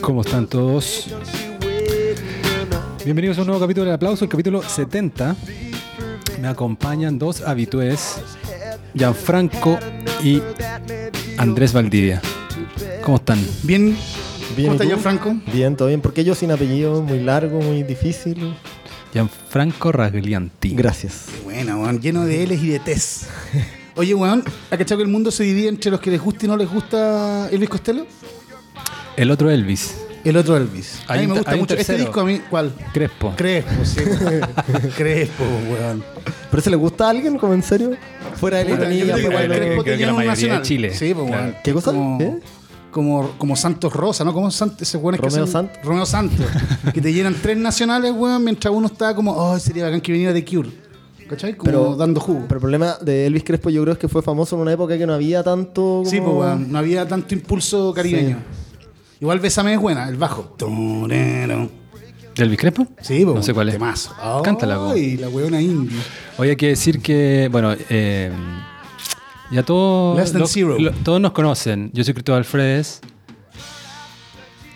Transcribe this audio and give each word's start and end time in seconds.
¿Cómo 0.00 0.22
están 0.22 0.48
todos? 0.48 1.06
Bienvenidos 3.04 3.38
a 3.38 3.42
un 3.42 3.46
nuevo 3.46 3.60
capítulo 3.60 3.86
de 3.86 3.92
Aplauso, 3.92 4.24
el 4.24 4.30
capítulo 4.30 4.60
70. 4.60 5.36
Me 6.40 6.48
acompañan 6.48 7.16
dos 7.16 7.42
habitués, 7.42 8.20
Gianfranco 8.92 9.78
y 10.20 10.42
Andrés 11.38 11.72
Valdivia. 11.72 12.20
¿Cómo 13.04 13.18
están? 13.18 13.38
Bien, 13.62 13.96
Bien, 14.56 14.70
¿cómo 14.70 14.72
¿y 14.72 14.74
está? 14.74 14.84
Gianfranco? 14.86 15.36
Bien, 15.52 15.76
todo 15.76 15.86
bien. 15.86 16.00
Porque 16.00 16.24
yo 16.24 16.34
sin 16.34 16.50
apellido, 16.50 17.02
muy 17.02 17.20
largo, 17.20 17.60
muy 17.60 17.84
difícil. 17.84 18.52
Gianfranco 19.12 19.92
Raglianti. 19.92 20.74
Gracias. 20.74 21.26
Qué 21.32 21.40
buena, 21.44 21.92
lleno 21.92 22.24
de 22.24 22.42
L's 22.48 22.62
y 22.64 22.68
de 22.70 22.80
T's. 22.80 23.28
Oye, 24.00 24.14
weón, 24.14 24.42
¿ha 24.70 24.78
cachado 24.78 24.96
que 24.98 25.02
el 25.02 25.10
mundo 25.10 25.30
se 25.30 25.42
divide 25.44 25.68
entre 25.68 25.90
los 25.90 26.00
que 26.00 26.10
les 26.10 26.18
gusta 26.22 26.46
y 26.46 26.48
no 26.48 26.56
les 26.56 26.70
gusta 26.72 27.50
Elvis 27.50 27.68
Costello? 27.68 28.06
El 29.14 29.30
otro 29.30 29.50
Elvis, 29.50 29.94
El 30.24 30.38
otro 30.38 30.56
Elvis. 30.56 31.02
A 31.06 31.16
mí 31.18 31.26
me 31.26 31.34
gusta 31.34 31.54
mucho. 31.54 31.74
Este 31.74 31.98
disco 31.98 32.20
a 32.20 32.24
mí, 32.24 32.40
¿cuál? 32.48 32.72
Crespo. 32.94 33.34
Crespo, 33.36 33.84
sí. 33.84 34.00
Crespo, 34.96 35.44
weón. 35.70 36.02
¿Pero 36.50 36.62
se 36.62 36.70
le 36.70 36.76
gusta 36.76 37.08
a 37.08 37.10
alguien, 37.10 37.36
como 37.36 37.52
en 37.52 37.62
serio? 37.62 37.90
Fuera 38.36 38.56
de 38.64 38.64
lo- 38.70 38.76
Crespo 38.78 39.84
tenía 39.84 40.06
la 40.06 40.12
un 40.12 40.16
mayoría 40.16 40.24
de 40.24 40.28
nacional. 40.28 40.62
Chile. 40.62 40.94
Sí, 40.94 41.12
pues, 41.12 41.26
Claro. 41.26 41.42
weón. 41.42 41.56
¿Qué 41.62 41.72
cosa? 41.74 41.90
Como. 41.92 42.40
Como, 42.90 43.30
como 43.38 43.54
Santos 43.54 43.92
Rosa, 43.92 44.24
¿no? 44.24 44.32
Como 44.32 44.50
Santos, 44.50 44.80
ese 44.82 44.96
weón 44.96 45.14
es 45.16 45.20
que 45.20 45.28
Romeo 45.28 45.46
Santos. 45.46 45.78
Romeo 45.84 46.06
Santos. 46.06 46.44
que 46.94 47.00
te 47.02 47.12
llenan 47.12 47.36
tres 47.40 47.58
nacionales, 47.58 48.12
weón, 48.16 48.42
mientras 48.42 48.72
uno 48.74 48.86
está 48.86 49.14
como, 49.14 49.32
oh, 49.36 49.58
sería 49.58 49.84
bacán 49.84 50.00
que 50.00 50.10
viniera 50.10 50.32
de 50.32 50.42
Cure. 50.44 50.70
¿Cachai? 51.30 51.54
Como 51.56 51.70
Pero- 51.70 51.96
dando 51.96 52.20
jugo. 52.20 52.40
Pero 52.48 52.56
el 52.56 52.60
problema 52.60 52.96
de 53.00 53.26
Elvis 53.26 53.44
Crespo 53.44 53.70
yo 53.70 53.82
creo 53.82 53.92
es 53.92 53.98
que 54.00 54.08
fue 54.08 54.20
famoso 54.20 54.56
en 54.56 54.62
una 54.62 54.72
época 54.72 54.98
que 54.98 55.06
no 55.06 55.14
había 55.14 55.42
tanto... 55.44 56.02
Sí, 56.04 56.20
pues, 56.20 56.34
weón. 56.34 56.72
No 56.72 56.78
había 56.78 57.06
tanto 57.06 57.32
impulso 57.34 57.94
caribeño. 57.94 58.38
Igual 59.20 59.38
Bésame 59.38 59.74
es 59.74 59.80
buena, 59.80 60.08
el 60.08 60.16
bajo. 60.16 60.56
¿De 61.08 62.42
Elvis 62.44 62.58
Crespo? 62.58 62.86
Sí, 63.00 63.24
pues. 63.24 63.36
No 63.36 63.42
sé 63.42 63.54
cuál 63.54 63.68
es. 63.68 63.74
Temazo. 63.74 64.12
Cántala, 64.42 64.76
po. 64.76 64.90
Ay, 64.90 65.16
la 65.18 65.28
weona 65.28 65.60
india. 65.60 65.98
Hoy 66.38 66.48
hay 66.48 66.56
que 66.56 66.68
decir 66.68 67.00
que, 67.00 67.48
bueno, 67.52 67.74
eh, 67.90 68.32
ya 69.52 69.62
todos, 69.62 70.16
Less 70.18 70.32
than 70.32 70.40
lo- 70.40 70.46
zero. 70.48 70.78
lo- 70.80 70.90
todos 70.92 71.20
nos 71.20 71.30
conocen. 71.32 71.90
Yo 71.92 72.02
soy 72.02 72.14
Cristóbal 72.14 72.44
Fredes. 72.44 73.00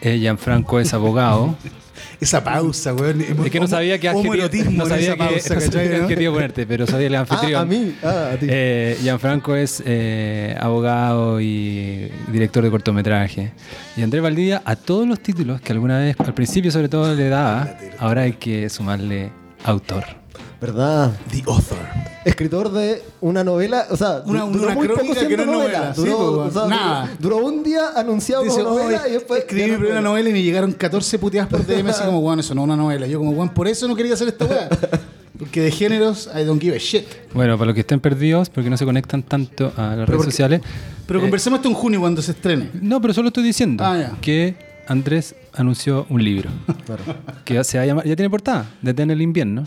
Eh, 0.03 0.19
Gianfranco 0.19 0.79
es 0.79 0.93
abogado. 0.95 1.57
Esa 2.21 2.43
pausa, 2.43 2.95
weón. 2.95 3.21
Es 3.21 3.51
que 3.51 3.61
no 3.61 3.67
sabía 3.67 3.99
qué 3.99 4.09
adjetivo, 4.09 4.35
no 4.73 4.87
sabía 4.87 5.13
qué, 5.13 5.17
pausa, 5.17 5.55
no 5.55 5.61
sabía 5.61 6.31
ponerte, 6.31 6.67
pero 6.67 6.87
sabía 6.87 7.07
el 7.07 7.15
anfitrión. 7.17 7.55
Ah, 7.55 7.63
a 7.63 7.65
mí. 7.65 7.95
Ah, 8.03 8.31
a 8.35 8.37
ti. 8.37 8.47
Eh, 8.49 8.99
Gianfranco 9.03 9.55
es 9.55 9.83
eh, 9.85 10.57
abogado 10.59 11.41
y 11.41 12.11
director 12.33 12.65
de 12.65 12.71
cortometraje. 12.71 13.53
Y 13.97 14.03
Andrés 14.03 14.23
Valdivia, 14.23 14.63
a 14.65 14.77
todos 14.77 15.07
los 15.07 15.21
títulos 15.21 15.61
que 15.61 15.73
alguna 15.73 15.99
vez, 15.99 16.17
al 16.19 16.35
principio 16.35 16.71
sobre 16.71 16.89
todo, 16.89 17.15
le 17.15 17.29
daba, 17.29 17.77
ahora 17.99 18.23
hay 18.23 18.33
que 18.33 18.69
sumarle 18.69 19.31
autor. 19.65 20.24
¿Verdad? 20.61 21.13
The 21.31 21.43
Author. 21.47 21.79
Escritor 22.25 22.73
de 22.73 23.03
una 23.21 23.45
novela, 23.45 23.87
o 23.91 23.97
sea, 23.97 24.23
Una- 24.25 24.43
du- 24.45 24.53
duró 24.53 24.65
una 24.67 24.75
muy 24.75 24.87
poco 24.89 25.01
crónica 25.01 25.21
que 25.21 25.27
siendo 25.27 25.45
no 25.47 25.53
es 25.53 25.59
novela. 25.59 25.79
novela, 25.79 25.95
sí, 25.95 26.01
Duró, 26.03 26.43
pues, 26.45 26.57
o 26.57 26.59
sea, 26.61 26.69
nada. 26.69 27.11
duró- 27.19 27.37
duró 27.37 27.47
un 27.49 27.63
día 27.63 27.81
anunciado 27.95 28.43
Dice, 28.45 28.63
como 28.65 28.79
novela 28.79 29.01
"Oye, 29.03 29.11
y 29.11 29.13
después... 29.15 29.41
escribí 29.41 29.71
no 29.73 29.79
primera 29.79 30.01
novela. 30.01 30.29
y 30.31 30.33
me 30.33 30.43
llegaron 30.43 30.73
14 30.73 31.19
puteadas 31.19 31.51
por 31.51 31.67
DM 31.67 31.89
así 31.91 32.03
como, 32.05 32.21
weón, 32.21 32.41
eso 32.41 32.55
no 32.55 32.63
es 32.63 32.65
una 32.65 32.77
novela. 32.77 33.07
Yo 33.07 33.19
como, 33.19 33.33
weón, 33.33 33.51
por 33.51 33.69
eso 33.69 33.87
no 33.87 33.95
quería 33.95 34.15
hacer 34.15 34.29
esta 34.29 34.47
weá. 34.47 34.69
Porque 35.39 35.61
de 35.61 35.71
géneros, 35.73 36.31
I 36.35 36.45
don't 36.45 36.63
give 36.63 36.75
a 36.77 36.79
shit. 36.79 37.05
Bueno, 37.35 37.59
para 37.59 37.67
los 37.67 37.75
que 37.75 37.81
estén 37.81 37.99
perdidos, 37.99 38.49
porque 38.49 38.71
no 38.71 38.77
se 38.77 38.85
conectan 38.85 39.25
tanto 39.25 39.73
a 39.77 39.89
las 39.97 39.97
redes 40.09 40.17
porque- 40.17 40.31
sociales. 40.31 40.61
Pero 41.07 41.19
eh, 41.19 41.23
conversemos 41.23 41.59
esto 41.59 41.69
en 41.69 41.75
junio 41.75 41.99
cuando 42.01 42.23
se 42.23 42.31
estrene. 42.31 42.71
No, 42.81 43.01
pero 43.01 43.13
solo 43.13 43.29
estoy 43.29 43.43
diciendo 43.43 43.83
Ah, 43.85 44.13
que 44.23 44.55
Andrés 44.89 45.35
anunció 45.55 46.07
un 46.11 46.23
libro 46.25 46.51
Claro. 46.85 47.03
que 47.45 47.63
se 47.65 47.79
va 47.79 47.85
a 47.85 47.87
llamar, 47.87 48.05
ya 48.07 48.17
tiene 48.17 48.31
portada, 48.31 48.67
Detén 48.83 49.11
el 49.11 49.23
invierno, 49.23 49.67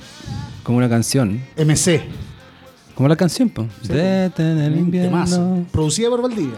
como 0.64 0.78
una 0.78 0.90
canción, 0.90 1.42
MC. 1.58 2.02
como 2.96 3.10
la 3.10 3.16
canción, 3.16 3.50
pues. 3.50 3.68
Detén 3.84 4.58
el 4.60 4.74
Temazo. 4.74 5.36
invierno. 5.36 5.66
Producida 5.72 6.10
por 6.10 6.22
Valdivia. 6.22 6.58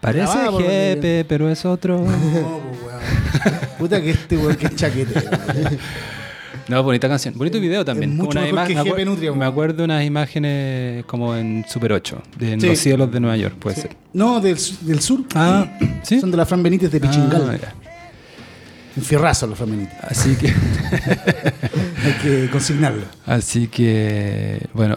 Parece 0.00 0.24
Grabada 0.38 0.58
jefe, 0.60 1.24
pero 1.28 1.48
es 1.50 1.64
otro. 1.64 1.98
No, 1.98 2.06
pues, 2.06 2.34
weón. 2.34 3.60
Puta 3.78 4.00
que 4.00 4.10
este 4.10 4.36
weón 4.36 4.56
que 4.56 4.66
es 4.66 4.76
chaquete. 4.76 5.14
No, 6.68 6.82
bonita 6.82 7.08
canción. 7.08 7.34
Bonito 7.36 7.60
video 7.60 7.84
también. 7.84 8.10
es 8.10 8.16
mucho 8.16 8.30
Una 8.38 8.40
mejor 8.42 8.66
que 8.66 8.74
me, 8.74 8.80
acuer- 8.80 9.04
Nutria, 9.04 9.32
me 9.32 9.44
acuerdo 9.44 9.76
de 9.78 9.84
unas 9.84 10.04
imágenes 10.04 11.04
como 11.04 11.36
en 11.36 11.64
Super 11.68 11.92
8, 11.92 12.22
de 12.38 12.52
en 12.54 12.60
Sí. 12.60 12.66
los 12.68 12.78
cielos 12.78 13.12
de 13.12 13.20
Nueva 13.20 13.36
York, 13.36 13.54
puede 13.58 13.76
ser. 13.76 13.96
No, 14.12 14.40
del, 14.40 14.56
del 14.80 15.00
sur. 15.00 15.20
Ah, 15.34 15.66
¿sí? 16.02 16.20
Son 16.20 16.30
de 16.30 16.36
la 16.36 16.44
Fran 16.44 16.62
Benítez 16.62 16.90
de 16.90 17.00
Pichingal. 17.00 17.60
Ah. 17.62 17.72
Un 18.96 19.02
fierrazo 19.02 19.46
los 19.46 19.56
Fran 19.56 19.70
Benítez. 19.70 19.94
Así 20.02 20.34
que, 20.36 20.48
Hay 22.04 22.12
que 22.22 22.48
consignarlo. 22.50 23.02
así 23.26 23.68
que, 23.68 24.66
bueno, 24.74 24.96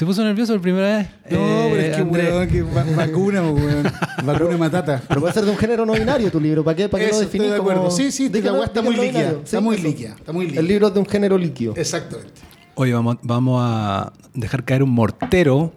¿se, 0.00 0.06
puso 0.06 0.24
nervioso 0.24 0.52
por 0.54 0.62
primera 0.62 0.96
vez? 0.98 1.08
No, 1.30 1.38
Eh, 1.38 1.68
pero 1.70 1.82
es 1.82 1.96
que 1.96 2.02
weón, 2.02 2.48
que 2.48 2.62
va- 2.62 2.84
vacuna, 2.96 3.42
weón. 3.42 3.82
Vacuna 4.24 4.56
matata. 4.56 5.02
Pero 5.08 5.20
puede 5.20 5.32
ser 5.34 5.44
de 5.44 5.50
un 5.50 5.56
género 5.56 5.86
no 5.86 5.92
binario 5.92 6.30
tu 6.30 6.40
libro. 6.40 6.62
¿Para 6.64 6.76
qué, 6.76 6.88
para 6.88 7.04
qué 7.04 7.10
Eso, 7.10 7.20
lo 7.20 7.24
estoy 7.24 7.38
definís 7.38 7.50
de 7.54 7.60
acuerdo. 7.60 7.82
como- 7.84 7.90
Sí, 7.96 8.10
sí, 8.12 8.30
que 8.30 8.40
la 8.42 8.64
está 8.64 8.82
muy 8.82 8.96
líquida. 8.96 9.30
Está 9.30 9.58
Sí, 9.58 9.62
muy 9.62 9.76
líquida. 9.78 10.10
Está 10.18 10.32
muy 10.32 10.44
líquida. 10.46 10.60
El 10.60 10.66
libro 10.68 10.88
es 10.88 10.94
de 10.94 11.00
un 11.00 11.06
género 11.06 11.38
líquido. 11.38 11.74
Exactamente. 11.76 12.32
Hoy 12.74 12.92
vamos, 12.92 13.16
vamos 13.22 13.60
a 13.64 14.12
dejar 14.34 14.64
caer 14.64 14.82
un 14.82 14.90
mortero 14.90 15.72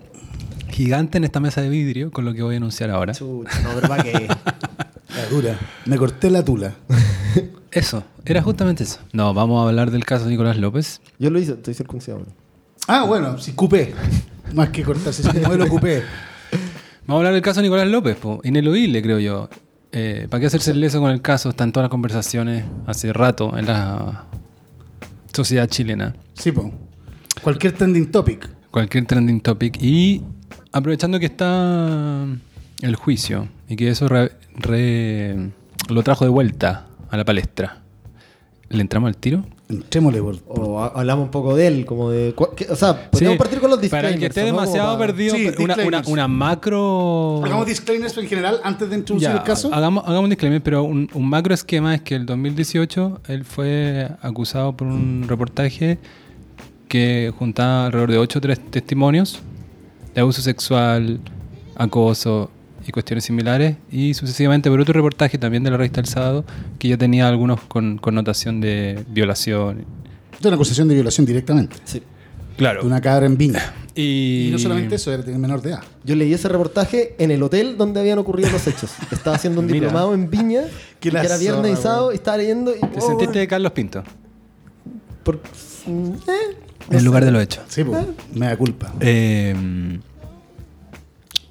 gigante 0.69 1.17
en 1.17 1.23
esta 1.25 1.39
mesa 1.39 1.61
de 1.61 1.69
vidrio 1.69 2.11
con 2.11 2.25
lo 2.25 2.33
que 2.33 2.41
voy 2.41 2.55
a 2.55 2.57
anunciar 2.57 2.89
ahora. 2.89 3.13
Chucha, 3.13 3.59
no, 3.61 3.69
pero 3.75 3.87
¿para 3.87 4.03
qué? 4.03 4.27
La 5.15 5.25
dura. 5.29 5.59
Me 5.85 5.97
corté 5.97 6.29
la 6.31 6.43
tula. 6.43 6.73
Eso, 7.71 8.03
era 8.25 8.41
justamente 8.41 8.83
eso. 8.83 8.99
No, 9.11 9.33
vamos 9.33 9.63
a 9.63 9.69
hablar 9.69 9.91
del 9.91 10.05
caso 10.05 10.25
de 10.25 10.31
Nicolás 10.31 10.57
López. 10.57 11.01
Yo 11.19 11.29
lo 11.29 11.39
hice, 11.39 11.51
estoy 11.53 11.73
circuncidado. 11.75 12.25
Ah, 12.87 13.03
bueno, 13.05 13.37
si 13.37 13.53
cupé. 13.53 13.93
Más 14.53 14.69
que 14.69 14.83
cortarse, 14.83 15.23
si 15.23 15.39
modelo 15.39 15.67
cupé. 15.67 16.03
Vamos 17.07 17.15
a 17.15 17.17
hablar 17.17 17.33
del 17.33 17.41
caso 17.41 17.59
de 17.59 17.63
Nicolás 17.67 17.87
López, 17.87 18.15
po. 18.17 18.39
ineludible 18.43 19.01
creo 19.01 19.19
yo. 19.19 19.49
Eh, 19.91 20.27
¿Para 20.29 20.41
qué 20.41 20.47
hacerse 20.47 20.71
el 20.71 20.79
leso 20.79 20.99
con 21.01 21.11
el 21.11 21.21
caso? 21.21 21.49
Están 21.49 21.71
todas 21.71 21.85
las 21.85 21.91
conversaciones 21.91 22.65
hace 22.87 23.13
rato 23.13 23.57
en 23.57 23.65
la 23.67 24.25
sociedad 25.33 25.67
chilena. 25.67 26.15
Sí, 26.33 26.51
po. 26.51 26.71
Cualquier 27.41 27.73
trending 27.73 28.09
topic. 28.11 28.49
Cualquier 28.71 29.05
trending 29.05 29.41
topic. 29.41 29.77
Y 29.81 30.23
aprovechando 30.71 31.19
que 31.19 31.25
está 31.27 32.25
el 32.81 32.95
juicio 32.95 33.47
y 33.67 33.75
que 33.75 33.89
eso 33.89 34.07
re- 34.07 34.31
re- 34.55 35.51
lo 35.89 36.03
trajo 36.03 36.23
de 36.25 36.31
vuelta 36.31 36.87
a 37.09 37.17
la 37.17 37.25
palestra. 37.25 37.81
¿Le 38.69 38.81
entramos 38.81 39.07
al 39.09 39.17
tiro? 39.17 39.45
Entrémosle 39.69 40.21
por. 40.21 40.35
O 40.47 40.79
ha- 40.83 40.87
hablamos 40.87 41.25
un 41.25 41.31
poco 41.31 41.55
de 41.55 41.67
él, 41.67 41.85
como 41.85 42.09
de... 42.11 42.35
O 42.37 42.75
sea, 42.75 43.09
podríamos 43.09 43.35
Sí, 43.35 43.39
partir 43.39 43.59
con 43.59 43.69
los 43.69 43.79
Para 43.89 44.09
el 44.09 44.15
disclaimers. 44.15 44.19
que 44.19 44.25
esté 44.27 44.41
¿no? 44.41 44.47
Como 44.49 44.61
demasiado 44.61 44.97
para- 44.97 45.07
perdido, 45.07 45.35
Sí, 45.35 45.41
una, 45.47 45.55
una, 45.63 45.75
disclaimers. 45.75 46.07
una 46.09 46.27
macro... 46.27 47.41
Hagamos 47.43 47.65
disclaimers 47.65 48.17
en 48.17 48.27
general 48.27 48.59
antes 48.63 48.89
de 48.89 48.95
introducir 48.97 49.29
Ya, 49.29 49.35
el 49.37 49.43
caso. 49.43 49.73
Hagamos, 49.73 50.03
hagamos 50.05 50.23
un 50.25 50.29
disclaimer, 50.31 50.61
pero 50.61 50.83
un, 50.83 51.09
un 51.13 51.29
macro 51.29 51.53
esquema 51.53 51.95
es 51.95 52.01
que 52.01 52.15
el 52.15 52.25
2018 52.25 53.21
él 53.29 53.45
fue 53.45 54.09
acusado 54.21 54.75
por 54.75 54.87
un 54.87 55.25
reportaje 55.27 55.97
que 56.89 57.33
juntaba 57.39 57.85
alrededor 57.87 58.11
de 58.11 58.17
8 58.19 58.41
testimonios 58.69 59.39
de 60.13 60.21
abuso 60.21 60.41
sexual, 60.41 61.19
acoso 61.75 62.51
y 62.85 62.91
cuestiones 62.91 63.23
similares, 63.25 63.75
y 63.91 64.13
sucesivamente 64.13 64.69
por 64.69 64.79
otro 64.79 64.93
reportaje 64.93 65.37
también 65.37 65.63
de 65.63 65.71
la 65.71 65.77
revista 65.77 65.99
El 65.99 66.07
Sábado 66.07 66.45
que 66.79 66.87
ya 66.87 66.97
tenía 66.97 67.27
algunos 67.27 67.61
con 67.61 67.97
connotación 67.97 68.61
de 68.61 69.03
violación. 69.09 69.85
De 70.39 70.47
una 70.47 70.55
acusación 70.55 70.87
de 70.87 70.95
violación 70.95 71.25
directamente. 71.25 71.77
Sí. 71.85 72.01
Claro. 72.57 72.81
De 72.81 72.87
una 72.87 73.01
cabra 73.01 73.25
en 73.25 73.37
Viña. 73.37 73.61
Y, 73.95 74.47
Y 74.47 74.51
no 74.51 74.57
solamente 74.57 74.95
eso, 74.95 75.13
era 75.13 75.23
menor 75.37 75.61
de 75.61 75.69
edad. 75.69 75.83
Yo 76.03 76.15
leí 76.15 76.33
ese 76.33 76.49
reportaje 76.49 77.13
en 77.19 77.29
el 77.29 77.43
hotel 77.43 77.77
donde 77.77 77.99
habían 77.99 78.17
ocurrido 78.17 78.49
los 78.49 78.65
hechos. 78.65 78.91
Estaba 79.11 79.35
haciendo 79.35 79.61
un 79.61 79.67
diplomado 79.71 80.15
en 80.15 80.31
Viña, 80.31 80.63
que 80.99 81.09
era 81.09 81.37
viernes 81.37 81.77
y 81.77 81.81
sábado, 81.83 82.11
y 82.11 82.15
estaba 82.15 82.37
leyendo 82.37 82.71
y... 82.71 82.79
¿Te 82.79 82.87
oh, 82.87 83.01
sentiste 83.01 83.25
bueno, 83.25 83.31
de 83.33 83.47
Carlos 83.47 83.71
Pinto? 83.73 84.03
por- 85.23 85.39
mm, 85.85 86.07
eh, 86.27 86.57
no 86.89 86.97
En 86.97 87.05
lugar 87.05 87.23
de 87.23 87.31
lo 87.31 87.39
hecho. 87.39 87.61
Sí, 87.67 87.83
po. 87.83 87.95
Me 88.33 88.47
da 88.47 88.57
culpa. 88.57 88.93
Eh, 88.99 89.55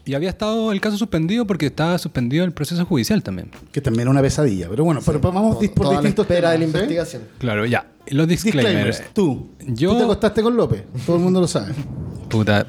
y 0.04 0.14
había 0.14 0.31
estado 0.31 0.72
el 0.72 0.81
caso 0.81 0.96
suspendido 0.96 1.46
porque 1.46 1.66
estaba 1.66 1.96
suspendido 1.99 2.44
el 2.44 2.52
proceso 2.52 2.84
judicial 2.84 3.22
también. 3.22 3.50
Que 3.70 3.81
también 3.81 4.02
era 4.02 4.10
una 4.10 4.20
pesadilla. 4.22 4.69
Pero 4.69 4.84
bueno, 4.84 5.00
pero 5.04 5.20
vamos 5.20 5.58
dis- 5.58 5.70
por 5.72 5.84
Toda 5.87 5.94
la 5.96 6.00
distintos 6.00 6.25
espera 6.25 6.50
de 6.50 6.58
la 6.58 6.60
temas, 6.64 6.72
¿sí? 6.72 6.78
investigación. 6.84 7.22
Claro, 7.38 7.66
ya. 7.66 7.87
Los 8.08 8.26
disclaimers. 8.26 8.66
Disclaimers. 8.99 9.14
Tú. 9.14 9.50
Yo- 9.69 9.93
Tú 9.93 9.99
te 9.99 10.04
acostaste 10.04 10.43
con 10.43 10.56
López. 10.56 10.84
Todo 11.06 11.16
el 11.16 11.22
mundo 11.22 11.40
lo 11.40 11.46
sabe. 11.49 11.72
Puta, 12.28 12.66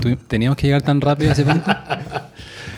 ¿tú- 0.00 0.16
¿teníamos 0.28 0.56
que 0.56 0.66
llegar 0.66 0.82
tan 0.82 1.00
rápido 1.00 1.30
a 1.30 1.32
ese 1.32 1.44
punto? 1.44 1.70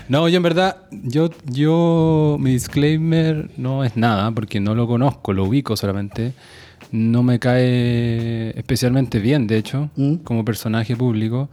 No, 0.09 0.29
yo 0.29 0.37
en 0.37 0.43
verdad, 0.44 0.76
yo, 0.93 1.31
yo, 1.47 2.37
mi 2.38 2.52
disclaimer 2.52 3.50
no 3.56 3.82
es 3.82 3.97
nada, 3.97 4.31
porque 4.31 4.61
no 4.61 4.76
lo 4.76 4.87
conozco, 4.87 5.32
lo 5.32 5.43
ubico 5.47 5.76
solamente. 5.76 6.32
No 6.93 7.25
me 7.25 7.41
cae 7.41 8.56
especialmente 8.56 9.19
bien, 9.19 9.49
de 9.49 9.56
hecho, 9.59 9.91
¿Mm? 9.97 10.17
como 10.19 10.44
personaje 10.44 10.94
público. 10.97 11.49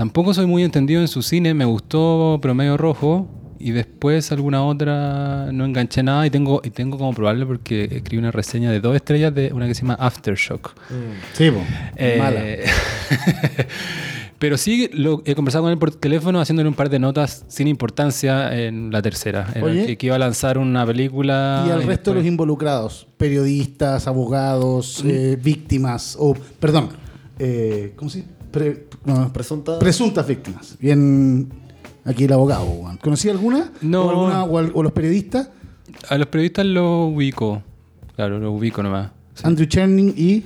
Tampoco 0.00 0.32
soy 0.32 0.46
muy 0.46 0.62
entendido 0.62 1.02
en 1.02 1.08
su 1.08 1.20
cine, 1.20 1.52
me 1.52 1.66
gustó 1.66 2.38
Promedio 2.40 2.78
Rojo 2.78 3.28
y 3.58 3.72
después 3.72 4.32
alguna 4.32 4.64
otra 4.64 5.52
no 5.52 5.66
enganché 5.66 6.02
nada 6.02 6.26
y 6.26 6.30
tengo 6.30 6.62
y 6.64 6.70
tengo 6.70 6.96
como 6.96 7.12
probarlo 7.12 7.46
porque 7.46 7.84
escribí 7.84 8.16
una 8.16 8.30
reseña 8.30 8.70
de 8.70 8.80
dos 8.80 8.96
estrellas 8.96 9.34
de 9.34 9.52
una 9.52 9.66
que 9.66 9.74
se 9.74 9.82
llama 9.82 9.98
Aftershock. 10.00 10.74
Sí, 11.34 11.50
po. 11.50 11.58
Eh, 11.96 12.16
Mala. 12.18 12.40
pero 14.38 14.56
sí 14.56 14.88
lo, 14.94 15.20
he 15.26 15.34
conversado 15.34 15.64
con 15.64 15.72
él 15.72 15.78
por 15.78 15.94
teléfono 15.94 16.40
haciéndole 16.40 16.70
un 16.70 16.74
par 16.74 16.88
de 16.88 16.98
notas 16.98 17.44
sin 17.48 17.68
importancia 17.68 18.58
en 18.58 18.90
la 18.90 19.02
tercera. 19.02 19.52
En 19.54 19.64
Oye. 19.64 19.84
el 19.84 19.98
que, 19.98 20.06
iba 20.06 20.16
a 20.16 20.18
lanzar 20.18 20.56
una 20.56 20.86
película. 20.86 21.66
Y 21.68 21.72
al 21.72 21.82
resto 21.82 21.84
de 21.84 21.90
después- 21.90 22.16
los 22.16 22.24
involucrados, 22.24 23.06
periodistas, 23.18 24.06
abogados, 24.06 25.04
eh, 25.06 25.36
víctimas, 25.38 26.16
o, 26.18 26.34
perdón, 26.58 26.88
eh, 27.38 27.92
¿cómo 27.96 28.08
se 28.08 28.20
dice? 28.20 28.39
Pre- 28.50 28.86
no, 29.04 29.32
Presunta. 29.32 29.78
presuntas 29.78 30.26
víctimas. 30.26 30.76
Bien, 30.80 31.48
aquí 32.04 32.24
el 32.24 32.32
abogado, 32.32 32.64
weón. 32.64 32.96
¿Conocí 32.98 33.28
alguna? 33.28 33.70
No. 33.80 34.02
¿O, 34.04 34.10
alguna- 34.10 34.44
o 34.44 34.58
al- 34.58 34.72
o 34.74 34.82
los 34.82 34.92
periodistas? 34.92 35.50
A 36.08 36.18
los 36.18 36.26
periodistas 36.28 36.66
lo 36.66 37.06
ubico. 37.06 37.62
Claro, 38.16 38.38
lo 38.38 38.52
ubico 38.52 38.82
nomás. 38.82 39.10
Sí. 39.34 39.42
Andrew 39.46 39.66
Cherning 39.66 40.12
y... 40.16 40.44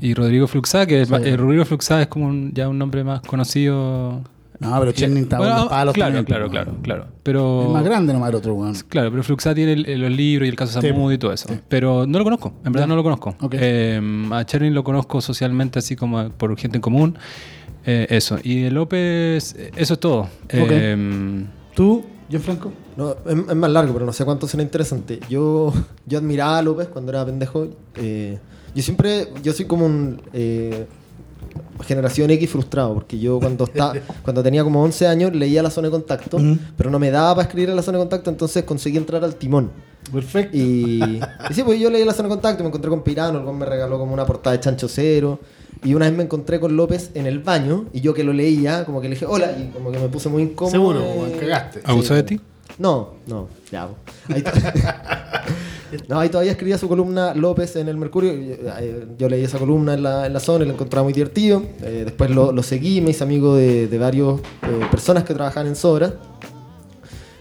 Y 0.00 0.14
Rodrigo 0.14 0.46
Fluxá, 0.46 0.86
que 0.86 1.04
Sí. 1.04 1.12
eh, 1.24 1.36
Rodrigo 1.36 1.64
Fluxá 1.64 2.02
es 2.02 2.08
como 2.08 2.26
un- 2.26 2.52
ya 2.52 2.68
un 2.68 2.78
nombre 2.78 3.02
más 3.02 3.20
conocido. 3.22 4.22
No, 4.58 4.78
pero 4.80 4.92
Cherning 4.92 5.22
está 5.24 5.38
Bueno, 5.38 5.68
palos 5.68 5.94
Claro, 5.94 6.08
también, 6.14 6.24
claro, 6.24 6.50
claro, 6.50 6.74
claro. 6.82 7.06
Pero. 7.22 7.62
Es 7.64 7.68
más 7.70 7.84
grande 7.84 8.12
nomás 8.12 8.30
el 8.30 8.36
otro, 8.36 8.54
weón. 8.54 8.74
Claro, 8.88 9.10
pero 9.10 9.22
Fluxá 9.22 9.54
tiene 9.54 9.72
el- 9.74 9.86
el- 9.86 10.00
los 10.00 10.10
libros 10.10 10.46
y 10.46 10.48
el 10.50 10.56
caso 10.56 10.80
Sí, 10.80 10.88
Samud 10.88 11.12
y 11.12 11.18
todo 11.18 11.32
eso. 11.32 11.48
sí. 11.48 11.60
Pero 11.68 12.06
no 12.06 12.18
lo 12.18 12.24
conozco, 12.24 12.54
en 12.64 12.72
verdad 12.72 12.84
Ya. 12.84 12.88
no 12.88 12.96
lo 12.96 13.02
conozco. 13.02 13.34
Ok. 13.40 13.54
Eh, 13.58 14.28
a 14.32 14.44
Cherny 14.44 14.70
lo 14.70 14.82
conozco 14.84 15.20
socialmente, 15.20 15.78
así 15.78 15.96
como 15.96 16.30
por 16.30 16.56
gente 16.56 16.78
en 16.78 16.82
común. 16.82 17.18
Eh, 17.84 18.06
eso. 18.10 18.38
Y 18.42 18.62
de 18.62 18.70
López, 18.70 19.54
eh, 19.56 19.70
eso 19.76 19.94
es 19.94 20.00
todo. 20.00 20.28
Eh, 20.48 21.44
¿Tú, 21.74 22.04
Gianfranco? 22.28 22.72
No, 22.96 23.10
es, 23.12 23.36
es 23.50 23.54
más 23.56 23.70
largo, 23.70 23.92
pero 23.92 24.06
no 24.06 24.12
sé 24.12 24.24
cuánto 24.24 24.48
será 24.48 24.62
interesante. 24.62 25.20
Yo, 25.28 25.72
yo 26.06 26.18
admiraba 26.18 26.58
a 26.58 26.62
López 26.62 26.88
cuando 26.88 27.12
era 27.12 27.24
pendejo. 27.24 27.68
eh, 27.96 28.38
yo 28.74 28.82
siempre, 28.82 29.28
yo 29.42 29.52
soy 29.52 29.64
como 29.66 29.86
un 29.86 30.20
eh, 30.32 30.86
generación 31.84 32.30
X 32.30 32.50
frustrado, 32.50 32.94
porque 32.94 33.18
yo 33.18 33.38
cuando 33.40 33.64
está, 33.72 33.92
cuando 34.22 34.42
tenía 34.42 34.62
como 34.64 34.82
11 34.82 35.06
años 35.06 35.34
leía 35.34 35.62
la 35.62 35.70
zona 35.70 35.88
de 35.88 35.92
contacto, 35.92 36.36
Ujú. 36.36 36.58
pero 36.76 36.90
no 36.90 36.98
me 36.98 37.10
daba 37.10 37.34
para 37.36 37.46
escribir 37.48 37.70
en 37.70 37.76
la 37.76 37.82
zona 37.82 37.98
de 37.98 38.02
contacto, 38.04 38.30
entonces 38.30 38.64
conseguí 38.64 38.96
entrar 38.96 39.22
al 39.24 39.36
timón. 39.36 39.70
Perfecto. 40.12 40.56
Y, 40.56 41.20
y 41.50 41.54
sí, 41.54 41.62
pues 41.64 41.80
yo 41.80 41.90
leí 41.90 42.04
la 42.04 42.12
zona 42.12 42.28
de 42.28 42.34
contacto, 42.36 42.62
me 42.62 42.68
encontré 42.68 42.88
con 42.90 43.02
Pirano, 43.02 43.38
el 43.38 43.44
cual 43.44 43.56
me 43.56 43.66
regaló 43.66 43.98
como 43.98 44.14
una 44.14 44.24
portada 44.24 44.56
de 44.56 44.62
Chancho 44.62 44.88
Cero. 44.88 45.40
Y 45.84 45.94
una 45.94 46.06
vez 46.06 46.16
me 46.16 46.22
encontré 46.22 46.58
con 46.58 46.74
López 46.76 47.10
en 47.14 47.26
el 47.26 47.40
baño, 47.40 47.86
y 47.92 48.00
yo 48.00 48.14
que 48.14 48.24
lo 48.24 48.32
leía, 48.32 48.84
como 48.84 49.00
que 49.00 49.08
le 49.08 49.14
dije 49.14 49.26
hola, 49.26 49.52
y 49.58 49.70
como 49.72 49.92
que 49.92 49.98
me 49.98 50.08
puse 50.08 50.28
muy 50.28 50.42
incómodo. 50.42 50.70
Seguro, 50.72 51.00
eh, 51.26 51.36
cagaste. 51.38 51.82
¿Abusó 51.84 52.14
de 52.14 52.22
ti? 52.22 52.40
no, 52.78 53.14
no, 53.26 53.48
ya. 53.70 53.88
Ahí, 54.28 54.42
no, 56.08 56.18
ahí 56.20 56.28
todavía 56.28 56.52
escribía 56.52 56.78
su 56.78 56.88
columna 56.88 57.34
López 57.34 57.76
en 57.76 57.88
el 57.88 57.96
Mercurio. 57.96 58.32
eh, 58.32 59.06
Yo 59.18 59.28
leí 59.28 59.44
esa 59.44 59.58
columna 59.58 59.94
en 59.94 60.02
la, 60.02 60.26
en 60.26 60.32
la 60.32 60.40
zona 60.40 60.64
y 60.64 60.68
la 60.68 60.74
encontraba 60.74 61.04
muy 61.04 61.12
divertido. 61.12 61.62
Eh, 61.82 62.02
después 62.04 62.30
lo, 62.30 62.52
lo 62.52 62.62
seguí, 62.62 63.00
me 63.00 63.10
hice 63.10 63.24
amigo 63.24 63.54
de, 63.56 63.86
de 63.88 63.98
varias 63.98 64.40
personas 64.90 65.24
que 65.24 65.34
trabajaban 65.34 65.66
en 65.68 65.76
Sobra. 65.76 66.14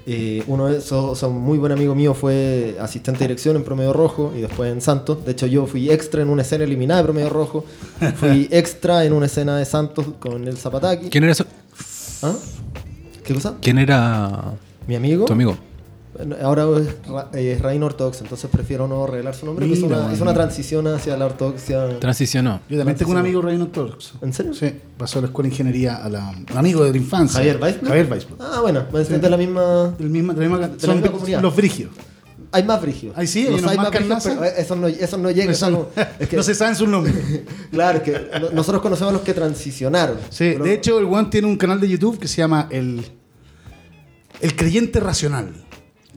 Eh, 0.07 0.43
uno 0.45 0.67
de 0.67 0.77
esos, 0.77 1.23
muy 1.31 1.57
buen 1.57 1.71
amigo 1.71 1.95
mío, 1.95 2.13
fue 2.13 2.77
asistente 2.79 3.19
de 3.21 3.25
dirección 3.25 3.55
en 3.55 3.63
Promedio 3.63 3.91
Rojo 3.91 4.33
y 4.37 4.41
después 4.41 4.71
en 4.71 4.79
Santos. 4.79 5.25
De 5.25 5.31
hecho, 5.31 5.47
yo 5.47 5.65
fui 5.65 5.89
extra 5.89 6.21
en 6.21 6.29
una 6.29 6.43
escena 6.43 6.63
eliminada 6.63 6.99
de 7.01 7.05
Promedio 7.05 7.29
Rojo. 7.29 7.65
Fui 8.17 8.47
extra 8.51 9.03
en 9.03 9.13
una 9.13 9.25
escena 9.25 9.57
de 9.57 9.65
Santos 9.65 10.05
con 10.19 10.47
el 10.47 10.57
Zapataki. 10.57 11.09
¿Quién 11.09 11.23
era, 11.23 11.33
eso? 11.33 11.45
¿Ah? 12.21 12.33
¿Qué 13.23 13.33
cosa? 13.33 13.55
¿Quién 13.61 13.79
era 13.79 14.53
¿Mi 14.87 14.95
amigo? 14.95 15.25
tu 15.25 15.33
amigo? 15.33 15.57
Ahora 16.41 16.65
es, 16.79 17.07
ra- 17.07 17.29
es 17.33 17.61
reino 17.61 17.85
ortodoxo, 17.87 18.23
entonces 18.23 18.49
prefiero 18.49 18.87
no 18.87 19.05
revelar 19.05 19.35
su 19.35 19.45
nombre. 19.45 19.65
que 19.65 19.75
Mira, 19.75 20.09
hizo, 20.13 20.23
una, 20.23 20.33
transición 20.33 20.87
hacia 20.87 21.17
la 21.17 21.25
ortodoxia. 21.25 21.99
Transicionó. 21.99 22.61
Yo 22.69 22.77
también 22.77 22.97
tengo 22.97 23.11
un 23.11 23.17
amigo 23.17 23.41
reino 23.41 23.65
ortodoxo. 23.65 24.17
¿En 24.21 24.31
serio? 24.33 24.53
Sí, 24.53 24.73
pasó 24.97 25.19
a 25.19 25.23
la 25.23 25.27
escuela 25.27 25.47
de 25.49 25.53
ingeniería 25.53 25.95
a 25.97 26.09
la, 26.09 26.29
un 26.51 26.57
amigo 26.57 26.83
de 26.83 26.91
la 26.91 26.97
infancia. 26.97 27.39
Javier 27.39 27.59
Weisblum. 27.61 27.87
Javier. 27.89 28.25
Ah, 28.39 28.59
bueno, 28.61 28.85
pues 28.89 29.09
es 29.11 29.21
de 29.21 29.29
la 29.29 29.37
misma. 29.37 29.93
Del 29.97 30.09
misma, 30.09 30.33
de 30.33 30.41
la 30.41 30.49
misma, 30.49 30.67
De 30.69 30.87
la 30.87 30.93
misma 30.93 31.11
comunidad. 31.11 31.41
los 31.41 31.55
brigios. 31.55 31.91
Hay 32.51 32.63
más 32.63 32.81
brígidos. 32.81 33.17
Ahí 33.17 33.27
sí, 33.27 33.45
hay 33.47 33.55
hay 33.55 33.75
más 33.77 33.89
brígidos, 33.91 34.23
pero 34.23 34.43
esos 34.45 34.77
no, 34.77 34.87
esos 34.87 35.19
no 35.19 35.29
llegan. 35.31 35.49
Eso 35.49 35.69
no, 35.69 35.77
son 35.77 35.85
como- 35.93 36.07
es 36.19 36.29
que- 36.29 36.37
no 36.37 36.43
se 36.43 36.55
saben 36.55 36.75
sus 36.75 36.87
nombres. 36.87 37.13
Claro, 37.71 37.97
es 37.97 38.03
que 38.03 38.11
no- 38.39 38.51
nosotros 38.51 38.81
conocemos 38.81 39.09
a 39.09 39.13
los 39.13 39.21
que 39.23 39.33
transicionaron. 39.33 40.15
Sí, 40.29 40.51
Pero- 40.53 40.63
de 40.63 40.73
hecho, 40.73 40.97
el 40.99 41.05
Juan 41.05 41.29
tiene 41.29 41.47
un 41.47 41.57
canal 41.57 41.81
de 41.81 41.89
YouTube 41.89 42.17
que 42.19 42.29
se 42.29 42.37
llama 42.37 42.67
El, 42.71 43.05
el 44.39 44.55
Creyente 44.55 44.99
Racional. 45.01 45.64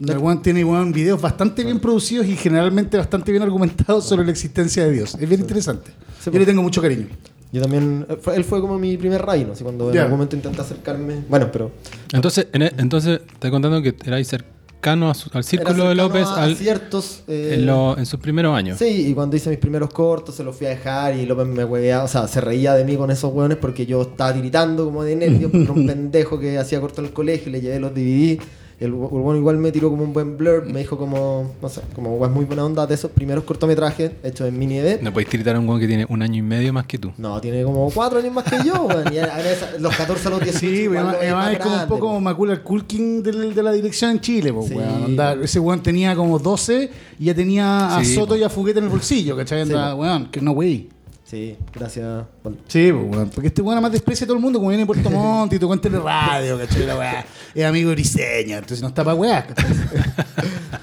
El 0.07 0.17
Juan 0.17 0.41
tiene 0.41 0.63
weón, 0.63 0.91
videos 0.91 1.21
bastante 1.21 1.63
bien 1.63 1.79
producidos 1.79 2.25
y 2.27 2.35
generalmente 2.35 2.97
bastante 2.97 3.31
bien 3.31 3.43
argumentados 3.43 4.05
sobre 4.05 4.25
la 4.25 4.31
existencia 4.31 4.85
de 4.85 4.91
Dios. 4.93 5.15
Es 5.19 5.27
bien 5.27 5.41
interesante. 5.41 5.91
Sí, 6.21 6.29
Yo 6.31 6.39
le 6.39 6.45
tengo 6.45 6.61
mucho 6.61 6.81
cariño. 6.81 7.07
Yo 7.51 7.61
también. 7.61 8.05
eh, 8.07 8.17
él 8.35 8.43
fue 8.43 8.61
como 8.61 8.77
mi 8.77 8.95
primer 8.97 9.21
reino, 9.25 9.53
así 9.53 9.63
cuando 9.63 9.87
Ya. 9.91 10.01
en 10.01 10.03
algún 10.05 10.17
momento 10.19 10.35
intenté 10.35 10.61
acercarme. 10.61 11.23
Bueno, 11.27 11.49
pero. 11.51 11.71
Entonces, 12.13 12.47
en 12.53 12.61
e- 12.61 12.73
entonces, 12.77 13.19
te 13.25 13.33
estoy 13.33 13.51
contando 13.51 13.81
que 13.81 13.95
erais 14.05 14.27
cercano 14.27 15.09
a 15.09 15.13
su- 15.15 15.29
al 15.33 15.43
círculo 15.43 15.89
de 15.89 15.95
López 15.95 16.27
a 16.27 16.43
al- 16.43 16.55
ciertos. 16.55 17.23
eh, 17.27 17.55
en, 17.55 17.65
lo- 17.65 17.97
en 17.97 18.05
sus 18.05 18.19
primeros 18.19 18.55
años. 18.55 18.77
Sí, 18.77 19.07
y 19.09 19.13
cuando 19.13 19.35
hice 19.35 19.49
mis 19.49 19.57
primeros 19.59 19.89
cortos 19.91 20.35
se 20.35 20.43
los 20.43 20.55
fui 20.55 20.67
a 20.67 20.69
dejar 20.69 21.15
y 21.15 21.25
López 21.25 21.47
me 21.47 21.65
hueveaba, 21.65 22.03
o 22.03 22.07
sea, 22.07 22.27
se 22.27 22.39
reía 22.39 22.73
de 22.75 22.85
mí 22.85 22.95
con 22.95 23.09
esos 23.09 23.33
hueones 23.33 23.57
porque 23.57 23.85
yo 23.87 24.03
estaba 24.03 24.31
tiritando 24.33 24.85
como 24.85 25.03
de 25.03 25.15
nervios, 25.15 25.51
era 25.53 25.71
un 25.73 25.87
pendejo 25.87 26.39
que 26.39 26.57
hacía 26.59 26.79
corto 26.79 27.01
en 27.01 27.07
el 27.07 27.13
colegio 27.13 27.49
y 27.49 27.53
le 27.53 27.61
llevé 27.61 27.79
los 27.79 27.93
DVD. 27.93 28.39
El 28.79 28.93
hueón 28.93 29.35
igual 29.35 29.57
me 29.57 29.73
tiró 29.73 29.89
como 29.89 30.03
un 30.03 30.13
buen 30.13 30.37
blur, 30.37 30.65
me 30.65 30.79
dijo 30.79 30.97
como, 30.97 31.53
no 31.61 31.67
sé, 31.67 31.81
como 31.93 32.15
hueón 32.15 32.33
muy 32.33 32.45
buena 32.45 32.63
onda 32.63 32.87
de 32.87 32.95
esos 32.95 33.11
primeros 33.11 33.43
cortometrajes 33.43 34.11
hechos 34.23 34.47
en 34.47 34.57
mini 34.57 34.77
ED. 34.77 35.01
No 35.01 35.11
podéis 35.11 35.27
tiritar 35.29 35.55
a 35.57 35.59
un 35.59 35.67
weón 35.67 35.81
que 35.81 35.87
tiene 35.87 36.05
un 36.07 36.21
año 36.21 36.37
y 36.37 36.41
medio 36.41 36.71
más 36.71 36.85
que 36.85 36.97
tú. 36.97 37.11
No, 37.17 37.41
tiene 37.41 37.61
como 37.63 37.91
cuatro 37.91 38.19
años 38.19 38.33
más 38.33 38.45
que 38.45 38.57
yo, 38.65 38.83
weón. 38.83 39.13
Y 39.13 39.17
a- 39.17 39.37
los 39.79 39.93
14 39.97 40.27
a 40.27 40.31
los 40.31 40.39
18. 40.39 40.59
Sí, 40.59 40.85
además, 40.87 41.11
veis 41.19 41.23
además 41.33 41.45
más 41.45 41.53
es 41.53 41.59
como 41.59 41.75
un 41.75 41.87
poco 41.89 42.07
po. 42.13 42.19
Macula 42.21 42.63
Culkin 42.63 43.21
del- 43.21 43.53
de, 43.53 43.63
la 43.63 43.73
dirección 43.73 44.11
en 44.11 44.21
Chile, 44.21 44.53
po, 44.53 44.63
Sí. 44.65 44.73
weón. 44.75 45.03
Onda, 45.03 45.33
ese 45.33 45.59
weón 45.59 45.83
tenía 45.83 46.15
como 46.15 46.39
12 46.39 46.89
y 47.19 47.25
ya 47.25 47.35
tenía 47.35 47.97
a 47.97 48.03
Sí, 48.05 48.15
Soto 48.15 48.27
po. 48.27 48.35
y 48.37 48.43
a 48.43 48.49
Fuguete 48.49 48.79
en 48.79 48.85
el 48.85 48.91
bolsillo, 48.91 49.35
¿cachai? 49.35 49.65
Sí, 49.65 49.73
Onda, 49.73 49.91
po. 49.91 49.97
weón, 50.03 50.27
que 50.31 50.39
no, 50.39 50.51
wey. 50.53 50.87
Sí, 51.29 51.55
gracias. 51.71 52.25
Sí, 52.67 52.91
pues, 52.91 53.05
weón. 53.15 53.29
Porque 53.29 53.49
este 53.49 53.61
weón 53.61 53.73
además 53.75 53.91
desprecia 53.91 54.25
a 54.25 54.27
todo 54.27 54.37
el 54.37 54.41
mundo, 54.41 54.57
como 54.57 54.69
viene 54.69 54.81
de 54.81 54.87
Puerto 54.87 55.11
Montt 55.11 55.53
y 55.53 55.59
tocó 55.59 55.75
en 55.75 55.81
teleradio, 55.81 56.57
¿cachai? 56.57 56.87
La 56.87 56.97
weá. 56.97 57.25
Es 57.53 57.65
amigo 57.65 57.89
de 57.89 57.95
Briseña, 57.95 58.57
entonces 58.57 58.81
no 58.81 58.87
está 58.87 59.03
para 59.03 59.13
weá. 59.13 59.45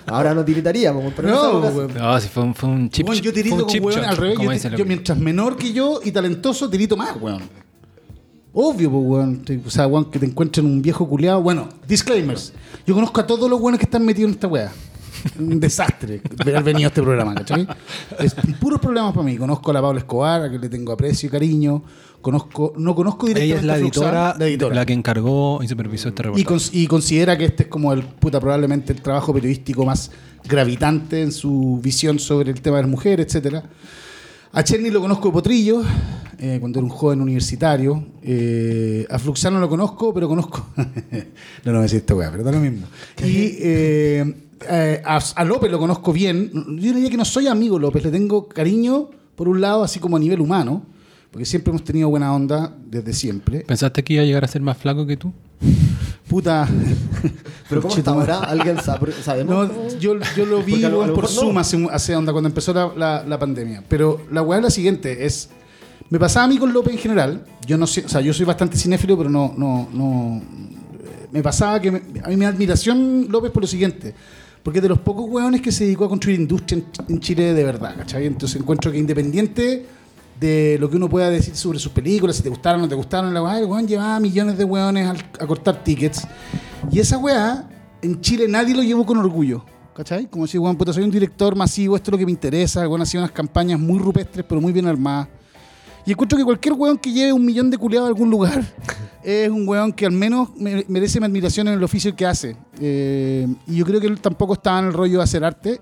Ahora 0.06 0.34
no 0.34 0.44
tiritaría, 0.44 0.92
como, 0.92 1.10
pero 1.10 1.30
No, 1.30 1.58
weón. 1.58 1.94
No, 1.94 2.20
si 2.20 2.28
fue 2.28 2.44
un, 2.44 2.54
fue 2.54 2.68
un 2.68 2.88
chip 2.90 3.08
Weón, 3.08 3.20
yo 3.20 3.32
tirito 3.32 3.66
con 3.66 3.84
weón 3.84 4.04
al 4.04 4.16
revés. 4.16 4.62
Yo, 4.62 4.70
yo 4.70 4.84
mientras 4.84 5.18
menor 5.18 5.56
que 5.56 5.72
yo 5.72 5.98
y 6.04 6.12
talentoso, 6.12 6.70
tirito 6.70 6.96
más, 6.96 7.20
weón. 7.20 7.42
Obvio, 8.52 8.88
pues, 8.88 9.04
weón. 9.04 9.44
O 9.66 9.70
sea, 9.70 9.88
weón, 9.88 10.12
que 10.12 10.20
te 10.20 10.26
encuentren 10.26 10.64
un 10.64 10.80
viejo 10.80 11.08
culiado. 11.08 11.42
Bueno, 11.42 11.68
disclaimers. 11.88 12.52
Yo 12.86 12.94
conozco 12.94 13.20
a 13.20 13.26
todos 13.26 13.50
los 13.50 13.60
weones 13.60 13.80
que 13.80 13.86
están 13.86 14.04
metidos 14.04 14.28
en 14.28 14.34
esta 14.34 14.46
weá. 14.46 14.72
Un 15.38 15.58
desastre 15.60 16.20
de 16.44 16.50
haber 16.56 16.62
venido 16.62 16.86
a 16.86 16.88
este 16.88 17.02
programa, 17.02 17.34
¿cachai? 17.34 17.66
Es 18.18 18.34
puros 18.60 18.80
problemas 18.80 19.12
para 19.12 19.24
mí. 19.24 19.36
Conozco 19.36 19.70
a 19.70 19.74
la 19.74 19.80
Paula 19.82 19.98
Escobar, 20.00 20.42
a 20.42 20.50
que 20.50 20.58
le 20.58 20.68
tengo 20.68 20.92
aprecio 20.92 21.28
y 21.28 21.30
cariño. 21.30 21.82
Conozco, 22.20 22.72
no 22.76 22.94
conozco 22.94 23.26
directamente 23.26 23.52
Ella 23.52 23.60
es 23.60 23.64
la 23.66 23.74
Fluxar, 23.76 24.04
editora, 24.04 24.36
la 24.38 24.46
editora. 24.46 24.74
la 24.74 24.86
que 24.86 24.92
encargó 24.94 25.62
y 25.62 25.68
supervisó 25.68 26.08
este 26.08 26.22
Y, 26.22 26.24
reportaje. 26.24 26.46
cons- 26.54 26.70
y 26.72 26.86
considera 26.88 27.38
que 27.38 27.44
este 27.44 27.64
es 27.64 27.68
como 27.68 27.92
el 27.92 28.02
puta 28.02 28.40
probablemente 28.40 28.92
el 28.92 29.00
trabajo 29.00 29.32
periodístico 29.32 29.84
más 29.84 30.10
gravitante 30.44 31.22
en 31.22 31.30
su 31.30 31.78
visión 31.82 32.18
sobre 32.18 32.50
el 32.50 32.60
tema 32.60 32.76
de 32.78 32.82
las 32.82 32.90
mujeres, 32.90 33.26
etcétera. 33.26 33.62
A 34.52 34.64
Cherny 34.64 34.90
lo 34.90 35.00
conozco 35.02 35.28
de 35.28 35.32
Potrillo, 35.34 35.82
eh, 36.38 36.56
cuando 36.58 36.78
era 36.78 36.84
un 36.86 36.90
joven 36.90 37.20
universitario. 37.20 38.04
Eh, 38.22 39.06
a 39.10 39.18
Fluxano 39.18 39.60
lo 39.60 39.68
conozco, 39.68 40.14
pero 40.14 40.26
conozco. 40.28 40.66
no, 41.64 41.72
no 41.72 41.80
me 41.80 41.86
esta 41.86 42.14
weá, 42.14 42.30
pero 42.32 42.42
da 42.42 42.52
lo 42.52 42.60
mismo. 42.60 42.86
Y 43.22 43.56
eh, 43.60 44.34
eh, 44.68 45.02
a, 45.04 45.18
a 45.34 45.44
López 45.44 45.70
lo 45.70 45.78
conozco 45.78 46.12
bien. 46.12 46.50
Yo 46.52 46.92
diría 46.94 47.10
que 47.10 47.16
no 47.16 47.24
soy 47.24 47.46
amigo 47.46 47.78
López, 47.78 48.04
le 48.04 48.10
tengo 48.10 48.48
cariño, 48.48 49.10
por 49.34 49.48
un 49.48 49.60
lado, 49.60 49.82
así 49.84 49.98
como 50.00 50.16
a 50.16 50.20
nivel 50.20 50.40
humano, 50.40 50.82
porque 51.30 51.44
siempre 51.44 51.70
hemos 51.70 51.84
tenido 51.84 52.08
buena 52.08 52.34
onda 52.34 52.72
desde 52.86 53.12
siempre. 53.12 53.60
¿Pensaste 53.60 54.02
que 54.02 54.14
iba 54.14 54.22
a 54.22 54.26
llegar 54.26 54.44
a 54.44 54.48
ser 54.48 54.62
más 54.62 54.76
flaco 54.78 55.06
que 55.06 55.16
tú? 55.16 55.32
Puta. 56.28 56.68
Pero 57.68 57.82
¿cómo 57.82 57.94
está 57.94 58.10
ahora? 58.12 58.38
¿Alguien 58.40 58.80
sabe? 58.82 59.12
¿Sabemos? 59.12 59.68
No, 59.68 59.98
yo, 59.98 60.14
yo 60.36 60.46
lo 60.46 60.62
vi 60.62 60.76
lo- 60.76 61.12
por 61.14 61.24
no. 61.24 61.28
Zoom 61.28 61.58
hace, 61.58 62.16
onda 62.16 62.32
cuando 62.32 62.48
empezó 62.48 62.72
la, 62.72 62.92
la- 62.96 63.24
la 63.24 63.38
pandemia. 63.38 63.82
Pero 63.88 64.20
la 64.32 64.42
weá 64.42 64.58
es 64.58 64.64
la 64.64 64.70
siguiente, 64.70 65.24
es. 65.26 65.50
Me 66.08 66.18
pasaba 66.20 66.44
a 66.44 66.48
mí 66.48 66.56
con 66.58 66.72
López 66.72 66.94
en 66.94 66.98
general. 67.00 67.44
Yo 67.66 67.76
no 67.76 67.86
sé, 67.86 68.04
o 68.04 68.08
sea, 68.08 68.20
yo 68.20 68.32
soy 68.32 68.46
bastante 68.46 68.76
cinéfilo, 68.76 69.16
pero 69.18 69.28
no, 69.28 69.52
no, 69.56 69.88
no. 69.92 70.40
Me 71.32 71.42
pasaba 71.42 71.80
que 71.80 71.88
a 71.88 72.28
mí 72.28 72.36
me 72.36 72.46
admiración 72.46 73.26
López 73.30 73.50
por 73.50 73.62
lo 73.62 73.66
siguiente. 73.66 74.14
Porque 74.62 74.80
de 74.80 74.88
los 74.88 74.98
pocos 74.98 75.26
hueones 75.28 75.60
que 75.60 75.70
se 75.70 75.84
dedicó 75.84 76.06
a 76.06 76.08
construir 76.08 76.40
industria 76.40 76.82
en, 76.82 77.14
en 77.14 77.20
Chile 77.20 77.54
de 77.54 77.64
verdad, 77.64 77.94
¿cachai? 77.96 78.26
Entonces 78.26 78.60
encuentro 78.60 78.90
que 78.90 78.98
independiente 78.98 79.86
de 80.40 80.76
lo 80.80 80.90
que 80.90 80.96
uno 80.96 81.08
pueda 81.08 81.30
decir 81.30 81.54
sobre 81.54 81.78
sus 81.78 81.92
películas, 81.92 82.36
si 82.36 82.42
te 82.42 82.48
gustaron 82.48 82.80
o 82.80 82.84
no 82.84 82.88
te 82.88 82.94
gustaron, 82.94 83.32
la 83.32 83.58
el 83.58 83.64
weón 83.66 83.86
llevaba 83.86 84.18
millones 84.20 84.58
de 84.58 84.64
hueones 84.64 85.08
al- 85.08 85.30
a 85.40 85.46
cortar 85.46 85.82
tickets. 85.84 86.26
Y 86.90 86.98
esa 86.98 87.16
weá 87.16 87.68
en 88.02 88.20
Chile 88.20 88.46
nadie 88.48 88.74
lo 88.74 88.82
llevó 88.82 89.06
con 89.06 89.18
orgullo. 89.18 89.64
¿Cachai? 89.94 90.26
Como 90.26 90.46
si, 90.46 90.58
weón, 90.58 90.76
puta, 90.76 90.92
soy 90.92 91.04
un 91.04 91.10
director 91.10 91.56
masivo, 91.56 91.96
esto 91.96 92.10
es 92.10 92.12
lo 92.12 92.18
que 92.18 92.26
me 92.26 92.32
interesa. 92.32 92.86
Weón, 92.86 93.00
ha 93.00 93.06
sido 93.06 93.22
unas 93.22 93.32
campañas 93.32 93.80
muy 93.80 93.98
rupestres, 93.98 94.44
pero 94.46 94.60
muy 94.60 94.72
bien 94.72 94.86
armadas. 94.86 95.28
Y 96.04 96.10
encuentro 96.12 96.36
que 96.36 96.44
cualquier 96.44 96.74
weón 96.74 96.98
que 96.98 97.10
lleve 97.12 97.32
un 97.32 97.44
millón 97.44 97.70
de 97.70 97.78
culiados 97.78 98.06
a 98.06 98.08
algún 98.08 98.28
lugar 98.30 98.62
es 99.28 99.50
un 99.50 99.66
weón 99.68 99.92
que 99.92 100.06
al 100.06 100.12
menos 100.12 100.50
me- 100.56 100.84
merece 100.86 101.18
mi 101.18 101.26
admiración 101.26 101.66
en 101.66 101.74
el 101.74 101.82
oficio 101.82 102.14
que 102.14 102.24
hace. 102.24 102.56
Eh, 102.80 103.46
y 103.66 103.74
yo 103.76 103.84
creo 103.84 104.00
que 104.00 104.06
él 104.06 104.20
tampoco 104.20 104.52
estaba 104.54 104.78
en 104.78 104.86
el 104.86 104.92
rollo 104.92 105.18
de 105.18 105.24
hacer 105.24 105.44
arte, 105.44 105.80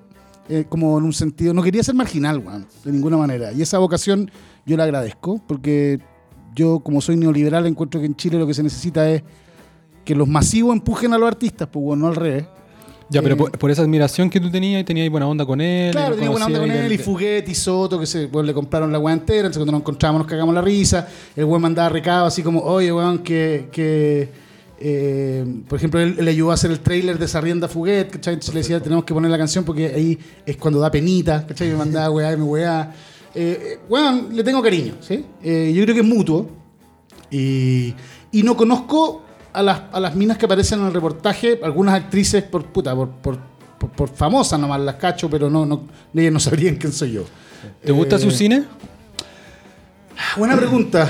eh, 0.48 0.64
como 0.68 0.96
en 0.98 1.04
un 1.04 1.12
sentido. 1.12 1.52
No 1.52 1.62
quería 1.62 1.82
ser 1.82 1.94
marginal, 1.94 2.38
weón, 2.38 2.66
de 2.84 2.90
ninguna 2.92 3.18
manera. 3.18 3.52
Y 3.52 3.60
esa 3.60 3.76
vocación 3.78 4.30
yo 4.64 4.76
la 4.78 4.84
agradezco, 4.84 5.42
porque 5.46 5.98
yo, 6.54 6.80
como 6.80 7.02
soy 7.02 7.16
neoliberal, 7.16 7.66
encuentro 7.66 8.00
que 8.00 8.06
en 8.06 8.16
Chile 8.16 8.38
lo 8.38 8.46
que 8.46 8.54
se 8.54 8.62
necesita 8.62 9.10
es 9.10 9.22
que 10.06 10.14
los 10.14 10.26
masivos 10.26 10.72
empujen 10.74 11.12
a 11.12 11.18
los 11.18 11.28
artistas, 11.28 11.68
pues 11.70 11.84
bueno, 11.84 12.02
no 12.04 12.08
al 12.08 12.16
revés. 12.16 12.46
Ya, 13.14 13.22
pero 13.22 13.34
Eh, 13.34 13.38
por, 13.38 13.50
por 13.58 13.70
esa 13.70 13.82
admiración 13.82 14.28
que 14.28 14.40
tú 14.40 14.50
tenías 14.50 14.80
y 14.82 14.84
tenías 14.84 15.08
buena 15.10 15.26
onda 15.28 15.46
con 15.46 15.60
él. 15.60 15.92
Claro, 15.92 16.14
tenía 16.14 16.30
buena 16.30 16.46
onda 16.46 16.58
con 16.60 16.70
él, 16.70 16.86
y 16.92 16.96
del- 16.96 16.98
Fuguet 16.98 17.48
y 17.48 17.54
Soto, 17.54 17.98
que 17.98 18.06
se, 18.06 18.26
bueno, 18.26 18.46
le 18.46 18.54
compraron 18.54 18.92
la 18.92 18.98
weá 18.98 19.14
entera, 19.14 19.40
entonces 19.46 19.58
cuando 19.58 19.72
nos 19.72 19.80
encontramos 19.80 20.18
nos 20.20 20.28
cagamos 20.28 20.54
la 20.54 20.60
risa, 20.62 21.08
el 21.36 21.44
weón 21.44 21.62
mandaba 21.62 21.88
recado 21.88 22.26
así 22.26 22.42
como, 22.42 22.60
oye 22.60 22.92
weón, 22.92 23.18
que, 23.20 23.68
que 23.72 24.28
eh, 24.80 25.44
por 25.68 25.78
ejemplo, 25.78 26.00
él, 26.00 26.16
le 26.20 26.30
ayudó 26.30 26.50
a 26.50 26.54
hacer 26.54 26.70
el 26.70 26.80
trailer 26.80 27.18
de 27.18 27.28
Sarrienda 27.28 27.68
Fuguet, 27.68 28.10
¿cachai? 28.10 28.34
Entonces 28.34 28.54
le 28.54 28.60
decía, 28.60 28.80
tenemos 28.82 29.04
que 29.04 29.14
poner 29.14 29.30
la 29.30 29.38
canción 29.38 29.64
porque 29.64 29.86
ahí 29.94 30.18
es 30.44 30.56
cuando 30.56 30.80
da 30.80 30.90
penita, 30.90 31.46
¿cachai? 31.46 31.68
Me 31.68 31.76
mandaba 31.76 32.10
weá, 32.10 32.32
y 32.32 32.36
me 32.36 32.42
weá. 32.44 32.92
Eh, 33.34 33.58
eh, 33.62 33.78
weón, 33.88 34.28
le 34.32 34.42
tengo 34.44 34.60
cariño, 34.62 34.94
¿sí? 35.00 35.24
Yo 35.42 35.82
creo 35.84 35.94
que 35.94 36.00
es 36.00 36.06
mutuo. 36.06 36.48
Y, 37.30 37.94
y 38.32 38.42
no 38.42 38.56
conozco 38.56 39.23
a 39.54 39.62
las, 39.62 39.80
a 39.92 40.00
las 40.00 40.14
minas 40.14 40.36
que 40.36 40.44
aparecen 40.46 40.80
en 40.80 40.86
el 40.88 40.92
reportaje, 40.92 41.58
algunas 41.62 41.94
actrices 41.94 42.42
por 42.42 42.64
puta, 42.66 42.94
por, 42.94 43.08
por, 43.08 43.38
por, 43.78 43.88
por 43.90 44.08
famosas 44.10 44.58
nomás 44.60 44.80
las 44.80 44.96
cacho, 44.96 45.30
pero 45.30 45.48
no, 45.48 45.64
no, 45.64 45.84
ellas 46.14 46.32
no 46.32 46.40
sabrían 46.40 46.76
quién 46.76 46.92
soy 46.92 47.12
yo. 47.12 47.22
¿Te 47.82 47.92
gusta 47.92 48.16
Eh, 48.16 48.18
su 48.18 48.30
cine? 48.30 48.64
Buena 50.36 50.56
pregunta. 50.56 51.08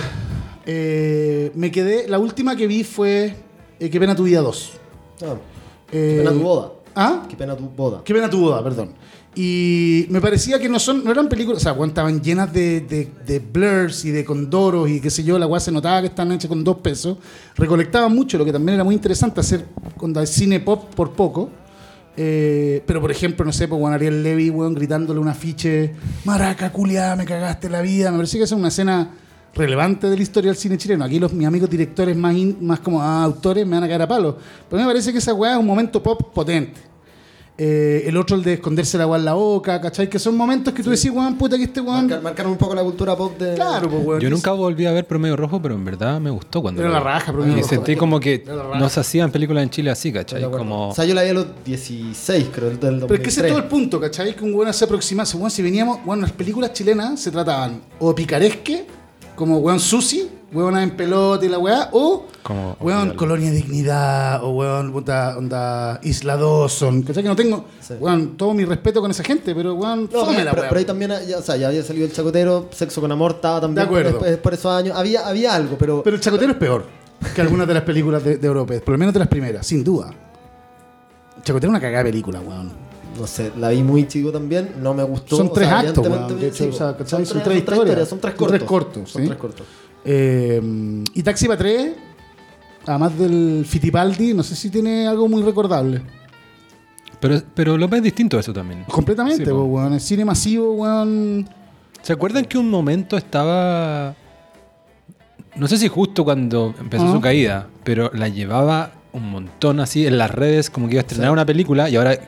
Eh, 0.66 1.50
me 1.54 1.70
quedé, 1.70 2.08
la 2.08 2.18
última 2.18 2.56
que 2.56 2.66
vi 2.66 2.84
fue 2.84 3.34
eh, 3.80 3.90
Qué 3.90 3.98
pena 4.00 4.14
tu 4.14 4.22
vida 4.24 4.40
2. 4.40 4.72
Ah, 5.22 5.34
Eh, 5.92 6.14
qué 6.16 6.18
pena 6.22 6.32
tu 6.32 6.40
boda. 6.42 6.72
¿Ah? 6.94 7.22
Qué 7.28 7.36
pena 7.36 7.56
tu 7.56 7.68
boda. 7.68 8.02
Qué 8.04 8.14
pena 8.14 8.30
tu 8.30 8.40
boda, 8.40 8.62
perdón. 8.62 8.92
Y 9.36 10.06
me 10.10 10.20
parecía 10.20 10.60
que 10.60 10.68
no 10.68 10.78
son 10.78 11.02
no 11.02 11.10
eran 11.10 11.28
películas, 11.28 11.58
o 11.58 11.60
sea, 11.60 11.72
weón, 11.72 11.88
estaban 11.88 12.22
llenas 12.22 12.52
de, 12.52 12.80
de, 12.80 13.38
blurs 13.40 14.04
y 14.04 14.12
de 14.12 14.24
condoros 14.24 14.88
y 14.88 15.00
qué 15.00 15.10
sé 15.10 15.24
yo, 15.24 15.38
la 15.38 15.46
weá 15.46 15.58
se 15.58 15.72
notaba 15.72 16.00
que 16.02 16.06
estaban 16.06 16.32
hechas 16.32 16.48
con 16.48 16.62
dos 16.62 16.78
pesos. 16.78 17.18
Recolectaban 17.56 18.14
mucho, 18.14 18.38
lo 18.38 18.44
que 18.44 18.52
también 18.52 18.74
era 18.74 18.84
muy 18.84 18.94
interesante 18.94 19.40
hacer 19.40 19.66
el 20.00 20.26
cine 20.26 20.60
pop 20.60 20.94
por 20.94 21.12
poco. 21.12 21.50
Eh, 22.16 22.84
pero 22.86 23.00
por 23.00 23.10
ejemplo, 23.10 23.44
no 23.44 23.52
sé, 23.52 23.66
pues 23.66 23.80
Juan 23.80 23.92
Ariel 23.92 24.22
Levy, 24.22 24.50
weón, 24.50 24.74
gritándole 24.74 25.18
un 25.18 25.26
afiche, 25.26 25.92
Maraca, 26.24 26.70
culiada, 26.70 27.16
me 27.16 27.24
cagaste 27.24 27.68
la 27.68 27.82
vida. 27.82 28.12
Me 28.12 28.18
parecía 28.18 28.38
que 28.38 28.44
esa 28.44 28.54
es 28.54 28.58
una 28.58 28.68
escena 28.68 29.10
relevante 29.52 30.08
de 30.08 30.16
la 30.16 30.22
historia 30.22 30.50
del 30.50 30.56
cine 30.56 30.78
chileno. 30.78 31.04
Aquí 31.04 31.18
los, 31.18 31.32
mis 31.32 31.46
amigos 31.46 31.68
directores 31.68 32.16
más, 32.16 32.36
más 32.60 32.80
como 32.80 33.02
ah, 33.02 33.24
autores 33.24 33.66
me 33.66 33.74
van 33.74 33.84
a 33.84 33.88
caer 33.88 34.02
a 34.02 34.08
palo. 34.08 34.38
Pero 34.70 34.82
me 34.82 34.86
parece 34.86 35.10
que 35.10 35.18
esa 35.18 35.34
weá 35.34 35.54
es 35.54 35.58
un 35.58 35.66
momento 35.66 36.00
pop 36.00 36.32
potente. 36.32 36.93
Eh, 37.56 38.02
el 38.06 38.16
otro, 38.16 38.37
el 38.37 38.42
de 38.42 38.54
esconderse 38.54 38.99
la 38.99 39.04
agua 39.04 39.16
en 39.16 39.25
la 39.25 39.34
boca, 39.34 39.80
¿cachai? 39.80 40.11
Que 40.11 40.18
son 40.18 40.37
momentos 40.37 40.75
que 40.75 40.82
tú 40.82 40.90
decís, 40.90 41.08
weón, 41.11 41.37
puta, 41.37 41.56
que 41.56 41.62
este 41.64 41.80
weón. 41.80 42.06
Marcar, 42.06 42.23
marcar 42.23 42.46
un 42.49 42.56
poco 42.56 42.75
la 42.75 42.82
cultura 42.82 43.16
pop 43.16 43.38
de. 43.38 43.54
Claro, 43.54 43.88
pues, 43.88 44.04
weón. 44.04 44.20
Yo 44.20 44.28
nunca 44.28 44.50
volví 44.52 44.87
a 44.87 44.92
ver 44.92 45.06
Promedio 45.06 45.37
Rojo, 45.37 45.62
pero 45.62 45.76
en 45.76 45.84
verdad 45.84 46.20
me 46.20 46.30
gustó 46.30 46.62
cuando 46.62 46.80
Era 46.82 46.90
la 46.90 46.99
raja, 47.00 47.32
Promedio 47.32 47.58
Y 47.58 47.61
Rojo. 47.61 47.68
sentí 47.68 47.94
como 47.94 48.18
que 48.18 48.44
no 48.78 48.88
se 48.88 48.99
hacían 49.00 49.30
películas 49.30 49.62
en 49.62 49.70
Chile 49.70 49.90
así, 49.90 50.12
¿cachai? 50.12 50.42
Como... 50.50 50.88
O 50.88 50.94
sea, 50.94 51.04
yo 51.04 51.14
la 51.14 51.23
vi 51.23 51.28
a 51.30 51.34
los 51.34 51.46
16, 51.64 52.46
creo, 52.52 52.70
del 52.70 52.80
2003. 52.80 53.06
Pero 53.08 53.14
es 53.14 53.20
que 53.20 53.28
ese 53.28 53.40
es 53.42 53.46
todo 53.49 53.58
el 53.58 53.68
punto, 53.68 54.00
¿cachai? 54.00 54.34
Que 54.34 54.44
un 54.44 54.52
weón 54.54 54.75
se 54.75 54.84
aproxima. 54.84 55.23
Weón, 55.34 55.50
si 55.50 55.62
veníamos, 55.62 56.04
bueno, 56.04 56.23
las 56.23 56.32
películas 56.32 56.73
chilenas 56.73 57.20
se 57.20 57.30
trataban 57.30 57.80
o 58.00 58.12
picaresque, 58.14 58.84
como 59.34 59.58
weón 59.58 59.80
Susi, 59.80 60.28
weón 60.52 60.78
en 60.78 60.90
pelota 60.96 61.44
y 61.44 61.48
la 61.48 61.58
weá, 61.58 61.88
o 61.92 62.26
Como- 62.42 62.76
weón 62.80 62.98
olvídalo. 63.00 63.16
Colonia 63.18 63.50
Dignidad, 63.50 64.44
o 64.44 64.50
weón 64.50 64.92
puta, 64.92 65.36
onda 65.36 65.98
Isla 66.02 66.36
Dawson, 66.36 67.02
¿cachai? 67.02 67.22
Que 67.22 67.28
no 67.28 67.36
tengo, 67.36 67.64
Sí. 67.80 67.94
weón, 67.98 68.36
todo 68.36 68.54
mi 68.54 68.64
respeto 68.64 69.00
con 69.00 69.10
esa 69.10 69.24
gente, 69.24 69.54
pero 69.54 69.74
weón, 69.74 70.08
No, 70.12 70.20
fome 70.20 70.32
pero, 70.34 70.44
la 70.44 70.50
pero- 70.52 70.62
weá. 70.62 70.68
pero 70.68 70.78
ahí 70.78 70.84
también, 70.84 71.12
ya, 71.28 71.38
o 71.38 71.42
sea, 71.42 71.56
ya 71.56 71.68
había 71.68 71.82
salido 71.82 72.06
el 72.06 72.12
chacotero, 72.12 72.68
sexo 72.72 73.00
con 73.00 73.10
amor, 73.10 73.32
estaba 73.32 73.60
también 73.60 73.76
De 73.76 73.82
acuerdo. 73.82 74.10
después- 74.12 74.36
por 74.38 74.54
esos 74.54 74.72
años. 74.72 74.96
Había, 74.96 75.26
había 75.26 75.54
algo, 75.54 75.76
pero, 75.78 76.02
Pero 76.02 76.16
el 76.16 76.22
chacotero 76.22 76.52
es 76.52 76.58
peor 76.58 76.84
que 77.34 77.40
algunas 77.40 77.66
de 77.66 77.74
las 77.74 77.82
películas 77.82 78.22
de, 78.22 78.36
de 78.36 78.46
Europa, 78.46 78.74
por 78.84 78.92
lo 78.92 78.98
menos 78.98 79.12
de 79.14 79.20
las 79.20 79.28
primeras, 79.28 79.66
sin 79.66 79.82
duda. 79.82 80.10
El 81.36 81.42
chacotero 81.42 81.68
es 81.70 81.70
una 81.70 81.80
cagada 81.80 82.04
de 82.04 82.10
película, 82.10 82.40
weón. 82.40 82.72
No 83.18 83.26
sé, 83.26 83.52
la 83.59 83.71
vi 83.71 83.83
muy 83.83 84.06
chico 84.06 84.30
también, 84.33 84.75
no 84.80 84.94
me 84.94 85.02
gustó. 85.02 85.37
Son 85.37 85.47
o 85.49 85.50
tres 85.52 85.68
sea, 85.68 85.80
actos, 85.80 86.06
weón, 86.06 86.40
de 86.40 86.49
hecho. 86.49 86.73
Son 86.73 86.97
tres 86.97 87.21
historias. 87.21 87.59
historias, 87.59 88.09
son 88.09 88.21
tres 88.21 88.35
Son 88.35 88.38
cortos. 88.38 88.49
tres 88.59 88.62
cortos, 88.68 89.11
Son 89.11 89.25
tres 89.26 89.38
cortos. 89.38 89.66
Eh, 90.04 91.02
y 91.14 91.23
Taxi 91.23 91.47
para 91.47 91.59
tres, 91.59 91.94
además 92.87 93.18
del 93.18 93.64
Fittipaldi, 93.66 94.35
no 94.35 94.42
sé 94.42 94.54
si 94.54 94.71
tiene 94.71 95.06
algo 95.06 95.28
muy 95.28 95.42
recordable. 95.42 96.02
Pero, 97.21 97.40
pero 97.54 97.78
lo 97.78 97.88
ves 97.88 98.02
distinto 98.02 98.38
eso 98.38 98.52
también. 98.52 98.85
Completamente, 98.85 99.44
Sí, 99.47 99.50
po, 99.50 99.64
weón. 99.64 99.94
El 99.94 100.00
cine 100.00 100.25
masivo, 100.25 100.73
weón. 100.75 101.49
¿Se 102.02 102.12
acuerdan 102.12 102.44
que 102.44 102.59
un 102.59 102.68
momento 102.68 103.16
estaba... 103.16 104.14
No 105.56 105.66
sé 105.68 105.78
si 105.78 105.88
justo 105.88 106.25
cuando 106.25 106.75
empezó 106.78 107.11
su 107.11 107.21
caída, 107.21 107.68
pero 107.85 108.11
la 108.12 108.28
llevaba 108.28 108.92
un 109.14 109.30
montón 109.30 109.80
así 109.80 110.06
en 110.06 110.18
las 110.18 110.30
redes, 110.30 110.68
como 110.71 110.88
que 110.88 110.94
iba 110.94 111.00
a 111.00 111.06
estrenar 111.06 111.30
una 111.30 111.47
película 111.47 111.88
y 111.88 111.97
ahora, 111.97 112.18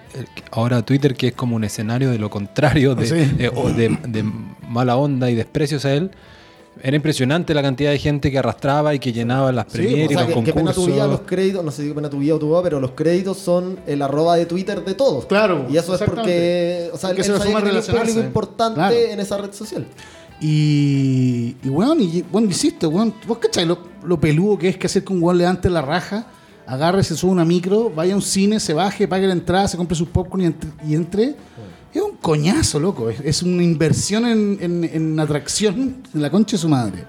ahora 0.53 0.83
Twitter, 0.83 1.15
que 1.15 1.29
es 1.29 1.35
como 1.35 1.57
un 1.57 1.65
escenario 1.65 2.11
de 2.11 2.19
lo 2.19 2.31
contrario, 2.31 2.95
de, 2.95 3.07
Sí. 3.07 3.15
de, 3.37 3.99
de 4.09 4.25
mala 4.69 4.97
onda 4.97 5.29
y 5.31 5.35
desprecios 5.35 5.85
a 5.85 5.93
él. 5.93 6.11
Era 6.83 6.95
impresionante 6.95 7.55
la 7.55 7.63
cantidad 7.63 7.91
de 7.91 7.99
gente 7.99 8.31
que 8.31 8.39
arrastraba 8.39 8.95
y 8.95 8.99
que 8.99 9.11
llenaba 9.11 9.51
las 9.51 9.65
Sí, 9.71 9.79
premieres 9.79 10.09
O 10.17 10.21
sea, 10.21 10.25
y 10.25 10.35
los 10.35 10.39
que, 10.39 10.45
que 10.45 10.53
pena 10.53 10.73
tu 10.75 10.85
vida, 10.85 10.97
los 10.97 11.05
concursos. 11.07 11.27
créditos, 11.27 11.65
no 11.65 11.71
sé 11.71 11.83
si 11.89 11.93
pena 11.95 12.11
tu 12.11 12.19
vida 12.19 12.35
o 12.35 12.39
tu 12.39 12.61
pero 12.63 12.81
los 12.81 12.91
créditos 12.91 13.39
son 13.39 13.79
el 13.87 14.03
arroba 14.03 14.37
de 14.37 14.45
Twitter 14.45 14.85
de 14.85 14.95
todos. 14.95 15.25
Claro, 15.25 15.67
Y 15.71 15.77
eso 15.79 15.95
es 15.95 16.03
porque, 16.03 16.91
o 16.93 16.99
sea, 16.99 17.09
Porque 17.11 17.23
él 17.23 17.27
se 17.27 17.39
sabía 17.39 17.57
que 17.57 17.63
tenía 17.65 17.81
un 17.81 17.87
público 18.01 18.21
importante 18.21 18.75
Claro. 18.75 18.95
en 18.95 19.21
esa 19.21 19.39
red 19.39 19.53
social. 19.55 19.87
Y, 20.41 21.57
y 21.65 21.69
weón, 21.69 22.01
y, 22.01 22.23
bueno, 22.31 22.47
insisto, 22.47 22.89
weón, 22.91 23.15
vos 23.27 23.39
cachai 23.39 23.65
lo, 23.67 23.79
lo 24.05 24.21
peludo 24.21 24.59
que 24.59 24.69
es 24.69 24.77
que 24.77 24.87
hacer 24.87 25.03
que 25.03 25.13
un 25.13 25.23
weón 25.23 25.39
levante 25.39 25.71
la 25.71 25.81
raja, 25.83 26.27
agarre, 26.67 27.03
se 27.05 27.17
sube 27.17 27.31
a 27.31 27.33
una 27.35 27.45
micro, 27.45 27.91
vaya 27.95 28.13
a 28.15 28.17
un 28.17 28.23
cine, 28.23 28.59
se 28.61 28.75
baje, 28.75 29.07
pague 29.09 29.27
la 29.27 29.33
entrada, 29.33 29.69
se 29.69 29.77
compre 29.77 29.97
sus 29.97 30.09
popcorn 30.09 30.43
y 30.43 30.47
entre. 30.47 30.71
Y 30.87 30.95
entre. 30.95 31.35
Es 31.95 32.03
un 32.03 32.17
coñazo, 32.19 32.79
loco. 32.79 33.09
Es, 33.09 33.21
es 33.21 33.43
una 33.43 33.63
inversión 33.63 34.27
en, 34.27 34.59
en, 34.61 34.85
en 34.85 35.19
atracción 35.19 36.03
de 36.13 36.21
la 36.21 36.31
concha 36.31 36.57
de 36.57 36.61
su 36.61 36.69
madre. 36.69 37.05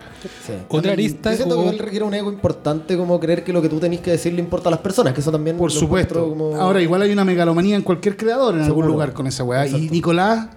Sí. 0.46 0.54
Otra 0.70 0.92
Yo 0.92 0.94
arista 0.94 1.36
siento 1.36 1.56
que 1.56 1.60
o- 1.60 1.64
igual 1.64 1.80
requiere 1.80 2.06
un 2.06 2.14
ego 2.14 2.32
importante 2.32 2.96
como 2.96 3.20
creer 3.20 3.44
que 3.44 3.52
lo 3.52 3.62
que 3.62 3.68
tú 3.68 3.82
tenés 3.82 4.00
que 4.00 4.12
decir 4.12 4.32
le 4.32 4.40
importa 4.40 4.70
a 4.70 4.72
las 4.72 4.80
personas, 4.80 5.14
que 5.14 5.20
eso 5.20 5.30
también 5.32 5.58
Por 5.58 5.72
supuesto. 5.74 6.30
como- 6.30 6.56
Ahora, 6.56 6.82
igual 6.82 7.02
hay 7.02 7.12
una 7.12 7.26
megalomanía 7.26 7.76
en 7.76 7.82
cualquier 7.82 8.16
creador 8.16 8.54
en 8.56 8.62
algún 8.62 8.76
Seguro. 8.84 8.88
lugar 8.88 9.12
con 9.12 9.28
esa 9.28 9.44
weá. 9.44 9.66
Y 9.66 9.72
Exacto. 9.72 9.92
Nicolás 9.94 10.48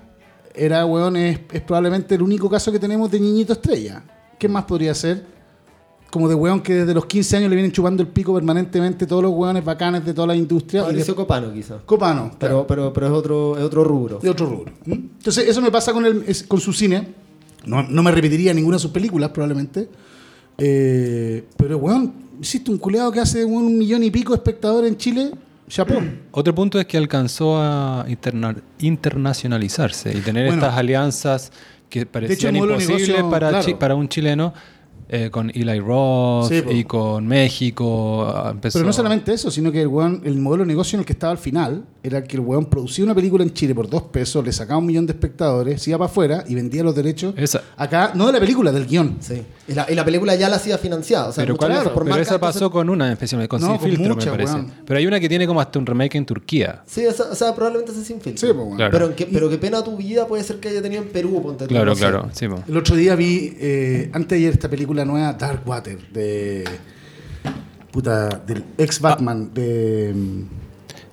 era, 0.55 0.87
weón, 0.87 1.17
es, 1.17 1.41
es 1.51 1.61
probablemente 1.63 2.15
el 2.15 2.23
único 2.23 2.49
caso 2.49 2.71
que 2.71 2.79
tenemos 2.79 3.11
de 3.11 3.19
niñito 3.19 3.53
estrella. 3.55 4.05
¿Qué 4.39 4.49
más 4.49 4.63
podría 4.65 4.95
ser? 4.95 5.25
Como 6.11 6.29
de 6.29 6.35
weón 6.35 6.61
que 6.61 6.75
desde 6.75 6.93
los 6.93 7.07
15 7.07 7.37
años 7.37 7.51
le 7.51 7.55
vienen 7.57 7.71
chupando 7.71 8.03
el 8.03 8.09
pico 8.09 8.35
permanentemente 8.35 9.07
todos 9.07 9.23
los 9.23 9.33
weones 9.33 9.65
bacanes 9.65 10.05
de 10.05 10.13
toda 10.13 10.27
la 10.27 10.35
industria. 10.37 10.81
Y 10.81 10.85
Mauricio 10.85 11.15
de- 11.15 11.17
Copano 11.17 11.53
quizá. 11.53 11.79
Copano, 11.87 12.33
Pero, 12.39 12.67
pero, 12.67 12.93
pero 12.93 13.07
es 13.07 13.13
otro, 13.13 13.57
es 13.57 13.63
otro 13.63 13.85
rubro. 13.85 14.19
de 14.19 14.29
otro 14.29 14.47
rubro. 14.47 14.73
¿m? 14.87 14.95
Entonces, 15.19 15.49
eso 15.49 15.63
me 15.63 15.71
pasa 15.71 15.93
con, 15.93 16.05
el, 16.05 16.25
es- 16.27 16.43
con 16.43 16.61
su 16.61 16.73
cine. 16.73 17.09
No, 17.65 17.83
no 17.85 18.03
me 18.03 18.11
repetiría 18.11 18.53
ninguna 18.53 18.77
de 18.77 18.81
sus 18.81 18.91
películas, 18.91 19.31
probablemente. 19.31 19.89
Eh, 20.59 21.45
pero, 21.57 21.79
weón, 21.79 22.13
hiciste 22.43 22.71
un 22.71 22.79
culeado 22.79 23.13
que 23.13 23.21
hace 23.21 23.45
un 23.45 23.79
millón 23.79 24.03
y 24.03 24.11
pico 24.11 24.33
de 24.33 24.39
espectadores 24.39 24.91
en 24.91 24.97
Chile. 24.97 25.31
Chapó. 25.69 25.95
Otro 26.33 26.55
punto 26.55 26.81
es 26.81 26.87
que 26.87 26.97
alcanzó 26.99 27.57
a 27.63 28.05
interna- 28.09 28.57
internacionalizarse 28.81 30.11
y 30.17 30.21
tener 30.21 30.47
Bueno. 30.49 30.63
estas 30.63 30.77
alianzas 30.79 31.53
que 31.89 32.07
parecían 32.07 32.55
de 32.55 32.59
imposibles 32.61 33.09
negocio, 33.09 33.31
para, 33.31 33.49
claro. 33.51 33.65
chi- 33.65 33.75
para 33.75 33.95
un 33.95 34.09
chileno, 34.09 34.53
eh, 35.13 35.29
con 35.29 35.51
Eli 35.51 35.81
Roth 35.81 36.49
Sí, 36.49 36.63
po. 36.63 36.71
y 36.71 36.85
con 36.85 37.27
México. 37.27 38.25
ah, 38.33 38.51
Empezó, 38.53 38.79
Pero 38.79 38.87
no 38.87 38.93
solamente 38.93 39.33
eso, 39.33 39.51
sino 39.51 39.73
que 39.73 39.83
el, 39.83 39.89
weón- 39.89 40.21
el 40.25 40.39
modelo 40.39 40.63
de 40.63 40.69
negocio 40.69 40.97
en 40.97 41.01
el 41.01 41.07
que 41.07 41.13
estaba 41.13 41.33
al 41.33 41.39
final 41.39 41.85
era 42.03 42.23
que 42.25 42.37
el 42.37 42.41
weón 42.41 42.67
producía 42.67 43.05
una 43.05 43.15
película 43.15 43.43
en 43.45 43.53
Chile 43.53 43.75
por 43.75 43.91
dos 43.91 44.03
pesos, 44.05 44.45
le 44.45 44.53
sacaba 44.53 44.79
un 44.79 44.87
millón 44.87 45.07
de 45.07 45.13
espectadores, 45.13 45.83
se 45.83 45.91
iba 45.91 45.99
para 45.99 46.11
afuera 46.11 46.45
y 46.49 46.55
vendía 46.55 46.83
los 46.85 46.95
derechos. 46.95 47.35
Esa- 47.37 47.63
Acá, 47.77 48.13
no 48.15 48.27
de 48.29 48.33
la 48.35 48.41
película, 48.41 48.71
del 48.73 48.87
guion. 48.87 49.17
Sí. 49.21 49.43
Y 49.69 49.75
la, 49.75 49.87
y 49.91 49.95
la 49.95 50.05
película 50.05 50.35
ya 50.37 50.49
la 50.49 50.57
hacía 50.57 50.79
financiada. 50.79 51.29
O 51.29 51.33
sea, 51.33 51.45
pero 51.45 51.57
¿cuál- 51.57 51.73
por 51.83 51.93
pero 51.93 52.05
marca, 52.07 52.23
esa 52.23 52.39
pasó 52.39 52.59
entonces- 52.59 52.73
con 52.73 52.89
una 52.91 53.13
especialmente, 53.13 53.49
con 53.49 53.61
No, 53.61 53.67
Sin 53.69 53.79
con 53.79 53.89
Filtro, 53.91 54.15
muchas, 54.15 54.27
me 54.27 54.31
parece. 54.33 54.55
weón. 54.55 54.73
Pero 54.87 54.99
hay 54.99 55.07
una 55.07 55.21
que 55.21 55.29
tiene 55.29 55.47
como 55.47 55.61
hasta 55.61 55.79
un 55.79 55.87
remake 55.87 56.15
en 56.17 56.25
Turquía. 56.27 56.83
Sí, 56.87 57.01
esa- 57.03 57.31
o 57.31 57.35
sea, 57.35 57.55
probablemente 57.55 57.93
se 57.93 58.05
sin 58.05 58.21
filtro. 58.21 58.49
Sí, 58.49 58.55
pues. 58.55 58.77
Claro. 58.77 58.93
Pero, 58.93 59.29
pero 59.33 59.51
qué 59.51 59.59
pena 59.59 59.83
tu 59.83 59.97
vida 59.97 60.27
puede 60.27 60.45
ser 60.45 60.61
que 60.61 60.69
haya 60.69 60.81
tenido 60.81 61.03
en 61.03 61.09
Perú, 61.09 61.41
ponte 61.43 61.67
Claro, 61.67 61.87
no 61.87 61.97
claro. 61.97 62.29
Sí, 62.33 62.47
po. 62.49 62.63
El 62.69 62.77
otro 62.77 62.95
día 62.97 63.15
vi, 63.17 63.55
eh, 63.61 64.11
antes 64.13 64.31
de 64.31 64.37
ayer, 64.37 64.53
esta 64.55 64.69
película 64.71 65.00
nueva, 65.05 65.33
Dark 65.35 65.63
Water, 65.67 65.99
de. 66.13 66.65
Puta, 67.91 68.29
del 68.47 68.65
ex 68.79 69.01
Batman, 69.01 69.53
de. 69.53 70.13
mm, 70.15 70.43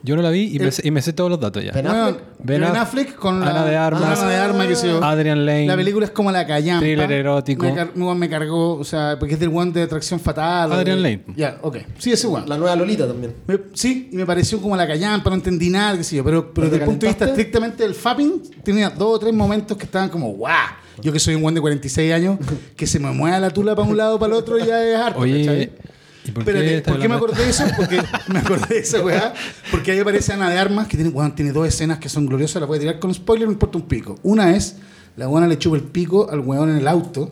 Yo 0.04 0.16
no 0.16 0.22
la 0.22 0.30
vi 0.30 0.56
y, 0.56 0.60
me, 0.60 0.72
sé- 0.72 0.88
y 0.88 0.92
me 0.92 1.02
sé 1.02 1.12
todos 1.12 1.28
los 1.28 1.40
datos 1.40 1.64
ya. 1.64 1.72
Ben 1.72 1.88
Affleck. 1.88 2.22
Ben, 2.38 2.62
Ben 2.62 2.76
Affleck 2.76 3.16
con 3.16 3.40
la, 3.40 3.50
Ana 3.50 3.66
de 3.66 3.76
Armas. 3.76 4.20
Ana 4.20 4.30
de 4.30 4.36
Armas, 4.38 4.68
que 4.68 4.76
se 4.76 4.88
yo. 4.88 5.04
Adrian 5.04 5.44
Lane. 5.44 5.66
La 5.66 5.76
película 5.76 6.06
es 6.06 6.12
como 6.12 6.32
la 6.32 6.46
callampa. 6.46 6.82
Thriller 6.82 7.12
erótico. 7.12 7.66
Me, 7.66 7.74
car- 7.74 7.96
me- 7.96 8.30
cargó, 8.30 8.76
o 8.78 8.84
sea, 8.84 9.16
porque 9.18 9.34
es 9.34 9.40
del 9.40 9.50
one 9.52 9.72
de 9.72 9.82
atracción 9.82 10.20
fatal. 10.20 10.72
Adrian 10.72 10.98
de- 10.98 11.02
Lane. 11.04 11.24
Ya, 11.36 11.58
ok. 11.64 11.78
Sí, 11.98 12.12
ese 12.12 12.28
one. 12.28 12.46
La 12.46 12.58
nueva 12.60 12.76
Lolita 12.76 13.08
también. 13.08 13.34
Me- 13.48 13.60
sí, 13.74 14.10
y 14.12 14.16
me 14.16 14.28
pareció 14.28 14.62
como 14.62 14.78
la 14.78 14.86
callampa, 14.86 15.32
no 15.32 15.36
entendí 15.38 15.72
nada, 15.72 15.98
qué 15.98 16.04
sé 16.04 16.18
yo. 16.18 16.24
Pero, 16.24 16.54
pero 16.54 16.54
¿Pero 16.54 16.66
desde 16.70 16.78
el 16.84 16.86
punto 16.86 17.06
de 17.08 17.12
vista 17.12 17.26
estrictamente 17.26 17.82
del 17.84 17.96
fapping, 17.96 18.44
tenía 18.64 18.92
dos 18.92 19.16
o 19.16 19.20
tres 19.20 19.34
momentos 19.34 19.76
que 19.76 19.86
estaban 19.86 20.10
como, 20.10 20.30
¡guau! 20.34 20.54
Yo 21.02 21.14
que 21.14 21.20
soy 21.20 21.36
un 21.36 21.42
buen 21.42 21.56
de 21.56 21.62
46 21.62 22.14
años, 22.14 22.40
que 22.76 22.88
se 22.88 23.00
me 23.00 23.12
mueva 23.12 23.40
la 23.40 23.50
tula 23.52 23.76
para 23.76 23.88
un 23.88 23.98
lado 23.98 24.20
para 24.20 24.34
el 24.34 24.40
otro 24.40 24.58
ya 24.58 24.84
es 24.84 24.96
harto. 24.96 25.20
Oye, 25.20 25.46
¿cachai? 25.46 25.72
¿y 26.26 26.32
por 26.32 26.44
qué, 26.44 26.52
Espérate, 26.52 26.78
estás 26.78 26.94
¿por 26.94 27.02
qué 27.02 27.10
me 27.10 27.16
acordé 27.16 27.44
de 27.44 27.50
eso? 27.50 27.64
Porque 27.76 28.02
me 28.28 28.40
acordé 28.40 28.76
de 28.76 28.80
esa 28.80 29.04
weá. 29.04 29.34
Porque 29.72 29.92
ahí 29.92 30.00
aparece 30.00 30.34
Ana 30.34 30.50
de 30.50 30.58
Armas, 30.58 30.88
que 30.88 30.98
tiene, 30.98 31.12
weón, 31.12 31.36
tiene 31.36 31.52
dos 31.52 31.68
escenas 31.68 32.00
que 32.00 32.10
son 32.10 32.26
gloriosas. 32.26 32.62
Las 32.62 32.68
voy 32.68 32.78
a 32.78 32.82
tirar 32.82 33.00
con 33.00 33.14
spoiler, 33.14 33.48
me 33.48 33.54
importa 33.54 33.78
un 33.78 33.88
pico. 33.88 34.18
Una 34.24 34.56
es, 34.56 34.78
la 35.16 35.28
buena 35.28 35.48
le 35.48 35.58
chupa 35.58 35.78
el 35.78 35.84
pico 35.84 36.30
al 36.30 36.40
weón 36.40 36.70
en 36.70 36.78
el 36.78 36.88
auto. 36.88 37.32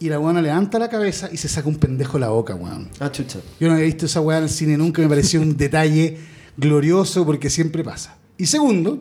Y 0.00 0.08
la 0.08 0.18
buena 0.18 0.42
levanta 0.42 0.80
la 0.80 0.88
cabeza 0.88 1.28
y 1.30 1.36
se 1.36 1.48
saca 1.48 1.68
un 1.68 1.76
pendejo 1.76 2.14
de 2.14 2.20
la 2.20 2.30
boca, 2.30 2.56
weón. 2.56 2.88
Ah, 2.98 3.12
chucha. 3.12 3.38
Yo 3.60 3.68
no 3.68 3.74
había 3.74 3.86
visto 3.86 4.06
esa 4.06 4.20
weá 4.20 4.38
en 4.38 4.44
el 4.44 4.50
cine 4.50 4.76
nunca, 4.76 5.00
me 5.00 5.08
pareció 5.08 5.40
un 5.40 5.56
detalle 5.56 6.18
glorioso 6.56 7.24
porque 7.24 7.50
siempre 7.50 7.84
pasa. 7.84 8.16
Y 8.36 8.46
segundo, 8.46 9.00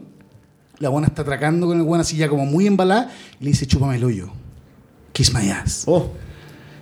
la 0.82 0.90
buena 0.90 1.08
está 1.08 1.22
atracando 1.22 1.68
con 1.68 1.78
el 1.78 1.84
weón 1.84 2.02
así 2.02 2.18
ya 2.18 2.28
como 2.28 2.46
muy 2.46 2.68
embalada 2.68 3.10
y 3.40 3.46
le 3.46 3.52
dice, 3.52 3.66
chúpame 3.66 3.96
el 3.96 4.04
hoyo. 4.04 4.30
Kiss 5.14 5.34
my 5.34 5.50
ass. 5.52 5.84
Oh, 5.86 6.12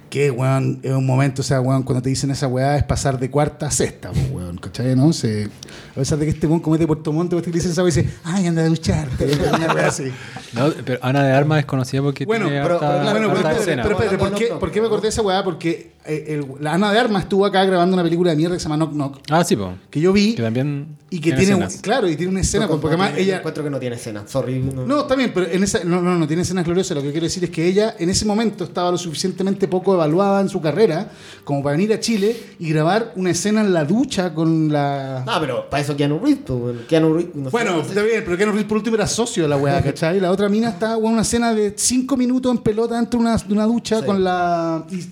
Que, 0.10 0.32
weón, 0.32 0.80
es 0.82 0.92
un 0.92 1.06
momento, 1.06 1.42
o 1.42 1.46
sea, 1.46 1.62
weón, 1.62 1.84
cuando 1.84 2.02
te 2.02 2.10
dicen 2.10 2.32
esa 2.32 2.48
weá 2.48 2.78
es 2.78 2.84
pasar 2.84 3.20
de 3.20 3.30
cuarta 3.30 3.68
a 3.68 3.72
sexta, 3.72 4.10
weón, 4.32 4.58
¿cachai? 4.58 4.96
¿No? 4.96 5.14
Se, 5.14 5.50
a 5.92 5.96
pesar 5.96 6.18
de 6.18 6.26
que 6.26 6.32
este 6.32 6.48
weón 6.48 6.62
comete 6.62 6.88
Puerto 6.88 7.12
Montt, 7.14 7.30
te 7.44 7.52
dicen 7.52 7.72
esa 7.72 7.84
weá 7.84 7.92
y 7.92 7.96
dice, 7.96 8.10
ay, 8.24 8.48
anda 8.48 8.64
a 8.64 8.68
ducharte, 8.68 9.26
una 9.56 9.74
weá 9.74 9.88
así. 9.88 10.12
No, 10.54 10.70
pero 10.86 11.00
Ana 11.02 11.24
de 11.24 11.32
Armas 11.34 11.60
es 11.60 11.66
conocida 11.66 12.02
porque 12.02 12.26
Bueno, 12.26 12.46
tiene 12.48 12.62
pero- 12.62 12.76
harta- 12.76 12.88
pero 12.90 13.02
claro, 13.02 13.20
bueno, 13.30 13.34
pero 13.44 13.50
escena. 13.60 13.84
pero 13.84 13.96
espérate, 13.96 14.18
¿por 14.18 14.32
No, 14.32 14.38
qué, 14.38 14.48
no, 14.50 14.54
no. 14.56 14.60
por 14.60 14.72
qué 14.72 14.82
me 14.82 14.88
acordé 14.88 15.02
de 15.04 15.10
esa 15.10 15.22
weá? 15.22 15.44
Porque 15.44 15.92
eh, 16.06 16.26
el- 16.30 16.46
la 16.64 16.74
Ana 16.74 16.92
de 16.92 17.00
Armas 17.00 17.24
estuvo 17.24 17.46
acá 17.46 17.64
grabando 17.66 17.94
una 17.94 18.04
película 18.04 18.32
de 18.32 18.38
mierda 18.38 18.56
que 18.56 18.60
se 18.60 18.68
llama 18.70 18.78
Knock 18.78 18.94
Knock, 18.94 19.18
Ah, 19.30 19.44
sí, 19.44 19.56
po. 19.56 19.74
que 19.90 20.00
yo 20.00 20.12
vi 20.14 20.34
Que 20.34 20.42
también 20.42 20.98
y 21.12 21.18
que 21.20 21.32
tiene, 21.34 21.44
escenas. 21.44 21.78
claro, 21.82 22.08
y 22.10 22.16
tiene 22.16 22.32
una 22.32 22.42
escena, 22.42 22.66
no, 22.66 22.72
porque 22.72 22.86
no 22.96 23.04
además 23.04 23.10
tiene- 23.16 23.22
ella... 23.24 23.38
encuentro 23.38 23.64
que 23.64 23.70
no 23.70 23.80
tiene 23.80 23.96
escena. 23.96 24.24
Sorry. 24.28 24.60
No, 24.60 24.86
No, 24.86 25.02
está 25.02 25.16
bien, 25.16 25.32
pero 25.34 25.48
en 25.48 25.64
esa, 25.64 25.84
no, 25.84 26.02
no, 26.02 26.16
no 26.18 26.26
tiene 26.28 26.42
escenas 26.44 26.66
gloriosas. 26.66 26.96
Lo 26.96 27.04
que 27.04 27.12
quiero 27.12 27.26
decir 27.26 27.44
es 27.44 27.50
que 27.50 27.66
ella 27.68 27.96
en 28.00 28.10
ese 28.10 28.26
momento 28.26 28.64
estaba 28.64 28.90
lo 28.92 28.98
suficientemente 28.98 29.68
poco 29.68 29.94
evaluada 29.94 30.42
en 30.42 30.50
su 30.50 30.62
carrera 30.62 31.12
como 31.44 31.62
para 31.62 31.76
venir 31.76 31.94
a 31.94 32.00
Chile 32.00 32.36
y 32.60 32.70
grabar 32.72 33.12
una 33.16 33.32
escena 33.32 33.62
en 33.62 33.74
la 33.74 33.84
ducha 33.86 34.34
con 34.34 34.72
la. 34.72 35.24
Ah, 35.28 35.38
pero 35.40 35.70
para 35.70 35.84
eso 35.84 35.96
Keanu 35.98 36.20
Reeves, 36.20 36.86
Keanu 36.88 37.14
Reeves. 37.14 37.36
no 37.36 37.50
bueno, 37.52 37.76
no 37.76 37.82
está 37.82 38.02
bien, 38.02 38.24
pero 38.24 38.38
Keanu 38.38 38.52
Reeves 38.54 38.68
por 38.68 38.78
último 38.78 38.96
era 38.96 39.06
socio 39.08 39.44
de 39.44 39.50
la 39.50 39.58
weá, 39.58 39.82
¿cachai? 39.84 40.18
Y 40.18 40.20
la 40.22 40.32
otra 40.32 40.39
mina 40.48 40.70
estaba 40.70 40.96
en 40.98 41.04
una 41.06 41.22
escena 41.24 41.54
de 41.54 41.74
cinco 41.76 42.16
minutos 42.16 42.52
en 42.56 42.60
pelota 42.60 42.96
dentro 42.96 43.20
de 43.20 43.26
una, 43.26 43.36
de 43.38 43.54
una 43.54 43.66
ducha 43.66 44.00
Sí. 44.00 44.06
con 44.06 44.24
la. 44.24 44.86
Con- 44.88 44.98
eh, 44.98 45.10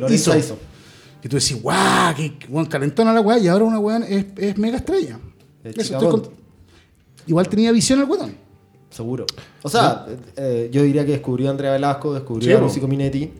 eh, 0.00 0.06
Iso. 0.14 0.36
Iso. 0.36 0.58
Y 1.22 1.28
tú 1.28 1.36
decís, 1.36 1.60
guau, 1.62 2.14
qué 2.16 2.32
buen 2.48 2.66
calentona 2.66 3.12
la 3.12 3.20
weá, 3.20 3.38
y 3.38 3.46
ahora 3.48 3.64
una 3.64 3.78
weá 3.78 3.98
es, 3.98 4.26
es 4.36 4.56
mega 4.58 4.78
estrella. 4.78 5.18
Eso, 5.62 6.32
Igual 7.26 7.48
tenía 7.48 7.70
visión 7.72 8.00
el 8.00 8.06
weón. 8.06 8.34
Seguro. 8.90 9.26
O 9.62 9.68
sea, 9.68 10.06
eh, 10.36 10.70
yo 10.72 10.82
diría 10.82 11.04
que 11.04 11.12
descubrió 11.12 11.48
a 11.48 11.50
Andrea 11.50 11.72
Velasco, 11.72 12.14
descubrió 12.14 12.48
Sí, 12.48 12.54
a. 12.56 12.60
Lucy 12.60 12.80
Cominetti. 12.80 13.30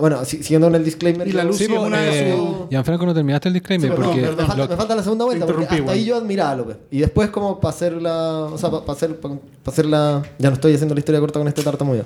Bueno, 0.00 0.24
si- 0.24 0.42
siguiendo 0.42 0.68
en 0.68 0.74
el 0.76 0.84
disclaimer. 0.84 1.26
Y 1.26 1.32
la 1.32 1.42
Lucy 1.44 1.66
Sí, 1.66 1.72
una 1.72 2.06
eh, 2.06 2.36
sus- 2.36 2.68
Gianfranco, 2.70 3.06
no 3.06 3.14
terminaste 3.14 3.48
el 3.48 3.54
Sí, 3.54 3.58
disclaimer 3.60 3.90
no, 3.90 3.96
porque 3.96 4.20
me, 4.20 4.26
falta, 4.46 4.68
me 4.68 4.76
falta 4.76 4.94
la 4.96 5.02
segunda 5.02 5.24
vuelta, 5.24 5.46
porque 5.46 5.62
interrumpí, 5.62 5.80
hasta 5.82 5.92
ahí 5.92 6.00
igual. 6.02 6.18
yo 6.20 6.24
admiraba 6.24 6.50
a 6.52 6.56
López. 6.56 6.76
Y 6.90 6.98
después 7.00 7.30
como 7.30 7.58
para 7.58 7.74
hacer 7.74 8.00
la... 8.00 8.40
O 8.44 8.58
sea, 8.58 8.70
para 8.70 8.92
hacer, 8.92 9.16
para 9.18 9.34
hacer 9.66 9.86
la... 9.86 10.22
Ya 10.38 10.48
no 10.50 10.54
estoy 10.54 10.74
haciendo 10.74 10.94
la 10.94 11.00
historia 11.00 11.20
corta 11.20 11.38
con 11.40 11.48
este 11.48 11.62
tartamudo. 11.62 12.04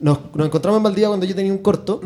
Nos, 0.00 0.18
nos 0.34 0.46
encontramos 0.46 0.78
en 0.78 0.82
Valdivia 0.82 1.08
cuando 1.08 1.24
yo 1.26 1.34
tenía 1.34 1.52
un 1.52 1.58
corto, 1.58 2.00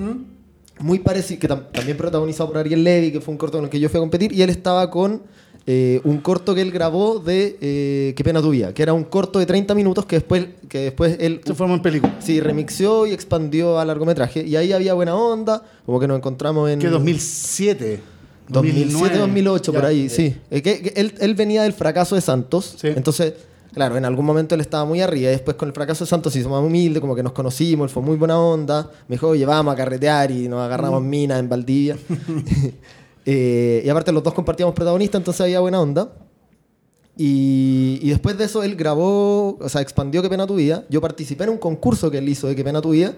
muy 0.79 0.99
parecido, 0.99 1.41
que 1.41 1.49
tam- 1.49 1.71
también 1.73 1.97
protagonizado 1.97 2.49
por 2.51 2.59
Ariel 2.59 2.85
Levy, 2.85 3.11
que 3.11 3.21
fue 3.21 3.33
un 3.33 3.39
corto 3.39 3.59
con 3.59 3.65
el 3.65 3.71
que 3.71 3.81
yo 3.81 3.89
fui 3.89 3.97
a 3.99 4.01
competir, 4.03 4.33
y 4.33 4.43
él 4.43 4.51
estaba 4.51 4.91
con 4.91 5.23
eh, 5.67 6.01
un 6.05 6.19
corto 6.19 6.55
que 6.55 6.61
él 6.63 6.71
grabó 6.71 7.19
de 7.19 7.59
eh, 7.61 8.15
Qué 8.17 8.23
pena 8.23 8.41
tu 8.41 8.51
vida, 8.51 8.73
que 8.73 8.83
era 8.83 8.93
un 8.93 9.03
corto 9.05 9.39
de 9.41 9.47
30 9.47 9.75
minutos 9.75 10.07
que 10.07 10.17
después, 10.17 10.47
que 10.69 10.79
después 10.79 11.17
él... 11.21 11.41
Se 11.45 11.55
formó 11.55 11.75
en 11.75 11.83
película. 11.83 12.15
Sí, 12.21 12.41
remixió 12.41 13.07
y 13.07 13.13
expandió 13.13 13.79
a 13.79 13.85
largometraje. 13.85 14.45
Y 14.47 14.55
ahí 14.57 14.73
había 14.73 14.95
buena 14.95 15.17
onda, 15.17 15.63
como 15.85 15.99
que 15.99 16.07
nos 16.07 16.19
encontramos 16.19 16.71
en... 16.71 16.79
Que 16.79 16.89
2007. 16.89 18.01
2007, 18.49 19.19
2008, 19.19 19.73
por 19.73 19.83
Ya. 19.83 19.89
ahí, 19.89 20.09
sí. 20.09 20.37
Eh, 20.53 20.63
que- 20.63 20.81
que 20.81 20.93
él, 21.01 21.15
él 21.19 21.35
venía 21.35 21.65
del 21.65 21.73
fracaso 21.73 22.15
de 22.15 22.21
Santos. 22.21 22.77
Sí. 22.81 22.87
Entonces, 22.87 23.33
claro, 23.75 23.97
en 23.97 24.05
algún 24.05 24.25
momento 24.25 24.55
él 24.55 24.61
estaba 24.61 24.85
muy 24.85 25.01
arriba. 25.01 25.31
Y 25.31 25.33
después 25.33 25.57
con 25.57 25.69
el 25.69 25.75
fracaso 25.75 26.05
de 26.05 26.09
Santos 26.11 26.33
se 26.33 26.39
hizo 26.39 26.49
más 26.49 26.63
humilde, 26.63 27.01
como 27.01 27.17
que 27.17 27.25
nos 27.25 27.33
conocimos, 27.33 27.89
él 27.89 27.93
fue 27.93 28.05
muy 28.05 28.17
buena 28.17 28.39
onda. 28.39 28.89
Me 29.09 29.17
dijo, 29.17 29.27
oye, 29.31 29.45
vamos 29.45 29.75
a 29.75 29.77
carretear 29.77 30.31
y 30.31 30.47
nos 30.47 30.61
agarramos 30.61 31.03
Mm. 31.03 31.09
minas 31.09 31.41
en 31.41 31.49
Valdivia. 31.49 31.97
Eh, 33.27 33.83
y 33.85 33.89
aparte 33.89 34.13
los 34.13 34.23
dos 34.23 34.33
compartíamos 34.35 34.75
protagonistas, 34.75 35.19
entonces 35.21 35.41
había 35.43 35.61
buena 35.61 35.81
onda. 35.81 36.13
Y, 37.19 37.99
y 38.03 38.11
después 38.11 38.37
de 38.37 38.45
eso 38.45 38.63
él 38.63 38.77
grabó, 38.77 39.57
o 39.59 39.69
sea, 39.69 39.81
expandió 39.81 40.23
Qué 40.23 40.29
pena 40.29 40.47
tu 40.47 40.57
vida. 40.57 40.85
Yo 40.91 41.01
participé 41.01 41.45
en 41.45 41.51
un 41.51 41.59
concurso 41.59 42.11
que 42.11 42.19
él 42.19 42.29
hizo 42.29 42.47
de 42.47 42.55
Qué 42.57 42.63
pena 42.65 42.81
tu 42.83 42.91
vida. 42.91 43.15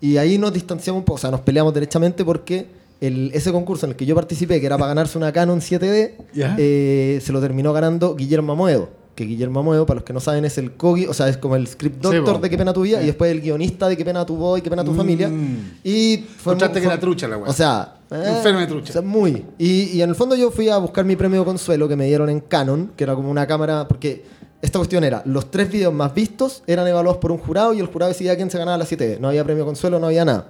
Y 0.00 0.16
ahí 0.16 0.38
nos 0.38 0.52
distanciamos 0.52 1.00
un 1.00 1.04
poco, 1.04 1.16
o 1.16 1.18
sea, 1.18 1.30
nos 1.30 1.40
peleamos 1.40 1.74
derechamente 1.74 2.24
porque 2.24 2.66
el, 3.00 3.30
ese 3.34 3.52
concurso 3.52 3.86
en 3.86 3.90
el 3.92 3.96
que 3.96 4.06
yo 4.06 4.14
participé, 4.14 4.58
que 4.60 4.66
era 4.66 4.76
para 4.78 4.88
ganarse 4.88 5.16
una 5.18 5.30
Canon 5.32 5.60
7D, 5.60 6.12
Ya. 6.34 6.56
eh, 6.58 7.20
se 7.22 7.32
lo 7.32 7.40
terminó 7.40 7.72
ganando 7.72 8.14
Guillermo 8.16 8.52
Amoedo. 8.52 8.88
Que 9.20 9.26
Guillermo 9.26 9.60
Amoedo, 9.60 9.84
para 9.84 9.96
los 9.96 10.04
que 10.04 10.14
no 10.14 10.20
saben, 10.20 10.46
es 10.46 10.56
el 10.56 10.72
co 10.72 10.96
o 11.06 11.12
sea, 11.12 11.28
es 11.28 11.36
como 11.36 11.54
el 11.54 11.66
script 11.66 12.00
doctor 12.00 12.40
de 12.40 12.48
Qué 12.48 12.56
pena 12.56 12.72
tu 12.72 12.80
vida 12.80 12.96
Sí. 12.96 13.04
y 13.04 13.06
después 13.08 13.30
el 13.30 13.42
guionista 13.42 13.86
de 13.86 13.94
Qué 13.94 14.02
pena 14.02 14.24
tu 14.24 14.34
voz 14.34 14.58
y 14.58 14.62
Qué 14.62 14.70
pena 14.70 14.82
tu 14.82 14.94
familia. 14.94 15.28
Mm. 15.28 15.80
Y 15.84 16.24
fue 16.38 16.56
que 16.56 16.78
era 16.78 16.98
trucha 16.98 17.28
la 17.28 17.36
weá. 17.36 17.50
O 17.50 17.52
sea, 17.52 17.96
eh, 18.10 18.42
de 18.42 18.66
trucha. 18.66 18.88
o 18.88 18.92
sea, 18.94 19.02
muy. 19.02 19.44
Y, 19.58 19.90
y 19.90 20.00
en 20.00 20.08
el 20.08 20.14
fondo 20.14 20.36
yo 20.36 20.50
fui 20.50 20.70
a 20.70 20.78
buscar 20.78 21.04
mi 21.04 21.16
premio 21.16 21.44
consuelo 21.44 21.86
que 21.86 21.96
me 21.96 22.06
dieron 22.06 22.30
en 22.30 22.40
Canon, 22.40 22.92
que 22.96 23.04
era 23.04 23.14
como 23.14 23.30
una 23.30 23.46
cámara, 23.46 23.86
porque 23.86 24.24
esta 24.62 24.78
cuestión 24.78 25.04
era, 25.04 25.22
los 25.26 25.50
tres 25.50 25.70
videos 25.70 25.92
más 25.92 26.12
vistos 26.14 26.62
eran 26.66 26.86
evaluados 26.86 27.18
por 27.18 27.32
un 27.32 27.38
jurado 27.38 27.72
y 27.72 27.80
el 27.80 27.86
jurado 27.86 28.10
decidía 28.10 28.36
quién 28.36 28.50
se 28.50 28.58
ganaba 28.58 28.78
la 28.78 28.84
7D. 28.84 29.18
No 29.18 29.28
había 29.28 29.44
premio 29.44 29.64
consuelo, 29.64 29.98
no 29.98 30.06
había 30.06 30.24
nada. 30.24 30.48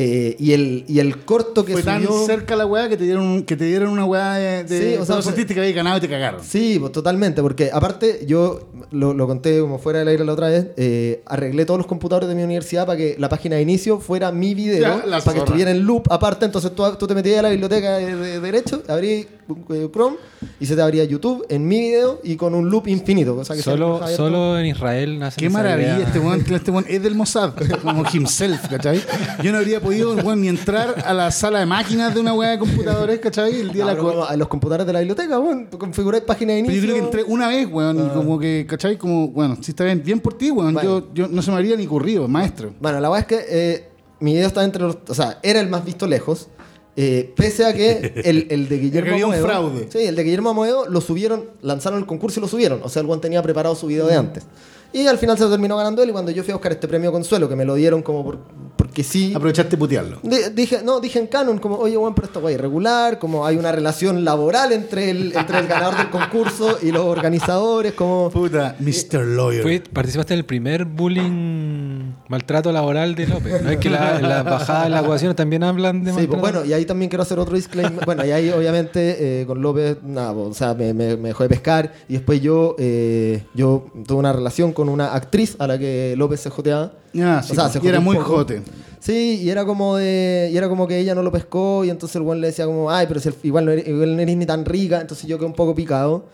Eh, 0.00 0.36
y, 0.38 0.52
el, 0.52 0.84
y 0.86 1.00
el 1.00 1.24
corto 1.24 1.64
que 1.64 1.72
Fue 1.72 1.82
tan 1.82 2.04
subió... 2.04 2.24
cerca 2.24 2.54
la 2.54 2.66
weá 2.66 2.88
que 2.88 2.96
te 2.96 3.02
dieron, 3.02 3.42
que 3.42 3.56
te 3.56 3.64
dieron 3.64 3.90
una 3.90 4.04
weá 4.04 4.34
de. 4.34 4.62
de 4.62 4.92
Sí, 4.92 4.96
o 4.96 5.04
sea, 5.04 5.20
sentiste 5.22 5.54
que 5.54 5.60
había 5.60 5.72
ganado 5.72 5.98
y 5.98 6.00
te 6.00 6.08
cagaron. 6.08 6.40
Sí, 6.44 6.76
pues, 6.78 6.92
totalmente, 6.92 7.42
porque 7.42 7.70
aparte 7.72 8.24
yo 8.24 8.68
lo, 8.90 9.14
lo 9.14 9.26
conté 9.26 9.60
como 9.60 9.78
fuera 9.78 9.98
del 10.00 10.08
aire 10.08 10.24
la 10.24 10.32
otra 10.32 10.48
vez, 10.48 10.66
eh, 10.76 11.22
arreglé 11.26 11.64
todos 11.64 11.78
los 11.78 11.86
computadores 11.86 12.28
de 12.28 12.34
mi 12.34 12.42
universidad 12.42 12.86
para 12.86 12.96
que 12.98 13.16
la 13.18 13.28
página 13.28 13.56
de 13.56 13.62
inicio 13.62 13.98
fuera 14.00 14.32
mi 14.32 14.54
video, 14.54 14.80
Ya, 14.80 15.20
para 15.24 15.32
que 15.34 15.38
estuviera 15.40 15.70
en 15.70 15.84
loop 15.84 16.04
aparte, 16.10 16.44
entonces 16.44 16.72
tú, 16.74 16.82
tú 16.98 17.06
te 17.06 17.14
metías 17.14 17.38
a 17.40 17.42
la 17.42 17.50
biblioteca 17.50 17.96
de, 17.98 18.16
de 18.16 18.40
derecho, 18.40 18.82
abrí 18.88 19.26
eh, 19.70 19.88
Chrome 19.92 20.16
y 20.60 20.66
se 20.66 20.76
te 20.76 20.82
abría 20.82 21.04
YouTube 21.04 21.44
en 21.48 21.66
mi 21.66 21.80
video 21.80 22.20
y 22.22 22.36
con 22.36 22.54
un 22.54 22.68
loop 22.70 22.86
infinito. 22.88 23.34
Cosa 23.34 23.54
que 23.54 23.62
solo, 23.62 24.00
solo 24.16 24.58
en 24.58 24.66
Israel 24.66 25.18
nace 25.18 25.40
Qué 25.40 25.48
maravilla, 25.50 25.96
idea. 25.96 26.06
este 26.06 26.18
weón, 26.18 26.44
este 26.50 26.70
weón 26.70 26.84
es 26.88 27.02
del 27.02 27.14
Mossad, 27.14 27.52
como 27.82 28.04
himself, 28.12 28.68
¿cachai? 28.68 29.00
Yo 29.42 29.52
no 29.52 29.58
habría 29.58 29.80
podido 29.80 30.14
weón, 30.14 30.40
ni 30.42 30.48
entrar 30.48 31.02
a 31.04 31.14
la 31.14 31.30
sala 31.30 31.60
de 31.60 31.66
máquinas 31.66 32.14
de 32.14 32.20
una 32.20 32.34
weá 32.34 32.50
de 32.50 32.58
computadores, 32.58 33.18
¿cachai? 33.20 33.60
El 33.60 33.72
día 33.72 33.84
No, 33.84 33.90
de 33.90 33.96
la 33.96 34.00
pero 34.02 34.28
a 34.28 34.36
los 34.36 34.48
computadores 34.48 34.86
de 34.86 34.92
la 34.92 34.98
biblioteca, 35.00 35.38
bueno, 35.38 35.66
configuráis 35.78 36.24
página 36.24 36.52
de 36.52 36.62
Pero 36.62 36.72
inicio. 36.72 36.88
yo 36.88 36.94
creo 36.94 37.10
que 37.10 37.18
entré 37.18 37.32
una 37.34 37.48
vez, 37.48 37.66
weón, 37.70 38.06
y 38.06 38.08
como 38.10 38.38
que, 38.38 38.66
¿cachai? 38.68 38.96
Como, 38.96 39.28
bueno, 39.28 39.56
si 39.60 39.72
está 39.72 39.82
bien, 39.82 40.00
bien 40.04 40.20
por 40.20 40.34
ti, 40.38 40.52
weón. 40.52 40.72
Bueno. 40.74 41.00
Yo, 41.00 41.08
yo 41.14 41.26
no 41.28 41.42
se 41.42 41.50
me 41.50 41.56
habría 41.56 41.74
ni 41.76 41.86
ocurrido, 41.86 42.28
maestro. 42.28 42.72
Bueno, 42.80 43.00
la 43.00 43.08
verdad 43.08 43.28
es 43.30 43.38
que 43.38 43.46
eh, 43.48 43.88
mi 44.20 44.34
video 44.34 44.46
está 44.46 44.62
entre 44.62 44.82
los. 44.84 44.98
O 45.08 45.14
sea, 45.14 45.40
era 45.42 45.58
el 45.60 45.68
más 45.68 45.84
visto 45.84 46.06
lejos. 46.06 46.48
eh, 46.96 47.32
pese 47.36 47.64
a 47.64 47.72
que 47.72 48.12
el, 48.24 48.46
el 48.50 48.68
de 48.68 48.78
Guillermo 48.80 49.06
que 49.08 49.12
había 49.14 49.26
un 49.26 49.34
Amoedo- 49.34 49.42
fraude. 49.46 49.88
Sí, 49.90 49.98
el 49.98 50.14
de 50.14 50.22
Guillermo 50.24 50.50
Amoedo 50.50 50.88
lo 50.88 51.00
subieron, 51.00 51.46
lanzaron 51.62 51.98
el 51.98 52.06
concurso 52.06 52.38
y 52.38 52.42
lo 52.42 52.48
subieron. 52.48 52.80
O 52.84 52.88
sea, 52.88 53.00
el 53.00 53.06
buen 53.06 53.20
tenía 53.20 53.42
preparado 53.42 53.74
su 53.74 53.86
video 53.88 54.06
de 54.06 54.14
antes. 54.16 54.44
Y 54.92 55.06
al 55.06 55.18
final 55.18 55.36
se 55.36 55.44
lo 55.44 55.50
terminó 55.50 55.76
ganando 55.76 56.02
él. 56.02 56.08
Y 56.08 56.12
cuando 56.12 56.30
yo 56.30 56.42
fui 56.42 56.52
a 56.52 56.54
buscar 56.54 56.72
este 56.72 56.88
premio 56.88 57.12
Consuelo, 57.12 57.48
que 57.48 57.56
me 57.56 57.64
lo 57.64 57.74
dieron 57.74 58.02
como 58.02 58.24
por, 58.24 58.38
porque 58.76 59.04
sí. 59.04 59.32
Aprovechaste 59.34 59.72
de 59.72 59.76
putearlo. 59.76 60.18
Di- 60.22 60.50
dije, 60.54 60.80
no, 60.82 60.98
dije 61.00 61.18
en 61.18 61.26
Canon, 61.26 61.58
como, 61.58 61.76
oye, 61.76 61.96
bueno, 61.96 62.14
pero 62.14 62.26
esta 62.26 62.40
guay 62.40 62.54
irregular, 62.54 63.18
como 63.18 63.44
hay 63.46 63.56
una 63.56 63.70
relación 63.70 64.24
laboral 64.24 64.72
entre 64.72 65.10
el, 65.10 65.36
entre 65.36 65.58
el 65.58 65.66
ganador 65.66 65.96
del 65.98 66.08
concurso 66.10 66.78
y 66.82 66.90
los 66.90 67.02
organizadores, 67.04 67.92
como. 67.92 68.30
Puta, 68.30 68.76
Mr. 68.80 69.24
Lawyer. 69.26 69.82
¿Participaste 69.92 70.32
en 70.34 70.38
el 70.38 70.46
primer 70.46 70.84
bullying 70.86 72.12
Maltrato 72.28 72.72
laboral 72.72 73.14
de 73.14 73.26
López. 73.26 73.62
No 73.62 73.70
es 73.70 73.78
que 73.78 73.90
la- 73.90 74.42
bajadas 74.42 74.86
en 74.86 74.92
la 74.92 75.00
ecuación 75.00 75.34
también 75.34 75.62
hablan 75.64 76.04
de 76.04 76.10
Sí, 76.12 76.16
pues, 76.16 76.28
maltrato. 76.28 76.58
bueno, 76.60 76.64
y 76.64 76.72
ahí 76.72 76.84
también 76.84 77.08
quiero 77.08 77.22
hacer 77.22 77.38
otro 77.38 77.56
disclaimer. 77.56 78.04
bueno, 78.04 78.24
y 78.24 78.30
ahí 78.30 78.50
obviamente 78.50 79.42
eh, 79.42 79.46
con 79.46 79.60
López, 79.62 79.98
nada, 80.02 80.32
pues, 80.34 80.46
o 80.48 80.54
sea, 80.54 80.74
me, 80.74 80.92
me- 80.94 81.16
me 81.16 81.28
dejó 81.28 81.42
de 81.42 81.48
pescar 81.48 81.92
y 82.08 82.14
después 82.14 82.40
yo, 82.40 82.76
eh, 82.78 83.44
yo 83.54 83.86
tuve 84.06 84.18
una 84.18 84.32
relación 84.32 84.72
con 84.78 84.88
una 84.88 85.12
actriz 85.12 85.56
a 85.58 85.66
la 85.66 85.76
que 85.76 86.14
López 86.16 86.38
se 86.38 86.50
joteaba. 86.50 86.92
Ah, 87.20 87.42
sí, 87.44 87.50
O 87.50 87.54
sea, 87.56 87.68
se 87.68 87.80
y 87.82 87.88
era 87.88 87.98
muy 87.98 88.16
jote. 88.16 88.62
Sí, 89.00 89.40
y 89.42 89.50
era 89.50 89.64
como 89.64 89.96
de, 89.96 90.50
y 90.52 90.56
era 90.56 90.68
como 90.68 90.86
que 90.86 90.96
ella 91.00 91.16
no 91.16 91.22
lo 91.24 91.32
pescó 91.32 91.84
y 91.84 91.90
entonces 91.90 92.14
el 92.14 92.22
buen 92.22 92.40
le 92.40 92.46
decía 92.46 92.64
como, 92.64 92.88
ay, 92.88 93.06
pero 93.08 93.18
si 93.18 93.28
el- 93.28 93.34
igual, 93.42 93.64
no 93.64 93.72
eres, 93.72 93.88
igual 93.88 94.14
no 94.14 94.22
eres 94.22 94.36
ni 94.36 94.46
tan 94.46 94.64
rica, 94.64 95.00
entonces 95.00 95.26
yo 95.26 95.36
quedé 95.36 95.46
un 95.46 95.52
poco 95.54 95.74
picado. 95.74 96.26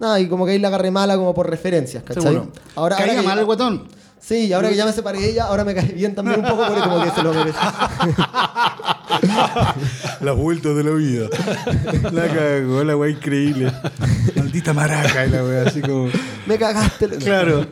Nada, 0.00 0.18
y 0.18 0.26
como 0.26 0.44
que 0.44 0.50
ahí 0.50 0.58
la 0.58 0.66
agarré 0.66 0.90
mala 0.90 1.16
como 1.16 1.32
por 1.32 1.48
referencias, 1.48 2.02
¿cachai? 2.02 2.24
Seguro. 2.24 2.48
Ahora, 2.74 2.96
Caía 2.96 3.10
ahora 3.12 3.20
que- 3.22 3.26
mal 3.28 3.38
el 3.38 3.44
guatón. 3.44 3.84
Sí, 4.24 4.46
y 4.46 4.52
ahora 4.52 4.68
que 4.68 4.76
ya 4.76 4.86
me 4.86 4.92
separé 4.92 5.18
de 5.20 5.30
ella, 5.30 5.46
ahora 5.46 5.64
me 5.64 5.74
cae 5.74 5.86
bien 5.92 6.14
también 6.14 6.38
un 6.40 6.46
poco 6.48 6.64
porque 6.64 6.80
como 6.80 7.02
que 7.02 7.10
se 7.10 7.22
lo 7.24 7.34
merece. 7.34 7.58
Las 10.20 10.36
vueltas 10.36 10.76
de 10.76 10.84
la 10.84 10.90
vida. 10.92 11.28
La 12.12 12.28
cagó, 12.28 12.84
la 12.84 12.96
weá 12.96 13.10
increíble. 13.10 13.72
Maldita 14.36 14.72
maraca, 14.72 15.26
y 15.26 15.30
la 15.30 15.44
weá, 15.44 15.62
así 15.66 15.80
como. 15.80 16.08
me 16.46 16.58
cagaste. 16.58 17.08
Claro. 17.18 17.66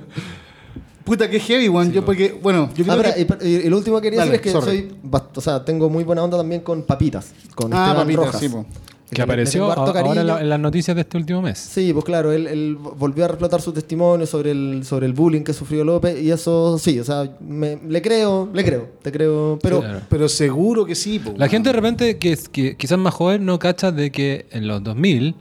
Puta, 1.05 1.31
que 1.31 1.41
heavy, 1.41 1.69
weón. 1.69 1.93
Yo, 1.93 2.05
porque, 2.05 2.39
bueno, 2.43 2.69
yo 2.75 2.85
creo 2.85 3.01
Ah, 3.01 3.15
que. 3.15 3.27
y, 3.47 3.49
y- 3.49 3.57
y 3.67 3.71
lo 3.71 3.77
último 3.79 3.97
que 4.01 4.09
quería 4.09 4.21
Dale, 4.21 4.33
decir 4.33 4.47
es 4.49 4.55
que 4.55 4.61
sorry. 4.61 4.91
soy, 4.91 4.99
o 5.35 5.41
sea, 5.41 5.65
tengo 5.65 5.89
muy 5.89 6.05
buena 6.05 6.23
onda 6.23 6.37
también 6.37 6.61
con 6.63 6.83
Papitas, 6.83 7.33
con 7.55 7.73
Ah, 7.73 7.87
Esteban 7.87 7.97
papita, 8.07 8.21
Rojas. 8.27 8.41
sí, 8.41 8.49
po. 8.49 8.67
Que 9.11 9.23
apareció 9.23 9.70
ahora 9.73 10.01
en, 10.01 10.07
cariño. 10.07 10.23
la- 10.25 10.40
en 10.40 10.49
las 10.49 10.61
noticias 10.61 10.94
de 10.94 11.01
este 11.03 11.16
último 11.16 11.42
mes. 11.42 11.59
Sí, 11.59 11.92
pues 11.92 12.05
claro, 12.05 12.33
él, 12.33 12.46
él 12.46 12.77
volvió 12.77 13.25
a 13.25 13.29
reflotar 13.29 13.61
su 13.61 13.73
testimonio 13.73 14.27
sobre 14.27 14.53
el, 14.53 14.83
sobre 14.85 15.07
el 15.07 15.12
bullying 15.12 15.42
que 15.42 15.53
sufrió 15.53 15.85
López 15.85 16.20
y 16.23 16.31
eso 16.31 16.79
sí, 16.79 16.99
o 17.01 17.05
sea, 17.05 17.31
me- 17.40 17.79
le 17.88 18.01
creo, 18.03 18.49
le 18.53 18.64
creo, 18.64 18.88
te 19.03 19.11
creo, 19.12 19.59
pero 19.62 19.81
Claro. 19.81 20.01
Pero 20.09 20.29
seguro 20.29 20.85
que 20.87 20.94
sí, 20.94 21.18
po, 21.18 21.35
La 21.37 21.49
gente 21.49 21.70
de 21.70 21.73
repente, 21.75 22.18
que 22.18 22.77
quizás 22.77 22.99
más 22.99 23.14
joven, 23.14 23.44
no 23.44 23.59
cacha 23.59 23.90
de 23.92 24.11
que 24.12 24.46
en 24.53 24.66
los 24.68 24.83
2000, 24.83 25.35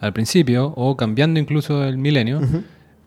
al 0.00 0.12
principio, 0.12 0.72
o 0.76 0.96
cambiando 0.96 1.40
incluso 1.40 1.82
el 1.84 1.96
milenio, 1.98 2.40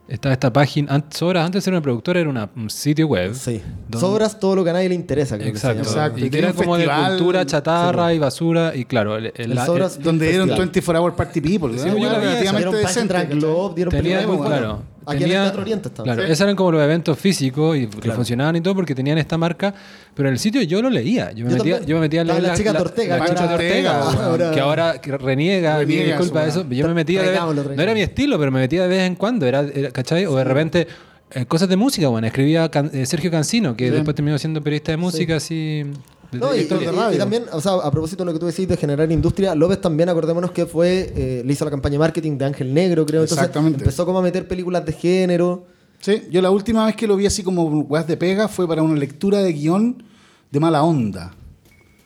estaba 0.10 0.34
esta 0.34 0.52
página, 0.52 0.94
an- 0.94 1.06
Sobras 1.10 1.46
antes 1.46 1.66
era 1.68 1.78
una 1.78 1.82
productora, 1.84 2.20
era 2.20 2.30
una- 2.30 2.50
un 2.56 2.70
sitio 2.70 3.08
web. 3.08 3.34
sí. 3.36 3.62
donde- 3.88 4.00
Sobras 4.06 4.40
todo 4.40 4.56
lo 4.56 4.64
que 4.64 4.70
a 4.70 4.74
nadie 4.74 4.90
le 4.90 4.96
interesa, 4.96 5.38
creo 5.38 5.50
Exacto. 5.50 5.80
que 5.84 5.86
se 5.86 5.92
llama. 5.96 6.06
Exacto. 6.08 6.20
Y 6.24 6.28
Y 6.28 6.30
que 6.30 6.38
era 6.40 6.54
como 6.54 6.76
de 6.78 6.86
festival, 6.86 7.18
cultura 7.18 7.46
chatarra 7.46 8.10
sí, 8.10 8.16
y 8.16 8.20
basura. 8.20 8.76
Y 8.76 8.86
claro, 8.86 9.18
el, 9.18 9.26
el- 9.36 9.52
El 9.52 9.58
Sobras- 9.60 9.98
el- 9.98 10.04
Donde 10.04 10.28
dieron 10.28 10.48
festival. 10.48 10.68
24 10.70 11.02
Hour 11.04 11.16
Party 11.16 11.42
People. 11.42 11.78
Sí, 11.80 11.88
¿no? 11.88 11.98
yo 11.98 12.12
la 12.12 12.20
vi 12.20 12.26
relativamente 12.26 12.78
decente. 12.78 13.36
Love, 13.36 13.76
dieron 13.76 13.92
tenía, 13.92 14.28
muy 14.28 14.38
claro, 14.46 14.82
Aquí 15.16 15.24
en 15.24 15.30
el 15.32 15.36
Teatro 15.38 15.62
Oriente 15.62 15.88
estaban. 15.90 16.06
claro, 16.06 16.26
Sí. 16.28 16.32
esos 16.32 16.42
eran 16.42 16.56
como 16.56 16.72
los 16.74 16.82
eventos 16.84 17.18
físicos 17.20 17.78
y 17.78 17.88
que 17.88 18.12
funcionaban 18.12 18.56
y 18.56 18.62
todo 18.62 18.76
porque 18.76 18.94
tenían 18.96 19.18
esta 19.18 19.38
marca. 19.38 19.74
Pero 20.14 20.30
en 20.30 20.34
el 20.34 20.40
sitio 20.40 20.62
yo 20.64 20.82
lo 20.82 20.90
leía. 20.90 21.32
Yo 21.32 21.46
me, 21.46 21.52
Yo 21.52 21.58
metía, 21.58 21.74
también. 21.76 21.86
yo 21.90 21.96
me 21.96 22.02
metía 22.02 22.20
a 22.20 22.24
Estaba 22.24 22.40
leer 22.40 22.52
la 22.52 22.58
chica 22.58 22.74
de 22.74 22.80
Ortega, 22.80 23.18
la 23.18 23.24
que 23.26 23.30
chica 23.32 23.42
de 23.42 23.48
ahora- 23.50 23.54
Ortega, 23.64 24.00
ahora- 24.26 24.52
que 24.52 24.60
ahora 24.60 25.02
que 25.02 25.18
reniega, 25.18 25.78
Reniega 25.80 26.18
su- 26.24 26.38
eso. 26.40 26.66
Yo 26.70 26.88
me 26.88 26.94
metía 26.94 27.22
de 27.22 27.28
vez, 27.28 27.38
Traigámoslo, 27.40 27.76
no 27.76 27.82
era 27.84 27.94
mi 27.94 28.02
estilo, 28.02 28.38
pero 28.40 28.52
me 28.52 28.60
metía 28.60 28.82
de 28.84 28.88
vez 28.90 29.02
en 29.02 29.16
cuando. 29.16 29.46
Era, 29.46 29.62
era- 29.62 29.92
¿Cachai? 29.92 30.26
O 30.26 30.36
de 30.36 30.44
repente. 30.44 30.88
eh, 31.32 31.46
cosas 31.46 31.70
de 31.70 31.76
música, 31.78 32.08
bueno, 32.08 32.26
escribía 32.26 32.70
Can- 32.70 32.90
eh, 32.92 33.06
Sergio 33.06 33.30
Cancino, 33.30 33.76
que 33.78 33.86
Sí. 33.86 33.92
después 33.92 34.16
terminó 34.16 34.36
siendo 34.40 34.64
periodista 34.64 34.92
de 34.94 34.98
música, 34.98 35.36
así. 35.36 35.84
No, 36.32 36.56
y, 36.56 36.60
y- 36.60 36.64
de 36.66 36.76
y- 36.84 36.88
radio. 36.88 37.16
y 37.16 37.18
también, 37.18 37.44
o 37.52 37.60
sea, 37.62 37.74
a 37.74 37.90
propósito 37.92 38.24
de 38.24 38.28
lo 38.28 38.34
que 38.34 38.40
tú 38.40 38.46
decís 38.46 38.68
de 38.68 38.78
generar 38.78 39.12
industria, 39.12 39.56
López 39.56 39.82
también, 39.82 40.10
acordémonos 40.10 40.52
que 40.52 40.66
fue, 40.66 41.12
eh, 41.16 41.42
le 41.46 41.54
hizo 41.54 41.66
la 41.66 41.72
campaña 41.72 41.94
de 41.94 42.00
marketing 42.00 42.38
de 42.38 42.46
Ángel 42.46 42.74
Negro, 42.74 43.06
creo. 43.06 43.22
Entonces 43.22 43.38
Exactamente. 43.40 43.80
empezó 43.80 44.06
como 44.06 44.20
a 44.20 44.22
meter 44.22 44.48
películas 44.48 44.86
de 44.86 44.94
género. 44.94 45.66
Sí, 46.00 46.24
yo 46.32 46.42
la 46.42 46.52
última 46.52 46.86
vez 46.86 46.96
que 46.96 47.08
lo 47.08 47.16
vi 47.18 47.26
así 47.26 47.44
como 47.44 47.64
weas 47.66 48.08
de 48.08 48.16
pega 48.16 48.48
fue 48.48 48.68
para 48.68 48.82
una 48.84 48.96
lectura 48.98 49.40
de 49.40 49.52
guion 49.54 50.04
de 50.52 50.60
mala 50.60 50.84
onda. 50.84 51.34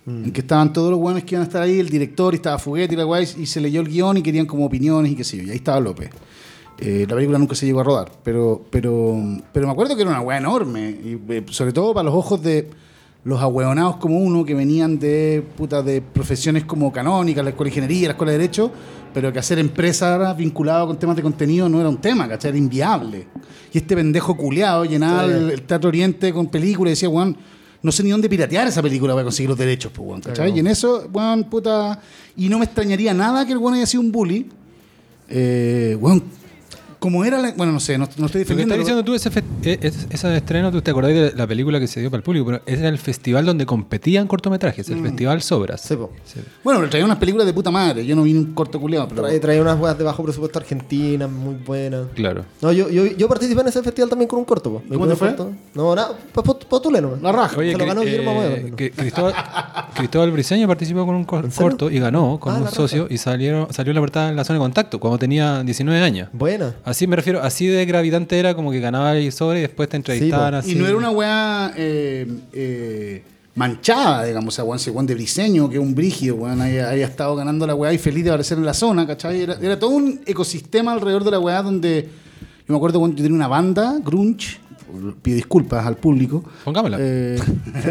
En 0.05 0.31
que 0.33 0.41
estaban 0.41 0.73
todos 0.73 0.91
los 0.91 0.99
buenos 0.99 1.23
que 1.23 1.35
iban 1.35 1.43
a 1.43 1.47
estar 1.47 1.61
ahí, 1.61 1.79
el 1.79 1.87
director 1.87 2.33
y 2.33 2.35
estaba 2.35 2.57
Fuguete 2.59 2.93
y 2.93 2.97
la 2.97 3.05
weá, 3.05 3.21
y 3.21 3.45
se 3.45 3.61
leyó 3.61 3.79
el 3.79 3.87
guion 3.87 4.17
y 4.17 4.21
querían 4.21 4.45
como 4.45 4.65
opiniones 4.65 5.13
y 5.13 5.15
qué 5.15 5.23
sé 5.23 5.37
yo. 5.37 5.43
Y 5.43 5.51
ahí 5.51 5.55
estaba 5.55 5.79
López. 5.79 6.09
Eh, 6.79 7.05
la 7.07 7.15
película 7.15 7.37
nunca 7.39 7.55
se 7.55 7.65
llegó 7.65 7.79
a 7.79 7.83
rodar, 7.83 8.11
pero, 8.21 8.65
pero, 8.69 9.15
pero 9.53 9.65
me 9.65 9.71
acuerdo 9.71 9.95
que 9.95 10.01
era 10.01 10.11
una 10.11 10.19
weá 10.19 10.39
enorme, 10.39 10.89
y, 10.89 11.17
eh, 11.31 11.45
sobre 11.51 11.71
todo 11.71 11.93
para 11.93 12.03
los 12.05 12.15
ojos 12.15 12.41
de 12.43 12.67
los 13.25 13.41
ahueonados 13.41 13.97
como 13.97 14.19
uno 14.19 14.43
que 14.43 14.53
venían 14.53 14.99
de 14.99 15.43
puta, 15.55 15.81
de 15.81 16.01
profesiones 16.01 16.65
como 16.65 16.91
canónicas, 16.91 17.43
la 17.43 17.51
escuela 17.51 17.69
de 17.69 17.75
ingeniería, 17.79 18.07
la 18.09 18.13
escuela 18.13 18.31
de 18.33 18.37
derecho, 18.37 18.71
pero 19.13 19.31
que 19.31 19.39
hacer 19.39 19.59
empresas 19.59 20.35
vinculadas 20.35 20.87
con 20.87 20.97
temas 20.97 21.15
de 21.15 21.21
contenido 21.21 21.69
no 21.69 21.79
era 21.79 21.87
un 21.87 21.97
tema, 21.97 22.27
¿cachai? 22.27 22.49
Era 22.49 22.57
inviable. 22.57 23.27
Y 23.71 23.77
este 23.77 23.95
pendejo 23.95 24.35
culeado 24.35 24.83
llenaba 24.85 25.25
el, 25.25 25.51
el 25.51 25.61
Teatro 25.61 25.87
Oriente 25.87 26.33
con 26.33 26.47
películas 26.47 26.91
y 26.91 26.93
decía, 26.93 27.09
weón, 27.09 27.37
no 27.81 27.91
sé 27.91 28.01
ni 28.01 28.11
dónde 28.11 28.29
piratear 28.29 28.67
esa 28.67 28.81
película 28.81 29.13
para 29.13 29.25
conseguir 29.25 29.49
los 29.49 29.57
derechos, 29.57 29.91
pues, 29.93 30.07
weón, 30.07 30.21
¿cachai? 30.21 30.35
Claro. 30.35 30.55
Y 30.55 30.59
en 30.59 30.67
eso, 30.67 31.09
weón, 31.13 31.43
puta. 31.45 31.99
Y 32.35 32.49
no 32.49 32.57
me 32.57 32.65
extrañaría 32.65 33.13
nada 33.13 33.45
que 33.45 33.51
el 33.51 33.57
weón 33.57 33.75
haya 33.75 33.85
sido 33.85 34.01
un 34.01 34.11
bully. 34.11 34.49
Eh, 35.29 35.97
weón, 35.99 36.23
como 37.03 37.25
era 37.25 37.37
la. 37.37 37.51
Bueno, 37.51 37.73
no 37.73 37.79
sé, 37.81 37.97
no, 37.97 38.05
no 38.17 38.25
estoy 38.25 38.25
Lo 38.25 38.29
que 38.31 38.39
defendiendo. 38.55 38.73
estás 38.75 38.85
diciendo 38.85 39.03
tú, 39.03 39.13
ese, 39.13 39.29
fe- 39.29 39.43
es- 39.85 40.07
ese 40.09 40.37
estreno, 40.37 40.71
tú 40.71 40.81
te 40.81 40.91
acordás 40.91 41.11
de 41.13 41.33
la 41.35 41.45
película 41.45 41.77
que 41.81 41.87
se 41.87 41.99
dio 41.99 42.09
para 42.09 42.19
el 42.19 42.23
público, 42.23 42.45
pero 42.45 42.61
ese 42.65 42.79
era 42.79 42.87
el 42.89 42.97
festival 42.97 43.45
donde 43.45 43.65
competían 43.65 44.25
cortometrajes, 44.27 44.87
el 44.89 45.01
Festival 45.01 45.41
Sobras. 45.41 45.81
Sí, 45.81 45.97
po. 45.97 46.11
Sí. 46.23 46.39
Bueno, 46.63 46.79
pero 46.79 46.89
traía 46.89 47.03
unas 47.05 47.17
películas 47.17 47.45
de 47.45 47.51
puta 47.53 47.69
madre. 47.71 48.05
Yo 48.05 48.15
no 48.15 48.23
vi 48.23 48.33
un 48.33 48.53
corto 48.53 48.79
culeado, 48.79 49.09
pero. 49.09 49.27
Trae 49.41 49.59
unas 49.59 49.77
weas 49.77 49.97
de 49.97 50.03
bajo 50.05 50.23
presupuesto 50.23 50.59
argentinas, 50.59 51.29
muy 51.29 51.55
buenas. 51.55 52.07
Claro. 52.15 52.45
No, 52.61 52.71
yo, 52.71 52.89
yo, 52.89 53.05
yo 53.05 53.27
participé 53.27 53.59
en 53.61 53.67
ese 53.67 53.83
festival 53.83 54.09
también 54.09 54.29
con 54.29 54.39
un 54.39 54.45
corto. 54.45 54.71
po. 54.71 54.83
¿Cómo 54.87 55.05
te 55.07 55.15
fue? 55.17 55.27
corto. 55.29 55.51
No, 55.73 55.93
nada, 55.95 56.17
pues 56.31 56.45
postulé 56.69 57.01
nomás. 57.01 57.21
La 57.21 57.31
raja. 57.33 57.55
Se 57.57 57.71
lo 57.71 57.77
Cri- 57.77 57.85
ganó 57.87 58.01
Guillermo 58.01 58.41
eh, 58.43 58.73
que 58.77 58.91
Cristóbal, 58.91 59.33
Cristóbal 59.95 60.31
Briseño 60.31 60.67
participó 60.67 61.05
con 61.05 61.15
un 61.15 61.25
corto 61.25 61.89
y 61.91 61.99
ganó 61.99 62.39
con 62.39 62.53
Ah, 62.55 62.59
un 62.59 62.67
socio 62.71 63.07
y 63.09 63.17
salieron, 63.17 63.71
salió 63.73 63.93
la 63.93 63.99
portada 63.99 64.29
en 64.29 64.35
la 64.35 64.43
zona 64.43 64.59
de 64.59 64.63
contacto 64.63 64.99
cuando 64.99 65.17
tenía 65.17 65.63
19 65.63 65.99
años. 66.01 66.29
Buena. 66.31 66.75
Así 66.93 67.07
me 67.07 67.15
refiero, 67.15 67.41
así 67.41 67.65
de 67.65 67.83
gravitante 67.87 68.37
era 68.37 68.53
como 68.53 68.69
que 68.69 68.79
ganaba 68.79 69.17
el 69.17 69.31
sobre 69.31 69.57
y 69.57 69.61
después 69.63 69.89
te 69.89 69.97
entrevistaban 69.97 70.53
así. 70.53 70.73
Y 70.73 70.75
no 70.75 70.85
era 70.85 70.95
una 70.95 71.09
weá 71.09 71.73
eh, 71.75 72.27
eh, 72.53 73.23
manchada, 73.55 74.25
digamos, 74.25 74.59
o 74.59 74.77
sea, 74.77 75.01
de 75.01 75.15
briseño, 75.15 75.67
que 75.71 75.77
es 75.77 75.81
un 75.81 75.95
brígido, 75.95 76.35
weón, 76.35 76.61
haya, 76.61 76.91
haya 76.91 77.07
estado 77.07 77.35
ganando 77.35 77.65
la 77.65 77.73
weá 77.73 77.91
y 77.93 77.97
feliz 77.97 78.25
de 78.25 78.29
aparecer 78.29 78.59
en 78.59 78.65
la 78.67 78.75
zona, 78.75 79.07
¿cachai? 79.07 79.41
Era, 79.41 79.57
era 79.59 79.79
todo 79.79 79.89
un 79.89 80.21
ecosistema 80.23 80.91
alrededor 80.91 81.23
de 81.23 81.31
la 81.31 81.39
weá 81.39 81.63
donde. 81.63 82.09
Yo 82.59 82.71
me 82.71 82.75
acuerdo 82.75 82.99
cuando 82.99 83.17
yo 83.17 83.23
tenía 83.23 83.37
una 83.37 83.47
banda, 83.47 83.99
Grunge, 84.05 84.59
pido 85.23 85.35
disculpas 85.35 85.87
al 85.87 85.97
público. 85.97 86.43
Pongámosla. 86.63 86.97
Eh, 86.99 87.39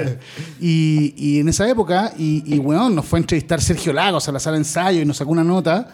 y, 0.60 1.12
y 1.16 1.40
en 1.40 1.48
esa 1.48 1.68
época, 1.68 2.12
y, 2.16 2.54
y 2.54 2.60
weón, 2.60 2.94
nos 2.94 3.04
fue 3.04 3.18
a 3.18 3.22
entrevistar 3.22 3.60
Sergio 3.60 3.92
Lagos 3.92 4.28
a 4.28 4.32
la 4.32 4.38
sala 4.38 4.58
de 4.58 4.60
ensayo 4.60 5.02
y 5.02 5.04
nos 5.04 5.16
sacó 5.16 5.32
una 5.32 5.42
nota. 5.42 5.92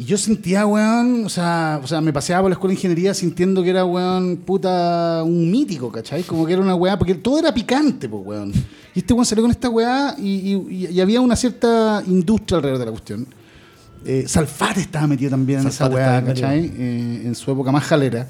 Y 0.00 0.04
yo 0.04 0.16
sentía, 0.16 0.64
weón, 0.64 1.24
o 1.24 1.28
sea, 1.28 1.80
o 1.82 1.86
sea, 1.88 2.00
me 2.00 2.12
paseaba 2.12 2.42
por 2.42 2.50
la 2.50 2.54
escuela 2.54 2.70
de 2.70 2.74
ingeniería 2.76 3.12
sintiendo 3.14 3.64
que 3.64 3.70
era, 3.70 3.84
weón, 3.84 4.36
puta, 4.36 5.24
un 5.24 5.50
mítico, 5.50 5.90
¿cachai? 5.90 6.22
Como 6.22 6.46
que 6.46 6.52
era 6.52 6.62
una 6.62 6.76
weá, 6.76 6.96
porque 6.96 7.14
todo 7.16 7.40
era 7.40 7.52
picante, 7.52 8.08
pues, 8.08 8.22
weón. 8.24 8.52
Y 8.94 9.00
este 9.00 9.12
weón 9.12 9.26
salió 9.26 9.42
con 9.42 9.50
esta 9.50 9.68
weá 9.68 10.14
y, 10.16 10.54
y- 10.54 10.86
y 10.92 11.00
había 11.00 11.20
una 11.20 11.34
cierta 11.34 12.00
industria 12.06 12.58
alrededor 12.58 12.78
de 12.78 12.84
la 12.84 12.90
cuestión. 12.92 13.26
Eh, 14.10 14.24
Salfate 14.26 14.80
estaba 14.80 15.06
metido 15.06 15.30
también 15.30 15.60
en 15.60 15.66
esa 15.68 15.86
weá, 15.88 16.24
¿cachai? 16.24 16.72
Eh, 16.78 17.22
en 17.26 17.34
su 17.34 17.50
época 17.50 17.70
más 17.70 17.84
jalera. 17.84 18.26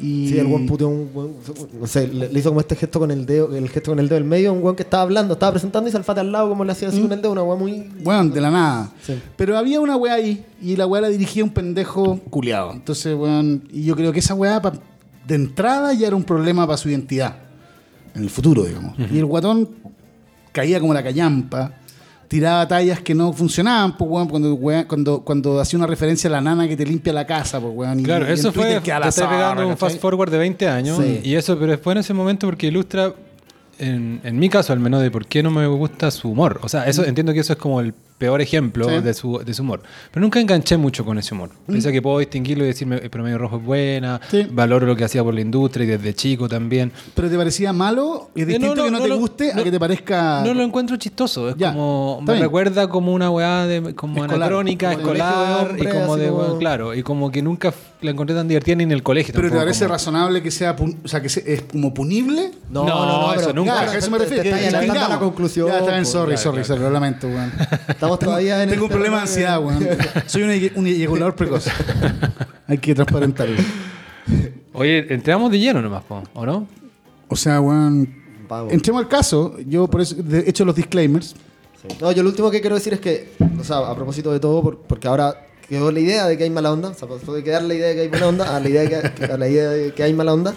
Y, 0.00 0.28
Sí, 0.30 0.38
el 0.38 0.46
buen 0.48 0.66
puteó 0.66 0.88
un 0.88 1.10
weón, 1.14 1.34
no 1.80 1.86
sé, 1.86 2.08
le, 2.08 2.28
le 2.32 2.38
hizo 2.40 2.48
como 2.48 2.60
este 2.60 2.74
gesto 2.74 2.98
con 2.98 3.12
el 3.12 3.24
dedo, 3.24 3.54
el 3.54 3.68
gesto 3.68 3.92
con 3.92 4.00
el 4.00 4.08
dedo 4.08 4.16
del 4.16 4.24
medio, 4.24 4.52
un 4.52 4.60
weón 4.60 4.74
que 4.74 4.82
estaba 4.82 5.04
hablando, 5.04 5.34
estaba 5.34 5.52
presentando 5.52 5.88
y 5.88 5.92
Salfate 5.92 6.18
al 6.18 6.32
lado 6.32 6.48
como 6.48 6.64
le 6.64 6.72
hacía 6.72 6.88
así 6.88 7.00
con 7.00 7.12
el 7.12 7.22
dedo, 7.22 7.30
una 7.30 7.44
weón 7.44 7.60
muy 7.60 7.88
Bueno, 8.02 8.28
de 8.30 8.40
la 8.40 8.50
nada. 8.50 8.90
Sí. 9.06 9.14
Pero 9.36 9.56
había 9.56 9.80
una 9.80 9.94
weá 9.96 10.14
ahí 10.14 10.44
y 10.60 10.74
la 10.74 10.86
weá 10.88 11.02
la 11.02 11.08
dirigía 11.08 11.44
un 11.44 11.50
pendejo 11.50 12.18
culiado. 12.30 12.72
Entonces, 12.72 13.14
weón, 13.16 13.62
y 13.70 13.84
yo 13.84 13.94
creo 13.94 14.10
que 14.12 14.18
esa 14.18 14.34
weá 14.34 14.60
pa- 14.60 14.72
de 15.24 15.34
entrada 15.36 15.92
ya 15.92 16.08
era 16.08 16.16
un 16.16 16.24
problema 16.24 16.66
para 16.66 16.76
su 16.78 16.88
identidad. 16.88 17.36
En 18.16 18.22
el 18.24 18.30
futuro, 18.30 18.64
digamos. 18.64 18.96
Y 18.98 19.18
el 19.18 19.24
guatón 19.26 19.68
caía 20.50 20.80
como 20.80 20.92
la 20.92 21.02
callampa, 21.04 21.74
tiraba 22.32 22.66
tallas 22.66 23.00
que 23.00 23.14
no 23.14 23.32
funcionaban, 23.32 23.96
pues, 23.96 24.10
weón, 24.10 24.28
cuando, 24.28 24.54
weá- 24.56 24.86
cuando, 24.86 25.20
cuando 25.22 25.60
hacía 25.60 25.78
una 25.78 25.86
referencia 25.86 26.28
a 26.28 26.32
la 26.32 26.40
nana 26.40 26.66
que 26.66 26.76
te 26.76 26.84
limpia 26.84 27.12
la 27.12 27.26
casa, 27.26 27.60
pues, 27.60 27.72
weón. 27.74 28.00
y- 28.00 28.02
Claro, 28.02 28.28
y 28.28 28.32
eso 28.32 28.52
fue. 28.52 28.80
que 28.82 28.92
a 28.92 29.00
Te 29.00 29.08
estoy 29.08 29.26
pegando 29.28 29.68
un 29.68 29.76
fast 29.76 30.00
forward 30.00 30.30
de 30.30 30.38
20 30.38 30.68
años. 30.68 30.98
Sí. 31.02 31.20
Y 31.22 31.34
eso, 31.34 31.58
pero 31.58 31.76
fue 31.78 31.92
en 31.92 31.98
ese 32.00 32.12
momento 32.14 32.46
porque 32.46 32.66
ilustra, 32.66 33.12
en, 33.78 34.20
en 34.24 34.38
mi 34.38 34.48
caso 34.48 34.72
al 34.72 34.80
menos, 34.80 35.00
de 35.02 35.10
por 35.10 35.26
qué 35.26 35.42
no 35.42 35.50
me 35.50 35.66
gusta 35.66 36.10
su 36.10 36.30
humor. 36.30 36.60
O 36.62 36.68
sea, 36.68 36.86
eso 36.86 37.04
entiendo 37.04 37.32
que 37.32 37.40
eso 37.40 37.52
es 37.52 37.58
como 37.58 37.80
el 37.80 37.94
peor 38.22 38.40
ejemplo 38.40 38.88
Sí. 38.88 39.00
de, 39.00 39.14
su, 39.14 39.38
de 39.44 39.52
su 39.52 39.62
humor. 39.62 39.82
Pero 40.12 40.20
nunca 40.22 40.38
enganché 40.38 40.76
mucho 40.76 41.04
con 41.04 41.18
ese 41.18 41.34
humor. 41.34 41.50
Mm. 41.66 41.72
Pensé 41.72 41.90
que 41.90 42.00
puedo 42.00 42.20
distinguirlo 42.20 42.62
y 42.62 42.68
decirme 42.68 42.96
el 42.98 43.10
promedio 43.10 43.36
rojo 43.36 43.56
es 43.56 43.64
buena, 43.64 44.20
Sí. 44.30 44.46
valoro 44.48 44.86
lo 44.86 44.94
que 44.94 45.02
hacía 45.04 45.24
por 45.24 45.34
la 45.34 45.40
industria 45.40 45.84
y 45.84 45.88
desde 45.88 46.14
chico 46.14 46.48
también. 46.48 46.92
¿Pero 47.14 47.28
te 47.28 47.36
parecía 47.36 47.72
malo? 47.72 48.30
¿Es 48.36 48.42
Eh, 48.44 48.46
distinto 48.46 48.84
que 48.84 48.90
no, 48.92 49.00
te 49.00 49.08
lo- 49.08 49.18
guste 49.18 49.50
a 49.50 49.56
no- 49.56 49.64
que 49.64 49.70
te 49.72 49.80
parezca...? 49.80 50.42
No 50.44 50.54
lo 50.54 50.62
encuentro 50.62 50.96
chistoso. 50.96 51.48
Es 51.48 51.56
Ya, 51.56 51.72
como. 51.72 52.20
Me 52.20 52.34
bien. 52.34 52.44
recuerda 52.44 52.88
como 52.88 53.12
una 53.12 53.28
weá 53.30 53.66
de, 53.66 53.94
como 53.96 54.18
Escolar, 54.18 54.36
anacrónica, 54.36 54.92
como 54.92 54.98
de 54.98 55.02
escolar, 55.02 55.66
colegio 55.68 55.76
de 55.76 55.82
y 55.82 56.00
como 56.00 56.16
de. 56.16 56.26
como- 56.28 56.38
weón, 56.38 56.58
Claro, 56.60 56.94
y 56.94 57.02
como 57.02 57.30
que 57.32 57.42
nunca 57.42 57.74
la 58.02 58.10
encontré 58.12 58.36
tan 58.36 58.46
divertida 58.46 58.76
ni 58.76 58.84
en 58.84 58.92
el 58.92 59.02
colegio. 59.02 59.34
¿Pero 59.34 59.50
te 59.50 59.56
parece 59.56 59.84
como- 59.84 59.94
razonable 59.94 60.42
que 60.42 60.50
sea... 60.52 60.76
pun- 60.76 60.96
O 61.04 61.08
sea, 61.08 61.20
que 61.20 61.28
se- 61.28 61.52
es 61.52 61.62
como 61.62 61.92
punible? 61.92 62.50
No, 62.70 62.84
No, 62.84 63.04
no, 63.06 63.20
no, 63.26 63.32
eso 63.34 63.40
pero 63.46 63.52
nunca. 63.54 63.72
Claro, 63.72 63.90
a 63.90 63.96
eso 63.96 64.10
me 64.10 64.18
te- 64.18 64.24
refiero. 64.24 64.42
te 64.44 64.48
estás 64.50 64.62
adelantando 64.74 65.04
a 65.06 65.08
la 65.08 65.18
conclusión. 65.18 65.66
Ya, 65.68 65.78
está 65.78 65.90
bien, 65.90 65.98
pues, 66.02 66.08
sorry, 66.10 66.36
sorry, 66.36 66.64
sorry, 66.64 66.80
lo 66.82 66.90
lamento, 66.90 67.26
weón. 67.26 67.52
Estamos 68.14 68.18
todavía 68.20 68.62
en 68.62 68.70
Tengo 68.70 68.84
un 68.84 68.90
problema 68.90 69.16
de 69.16 69.22
ansiedad, 69.22 69.60
weón. 69.62 69.86
Soy 70.26 70.42
un, 70.76 70.86
eyaculador 70.86 71.34
precoz. 71.34 71.66
Hay 72.68 72.78
que 72.78 72.94
transparentarlo. 72.94 73.56
Oye, 74.74 75.12
entramos 75.12 75.50
de 75.50 75.58
lleno 75.58 75.82
nomás, 75.82 76.02
po, 76.04 76.22
¿o 76.34 76.46
no? 76.46 76.66
O 77.28 77.36
sea, 77.36 77.60
weón... 77.60 78.22
Entremos 78.70 79.02
al 79.02 79.08
caso. 79.08 79.56
Yo 79.66 79.86
por 79.88 80.00
eso 80.02 80.14
he 80.30 80.48
hecho 80.48 80.64
los 80.64 80.74
disclaimers. 80.76 81.28
Sí. 81.80 81.96
No, 82.00 82.12
yo 82.12 82.22
lo 82.22 82.28
último 82.28 82.50
que 82.50 82.60
quiero 82.60 82.76
decir 82.76 82.92
es 82.94 83.00
que, 83.00 83.32
o 83.58 83.64
sea, 83.64 83.78
a 83.78 83.94
propósito 83.96 84.30
de 84.32 84.40
todo, 84.40 84.62
por- 84.62 84.78
porque 84.78 85.08
ahora 85.08 85.46
quedó 85.68 85.90
la 85.90 86.00
idea 86.00 86.26
de 86.26 86.36
que 86.36 86.44
hay 86.44 86.50
mala 86.50 86.70
onda, 86.72 86.90
o 86.90 86.94
sea, 86.94 87.08
pasó 87.08 87.32
de 87.32 87.42
quedar 87.42 87.62
la 87.62 87.74
idea 87.74 87.88
de 87.88 87.94
que 87.94 88.00
hay 88.02 88.08
buena 88.08 88.28
onda 88.28 88.54
a 88.56 88.60
la 88.60 88.68
idea 88.68 88.82
de 88.82 88.88
que, 89.14 89.24
a 89.24 89.36
la 89.38 89.48
idea 89.48 89.70
de 89.70 89.92
que 89.94 90.02
hay 90.02 90.12
mala 90.12 90.34
onda. 90.34 90.54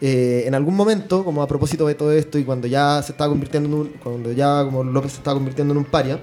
eh, 0.00 0.44
en 0.46 0.54
algún 0.54 0.76
momento, 0.76 1.24
como 1.24 1.42
a 1.42 1.46
propósito 1.48 1.86
de 1.86 1.94
todo 1.94 2.12
esto 2.12 2.38
y 2.38 2.44
cuando 2.44 2.68
ya 2.68 3.02
se 3.02 3.12
estaba 3.12 3.30
convirtiendo 3.30 3.68
en 3.68 3.74
un, 3.74 3.88
cuando 4.02 4.30
ya 4.32 4.62
como 4.64 4.84
López 4.84 5.12
se 5.12 5.18
estaba 5.18 5.34
convirtiendo 5.34 5.72
en 5.72 5.78
un 5.78 5.84
paria, 5.86 6.20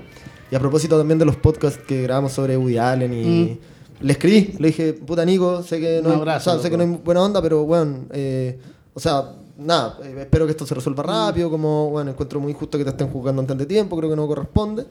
y 0.51 0.55
a 0.55 0.60
propósito 0.60 0.97
también 0.97 1.19
de 1.19 1.25
los 1.25 1.36
podcasts 1.36 1.79
que 1.88 2.03
grabamos 2.03 2.31
sobre 2.31 2.58
Woody 2.58 2.77
Allen 2.77 3.13
y 3.13 3.60
le 4.01 4.12
escribí, 4.12 4.55
le 4.60 4.67
dije, 4.67 4.93
puta 4.93 5.23
Nico, 5.25 5.63
sé 5.63 5.79
que 5.79 6.01
no, 6.03 6.10
hay, 6.10 6.15
abrazo, 6.15 6.51
o 6.51 6.53
sea, 6.53 6.62
sé 6.62 6.69
que 6.69 6.77
no 6.77 6.84
hay 6.84 6.99
buena 7.03 7.23
onda, 7.23 7.41
pero 7.41 7.63
bueno, 7.63 7.99
eh, 8.12 8.60
o 8.93 8.99
sea, 8.99 9.31
nada, 9.58 9.97
eh, 10.03 10.15
espero 10.19 10.45
que 10.45 10.51
esto 10.51 10.65
se 10.65 10.75
resuelva 10.75 11.03
rápido, 11.03 11.49
como, 11.49 11.89
bueno, 11.89 12.12
encuentro 12.12 12.39
muy 12.39 12.51
injusto 12.51 12.77
que 12.77 12.84
te 12.84 12.89
estén 12.89 13.08
juzgando 13.10 13.41
antes 13.41 13.58
de 13.58 13.65
tiempo, 13.65 13.95
creo 13.97 14.10
que 14.10 14.15
no 14.15 14.27
corresponde. 14.27 14.86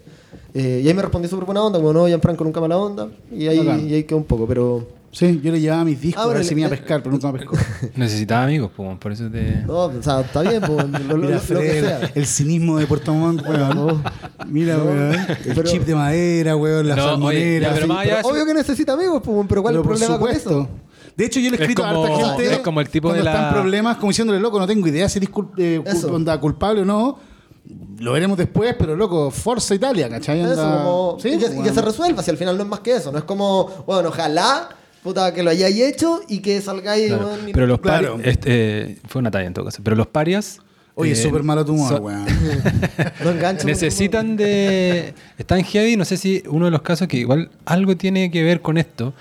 Eh, 0.54 0.80
y 0.82 0.88
ahí 0.88 0.94
me 0.94 1.02
respondí 1.02 1.28
súper 1.28 1.44
buena 1.44 1.62
onda, 1.62 1.78
como 1.78 1.92
no, 1.92 2.06
Gianfranco 2.06 2.44
nunca 2.44 2.60
mala 2.60 2.78
onda, 2.78 3.08
y 3.30 3.46
ahí, 3.46 3.86
y 3.88 3.94
ahí 3.94 4.04
quedó 4.04 4.18
un 4.18 4.24
poco, 4.24 4.46
pero... 4.46 5.03
Sí, 5.16 5.40
yo 5.42 5.52
le 5.52 5.60
llevaba 5.60 5.84
mis 5.84 6.00
discos 6.00 6.20
Ah, 6.20 6.24
a 6.24 6.26
ver 6.28 6.36
bueno, 6.38 6.48
si 6.48 6.54
me 6.56 6.60
iba 6.62 6.66
a 6.66 6.70
pescar, 6.70 7.00
pero 7.00 7.12
nunca 7.12 7.30
me 7.30 7.38
pescó. 7.38 7.56
Necesitaba 7.94 8.44
amigos, 8.44 8.70
po, 8.76 8.96
por 8.98 9.12
eso 9.12 9.30
te. 9.30 9.62
No, 9.64 9.74
o 9.84 10.02
sea, 10.02 10.20
está 10.22 10.42
bien, 10.42 10.60
pues, 10.60 10.88
lo, 11.06 11.16
lo- 11.16 11.26
Mira, 11.28 11.40
lo 11.48 11.60
que 11.60 11.80
sea. 11.80 12.10
el 12.14 12.26
cinismo 12.26 12.78
de 12.78 12.86
Puerto 12.86 13.14
Montt, 13.14 13.42
weón. 13.46 14.02
Mira, 14.48 14.76
No, 14.76 14.84
weón. 14.84 15.14
El 15.14 15.54
pero- 15.54 15.62
chip 15.70 15.84
de 15.84 15.94
madera, 15.94 16.56
weón, 16.56 16.88
la 16.88 16.96
No, 16.96 17.02
oye, 17.04 17.10
salmonera. 17.12 17.68
ya, 17.68 17.74
pero 17.74 17.86
sí. 17.86 17.92
más 17.92 17.98
allá 18.04 18.14
de 18.14 18.20
eso- 18.20 18.28
Obvio 18.28 18.44
que 18.46 18.54
necesita 18.54 18.92
amigos, 18.94 19.22
pues, 19.24 19.46
pero 19.48 19.62
¿cuál 19.62 19.74
es 19.74 19.80
el 19.80 19.86
problema 19.86 20.18
con 20.18 20.30
eso? 20.30 20.68
De 21.16 21.24
hecho, 21.26 21.38
yo 21.38 21.48
le 21.50 21.56
he 21.56 21.58
Es 21.58 21.60
escrito 21.60 21.84
a 21.84 21.92
como- 21.92 22.04
harta 22.06 22.26
gente. 22.36 22.52
es 22.54 22.58
como 22.58 22.80
el 22.80 22.88
tipo 22.88 23.06
cuando 23.08 23.18
de 23.18 23.24
la- 23.24 23.32
está 23.34 23.48
en 23.48 23.54
problemas, 23.54 23.96
como 23.98 24.10
diciéndole, 24.10 24.40
loco, 24.40 24.58
no 24.58 24.66
tengo 24.66 24.88
idea 24.88 25.08
si 25.08 25.20
eres 25.20 25.30
cul- 25.30 25.50
eh, 25.56 25.80
cul- 25.84 26.10
onda, 26.12 26.40
culpable 26.40 26.80
o 26.82 26.84
no. 26.84 27.18
Lo 28.00 28.12
veremos 28.12 28.36
después, 28.36 28.74
pero 28.76 28.96
loco, 28.96 29.30
Forza 29.30 29.76
Italia, 29.76 30.08
¿cachai? 30.10 30.40
Eso, 30.40 30.56
como- 30.56 31.16
Sí, 31.20 31.28
y, 31.28 31.38
que, 31.38 31.46
y 31.56 31.62
que 31.62 31.70
se 31.72 31.80
resuelva, 31.82 32.20
si 32.22 32.32
al 32.32 32.36
final 32.36 32.56
no 32.56 32.64
es 32.64 32.68
más 32.68 32.80
que 32.80 32.96
eso, 32.96 33.12
no 33.12 33.18
es 33.18 33.24
como, 33.24 33.84
bueno, 33.86 34.08
ojalá, 34.08 34.68
puta, 35.04 35.32
que 35.32 35.44
lo 35.44 35.50
hayáis 35.50 35.78
hecho 35.80 36.22
y 36.28 36.40
que 36.40 36.60
salgáis, 36.60 37.06
Claro. 37.08 37.36
y- 37.46 37.52
Pero 37.52 37.66
los 37.68 37.78
Claro. 37.80 38.16
parias. 38.16 38.28
este, 38.36 38.96
fue 39.06 39.20
una 39.20 39.30
talla 39.30 39.46
en 39.46 39.54
todo 39.54 39.66
caso. 39.66 39.80
Pero 39.84 39.94
los 39.94 40.08
parias. 40.08 40.58
Oye, 40.96 41.12
eh, 41.12 41.16
súper 41.16 41.42
malo 41.42 41.64
tu 41.64 41.72
humor, 41.74 42.00
weón. 42.00 42.24
no 43.24 43.30
enganchan. 43.30 43.66
Necesitan 43.66 44.36
de. 44.36 45.12
Están 45.38 45.62
heavy, 45.64 45.96
no 45.96 46.04
sé 46.04 46.16
si 46.16 46.42
uno 46.48 46.64
de 46.64 46.70
los 46.70 46.82
casos 46.82 47.06
que 47.08 47.18
igual 47.18 47.50
algo 47.64 47.96
tiene 47.96 48.30
que 48.30 48.42
ver 48.42 48.60
con 48.60 48.78
esto. 48.78 49.12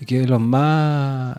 Y 0.00 0.06
que 0.06 0.20
de 0.20 0.26
los 0.26 0.40
más. 0.40 1.36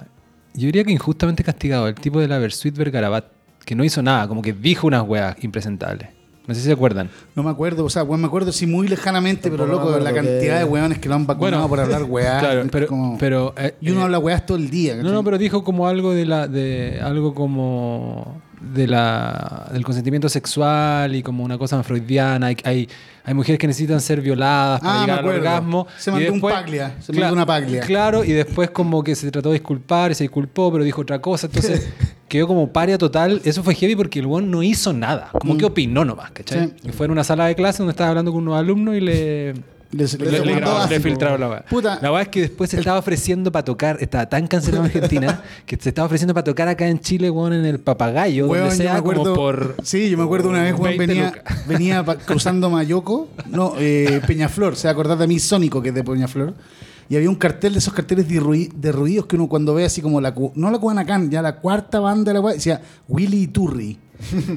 Yo 0.53 0.65
diría 0.67 0.83
que 0.83 0.91
injustamente 0.91 1.43
castigado, 1.43 1.87
el 1.87 1.95
tipo 1.95 2.19
de 2.19 2.27
la 2.27 2.37
Versuit 2.37 2.75
Vergarabat, 2.75 3.25
que 3.65 3.73
no 3.73 3.83
hizo 3.85 4.01
nada, 4.01 4.27
como 4.27 4.41
que 4.41 4.51
dijo 4.53 4.85
unas 4.87 5.03
weas 5.07 5.35
impresentables. 5.43 6.09
No 6.47 6.55
sé 6.55 6.61
si 6.61 6.65
se 6.67 6.73
acuerdan. 6.73 7.09
No 7.35 7.43
me 7.43 7.49
acuerdo, 7.51 7.85
o 7.85 7.89
sea, 7.89 8.03
weón, 8.03 8.19
me 8.21 8.27
acuerdo 8.27 8.51
sí 8.51 8.65
muy 8.65 8.87
lejanamente, 8.87 9.51
pero 9.51 9.67
loco, 9.67 9.97
la 9.99 10.11
cantidad 10.11 10.39
que- 10.55 10.59
de 10.59 10.63
weones 10.65 10.97
que 10.99 11.07
lo 11.07 11.15
han 11.15 11.27
vacunado 11.27 11.67
Bueno, 11.67 11.69
por 11.69 11.79
hablar 11.79 12.03
weá. 12.09 12.39
claro, 12.39 12.63
pero- 12.71 12.87
como- 12.87 13.17
pero, 13.19 13.53
eh, 13.57 13.75
y 13.79 13.91
uno 13.91 14.01
eh, 14.01 14.03
habla 14.05 14.19
weás 14.19 14.45
todo 14.45 14.57
el 14.57 14.69
día. 14.69 14.93
No, 14.95 14.99
¿cachai? 15.01 15.13
no, 15.13 15.23
pero 15.23 15.37
dijo 15.37 15.63
como 15.63 15.87
algo 15.87 16.13
de 16.13 16.25
la, 16.25 16.47
de 16.47 16.99
algo 17.01 17.33
como 17.35 18.41
de 18.59 18.87
la 18.87 19.69
del 19.71 19.83
consentimiento 19.83 20.29
sexual 20.29 21.15
y 21.15 21.23
como 21.23 21.43
una 21.43 21.57
cosa 21.57 21.81
freudiana. 21.83 22.47
Hay, 22.47 22.57
hay, 22.63 22.89
hay 23.23 23.33
mujeres 23.33 23.59
que 23.59 23.67
necesitan 23.67 24.01
ser 24.01 24.21
violadas 24.21 24.81
para 24.81 24.97
Ah, 24.97 25.01
llegar 25.05 25.19
al 25.19 25.25
orgasmo. 25.25 25.87
Se 25.97 26.11
mandó 26.11 26.33
un 26.33 26.41
paglia, 26.41 26.95
se 26.99 27.13
mandó 27.13 27.33
una 27.33 27.45
paglia. 27.45 27.81
Claro, 27.81 28.23
y 28.23 28.31
después 28.31 28.69
como 28.71 29.03
que 29.03 29.15
se 29.15 29.29
trató 29.31 29.49
de 29.49 29.53
disculpar 29.59 30.11
y 30.11 30.15
se 30.15 30.23
disculpó, 30.23 30.71
pero 30.71 30.83
dijo 30.83 31.01
otra 31.01 31.19
cosa. 31.21 31.47
Entonces 31.47 31.89
quedó 32.27 32.47
como 32.47 32.71
paria 32.71 32.97
total. 32.97 33.41
Eso 33.43 33.63
fue 33.63 33.75
heavy 33.75 33.95
porque 33.95 34.19
el 34.19 34.25
weón 34.25 34.49
no 34.49 34.63
hizo 34.63 34.93
nada. 34.93 35.29
Como 35.31 35.57
que 35.57 35.65
opinó 35.65 36.03
nomás, 36.03 36.31
¿cachai? 36.31 36.67
Mm. 36.67 36.69
Sí. 36.81 36.89
Y 36.89 36.91
fue 36.91 37.05
en 37.05 37.11
una 37.11 37.23
sala 37.23 37.45
de 37.45 37.55
clase 37.55 37.79
donde 37.79 37.91
estaba 37.91 38.09
hablando 38.09 38.31
con 38.31 38.41
unos 38.41 38.57
alumnos 38.57 38.95
y 38.95 39.01
le, 39.01 39.53
Les- 39.91 40.17
le, 40.19 40.31
les- 40.31 40.45
le 40.45 40.61
le 40.89 40.99
filtraron 40.99 41.39
la 41.39 41.49
weá. 41.49 41.65
Puta. 41.69 41.99
La 42.01 42.11
weá 42.11 42.21
es 42.21 42.27
que 42.29 42.41
después 42.41 42.69
se 42.69 42.77
estaba 42.79 42.97
ofreciendo 42.99 43.51
para 43.51 43.65
tocar, 43.65 43.97
estaba 43.99 44.27
tan 44.29 44.47
cancelado 44.47 44.85
en 44.85 44.91
Argentina, 44.91 45.41
que 45.65 45.77
se 45.77 45.89
estaba 45.89 46.05
ofreciendo 46.05 46.33
para 46.33 46.43
tocar 46.45 46.67
acá 46.67 46.87
en 46.87 46.99
Chile, 46.99 47.29
weón, 47.29 47.53
en 47.53 47.65
el 47.65 47.79
papagayo, 47.79 48.47
Weón, 48.47 48.69
donde 48.69 48.83
sea, 48.83 48.93
me 48.93 48.99
acuerdo, 48.99 49.23
como 49.23 49.35
por. 49.35 49.75
Sí, 49.83 50.09
yo 50.09 50.17
me 50.17 50.23
acuerdo 50.23 50.49
una 50.49 50.63
vez, 50.63 50.73
weón, 50.73 50.97
20 50.97 51.05
venía, 51.07 51.43
venía 51.67 52.05
pa- 52.05 52.15
cruzando 52.15 52.69
Mayoco, 52.69 53.27
no, 53.49 53.73
eh, 53.77 54.21
Peñaflor, 54.25 54.75
se 54.75 54.87
va 54.87 54.91
a 54.91 54.93
acordar 54.93 55.17
de 55.17 55.27
mí 55.27 55.39
Sónico, 55.39 55.81
que 55.81 55.89
es 55.89 55.95
de 55.95 56.03
Peñaflor, 56.03 56.53
y 57.09 57.17
había 57.17 57.29
un 57.29 57.35
cartel 57.35 57.73
de 57.73 57.79
esos 57.79 57.93
carteles 57.93 58.25
derruidos 58.29 59.25
que 59.25 59.35
uno 59.35 59.47
cuando 59.49 59.73
ve 59.73 59.83
así 59.83 60.01
como 60.01 60.21
la, 60.21 60.33
no 60.55 60.71
la 60.71 60.79
Cubana 60.79 61.05
Can, 61.05 61.29
ya 61.29 61.41
la 61.41 61.57
cuarta 61.57 61.99
banda 61.99 62.29
de 62.31 62.33
la 62.35 62.39
weá, 62.39 62.53
decía 62.53 62.81
Willy 63.09 63.47
Turri, 63.47 63.97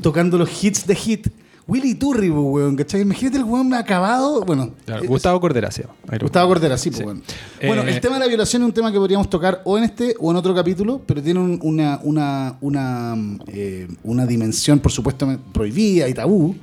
tocando 0.03 0.39
los 0.39 0.63
hits 0.63 0.87
de 0.87 0.95
hit. 0.95 1.27
Willy 1.67 1.95
Turri, 1.95 2.29
pues, 2.31 2.43
weón, 2.45 2.77
¿cachai? 2.77 3.01
Imagínate 3.01 3.39
el 3.39 3.45
weón 3.45 3.73
acabado, 3.73 4.43
bueno. 4.45 4.73
Claro, 4.85 5.03
eh, 5.03 5.07
Gustavo 5.07 5.41
Corderacio. 5.41 5.89
Ahí 6.09 6.19
lo- 6.19 6.25
Gustavo 6.27 6.49
Cordera, 6.49 6.77
sí, 6.77 6.91
pues, 6.91 6.99
Sí. 6.99 7.05
bueno. 7.05 7.21
Eh, 7.61 7.67
Bueno, 7.67 7.83
el 7.83 8.01
tema 8.01 8.15
de 8.17 8.21
la 8.21 8.27
violación 8.27 8.63
es 8.63 8.67
un 8.67 8.75
tema 8.75 8.93
que 8.93 8.99
podríamos 8.99 9.31
tocar 9.31 9.63
o 9.65 9.79
en 9.79 9.85
este 9.85 10.15
o 10.21 10.31
en 10.31 10.37
otro 10.37 10.55
capítulo, 10.55 11.01
pero 11.07 11.23
tiene 11.23 11.41
un- 11.41 11.59
una, 11.63 12.01
una, 12.03 12.59
una, 12.61 13.17
eh, 13.49 13.89
una 14.03 14.27
dimensión, 14.27 14.79
por 14.79 14.93
supuesto, 14.93 15.27
prohibida 15.53 16.07
y 16.09 16.13
tabú, 16.13 16.55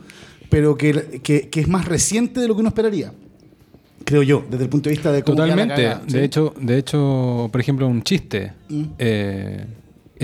pero 0.49 0.77
que, 0.77 1.19
que- 1.23 1.49
que 1.49 1.61
es 1.61 1.67
más 1.67 1.85
reciente 1.85 2.39
de 2.39 2.47
lo 2.47 2.53
que 2.53 2.59
uno 2.59 2.69
esperaría. 2.69 3.11
Creo 4.03 4.21
yo, 4.23 4.43
desde 4.49 4.65
el 4.65 4.69
punto 4.69 4.89
de 4.89 4.95
vista 4.95 5.11
de 5.11 5.23
cómo 5.23 5.37
Totalmente. 5.37 5.75
cagada, 5.75 6.01
¿sí? 6.07 6.13
De 6.13 6.23
hecho, 6.25 6.53
de 6.59 6.77
hecho, 6.77 7.49
por 7.51 7.59
ejemplo, 7.61 7.87
un 7.87 8.03
chiste. 8.03 8.53
Mm. 8.69 8.83
eh, 8.99 9.65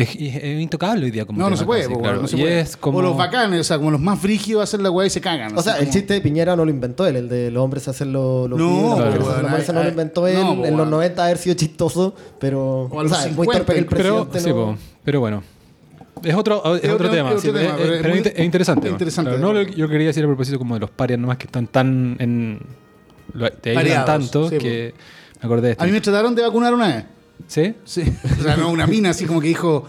es, 0.02 0.16
es- 0.16 0.36
es 0.44 0.62
intocable 0.62 1.06
hoy 1.06 1.12
día 1.12 1.26
como 1.26 1.40
No, 1.40 1.50
no 1.50 1.58
se 1.58 1.66
puede, 1.66 1.84
casi, 1.84 1.94
po, 1.94 2.02
claro. 2.02 2.22
no 2.22 2.28
se 2.28 2.38
Y 2.38 2.42
puede. 2.42 2.60
es 2.62 2.78
como. 2.78 2.98
O 3.00 3.02
los 3.02 3.18
bacanes, 3.18 3.60
o 3.62 3.64
sea, 3.64 3.78
como 3.78 3.92
los 3.92 4.00
más 4.02 4.20
frígidos 4.20 4.64
hacen 4.64 4.84
la 4.84 4.92
weá 4.92 5.08
y 5.08 5.10
se 5.10 5.22
cagan. 5.22 5.58
O 5.58 5.62
sea, 5.62 5.74
así 5.74 5.82
el 5.82 5.88
como- 5.88 5.94
chiste 6.00 6.14
de 6.14 6.22
Piñera 6.22 6.56
no 6.56 6.66
lo 6.66 6.72
inventó 6.72 7.06
él, 7.08 7.16
el 7.16 7.30
de 7.30 7.52
los 7.52 7.64
hombres 7.64 7.88
hacen 7.88 8.12
los 8.14 8.50
los 8.50 8.58
No, 8.60 8.66
videos, 8.68 9.00
las 9.00 9.20
mujeres 9.20 9.28
hacen 9.38 9.48
weón, 9.48 9.76
no 9.76 9.84
lo 9.84 9.90
inventó 9.90 10.28
él. 10.28 10.36
no, 10.36 10.56
po, 10.56 10.66
en 10.66 10.72
los 10.72 10.80
weón. 10.80 10.90
90 10.92 11.24
haber 11.26 11.38
sido 11.38 11.56
chistoso, 11.56 12.16
pero 12.40 12.84
O 12.92 13.00
a 13.00 13.04
los 13.04 13.12
o 13.12 13.16
sea, 13.16 13.26
es 13.26 13.36
muy 13.36 13.46
50 13.46 13.58
torpe 13.60 13.74
que 13.74 13.80
el 13.80 13.86
pero, 13.86 14.26
presidente 14.30 14.40
sí, 14.40 14.50
no- 14.50 14.56
po, 14.56 14.78
pero 15.04 15.20
bueno. 15.20 15.44
Es 16.24 16.34
otro, 16.34 16.76
es 16.76 16.84
Es 16.84 16.90
otro 16.90 17.06
otro- 17.08 17.10
tema, 17.12 17.32
es 17.34 17.42
sí, 17.42 17.50
otro 17.50 17.62
tema, 17.62 17.74
es- 17.76 17.80
pero 17.80 17.90
es- 17.94 17.96
es 17.98 18.02
pero 18.02 18.16
muy- 18.16 18.24
es 18.36 18.40
interesante. 18.46 18.90
interesante, 18.90 19.32
Claro, 19.32 19.46
no, 19.48 19.54
lo- 19.54 19.62
yo 19.68 19.88
quería 19.88 20.08
decir 20.08 20.24
a 20.24 20.28
propósito 20.28 20.58
como 20.58 20.74
de 20.74 20.80
los 20.80 20.90
parias 20.90 21.20
nomás 21.20 21.38
que 21.38 21.46
están 21.46 21.68
tan 21.68 22.16
en... 22.20 22.60
lo- 23.34 23.52
Te 23.52 23.78
aíslan 23.78 24.06
tanto 24.06 24.50
sí, 24.50 24.58
que 24.58 24.94
me 25.40 25.46
acordé 25.46 25.68
de 25.68 25.72
esto. 25.74 25.84
A 25.84 25.86
mí 25.86 25.92
me 25.94 26.02
trataron 26.02 26.34
de 26.34 26.42
vacunar 26.42 26.74
una 26.74 26.88
vez. 26.88 27.06
¿Sí? 27.48 27.74
Sí, 27.86 28.04
o 28.40 28.44
sea, 28.44 28.58
no, 28.58 28.70
una 28.72 28.88
mina 28.88 29.12
así 29.12 29.26
como 29.26 29.40
que 29.42 29.48
dijo, 29.50 29.86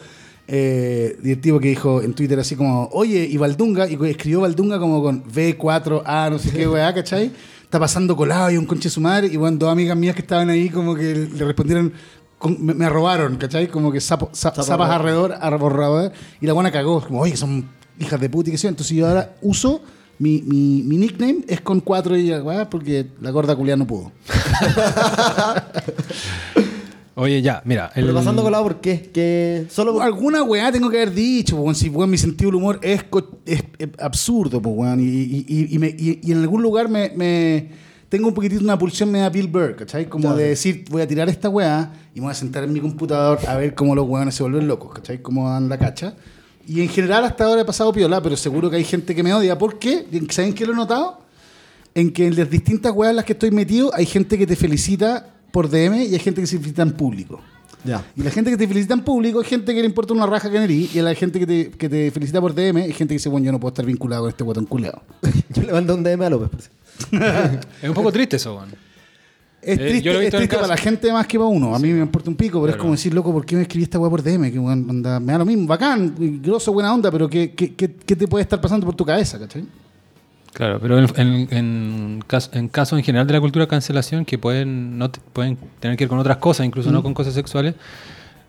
eh, 0.46 1.16
directivo 1.22 1.58
que 1.60 1.68
dijo 1.68 2.02
en 2.02 2.14
Twitter 2.14 2.38
así 2.38 2.54
como, 2.56 2.88
oye, 2.92 3.24
y 3.24 3.36
Valdunga, 3.36 3.88
y 3.88 3.98
escribió 4.08 4.40
Valdunga 4.42 4.78
como 4.78 5.02
con 5.02 5.24
V4A, 5.24 6.30
no 6.30 6.38
sé 6.38 6.50
qué 6.50 6.68
weá, 6.68 6.92
¿cachai? 6.94 7.30
Está 7.62 7.78
pasando 7.80 8.16
colado 8.16 8.50
y 8.50 8.56
un 8.56 8.64
conche 8.66 8.88
de 8.88 8.94
su 8.94 9.00
madre, 9.00 9.26
y 9.28 9.36
bueno, 9.36 9.56
dos 9.58 9.70
amigas 9.72 9.96
mías 9.96 10.14
que 10.14 10.22
estaban 10.22 10.48
ahí 10.50 10.68
como 10.70 10.94
que 10.94 11.28
le 11.34 11.44
respondieron, 11.44 11.92
con- 12.38 12.64
me, 12.64 12.72
me 12.74 12.84
arrobaron, 12.84 13.36
¿cachai? 13.36 13.66
Como 13.68 13.90
que 13.92 13.98
sapo- 13.98 14.30
sa- 14.32 14.50
Sapo 14.54 14.62
zapas 14.62 14.90
alrededor, 14.90 15.34
arroba, 15.40 16.12
y 16.40 16.46
la 16.46 16.52
buena 16.52 16.70
cagó, 16.70 17.00
como, 17.04 17.20
oye, 17.20 17.36
son 17.36 17.68
hijas 17.98 18.20
de 18.20 18.30
puta 18.30 18.50
y 18.50 18.52
que 18.52 18.58
sé. 18.58 18.68
Entonces 18.68 18.96
yo 18.96 19.08
ahora 19.08 19.34
uso... 19.42 19.82
Mi, 20.20 20.42
mi, 20.42 20.82
mi 20.82 20.96
nickname 20.96 21.44
es 21.46 21.60
con 21.60 21.78
cuatro 21.80 22.16
y 22.16 22.32
weá 22.32 22.68
porque 22.68 23.06
la 23.20 23.30
gorda 23.30 23.54
culia 23.54 23.76
no 23.76 23.86
pudo. 23.86 24.10
Oye, 27.20 27.42
ya, 27.42 27.60
mira. 27.64 27.90
el- 27.96 28.04
Pero 28.04 28.14
pasando 28.14 28.42
colado, 28.44 28.62
¿por 28.62 28.80
qué? 28.80 29.10
Que 29.12 29.66
solo 29.70 29.94
por- 29.94 30.02
Alguna 30.02 30.44
weá 30.44 30.70
tengo 30.70 30.88
que 30.88 30.98
haber 30.98 31.12
dicho, 31.12 31.56
weón. 31.56 31.74
Si 31.74 31.88
weón, 31.88 32.10
mi 32.10 32.16
sentido 32.18 32.48
del 32.50 32.54
humor 32.56 32.78
es, 32.80 33.02
co- 33.04 33.38
es, 33.44 33.62
es 33.78 33.88
absurdo, 33.98 34.62
pues, 34.62 34.74
weón. 34.76 35.00
Y, 35.00 35.04
y- 35.04 35.44
y- 35.48 35.74
y 35.74 35.78
me- 35.78 35.88
y- 35.98 36.20
y 36.22 36.32
en 36.32 36.38
algún 36.38 36.62
lugar 36.62 36.88
me, 36.88 37.10
me- 37.16 37.68
tengo 38.08 38.28
un 38.28 38.34
poquitito 38.34 38.62
una 38.62 38.78
pulsión 38.78 39.10
media 39.10 39.28
Bill 39.30 39.48
Burr, 39.48 39.74
¿cachai? 39.76 40.08
Como 40.08 40.22
Claro. 40.22 40.36
de 40.36 40.48
decir, 40.50 40.84
voy 40.90 41.02
a 41.02 41.08
tirar 41.08 41.28
esta 41.28 41.48
weá 41.48 41.92
y 42.14 42.20
me 42.20 42.26
voy 42.26 42.30
a 42.30 42.34
sentar 42.34 42.62
en 42.64 42.72
mi 42.72 42.78
computador 42.80 43.38
a 43.48 43.56
ver 43.56 43.74
cómo 43.74 43.94
los 43.96 44.06
weones 44.08 44.34
se 44.36 44.44
vuelven 44.44 44.68
locos, 44.68 44.94
¿cachai? 44.94 45.20
Cómo 45.20 45.50
dan 45.50 45.68
la 45.68 45.76
cacha. 45.76 46.14
Y 46.68 46.82
en 46.82 46.88
general 46.88 47.24
hasta 47.24 47.44
ahora 47.46 47.62
he 47.62 47.64
pasado 47.64 47.92
piola, 47.92 48.22
pero 48.22 48.36
seguro 48.36 48.70
que 48.70 48.76
hay 48.76 48.84
gente 48.84 49.14
que 49.14 49.22
me 49.24 49.34
odia. 49.34 49.58
¿Por 49.58 49.78
qué? 49.80 50.06
¿Saben 50.30 50.52
qué 50.54 50.64
lo 50.66 50.72
he 50.72 50.76
notado? 50.76 51.26
en 51.94 52.12
que 52.12 52.26
en 52.28 52.36
las 52.36 52.48
distintas 52.48 52.92
weas 52.94 53.10
en 53.10 53.16
las 53.16 53.24
que 53.24 53.32
estoy 53.32 53.50
metido 53.50 53.90
hay 53.92 54.06
gente 54.06 54.38
que 54.38 54.46
te 54.46 54.54
felicita 54.54 55.34
por 55.50 55.68
DM 55.68 56.02
y 56.04 56.14
hay 56.14 56.18
gente 56.18 56.40
que 56.40 56.46
se 56.46 56.56
felicita 56.56 56.82
en 56.82 56.92
público. 56.92 57.40
Ya. 57.84 58.04
Y 58.16 58.22
la 58.22 58.30
gente 58.30 58.50
que 58.50 58.56
te 58.56 58.66
felicita 58.66 58.94
en 58.94 59.00
público 59.02 59.40
es 59.40 59.46
gente 59.46 59.72
que 59.72 59.80
le 59.80 59.86
importa 59.86 60.12
una 60.12 60.26
raja 60.26 60.50
que 60.50 60.56
erí, 60.58 60.90
y 60.92 61.00
la 61.00 61.14
gente 61.14 61.38
que 61.38 61.46
te, 61.46 61.70
que 61.70 61.88
te 61.88 62.10
felicita 62.10 62.40
por 62.40 62.52
DM 62.54 62.78
es 62.78 62.96
gente 62.96 63.12
que 63.12 63.18
dice, 63.18 63.28
bueno, 63.28 63.46
yo 63.46 63.52
no 63.52 63.60
puedo 63.60 63.70
estar 63.70 63.86
vinculado 63.86 64.22
con 64.22 64.30
este 64.30 64.42
guatón 64.44 64.66
culeado. 64.66 65.02
Yo 65.54 65.62
le 65.62 65.72
mandé 65.72 65.92
un 65.92 66.02
DM 66.02 66.22
a 66.22 66.30
López. 66.30 66.70
Es 67.82 67.88
un 67.88 67.94
poco 67.94 68.10
triste 68.10 68.36
eso, 68.36 68.56
weón. 68.56 68.70
Es 69.62 69.78
Eh, 69.78 69.88
triste, 69.88 70.02
yo 70.02 70.12
lo 70.12 70.18
he 70.18 70.22
es 70.22 70.26
visto 70.26 70.36
en 70.36 70.40
triste 70.42 70.56
para 70.56 70.68
la 70.68 70.76
gente 70.76 71.12
más 71.12 71.26
que 71.26 71.38
para 71.38 71.48
uno. 71.48 71.74
A 71.74 71.78
mí 71.78 71.92
me 71.92 72.00
importa 72.00 72.28
un 72.30 72.36
pico, 72.36 72.60
pero 72.60 72.72
es 72.72 72.78
como 72.78 72.92
decir, 72.92 73.14
loco, 73.14 73.32
¿por 73.32 73.46
qué 73.46 73.54
me 73.56 73.62
escribí 73.62 73.84
esta 73.84 73.98
weá 73.98 74.10
por 74.10 74.22
DM? 74.22 74.50
Que 74.50 74.58
weón, 74.58 74.88
onda, 74.90 75.20
me 75.20 75.32
da 75.32 75.38
lo 75.38 75.44
mismo, 75.44 75.66
bacán, 75.66 76.14
grosso, 76.42 76.72
buena 76.72 76.92
onda, 76.92 77.10
pero 77.12 77.28
¿qué, 77.28 77.52
qué, 77.52 77.74
qué, 77.74 77.94
qué 77.94 78.16
te 78.16 78.26
puede 78.26 78.42
estar 78.42 78.60
pasando 78.60 78.84
por 78.86 78.96
tu 78.96 79.04
cabeza, 79.04 79.38
cachai? 79.38 79.64
Claro, 80.58 80.80
pero 80.82 80.98
en, 80.98 81.06
en, 81.16 81.48
en 81.52 82.24
caso, 82.26 82.50
en 82.52 82.66
caso 82.66 82.98
en 82.98 83.04
general 83.04 83.28
de 83.28 83.32
la 83.32 83.40
cultura 83.40 83.64
de 83.64 83.68
cancelación, 83.68 84.24
que 84.24 84.38
pueden, 84.38 84.98
no 84.98 85.08
te- 85.08 85.20
pueden 85.32 85.56
tener 85.78 85.96
que 85.96 86.04
ver 86.04 86.08
con 86.08 86.18
otras 86.18 86.38
cosas, 86.38 86.66
incluso 86.66 86.90
no 86.90 87.00
con 87.00 87.14
cosas 87.14 87.32
sexuales, 87.34 87.74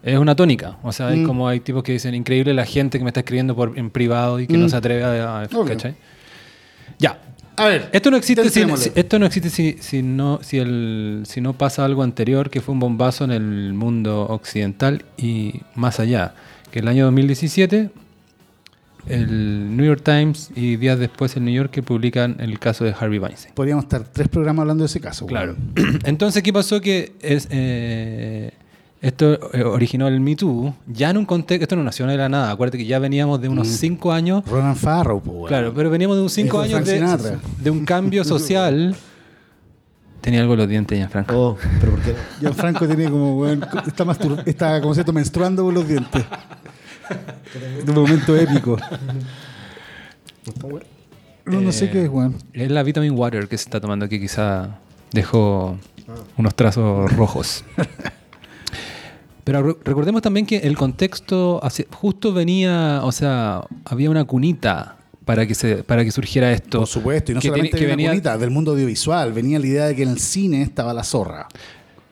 es 0.01 0.17
una 0.17 0.35
tónica. 0.35 0.77
O 0.81 0.91
sea, 0.91 1.09
Mm. 1.11 1.23
como 1.23 1.47
hay 1.47 1.59
tipos 1.59 1.83
que 1.83 1.91
dicen, 1.91 2.15
increíble 2.15 2.55
la 2.55 2.65
gente 2.65 2.97
que 2.97 3.03
me 3.03 3.11
está 3.11 3.19
escribiendo 3.19 3.55
por, 3.55 3.77
en 3.77 3.91
privado 3.91 4.39
y 4.39 4.47
que 4.47 4.57
no 4.57 4.65
Mm. 4.65 4.69
se 4.69 4.75
atreve 4.77 5.03
a... 5.03 5.41
a-. 5.41 5.47
Ya. 6.97 7.19
A 7.57 7.65
ver, 7.67 7.89
Esto 7.91 8.09
no 8.09 8.17
existe, 8.17 8.41
si, 8.45 8.49
Centrémosle. 8.49 8.85
si- 8.93 8.99
esto 8.99 9.19
no, 9.19 9.25
existe 9.27 9.49
si, 9.51 9.75
si 9.79 10.01
no, 10.01 10.39
si, 10.41 10.57
el, 10.57 11.23
si 11.27 11.41
no 11.41 11.53
pasa 11.53 11.85
algo 11.85 12.01
anterior 12.03 12.49
que 12.49 12.61
fue 12.61 12.73
un 12.73 12.79
bombazo 12.79 13.23
en 13.25 13.31
el 13.31 13.73
mundo 13.73 14.21
occidental 14.29 15.05
y 15.17 15.61
más 15.75 15.99
allá. 15.99 16.33
Que 16.71 16.79
el 16.79 16.87
año 16.87 17.05
2017 17.05 17.89
el 19.07 19.75
New 19.77 19.85
York 19.85 20.01
Times 20.03 20.51
y 20.55 20.75
días 20.75 20.99
después 20.99 21.35
el 21.35 21.45
New 21.45 21.53
Yorker 21.53 21.83
publican 21.83 22.35
el 22.39 22.59
caso 22.59 22.83
de 22.85 22.93
Harvey 22.99 23.19
Weinstein. 23.19 23.53
podríamos 23.55 23.85
estar 23.85 24.03
tres 24.03 24.27
programas 24.27 24.63
hablando 24.63 24.83
de 24.83 24.87
ese 24.87 24.99
caso. 24.99 25.25
Claro. 25.25 25.55
Entonces, 26.03 26.43
¿qué 26.43 26.51
pasó? 26.53 26.79
Que 26.81 27.13
es, 27.21 27.47
eh, 27.49 28.51
esto 29.01 29.51
eh, 29.53 29.63
originó 29.63 30.07
el 30.09 30.19
Me 30.19 30.35
Too, 30.35 30.75
ya 30.87 31.09
en 31.09 31.17
un 31.17 31.25
contexto, 31.25 31.63
esto 31.63 31.75
no 31.77 31.83
nació 31.83 32.05
de 32.07 32.17
la 32.17 32.27
nada, 32.29 32.51
acuérdate 32.51 32.77
que 32.77 32.85
ya 32.85 32.99
veníamos 32.99 33.39
de 33.41 33.47
unos 33.47 33.67
Mm. 33.67 33.71
cinco 33.71 34.11
años, 34.11 34.43
Ronan 34.45 34.75
Farrow, 34.75 35.21
po, 35.21 35.31
weón. 35.31 35.47
claro, 35.47 35.73
pero 35.73 35.89
veníamos 35.89 36.17
de 36.17 36.21
unos 36.21 36.33
cinco 36.33 36.57
Hijo 36.65 36.79
de 36.83 36.95
años 36.97 37.21
Frank 37.21 37.21
de, 37.21 37.63
de 37.63 37.69
un 37.71 37.85
cambio 37.85 38.23
social. 38.25 38.95
Tenía 40.19 40.41
algo 40.41 40.51
en 40.55 40.59
los 40.59 40.67
dientes 40.67 40.99
ya, 40.99 41.07
Franco. 41.07 41.33
Oh, 41.33 41.57
pero 41.79 41.93
¿por 41.93 42.01
qué? 42.01 42.13
Gianfranco 42.41 42.85
tiene 42.85 43.05
como, 43.09 43.37
weón, 43.39 43.63
está, 43.87 44.03
está 44.45 44.81
como 44.81 44.93
cierto 44.93 45.13
menstruando 45.13 45.63
por 45.63 45.73
los 45.73 45.87
dientes. 45.87 46.25
Un 47.87 47.93
momento 47.95 48.35
épico. 48.35 48.77
No, 51.45 51.61
no 51.61 51.71
sé 51.71 51.85
Eh, 51.85 51.89
qué 51.91 52.03
es, 52.03 52.09
weón. 52.09 52.35
Es 52.53 52.69
la 52.69 52.83
vitamin 52.83 53.11
water 53.17 53.47
que 53.47 53.57
se 53.57 53.63
está 53.63 53.79
tomando 53.79 54.07
que 54.07 54.19
quizá 54.19 54.77
dejó 55.11 55.77
unos 56.37 56.55
trazos 56.55 57.11
rojos. 57.15 57.63
Pero 59.43 59.63
re- 59.63 59.75
recordemos 59.83 60.21
también 60.21 60.45
que 60.45 60.57
el 60.57 60.77
contexto 60.77 61.59
hacia- 61.63 61.85
justo 61.91 62.33
venía, 62.33 63.01
o 63.03 63.11
sea, 63.11 63.61
había 63.85 64.09
una 64.11 64.25
cunita 64.25 64.97
para 65.25 65.45
que 65.47 65.55
se 65.55 65.83
para 65.83 66.03
que 66.03 66.11
surgiera 66.11 66.51
esto. 66.51 66.79
Por 66.79 66.87
supuesto, 66.87 67.31
y 67.31 67.35
no 67.35 67.41
que 67.41 67.47
solamente 67.47 67.77
que 67.77 67.85
venía, 67.87 68.09
bonita, 68.09 68.37
del 68.37 68.51
mundo 68.51 68.71
audiovisual, 68.71 69.33
venía 69.33 69.57
la 69.59 69.65
idea 69.67 69.85
de 69.85 69.95
que 69.95 70.03
en 70.03 70.09
el 70.09 70.19
cine 70.19 70.61
estaba 70.61 70.93
la 70.93 71.03
zorra. 71.03 71.47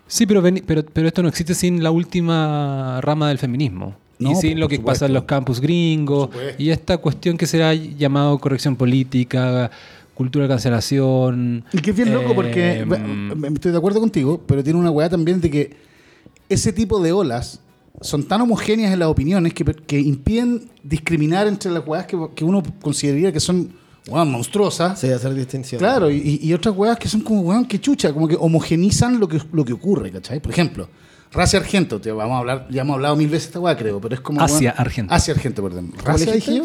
Sí, 0.08 0.26
pero, 0.26 0.42
pero 0.66 0.84
pero 0.86 1.08
esto 1.08 1.22
no 1.22 1.30
existe 1.30 1.54
sin 1.54 1.84
la 1.84 1.92
última 1.92 3.02
rama 3.02 3.28
del 3.28 3.38
feminismo. 3.38 3.96
No, 4.20 4.32
y 4.32 4.36
sin 4.36 4.60
lo 4.60 4.68
que 4.68 4.78
supuesto. 4.78 4.94
pasa 5.00 5.06
en 5.06 5.14
los 5.14 5.24
campus 5.26 5.62
gringos 5.62 6.30
y 6.58 6.70
esta 6.70 6.98
cuestión 6.98 7.38
que 7.38 7.46
será 7.46 7.74
llamado 7.74 8.38
corrección 8.40 8.76
política, 8.76 9.70
cultura 10.16 10.46
de 10.46 10.50
cancelación. 10.50 11.64
Y 11.72 11.78
que 11.80 11.92
es 11.92 11.96
bien 11.96 12.12
loco 12.14 12.34
porque 12.34 12.84
ve- 12.88 13.48
estoy 13.54 13.72
de 13.72 13.78
acuerdo 13.78 14.00
contigo, 14.00 14.42
pero 14.48 14.64
tiene 14.64 14.80
una 14.80 14.90
weá 14.90 15.08
también 15.10 15.40
de 15.40 15.50
que 15.52 15.76
ese 16.50 16.74
tipo 16.74 17.00
de 17.00 17.12
olas 17.12 17.60
son 18.02 18.24
tan 18.28 18.42
homogéneas 18.42 18.92
en 18.94 19.00
las 19.00 19.08
opiniones 19.10 19.54
que, 19.54 19.64
que 19.66 20.00
impiden 20.00 20.70
discriminar 20.84 21.48
entre 21.48 21.72
las 21.72 21.86
weas 21.86 22.06
que, 22.06 22.18
que 22.36 22.44
uno 22.46 22.64
consideraría 22.82 23.32
que 23.32 23.40
son 23.40 23.72
weón, 24.08 24.32
monstruosas. 24.32 25.00
Sí, 25.00 25.10
hacer 25.10 25.34
distinción. 25.36 25.80
Claro, 25.80 26.10
y, 26.10 26.40
y 26.42 26.54
otras 26.54 26.76
weas 26.76 26.98
que 26.98 27.08
son 27.08 27.22
como 27.22 27.42
weón, 27.42 27.66
que 27.66 27.80
chucha, 27.80 28.14
como 28.14 28.28
que 28.28 28.36
homogenizan 28.40 29.20
lo 29.20 29.28
que, 29.28 29.40
lo 29.52 29.64
que 29.66 29.74
ocurre, 29.74 30.10
¿cachai? 30.12 30.40
Por 30.40 30.52
ejemplo, 30.52 30.88
Racia 31.38 31.60
Argento, 31.60 32.02
te 32.02 32.12
vamos 32.12 32.36
a 32.36 32.40
hablar, 32.40 32.68
ya 32.70 32.82
hemos 32.82 32.96
hablado 32.96 33.16
mil 33.16 33.30
veces 33.30 33.48
esta 33.48 33.60
weá, 33.60 33.78
creo, 33.78 34.02
pero 34.02 34.16
es 34.16 34.22
como. 34.22 34.42
Asia 34.42 34.72
weón- 34.74 34.82
Argento. 34.82 35.14
Asia 35.14 35.34
Argento, 35.36 35.62
perdón. 35.64 35.92
¿Cómo 35.92 36.04
¿Racia 36.04 36.34
dije 36.34 36.56
yo? 36.58 36.64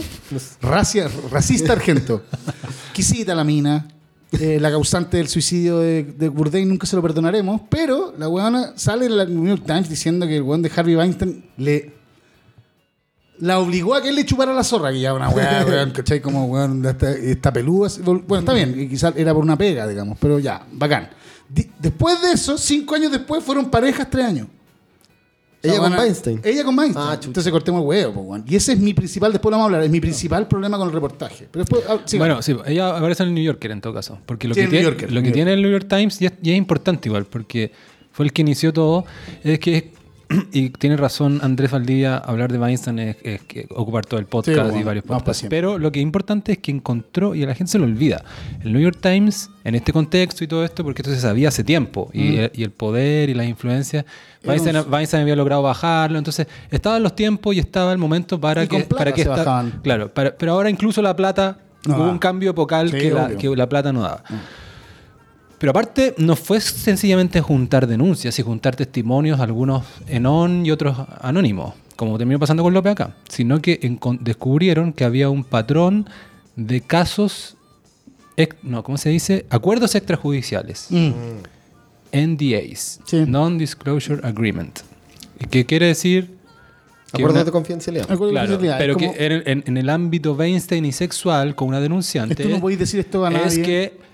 Racia, 0.63 1.09
racista 1.31 1.73
Argento. 1.75 2.23
Quisita 2.95 3.35
la 3.35 3.45
mina. 3.45 3.87
eh, 4.33 4.59
la 4.59 4.71
causante 4.71 5.19
del 5.19 5.29
suicidio 5.29 5.79
de, 5.81 6.05
de 6.05 6.29
Bourdain 6.31 6.67
nunca 6.67 6.87
se 6.87 6.97
lo 6.97 7.03
perdonaremos, 7.03 7.61
pero 7.69 8.15
la 8.19 8.29
weona 8.31 8.73
sale 8.77 9.05
en 9.07 9.17
la 9.19 9.27
New 9.27 9.47
York 9.47 9.63
Times 9.67 9.91
diciendo 9.91 10.27
que 10.27 10.37
el 10.37 10.43
weón 10.43 10.63
de 10.63 10.71
Harvey 10.75 10.97
Weinstein 10.97 11.45
le 11.59 11.93
la 13.41 13.59
obligó 13.59 13.95
a 13.95 14.01
que 14.03 14.09
él 14.09 14.15
le 14.15 14.25
chupara 14.25 14.55
la 14.55 14.63
zorra, 14.65 14.91
que 14.93 15.01
ya 15.01 15.13
una 15.13 15.29
weá, 15.29 15.65
weón, 15.69 15.91
¿cachai? 15.91 16.21
Como 16.23 16.47
weón, 16.47 16.83
está, 16.87 17.11
está 17.13 17.53
peluda. 17.53 17.91
Bueno, 18.05 18.39
está 18.39 18.55
bien, 18.55 18.75
y 18.81 18.89
quizás 18.89 19.13
era 19.17 19.35
por 19.35 19.43
una 19.43 19.59
pega, 19.59 19.87
digamos, 19.87 20.17
pero 20.19 20.39
ya, 20.39 20.65
bacán. 20.73 21.11
Después 21.79 22.23
de 22.23 22.33
eso, 22.33 22.57
cinco 22.57 22.95
años 22.95 23.13
después, 23.13 23.45
fueron 23.45 23.69
parejas 23.71 24.09
tres 24.11 24.25
años. 24.25 24.47
Ella 25.63 25.79
con 25.79 25.93
Weinstein. 25.93 26.41
Ella 26.43 26.65
con 26.65 26.79
Weinstein. 26.79 27.07
Ah. 27.09 27.19
Entonces 27.23 27.53
cortemos 27.53 27.81
el 27.83 27.87
huevo. 27.87 28.37
Y 28.47 28.57
ese 28.57 28.73
es 28.73 28.79
mi 28.79 28.95
principal, 28.95 29.33
después 29.33 29.51
lo 29.51 29.57
vamos 29.59 29.65
a 29.65 29.67
hablar, 29.67 29.83
es 29.85 29.91
mi 29.91 30.01
principal 30.01 30.49
problema 30.49 30.77
con 30.77 30.89
el 30.89 30.95
reportaje. 30.95 31.49
Pero 31.51 31.65
después, 31.65 31.85
ah. 31.89 31.99
Bueno, 32.19 32.43
sí, 32.43 32.57
ella 32.67 32.97
aparece 32.97 33.23
en 33.23 33.29
el 33.31 33.35
New 33.37 33.45
Yorker 33.45 33.71
en 33.71 33.81
todo 33.81 33.95
caso. 33.95 34.19
Porque 34.27 34.49
lo 34.49 34.55
Sí, 34.55 34.61
que, 34.61 34.65
el 34.65 34.71
tiene, 34.71 34.85
Yorker, 34.85 35.09
lo 35.13 35.15
New 35.15 35.23
que 35.23 35.29
Yorker. 35.29 35.35
tiene 35.35 35.53
el 35.55 35.63
New 35.63 35.71
York 35.71 35.87
Times, 35.89 36.21
y 36.21 36.27
es, 36.27 36.33
y 36.43 36.51
es 36.51 36.57
importante 36.59 37.09
igual, 37.09 37.25
porque 37.27 37.71
fue 38.11 38.27
el 38.27 38.33
que 38.33 38.43
inició 38.43 38.73
todo, 38.73 39.05
es 39.45 39.59
que, 39.59 39.93
y 40.53 40.71
tiene 40.71 40.97
razón 40.97 41.41
Andrés 41.43 41.71
Valdivia, 41.71 42.17
hablar 42.19 42.51
de 42.53 42.59
Weinstein 42.59 42.99
es, 42.99 43.17
es 43.23 43.41
que 43.43 43.67
ocupar 43.71 44.05
todo 44.07 44.19
el 44.21 44.27
podcast 44.27 44.59
bueno, 44.61 44.79
y 44.81 44.83
varios 44.83 45.05
podcasts. 45.05 45.41
siempre. 45.41 45.59
Pero 45.59 45.79
lo 45.79 45.91
que 45.93 46.01
es 46.01 46.03
importante 46.03 46.53
es 46.53 46.59
que 46.59 46.71
encontró, 46.71 47.35
y 47.35 47.43
a 47.43 47.47
la 47.47 47.55
gente 47.55 47.73
se 47.73 47.79
lo 47.79 47.85
olvida, 47.85 48.23
el 48.65 48.73
New 48.73 48.81
York 48.83 48.99
Times, 49.01 49.51
en 49.65 49.75
este 49.75 49.93
contexto 49.93 50.45
y 50.45 50.47
todo 50.49 50.65
esto, 50.65 50.83
porque 50.85 51.03
esto 51.03 51.15
se 51.15 51.21
sabía 51.21 51.49
hace 51.49 51.65
tiempo, 51.65 52.11
y, 52.13 52.19
Mm. 52.23 52.39
el, 52.39 52.51
y 52.55 52.63
el 52.65 52.71
poder 52.71 53.29
y 53.31 53.35
las 53.35 53.47
influencias, 53.47 54.05
Weinstein, 54.45 55.23
había 55.23 55.37
logrado 55.37 55.63
bajarlo, 55.63 56.19
entonces 56.19 56.47
estaban 56.71 57.03
los 57.03 57.15
tiempos 57.15 57.55
y 57.55 57.59
estaba 57.61 57.93
el 57.93 57.99
momento 57.99 58.41
para 58.41 58.65
Y 58.65 58.69
que, 58.69 58.81
para 58.85 59.13
que 59.13 59.23
se 59.25 59.31
esta-. 59.31 59.65
Claro, 59.83 60.13
para- 60.13 60.35
pero 60.37 60.53
ahora 60.53 60.69
incluso 60.71 61.01
la 61.03 61.15
plata 61.15 61.59
No 61.87 61.97
hubo 61.97 62.07
da. 62.07 62.11
un 62.13 62.19
cambio 62.19 62.51
epocal 62.51 62.91
Sí, 62.91 62.99
que, 62.99 63.11
la, 63.11 63.29
que 63.37 63.49
la 63.57 63.69
plata 63.69 63.93
no 63.93 64.03
daba. 64.03 64.23
Pero 65.63 65.71
aparte, 65.71 66.17
no 66.19 66.35
fue 66.35 66.61
sencillamente 66.61 67.41
juntar 67.41 67.87
denuncias 67.87 68.37
y 68.37 68.43
juntar 68.43 68.75
testimonios, 68.75 69.39
algunos 69.39 69.85
en 70.09 70.27
on 70.27 70.67
y 70.67 70.73
otros 70.73 70.97
anónimos, 71.21 71.75
como 71.95 72.19
terminó 72.19 72.41
pasando 72.41 72.65
con 72.65 72.75
López 72.75 72.91
acá, 72.91 73.15
sino 73.29 73.63
que 73.63 73.79
descubrieron 74.19 74.93
que 74.93 75.05
había 75.05 75.31
un 75.31 75.45
patrón 75.45 76.09
de 76.57 76.81
casos, 76.81 77.57
no, 78.65 78.83
¿cómo 78.83 78.99
se 78.99 79.11
dice? 79.11 79.47
Acuerdos 79.51 79.95
extrajudiciales, 79.95 80.89
Mm. 80.91 81.13
NDAs, 82.11 82.99
Sí. 83.05 83.25
Non-Disclosure 83.25 84.21
Agreement. 84.27 84.81
¿Y 85.39 85.47
¿Qué 85.47 85.65
quiere 85.65 85.87
decir? 85.87 86.39
que 87.13 87.19
Acuerdos 87.19 87.37
una- 87.37 87.45
de 87.45 87.53
confidencialidad. 87.53 88.05
Acuerdo 88.11 88.27
de 88.27 88.33
Claro, 88.33 88.49
confidencialidad, 88.55 88.79
pero 88.79 88.95
como- 88.95 89.15
que 89.15 89.27
en, 89.27 89.43
en- 89.47 89.65
en 89.67 89.77
el 89.77 89.91
ámbito 89.91 90.33
Weinstein 90.35 90.85
y 90.87 90.91
sexual 90.93 91.55
con 91.55 91.69
una 91.69 91.79
denunciante 91.79 92.43
Tú 92.43 92.49
no 92.49 92.59
podéis 92.59 92.81
decir 92.81 92.99
esto 92.99 93.25
a 93.25 93.31
nadie. 93.31 93.47
es 93.47 93.59
que 93.59 94.12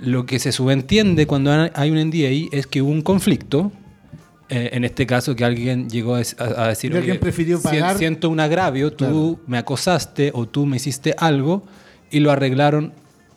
lo 0.00 0.26
que 0.26 0.38
se 0.38 0.52
subentiende 0.52 1.26
cuando 1.26 1.50
hay 1.74 1.90
un 1.90 1.98
NDA 1.98 2.48
es 2.56 2.66
que 2.66 2.82
hubo 2.82 2.90
un 2.90 3.02
conflicto. 3.02 3.72
eh, 4.50 4.70
en 4.72 4.84
este 4.84 5.06
caso, 5.06 5.36
que 5.36 5.44
alguien 5.44 5.90
llegó 5.90 6.14
a, 6.14 6.20
a- 6.38 6.68
decir: 6.68 6.90
alguien 6.96 7.12
"Oye, 7.12 7.20
prefirió 7.20 7.60
pagar". 7.60 7.98
Siento 7.98 8.30
un 8.30 8.40
agravio, 8.40 8.90
tú 8.90 8.96
Claro. 9.04 9.40
me 9.46 9.58
acosaste 9.58 10.30
o 10.34 10.46
tú 10.46 10.64
me 10.64 10.78
hiciste 10.78 11.14
algo 11.18 11.64
y 12.10 12.20
lo 12.20 12.30
arreglaron 12.30 12.94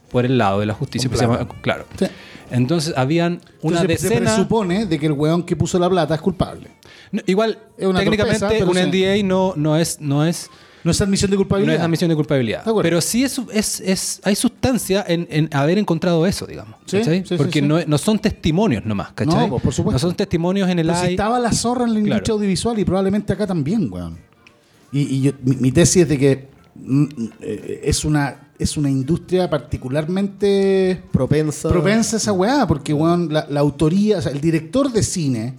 por 0.10 0.26
el 0.26 0.38
lado 0.38 0.62
de 0.62 0.68
la 0.68 0.74
justicia. 0.74 1.10
Se 1.14 1.18
llama- 1.18 1.46
claro. 1.62 1.84
Sí. 2.00 2.06
Entonces, 2.50 2.94
habían 2.96 3.42
una 3.62 3.82
Entonces, 3.82 4.02
se 4.02 4.08
decena. 4.10 4.32
presupone 4.34 4.86
de 4.86 5.00
que 5.00 5.06
el 5.08 5.12
weón 5.14 5.44
que 5.44 5.58
puso 5.58 5.78
la 5.80 5.90
plata 5.90 6.16
es 6.16 6.22
culpable. 6.22 6.68
No, 7.12 7.22
igual, 7.26 7.60
técnicamente, 7.78 8.40
torpeza, 8.40 8.66
un 8.66 8.76
sí. 8.76 8.82
NDA 8.82 9.24
no, 9.28 9.54
no 9.58 9.76
es. 9.76 10.00
No 10.00 10.26
es 10.26 10.50
No 10.84 10.92
es 10.92 11.00
admisión 11.02 11.30
de 11.30 11.36
No 11.36 11.42
culpabilidad. 11.42 11.76
es 11.76 11.82
admisión 11.82 12.10
de 12.10 12.16
culpabilidad. 12.16 12.66
De. 12.66 12.74
Pero 12.82 13.02
sí 13.02 13.24
es, 13.24 13.40
es, 13.54 13.80
es- 13.82 14.22
hay 14.24 14.36
sustancia 14.36 15.06
en, 15.08 15.28
en 15.30 15.50
haber 15.54 15.78
encontrado 15.78 16.26
eso, 16.26 16.46
digamos. 16.48 16.76
Sí, 16.86 16.98
¿cachai? 16.98 17.20
sí, 17.20 17.26
sí, 17.30 17.36
Porque 17.38 17.60
sí. 17.60 17.66
No, 17.68 17.78
no 17.86 17.98
son 17.98 18.18
testimonios 18.20 18.86
nomás, 18.86 19.12
¿cachai? 19.14 19.36
No, 19.36 19.50
pues, 19.50 19.62
por 19.64 19.74
supuesto. 19.74 19.96
No 19.96 20.00
son 20.00 20.16
testimonios 20.16 20.70
en 20.70 20.80
el 20.80 20.88
si 20.88 20.92
AI. 21.06 21.12
estaba 21.12 21.40
la 21.40 21.52
zorra 21.52 21.86
en 21.86 21.94
la 21.94 22.00
industria 22.00 22.24
Claro. 22.24 22.34
audiovisual 22.36 22.80
y 22.80 22.86
probablemente 22.86 23.34
acá 23.34 23.46
también, 23.46 23.88
weón. 23.92 24.18
Y, 24.92 25.02
y 25.02 25.22
yo- 25.22 25.32
mi, 25.44 25.56
mi 25.58 25.72
tesis 25.72 26.04
es 26.04 26.10
de 26.10 26.18
que 26.18 26.48
mm, 26.76 27.06
eh, 27.42 27.82
es 27.84 28.04
una, 28.04 28.50
es 28.58 28.76
una 28.78 28.90
industria 28.90 29.50
particularmente 29.50 31.02
Propensa. 31.12 31.70
propensa 31.70 32.16
a 32.16 32.18
esa 32.18 32.34
weá, 32.34 32.68
porque 32.68 32.94
weón, 32.94 33.32
la, 33.32 33.46
la 33.50 33.60
autoría, 33.60 34.18
o 34.18 34.22
sea, 34.22 34.32
el 34.32 34.42
director 34.42 34.92
de 34.92 35.04
cine 35.04 35.56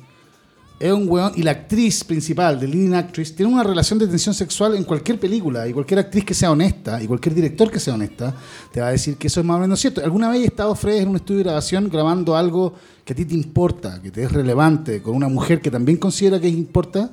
es 0.83 0.92
un 0.92 1.08
weón, 1.08 1.33
y 1.37 1.42
la 1.42 1.52
actriz 1.52 2.02
principal, 2.02 2.58
de 2.58 2.66
leading 2.66 2.94
actress, 2.94 3.35
tiene 3.37 3.52
una 3.52 3.62
relación 3.62 3.98
de 4.00 4.06
tensión 4.08 4.35
sexual 4.35 4.74
en 4.74 4.83
cualquier 4.85 5.18
película, 5.20 5.68
y 5.68 5.72
cualquier 5.72 6.00
actriz 6.00 6.24
que 6.24 6.35
sea 6.35 6.50
honesta, 6.50 7.00
y 7.00 7.06
cualquier 7.06 7.35
director 7.37 7.70
que 7.70 7.78
sea 7.78 7.94
honesta, 7.94 8.35
te 8.72 8.80
va 8.80 8.88
a 8.88 8.90
decir 8.90 9.16
que 9.16 9.28
eso 9.28 9.38
es 9.40 9.46
más 9.46 9.58
o 9.58 9.60
menos 9.60 9.78
cierto. 9.80 10.02
¿Alguna 10.02 10.28
vez 10.28 10.40
he 10.40 10.46
estado, 10.46 10.74
Fred, 10.74 10.98
en 11.02 11.08
un 11.08 11.16
estudio 11.16 11.38
de 11.38 11.44
grabación 11.44 11.88
grabando 11.88 12.37
algo 12.37 12.74
que 13.04 13.12
a 13.12 13.16
ti 13.16 13.24
te 13.24 13.35
importa, 13.35 14.02
que 14.02 14.10
te 14.10 14.24
es 14.24 14.33
relevante, 14.33 15.00
con 15.00 15.14
una 15.14 15.28
mujer 15.28 15.60
que 15.60 15.70
también 15.70 15.98
considera 15.98 16.40
que 16.40 16.48
importa? 16.48 17.10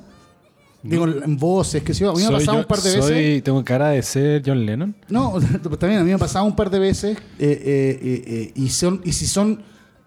Digo, 0.82 1.06
en 1.06 1.36
voces, 1.36 1.82
que 1.82 1.92
sé 1.92 2.00
yo. 2.04 2.10
A 2.10 2.14
mí 2.14 2.20
me 2.22 2.28
ha 2.28 2.30
pasado 2.32 2.58
un 2.58 2.64
par 2.64 2.80
de 2.80 2.90
soy- 2.90 3.12
veces. 3.14 3.44
Tengo 3.44 3.62
cara 3.64 3.90
de 3.90 4.02
ser 4.02 4.42
John 4.44 4.64
Lennon. 4.64 4.94
No, 5.10 5.34
también 5.78 6.00
a 6.00 6.04
mí 6.04 6.08
me 6.08 6.14
ha 6.14 6.18
pasado 6.18 6.44
un 6.46 6.56
par 6.56 6.70
de 6.70 6.78
veces 6.78 7.18
eh, 7.18 7.22
eh, 7.38 8.22
eh, 8.26 8.52
y, 8.54 8.68
son, 8.70 9.00
y 9.04 9.12
si 9.12 9.26
son 9.26 9.62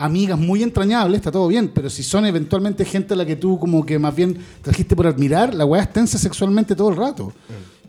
amigas 0.05 0.37
muy 0.37 0.61
entrañables, 0.63 1.19
está 1.19 1.31
todo 1.31 1.47
bien, 1.47 1.71
pero 1.73 1.89
si 1.89 2.03
son 2.03 2.25
eventualmente 2.25 2.83
gente 2.83 3.13
a 3.13 3.17
la 3.17 3.25
que 3.25 3.35
tú 3.37 3.57
como 3.59 3.85
que 3.85 3.97
más 3.97 4.13
bien 4.15 4.37
trajiste 4.61 4.95
por 4.95 5.07
admirar, 5.07 5.53
la 5.53 5.65
weá 5.65 5.83
es 5.83 5.93
tensa 5.93 6.17
sexualmente 6.17 6.75
todo 6.75 6.89
el 6.89 6.97
rato. 6.97 7.31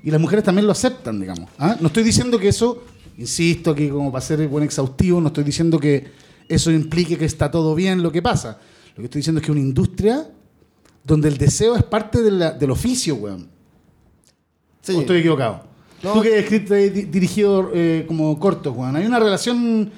Y 0.02 0.10
las 0.10 0.20
mujeres 0.20 0.44
también 0.44 0.66
lo 0.66 0.72
aceptan, 0.72 1.18
digamos. 1.20 1.48
¿ah? 1.58 1.76
No 1.80 1.88
estoy 1.88 2.02
diciendo 2.04 2.38
que 2.38 2.48
eso, 2.48 2.84
insisto 3.18 3.72
aquí 3.72 3.88
como 3.88 4.12
para 4.12 4.24
ser 4.24 4.46
buen 4.48 4.62
exhaustivo, 4.64 5.20
no 5.20 5.28
estoy 5.28 5.44
diciendo 5.44 5.78
que 5.80 6.06
eso 6.48 6.70
implique 6.70 7.16
que 7.18 7.24
está 7.24 7.50
todo 7.50 7.74
bien 7.74 8.02
lo 8.02 8.12
que 8.12 8.22
pasa. 8.22 8.58
Lo 8.90 8.96
que 8.96 9.04
estoy 9.04 9.18
diciendo 9.20 9.40
es 9.40 9.46
que 9.46 9.50
una 9.52 9.60
industria 9.60 10.28
donde 11.02 11.28
el 11.28 11.36
deseo 11.36 11.74
es 11.74 11.82
parte 11.82 12.22
de 12.22 12.30
la- 12.30 12.52
del 12.52 12.70
oficio, 12.70 13.16
weón. 13.16 13.48
Sí. 14.82 14.92
¿O 14.94 15.00
estoy 15.00 15.18
equivocado? 15.18 15.64
No. 16.02 16.12
Tú 16.12 16.20
que 16.22 16.28
has 16.34 16.42
escrito 16.44 16.74
dirigido 16.74 17.70
eh, 17.74 18.04
como 18.06 18.38
cortos, 18.38 18.74
Juan. 18.74 18.94
Hay 18.96 19.06
una 19.06 19.18
relación 19.18 19.90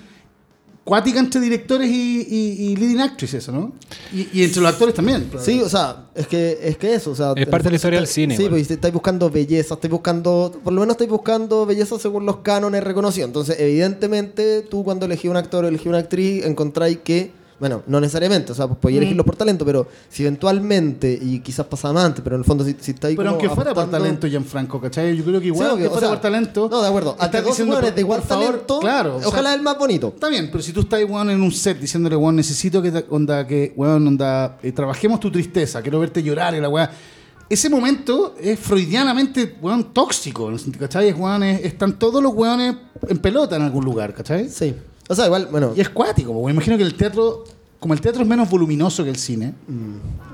cuática 0.87 1.19
entre 1.19 1.41
directores 1.41 1.91
y, 1.91 2.21
y- 2.31 2.67
y 2.71 2.77
leading 2.77 3.01
actress, 3.01 3.35
eso, 3.35 3.51
¿no? 3.51 3.73
Y, 4.15 4.29
y 4.33 4.45
entre 4.45 4.63
los 4.63 4.71
actores 4.73 4.95
también. 4.95 5.29
Sí, 5.43 5.61
o 5.61 5.69
sea, 5.69 6.07
es 6.15 6.29
que, 6.29 6.61
es 6.63 6.77
que 6.79 6.95
eso, 6.95 7.11
o 7.11 7.15
sea... 7.17 7.33
Es 7.37 7.49
parte 7.49 7.65
de 7.65 7.71
la 7.71 7.77
historia 7.77 7.99
del 7.99 8.07
cine, 8.07 8.37
Sí, 8.37 8.45
igual. 8.45 8.61
pues 8.61 8.71
estáis 8.71 8.95
buscando 8.95 9.29
belleza, 9.29 9.75
estáis 9.75 9.91
buscando, 9.91 10.53
por 10.63 10.73
lo 10.73 10.81
menos 10.81 10.95
estáis 10.95 11.11
buscando 11.11 11.67
belleza 11.67 11.99
según 11.99 12.25
los 12.25 12.37
cánones 12.37 12.85
reconocidos. 12.85 13.27
Entonces, 13.29 13.57
evidentemente, 13.59 14.63
tú 14.63 14.85
cuando 14.85 15.07
elegís 15.07 15.29
un 15.29 15.37
actor 15.37 15.65
o 15.65 15.69
elegís 15.69 15.87
una 15.89 15.99
actriz, 15.99 16.45
encontráis 16.45 16.99
que, 17.03 17.33
bueno, 17.59 17.83
no 17.87 18.01
necesariamente, 18.01 18.53
o 18.53 18.55
sea, 18.55 18.67
pues 18.67 18.79
podéis 18.79 18.99
elegirlos 18.99 19.25
por 19.25 19.35
talento, 19.37 19.65
pero 19.65 19.87
si 20.11 20.23
eventualmente, 20.23 21.19
y 21.21 21.41
quizás 21.41 21.65
pasaba 21.67 21.95
más 21.95 22.05
antes, 22.05 22.23
pero 22.23 22.37
en 22.37 22.41
el 22.41 22.45
fondo 22.45 22.65
si, 22.65 22.77
si 22.81 22.91
estáis 22.91 23.17
Pero 23.17 23.31
como 23.31 23.41
aunque 23.41 23.55
fuera 23.55 23.73
por 23.73 23.91
talento, 23.91 24.27
Gianfranco, 24.29 24.81
¿cachai? 24.81 25.17
Yo 25.17 25.25
creo 25.25 25.41
que 25.41 25.47
igual, 25.47 25.67
Sí, 25.67 25.71
aunque 25.71 25.85
obvio, 25.87 25.91
fuera 25.93 26.07
o 26.07 26.11
sea, 26.11 26.17
por 26.17 26.23
talento. 26.23 26.69
No, 26.71 26.83
de 26.83 26.89
acuerdo. 26.89 27.11
estás 27.13 27.25
Ante 27.27 27.39
dos 27.41 27.47
diciendo, 27.51 27.73
hueones 27.75 27.91
por- 27.91 27.95
de 27.95 28.01
igual 28.03 28.21
por 28.21 28.29
favor, 28.29 28.47
talento, 28.47 28.79
claro. 28.81 29.17
o 29.17 29.19
sea, 29.21 29.29
ojalá 29.29 29.55
el 29.55 29.63
más 29.63 29.79
bonito. 29.79 30.09
Está 30.15 30.29
bien, 30.29 30.49
pero 30.51 30.63
si 30.63 30.73
tú 30.73 30.81
estás 30.81 31.01
weón, 31.09 31.31
en 31.31 31.41
un 31.43 31.51
set 31.53 31.81
diciéndole, 31.81 32.17
weón, 32.17 32.37
necesito 32.37 32.83
que, 32.83 32.91
te- 32.91 33.07
onda, 33.11 33.47
que, 33.47 33.73
weón, 33.77 34.07
onda, 34.07 34.59
eh, 34.63 34.73
trabajemos 34.73 35.19
tu 35.21 35.31
tristeza, 35.31 35.81
quiero 35.83 35.99
verte 36.01 36.23
llorar 36.23 36.55
y 36.55 36.61
la 36.61 36.69
weá. 36.69 36.91
Ese 37.49 37.71
momento 37.71 38.35
es 38.41 38.59
freudianamente, 38.59 39.57
weón, 39.63 39.93
tóxico, 39.95 40.53
¿cachai? 40.79 41.09
Es, 41.09 41.17
weón, 41.17 41.43
es- 41.45 41.65
están 41.65 41.99
todos 41.99 42.23
los 42.23 42.35
weones 42.35 42.77
en 43.09 43.19
pelota 43.19 43.57
en 43.57 43.63
algún 43.63 43.85
lugar, 43.85 44.13
¿cachai? 44.13 44.49
Sí. 44.49 44.75
O 45.09 45.15
sea, 45.15 45.27
igual, 45.27 45.49
bueno, 45.51 45.73
Y 45.77 45.81
es 45.81 45.89
cuático, 45.89 46.33
porque 46.33 46.47
me 46.47 46.53
imagino 46.53 46.77
que 46.77 46.83
el 46.83 46.95
teatro, 46.95 47.45
como 47.79 47.95
el 47.95 48.01
teatro 48.01 48.23
es 48.23 48.29
menos 48.29 48.51
voluminoso 48.51 49.05
que 49.05 49.11
el 49.11 49.17
cine, 49.17 49.55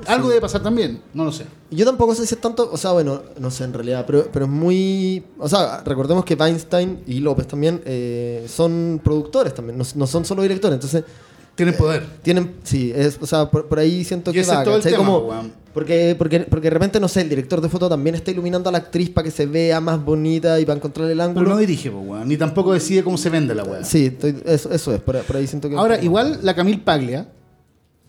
algo 0.06 0.28
debe 0.28 0.40
pasar 0.40 0.62
también, 0.62 1.00
no 1.12 1.24
lo 1.24 1.32
sé. 1.32 1.44
Yo 1.70 1.84
tampoco 1.84 2.14
sé 2.14 2.26
si 2.26 2.34
es 2.34 2.40
tanto, 2.40 2.70
o 2.72 2.76
sea, 2.76 2.92
bueno, 2.92 3.22
no 3.38 3.50
sé 3.50 3.64
en 3.64 3.74
realidad, 3.74 4.04
pero, 4.06 4.28
pero 4.32 4.46
es 4.46 4.50
muy... 4.50 5.24
O 5.38 5.48
sea, 5.48 5.82
recordemos 5.84 6.24
que 6.24 6.34
Weinstein 6.34 7.02
y 7.06 7.20
López 7.20 7.46
también 7.46 7.82
eh, 7.84 8.46
son 8.48 9.00
productores 9.02 9.54
también, 9.54 9.76
no, 9.78 9.84
no 9.94 10.06
son 10.06 10.24
solo 10.24 10.42
directores, 10.42 10.74
entonces 10.76 11.04
Tienen 11.54 11.76
poder. 11.76 12.06
tienen, 12.22 12.56
sí, 12.62 12.92
es, 12.94 13.18
o 13.20 13.26
sea, 13.26 13.50
por, 13.50 13.66
por 13.66 13.78
ahí 13.78 14.04
siento 14.04 14.30
Y 14.30 14.34
que 14.34 14.42
va, 14.44 14.64
todo 14.64 14.76
el 14.76 14.82
tema, 14.82 14.96
Como-. 14.96 15.61
Porque, 15.74 16.14
porque, 16.18 16.40
porque 16.40 16.66
de 16.68 16.70
repente, 16.70 17.00
no 17.00 17.08
sé, 17.08 17.22
el 17.22 17.28
director 17.28 17.60
de 17.60 17.68
foto 17.68 17.88
también 17.88 18.14
está 18.14 18.30
iluminando 18.30 18.68
a 18.68 18.72
la 18.72 18.78
actriz 18.78 19.08
para 19.10 19.24
que 19.24 19.30
se 19.30 19.46
vea 19.46 19.80
más 19.80 20.02
bonita 20.04 20.60
y 20.60 20.64
para 20.66 20.76
encontrar 20.76 21.06
el 21.10 21.16
Pero 21.16 21.24
ángulo. 21.28 21.50
no 21.50 21.56
dirige, 21.56 21.90
po, 21.90 21.98
weón, 22.00 22.28
ni 22.28 22.36
tampoco 22.36 22.72
decide 22.72 23.02
cómo 23.02 23.16
se 23.16 23.30
vende 23.30 23.54
la 23.54 23.64
weá. 23.64 23.84
sí, 23.84 24.06
estoy- 24.06 24.36
eso, 24.44 24.70
eso 24.72 24.94
es, 24.94 25.00
por, 25.00 25.18
por 25.22 25.36
ahí 25.36 25.46
siento 25.46 25.68
que... 25.68 25.76
Ahora, 25.76 26.00
igual 26.02 26.40
la 26.42 26.54
Camille 26.54 26.78
Paglia, 26.84 27.26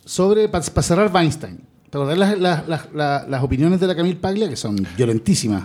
sobre, 0.06 0.50
para 0.50 0.64
cerrar 0.64 1.12
Weinstein, 1.14 1.58
¿te 1.90 1.98
acordás 1.98 2.18
las, 2.18 2.38
las, 2.40 2.68
las, 2.68 2.94
las- 2.94 3.30
las 3.30 3.44
opiniones 3.44 3.80
de 3.80 3.88
la 3.88 3.96
Camille 3.96 4.18
Paglia? 4.20 4.50
Que 4.50 4.56
son 4.58 4.76
violentísimas. 4.98 5.64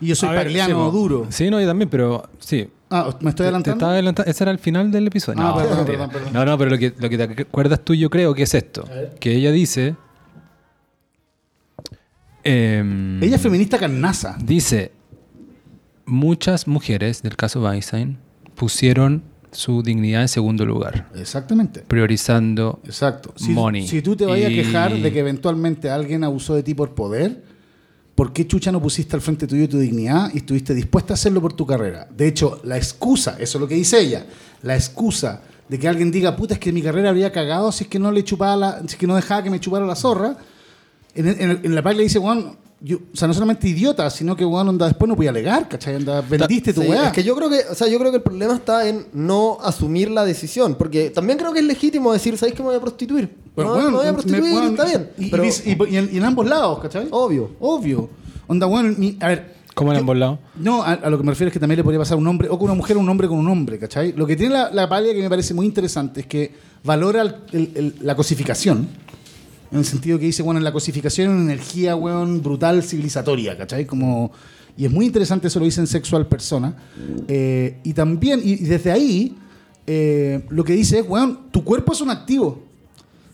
Y 0.00 0.06
yo 0.06 0.14
soy 0.14 0.28
A 0.28 0.32
ver, 0.32 0.42
pagliano 0.44 0.68
sí, 0.68 0.74
po. 0.74 0.90
duro. 0.96 1.26
Sí, 1.30 1.50
no, 1.50 1.60
yo 1.60 1.66
también, 1.66 1.88
pero 1.90 2.22
sí. 2.38 2.68
Ah, 2.90 3.10
¿me 3.20 3.30
estoy 3.30 3.32
Te 3.34 3.42
adelantando? 3.48 3.76
estaba 3.78 3.92
adelantando. 3.92 4.30
Ese 4.30 4.44
era 4.44 4.50
el 4.52 4.58
final 4.60 4.90
del 4.92 5.08
episodio. 5.08 5.40
Ah, 5.42 5.48
no, 5.50 5.56
perdón, 5.56 5.76
mentira. 5.78 5.98
perdón, 5.98 6.10
perdón. 6.12 6.32
no, 6.32 6.44
no, 6.44 6.56
pero 6.56 6.70
lo 6.70 6.78
que, 6.78 6.94
lo 6.96 7.10
que 7.10 7.18
te 7.18 7.42
acuerdas 7.42 7.80
tú, 7.84 7.94
yo 7.94 8.08
creo 8.08 8.32
que 8.32 8.44
es 8.44 8.54
esto. 8.54 8.84
Que 9.18 9.34
ella 9.34 9.50
dice. 9.50 9.96
Em, 12.48 13.22
Ella 13.22 13.36
es 13.36 13.42
feminista 13.42 13.78
carnaza. 13.78 14.36
Dice: 14.42 14.92
Muchas 16.06 16.66
mujeres 16.66 17.22
del 17.22 17.36
caso 17.36 17.62
Weinstein 17.62 18.16
pusieron 18.54 19.22
su 19.52 19.82
dignidad 19.82 20.22
en 20.22 20.28
segundo 20.28 20.64
lugar, 20.64 21.08
Exactamente. 21.14 21.80
priorizando 21.80 22.80
Exacto. 22.84 23.32
Si, 23.36 23.50
Money. 23.50 23.86
si 23.86 24.02
tú 24.02 24.14
te 24.16 24.24
vayas 24.26 24.50
Y- 24.50 24.58
a 24.60 24.62
quejar 24.62 24.96
de 24.96 25.12
que 25.12 25.18
eventualmente 25.20 25.90
alguien 25.90 26.24
abusó 26.24 26.54
de 26.54 26.62
ti 26.62 26.74
por 26.74 26.94
poder, 26.94 27.42
¿por 28.14 28.32
qué 28.32 28.46
chucha 28.46 28.72
no 28.72 28.80
pusiste 28.80 29.16
al 29.16 29.22
frente 29.22 29.46
tuyo 29.46 29.68
tu 29.68 29.78
dignidad 29.78 30.30
y 30.34 30.38
estuviste 30.38 30.74
dispuesta 30.74 31.12
a 31.12 31.14
hacerlo 31.14 31.40
por 31.40 31.52
tu 31.54 31.66
carrera? 31.66 32.08
De 32.14 32.26
hecho, 32.26 32.60
la 32.64 32.76
excusa, 32.76 33.36
eso 33.38 33.58
es 33.58 33.60
lo 33.60 33.68
que 33.68 33.74
dice 33.74 34.00
ella, 34.00 34.26
la 34.62 34.74
excusa 34.74 35.42
de 35.68 35.78
que 35.78 35.88
alguien 35.88 36.10
diga, 36.10 36.34
puta, 36.36 36.54
es 36.54 36.60
que 36.60 36.72
mi 36.72 36.80
carrera 36.82 37.10
habría 37.10 37.30
cagado 37.32 37.70
si 37.72 37.84
es 37.84 37.90
que 37.90 37.98
no 37.98 38.10
le 38.12 38.24
chupaba 38.24 38.56
la, 38.56 38.80
si 38.80 38.86
es 38.86 38.96
que 38.96 39.06
no 39.06 39.14
dejaba 39.16 39.42
que 39.42 39.50
me 39.50 39.60
chupara 39.60 39.84
la 39.86 39.94
zorra, 39.96 40.36
en, 41.18 41.28
en- 41.28 41.60
en 41.64 41.74
la 41.74 41.82
página 41.82 41.98
le 41.98 42.04
dice, 42.04 42.18
weón, 42.18 42.56
yo, 42.80 42.98
o 43.12 43.16
sea, 43.16 43.26
no 43.26 43.34
solamente 43.34 43.66
idiota, 43.68 44.08
sino 44.08 44.36
que 44.36 44.44
weón, 44.44 44.68
onda, 44.68 44.86
después 44.86 45.08
no 45.08 45.16
podía 45.16 45.30
alegar, 45.30 45.68
¿cachai? 45.68 45.96
Onda, 45.96 46.20
vendiste 46.20 46.72
tu 46.72 46.82
Sí, 46.82 46.88
weá. 46.88 47.08
Es 47.08 47.12
que 47.12 47.24
yo 47.24 47.34
creo 47.34 47.50
que, 47.50 47.60
o 47.70 47.74
sea, 47.74 47.88
yo 47.88 47.98
creo 47.98 48.10
que 48.12 48.18
el 48.18 48.22
problema 48.22 48.54
está 48.54 48.88
en 48.88 49.06
no 49.12 49.58
asumir 49.62 50.10
la 50.10 50.24
decisión, 50.24 50.76
porque 50.76 51.10
también 51.10 51.38
creo 51.38 51.52
que 51.52 51.58
es 51.58 51.64
legítimo 51.64 52.12
decir, 52.12 52.38
¿sabéis 52.38 52.54
que 52.56 52.62
me 52.62 52.68
voy 52.68 52.76
a 52.76 52.80
prostituir? 52.80 53.28
Pero, 53.56 53.68
no, 53.70 53.74
weón, 53.74 53.90
me 53.90 53.96
voy 53.98 54.06
a 54.06 54.12
me- 54.12 54.18
prostituir, 54.18 54.52
weón, 54.54 54.66
está 54.70 54.84
bien. 54.84 55.10
Y, 55.18 55.26
pero, 55.30 55.44
y- 55.44 55.48
y 55.90 55.96
en, 55.96 56.10
y 56.12 56.16
en 56.18 56.24
ambos 56.24 56.46
lados, 56.48 56.78
¿cachai? 56.78 57.08
obvio. 57.10 57.50
Obvio. 57.58 58.10
Onda, 58.46 58.66
bueno, 58.66 58.94
mi- 58.96 59.16
a 59.20 59.28
ver. 59.28 59.58
¿Cómo 59.74 59.90
en 59.92 59.96
yo- 59.96 60.00
ambos 60.00 60.16
lados? 60.16 60.38
No, 60.56 60.82
a, 60.82 60.92
a 60.92 61.10
lo 61.10 61.18
que 61.18 61.24
me 61.24 61.30
refiero 61.30 61.48
es 61.48 61.52
que 61.52 61.60
también 61.60 61.76
le 61.78 61.84
podría 61.84 61.98
pasar 62.00 62.14
a 62.14 62.20
un 62.20 62.26
hombre, 62.28 62.48
o 62.48 62.56
con 62.58 62.64
una 62.66 62.74
mujer, 62.74 62.96
o 62.96 63.00
un 63.00 63.08
hombre 63.08 63.26
con 63.28 63.38
un 63.38 63.48
hombre, 63.48 63.78
¿cachai? 63.78 64.12
Lo 64.12 64.26
que 64.26 64.34
tiene 64.36 64.54
la, 64.54 64.70
la 64.72 64.88
palia 64.88 65.12
que 65.14 65.20
me 65.20 65.28
parece 65.28 65.52
muy 65.54 65.66
interesante 65.66 66.20
es 66.20 66.26
que 66.26 66.52
valora 66.84 67.22
el- 67.22 67.34
el- 67.52 67.70
el- 67.74 67.94
la 68.02 68.14
cosificación. 68.16 68.88
En 69.70 69.78
el 69.78 69.84
sentido 69.84 70.18
que 70.18 70.26
dice, 70.26 70.42
bueno, 70.42 70.58
en 70.58 70.64
la 70.64 70.72
cosificación 70.72 71.28
hay 71.28 71.34
una 71.34 71.52
energía, 71.52 71.94
weón, 71.94 72.42
brutal, 72.42 72.82
civilizatoria, 72.82 73.56
¿cachai? 73.56 73.84
Como, 73.84 74.32
y 74.76 74.86
es 74.86 74.90
muy 74.90 75.06
interesante, 75.06 75.48
eso 75.48 75.58
lo 75.58 75.66
dice 75.66 75.80
en 75.80 75.86
Sexual 75.86 76.26
Persona. 76.26 76.74
Eh, 77.28 77.78
y 77.84 77.92
también, 77.92 78.40
y, 78.42 78.52
y 78.52 78.64
desde 78.64 78.90
ahí, 78.90 79.36
eh, 79.86 80.44
lo 80.48 80.64
que 80.64 80.72
dice 80.72 81.00
es, 81.00 81.08
weón, 81.08 81.50
tu 81.50 81.64
cuerpo 81.64 81.92
es 81.92 82.00
un 82.00 82.10
activo. 82.10 82.62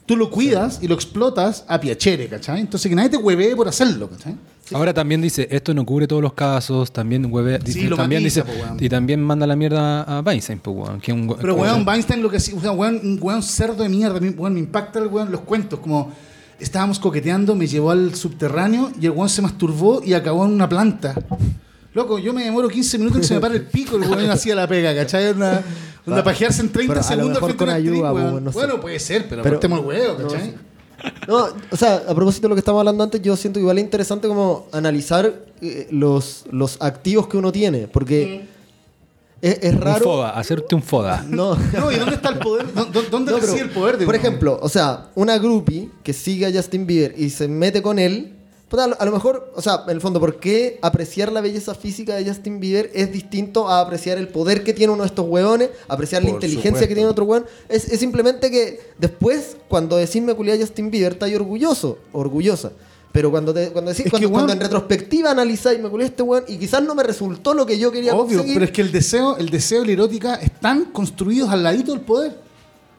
Tú 0.07 0.17
lo 0.17 0.31
cuidas 0.31 0.81
y 0.83 0.89
lo 0.89 0.95
explotas 0.95 1.65
a 1.67 1.81
piachere, 1.81 2.29
¿cachai? 2.29 2.61
Entonces 2.61 2.89
que 2.89 2.95
nadie 2.95 3.11
te 3.11 3.17
huevee 3.17 3.57
por 3.57 3.69
hacerlo, 3.69 4.11
¿cachai? 4.11 4.37
Ahora 4.73 4.95
también 4.95 5.21
dice, 5.21 5.47
esto 5.51 5.75
no 5.75 5.85
cubre 5.85 6.07
todos 6.07 6.23
los 6.23 6.33
casos, 6.33 6.93
también 6.93 7.25
Sí, 7.25 7.59
dice- 7.65 7.83
lo 7.89 7.97
también 7.97 8.23
matiza, 8.23 8.43
dice, 8.45 8.57
po, 8.59 8.65
weón. 8.65 8.77
y 8.83 8.89
también 8.89 9.21
manda 9.23 9.47
la 9.47 9.57
mierda 9.57 10.03
a 10.03 10.21
Weinstein, 10.21 10.59
pues, 10.61 10.77
weón, 10.77 11.01
que 11.01 11.13
es 11.13 11.19
un 11.19 11.37
Pero 11.41 11.55
weón, 11.55 11.87
Weinstein 11.87 12.23
lo 12.23 12.31
que 12.31 12.41
sí, 12.41 12.55
o 12.57 12.61
sea, 12.61 12.73
weón, 12.73 13.01
un 13.03 13.19
weón 13.21 13.43
cerdo 13.43 13.83
de 13.83 13.89
mierda, 13.89 14.19
me- 14.21 14.31
weón, 14.31 14.55
me 14.55 14.61
impacta 14.61 14.99
el 15.01 15.09
weón, 15.09 15.31
los 15.31 15.43
cuentos, 15.43 15.81
como 15.81 16.13
estábamos 16.59 16.99
coqueteando, 16.99 17.55
me 17.55 17.67
llevó 17.67 17.91
al 17.91 18.15
subterráneo 18.15 18.91
y 19.01 19.05
el 19.07 19.13
weón 19.13 19.29
se 19.29 19.43
masturbó 19.43 20.03
y 20.05 20.15
acabó 20.15 20.45
en 20.47 20.53
una 20.53 20.69
planta. 20.69 21.15
Loco, 21.93 22.19
yo 22.19 22.33
me 22.33 22.45
demoro 22.45 22.69
15 22.69 22.99
minutos 22.99 23.21
que 23.21 23.27
se 23.27 23.35
me 23.35 23.41
para 23.41 23.55
el 23.55 23.63
pico, 23.67 23.97
el 23.97 24.03
weón 24.03 24.31
hacía 24.31 24.55
la 24.55 24.67
pega, 24.67 24.95
¿cachai? 24.95 25.31
Una, 25.33 25.63
una 26.07 26.17
Pa- 26.17 26.25
pajearse 26.25 26.63
en 26.63 26.71
30 26.71 26.93
pero 26.95 27.01
a 27.01 27.03
lo 27.03 27.09
segundos 27.09 27.43
mejor 27.43 27.51
frente 27.51 27.65
a 27.65 27.67
una 27.67 27.73
con 27.75 27.83
ayuda, 27.83 28.13
weón. 28.13 28.33
po, 28.35 28.41
no 28.41 28.51
sé. 28.53 28.59
Bueno, 28.59 28.81
puede 28.81 28.99
ser, 28.99 29.27
pero, 29.29 29.43
Pero- 29.43 29.61
el 29.63 29.73
huevo, 29.85 30.17
no, 30.23 30.29
¿cachai? 30.29 30.55
No, 31.29 31.47
o 31.71 31.77
sea, 31.77 32.03
a 32.09 32.15
propósito 32.15 32.43
de 32.47 32.49
lo 32.51 32.55
que 32.55 32.61
estábamos 32.61 32.81
hablando 32.83 33.05
antes, 33.05 33.21
yo 33.23 33.37
siento 33.37 33.59
que 33.59 33.63
igual 33.63 33.79
es 33.79 33.85
interesante 33.85 34.29
como 34.29 34.67
analizar 34.73 35.45
eh, 35.61 35.89
los, 35.91 36.45
los 36.51 36.77
activos 36.81 37.27
que 37.29 37.37
uno 37.37 37.51
tiene, 37.53 37.89
porque 37.89 38.47
es, 39.41 39.59
es 39.63 39.73
un 39.75 39.81
raro... 39.81 40.05
foda, 40.05 40.31
hacerte 40.31 40.75
un 40.75 40.83
foda. 40.83 41.25
No, 41.29 41.57
No, 41.57 41.91
¿y 41.93 41.97
dónde 41.97 42.15
está 42.17 42.31
el 42.31 42.39
poder? 42.39 42.67
¿Dó- 42.75 42.87
dó- 42.87 43.03
¿Dónde 43.11 43.33
No, 43.33 43.39
pero, 43.39 43.53
reside 43.53 43.65
el 43.69 43.71
poder 43.71 43.99
de 43.99 44.07
Por 44.07 44.15
uno? 44.15 44.23
ejemplo, 44.23 44.59
o 44.61 44.69
sea, 44.69 45.09
una 45.15 45.39
groupie 45.39 45.91
que 46.03 46.13
sigue 46.13 46.47
a 46.47 46.53
Justin 46.53 46.87
Bieber 46.87 47.15
y 47.19 47.31
se 47.31 47.49
mete 47.49 47.83
con 47.83 47.99
él, 47.99 48.34
puta, 48.75 48.85
a 48.85 48.89
lo- 48.89 49.01
a 49.01 49.05
lo 49.05 49.13
mejor, 49.13 49.53
o 49.55 49.63
sea, 49.63 49.83
en 49.85 49.91
el 49.91 50.01
fondo, 50.01 50.21
¿por 50.21 50.41
qué 50.41 50.79
apreciar 50.83 51.31
la 51.33 51.41
belleza 51.41 51.75
física 51.75 52.17
de 52.17 52.27
Justin 52.27 52.61
Bieber 52.61 52.91
es 52.95 53.13
distinto 53.13 53.69
a 53.69 53.81
apreciar 53.81 54.19
el 54.19 54.29
poder 54.29 54.63
que 54.65 54.73
tiene 54.73 54.93
uno 54.93 55.03
de 55.03 55.09
estos 55.09 55.27
hueones, 55.29 55.71
apreciar 55.89 56.23
la 56.23 56.31
inteligencia 56.31 56.71
supuesto. 56.71 56.89
que 56.89 56.95
tiene 56.95 57.09
otro 57.11 57.25
hueón? 57.25 57.47
Es, 57.69 57.89
es 57.89 58.01
simplemente 58.01 58.51
que 58.51 58.81
después, 58.99 59.57
cuando 59.69 59.97
decís 59.97 60.23
me 60.23 60.35
culé 60.35 60.53
a 60.53 60.57
Justin 60.59 60.91
Bieber, 60.91 61.13
estáis 61.13 61.35
orgulloso, 61.37 61.99
orgullosa. 62.13 62.73
Pero 63.13 63.31
cuando, 63.31 63.55
te, 63.55 63.69
cuando, 63.69 63.93
decís, 63.93 64.05
que, 64.07 64.11
cuando, 64.11 64.29
cuando 64.31 64.53
weón- 64.53 64.57
en 64.57 64.61
retrospectiva 64.63 65.31
analizáis, 65.31 65.79
me 65.81 65.89
culé 65.89 66.05
a 66.05 66.07
este 66.09 66.23
hueón 66.25 66.45
y 66.49 66.57
quizás 66.59 66.83
no 66.83 66.97
me 66.97 67.05
resultó 67.05 67.55
lo 67.55 67.65
que 67.65 67.79
yo 67.79 67.93
quería 67.93 68.13
Obvio, 68.13 68.39
conseguir. 68.39 68.55
pero 68.55 68.65
es 68.65 68.71
que 68.73 68.83
el 68.83 68.91
deseo, 68.91 69.37
el 69.37 69.51
deseo 69.51 69.85
y 69.85 69.87
la 69.87 69.93
erótica 69.93 70.35
están 70.35 70.87
construidos 70.87 71.49
al 71.51 71.63
ladito 71.63 71.93
del 71.93 72.01
poder. 72.01 72.37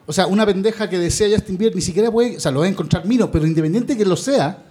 O 0.06 0.12
sea, 0.14 0.26
una 0.26 0.46
pendeja 0.46 0.88
que 0.88 0.98
desea 0.98 1.28
Justin 1.36 1.58
Bieber 1.58 1.74
ni 1.76 1.82
siquiera 1.82 2.10
puede, 2.10 2.38
o 2.38 2.40
sea, 2.40 2.50
lo 2.50 2.60
va 2.60 2.64
a 2.66 2.68
encontrar 2.70 3.04
mino, 3.04 3.30
pero 3.30 3.46
independiente 3.46 3.94
que 3.94 4.06
lo 4.06 4.16
sea, 4.16 4.62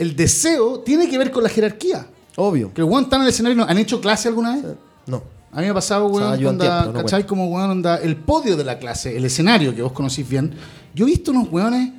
el 0.00 0.16
deseo 0.16 0.80
tiene 0.80 1.10
que 1.10 1.18
ver 1.18 1.30
con 1.30 1.42
la 1.42 1.50
jerarquía. 1.50 2.06
Obvio. 2.36 2.72
Que 2.72 2.80
el 2.80 2.86
weón 2.86 3.04
está 3.04 3.16
en 3.16 3.22
el 3.22 3.28
escenario, 3.28 3.54
¿no? 3.54 3.64
¿han 3.64 3.76
hecho 3.76 4.00
clase 4.00 4.28
alguna 4.28 4.56
vez? 4.56 4.64
No. 5.06 5.22
A 5.52 5.56
mí 5.56 5.64
me 5.64 5.68
ha 5.68 5.74
pasado, 5.74 6.06
O 6.06 6.18
sea, 6.18 6.30
weón, 6.30 6.46
onda, 6.46 6.64
entiendo, 6.64 6.92
no 6.98 7.04
¿cachai? 7.04 7.26
Como, 7.26 7.48
weón, 7.48 7.70
onda, 7.70 7.96
el 7.98 8.16
podio 8.16 8.56
de 8.56 8.64
la 8.64 8.78
clase, 8.78 9.14
el 9.14 9.26
escenario 9.26 9.74
que 9.74 9.82
vos 9.82 9.92
conocís 9.92 10.26
bien. 10.26 10.54
Yo 10.94 11.04
he 11.04 11.10
visto 11.10 11.32
unos 11.32 11.52
weones, 11.52 11.92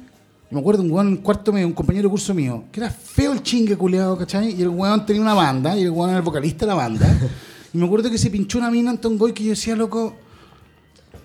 me 0.50 0.60
acuerdo 0.60 0.82
un 0.82 0.92
weón 0.92 1.10
en 1.10 1.18
cuarto 1.18 1.54
medio, 1.54 1.68
un 1.68 1.74
compañero 1.74 2.08
de 2.08 2.10
curso 2.10 2.34
mío, 2.34 2.64
que 2.72 2.80
era 2.80 2.90
feo 2.90 3.34
el 3.34 3.44
chingue 3.44 3.78
culeado, 3.78 4.18
¿cachai? 4.18 4.56
Y 4.60 4.64
el 4.64 4.70
weón 4.70 5.06
tenía 5.06 5.22
una 5.22 5.36
banda, 5.36 5.78
y 5.78 5.84
el 5.84 5.92
weón 5.92 6.10
era 6.10 6.18
el 6.18 6.26
vocalista 6.26 6.66
de 6.66 6.70
la 6.70 6.76
banda. 6.76 7.08
y 7.72 7.78
me 7.78 7.86
acuerdo 7.86 8.10
que 8.10 8.18
se 8.18 8.32
pinchó 8.32 8.58
una 8.58 8.72
mina 8.72 8.90
en 8.90 8.98
Tongoy 8.98 9.32
que 9.32 9.44
yo 9.44 9.52
decía, 9.52 9.76
loco, 9.76 10.16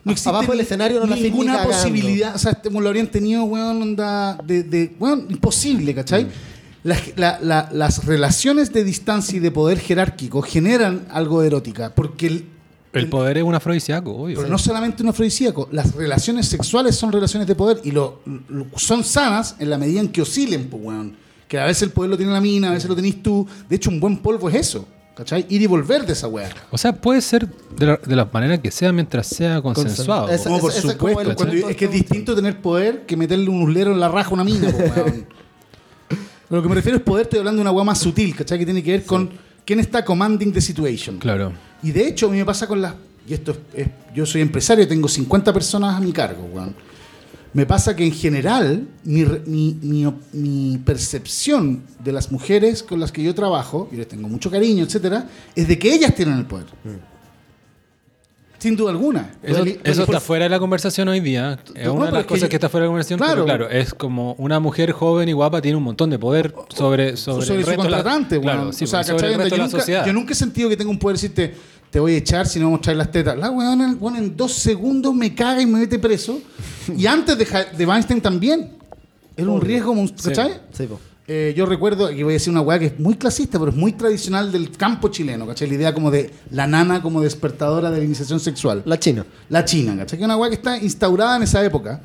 no 0.05 0.13
existe 0.13 0.29
Abajo 0.29 0.53
del 0.53 0.61
escenario 0.61 1.07
no 1.07 1.17
ninguna 1.17 1.63
posibilidad, 1.63 2.35
o 2.35 2.39
sea, 2.39 2.53
este, 2.53 2.71
lo 2.71 2.87
habrían 2.87 3.07
tenido, 3.07 3.45
weón, 3.45 3.81
onda, 3.81 4.39
de, 4.45 4.63
de 4.63 4.95
weón, 5.01 5.27
imposible, 5.31 5.95
¿cachai? 5.95 6.27
Mm. 6.27 6.56
Las, 6.87 7.01
la- 7.17 7.39
la- 7.43 7.69
las 7.73 8.05
relaciones 8.05 8.73
de 8.73 8.85
distancia 8.85 9.37
y 9.37 9.41
de 9.41 9.51
poder 9.51 9.79
jerárquico 9.81 10.41
generan 10.43 11.07
algo 11.11 11.41
de 11.41 11.49
erótica, 11.49 11.93
porque 11.95 12.27
el, 12.29 12.47
El 12.93 13.09
poder 13.09 13.39
es 13.39 13.45
un 13.45 13.55
afrodisíaco, 13.55 14.13
obvio. 14.15 14.37
pero 14.37 14.49
no 14.49 14.57
solamente 14.59 15.03
un 15.03 15.09
afrodisíaco, 15.09 15.69
las 15.73 15.95
relaciones 15.95 16.47
sexuales 16.47 16.95
son 16.97 17.11
relaciones 17.13 17.49
de 17.49 17.55
poder 17.55 17.81
y 17.85 17.91
lo, 17.91 18.21
lo- 18.49 18.67
son 18.77 19.03
sanas 19.05 19.57
en 19.59 19.69
la 19.69 19.79
medida 19.79 20.01
en 20.01 20.09
que 20.09 20.23
oscilen, 20.23 20.69
pues, 20.71 20.83
weón. 20.83 21.17
Que 21.49 21.59
a 21.59 21.65
veces 21.67 21.83
el 21.83 21.91
poder 21.91 22.11
lo 22.11 22.17
tiene 22.17 22.33
la 22.33 22.41
mina, 22.41 22.71
a 22.71 22.73
veces 22.73 22.89
lo 22.89 22.97
tenés 22.97 23.23
tú. 23.23 23.47
De 23.69 23.77
hecho, 23.77 23.91
un 23.91 24.01
buen 24.01 24.17
polvo 24.19 24.49
es 24.49 24.55
eso, 24.57 24.87
¿cachai? 25.15 25.45
Ir 25.49 25.63
y 25.63 25.67
volver 25.67 26.05
de 26.07 26.13
esa 26.13 26.27
weá. 26.29 26.51
O 26.71 26.79
sea, 26.79 26.93
puede 26.93 27.21
ser 27.21 27.47
de 27.79 27.87
la, 27.87 27.97
de 28.05 28.17
la 28.17 28.25
manera 28.33 28.61
que 28.61 28.71
sea 28.73 28.93
mientras 28.93 29.27
sea 29.29 29.61
consensuado. 29.63 30.29
Esa- 30.29 30.49
por 30.51 30.71
es 30.73 30.81
como 30.81 30.93
supuesto, 30.93 31.21
el 31.23 31.37
cuando- 31.37 31.53
punto 31.55 31.69
es 31.71 31.77
que 31.77 31.85
es 31.85 31.91
distinto 31.93 32.35
tener 32.35 32.61
poder 32.61 33.07
que 33.07 33.17
meterle 33.17 33.49
un 33.49 33.63
uslero 33.63 33.93
en 33.93 34.01
la 34.01 34.09
raja 34.09 34.31
a 34.31 34.35
una 34.35 34.45
mina, 34.45 34.71
pues, 34.71 34.97
weón. 34.97 35.27
Lo 36.51 36.63
que 36.63 36.69
me 36.69 36.75
refiero 36.75 36.99
es 36.99 37.03
poder, 37.05 37.25
estoy 37.25 37.41
hablando 37.41 37.59
de 37.59 37.63
una 37.63 37.73
weá 37.73 37.85
más 37.85 37.99
sutil, 37.99 38.35
¿cachai? 38.37 38.59
Que 38.59 38.65
tiene 38.65 38.83
que 38.83 38.93
ver 38.93 39.05
con 39.05 39.31
quién 39.65 39.81
está 39.81 40.05
commanding 40.05 40.53
the 40.53 40.61
situation. 40.61 41.19
Claro. 41.19 41.53
Y 41.83 41.91
de 41.91 42.07
hecho, 42.09 42.27
a 42.29 42.31
mí 42.31 42.39
me 42.39 42.45
pasa 42.45 42.67
con 42.67 42.81
las. 42.81 42.95
Y 43.29 43.35
esto 43.35 43.53
es, 43.53 43.59
es- 43.87 43.89
Yo 44.15 44.25
soy 44.25 44.41
empresario, 44.41 44.87
tengo 44.89 45.09
50 45.09 45.53
personas 45.53 45.95
a 45.97 46.01
mi 46.01 46.13
cargo, 46.13 46.45
weón. 46.53 46.75
Me 47.53 47.65
pasa 47.67 47.97
que 47.97 48.05
en 48.05 48.13
general, 48.13 48.87
mi, 49.05 49.25
mi, 49.47 49.77
mi 49.83 50.05
op- 50.07 50.21
mi 50.33 50.79
percepción 50.85 51.83
de 52.05 52.13
las 52.13 52.31
mujeres 52.31 52.83
con 52.83 53.01
las 53.01 53.11
que 53.13 53.23
yo 53.23 53.35
trabajo, 53.35 53.89
y 53.93 53.97
les 53.97 54.07
tengo 54.09 54.29
mucho 54.29 54.51
cariño, 54.51 54.85
etcétera, 54.85 55.29
es 55.55 55.67
de 55.67 55.79
que 55.79 55.93
ellas 55.95 56.15
tienen 56.15 56.39
el 56.39 56.45
poder. 56.47 56.67
Sin 58.67 58.75
duda 58.77 58.91
alguna. 58.91 59.31
Eso, 59.45 59.65
Reli- 59.65 59.79
eso 59.85 60.05
por- 60.07 60.15
está 60.17 60.21
fuera 60.27 60.45
de 60.47 60.49
la 60.49 60.59
conversación 60.59 61.07
hoy 61.07 61.21
día. 61.21 61.57
Es 61.75 61.85
No, 61.87 61.95
una 61.95 62.07
de 62.07 62.13
las 62.13 62.23
que 62.23 62.27
cosas 62.27 62.49
que 62.49 62.57
está 62.57 62.69
fuera 62.69 62.83
de 62.83 62.89
la 62.89 62.91
conversación. 62.91 63.19
Claro. 63.21 63.45
Pero 63.45 63.45
claro, 63.45 63.71
es 63.71 63.95
como 63.95 64.33
una 64.39 64.59
mujer 64.59 64.91
joven 64.91 65.29
y 65.29 65.33
guapa 65.35 65.63
tiene 65.63 65.77
un 65.77 65.85
montón 65.85 66.11
de 66.11 66.19
poder 66.19 66.53
sobre, 66.75 67.17
sobre, 67.17 67.47
sobre, 67.47 67.59
el 67.61 67.65
su 67.65 67.71
la- 67.71 67.77
contratante, 67.77 68.41
claro, 68.41 68.61
weón. 68.63 68.73
sí, 68.73 68.83
o 68.85 68.87
sea, 68.89 69.05
sobre 69.05 69.19
¿cachai? 69.19 69.33
el 69.35 69.39
resto 69.39 69.51
yo, 69.51 69.55
de 69.55 69.59
la 69.59 69.65
nunca, 69.67 69.79
sociedad. 69.79 70.07
yo 70.07 70.13
nunca 70.13 70.33
he 70.33 70.37
sentido 70.37 70.69
que 70.69 70.77
tenga 70.77 70.91
un 70.91 70.99
poder 70.99 71.15
decirte, 71.17 71.55
te 71.91 72.01
voy 72.01 72.15
a 72.15 72.17
echar 72.17 72.47
si 72.49 72.59
no 72.59 72.65
vamos 72.67 72.79
a 72.79 72.83
traer 72.83 72.97
las 72.99 73.11
tetas. 73.13 73.39
La 73.39 73.47
en- 73.47 73.99
weón, 74.01 74.17
en 74.17 74.37
dos 74.37 74.53
segundos 74.53 75.15
me 75.15 75.33
caga 75.33 75.63
y 75.63 75.67
me 75.67 75.79
mete 75.79 76.01
preso. 76.01 76.41
y 76.97 77.07
antes 77.07 77.39
de, 77.39 77.47
de 77.79 77.87
Weinstein 77.87 78.21
también. 78.21 78.73
Era 79.37 79.49
un 79.51 79.61
riesgo, 79.61 79.95
¿cachai? 80.25 80.61
Sí, 80.73 80.87
po. 80.87 80.99
Eh, 81.29 81.55
yo 81.57 81.67
recuerdo, 81.67 82.09
que 82.09 82.23
voy 82.23 82.35
a 82.35 82.35
decir 82.35 82.53
una 82.53 82.61
weá 82.61 82.79
que 82.79 82.87
es 82.87 83.01
muy 83.01 83.15
clasista, 83.17 83.59
pero 83.59 83.73
es 83.73 83.77
muy 83.77 83.93
tradicional 83.93 84.53
del 84.53 84.71
campo 84.71 85.09
chileno, 85.09 85.45
¿cachai? 85.47 85.67
La 85.69 85.75
idea 85.75 85.95
como 85.95 86.11
de 86.11 86.31
la 86.53 86.69
nana 86.69 87.03
como 87.03 87.21
despertadora 87.21 87.91
de 87.91 87.99
la 87.99 88.05
iniciación 88.05 88.39
sexual. 88.39 88.83
La 88.87 88.99
China. 89.01 89.27
La 89.49 89.65
China, 89.65 89.97
¿cachai? 89.97 90.19
Que 90.19 90.23
es 90.25 90.27
una 90.27 90.37
weá 90.37 90.49
que 90.51 90.55
está 90.57 90.79
instaurada 90.79 91.37
en 91.37 91.43
esa 91.43 91.65
época. 91.65 92.01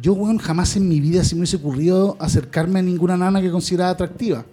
Yo, 0.00 0.14
weón, 0.14 0.38
jamás 0.38 0.74
en 0.76 0.88
mi 0.88 1.00
vida 1.00 1.22
se 1.22 1.34
me 1.34 1.40
hubiese 1.40 1.56
ocurrido 1.56 2.16
acercarme 2.18 2.78
a 2.78 2.82
ninguna 2.82 3.16
nana 3.16 3.42
que 3.42 3.50
consideraba 3.50 3.90
atractiva. 3.90 4.44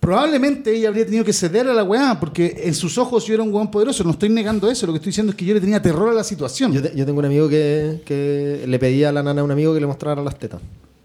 Probablemente 0.00 0.74
ella 0.74 0.88
habría 0.88 1.04
tenido 1.04 1.24
que 1.24 1.32
ceder 1.32 1.68
a 1.68 1.74
la 1.74 1.84
weá, 1.84 2.18
porque 2.18 2.62
en 2.64 2.74
sus 2.74 2.98
ojos 2.98 3.24
yo 3.26 3.34
era 3.34 3.42
un 3.42 3.52
weón 3.52 3.70
poderoso. 3.70 4.02
No 4.04 4.10
estoy 4.10 4.30
negando 4.30 4.68
eso, 4.70 4.86
lo 4.86 4.92
que 4.92 4.98
estoy 4.98 5.10
diciendo 5.10 5.30
es 5.30 5.36
que 5.36 5.44
yo 5.44 5.54
le 5.54 5.60
tenía 5.60 5.80
terror 5.82 6.08
a 6.08 6.12
la 6.12 6.24
situación. 6.24 6.72
Yo, 6.72 6.82
te- 6.82 6.96
yo 6.96 7.06
tengo 7.06 7.18
un 7.20 7.24
amigo 7.24 7.48
que, 7.48 8.02
que 8.04 8.64
le 8.66 8.78
pedía 8.80 9.10
a 9.10 9.12
la 9.12 9.22
nana 9.22 9.42
a 9.42 9.44
un 9.44 9.50
amigo 9.52 9.74
que 9.74 9.80
le 9.80 9.86
mostrara 9.86 10.22
las 10.22 10.36
tetas. 10.38 10.60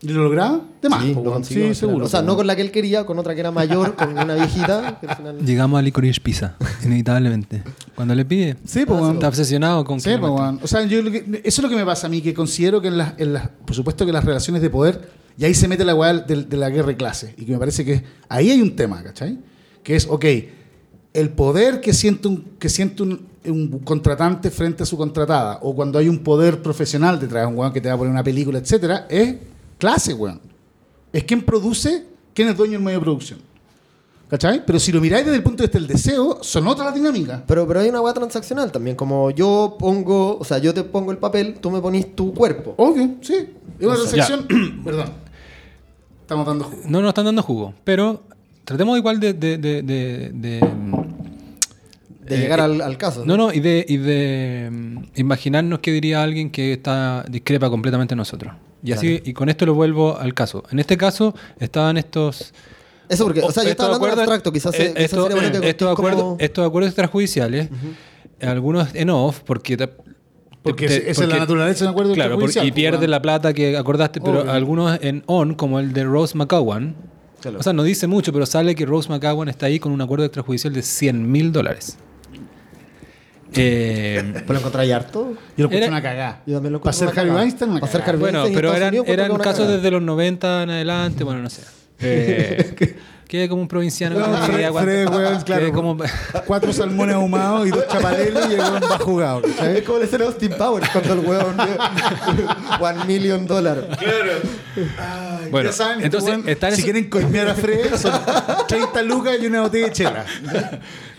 ¿Y 0.06 0.10
lo 0.10 0.24
lograba? 0.24 0.60
De 0.82 0.90
más, 0.90 1.02
Sí, 1.48 1.66
lo 1.68 1.74
seguro. 1.74 2.06
O 2.06 2.10
sea, 2.10 2.22
no 2.22 2.36
con 2.36 2.46
la 2.46 2.56
que 2.58 2.62
él 2.62 2.72
quería, 2.72 3.06
con 3.06 3.18
otra 3.20 3.34
que 3.34 3.40
era 3.40 3.52
mayor, 3.52 3.96
con 3.96 4.10
una 4.10 4.36
viejita. 4.36 4.98
que 5.02 5.08
al 5.08 5.16
final- 5.16 5.38
Llegamos 5.46 5.80
a 5.80 5.82
Licorice 5.82 6.20
Pizza, 6.20 6.56
inevitablemente. 6.84 7.64
Cuando 7.96 8.14
le 8.14 8.26
pide, 8.26 8.58
Sí, 8.66 8.84
pues, 8.86 9.02
está 9.14 9.30
obsesionado 9.30 9.86
con 9.86 10.02
Sí, 10.02 10.10
que 10.10 10.18
pues. 10.18 10.32
O 10.62 10.68
sea, 10.68 10.84
yo 10.84 11.02
lo 11.02 11.10
que- 11.10 11.42
eso 11.46 11.62
es 11.62 11.64
lo 11.64 11.70
que 11.70 11.76
me 11.78 11.86
pasa 11.86 12.08
a 12.08 12.10
mí, 12.10 12.22
que 12.22 12.34
considero 12.34 12.82
que 12.82 12.90
en 12.90 12.98
las, 12.98 13.14
en 13.18 13.32
las- 13.34 13.48
por 13.48 13.74
supuesto 13.76 14.06
que 14.06 14.12
las 14.12 14.26
relaciones 14.26 14.62
de 14.62 14.70
poder, 14.70 15.08
y 15.38 15.46
ahí 15.46 15.54
se 15.54 15.68
mete 15.70 15.86
la 15.86 15.96
weá 15.96 16.14
de, 16.14 16.44
de 16.44 16.58
la 16.58 16.70
guerra 16.70 16.90
de 16.90 16.98
clase, 16.98 17.34
y 17.38 17.46
que 17.46 17.54
me 17.54 17.58
parece 17.60 17.86
que 17.86 18.04
ahí 18.28 18.52
hay 18.52 18.62
un 18.62 18.76
tema, 18.76 19.02
¿cachai? 19.04 19.40
Que 19.84 19.96
es, 19.96 20.06
ok, 20.10 20.26
el 21.14 21.30
poder 21.30 21.80
que 21.80 21.94
siente 21.94 22.28
un, 22.28 22.44
que 22.60 22.68
siente 22.70 23.04
un, 23.04 23.26
un 23.46 23.80
contratante 23.80 24.50
frente 24.52 24.84
a 24.84 24.86
su 24.86 24.98
contratada, 24.98 25.60
o 25.62 25.74
cuando 25.76 25.98
hay 25.98 26.10
un 26.10 26.20
poder 26.20 26.62
profesional 26.62 27.20
detrás 27.22 27.44
de 27.44 27.48
un 27.54 27.58
weón 27.58 27.72
que 27.72 27.80
te 27.80 27.88
va 27.88 27.96
a 27.96 27.98
poner 27.98 28.12
una 28.12 28.24
película, 28.24 28.60
etcétera, 28.60 29.08
es 29.10 29.36
clase, 29.84 30.14
weón. 30.14 30.40
Es 31.12 31.26
quien 31.26 31.42
produce, 31.42 32.06
quién 32.34 32.48
es 32.48 32.56
dueño 32.56 32.74
del 32.74 32.82
medio 32.82 33.00
de 33.00 33.04
producción. 33.04 33.40
¿Cachai? 34.30 34.66
Pero 34.66 34.80
si 34.80 34.92
lo 34.94 35.02
miráis 35.02 35.26
desde 35.26 35.36
el 35.38 35.44
punto 35.44 35.62
de 35.62 35.68
vista 35.68 35.78
del 35.78 35.88
deseo, 35.88 36.40
son 36.42 36.66
otras 36.68 36.86
las 36.88 36.96
dinámicas. 36.96 37.42
Pero, 37.46 37.68
pero 37.68 37.82
hay 37.82 37.90
una 37.90 38.00
hueá 38.02 38.14
transaccional 38.14 38.72
también. 38.72 38.96
Como 38.96 39.30
yo 39.32 39.76
pongo, 39.78 40.38
o 40.40 40.44
sea, 40.46 40.58
yo 40.58 40.74
te 40.74 40.84
pongo 40.84 41.12
el 41.12 41.18
papel, 41.18 41.56
tú 41.62 41.70
me 41.70 41.82
ponís 41.82 42.16
tu 42.16 42.34
cuerpo. 42.34 42.74
Ok, 42.78 42.98
sí. 43.22 43.36
Es 43.80 43.86
una 43.86 43.96
transacción. 43.96 44.48
Perdón. 44.86 45.10
Estamos 46.22 46.48
dando 46.48 46.64
jugo. 46.64 46.82
No 46.88 47.02
nos 47.02 47.10
están 47.10 47.26
dando 47.26 47.44
jugo, 47.44 47.74
pero 47.84 48.24
tratemos 48.64 48.98
igual 48.98 49.20
de... 49.20 49.34
de, 49.34 49.58
de, 49.58 49.82
de- 49.84 50.32
de- 50.34 50.60
De 52.26 52.36
eh, 52.36 52.40
llegar 52.40 52.62
al, 52.62 52.80
al 52.82 52.98
caso. 52.98 53.24
No, 53.26 53.36
no, 53.36 53.52
y 53.54 53.60
de, 53.60 53.86
y 53.88 53.98
de 53.98 54.70
mm, 54.72 54.98
imaginarnos 55.18 55.80
qué 55.80 55.92
diría 55.92 56.24
alguien 56.24 56.50
que 56.50 56.72
está 56.74 57.24
discrepa 57.30 57.70
completamente 57.70 58.14
de 58.14 58.18
nosotros. 58.18 58.54
Y 58.84 58.92
así, 58.92 59.22
y 59.24 59.34
con 59.34 59.48
esto 59.50 59.66
lo 59.66 59.74
vuelvo 59.74 60.18
al 60.18 60.34
caso. 60.34 60.64
En 60.72 60.80
este 60.80 60.98
caso 60.98 61.34
estaban 61.60 61.98
estos... 61.98 62.54
Eso 63.10 63.24
porque, 63.26 63.42
o 63.42 63.52
sea, 63.52 63.64
yo 63.64 63.70
estaba 63.70 63.96
hablando 63.96 64.08
de 64.08 64.12
acuerdos- 64.14 64.20
abstracto, 64.24 64.52
quizás, 64.52 64.76
se- 64.76 64.84
eh, 64.86 64.88
quizás 64.90 65.04
estos- 65.06 65.24
sería 65.28 65.42
bueno 65.42 65.62
que 65.62 65.70
estos 65.70 65.92
acuerdos, 65.92 66.22
como- 66.22 66.36
estos 66.40 66.68
acuerdos 66.68 66.90
extrajudiciales, 66.90 67.70
algunos 68.42 68.94
en 68.96 69.10
off, 69.10 69.42
porque... 69.46 69.78
te- 69.78 69.90
Porque 70.62 70.88
te- 70.88 71.12
esa 71.12 71.24
es 71.24 71.30
la 71.30 71.40
naturaleza 71.40 71.80
de 71.84 71.90
un 71.90 71.92
acuerdo 71.92 72.14
Claro, 72.14 72.40
porque- 72.40 72.60
y 72.60 72.62
pues, 72.62 72.72
pierde 72.74 73.08
la 73.08 73.22
plata 73.22 73.54
que 73.54 73.76
acordaste, 73.78 74.22
pero 74.22 74.42
Obvio. 74.42 74.52
algunos 74.52 74.98
en 75.02 75.24
on, 75.28 75.56
como 75.56 75.80
el 75.80 75.92
de 75.94 76.06
Rose 76.06 76.38
McGowan, 76.38 76.96
Claro. 77.42 77.60
o 77.60 77.64
sea, 77.64 77.74
no 77.74 77.84
dice 77.84 78.08
mucho, 78.08 78.32
pero 78.32 78.46
sale 78.46 78.74
que 78.74 78.86
Rose 78.86 79.10
McGowan 79.10 79.50
está 79.50 79.66
ahí 79.66 79.80
con 79.80 79.92
un 79.92 80.00
acuerdo 80.02 80.24
extrajudicial 80.26 80.74
de 80.74 80.82
100 80.82 81.30
mil 81.30 81.52
dólares. 81.52 81.98
Eh, 83.56 84.24
¿Pero 84.34 84.54
lo 84.54 84.60
encontráis 84.60 84.92
harto? 84.94 85.34
Yo 85.58 85.64
lo 85.64 85.66
encuentro 85.66 85.90
una 85.90 86.02
cagada. 86.02 86.42
Yo 86.46 86.54
también 86.56 86.74
lo 86.74 86.82
Para 86.82 86.94
ser 86.94 87.10
Harvey. 87.10 87.32
Weinstein, 87.32 87.80
Para 87.80 87.92
ser. 87.92 88.02
Harvey 88.02 88.20
bueno, 88.20 88.46
pero 88.54 88.74
eran, 88.74 88.94
eran 89.06 89.32
casos 89.38 89.60
cagada. 89.60 89.76
desde 89.78 89.92
los 89.92 90.02
90 90.02 90.64
en 90.64 90.70
adelante, 90.70 91.24
bueno, 91.24 91.42
no 91.42 91.50
sé. 91.50 91.62
Eh, 92.06 92.96
quedé 93.28 93.50
como 93.50 93.62
un 93.62 93.68
provinciano. 93.68 94.16
Weón, 94.16 94.32
que 94.32 94.38
no 94.64 94.74
Fred- 94.74 95.10
weón, 95.10 95.42
claro. 95.42 95.72
Como... 95.74 95.98
Cuatro 96.46 96.72
salmones 96.74 97.16
ahumados 97.16 97.68
y 97.68 97.72
dos 97.72 97.88
chapadeles 97.88 98.46
y 98.50 98.54
el 98.54 98.60
weón 98.60 98.84
va 98.84 98.98
jugado. 99.00 99.42
¿cachai? 99.42 99.78
Es 99.78 99.84
como 99.84 100.00
escena 100.00 100.26
de 100.26 100.30
Austin 100.30 100.54
Powers 100.58 100.90
cuando 100.90 101.14
el 101.14 101.20
hueón 101.20 101.58
One 102.82 103.06
million 103.06 103.46
dólares. 103.46 103.86
Ay, 104.98 105.50
Bueno, 105.52 105.70
ya 105.70 105.76
saben, 105.76 106.04
entonces, 106.04 106.30
weón, 106.30 106.44
si 106.46 106.52
eso- 106.68 106.84
quieren 106.84 107.10
coimear 107.10 107.48
a 107.50 107.56
Fred, 107.56 107.96
son 107.96 108.14
30 108.68 109.02
lucas 109.04 109.38
y 109.42 109.46
una 109.48 109.62
botella 109.62 109.86
de 109.88 109.92
chela. 109.92 110.26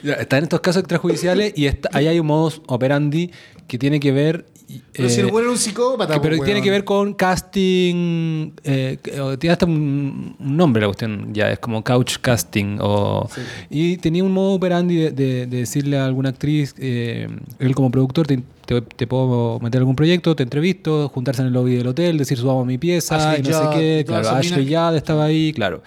Ya, 0.03 0.15
Está 0.15 0.39
en 0.39 0.45
estos 0.45 0.61
casos 0.61 0.81
extrajudiciales 0.81 1.53
y 1.57 1.67
está- 1.67 1.89
ahí 1.93 2.07
hay 2.09 2.19
un 2.21 2.27
modus 2.27 2.61
operandi 2.67 3.31
que 3.67 3.79
tiene 3.79 4.01
que 4.01 4.13
ver... 4.13 4.47
Pero 4.93 5.09
eh, 5.09 5.11
si 5.11 5.21
el 5.21 5.27
weón 5.27 5.43
era 5.43 5.51
un 5.53 5.59
psicópata, 5.59 6.15
que- 6.15 6.21
pero 6.21 6.37
pues, 6.37 6.47
tiene 6.47 6.63
que 6.63 6.71
ver 6.71 6.85
con 6.85 7.13
casting. 7.15 8.51
eh, 8.65 8.99
tiene 9.39 9.53
hasta 9.53 9.67
un, 9.67 10.37
un 10.39 10.57
nombre 10.57 10.81
la 10.81 10.87
cuestión, 10.89 11.33
ya 11.35 11.51
es 11.51 11.59
como 11.59 11.83
couch 11.85 12.17
casting. 12.21 12.79
O, 12.81 13.29
Y 13.71 13.97
tenía 13.99 14.25
un 14.25 14.33
modo 14.33 14.53
operandi 14.55 14.97
de, 14.97 15.11
de- 15.11 15.47
de 15.47 15.57
decirle 15.59 15.99
a 15.99 16.07
alguna 16.07 16.31
actriz, 16.31 16.75
eh, 16.79 17.29
él 17.59 17.75
como 17.75 17.91
productor, 17.91 18.27
te, 18.27 18.43
te- 18.67 18.81
te 18.81 19.07
puedo 19.07 19.61
meter 19.61 19.81
algún 19.81 19.97
proyecto, 19.97 20.35
te 20.35 20.43
entrevisto, 20.45 21.09
juntarse 21.11 21.43
en 21.43 21.49
el 21.49 21.55
lobby 21.55 21.77
del 21.77 21.87
hotel, 21.89 22.17
decir 22.19 22.39
subamos 22.39 22.67
mi 22.67 22.79
pieza, 22.79 23.17
Ashley 23.17 23.41
y 23.41 23.51
no 23.51 23.59
Judd, 23.59 23.73
sé 23.73 23.79
qué. 23.79 24.05
Claro, 24.07 24.29
Ashley 24.31 24.67
Judd 24.67 24.97
estaba 24.97 25.25
ahí, 25.27 25.53
claro. 25.53 25.83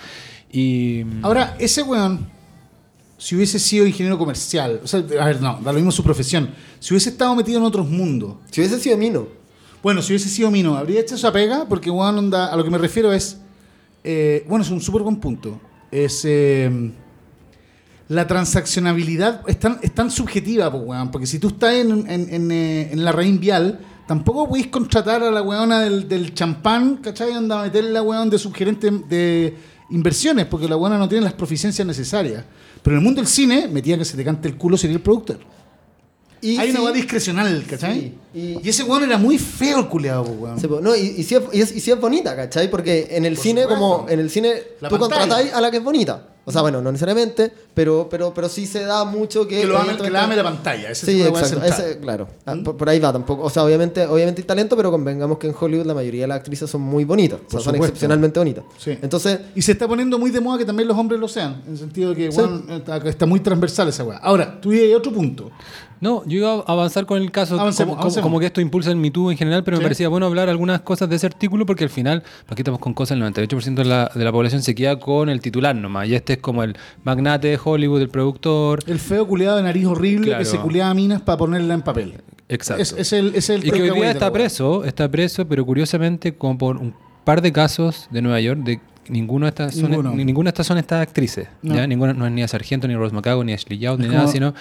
Y. 0.51 1.03
Ahora, 1.23 1.55
ese 1.59 1.82
weón, 1.84 2.28
si 3.28 3.36
hubiese 3.36 3.59
sido 3.59 3.86
ingeniero 3.86 4.17
comercial, 4.17 4.80
o 4.84 4.88
sea, 4.88 4.99
a 5.19 5.25
ver, 5.25 5.41
no, 5.41 5.59
da 5.61 5.71
lo 5.73 5.80
mismo 5.80 5.91
su 5.91 6.01
profesión, 6.01 6.49
si 6.80 6.93
hubiese 6.93 7.09
estado 7.09 7.36
metido 7.36 7.57
en 7.59 7.65
otros 7.65 7.86
mundos, 7.89 8.36
Si 8.51 8.61
hubiese 8.61 8.80
sido 8.80 8.95
Mino. 8.97 9.28
bueno, 9.84 10.01
si 10.01 10.13
hubiese 10.13 10.30
sido 10.30 10.49
Mino, 10.49 10.78
habría 10.78 11.01
hecho 11.01 11.15
esa 11.15 11.32
pega, 11.34 11.65
porque 11.67 11.89
weón, 11.89 12.17
onda, 12.17 12.45
a 12.47 12.55
lo 12.55 12.63
que 12.63 12.69
me 12.69 12.78
refiero 12.78 13.11
es, 13.11 13.38
eh, 14.05 14.45
bueno, 14.47 14.63
es 14.63 14.71
un 14.71 14.80
súper 14.80 15.01
buen 15.01 15.17
punto, 15.17 15.59
es 15.91 16.21
eh, 16.23 16.91
la 18.09 18.25
transaccionabilidad 18.25 19.41
es 19.47 19.59
tan, 19.59 19.80
es 19.82 19.93
tan 19.93 20.09
subjetiva, 20.09 20.71
pues, 20.71 20.84
weón, 20.86 21.11
porque 21.11 21.28
si 21.28 21.39
tú 21.39 21.49
estás 21.49 21.73
en, 21.73 22.09
en- 22.09 22.34
en, 22.34 22.51
eh, 22.51 22.89
en 22.93 23.03
la 23.03 23.11
raíz 23.11 23.38
vial, 23.39 23.80
tampoco 24.07 24.47
podéis 24.47 24.67
contratar 24.67 25.21
a 25.21 25.32
la 25.32 25.41
weona 25.41 25.82
del, 25.82 26.07
del 26.07 26.34
champán, 26.34 26.97
¿cachai? 26.97 27.34
Anda 27.34 27.59
a 27.59 27.63
meterle 27.63 27.91
la 27.91 28.01
weón 28.01 28.30
de 28.30 28.38
subgerente 28.39 28.89
de 29.09 29.57
inversiones, 29.89 30.45
porque 30.45 30.67
la 30.67 30.77
weona 30.77 30.97
no 30.97 31.07
tiene 31.09 31.23
las 31.23 31.33
proficiencias 31.33 31.85
necesarias. 31.88 32.43
Pero 32.81 32.95
en 32.95 32.99
el 32.99 33.03
mundo 33.05 33.21
del 33.21 33.27
cine, 33.27 33.67
metía 33.67 33.97
que 33.97 34.05
se 34.05 34.15
te 34.17 34.23
cante 34.23 34.47
el 34.47 34.55
culo 34.57 34.77
sería 34.77 34.95
el 34.95 35.01
productor. 35.01 35.39
Y 36.39 36.57
Hay 36.57 36.69
una 36.69 36.83
weá 36.83 36.91
discrecional, 36.93 37.65
¿cachai? 37.67 37.99
Sí, 37.99 38.39
y- 38.39 38.59
Y, 38.63 38.69
ese 38.69 38.83
weón 38.83 39.03
era 39.03 39.17
muy 39.17 39.39
feo 39.39 39.79
el 39.79 39.88
culeado, 39.88 40.23
weón. 40.23 40.59
Sí, 40.59 40.67
no, 40.81 40.95
y, 40.95 40.99
y, 41.17 41.23
sí 41.23 41.33
es, 41.35 41.41
y, 41.51 41.61
es, 41.61 41.75
y 41.75 41.79
sí 41.79 41.89
es 41.91 41.99
bonita, 41.99 42.35
¿cachai? 42.35 42.69
Porque 42.69 43.07
en 43.11 43.25
el 43.25 43.33
Por 43.33 43.43
cine, 43.43 43.61
supuesto. 43.63 43.81
como 43.83 44.09
en 44.09 44.19
el 44.19 44.29
cine, 44.29 44.53
La 44.79 44.89
tú 44.89 44.99
pantalla. 44.99 45.21
contratáis 45.21 45.53
a 45.53 45.61
la 45.61 45.71
que 45.71 45.77
es 45.77 45.83
bonita. 45.83 46.27
O 46.50 46.52
sea, 46.54 46.62
bueno, 46.62 46.82
no 46.82 46.93
necesariamente, 46.93 47.52
pero, 47.74 48.08
pero, 48.10 48.34
pero 48.34 48.48
sí 48.48 48.66
se 48.66 48.86
da 48.86 49.04
mucho 49.04 49.45
que. 49.45 49.60
que, 49.60 49.68
lo 49.68 49.78
ame, 49.78 49.98
que 49.98 50.10
la 50.10 50.24
ame 50.24 50.34
la 50.38 50.43
pantalla. 50.43 50.91
Ese 50.91 51.06
Sí, 51.06 51.22
exacto. 51.22 51.62
ese- 51.66 52.00
claro. 52.00 52.30
Ah, 52.45 52.56
¿Mm? 52.56 52.64
por, 52.64 52.78
por 52.78 52.88
ahí 52.88 53.00
va 53.02 53.12
tampoco. 53.12 53.43
O 53.43 53.50
sea, 53.50 53.66
obviamente, 53.66 54.06
obviamente 54.06 54.41
hay 54.43 54.48
talento, 54.48 54.78
pero 54.78 54.89
convengamos 54.89 55.39
que 55.39 55.48
en 55.48 55.56
Hollywood 55.60 55.86
la 55.86 55.93
mayoría 55.93 56.22
de 56.22 56.28
las 56.28 56.38
actrices 56.38 56.70
son 56.70 56.80
muy 56.82 57.04
bonitas. 57.04 57.41
O 57.48 57.52
sea, 57.52 57.60
son 57.60 57.76
excepcionalmente 57.76 58.39
bonitas. 58.39 58.64
Sí. 58.78 58.98
Entonces, 59.02 59.39
Y 59.56 59.62
se 59.62 59.74
está 59.74 59.89
poniendo 59.89 60.18
muy 60.18 60.32
de 60.32 60.39
moda 60.39 60.58
que 60.58 60.64
también 60.64 60.88
los 60.88 60.98
hombres 60.98 61.20
lo 61.20 61.28
sean. 61.28 61.64
En 61.66 61.74
el 61.74 61.78
sentido 61.78 62.12
de 62.12 62.16
que 62.16 62.32
Sí. 62.32 62.38
weón, 62.38 62.66
está, 62.70 62.95
está 62.98 63.26
muy 63.26 63.41
transversal 63.41 63.89
esa 63.89 64.06
weá. 64.06 64.18
Ahora, 64.20 64.62
tú 64.62 64.72
hay 64.72 64.93
otro 64.93 65.12
punto. 65.12 65.52
No, 66.00 66.24
yo 66.26 66.38
iba 66.38 66.52
a 66.54 66.72
avanzar 66.72 67.06
con 67.06 67.22
el 67.22 67.32
caso, 67.32 67.60
Avancemos, 67.60 67.76
como, 67.78 67.88
como- 67.95 68.02
avancemos. 68.04 68.24
como 68.24 68.39
que 68.39 68.45
esto 68.48 68.62
impulsa 68.62 68.91
el 68.91 68.98
Me 68.98 69.10
Too 69.12 69.32
en 69.32 69.38
general, 69.38 69.64
pero 69.64 69.78
Sí. 69.78 69.82
me 69.82 69.86
parecía 69.86 70.10
bueno 70.10 70.26
hablar 70.28 70.48
algunas 70.50 70.82
cosas 70.82 71.10
de 71.10 71.16
ese 71.16 71.26
artículo 71.26 71.66
porque 71.66 71.84
al 71.84 71.89
final, 71.89 72.24
aquí 72.48 72.62
estamos 72.62 72.80
con 72.80 72.93
cosas, 72.93 73.16
el 73.18 73.24
98% 73.24 73.82
de 73.82 73.86
la, 73.89 74.12
de 74.14 74.24
la 74.24 74.32
población 74.32 74.62
se 74.62 74.76
queda 74.76 75.00
con 75.00 75.30
el 75.30 75.41
titular 75.41 75.76
nomás, 75.76 76.08
y 76.08 76.16
este 76.16 76.34
es 76.34 76.39
como 76.39 76.64
el 76.64 76.76
magnate 77.04 77.48
de 77.48 77.60
Hollywood, 77.64 78.02
el 78.02 78.10
productor, 78.10 78.80
El 78.88 79.00
feo 79.00 79.28
culeado 79.28 79.58
de 79.58 79.64
nariz 79.64 79.86
horrible 79.86 80.28
Claro. 80.28 80.39
que 80.39 80.45
se 80.45 80.58
culeaba 80.60 80.91
a 80.91 80.93
minas 80.93 81.22
para 81.22 81.38
ponerla 81.38 81.74
en 81.74 81.82
papel. 81.82 82.14
exacto. 82.50 82.82
Es, 82.82 82.93
es 82.93 83.14
el, 83.14 83.34
es 83.36 83.50
el 83.50 83.66
y 83.66 83.72
que 83.72 83.82
hoy 83.82 83.91
día 84.00 84.12
está 84.12 84.32
preso, 84.32 84.84
está 84.86 85.10
preso, 85.10 85.48
pero 85.48 85.66
curiosamente 85.66 86.36
como 86.36 86.58
por 86.58 86.78
un 86.78 86.93
par 87.24 87.41
de 87.41 87.52
casos 87.52 88.08
de 88.12 88.22
Nueva 88.22 88.39
York 88.39 88.60
de 88.64 88.80
ninguno 89.10 89.45
de 89.45 89.49
estas 89.49 89.76
son, 89.76 89.89
Ninguno. 89.91 90.14
ninguna 90.16 90.47
de 90.47 90.49
estas 90.51 90.68
son 90.68 90.78
estas 90.78 91.01
actrices, 91.01 91.47
No. 91.62 91.76
¿ya? 91.76 91.88
Ninguna 91.88 92.14
no 92.14 92.26
es 92.26 92.32
ni 92.32 92.43
a 92.43 92.47
Sargento, 92.47 92.88
ni 92.88 92.95
Rose 92.95 93.14
McGowan, 93.16 93.45
ni 93.45 93.53
Ashley 93.53 93.78
Young, 93.80 93.99
ni 93.99 94.08
nada, 94.08 94.22
como- 94.22 94.32
sino 94.32 94.53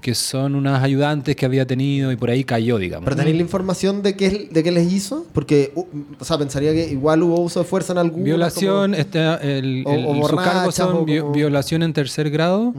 que 0.00 0.14
son 0.14 0.54
unas 0.54 0.82
ayudantes 0.82 1.34
que 1.36 1.46
había 1.46 1.66
tenido 1.66 2.12
y 2.12 2.16
por 2.16 2.30
ahí 2.30 2.44
cayó, 2.44 2.78
digamos. 2.78 3.04
¿pero 3.04 3.16
tenéis 3.16 3.36
la 3.36 3.42
información 3.42 4.02
de 4.02 4.16
qué, 4.16 4.26
es- 4.26 4.50
de 4.52 4.62
qué 4.62 4.70
les 4.72 4.92
hizo? 4.92 5.26
Porque, 5.32 5.72
uh, 5.74 5.84
o 6.20 6.24
sea, 6.24 6.38
pensaría 6.38 6.72
que 6.72 6.88
igual 6.90 7.22
hubo 7.22 7.40
uso 7.40 7.60
de 7.60 7.66
fuerza 7.66 7.92
en 7.92 7.98
algún 7.98 8.24
Violación, 8.24 8.94
está 8.94 9.36
el, 9.36 9.84
O- 9.86 9.92
el- 9.92 10.04
o 10.06 10.12
sus 10.12 10.20
borrachas, 10.20 10.52
cargos 10.54 10.74
son 10.74 10.88
o 10.96 10.98
como- 11.06 11.32
violación 11.32 11.82
en 11.82 11.92
tercer 11.92 12.30
grado, 12.30 12.74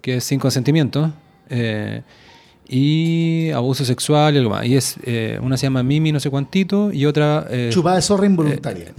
que 0.00 0.16
es 0.16 0.24
sin 0.24 0.38
consentimiento, 0.40 1.12
eh, 1.48 2.02
y 2.68 3.50
abuso 3.50 3.84
sexual 3.84 4.34
y 4.34 4.38
algo 4.38 4.50
más. 4.50 4.66
Y 4.66 4.76
es 4.76 4.96
eh, 5.04 5.38
una 5.42 5.56
se 5.56 5.66
llama 5.66 5.82
Mimi 5.82 6.12
no 6.12 6.20
sé 6.20 6.30
cuantito 6.30 6.92
y 6.92 7.06
otra 7.06 7.46
eh, 7.50 7.70
Chupada 7.72 7.96
de 7.96 8.02
zorra 8.02 8.26
involuntaria. 8.26 8.92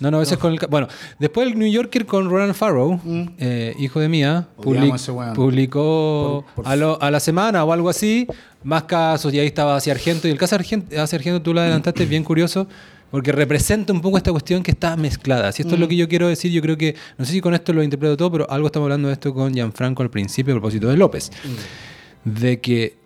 no, 0.00 0.10
no, 0.10 0.20
ese 0.22 0.34
es 0.34 0.40
con 0.40 0.52
el 0.52 0.58
bueno, 0.70 0.88
después 1.18 1.46
el 1.48 1.58
New 1.58 1.70
Yorker 1.70 2.04
con 2.06 2.28
Roland 2.28 2.54
Farrow, 2.54 3.00
Mm. 3.04 3.22
eh, 3.38 3.74
hijo 3.78 4.00
de 4.00 4.08
Mía, 4.08 4.48
public- 4.56 5.08
a 5.20 5.32
publicó 5.34 6.44
Por- 6.54 6.64
por- 6.64 6.72
a, 6.72 6.76
lo- 6.76 7.00
a 7.00 7.10
la 7.10 7.20
semana 7.20 7.64
o 7.64 7.72
algo 7.72 7.88
así 7.88 8.26
más 8.64 8.84
casos 8.84 9.32
y 9.34 9.38
ahí 9.38 9.46
estaba 9.46 9.76
hacia 9.76 9.92
Argento 9.92 10.28
y 10.28 10.30
el 10.30 10.38
caso 10.38 10.54
Argento, 10.54 11.00
hacia 11.00 11.16
Argento 11.16 11.42
tú 11.42 11.52
lo 11.54 11.60
adelantaste 11.60 12.02
es 12.04 12.08
bien 12.08 12.24
curioso 12.24 12.66
porque 13.10 13.30
representa 13.30 13.92
un 13.92 14.00
poco 14.00 14.16
esta 14.16 14.30
cuestión 14.32 14.62
que 14.62 14.70
está 14.70 14.96
mezclada. 14.96 15.52
Si 15.52 15.62
esto 15.62 15.74
es 15.74 15.78
Mm. 15.78 15.82
lo 15.82 15.88
que 15.88 15.96
yo 15.96 16.08
quiero 16.08 16.28
decir, 16.28 16.50
yo 16.50 16.62
creo 16.62 16.78
que, 16.78 16.94
no 17.18 17.24
sé 17.26 17.32
si 17.32 17.40
con 17.42 17.52
esto 17.54 17.72
lo 17.74 17.82
interpreto 17.82 18.16
todo, 18.16 18.32
pero 18.32 18.50
algo 18.50 18.66
estamos 18.68 18.86
hablando 18.86 19.08
de 19.08 19.14
esto 19.14 19.34
con 19.34 19.52
Gianfranco 19.52 20.02
al 20.02 20.08
principio 20.10 20.54
a 20.54 20.56
propósito 20.56 20.88
de 20.88 20.96
López. 20.96 21.30
Mm. 21.44 22.30
De 22.40 22.60
que 22.60 23.01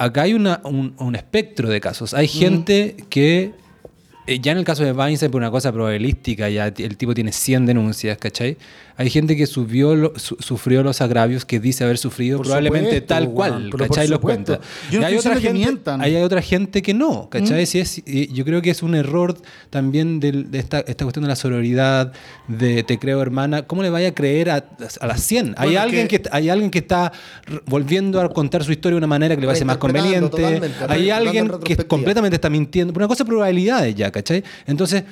acá 0.00 0.22
hay 0.22 0.32
una, 0.32 0.60
un, 0.64 0.94
un 0.98 1.14
espectro 1.14 1.68
de 1.68 1.80
casos. 1.80 2.14
Mm. 2.14 2.16
Hay 2.16 2.28
gente 2.28 2.96
que, 3.10 3.52
eh, 4.26 4.40
ya 4.40 4.52
en 4.52 4.58
el 4.58 4.64
caso 4.64 4.82
de 4.82 4.92
Weinstein, 4.92 5.30
por 5.30 5.40
una 5.40 5.50
cosa 5.50 5.72
probabilística, 5.72 6.48
ya 6.48 6.68
el 6.68 6.96
tipo 6.96 7.12
tiene 7.12 7.32
100 7.32 7.66
denuncias, 7.66 8.16
¿cachai? 8.16 8.56
Hay 9.00 9.08
gente 9.08 9.34
que 9.34 9.46
subió 9.46 9.94
lo- 9.96 10.12
su- 10.18 10.36
sufrió 10.40 10.82
los 10.82 11.00
agravios 11.00 11.46
que 11.46 11.58
dice 11.58 11.84
haber 11.84 11.96
sufrido, 11.96 12.36
Por 12.36 12.44
probablemente 12.46 12.86
supuesto, 13.00 13.06
tal 13.06 13.30
cual, 13.30 13.68
por 13.70 13.80
¿cachai? 13.88 14.08
Los 14.08 14.18
cuenta. 14.18 14.60
Yo 14.90 15.00
no 15.00 15.06
hay 15.06 15.16
otra 15.16 15.36
gente, 15.40 15.52
mientan. 15.54 16.02
hay 16.02 16.16
otra 16.16 16.42
gente 16.42 16.82
que 16.82 16.92
no, 16.92 17.30
¿cachai? 17.30 17.62
¿Mm? 17.62 17.66
Si 17.66 17.78
es, 17.78 18.02
yo 18.30 18.44
creo 18.44 18.60
que 18.60 18.68
es 18.68 18.82
un 18.82 18.94
error 18.94 19.38
también 19.70 20.20
de 20.20 20.46
esta, 20.52 20.80
esta 20.80 21.06
cuestión 21.06 21.22
de 21.22 21.28
la 21.28 21.36
sororidad, 21.36 22.12
de 22.46 22.82
te 22.82 22.98
creo 22.98 23.22
hermana. 23.22 23.62
¿Cómo 23.62 23.82
le 23.82 23.88
vaya 23.88 24.08
a 24.08 24.14
creer 24.14 24.50
a, 24.50 24.64
a 25.00 25.06
las 25.06 25.22
100? 25.22 25.54
hay, 25.56 25.68
Bueno, 25.68 25.80
alguien 25.80 26.06
que- 26.06 26.20
que, 26.20 26.28
hay 26.30 26.50
alguien 26.50 26.70
que 26.70 26.80
está 26.80 27.10
volviendo 27.64 28.20
a 28.20 28.28
contar 28.28 28.64
su 28.64 28.70
historia 28.72 28.96
de 28.96 28.98
una 28.98 29.06
manera 29.06 29.34
que 29.34 29.40
le 29.40 29.46
parece 29.46 29.64
más 29.64 29.78
Reinterpretando 29.80 30.30
conveniente. 30.30 30.66
totalmente, 30.76 30.92
Hay 30.92 31.08
alguien 31.10 31.50
en 31.54 31.60
que 31.60 31.76
completamente 31.86 32.34
está 32.36 32.50
mintiendo. 32.50 32.92
Una 32.94 33.08
cosa 33.08 33.24
de 33.24 33.28
probabilidades 33.28 33.94
ya, 33.94 34.10
¿cachai? 34.10 34.44
Entonces... 34.66 35.04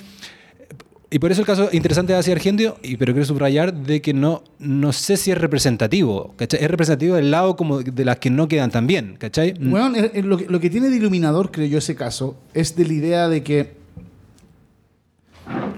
Y 1.10 1.18
por 1.20 1.32
eso 1.32 1.40
el 1.40 1.46
caso 1.46 1.70
interesante 1.72 2.12
de 2.12 2.18
Asia 2.18 2.34
Argentino, 2.34 2.76
y 2.82 2.98
pero 2.98 3.14
quiero 3.14 3.24
subrayar 3.24 3.72
de 3.72 4.02
que 4.02 4.12
no, 4.12 4.42
no 4.58 4.92
sé 4.92 5.16
si 5.16 5.30
es 5.30 5.38
representativo, 5.38 6.34
¿cachai? 6.36 6.62
Es 6.62 6.70
representativo 6.70 7.16
del 7.16 7.30
lado 7.30 7.56
como 7.56 7.80
de 7.80 8.04
las 8.04 8.18
que 8.18 8.28
no 8.28 8.46
quedan 8.46 8.70
tan 8.70 8.86
bien, 8.86 9.16
¿cachai? 9.18 9.48
Eh, 9.48 10.10
eh, 10.14 10.22
lo, 10.22 10.36
que, 10.36 10.46
lo 10.46 10.60
que 10.60 10.68
tiene 10.68 10.90
de 10.90 10.96
iluminador, 10.96 11.50
creo 11.50 11.66
yo, 11.66 11.78
ese 11.78 11.94
caso, 11.94 12.36
es 12.52 12.76
de 12.76 12.86
la 12.86 12.92
idea 12.92 13.28
de 13.28 13.42
que. 13.42 13.78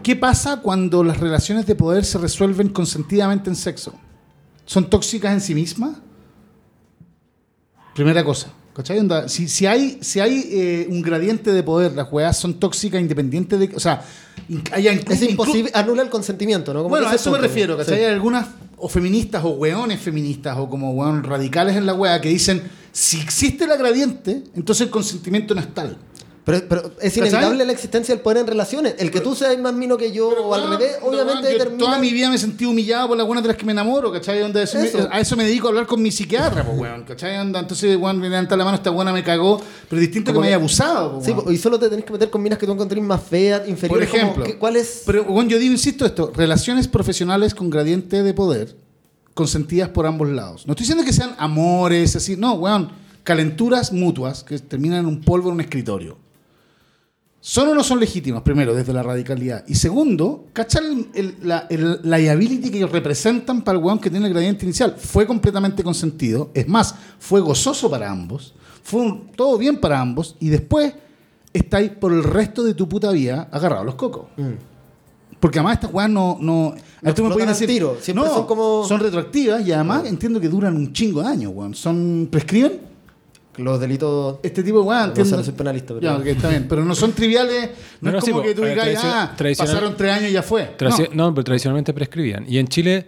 ¿Qué 0.02 0.16
pasa 0.16 0.62
cuando 0.62 1.04
las 1.04 1.20
relaciones 1.20 1.64
de 1.64 1.76
poder 1.76 2.04
se 2.04 2.18
resuelven 2.18 2.70
consentidamente 2.70 3.50
en 3.50 3.54
sexo? 3.54 3.94
¿Son 4.64 4.90
tóxicas 4.90 5.32
en 5.32 5.40
sí 5.40 5.54
mismas? 5.54 5.96
Primera 7.94 8.24
cosa. 8.24 8.52
¿Cachai? 8.74 8.98
Onda, 8.98 9.28
si, 9.28 9.48
si 9.48 9.66
hay, 9.66 9.98
si 10.00 10.20
hay 10.20 10.48
eh, 10.50 10.86
un 10.88 11.02
gradiente 11.02 11.52
de 11.52 11.62
poder, 11.62 11.92
las 11.92 12.10
weas 12.12 12.36
son 12.36 12.54
tóxicas 12.54 13.00
independientes 13.00 13.58
de. 13.58 13.70
O 13.74 13.80
sea, 13.80 14.04
Es 15.08 15.22
imposible, 15.22 15.70
anula 15.74 16.02
el 16.02 16.08
consentimiento, 16.08 16.72
¿no? 16.72 16.80
Como 16.80 16.90
bueno, 16.90 17.08
a 17.08 17.14
eso 17.14 17.30
me 17.30 17.38
refiero, 17.38 17.76
¿cachai? 17.76 17.98
sí. 17.98 18.04
Hay 18.04 18.12
algunas 18.12 18.46
o 18.76 18.88
feministas 18.88 19.44
o 19.44 19.50
weones 19.50 20.00
feministas 20.00 20.56
o 20.56 20.68
como 20.68 20.92
weón 20.92 21.22
radicales 21.22 21.76
en 21.76 21.84
la 21.84 21.94
wea 21.94 22.20
que 22.20 22.28
dicen 22.30 22.62
si 22.92 23.20
existe 23.20 23.66
la 23.66 23.76
gradiente, 23.76 24.42
entonces 24.54 24.86
el 24.86 24.90
consentimiento 24.90 25.54
no 25.54 25.60
es 25.60 25.72
tal. 25.72 25.96
Pero, 26.44 26.62
pero 26.68 26.80
es 27.00 27.12
¿Cachai? 27.14 27.18
inevitable 27.28 27.64
la 27.66 27.72
existencia 27.72 28.14
del 28.14 28.22
poder 28.22 28.38
en 28.38 28.46
relaciones. 28.46 28.94
El 28.98 29.10
que 29.10 29.20
tú 29.20 29.34
seas 29.34 29.56
más 29.58 29.74
mino 29.74 29.96
que 29.98 30.10
yo 30.10 30.28
o 30.30 30.54
al 30.54 30.70
revés, 30.70 30.96
pero, 30.98 31.06
obviamente 31.12 31.48
determina... 31.48 31.84
Toda 31.84 31.98
mi 31.98 32.10
vida 32.12 32.30
me 32.30 32.38
sentido 32.38 32.70
humillado 32.70 33.08
por 33.08 33.16
las 33.18 33.26
buenas 33.26 33.44
de 33.44 33.48
las 33.48 33.56
que 33.58 33.64
me 33.66 33.72
enamoro, 33.72 34.10
¿cachai? 34.10 34.40
Onda, 34.42 34.62
eso 34.62 34.78
me- 34.78 34.86
Eso. 34.86 35.06
a 35.12 35.20
eso 35.20 35.36
me 35.36 35.44
dedico 35.44 35.66
a 35.66 35.70
hablar 35.70 35.86
con 35.86 36.00
mi 36.00 36.10
psiquiatra, 36.10 36.64
pues, 36.64 36.78
weón, 36.78 37.04
¿cachai? 37.04 37.36
Onda, 37.36 37.60
entonces, 37.60 37.94
weón, 37.96 38.18
me 38.18 38.28
levanta 38.30 38.56
la 38.56 38.64
mano, 38.64 38.76
esta 38.78 38.88
buena 38.90 39.12
me 39.12 39.22
cagó, 39.22 39.60
pero 39.88 40.00
distinto 40.00 40.30
que 40.30 40.34
Como 40.34 40.40
me 40.42 40.46
haya 40.48 40.56
que- 40.56 40.60
abusado, 40.62 41.20
pues, 41.20 41.26
Sí, 41.26 41.34
y 41.52 41.56
solo 41.58 41.78
te 41.78 41.88
tenés 41.90 42.04
que 42.06 42.12
meter 42.12 42.30
con 42.30 42.42
minas 42.42 42.58
que 42.58 42.66
tú 42.66 42.72
encontrés 42.72 43.04
más 43.04 43.22
feas, 43.22 43.60
Por 43.60 43.68
inferiores. 43.68 44.08
como, 44.08 44.22
ejemplo, 44.22 44.44
¿qué- 44.44 44.56
¿cuál 44.58 44.76
es? 44.76 45.02
Pero, 45.04 45.22
weón, 45.24 45.48
yo 45.48 45.58
digo, 45.58 45.72
insisto 45.72 46.06
esto, 46.06 46.32
relaciones 46.34 46.88
profesionales 46.88 47.54
con 47.54 47.68
gradiente 47.68 48.22
de 48.22 48.32
poder, 48.34 48.74
consentidas 49.34 49.90
por 49.90 50.06
ambos 50.06 50.28
lados. 50.30 50.66
No 50.66 50.72
estoy 50.72 50.84
diciendo 50.84 51.04
que 51.04 51.12
sean 51.12 51.34
amores, 51.38 52.16
así, 52.16 52.36
no, 52.36 52.54
weón, 52.54 52.90
calenturas 53.22 53.92
mutuas 53.92 54.42
que 54.42 54.58
terminan 54.58 55.00
en 55.00 55.06
un 55.06 55.20
polvo 55.20 55.48
en 55.50 55.54
un 55.56 55.60
escritorio. 55.60 56.16
¿Son 57.42 57.68
o 57.68 57.74
no 57.74 57.82
son 57.82 57.98
legítimas? 57.98 58.42
Primero, 58.42 58.74
desde 58.74 58.92
la 58.92 59.02
radicalidad. 59.02 59.64
Y 59.66 59.74
segundo, 59.74 60.44
¿cachar 60.52 60.82
el, 60.84 61.08
el- 61.14 61.36
la 61.42 61.66
el 61.70 62.00
liability 62.02 62.70
que 62.70 62.86
representan 62.86 63.62
para 63.62 63.78
el 63.78 63.84
weón 63.84 63.98
que 63.98 64.10
tiene 64.10 64.26
el 64.26 64.32
gradiente 64.32 64.66
inicial? 64.66 64.94
Fue 64.98 65.26
completamente 65.26 65.82
consentido. 65.82 66.50
Es 66.52 66.68
más, 66.68 66.94
fue 67.18 67.40
gozoso 67.40 67.90
para 67.90 68.10
ambos. 68.10 68.52
Fue 68.82 69.00
un- 69.00 69.28
todo 69.32 69.56
bien 69.56 69.78
para 69.80 69.98
ambos. 70.00 70.36
Y 70.38 70.50
después 70.50 70.92
estáis 71.52 71.90
por 71.92 72.12
el 72.12 72.22
resto 72.24 72.62
de 72.62 72.74
tu 72.74 72.86
puta 72.88 73.10
vida 73.10 73.48
agarrados 73.50 73.82
a 73.82 73.86
los 73.86 73.94
cocos. 73.94 74.26
Porque 75.40 75.58
además 75.58 75.76
estas 75.76 75.94
weas 75.94 76.10
no... 76.10 76.36
no, 76.38 76.74
No 77.00 77.14
tú 77.14 77.24
me 77.24 77.46
decir, 77.46 77.66
tiro. 77.66 77.96
No, 78.14 78.26
son 78.26 78.46
como- 78.46 78.84
son 78.86 79.00
retroactivas 79.00 79.66
y 79.66 79.72
además 79.72 80.04
entiendo 80.04 80.38
que 80.38 80.48
duran 80.50 80.76
un 80.76 80.92
chingo 80.92 81.22
de 81.22 81.28
años, 81.28 81.52
weón. 81.54 81.74
Son... 81.74 82.28
¿Prescriben? 82.30 82.89
Los 83.62 83.78
delitos... 83.80 84.38
Este 84.42 84.62
tipo 84.62 84.78
de 84.80 84.84
weá, 84.84 85.00
No 85.02 85.06
entiendo. 85.08 85.36
no 85.36 85.44
soy 85.44 85.52
penalista, 85.54 85.94
pero- 85.94 86.00
Ya, 86.00 86.16
ok, 86.16 86.26
está 86.26 86.48
bien. 86.48 86.66
Pero 86.68 86.84
no 86.84 86.94
son 86.94 87.12
triviales. 87.12 87.70
No, 88.00 88.10
No, 88.12 88.18
es 88.18 88.24
no, 88.26 88.32
como 88.32 88.42
sí, 88.42 88.48
que 88.48 88.54
tú 88.54 88.64
digas, 88.64 88.88
ah, 89.04 89.34
tradicional- 89.36 89.72
pasaron 89.74 89.96
tres 89.96 90.12
años 90.12 90.30
y 90.30 90.32
ya 90.32 90.42
fue. 90.42 90.76
No. 90.80 90.96
no. 91.12 91.34
pero 91.34 91.44
tradicionalmente 91.44 91.92
prescribían. 91.94 92.44
Y 92.48 92.58
en 92.58 92.68
Chile... 92.68 93.06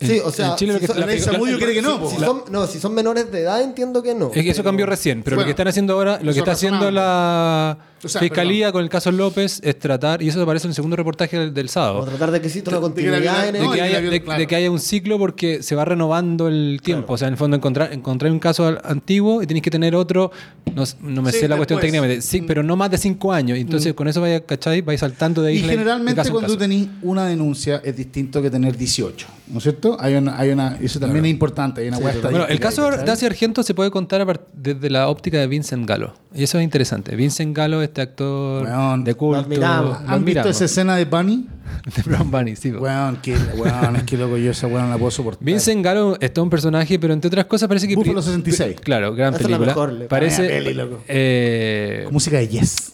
Sí, 0.00 0.18
o 0.24 0.30
sea, 0.30 0.50
en 0.52 0.56
Chile 0.56 0.72
lo 0.72 0.78
si 0.78 0.86
que- 0.86 0.92
son- 0.92 1.00
la- 1.00 1.06
Rey 1.06 1.20
Zamudio 1.20 1.58
quiere 1.58 1.74
que 1.74 1.82
no, 1.82 2.00
po. 2.00 2.08
Si 2.10 2.16
son, 2.16 2.42
no, 2.50 2.66
si 2.66 2.78
son 2.80 2.94
menores 2.94 3.30
de 3.30 3.40
edad 3.42 3.60
entiendo 3.62 4.02
que 4.02 4.14
no. 4.14 4.30
Es 4.34 4.42
que 4.42 4.48
eso 4.50 4.64
cambió 4.64 4.86
recién, 4.86 5.22
pero 5.22 5.34
lo 5.34 5.40
Bueno, 5.40 5.46
que 5.48 5.50
están 5.50 5.68
haciendo 5.68 5.92
ahora, 5.92 6.18
lo 6.22 6.32
que 6.32 6.38
está 6.38 6.52
es 6.52 6.56
haciendo 6.56 6.90
la, 6.90 7.76
O 8.02 8.08
sea, 8.08 8.20
Fiscalía 8.20 8.72
con 8.72 8.82
el 8.82 8.88
caso 8.88 9.10
López 9.12 9.60
es 9.62 9.78
tratar, 9.78 10.22
y 10.22 10.28
eso 10.28 10.42
aparece 10.42 10.66
en 10.66 10.70
el 10.70 10.74
segundo 10.74 10.96
reportaje 10.96 11.50
del, 11.50 11.68
sábado, 11.68 12.04
tratar 12.04 12.30
de 12.30 12.40
que 12.40 12.46
exista 12.46 12.70
una 12.70 12.80
continuidad 12.80 13.48
en 13.48 13.54
de 13.54 13.60
que, 13.60 14.54
y 14.54 14.54
haya, 14.54 14.70
un 14.70 14.80
ciclo 14.80 15.18
porque 15.18 15.62
se 15.62 15.74
va 15.74 15.84
renovando 15.84 16.48
el 16.48 16.80
tiempo. 16.82 17.14
O 17.14 17.18
sea, 17.18 17.28
en 17.28 17.34
el 17.34 17.38
fondo 17.38 17.56
encontrar, 17.56 17.92
encontrar 17.92 18.32
un 18.32 18.38
caso 18.38 18.78
antiguo 18.84 19.42
y 19.42 19.46
tenéis 19.46 19.62
que 19.62 19.70
tener 19.70 19.94
otro, 19.94 20.30
no, 20.74 20.84
no 21.02 21.22
me 21.22 21.30
Sí, 21.30 21.40
sé 21.40 21.48
la 21.48 21.56
cuestión 21.56 21.80
técnicamente, 21.80 22.22
sí, 22.22 22.42
pero 22.42 22.62
no 22.62 22.76
más 22.76 22.90
de 22.90 22.98
cinco 22.98 23.32
años. 23.32 23.56
Y 23.58 23.60
Entonces 23.60 23.94
con 23.94 24.08
eso 24.08 24.20
vaya, 24.20 24.40
¿cachai? 24.40 24.80
Vais 24.80 25.00
saltando 25.00 25.42
de 25.42 25.52
Y 25.52 25.56
isla 25.56 25.68
de 25.68 25.78
generalmente 25.78 26.16
caso 26.16 26.32
cuando 26.32 26.52
tú 26.52 26.58
tenés 26.58 26.88
una 27.02 27.26
denuncia 27.26 27.80
es 27.84 27.96
distinto 27.96 28.42
que 28.42 28.50
tener 28.50 28.76
18, 28.76 29.26
¿no 29.48 29.58
es 29.58 29.62
cierto? 29.62 29.96
Hay 30.00 30.14
una, 30.14 30.38
hay 30.38 30.50
una, 30.50 30.76
eso 30.80 30.98
también 30.98 31.24
es 31.24 31.30
importante, 31.30 31.82
hay 31.82 31.88
una 31.88 31.98
Sí. 32.00 32.04
Bueno, 32.30 32.46
el 32.46 32.60
caso 32.60 32.90
de 32.90 33.26
Argento 33.26 33.62
se 33.62 33.74
puede 33.74 33.90
contar 33.90 34.40
desde 34.52 34.90
la 34.90 35.08
óptica 35.08 35.38
de 35.38 35.46
Vincent 35.46 35.86
Gallo. 35.86 36.14
Y 36.34 36.44
eso 36.44 36.58
es 36.58 36.64
interesante. 36.64 37.14
Vincent 37.16 37.56
Gallo, 37.56 37.82
este 37.90 38.00
actor 38.02 38.64
Weón, 38.64 39.04
de 39.04 39.14
culto. 39.14 39.36
lo 39.40 39.44
admiramos. 39.44 40.02
lo 40.02 40.08
¿Han 40.08 40.24
visto 40.24 40.48
esa 40.48 40.64
escena 40.64 40.96
de 40.96 41.04
Bunny? 41.04 41.46
de 41.96 42.02
Brown 42.02 42.30
Bunny, 42.30 42.56
sí. 42.56 42.70
Weón, 42.72 43.16
que, 43.18 43.36
weón, 43.56 43.96
es 43.96 44.02
que 44.04 44.16
loco, 44.16 44.36
yo 44.36 44.50
esa 44.52 44.66
weón 44.66 44.88
la 44.90 44.96
puedo 44.98 45.10
soportar. 45.10 45.44
Vincent 45.44 45.84
Gallo 45.84 46.16
es 46.20 46.32
todo 46.32 46.44
un 46.44 46.50
personaje, 46.50 46.98
pero 46.98 47.12
entre 47.12 47.28
otras 47.28 47.44
cosas 47.46 47.68
parece 47.68 47.86
que... 47.88 47.94
Búfalo 47.96 48.22
66. 48.22 48.76
Claro, 48.80 49.14
gran 49.14 49.34
Esa 49.34 49.44
es 49.44 49.50
la 49.50 49.58
película. 49.58 49.86
mejor, 49.86 50.08
parece... 50.08 50.46
Peli, 50.48 50.74
loco. 50.74 51.00
eh, 51.08 52.08
Música 52.10 52.38
de 52.38 52.48
Yes. 52.48 52.92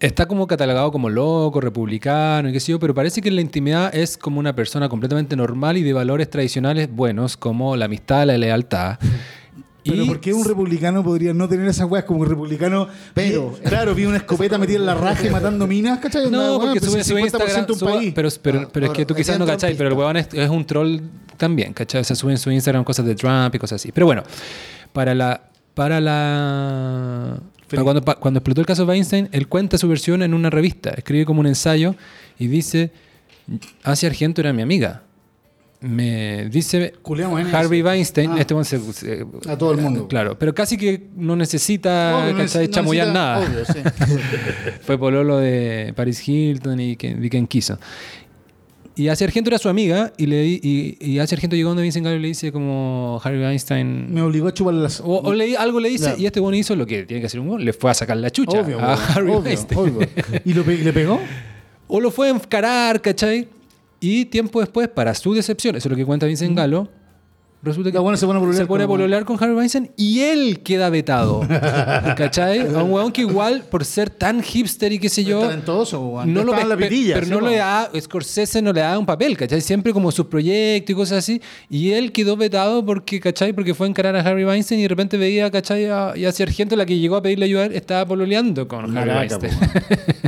está 0.00 0.26
como 0.26 0.46
catalogado 0.46 0.90
como 0.92 1.08
loco, 1.10 1.60
republicano 1.60 2.48
y 2.48 2.52
qué 2.52 2.60
sé 2.60 2.72
yo, 2.72 2.78
pero 2.80 2.94
parece 2.94 3.20
que 3.20 3.28
en 3.28 3.36
la 3.36 3.42
intimidad 3.42 3.94
es 3.94 4.16
como 4.16 4.40
una 4.40 4.54
persona 4.54 4.88
completamente 4.88 5.36
normal 5.36 5.76
y 5.76 5.82
de 5.82 5.92
valores 5.92 6.28
tradicionales 6.30 6.90
buenos, 6.90 7.36
como 7.36 7.76
la 7.76 7.84
amistad, 7.86 8.26
la 8.26 8.36
lealtad. 8.38 8.98
Pero 9.84 10.02
y 10.02 10.06
¿por 10.06 10.20
qué 10.20 10.32
un 10.34 10.44
republicano 10.44 11.02
podría 11.02 11.32
no 11.32 11.48
tener 11.48 11.66
esas 11.68 11.90
weas? 11.90 12.04
Como 12.04 12.20
un 12.20 12.28
republicano. 12.28 12.88
Pero- 13.14 13.58
claro, 13.64 13.94
vi 13.94 14.04
una 14.04 14.18
escopeta 14.18 14.58
metida 14.58 14.76
en 14.78 14.86
la 14.86 14.94
raja 14.94 15.26
y 15.26 15.30
matando 15.30 15.66
minas, 15.66 15.98
¿cachai? 16.00 16.30
No, 16.30 16.38
weón, 16.58 16.60
porque 16.60 16.80
pues 16.80 16.90
sube 16.90 16.98
el 17.00 17.04
su 17.04 17.14
50% 17.14 17.24
Instagram. 17.24 17.66
un 17.70 17.78
suba- 17.78 17.92
país. 17.94 18.12
pero 18.14 18.28
pero, 18.42 18.60
Ah, 18.60 18.68
pero 18.72 18.86
es 18.86 18.92
que 18.92 19.06
tú 19.06 19.14
quizás 19.14 19.38
no 19.38 19.46
cachai, 19.46 19.74
pero 19.76 19.88
el 19.88 19.94
huevón 19.94 20.16
es, 20.16 20.28
es 20.32 20.50
un 20.50 20.64
troll 20.66 21.00
también, 21.36 21.72
¿cachai? 21.72 22.00
O 22.02 22.04
sea, 22.04 22.14
sube 22.16 22.32
en 22.32 22.38
su 22.38 22.50
Instagram 22.50 22.84
cosas 22.84 23.06
de 23.06 23.14
Trump 23.14 23.54
y 23.54 23.58
cosas 23.58 23.80
así. 23.80 23.90
Pero 23.92 24.06
bueno, 24.06 24.22
para 24.92 25.14
la. 25.14 25.42
Para 25.74 26.00
la. 26.00 27.38
para 27.70 27.82
cuando, 27.84 28.02
cuando 28.04 28.38
explotó 28.38 28.60
el 28.60 28.66
caso 28.66 28.84
Weinstein, 28.84 29.28
él 29.32 29.48
cuenta 29.48 29.78
su 29.78 29.88
versión 29.88 30.22
en 30.22 30.34
una 30.34 30.50
revista. 30.50 30.90
Escribe 30.90 31.24
como 31.24 31.40
un 31.40 31.46
ensayo 31.46 31.94
y 32.38 32.48
dice: 32.48 32.90
Asia 33.82 34.08
Argento 34.08 34.40
era 34.40 34.52
mi 34.52 34.62
amiga. 34.62 35.02
Me 35.82 36.48
dice 36.50 36.92
Harvey. 37.52 37.80
Weinstein, 37.82 38.32
Ah. 38.32 38.40
este 38.40 38.64
se- 38.64 38.92
se- 38.92 39.26
A 39.48 39.56
todo 39.56 39.72
el 39.72 39.78
mundo. 39.78 40.06
Claro, 40.08 40.38
pero 40.38 40.54
casi 40.54 40.76
que 40.76 41.08
no 41.16 41.36
necesita 41.36 42.18
Obvio, 42.18 42.34
no 42.34 42.68
chamullar 42.68 43.08
necesita- 43.08 43.12
nada. 43.12 43.38
obvio, 43.38 43.64
sí. 43.64 43.80
Fue 44.82 44.98
pololo 44.98 45.38
de 45.38 45.92
Paris 45.96 46.26
Hilton 46.28 46.78
y 46.80 46.96
de 46.96 47.30
quien 47.30 47.46
quiso. 47.46 47.78
Y 48.96 49.08
Asia 49.08 49.26
Argento 49.26 49.48
era 49.48 49.56
su 49.58 49.70
amiga 49.70 50.12
y, 50.18 50.26
le, 50.26 50.44
y, 50.44 50.98
y 51.00 51.18
Asia 51.20 51.34
Argento 51.36 51.56
llegó 51.56 51.70
donde 51.70 51.82
Vincent 51.84 52.04
Gallo 52.04 52.18
y 52.18 52.20
le 52.20 52.28
dice 52.28 52.52
como 52.52 53.18
Harvey 53.24 53.40
Weinstein... 53.40 54.12
Me 54.12 54.20
obligó 54.20 54.48
a 54.48 54.52
chuparle 54.52 54.82
las. 54.82 55.00
O, 55.00 55.20
o 55.22 55.32
le- 55.32 55.56
algo 55.56 55.80
le 55.80 55.88
dice 55.88 56.04
Claro. 56.06 56.20
y 56.20 56.26
este 56.26 56.40
bueno 56.40 56.56
hizo 56.58 56.76
lo 56.76 56.84
que 56.84 57.04
tiene 57.04 57.22
que 57.22 57.26
hacer 57.28 57.40
un 57.40 57.48
weón, 57.48 57.64
le 57.64 57.72
fue 57.72 57.90
a 57.90 57.94
sacar 57.94 58.18
la 58.18 58.28
chucha 58.30 58.60
Obvio, 58.60 58.78
a 58.80 58.92
Harvey 58.94 59.32
obvio, 59.32 59.44
Weinstein. 59.44 59.80
obvio. 59.80 60.08
¿Y 60.44 60.52
lo 60.52 60.62
pe- 60.64 60.74
y 60.74 60.82
le 60.82 60.92
pegó? 60.92 61.18
O 61.92 61.98
lo 61.98 62.10
fue 62.12 62.28
a 62.28 62.30
encarar, 62.30 63.00
¿cachai? 63.00 63.48
Y 64.00 64.24
tiempo 64.26 64.60
después, 64.60 64.88
para 64.88 65.14
su 65.14 65.34
decepción, 65.34 65.76
eso 65.76 65.88
es 65.88 65.90
lo 65.90 65.96
que 65.96 66.06
cuenta 66.06 66.26
Vincent 66.26 66.56
Gallo, 66.56 66.88
resulta 67.62 67.90
que 67.90 67.94
La 67.94 68.00
buena 68.00 68.16
se 68.16 68.26
pone 68.26 68.38
a 68.38 68.40
pololear 68.40 68.62
se 68.62 68.66
pone 68.66 68.84
a 68.84 68.86
con- 68.86 68.96
pololear 68.96 69.24
con 69.24 69.36
Harvey 69.42 69.56
Weinstein 69.56 69.90
y 69.96 70.20
él 70.20 70.60
queda 70.60 70.88
vetado. 70.90 71.40
¿Cachai? 72.16 72.60
A 72.60 72.82
un 72.82 72.92
weón 72.92 73.12
que 73.12 73.20
igual, 73.22 73.64
por 73.70 73.84
ser 73.84 74.10
tan 74.10 74.42
hipster 74.42 74.92
y 74.92 74.98
qué 74.98 75.08
sé 75.08 75.24
yo... 75.24 75.40
talentoso. 75.40 76.22
No 76.26 76.44
lo 76.44 76.54
la 76.64 76.76
pitilla, 76.76 77.14
pero 77.14 77.26
sí, 77.26 77.32
no 77.32 77.40
le 77.40 77.56
da, 77.56 77.90
Scorsese 78.00 78.62
no 78.62 78.72
le 78.72 78.80
da 78.80 78.98
un 78.98 79.06
papel, 79.06 79.36
¿cachai? 79.36 79.60
Siempre 79.60 79.92
como 79.92 80.10
sus 80.12 80.26
proyectos 80.26 80.90
y 80.90 80.94
cosas 80.94 81.18
así. 81.18 81.40
Y 81.68 81.90
él 81.92 82.12
quedó 82.12 82.36
vetado 82.36 82.84
porque, 82.84 83.20
¿cachai? 83.20 83.52
Porque 83.52 83.74
fue 83.74 83.86
a 83.86 83.90
encarar 83.90 84.16
a 84.16 84.20
Harvey 84.20 84.44
Weinstein 84.44 84.80
y 84.80 84.82
de 84.84 84.88
repente 84.88 85.16
veía, 85.16 85.50
¿cachai? 85.50 85.86
A, 85.86 86.12
y 86.16 86.24
a 86.24 86.32
Sargento, 86.32 86.76
la 86.76 86.86
que 86.86 86.98
llegó 86.98 87.16
a 87.16 87.22
pedirle 87.22 87.46
ayuda, 87.46 87.66
estaba 87.66 88.06
pololeando 88.06 88.66
con 88.68 88.96
Harvey 88.96 89.14
Weinstein. 89.16 89.52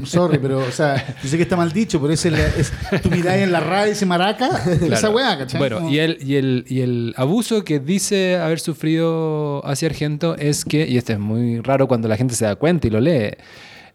Sorry, 0.05 0.39
pero, 0.39 0.59
o 0.59 0.71
sea, 0.71 1.17
yo 1.23 1.29
sé 1.29 1.37
que 1.37 1.45
está 1.45 1.57
mal 1.57 1.73
dicho, 1.73 2.01
pero 2.01 2.13
es, 2.13 2.25
el, 2.27 2.35
es 2.35 2.73
tu 3.03 3.11
mirada 3.11 3.39
en 3.39 3.53
la 3.53 3.61
radio 3.61 3.87
y 3.89 3.91
dice 3.91 4.07
maraca, 4.07 4.49
esa 4.67 4.87
Claro. 4.87 5.11
weá, 5.13 5.39
¿cachai? 5.39 5.59
Bueno, 5.59 5.89
y 5.89 5.99
el, 5.99 6.19
y, 6.21 6.35
el, 6.37 6.65
y 6.69 6.81
el 6.81 7.15
abuso 7.23 7.65
que 7.65 7.79
dice 7.81 8.37
haber 8.37 8.61
sufrido 8.61 9.65
hacia 9.67 9.89
Argento 9.89 10.37
es 10.37 10.65
que, 10.65 10.87
y 10.87 10.97
esto 10.99 11.13
es 11.15 11.19
muy 11.19 11.61
raro 11.61 11.89
cuando 11.89 12.09
la 12.09 12.17
gente 12.17 12.35
se 12.35 12.45
da 12.45 12.57
cuenta 12.57 12.87
y 12.87 12.91
lo 12.91 13.01
lee, 13.01 13.31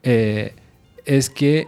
eh, 0.03 0.53
es 1.05 1.30
que, 1.30 1.67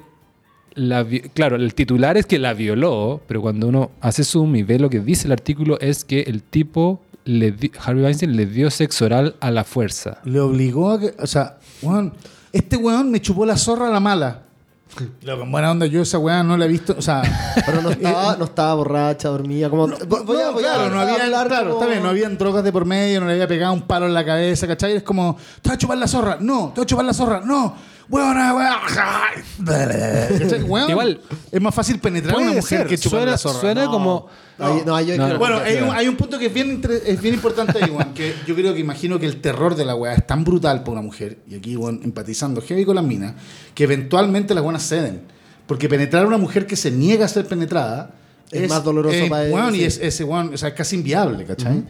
la, 0.75 1.05
claro, 1.33 1.55
el 1.57 1.73
titular 1.73 2.17
es 2.17 2.25
que 2.25 2.39
la 2.39 2.53
violó, 2.53 3.21
pero 3.27 3.41
cuando 3.41 3.67
uno 3.67 3.91
hace 4.01 4.23
zoom 4.23 4.55
y 4.55 4.63
ve 4.63 4.79
lo 4.79 4.89
que 4.89 4.99
dice 4.99 5.27
el 5.27 5.31
artículo 5.33 5.79
es 5.79 6.03
que 6.05 6.21
el 6.21 6.41
tipo, 6.43 7.01
le 7.25 7.51
di- 7.51 7.71
Harvey 7.79 8.03
Weinstein, 8.03 8.35
le 8.35 8.45
dio 8.45 8.69
sexo 8.71 9.05
oral 9.05 9.35
a 9.39 9.51
la 9.51 9.63
fuerza. 9.63 10.19
Le 10.25 10.39
obligó 10.39 10.91
a 10.91 10.99
que. 10.99 11.13
O 11.19 11.27
sea, 11.27 11.57
este 12.51 12.77
weón 12.77 13.11
me 13.11 13.21
chupó 13.21 13.45
la 13.45 13.57
zorra 13.57 13.87
a 13.87 13.91
la 13.91 13.99
mala. 13.99 14.43
Loco, 15.21 15.43
en 15.43 15.51
buena 15.51 15.71
onda, 15.71 15.85
yo 15.85 16.01
esa 16.01 16.17
weá 16.17 16.41
no 16.43 16.57
la 16.57 16.65
he 16.65 16.67
visto. 16.67 16.95
O 16.97 17.01
sea. 17.01 17.21
Pero 17.65 17.81
no 17.81 17.91
estaba, 17.91 18.35
no 18.37 18.45
estaba 18.45 18.73
borracha, 18.73 19.29
dormía, 19.29 19.69
como... 19.69 19.87
voy 19.87 19.97
a- 19.97 20.45
no, 20.45 20.53
voy 20.53 20.63
a 20.63 20.73
claro, 20.73 20.89
no 20.89 20.99
había, 21.01 21.23
hablar 21.25 21.47
claro, 21.47 21.69
como- 21.71 21.79
está 21.81 21.91
bien, 21.91 22.03
no 22.03 22.09
habían 22.09 22.37
drogas 22.37 22.63
de 22.63 22.71
por 22.71 22.85
medio, 22.85 23.19
no 23.21 23.27
le 23.27 23.33
había 23.33 23.47
pegado 23.47 23.73
un 23.73 23.83
palo 23.83 24.05
en 24.07 24.13
la 24.13 24.25
cabeza, 24.25 24.67
¿cachai? 24.67 24.95
Es 24.97 25.03
como, 25.03 25.37
te 25.61 25.69
voy 25.69 25.75
a 25.75 25.77
chupar 25.77 25.97
la 25.97 26.07
zorra, 26.07 26.37
no, 26.39 26.69
te 26.73 26.81
voy 26.81 26.83
a 26.83 26.87
chupar 26.87 27.05
la 27.05 27.13
zorra, 27.13 27.41
no, 27.45 27.75
weona, 28.09 28.53
weona. 28.55 28.79
Igual, 30.89 31.21
es 31.51 31.61
más 31.61 31.75
fácil 31.75 31.99
penetrar 31.99 32.35
a 32.35 32.37
una 32.37 32.47
mujer 32.53 32.63
ser, 32.63 32.87
que 32.87 32.97
chupar 32.97 33.19
suena, 33.19 33.31
la 33.31 33.37
zorra. 33.37 33.59
suena 33.59 33.85
No. 33.85 33.91
como... 33.91 34.27
Ahí- 34.59 34.81
no, 34.85 34.95
ahí 34.95 35.05
yo 35.07 35.17
No, 35.17 35.25
creo 35.25 35.27
no. 35.27 35.33
que- 35.33 35.37
Bueno, 35.37 35.57
hay 35.57 35.75
un, 35.77 35.89
hay 35.95 36.07
un 36.07 36.15
punto 36.15 36.37
que 36.39 36.47
es 36.47 36.53
bien, 36.53 36.69
inter- 36.71 37.01
es 37.05 37.21
bien 37.21 37.33
importante 37.35 37.83
ahí, 37.83 37.89
weón, 37.89 38.13
que 38.13 38.33
yo 38.47 38.55
creo 38.55 38.73
que 38.73 38.79
imagino 38.79 39.19
que 39.19 39.25
el 39.25 39.41
terror 39.41 39.75
de 39.75 39.85
la 39.85 39.95
weá 39.95 40.13
es 40.13 40.25
tan 40.27 40.43
brutal 40.43 40.79
para 40.79 40.91
una 40.93 41.01
mujer, 41.01 41.37
y 41.47 41.55
aquí, 41.55 41.75
weón, 41.75 42.01
empatizando 42.03 42.61
heavy 42.61 42.85
con 42.85 42.95
las 42.95 43.03
minas, 43.05 43.33
que 43.73 43.83
eventualmente 43.85 44.53
las 44.53 44.63
buenas 44.63 44.83
ceden. 44.87 45.21
Porque 45.67 45.87
penetrar 45.87 46.23
a 46.23 46.27
una 46.27 46.37
mujer 46.37 46.65
que 46.67 46.75
se 46.75 46.89
niega 46.91 47.25
a 47.25 47.27
ser 47.27 47.45
penetrada 47.45 48.11
Es 48.51 48.67
más 48.69 48.83
doloroso 48.83 49.17
para 49.29 49.45
él, 49.45 49.53
weón, 49.53 49.75
y 49.75 49.79
sí. 49.79 49.83
es, 49.85 49.99
ese 50.01 50.23
weón, 50.23 50.53
o 50.53 50.57
sea, 50.57 50.69
es 50.69 50.75
casi 50.75 50.95
inviable, 50.95 51.45
¿cachai? 51.45 51.83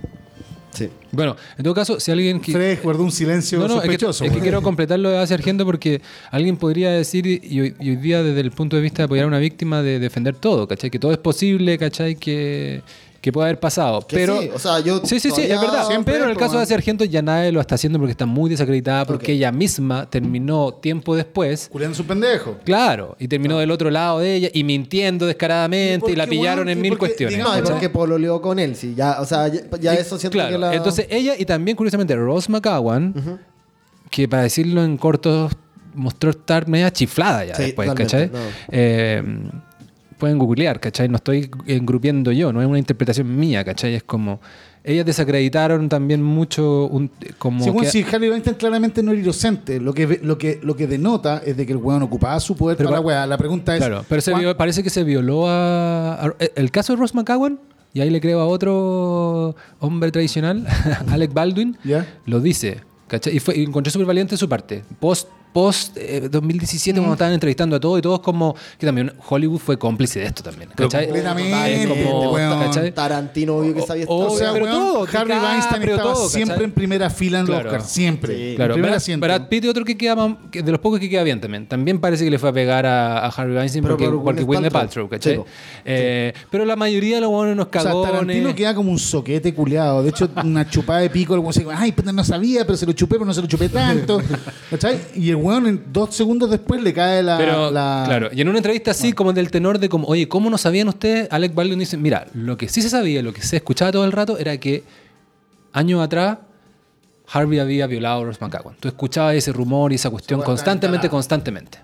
Sí. 0.71 0.87
Bueno, 1.11 1.35
en 1.57 1.63
todo 1.63 1.73
caso, 1.73 1.99
si 1.99 2.11
alguien... 2.11 2.39
que- 2.39 2.51
Fred 2.51 2.79
guardó 2.83 3.03
un 3.03 3.11
silencio 3.11 3.57
No, 3.59 3.67
no, 3.67 3.75
es 3.75 3.81
que, 3.81 3.85
sospechoso. 3.87 4.23
es 4.25 4.31
que 4.31 4.39
quiero 4.39 4.61
completar 4.61 4.99
lo 4.99 5.09
de 5.09 5.17
Asia 5.17 5.35
Argento 5.35 5.65
porque 5.65 6.01
alguien 6.31 6.57
podría 6.57 6.91
decir, 6.91 7.25
y 7.25 7.59
hoy, 7.59 7.75
y 7.79 7.89
hoy 7.89 7.95
día 7.95 8.21
desde 8.21 8.41
el 8.41 8.51
punto 8.51 8.75
de 8.75 8.83
vista 8.83 8.97
de 9.01 9.05
apoyar 9.05 9.25
a 9.25 9.27
una 9.27 9.39
víctima, 9.39 9.81
de 9.81 9.99
defender 9.99 10.35
todo, 10.35 10.67
¿cachai? 10.67 10.89
Que 10.91 10.99
todo 10.99 11.11
es 11.11 11.17
posible, 11.17 11.77
¿cachai? 11.79 12.15
Que, 12.15 12.81
que 13.21 13.31
puede 13.31 13.47
haber 13.49 13.59
pasado. 13.59 13.99
Que 14.07 14.15
pero, 14.15 14.41
sí, 14.41 14.49
o 14.53 14.59
sea, 14.59 14.79
yo 14.79 15.01
Sí, 15.05 15.19
sí, 15.19 15.29
sí, 15.31 15.41
es 15.41 15.59
verdad. 15.61 15.85
Siempre, 15.87 16.13
pero 16.13 16.25
en 16.25 16.31
el 16.31 16.37
caso 16.37 16.51
de 16.51 16.57
weón. 16.57 16.63
Asia 16.63 16.75
Argento 16.77 17.03
ya 17.05 17.21
nadie 17.21 17.51
lo 17.51 17.59
está 17.61 17.75
haciendo 17.75 17.99
porque 17.99 18.11
está 18.11 18.25
muy 18.25 18.49
desacreditada, 18.49 19.05
porque 19.05 19.33
ella 19.33 19.51
misma 19.51 20.09
terminó 20.09 20.73
tiempo 20.73 21.15
después. 21.15 21.67
Culeando 21.71 21.95
su 21.97 22.05
pendejo. 22.05 22.57
Claro, 22.63 23.15
y 23.19 23.27
terminó 23.27 23.57
del 23.59 23.71
otro 23.71 23.89
lado 23.89 24.19
de 24.19 24.35
ella 24.35 24.49
y 24.53 24.63
mintiendo 24.63 25.25
descaradamente 25.25 26.09
¿Y 26.09 26.13
y, 26.13 26.15
la 26.15 26.27
pillaron 26.27 26.69
en 26.69 26.77
¿Y 26.77 26.81
mil 26.81 26.97
cuestiones. 26.97 27.35
Digamos, 27.37 27.57
No, 27.57 27.63
es 27.63 27.69
porque 27.69 27.89
pololeó 27.89 28.41
con 28.41 28.59
él, 28.59 28.75
sí. 28.75 28.93
Ya, 28.95 29.19
o 29.19 29.25
sea, 29.25 29.47
ya, 29.47 29.61
ya 29.79 29.93
Y- 29.93 29.97
eso 29.97 30.17
siento 30.17 30.35
claro, 30.37 30.51
que 30.51 30.57
la... 30.57 30.73
Entonces 30.75 31.07
ella 31.09 31.33
y 31.37 31.45
también 31.45 31.75
curiosamente 31.75 32.15
Rose 32.15 32.51
McGowan, 32.51 33.13
que 34.09 34.27
para 34.27 34.43
decirlo 34.43 34.83
en 34.83 34.97
corto 34.97 35.49
mostró 35.93 36.29
estar 36.29 36.67
media 36.67 36.91
chiflada 36.91 37.43
ya 37.45 37.55
Sí, 37.55 37.63
después, 37.63 37.91
¿cachai? 37.93 38.27
no. 38.31 38.39
Eh, 38.71 39.23
pueden 40.19 40.37
googlear, 40.37 40.79
¿cachai? 40.79 41.09
No 41.09 41.15
estoy 41.15 41.49
engrupiendo 41.65 42.31
yo, 42.31 42.53
no 42.53 42.61
es 42.61 42.67
una 42.67 42.77
interpretación 42.77 43.35
mía, 43.39 43.63
¿cachai? 43.63 43.95
Es 43.95 44.03
como... 44.03 44.39
Ellas 44.81 45.05
desacreditaron 45.05 45.89
también 45.89 46.23
mucho 46.23 46.85
un, 46.87 47.11
como 47.37 47.63
Según 47.63 47.81
que- 47.83 47.89
si 47.91 48.01
Harvey 48.03 48.29
Weinstein 48.29 48.55
claramente 48.55 49.03
no 49.03 49.11
era 49.11 49.19
inocente, 49.21 49.79
lo 49.79 49.93
que, 49.93 50.19
lo 50.23 50.37
que, 50.37 50.59
lo 50.63 50.75
que 50.75 50.87
denota 50.87 51.41
es 51.45 51.57
de 51.57 51.65
que 51.65 51.73
el 51.73 51.77
weón 51.79 52.01
ocupaba 52.01 52.39
su 52.39 52.55
poder 52.55 52.77
Pero 52.77 52.89
para 52.89 53.01
la 53.01 53.05
weá. 53.05 53.27
La 53.27 53.37
pregunta 53.37 53.73
es. 53.75 53.79
Claro, 53.79 54.05
pero 54.07 54.21
se 54.21 54.31
¿cuán- 54.31 54.41
viol- 54.43 54.55
parece 54.55 54.81
que 54.81 54.89
se 54.89 55.03
violó 55.03 55.49
a, 55.49 56.13
a- 56.27 56.33
El 56.55 56.71
caso 56.71 56.93
de 56.93 56.99
Ross 56.99 57.13
McGowan, 57.13 57.59
y 57.93 57.99
ahí 58.01 58.09
le 58.09 58.21
creo 58.21 58.39
a 58.39 58.45
otro 58.47 59.55
hombre 59.79 60.11
tradicional, 60.11 60.65
Alec 61.09 61.33
Baldwin, 61.33 61.77
lo 62.25 62.39
dice. 62.39 62.79
¿cachai? 63.07 63.35
Y, 63.35 63.39
fue, 63.39 63.57
y 63.57 63.63
encontré 63.63 63.91
súper 63.91 64.07
valiente 64.07 64.37
su 64.37 64.47
parte. 64.47 64.83
Post, 64.99 65.27
post 65.53 65.97
eh, 65.97 66.27
2017, 66.29 66.99
cuando 66.99 67.13
estaban 67.13 67.33
entrevistando 67.33 67.75
a 67.75 67.79
todos 67.79 67.99
y 67.99 68.01
todos 68.01 68.19
como... 68.19 68.55
Que 68.77 68.85
también 68.85 69.11
Hollywood 69.27 69.59
fue 69.59 69.77
cómplice 69.79 70.19
de 70.19 70.25
esto 70.27 70.43
también. 70.43 70.69
¿cachai? 70.75 71.07
completamente. 71.07 72.91
Tarantino, 72.91 73.55
obvio 73.57 73.73
que 73.73 73.81
sabía 73.81 74.05
O- 74.07 74.27
O 74.33 74.37
sea, 74.37 74.51
pero 74.53 74.65
weón, 74.65 74.77
todo, 74.77 75.07
Harvey 75.19 75.37
Weinstein 75.37 75.83
estaba 75.83 76.13
todo, 76.13 76.29
siempre 76.29 76.53
¿cachai? 76.55 76.65
en 76.65 76.71
primera 76.71 77.09
fila 77.09 77.39
en 77.39 77.45
los 77.45 77.55
Claro. 77.55 77.69
Oscars. 77.69 77.89
Siempre. 77.91 78.35
Sí. 78.35 78.49
En 78.51 78.55
Claro, 78.55 78.73
primer 78.75 78.99
Brad, 79.19 79.47
Pitt 79.47 79.65
otro 79.65 79.85
que 79.85 79.97
queda 79.97 80.15
más- 80.15 80.35
que 80.51 80.61
de 80.61 80.71
los 80.71 80.79
pocos 80.79 80.99
que 80.99 81.09
queda 81.09 81.23
bien 81.23 81.39
también. 81.41 81.67
También 81.67 81.99
parece 81.99 82.23
que 82.23 82.31
le 82.31 82.39
fue 82.39 82.49
a 82.49 82.53
pegar 82.53 82.85
a, 82.85 83.19
a 83.25 83.27
Harvey 83.29 83.55
Weinstein 83.57 83.83
Pero 83.83 83.97
porque, 83.97 84.09
por 84.11 84.23
porque 84.23 84.43
Gwyneth 84.43 84.71
Paltrow. 84.71 85.07
Paltrow, 85.07 85.09
¿cachai? 85.09 85.35
Sí. 85.37 85.41
Eh, 85.85 86.33
Pero 86.49 86.65
la 86.65 86.75
mayoría 86.75 87.15
de 87.15 87.21
los 87.21 87.29
buenos 87.31 87.55
nos 87.55 87.67
O 87.67 87.69
sea, 87.71 87.83
cagones. 87.83 88.11
Tarantino 88.11 88.55
queda 88.55 88.75
como 88.75 88.91
un 88.91 88.99
soquete 88.99 89.53
culiado. 89.53 90.03
De 90.03 90.09
hecho, 90.09 90.29
una 90.43 90.69
chupada 90.69 90.99
de 90.99 91.09
pico, 91.09 91.35
el 91.35 91.53
se 91.53 91.61
dice, 91.61 91.71
ay, 91.75 91.93
no 92.13 92.23
sabía, 92.23 92.65
pero 92.65 92.77
se 92.77 92.85
lo 92.85 92.93
chupé, 92.93 93.15
pero 93.15 93.25
no 93.25 93.33
se 93.33 93.41
lo 93.41 93.47
chupé 93.47 93.69
tanto. 93.69 94.21
¿Cachai? 94.69 94.99
Y 95.15 95.29
el 95.29 95.35
weón, 95.43 95.67
en 95.67 95.83
dos 95.91 96.13
segundos 96.15 96.49
después 96.49 96.81
le 96.81 96.93
cae 96.93 97.21
la. 97.23 97.37
Pero, 97.37 97.71
la- 97.71 98.03
claro, 98.05 98.29
y 98.31 98.41
en 98.41 98.49
una 98.49 98.57
entrevista 98.59 98.91
así, 98.91 99.13
como 99.13 99.33
del 99.33 99.49
tenor 99.51 99.79
de 99.79 99.89
como, 99.89 100.07
oye, 100.07 100.27
¿cómo 100.27 100.49
no 100.49 100.57
sabían 100.57 100.87
ustedes? 100.87 101.27
Alec 101.31 101.53
Baldwin 101.53 101.79
dice, 101.79 101.97
mira, 101.97 102.27
lo 102.33 102.57
que 102.57 102.69
sí 102.69 102.81
se 102.81 102.89
sabía, 102.89 103.21
lo 103.23 103.33
que 103.33 103.41
se 103.41 103.57
escuchaba 103.57 103.91
todo 103.91 104.05
el 104.05 104.11
rato 104.11 104.37
era 104.37 104.57
que 104.57 104.83
años 105.73 106.01
atrás 106.03 106.37
Harvey 107.31 107.59
había 107.59 107.85
violado 107.87 108.21
a 108.21 108.25
Rose 108.25 108.39
McGowan. 108.41 108.75
Tú 108.79 108.87
escuchabas 108.87 109.35
ese 109.35 109.51
rumor 109.53 109.91
y 109.91 109.95
esa 109.95 110.09
cuestión 110.09 110.41
constantemente, 110.41 111.09
constantemente. 111.09 111.79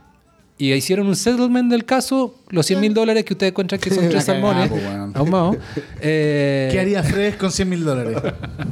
Y 0.58 0.72
hicieron 0.72 1.08
un 1.08 1.18
settlement 1.18 1.70
del 1.70 1.84
caso, 1.84 2.34
los 2.50 2.66
100 2.66 2.80
mil 2.80 2.94
dólares 2.94 3.26
que 3.26 3.34
ustedes 3.34 3.52
encuentran 3.52 3.82
que 3.82 3.90
son 3.90 4.08
tres 4.10 4.26
La 4.26 4.34
cagada, 4.36 4.68
salmones 4.70 5.16
ahumados. 5.16 5.58
Eh, 6.00 6.70
¿Qué 6.72 6.80
haría 6.80 7.04
Fred 7.04 7.36
con 7.36 7.52
100 7.52 7.68
mil 7.70 7.84
dólares? 7.84 8.18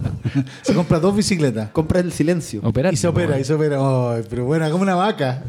se 0.61 0.73
compra 0.73 0.99
dos 0.99 1.13
bicicletas. 1.15 1.69
Compra 1.71 1.99
el 1.99 2.13
silencio. 2.13 2.61
operar, 2.63 2.93
y 2.93 2.97
se 2.97 3.07
opera, 3.07 3.29
weón. 3.31 3.41
y 3.41 3.43
se 3.43 3.53
opera. 3.53 3.77
Pero 4.29 4.45
bueno, 4.45 4.69
como 4.71 4.83
una 4.83 4.95
vaca. 4.95 5.43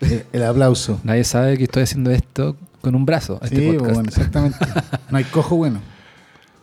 Eh, 0.00 0.24
El 0.32 0.44
aplauso. 0.44 0.98
Nadie 1.04 1.24
sabe 1.24 1.58
que 1.58 1.64
estoy 1.64 1.82
haciendo 1.82 2.10
esto 2.10 2.56
con 2.80 2.94
un 2.94 3.04
brazo. 3.04 3.38
a 3.42 3.44
este 3.44 3.56
Sí, 3.58 3.66
podcast. 3.72 3.94
bueno, 3.94 4.08
exactamente. 4.08 4.58
No 5.10 5.18
hay 5.18 5.24
cojo 5.24 5.56
bueno. 5.56 5.80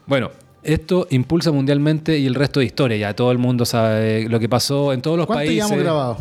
Bueno, 0.07 0.31
esto 0.63 1.05
impulsa 1.11 1.51
mundialmente 1.51 2.17
y 2.17 2.25
el 2.25 2.33
resto 2.33 2.61
de 2.61 2.65
historia. 2.65 2.95
Ya 2.97 3.13
todo 3.13 3.31
el 3.33 3.37
mundo 3.37 3.65
sabe 3.65 4.27
lo 4.29 4.39
que 4.39 4.47
pasó 4.49 4.93
en 4.93 5.01
todos 5.01 5.17
los 5.17 5.27
¿Cuánto 5.27 5.39
países. 5.41 5.55
llevamos 5.57 5.77
grabado? 5.83 6.17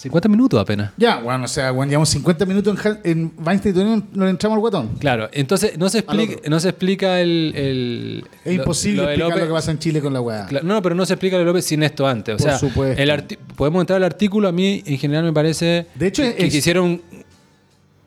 50 0.00 0.28
minutos 0.28 0.60
apenas. 0.60 0.92
Ya, 0.96 1.18
bueno, 1.20 1.44
o 1.44 1.48
sea, 1.48 1.70
bueno, 1.72 1.90
llevamos 1.90 2.08
50 2.08 2.46
minutos 2.46 2.78
en, 2.84 2.98
en 3.04 3.32
Weinstein 3.44 3.74
y 3.74 3.78
Tony, 3.78 4.04
no 4.14 4.24
le 4.24 4.30
entramos 4.30 4.56
al 4.56 4.60
guatón. 4.60 4.88
Claro, 4.98 5.28
entonces 5.32 5.76
no 5.78 5.88
se 5.88 5.98
explica, 5.98 6.36
no 6.48 6.58
se 6.58 6.68
explica 6.70 7.20
el. 7.20 7.52
el- 7.54 8.24
Es 8.44 8.54
lo- 8.56 8.62
imposible 8.62 9.02
lo 9.02 9.08
explicar 9.10 9.30
López- 9.30 9.40
lo 9.40 9.46
que 9.48 9.52
pasa 9.52 9.70
en 9.72 9.78
Chile 9.78 10.00
con 10.00 10.12
la 10.12 10.20
weá. 10.20 10.46
Claro, 10.46 10.66
no, 10.66 10.80
pero 10.82 10.94
no 10.94 11.04
se 11.04 11.12
explica 11.14 11.36
lo 11.36 11.40
de 11.40 11.46
López 11.46 11.64
sin 11.66 11.82
esto 11.82 12.06
antes. 12.06 12.34
O 12.34 12.38
Por 12.38 12.46
sea, 12.48 12.58
supuesto. 12.58 13.02
el 13.02 13.24
podemos 13.56 13.80
entrar 13.82 13.98
al 13.98 14.04
artículo. 14.04 14.48
A 14.48 14.52
mí, 14.52 14.82
en 14.86 14.96
general, 14.98 15.24
me 15.24 15.32
parece 15.32 15.86
De 15.94 16.06
hecho, 16.06 16.22
que, 16.22 16.30
es- 16.30 16.50
que 16.52 16.56
hicieron 16.58 17.02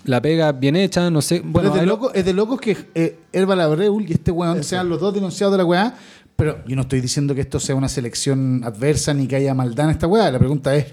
la 0.06 0.22
pega 0.22 0.52
bien 0.52 0.76
hecha. 0.76 1.10
No 1.10 1.22
sé. 1.22 1.42
Bueno, 1.46 1.74
es, 1.74 1.80
de 1.80 1.86
loco, 1.86 2.12
es 2.14 2.26
de 2.26 2.34
locos 2.34 2.60
que 2.60 2.76
eh, 2.96 3.20
Herbal 3.32 3.62
Abreul 3.62 4.06
y 4.10 4.14
este 4.14 4.32
weón 4.32 4.64
sean 4.64 4.90
los 4.90 5.00
dos 5.00 5.14
denunciados 5.14 5.52
de 5.54 5.58
la 5.60 5.66
weá. 5.66 5.96
Pero 6.36 6.58
yo 6.68 6.76
no 6.76 6.82
estoy 6.82 7.00
diciendo 7.00 7.36
que 7.36 7.42
esto 7.42 7.60
sea 7.60 7.76
una 7.76 7.88
selección 7.88 8.64
adversa 8.64 9.14
ni 9.14 9.28
que 9.28 9.36
haya 9.36 9.54
maldad 9.54 9.86
en 9.86 9.92
esta 9.92 10.08
weá. 10.08 10.32
La 10.32 10.40
pregunta 10.40 10.76
es, 10.76 10.88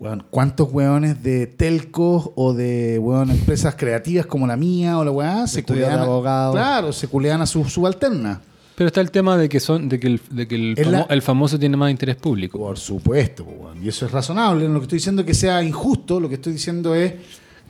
weón, 0.00 0.24
¿cuántos 0.30 0.72
weones 0.72 1.22
de 1.22 1.46
telcos 1.46 2.30
o 2.34 2.52
de 2.54 2.98
weón, 2.98 3.30
empresas 3.30 3.74
creativas 3.76 4.26
como 4.26 4.46
la 4.46 4.56
mía 4.56 4.98
o 4.98 5.04
la 5.04 5.10
weá 5.12 5.46
se 5.46 5.58
de 5.58 5.64
culean? 5.64 5.98
abogado. 6.00 6.52
Claro, 6.52 6.92
se 6.92 7.06
culean 7.06 7.42
a 7.42 7.46
su 7.46 7.62
subalterna. 7.66 8.40
pero 8.74 8.88
está 8.88 9.02
el 9.02 9.10
tema 9.10 9.36
de 9.36 9.48
que 9.50 9.60
son 9.60 9.88
de 9.90 10.00
que 10.00 10.06
el, 10.06 10.20
de 10.30 10.48
que 10.48 10.54
el, 10.54 10.74
la- 10.90 11.02
el 11.10 11.20
famoso 11.22 11.58
tiene 11.58 11.76
más 11.76 11.90
interés 11.90 12.16
público. 12.16 12.58
Por 12.58 12.78
supuesto, 12.78 13.44
weón. 13.44 13.84
y 13.84 13.88
eso 13.88 14.06
es 14.06 14.12
razonable. 14.12 14.66
No 14.66 14.74
lo 14.74 14.80
que 14.80 14.84
estoy 14.84 14.96
diciendo 14.98 15.20
es 15.22 15.26
que 15.26 15.34
sea 15.34 15.62
injusto, 15.62 16.18
lo 16.18 16.28
que 16.30 16.36
estoy 16.36 16.54
diciendo 16.54 16.94
es 16.94 17.12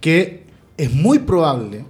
que 0.00 0.44
es 0.76 0.92
muy 0.94 1.18
probable 1.18 1.84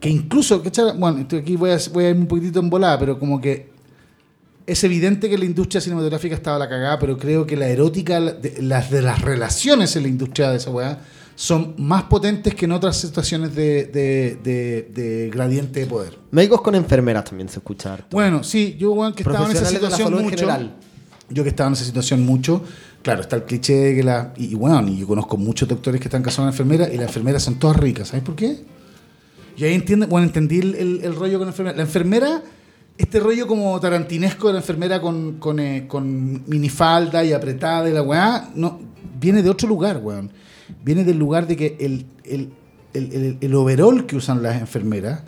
que 0.00 0.08
incluso, 0.08 0.62
bueno, 0.98 1.18
esto 1.18 1.36
aquí 1.36 1.54
voy 1.56 1.70
a, 1.70 1.78
voy 1.92 2.04
a 2.06 2.10
ir 2.10 2.16
un 2.16 2.26
poquitito 2.26 2.58
en 2.58 2.68
volada, 2.70 2.98
pero 2.98 3.18
como 3.20 3.40
que 3.40 3.70
es 4.66 4.84
evidente 4.84 5.28
que 5.28 5.36
la 5.38 5.44
industria 5.44 5.80
cinematográfica 5.80 6.34
estaba 6.34 6.58
la 6.58 6.68
cagada, 6.68 6.98
pero 6.98 7.18
creo 7.18 7.46
que 7.46 7.56
la 7.56 7.68
erótica, 7.68 8.20
de, 8.20 8.62
las 8.62 8.90
de 8.90 9.02
las 9.02 9.20
relaciones 9.22 9.94
en 9.96 10.02
la 10.04 10.08
industria 10.08 10.50
de 10.50 10.56
esa 10.58 10.70
weá, 10.70 11.00
son 11.34 11.74
más 11.78 12.04
potentes 12.04 12.54
que 12.54 12.66
en 12.66 12.72
otras 12.72 12.96
situaciones 12.98 13.54
de, 13.54 13.86
de- 13.86 14.38
de- 14.44 14.90
de 14.94 15.30
gradiente 15.30 15.80
de 15.80 15.86
poder. 15.86 16.18
Médicos 16.30 16.60
con 16.60 16.74
enfermeras 16.74 17.24
también 17.24 17.48
se 17.48 17.58
escucha 17.58 17.94
harto. 17.94 18.08
Bueno, 18.16 18.44
sí, 18.44 18.76
yo, 18.78 18.92
weón, 18.92 19.14
que 19.14 19.22
estaba 19.22 19.46
en 19.46 19.52
esa 19.56 19.64
situación 19.66 20.12
mucho. 20.12 20.28
general. 20.30 20.74
Yo 21.30 21.42
que 21.42 21.48
estaba 21.48 21.68
en 21.68 21.72
esa 21.74 21.84
situación 21.84 22.26
mucho, 22.26 22.62
claro, 23.02 23.22
está 23.22 23.36
el 23.36 23.44
cliché 23.44 23.72
de 23.74 23.94
que 23.96 24.02
la. 24.02 24.34
Y, 24.36 24.52
y 24.52 24.54
bueno, 24.54 24.86
y 24.86 24.98
yo 24.98 25.06
conozco 25.06 25.38
muchos 25.38 25.66
doctores 25.66 25.98
que 26.00 26.08
están 26.08 26.22
casados 26.22 26.44
con 26.44 26.48
enfermeras 26.66 26.92
y 26.92 26.98
las 26.98 27.06
enfermeras 27.06 27.42
son 27.42 27.54
todas 27.58 27.78
ricas. 27.78 28.08
¿Sabes 28.08 28.22
por 28.22 28.36
qué? 28.36 28.58
Y 29.56 29.64
ahí 29.64 29.74
entiende, 29.74 30.04
bueno, 30.06 30.26
entendí 30.26 30.58
el, 30.58 30.74
el- 30.74 31.00
el 31.02 31.14
rollo 31.14 31.38
con 31.38 31.46
la 31.46 31.52
enfermera. 31.52 31.76
La 31.76 31.82
enfermera, 31.82 32.42
este 32.98 33.20
rollo 33.20 33.46
como 33.46 33.78
tarantinesco 33.80 34.48
de 34.48 34.52
la 34.54 34.58
enfermera 34.60 35.00
con, 35.00 35.38
con, 35.38 35.58
eh, 35.60 35.86
con 35.88 36.42
minifalda 36.48 37.24
y 37.24 37.32
apretada 37.32 37.88
y 37.88 37.92
la 37.92 38.02
weá, 38.02 38.50
no, 38.54 38.80
viene 39.18 39.42
de 39.42 39.50
otro 39.50 39.68
lugar, 39.68 39.98
weón. 40.02 40.30
Viene 40.84 41.04
del 41.04 41.18
lugar 41.18 41.46
de 41.46 41.56
que 41.56 41.76
el, 41.80 42.06
el, 42.24 42.50
el, 42.94 43.38
el- 43.40 43.54
overall 43.54 44.06
que 44.06 44.16
usan 44.16 44.42
las 44.42 44.60
enfermeras 44.60 45.22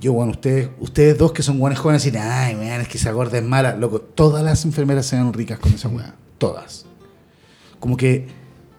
yo, 0.00 0.12
bueno, 0.12 0.32
ustedes, 0.32 0.68
ustedes 0.80 1.16
dos 1.16 1.32
que 1.32 1.42
son 1.42 1.58
buenos 1.58 1.78
jóvenes 1.78 2.02
dicen, 2.02 2.20
ay, 2.22 2.56
man, 2.56 2.80
es 2.80 2.88
que 2.88 2.98
esa 2.98 3.12
gorda 3.12 3.38
es 3.38 3.44
mala. 3.44 3.76
Loco, 3.76 4.00
todas 4.00 4.42
las 4.44 4.64
enfermeras 4.64 5.06
se 5.06 5.16
ven 5.16 5.32
ricas 5.32 5.58
con 5.58 5.72
esa 5.72 5.88
weá. 5.88 6.14
Todas. 6.36 6.84
Como 7.78 7.96
que 7.96 8.26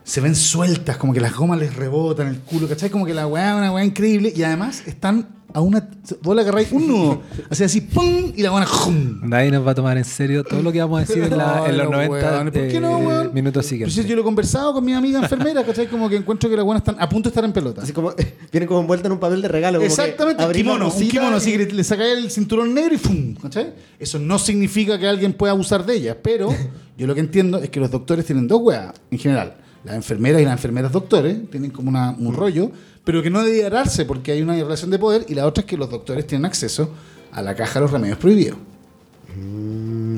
se 0.06 0.22
ven 0.22 0.36
sueltas, 0.36 0.96
como 0.98 1.12
que 1.14 1.20
las 1.20 1.36
gomas 1.36 1.60
les 1.60 1.76
rebotan 1.76 2.28
el 2.28 2.38
culo, 2.40 2.68
¿cachai? 2.70 2.90
Como 2.90 3.06
que 3.06 3.14
la 3.14 3.28
weá 3.28 3.52
es 3.52 3.58
una 3.58 3.72
weá 3.74 3.84
increíble 3.84 4.32
y 4.34 4.44
además 4.44 4.84
están 4.86 5.28
a 5.52 5.62
una. 5.62 5.90
Vos 6.22 6.36
le 6.36 6.42
agarráis 6.44 6.72
un 6.72 6.86
nudo, 6.88 7.22
así 7.50 7.64
así, 7.64 7.82
¡pum! 7.82 8.32
y 8.36 8.42
la 8.44 8.52
weá, 8.54 8.66
¡jum! 8.68 9.22
Nadie 9.24 9.50
nos 9.50 9.66
va 9.66 9.72
a 9.72 9.76
tomar 9.76 9.98
en 9.98 10.04
serio 10.04 10.44
todo 10.44 10.62
lo 10.62 10.72
que 10.72 10.80
vamos 10.80 10.98
a 10.98 11.06
decir 11.06 11.24
en, 11.24 11.36
la- 11.38 11.64
en 11.68 11.78
los 11.78 11.86
los 11.90 11.92
90 11.92 12.32
weones, 12.32 12.54
¿por 12.54 12.68
qué 12.68 12.80
no, 12.80 13.00
eh, 13.02 13.06
weón? 13.08 13.34
minutos 13.34 13.54
Pues 13.64 13.66
siguientes. 13.68 13.96
si 13.96 14.06
yo 14.06 14.16
lo 14.16 14.22
he 14.22 14.26
conversado 14.26 14.74
con 14.74 14.86
mi 14.86 14.94
amiga 14.94 15.20
enfermera, 15.20 15.64
¿cachai? 15.64 15.88
Como 15.88 16.08
que 16.08 16.18
encuentro 16.18 16.50
que 16.52 16.56
las 16.56 16.66
buenas 16.66 16.82
están 16.82 16.98
a 17.02 17.10
punto 17.10 17.30
de 17.30 17.32
estar 17.32 17.44
en 17.46 17.54
pelota. 17.54 17.82
Así 17.82 17.94
como, 17.94 18.14
vienen 18.52 18.68
como 18.68 18.82
envueltas 18.82 19.08
en 19.08 19.14
un 19.14 19.20
papel 19.20 19.42
de 19.42 19.48
regalo. 19.48 19.80
como 19.80 19.88
que 19.88 19.92
Exactamente, 19.94 20.46
la 20.46 20.52
kimono, 20.54 20.90
un 20.94 21.08
kimono, 21.08 21.32
y- 21.32 21.38
así 21.38 21.52
que 21.58 21.66
le 21.74 21.84
sacáis 21.84 22.18
el 22.18 22.30
cinturón 22.30 22.74
negro 22.74 22.94
y 22.94 22.98
¡fum! 22.98 23.34
¿cachai? 23.42 23.74
Eso 23.98 24.20
no 24.20 24.38
significa 24.38 25.00
que 25.00 25.08
alguien 25.08 25.34
pueda 25.34 25.54
abusar 25.54 25.84
de 25.86 25.96
ellas, 25.96 26.18
pero 26.22 26.50
yo 26.98 27.08
lo 27.08 27.16
que 27.16 27.22
entiendo 27.22 27.58
es 27.60 27.70
que 27.72 27.80
los 27.80 27.90
doctores 27.90 28.26
tienen 28.26 28.48
dos 28.48 28.60
weas, 28.62 28.94
en 29.10 29.18
general. 29.18 29.56
Las 29.86 29.96
enfermeras 29.96 30.42
y 30.42 30.46
las 30.46 30.54
enfermeras 30.54 30.92
doctores 30.92 31.38
tienen 31.52 31.72
como 31.72 31.90
una- 31.90 32.12
un 32.18 32.34
rollo, 32.34 32.72
pero 33.04 33.22
que 33.22 33.30
no 33.30 33.44
debe 33.44 33.70
darse 33.70 34.06
porque 34.06 34.32
hay 34.32 34.42
una 34.42 34.54
relación 34.56 34.90
de 34.90 34.98
poder, 35.00 35.26
y 35.30 35.36
la 35.36 35.46
otra 35.46 35.62
es 35.62 35.68
que 35.68 35.78
los 35.78 35.90
doctores 35.90 36.26
tienen 36.26 36.46
acceso 36.46 36.90
a 37.32 37.42
la 37.42 37.54
caja 37.56 37.76
de 37.76 37.82
los 37.82 37.92
remedios 37.92 38.18
prohibidos. 38.18 38.58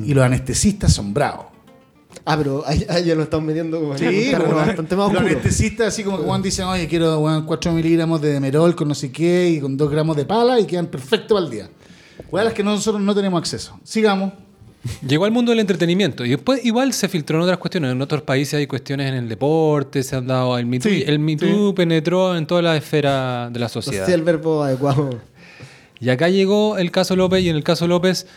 Y 0.05 0.13
los 0.13 0.23
anestesistas 0.23 0.93
son 0.93 1.13
bravos. 1.13 1.47
Ah, 2.25 2.35
pero 2.37 2.63
ahí, 2.65 2.85
ya 3.05 3.15
lo 3.15 3.23
están 3.23 3.45
metiendo 3.45 3.79
como 3.79 3.97
Sí, 3.97 4.31
pues, 4.35 4.53
bastante 4.53 4.95
más 4.95 5.11
los 5.13 5.21
anestesistas 5.21 5.87
así 5.89 6.03
como 6.03 6.17
que 6.17 6.23
Juan 6.23 6.41
dicen, 6.41 6.65
oye, 6.65 6.87
quiero 6.87 7.19
weón, 7.19 7.45
4 7.45 7.71
miligramos 7.73 8.21
de 8.21 8.33
demerol 8.33 8.75
con 8.75 8.87
no 8.87 8.95
sé 8.95 9.11
qué 9.11 9.49
y 9.49 9.59
con 9.59 9.77
2 9.77 9.89
gramos 9.91 10.15
de 10.15 10.25
pala 10.25 10.59
y 10.59 10.65
quedan 10.65 10.87
perfectos 10.87 11.35
para 11.35 11.45
el 11.45 11.51
día. 11.51 11.69
Weón, 12.31 12.45
las 12.45 12.53
que 12.53 12.63
nosotros 12.63 13.01
no 13.01 13.13
tenemos 13.13 13.37
acceso. 13.39 13.79
Sigamos. 13.83 14.33
Llegó 15.07 15.25
al 15.25 15.31
mundo 15.31 15.51
del 15.51 15.59
entretenimiento 15.59 16.25
y 16.25 16.29
después 16.29 16.63
igual 16.65 16.93
se 16.93 17.07
filtró 17.09 17.37
en 17.37 17.43
otras 17.43 17.57
cuestiones. 17.57 17.91
En 17.91 18.01
otros 18.01 18.21
países 18.21 18.55
hay 18.55 18.67
cuestiones 18.67 19.07
en 19.09 19.15
el 19.15 19.29
deporte, 19.29 20.03
se 20.03 20.15
han 20.15 20.27
dado 20.27 20.57
el 20.57 20.65
Me 20.65 20.79
Too. 20.79 20.89
Sí, 20.89 21.03
el 21.05 21.19
Me 21.19 21.35
Too 21.35 21.69
sí. 21.69 21.73
penetró 21.75 22.35
en 22.37 22.45
toda 22.45 22.61
la 22.61 22.77
esfera 22.77 23.49
de 23.51 23.59
la 23.59 23.69
sociedad. 23.69 24.05
sé 24.05 24.13
el 24.13 24.23
verbo 24.23 24.63
adecuado. 24.63 25.09
Y 25.99 26.09
acá 26.09 26.29
llegó 26.29 26.77
el 26.77 26.91
caso 26.91 27.15
López 27.15 27.43
y 27.43 27.49
en 27.49 27.55
el 27.55 27.63
caso 27.63 27.87
López, 27.87 28.27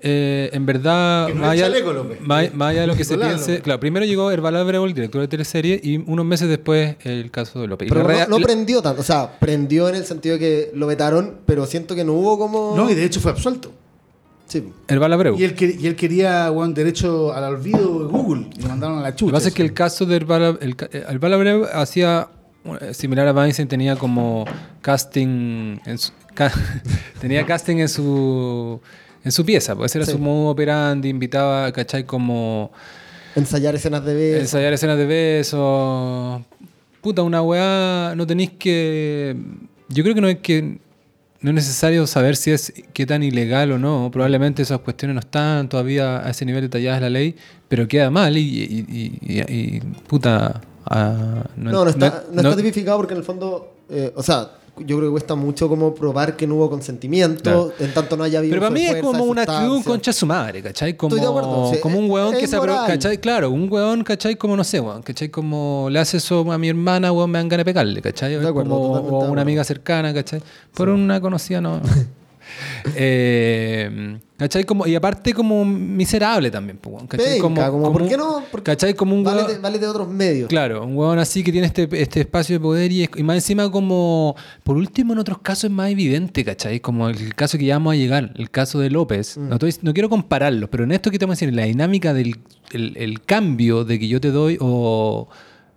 eh, 0.00 0.50
en 0.52 0.66
verdad, 0.66 1.28
más 1.32 1.56
es 1.56 1.62
allá, 1.62 1.82
más- 2.20 2.52
más 2.54 2.70
allá 2.70 2.82
de 2.82 2.86
lo 2.86 2.94
que 2.94 3.04
se 3.04 3.16
piense, 3.16 3.52
López. 3.52 3.62
claro, 3.62 3.80
primero 3.80 4.04
llegó 4.04 4.30
Herbal 4.30 4.54
Abreu, 4.56 4.84
el 4.84 4.92
director 4.92 5.22
de 5.22 5.28
teleserie, 5.28 5.80
y 5.82 5.96
unos 5.96 6.26
meses 6.26 6.48
después 6.48 6.96
el 7.04 7.30
caso 7.30 7.62
de 7.62 7.68
López. 7.68 7.88
Pero 7.88 8.02
no, 8.02 8.06
rea- 8.08 8.26
no 8.26 8.38
la- 8.38 8.44
prendió 8.44 8.82
tanto. 8.82 9.00
O 9.00 9.04
sea, 9.04 9.38
prendió 9.40 9.88
en 9.88 9.94
el 9.94 10.04
sentido 10.04 10.34
de 10.34 10.38
que 10.40 10.70
lo 10.74 10.86
vetaron, 10.86 11.36
pero 11.46 11.64
siento 11.64 11.94
que 11.94 12.04
no 12.04 12.12
hubo 12.12 12.38
como. 12.38 12.74
No, 12.76 12.90
y 12.90 12.94
de 12.94 13.04
hecho 13.06 13.20
fue 13.20 13.30
absuelto. 13.32 13.72
Sí. 14.46 14.64
Herbal 14.88 15.12
Abreu. 15.12 15.36
Y 15.38 15.44
él, 15.44 15.54
que- 15.54 15.76
y 15.78 15.86
él 15.86 15.96
quería 15.96 16.50
weón, 16.52 16.72
derecho 16.72 17.32
al 17.32 17.44
olvido 17.44 18.00
de 18.00 18.06
Google 18.06 18.46
y 18.56 18.62
lo 18.62 18.68
mandaron 18.68 18.98
a 18.98 19.02
la 19.02 19.10
Lo 19.10 19.16
chucha. 19.16 19.30
que 19.30 19.32
pasa 19.32 19.48
es 19.48 19.54
que 19.54 19.62
el 19.62 19.72
caso 19.74 20.06
de 20.06 20.16
Herbal, 20.16 20.58
el, 20.60 20.76
ca- 20.76 20.88
Herbal 20.92 21.32
Abreu 21.34 21.66
hacía 21.72 22.28
eh, 22.80 22.94
similar 22.94 23.26
a 23.28 23.32
Weinstein, 23.32 23.66
tenía 23.68 23.96
como 23.96 24.44
casting, 24.82 25.78
en 25.84 25.98
su- 25.98 26.12
ca- 26.34 26.52
tenía 27.20 27.44
casting 27.44 27.76
en 27.78 27.88
su 27.88 28.80
en 29.24 29.32
su 29.32 29.44
pieza, 29.44 29.74
pues 29.74 29.90
ese 29.90 29.98
era 29.98 30.06
Sí. 30.06 30.12
su 30.12 30.18
modo 30.20 30.50
operandi, 30.50 31.08
invitaba, 31.08 31.72
¿cachai? 31.72 32.04
Como 32.04 32.70
Ensayar 33.34 33.74
escenas 33.74 34.04
de 34.04 34.14
beso. 34.14 34.40
ensayar 34.42 34.72
escenas 34.72 34.96
de 34.96 35.06
besos. 35.06 36.42
Puta, 37.00 37.22
una 37.22 37.42
weá, 37.42 38.14
no 38.16 38.24
tenéis 38.26 38.50
que... 38.58 39.36
Yo 39.88 40.02
creo 40.04 40.14
que 40.14 40.20
no 40.20 40.28
es 40.28 40.38
que... 40.38 40.78
No 41.46 41.50
es 41.50 41.54
necesario 41.54 42.04
saber 42.08 42.34
si 42.34 42.50
es 42.50 42.72
qué 42.92 43.06
tan 43.06 43.22
ilegal 43.22 43.70
o 43.70 43.78
no. 43.78 44.10
Probablemente 44.12 44.62
esas 44.62 44.80
cuestiones 44.80 45.14
no 45.14 45.20
están 45.20 45.68
todavía 45.68 46.26
a 46.26 46.30
ese 46.30 46.44
nivel 46.44 46.62
detalladas 46.62 47.00
la 47.00 47.08
ley, 47.08 47.36
pero 47.68 47.86
queda 47.86 48.10
mal 48.10 48.36
y, 48.36 48.40
y- 48.42 49.16
y- 49.22 49.80
puta... 50.08 50.60
ah, 50.86 51.44
No, 51.56 51.84
no 51.84 51.88
está, 51.90 52.24
no, 52.32 52.42
no- 52.42 52.48
está 52.50 52.56
tipificado 52.56 52.96
porque 52.96 53.14
en 53.14 53.18
el 53.18 53.24
fondo, 53.24 53.74
eh, 53.88 54.12
o 54.16 54.24
sea, 54.24 54.50
yo 54.78 54.96
creo 54.98 55.08
que 55.08 55.12
cuesta 55.12 55.34
mucho 55.34 55.68
como 55.68 55.94
probar 55.94 56.36
que 56.36 56.46
no 56.46 56.56
hubo 56.56 56.68
consentimiento, 56.70 57.72
en 57.78 57.94
tanto 57.94 58.16
no 58.16 58.24
haya 58.24 58.38
habido 58.40 58.52
Pero 58.52 58.60
para 58.62 58.70
mí 58.74 58.82
es 58.82 58.90
fuerza, 58.90 59.06
como 59.06 59.24
una 59.24 59.42
actitud 59.42 59.60
sustancia. 59.62 59.90
concha 59.92 60.12
su 60.12 60.26
madre, 60.26 60.62
¿cachai? 60.62 60.96
Como, 60.96 61.14
Estoy 61.16 61.24
de 61.26 61.30
acuerdo, 61.30 61.70
sí, 61.74 61.80
como 61.80 61.98
un 61.98 62.04
es- 62.28 62.34
es 62.34 62.38
que 62.40 62.46
se 62.48 62.56
apro-. 62.56 62.86
¿cachai? 62.86 63.18
Claro, 63.18 63.50
un 63.50 63.72
weón, 63.72 64.04
¿cachai? 64.04 64.36
Como 64.36 64.56
no 64.56 64.64
sé, 64.64 64.80
weón, 64.80 65.02
¿cachai? 65.02 65.28
Como 65.30 65.88
le 65.90 65.98
hace 65.98 66.18
eso 66.18 66.50
a 66.52 66.58
mi 66.58 66.68
hermana, 66.68 67.12
weón, 67.12 67.30
me 67.30 67.38
dan 67.38 67.48
ganas 67.48 67.62
de 67.62 67.72
pegarle, 67.72 68.02
¿cachai? 68.02 68.36
De 68.38 68.46
acuerdo, 68.46 68.70
como, 68.70 68.86
totalmente 68.88 69.14
o 69.14 69.28
a 69.28 69.30
una 69.30 69.42
amiga 69.42 69.64
cercana, 69.64 70.12
¿cachai? 70.12 70.42
Por 70.74 70.88
una 70.88 71.20
conocida 71.20 71.60
no. 71.60 71.80
Eh, 72.94 74.18
¿Cachai? 74.36 74.64
Como, 74.64 74.86
y 74.86 74.94
aparte 74.94 75.32
como 75.32 75.64
miserable 75.64 76.50
también. 76.50 76.78
¿Cachai? 77.08 77.40
Penca, 77.40 77.70
como, 77.70 77.90
¿por 77.92 78.06
qué 78.06 78.16
no? 78.18 78.42
Porque 78.50 78.72
¿Cachai? 78.72 78.92
Como 78.94 79.14
un 79.14 79.24
vale, 79.24 79.44
de, 79.54 79.58
vale 79.58 79.78
de 79.78 79.86
otros 79.86 80.08
medios. 80.08 80.48
Claro, 80.48 80.84
un 80.84 80.94
huevón 80.96 81.18
así 81.18 81.42
que 81.42 81.50
tiene 81.52 81.66
este, 81.68 81.88
este 82.00 82.20
espacio 82.20 82.56
de 82.56 82.60
poder 82.60 82.92
y, 82.92 83.04
es- 83.04 83.10
y 83.16 83.22
más 83.22 83.36
encima 83.36 83.70
como, 83.70 84.36
por 84.62 84.76
último 84.76 85.14
en 85.14 85.20
otros 85.20 85.38
casos 85.38 85.64
es 85.64 85.70
más 85.70 85.90
evidente, 85.90 86.44
¿cachai? 86.44 86.80
Como 86.80 87.08
el 87.08 87.34
caso 87.34 87.56
que 87.56 87.64
ya 87.64 87.76
vamos 87.76 87.94
a 87.94 87.96
llegar, 87.96 88.32
el 88.36 88.50
caso 88.50 88.78
de 88.78 88.90
López. 88.90 89.38
Mm. 89.38 89.48
No, 89.48 89.54
estoy- 89.54 89.74
no 89.82 89.94
quiero 89.94 90.10
compararlos, 90.10 90.68
pero 90.68 90.84
en 90.84 90.92
esto 90.92 91.10
que 91.10 91.18
te 91.18 91.24
voy 91.24 91.32
a 91.32 91.36
decir, 91.36 91.54
la 91.54 91.64
dinámica 91.64 92.12
del 92.12 92.36
el, 92.72 92.94
el 92.98 93.22
cambio 93.22 93.84
de 93.84 93.98
que 93.98 94.06
yo 94.08 94.20
te 94.20 94.30
doy 94.30 94.58
o 94.60 95.28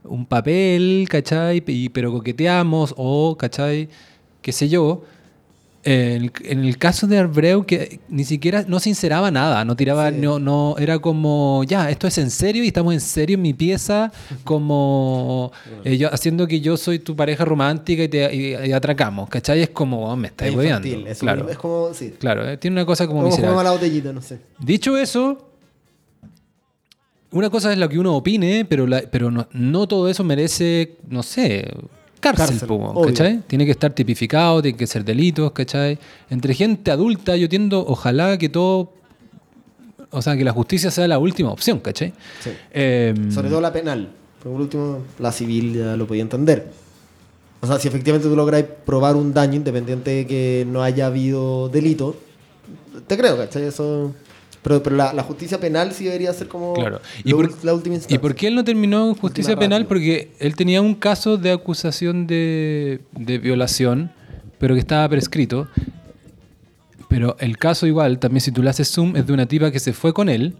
un 0.04 0.26
papel, 0.26 1.08
¿cachai? 1.10 1.64
Y, 1.66 1.90
pero 1.90 2.12
coqueteamos 2.12 2.94
o, 2.98 3.38
¿cachai? 3.38 3.88
Qué 4.42 4.52
sé 4.52 4.68
yo. 4.68 5.04
En 5.82 6.24
el, 6.24 6.32
en 6.44 6.66
el 6.66 6.78
caso 6.78 7.08
de 7.08 7.18
Abreu, 7.20 7.66
que 7.66 8.02
ni 8.10 8.26
siquiera 8.26 8.66
no 8.68 8.82
sinceraba 8.82 9.32
nada, 9.32 9.64
no 9.64 9.78
tiraba, 9.78 10.10
Sí. 10.12 10.18
no, 10.20 10.38
no, 10.38 10.76
era 10.78 11.00
como, 11.00 11.64
ya, 11.66 11.90
esto 11.90 12.06
es 12.06 12.18
en 12.18 12.30
serio 12.32 12.66
y 12.66 12.68
estamos 12.68 12.94
en 12.94 13.00
serio 13.00 13.36
en 13.36 13.42
mi 13.42 13.54
pieza, 13.54 14.12
como 14.44 15.54
eh, 15.86 15.98
yo- 15.98 16.14
haciendo 16.14 16.48
que 16.48 16.60
yo 16.60 16.76
soy 16.76 17.00
tu 17.00 17.16
pareja 17.16 17.46
romántica 17.46 18.04
y, 18.04 18.08
te, 18.10 18.36
y- 18.36 18.68
y 18.68 18.72
atracamos, 18.74 19.30
¿cachai? 19.30 19.62
Es 19.62 19.70
como, 19.70 20.06
oh, 20.12 20.16
me 20.18 20.28
Es 20.28 20.32
estáis 20.34 20.54
hueveando. 20.54 20.88
es, 21.08 21.20
Claro, 21.20 21.46
un- 21.46 21.50
es 21.50 21.58
como, 21.58 21.94
sí. 21.94 22.14
claro, 22.20 22.46
eh, 22.50 22.58
tiene 22.58 22.76
una 22.76 22.86
cosa 22.86 23.08
como 23.08 23.20
Como 23.22 23.30
miserable. 23.30 23.64
la 23.64 23.72
botellita, 23.72 24.12
no 24.12 24.22
sé. 24.22 24.38
Dicho 24.60 24.98
eso, 24.98 25.50
una 27.32 27.50
cosa 27.50 27.72
es 27.72 27.78
lo 27.78 27.88
que 27.88 28.00
uno 28.00 28.16
opine, 28.16 28.66
pero, 28.66 28.86
la- 28.86 29.04
pero 29.10 29.32
no, 29.32 29.48
no 29.54 29.88
todo 29.88 30.10
eso 30.10 30.24
merece, 30.24 30.98
no 31.08 31.24
sé, 31.24 31.72
cárcel, 32.20 32.48
Cárcel, 32.48 32.68
po. 32.68 33.02
¿cachai? 33.06 33.42
Tiene 33.48 33.66
que 33.66 33.72
estar 33.72 33.92
tipificado, 33.94 34.62
tiene 34.62 34.78
que 34.78 34.88
ser 34.88 35.04
delitos, 35.04 35.52
¿cachai? 35.52 35.98
Entre 36.30 36.54
gente 36.54 36.92
adulta, 36.92 37.36
yo 37.36 37.48
tiendo, 37.50 37.86
ojalá 37.86 38.38
que 38.38 38.50
todo, 38.50 38.94
o 40.10 40.22
sea, 40.22 40.36
que 40.36 40.44
la 40.44 40.52
justicia 40.52 40.92
sea 40.92 41.08
la 41.08 41.20
última 41.20 41.52
opción, 41.52 41.80
¿cachai? 41.80 42.14
Sí. 42.42 42.52
Eh, 42.72 43.14
Sobre 43.32 43.50
todo 43.50 43.62
la 43.62 43.74
penal. 43.74 44.10
Por 44.44 44.54
último, 44.54 45.04
la 45.20 45.32
civil 45.32 45.74
ya 45.74 45.98
lo 45.98 46.08
podía 46.08 46.22
entender. 46.22 46.72
O 47.62 47.68
sea, 47.68 47.78
si 47.78 47.88
efectivamente 47.90 48.28
tú 48.28 48.36
logras 48.36 48.64
probar 48.86 49.16
un 49.16 49.34
daño 49.34 49.56
independiente 49.56 50.12
de 50.12 50.28
que 50.28 50.66
no 50.70 50.82
haya 50.82 51.08
habido 51.08 51.68
delito, 51.68 52.16
te 53.08 53.18
creo, 53.18 53.38
¿cachai? 53.38 53.64
Eso... 53.64 54.14
Pero, 54.62 54.84
pero 54.84 54.96
la, 54.98 55.14
la 55.14 55.24
justicia 55.24 55.60
penal 55.60 55.94
sí 55.94 56.04
debería 56.04 56.34
ser 56.34 56.48
como 56.50 56.74
Claro. 56.74 57.00
¿Y 57.24 57.30
lo 57.32 57.38
por, 57.38 57.50
ul- 57.52 57.64
la 57.64 57.74
última 57.74 57.96
instancia. 57.96 58.16
¿Y 58.16 58.20
por 58.20 58.36
qué 58.36 58.48
él 58.48 58.56
no 58.56 58.64
terminó 58.64 59.08
en 59.10 59.16
justicia 59.16 59.56
penal? 59.58 59.86
Porque 59.86 60.32
él 60.40 60.56
tenía 60.56 60.82
un 60.82 60.96
caso 60.96 61.38
de 61.38 61.52
acusación 61.52 62.28
de, 62.28 63.00
de 63.12 63.38
violación, 63.38 64.12
pero 64.58 64.74
que 64.76 64.82
estaba 64.82 65.08
prescrito. 65.08 65.68
Pero 67.08 67.36
el 67.40 67.58
caso 67.58 67.88
igual, 67.88 68.20
también 68.20 68.42
si 68.42 68.52
tú 68.52 68.62
le 68.62 68.70
haces 68.70 68.90
zoom, 68.92 69.16
es 69.16 69.26
de 69.26 69.34
una 69.34 69.46
tipa 69.48 69.72
que 69.72 69.80
se 69.80 69.94
fue 69.94 70.14
con 70.14 70.30
él, 70.30 70.56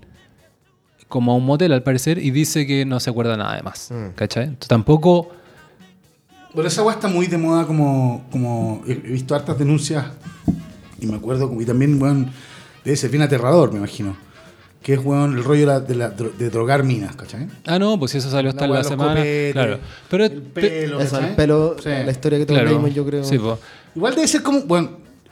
como 1.08 1.32
a 1.32 1.36
un 1.36 1.46
motel 1.46 1.74
al 1.74 1.84
parecer, 1.84 2.18
y 2.20 2.32
dice 2.32 2.66
que 2.66 2.86
no 2.86 3.00
se 3.00 3.10
acuerda 3.10 3.36
nada 3.38 3.56
de 3.56 3.64
más. 3.64 3.90
Mm. 3.92 4.14
¿Cachai? 4.16 4.44
Entonces, 4.46 4.68
tampoco... 4.70 5.30
Pero 6.56 6.68
esa 6.68 6.82
weá 6.84 6.96
está 6.96 7.08
muy 7.08 7.28
de 7.28 7.38
moda 7.38 7.68
como, 7.68 8.26
como 8.32 8.82
he 8.88 8.96
visto 8.96 9.36
hartas 9.36 9.60
denuncias 9.60 10.06
y 11.00 11.06
me 11.06 11.18
acuerdo, 11.18 11.56
y 11.62 11.66
también, 11.66 12.02
weón, 12.02 12.32
debe 12.84 12.98
ser 12.98 13.10
bien 13.10 13.24
aterrador, 13.24 13.72
me 13.72 13.78
imagino. 13.78 14.16
Que 14.82 14.94
es, 14.94 15.00
weón, 15.04 15.36
el 15.38 15.44
rollo 15.44 15.62
de, 15.62 15.66
la- 15.66 15.80
de 15.82 15.96
la- 15.96 16.10
de 16.10 16.50
drogar 16.50 16.84
minas, 16.84 17.16
¿cachai? 17.16 17.48
Ah, 17.66 17.78
no, 17.78 18.00
pues 18.00 18.16
eso 18.16 18.30
salió 18.30 18.50
hasta 18.50 18.66
La 18.66 18.84
semana. 18.84 19.16
copetes, 19.16 19.52
claro. 19.54 19.80
Pero, 20.10 20.26
el 20.26 20.42
pelo, 20.42 21.02
el 21.02 21.36
pelo, 21.36 21.76
Sí. 21.84 21.90
la 21.90 22.12
historia 22.12 22.40
que 22.40 22.46
todos 22.46 22.62
claro, 22.62 22.88
yo 22.88 23.06
creo. 23.06 23.24
Sí. 23.26 23.36
Igual 23.96 24.16
debe 24.16 24.28
ser 24.28 24.42
como, 24.42 24.62
bueno, 24.62 24.92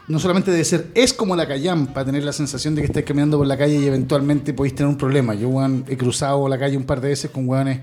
no 0.09 0.19
solamente 0.19 0.51
debe 0.51 0.65
ser, 0.65 0.87
es 0.93 1.13
como 1.13 1.33
la 1.35 1.47
callampa, 1.47 2.03
tener 2.03 2.25
la 2.25 2.33
sensación 2.33 2.75
de 2.75 2.81
que 2.81 2.87
estás 2.87 3.03
caminando 3.03 3.37
por 3.37 3.47
la 3.47 3.57
calle 3.57 3.75
y 3.79 3.85
eventualmente 3.85 4.53
podéis 4.53 4.75
tener 4.75 4.89
un 4.89 4.97
problema. 4.97 5.33
Yo, 5.33 5.47
weón, 5.47 5.85
he 5.87 5.95
cruzado 5.95 6.47
la 6.49 6.57
calle 6.59 6.75
un 6.75 6.83
par 6.83 6.99
de 6.99 7.07
veces 7.09 7.31
con 7.31 7.47
weones 7.47 7.79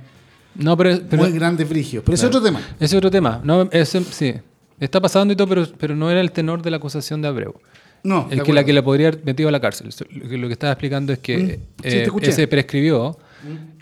No, 0.55 0.77
pero... 0.77 0.99
pero 1.09 1.23
muy 1.23 1.33
grandes 1.33 1.67
frigios. 1.67 2.03
Pero 2.05 2.15
ese 2.15 2.27
es 2.27 2.29
otro 2.29 2.43
tema. 2.43 2.61
Ese 2.77 2.85
es 2.85 2.95
otro 2.95 3.11
tema. 3.11 3.41
No, 3.43 3.63
ese, 3.73 4.03
sí. 4.05 4.35
Está 4.79 5.01
pasando 5.01 5.33
y 5.33 5.37
todo, 5.37 5.49
pero, 5.49 5.67
pero 5.79 5.97
no 5.97 6.11
era 6.11 6.21
el 6.21 6.31
tenor 6.31 6.61
de 6.61 6.71
la 6.71 6.77
acusación 6.77 7.23
de 7.23 7.29
Abreu. 7.29 7.55
No, 8.05 8.29
Es 8.31 8.43
que 8.43 8.53
la 8.53 8.65
que 8.65 8.73
le 8.75 8.83
podría 8.83 9.09
haber 9.09 9.25
metido 9.25 9.49
a 9.49 9.53
la 9.53 9.61
cárcel. 9.61 9.89
Lo 10.11 10.47
que, 10.47 10.53
estaba 10.53 10.73
explicando 10.73 11.13
es 11.13 11.19
que 11.19 11.39
Mm. 11.39 11.49
Sí, 11.83 11.97
eh, 11.97 12.09
ese 12.23 12.47
prescribió 12.47 13.19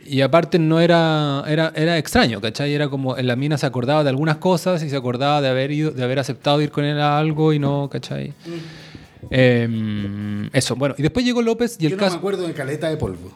y 0.05 0.21
aparte 0.21 0.59
no 0.59 0.81
era, 0.81 1.45
era 1.47 1.73
era 1.75 1.99
extraño, 1.99 2.41
¿cachai? 2.41 2.73
Era 2.73 2.89
como 2.89 3.17
en 3.17 3.27
la 3.27 3.37
mina 3.37 3.59
se 3.59 3.67
acordaba 3.67 4.03
de 4.03 4.11
algunas 4.11 4.37
cosas 4.37 4.83
y 4.83 4.91
se 4.91 4.97
acordaba 4.97 5.41
de 5.41 5.49
haber 5.49 5.71
ido, 5.71 5.91
de 5.91 6.03
haber 6.03 6.19
aceptado 6.19 6.61
ir 6.63 6.71
con 6.71 6.85
él 6.85 7.01
a 7.01 7.19
algo 7.19 7.53
y 7.53 7.59
no, 7.59 7.89
¿cachai? 7.91 8.31
Mm. 8.31 9.29
Eh, 9.31 10.49
eso, 10.53 10.77
bueno. 10.77 10.95
Y 10.99 11.03
después 11.03 11.25
llegó 11.25 11.43
López 11.43 11.77
y 11.81 11.87
el 11.87 11.93
Yo 11.93 11.97
no 11.97 12.01
caso... 12.01 12.15
me 12.15 12.19
acuerdo 12.19 12.47
de 12.47 12.53
caleta 12.53 12.89
de 12.89 12.97
polvo. 12.97 13.33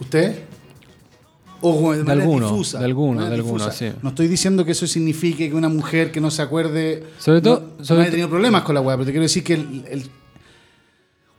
¿Usted? 0.00 0.34
O 1.66 1.92
de, 1.92 1.98
De 1.98 2.04
manera 2.04 2.22
alguno, 2.24 2.48
difusa, 2.50 2.78
de 2.78 2.84
alguno, 2.84 3.20
de 3.28 3.34
alguno, 3.34 3.64
difusa. 3.64 3.72
sí. 3.72 3.90
No 4.02 4.10
estoy 4.10 4.28
diciendo 4.28 4.64
que 4.64 4.72
eso 4.72 4.86
signifique 4.86 5.48
que 5.48 5.54
una 5.54 5.68
mujer 5.68 6.12
que 6.12 6.20
no 6.20 6.30
se 6.30 6.42
acuerde. 6.42 7.04
Sobre 7.18 7.40
todo- 7.40 7.60
No, 7.60 7.66
no 7.78 7.84
sobre 7.84 8.00
haya 8.02 8.10
to- 8.10 8.12
tenido 8.12 8.28
problemas 8.28 8.62
con 8.62 8.74
la 8.74 8.80
weá, 8.82 8.96
pero 8.96 9.06
te 9.06 9.12
quiero 9.12 9.22
decir 9.22 9.42
que 9.42 9.54
el. 9.54 9.84
el 9.90 10.02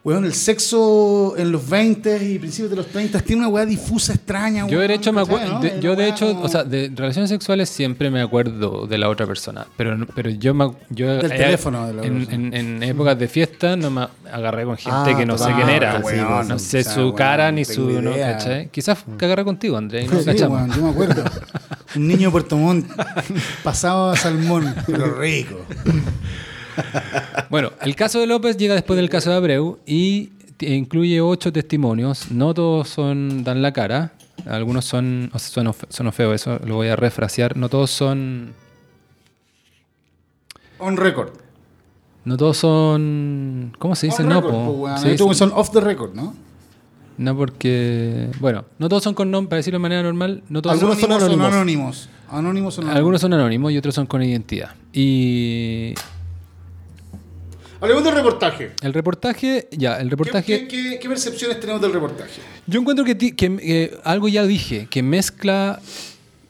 weón, 0.06 0.24
el 0.24 0.34
sexo 0.36 1.34
en 1.36 1.52
los 1.52 1.68
20 1.68 2.24
y 2.24 2.38
principios 2.40 2.70
de 2.70 2.76
los 2.78 2.86
30 2.88 3.20
tiene 3.22 3.42
una 3.42 3.50
weá 3.50 3.66
difusa, 3.66 4.14
extraña. 4.14 4.62
Yo 4.68 4.80
de 4.80 4.86
weón, 4.88 4.92
hecho 4.92 5.12
me 5.12 5.22
¿cachai, 5.26 5.36
acuerdo, 5.36 5.54
no? 5.56 5.60
de- 5.62 5.80
yo 5.82 5.96
de 5.96 6.08
hecho, 6.08 6.28
como- 6.28 6.42
o 6.44 6.48
sea, 6.48 6.64
de 6.64 6.92
relaciones 6.96 7.30
sexuales 7.32 7.70
siempre 7.70 8.12
me 8.12 8.22
acuerdo 8.22 8.86
de 8.86 8.98
la 9.00 9.10
otra 9.10 9.26
persona, 9.26 9.66
pero 9.76 9.98
pero 10.14 10.30
yo 10.30 10.54
me, 10.54 10.72
yo 10.92 11.08
Del 11.18 11.32
eh, 11.32 11.36
teléfono 11.38 11.88
de 11.88 11.94
la 11.96 12.04
en, 12.06 12.28
en- 12.32 12.54
en 12.54 12.84
épocas 12.84 13.18
de 13.18 13.28
fiesta 13.28 13.76
no 13.76 13.90
me 13.90 14.08
agarré 14.32 14.64
con 14.66 14.78
gente 14.78 15.12
Ah, 15.14 15.16
que 15.18 15.26
no 15.26 15.38
sé 15.40 15.52
quién 15.56 15.70
era, 15.70 15.98
weón, 16.00 16.48
no 16.50 16.60
sé 16.60 16.80
o 16.82 16.84
sea, 16.84 16.94
su 16.94 17.00
weón, 17.02 17.16
cara 17.16 17.52
ni 17.52 17.66
su, 17.66 18.00
no. 18.02 18.12
Quizás 18.72 19.04
que 19.18 19.26
agarré 19.26 19.44
contigo, 19.44 19.76
André, 19.76 20.06
no 20.08 20.20
Sí, 20.22 20.30
weón, 20.44 20.72
yo 20.72 20.84
me 20.84 20.90
acuerdo. 20.92 21.24
Un 21.96 22.08
niño 22.08 22.28
de 22.28 22.32
Puerto 22.32 22.58
Montt 22.58 22.88
pasado 23.64 24.12
a 24.12 24.16
salmón, 24.16 24.76
pero 24.86 25.20
rico. 25.20 25.56
Bueno, 27.50 27.72
el 27.82 27.96
caso 27.96 28.20
de 28.20 28.28
López 28.28 28.58
llega 28.58 28.74
después 28.74 28.98
del 28.98 29.10
caso 29.10 29.30
de 29.30 29.36
Abreu 29.38 29.80
y 29.86 30.32
incluye 30.60 31.22
ocho 31.22 31.52
testimonios. 31.54 32.32
No 32.32 32.54
todos 32.54 32.90
son 32.90 33.44
dan 33.44 33.62
la 33.62 33.72
cara. 33.74 34.14
Algunos 34.46 34.86
son, 34.86 35.30
o 35.34 35.40
sea, 35.40 35.64
son, 35.64 35.74
son 35.90 36.14
feo, 36.14 36.34
eso 36.34 36.60
lo 36.66 36.76
voy 36.76 36.88
a 36.90 36.96
refrasear. 36.96 37.56
No 37.58 37.70
todos 37.70 37.92
son, 37.92 38.54
On 40.80 40.98
record. 40.98 41.30
no 42.26 42.36
todos 42.38 42.58
son, 42.58 43.74
¿cómo 43.80 43.96
se 43.96 44.08
dice? 44.08 44.24
On 44.24 44.30
No, 44.30 44.36
record, 44.42 44.54
po. 44.54 44.78
pues. 44.82 45.02
Se 45.02 45.18
son 45.36 45.52
off 45.56 45.72
the 45.72 45.80
record, 45.82 46.14
¿no? 46.14 46.34
no 47.18 47.38
porque, 47.38 48.30
bueno, 48.42 48.66
no 48.78 48.90
todos 48.90 49.04
son 49.04 49.14
con 49.14 49.32
nombre, 49.32 49.50
para 49.52 49.58
decirlo 49.58 49.80
de 49.80 49.84
manera 49.84 50.04
normal, 50.04 50.44
no 50.50 50.62
todos 50.62 50.74
Algunos 50.74 51.00
son 51.00 51.12
Anónimos 51.14 51.48
anónimos. 51.48 51.54
anónimos. 51.56 52.10
Anónimos 52.30 52.74
son 52.74 52.84
anónimos. 52.84 52.98
algunos 52.98 53.22
son 53.22 53.34
anónimos 53.34 53.72
y 53.72 53.78
otros 53.78 53.96
son 53.96 54.06
con 54.06 54.22
identidad. 54.22 54.72
Y 54.92 55.94
Hablemos 57.86 58.04
del 58.04 58.16
reportaje. 58.16 58.72
el 58.82 58.94
reportaje, 58.94 59.68
ya, 59.72 59.98
el 59.98 60.06
¿Qué, 60.06 60.10
reportaje... 60.10 60.46
qué- 60.46 60.68
qué- 60.68 61.00
qué 61.00 61.08
percepciones 61.10 61.60
tenemos 61.60 61.82
del 61.82 61.94
reportaje? 61.94 62.42
Yo 62.66 62.80
encuentro 62.82 63.06
que, 63.06 63.14
ti- 63.16 63.32
que, 63.34 63.58
eh, 63.62 63.98
algo 64.04 64.28
ya 64.28 64.44
dije, 64.46 64.88
que 64.90 65.04
mezcla 65.04 65.80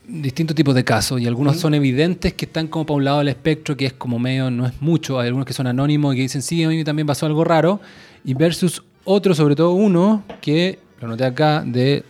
distintos 0.08 0.56
tipos 0.56 0.74
de 0.76 0.84
casos 0.84 1.20
y 1.20 1.26
algunos 1.28 1.58
son 1.60 1.74
evidentes 1.74 2.34
que 2.34 2.46
están 2.46 2.68
como 2.68 2.86
para 2.86 2.96
un 2.98 3.04
lado 3.06 3.18
del 3.20 3.28
espectro, 3.30 3.76
que 3.76 3.86
es 3.88 3.94
como 3.94 4.18
medio, 4.20 4.50
no 4.52 4.66
es 4.68 4.74
mucho, 4.82 5.20
hay 5.20 5.28
algunos 5.28 5.46
que 5.46 5.54
son 5.54 5.68
anónimos 5.68 6.14
y 6.14 6.18
que 6.18 6.22
dicen, 6.24 6.42
sí, 6.42 6.64
a 6.64 6.70
mí 6.70 6.84
también 6.84 7.06
pasó 7.08 7.26
algo 7.26 7.44
raro, 7.44 7.82
y 8.24 8.34
versus 8.34 8.84
otro, 9.04 9.34
sobre 9.34 9.56
todo 9.56 9.72
uno, 9.72 10.24
que 10.42 10.80
lo 11.02 11.08
noté 11.08 11.26
acá, 11.26 11.64
de 11.66 12.04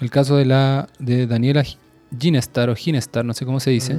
el 0.00 0.10
caso 0.10 0.36
de 0.36 0.44
la 0.44 0.88
de 0.98 1.26
Daniela 1.26 1.64
Ginestar 2.18 2.68
o 2.68 2.74
Ginestar, 2.74 3.24
no 3.24 3.32
sé 3.32 3.44
cómo 3.46 3.60
se 3.60 3.70
dice, 3.70 3.96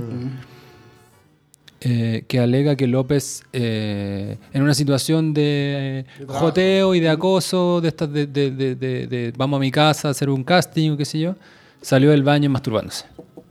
eh, 1.81 2.23
que 2.27 2.39
alega 2.39 2.75
que 2.75 2.85
López, 2.87 3.43
eh, 3.53 4.37
en 4.53 4.61
una 4.61 4.73
situación 4.75 5.33
de 5.33 6.05
De 6.19 6.25
joteo 6.27 6.93
y 6.95 6.99
de 6.99 7.09
acoso, 7.09 7.81
de 7.81 7.87
estas 7.87 8.11
de, 8.13 9.33
vamos 9.37 9.57
a 9.57 9.59
mi 9.61 9.71
casa 9.71 10.07
a 10.07 10.11
hacer 10.11 10.29
un 10.29 10.43
casting 10.43 10.91
o 10.91 10.97
qué 10.97 11.05
sé 11.05 11.19
yo, 11.19 11.35
salió 11.81 12.11
del 12.11 12.23
baño 12.23 12.49
masturbándose. 12.49 13.05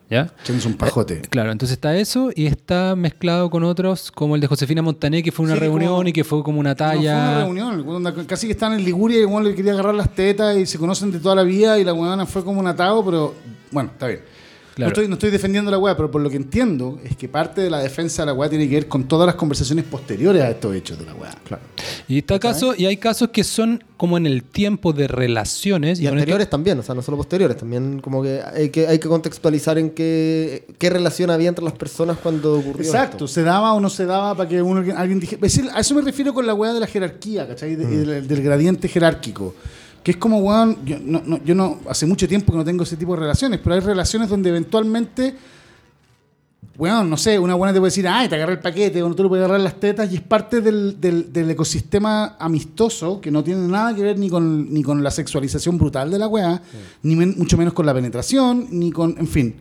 ¿Ya? 0.08 0.28
Echándose 0.42 0.66
un 0.66 0.74
pajote. 0.74 1.20
Claro, 1.30 1.52
entonces 1.52 1.74
está 1.76 1.96
eso 1.96 2.30
y 2.34 2.46
está 2.46 2.96
mezclado 2.96 3.48
con 3.48 3.62
otros, 3.62 4.10
como 4.10 4.34
el 4.34 4.40
de 4.40 4.48
Josefina 4.48 4.82
Montané, 4.82 5.22
que 5.22 5.30
fue 5.30 5.44
una 5.46 5.54
Sí, 5.54 5.60
reunión 5.60 5.92
como- 5.98 6.08
y 6.08 6.12
que 6.12 6.24
fue 6.24 6.42
como 6.42 6.58
una 6.58 6.70
No, 6.70 6.76
fue 6.76 6.86
talla. 6.86 7.44
una 7.48 7.70
reunión. 7.76 8.26
Casi 8.26 8.48
que 8.48 8.52
están 8.54 8.72
en 8.72 8.84
Liguria 8.84 9.18
y 9.18 9.20
igual 9.20 9.44
le 9.44 9.54
quería 9.54 9.70
agarrar 9.72 9.94
las 9.94 10.12
tetas 10.12 10.56
y 10.56 10.66
se 10.66 10.78
conocen 10.78 11.12
de 11.12 11.20
toda 11.20 11.36
la 11.36 11.44
vida 11.44 11.78
y 11.78 11.84
la 11.84 11.92
weona 11.94 12.26
fue 12.26 12.42
como 12.42 12.58
un 12.58 12.66
atado, 12.66 13.04
pero 13.04 13.34
bueno, 13.70 13.90
está 13.92 14.08
bien. 14.08 14.20
Claro. 14.74 14.88
No, 14.90 14.92
estoy, 14.92 15.08
no 15.08 15.14
estoy 15.14 15.30
defendiendo 15.30 15.70
la 15.70 15.78
weá, 15.78 15.96
pero 15.96 16.10
por 16.10 16.20
lo 16.22 16.30
que 16.30 16.36
entiendo 16.36 16.98
es 17.04 17.16
que 17.16 17.28
parte 17.28 17.60
de 17.60 17.68
la 17.70 17.80
defensa 17.80 18.22
de 18.22 18.26
la 18.26 18.32
weá 18.34 18.48
tiene 18.48 18.68
que 18.68 18.76
ver 18.76 18.88
con 18.88 19.04
todas 19.04 19.26
las 19.26 19.34
conversaciones 19.34 19.84
posteriores 19.84 20.42
a 20.42 20.50
estos 20.50 20.74
hechos 20.74 20.98
de 20.98 21.04
la 21.06 21.14
weá. 21.14 21.34
Claro. 21.44 21.62
Y, 22.08 22.18
está 22.18 22.38
caso, 22.38 22.74
y 22.76 22.86
hay 22.86 22.96
casos 22.96 23.28
que 23.30 23.44
son 23.44 23.82
como 23.96 24.16
en 24.16 24.26
el 24.26 24.42
tiempo 24.44 24.92
de 24.92 25.08
relaciones. 25.08 26.00
Y 26.00 26.04
esto- 26.04 26.14
anteriores 26.14 26.48
también, 26.48 26.78
o 26.78 26.82
sea, 26.82 26.94
no 26.94 27.02
solo 27.02 27.16
posteriores, 27.18 27.56
también 27.56 28.00
como 28.00 28.22
que 28.22 28.40
hay 28.42 28.70
que, 28.70 28.86
hay 28.86 28.98
que 28.98 29.08
contextualizar 29.08 29.76
en 29.78 29.90
qué, 29.90 30.66
qué 30.78 30.88
relación 30.88 31.30
había 31.30 31.48
entre 31.48 31.64
las 31.64 31.74
personas 31.74 32.16
cuando 32.22 32.54
ocurrió 32.58 32.86
Exacto, 32.86 33.16
esto. 33.26 33.28
se 33.28 33.42
daba 33.42 33.74
o 33.74 33.80
no 33.80 33.90
se 33.90 34.06
daba 34.06 34.34
para 34.36 34.48
que 34.48 34.62
uno, 34.62 34.82
alguien 34.96 35.20
dijera. 35.20 35.44
Es 35.46 35.54
decir, 35.54 35.70
a 35.74 35.80
eso 35.80 35.94
me 35.94 36.02
refiero 36.02 36.32
con 36.32 36.46
la 36.46 36.54
weá 36.54 36.72
de 36.72 36.80
la 36.80 36.86
jerarquía, 36.86 37.46
¿cachai? 37.46 37.74
De- 37.76 37.84
Mm. 37.84 38.06
del, 38.06 38.28
del 38.28 38.42
gradiente 38.42 38.88
jerárquico. 38.88 39.54
Que 40.02 40.12
es 40.12 40.16
como, 40.16 40.38
weón, 40.38 40.78
yo 40.84 40.96
no, 41.04 41.22
no- 41.26 41.44
yo 41.44 41.54
no, 41.54 41.78
hace 41.88 42.06
mucho 42.06 42.26
tiempo 42.26 42.52
que 42.52 42.58
no 42.58 42.64
tengo 42.64 42.84
ese 42.84 42.96
tipo 42.96 43.12
de 43.14 43.20
relaciones, 43.20 43.60
pero 43.62 43.74
hay 43.74 43.80
relaciones 43.80 44.28
donde 44.30 44.48
eventualmente, 44.48 45.34
weón, 46.78 47.10
no 47.10 47.16
sé, 47.18 47.38
una 47.38 47.54
buena 47.54 47.74
te 47.74 47.78
puede 47.80 47.88
decir, 47.90 48.08
ay, 48.08 48.28
te 48.28 48.34
agarré 48.36 48.54
el 48.54 48.58
paquete, 48.60 49.02
o 49.02 49.08
no 49.08 49.14
te 49.14 49.22
lo 49.22 49.28
puedes 49.28 49.44
agarrar 49.44 49.60
las 49.60 49.78
tetas, 49.78 50.10
y 50.10 50.16
es 50.16 50.22
parte 50.22 50.62
del, 50.62 50.98
del- 51.00 51.30
del 51.32 51.50
ecosistema 51.50 52.36
amistoso 52.38 53.20
que 53.20 53.30
no 53.30 53.44
tiene 53.44 53.66
nada 53.68 53.94
que 53.94 54.02
ver 54.02 54.18
ni 54.18 54.30
con, 54.30 54.72
ni 54.72 54.82
con 54.82 55.02
la 55.02 55.10
sexualización 55.10 55.76
brutal 55.76 56.10
de 56.10 56.18
la 56.18 56.28
weá, 56.28 56.62
ni 57.02 57.16
men- 57.16 57.34
mucho 57.36 57.58
menos 57.58 57.74
con 57.74 57.84
la 57.84 57.92
penetración, 57.92 58.68
ni 58.70 58.90
con, 58.92 59.16
en 59.18 59.26
fin. 59.28 59.54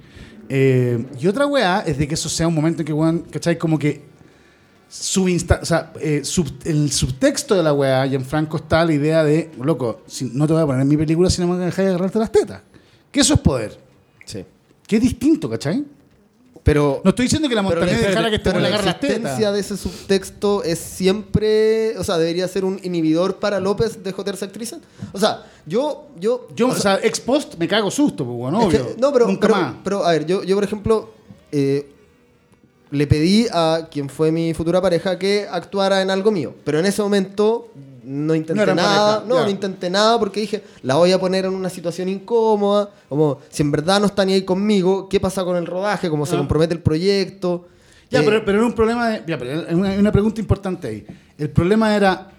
Eh, 0.47 1.05
y 1.19 1.27
otra 1.27 1.45
weá 1.45 1.81
es 1.85 1.97
de 1.97 2.07
que 2.07 2.13
eso 2.15 2.29
sea 2.29 2.47
un 2.47 2.55
momento 2.55 2.81
en 2.81 2.85
que, 2.85 2.93
weón, 2.93 3.19
¿cachai? 3.29 3.57
Como 3.57 3.77
que 3.77 4.07
subinsta- 4.89 5.59
o 5.61 5.65
sea, 5.65 5.93
eh, 5.99 6.21
sub- 6.23 6.59
el 6.65 6.91
subtexto 6.91 7.55
de 7.55 7.63
la 7.63 7.73
weá, 7.73 8.05
y 8.07 8.15
en 8.15 8.25
Franco 8.25 8.57
está 8.57 8.83
la 8.85 8.93
idea 8.93 9.23
de, 9.23 9.51
loco, 9.61 10.01
si, 10.07 10.25
no 10.33 10.47
te 10.47 10.53
voy 10.53 10.61
a 10.61 10.65
poner 10.65 10.81
en 10.81 10.87
mi 10.87 10.97
película 10.97 11.29
si 11.29 11.41
no 11.41 11.47
me 11.47 11.57
dejas 11.63 11.85
de 11.85 11.89
agarrarte 11.91 12.19
las 12.19 12.31
tetas. 12.31 12.61
Que 13.11 13.19
eso 13.21 13.33
es 13.35 13.39
poder. 13.39 13.77
Sí. 14.25 14.43
Que 14.87 14.95
es 14.97 15.01
distinto, 15.01 15.49
¿cachai? 15.49 15.83
Pero, 16.63 17.01
No 17.03 17.09
estoy 17.11 17.25
diciendo 17.25 17.47
que 17.47 17.55
la 17.55 17.61
montaña 17.61 17.85
la- 17.93 17.97
dejara 17.97 18.29
que 18.29 18.37
le 18.37 18.43
la 18.59 18.67
agarre 18.67 18.85
las 18.85 18.95
existencia 18.95 19.51
de 19.51 19.59
ese 19.59 19.77
subtexto 19.77 20.61
es 20.63 20.77
siempre, 20.77 21.97
o 21.97 22.03
sea, 22.03 22.17
debería 22.17 22.47
ser 22.47 22.65
un 22.65 22.79
inhibidor 22.83 23.37
para 23.37 23.59
López 23.59 24.03
de 24.03 24.11
joderse 24.11 24.45
actrices. 24.45 24.79
O 25.13 25.19
sea, 25.19 25.45
yo, 25.65 26.09
yo, 26.19 26.47
Yo, 26.55 26.67
o 26.67 26.71
o 26.71 26.75
sea, 26.75 26.99
ex 27.01 27.19
post 27.19 27.55
me 27.57 27.67
cago 27.67 27.89
susto, 27.89 28.25
pues, 28.25 28.37
bueno, 28.37 28.67
que- 28.69 28.77
obvio. 28.81 28.95
no, 28.99 29.11
pero, 29.13 29.27
Nunca 29.27 29.47
pero, 29.47 29.55
más. 29.61 29.75
pero, 29.83 30.05
a 30.05 30.11
ver, 30.11 30.25
yo, 30.25 30.43
yo 30.43 30.55
por 30.55 30.63
ejemplo, 30.63 31.09
eh, 31.51 31.91
le 32.91 33.07
pedí 33.07 33.47
a 33.51 33.87
quien 33.91 34.09
fue 34.09 34.31
mi 34.31 34.53
futura 34.53 34.81
pareja 34.81 35.17
que 35.19 35.47
actuara 35.49 36.01
en 36.01 36.09
algo 36.09 36.31
mío. 36.31 36.53
Pero 36.63 36.79
en 36.79 36.85
ese 36.85 37.01
momento 37.01 37.67
no 38.03 38.33
intenté 38.33 38.65
No 38.65 38.73
nada. 38.75 39.17
pareja, 39.19 39.23
no, 39.27 39.43
no 39.43 39.49
intenté 39.49 39.89
nada 39.89 40.17
porque 40.17 40.39
dije, 40.39 40.63
la 40.83 40.95
voy 40.95 41.11
a 41.11 41.19
poner 41.19 41.45
en 41.45 41.53
una 41.53 41.69
situación 41.69 42.09
incómoda. 42.09 42.89
Como, 43.07 43.39
si 43.49 43.61
en 43.61 43.71
verdad 43.71 43.99
no 43.99 44.07
está 44.07 44.25
ni 44.25 44.33
ahí 44.33 44.41
conmigo, 44.43 45.07
¿qué 45.09 45.19
pasa 45.19 45.43
con 45.43 45.55
el 45.57 45.65
rodaje? 45.65 46.09
¿Cómo 46.09 46.25
se 46.25 46.35
Ah. 46.35 46.39
compromete 46.39 46.73
el 46.73 46.81
proyecto? 46.81 47.67
Ya, 48.09 48.21
Eh, 48.21 48.23
pero, 48.25 48.43
pero 48.43 48.57
era 48.57 48.65
un 48.67 48.73
problema 48.73 49.09
de. 49.09 49.23
Ya, 49.27 49.37
pero 49.37 49.63
una, 49.77 49.89
hay 49.89 49.99
una 49.99 50.11
pregunta 50.11 50.41
importante 50.41 50.87
ahí. 50.87 51.05
El 51.37 51.51
problema 51.51 51.95
era. 51.95 52.31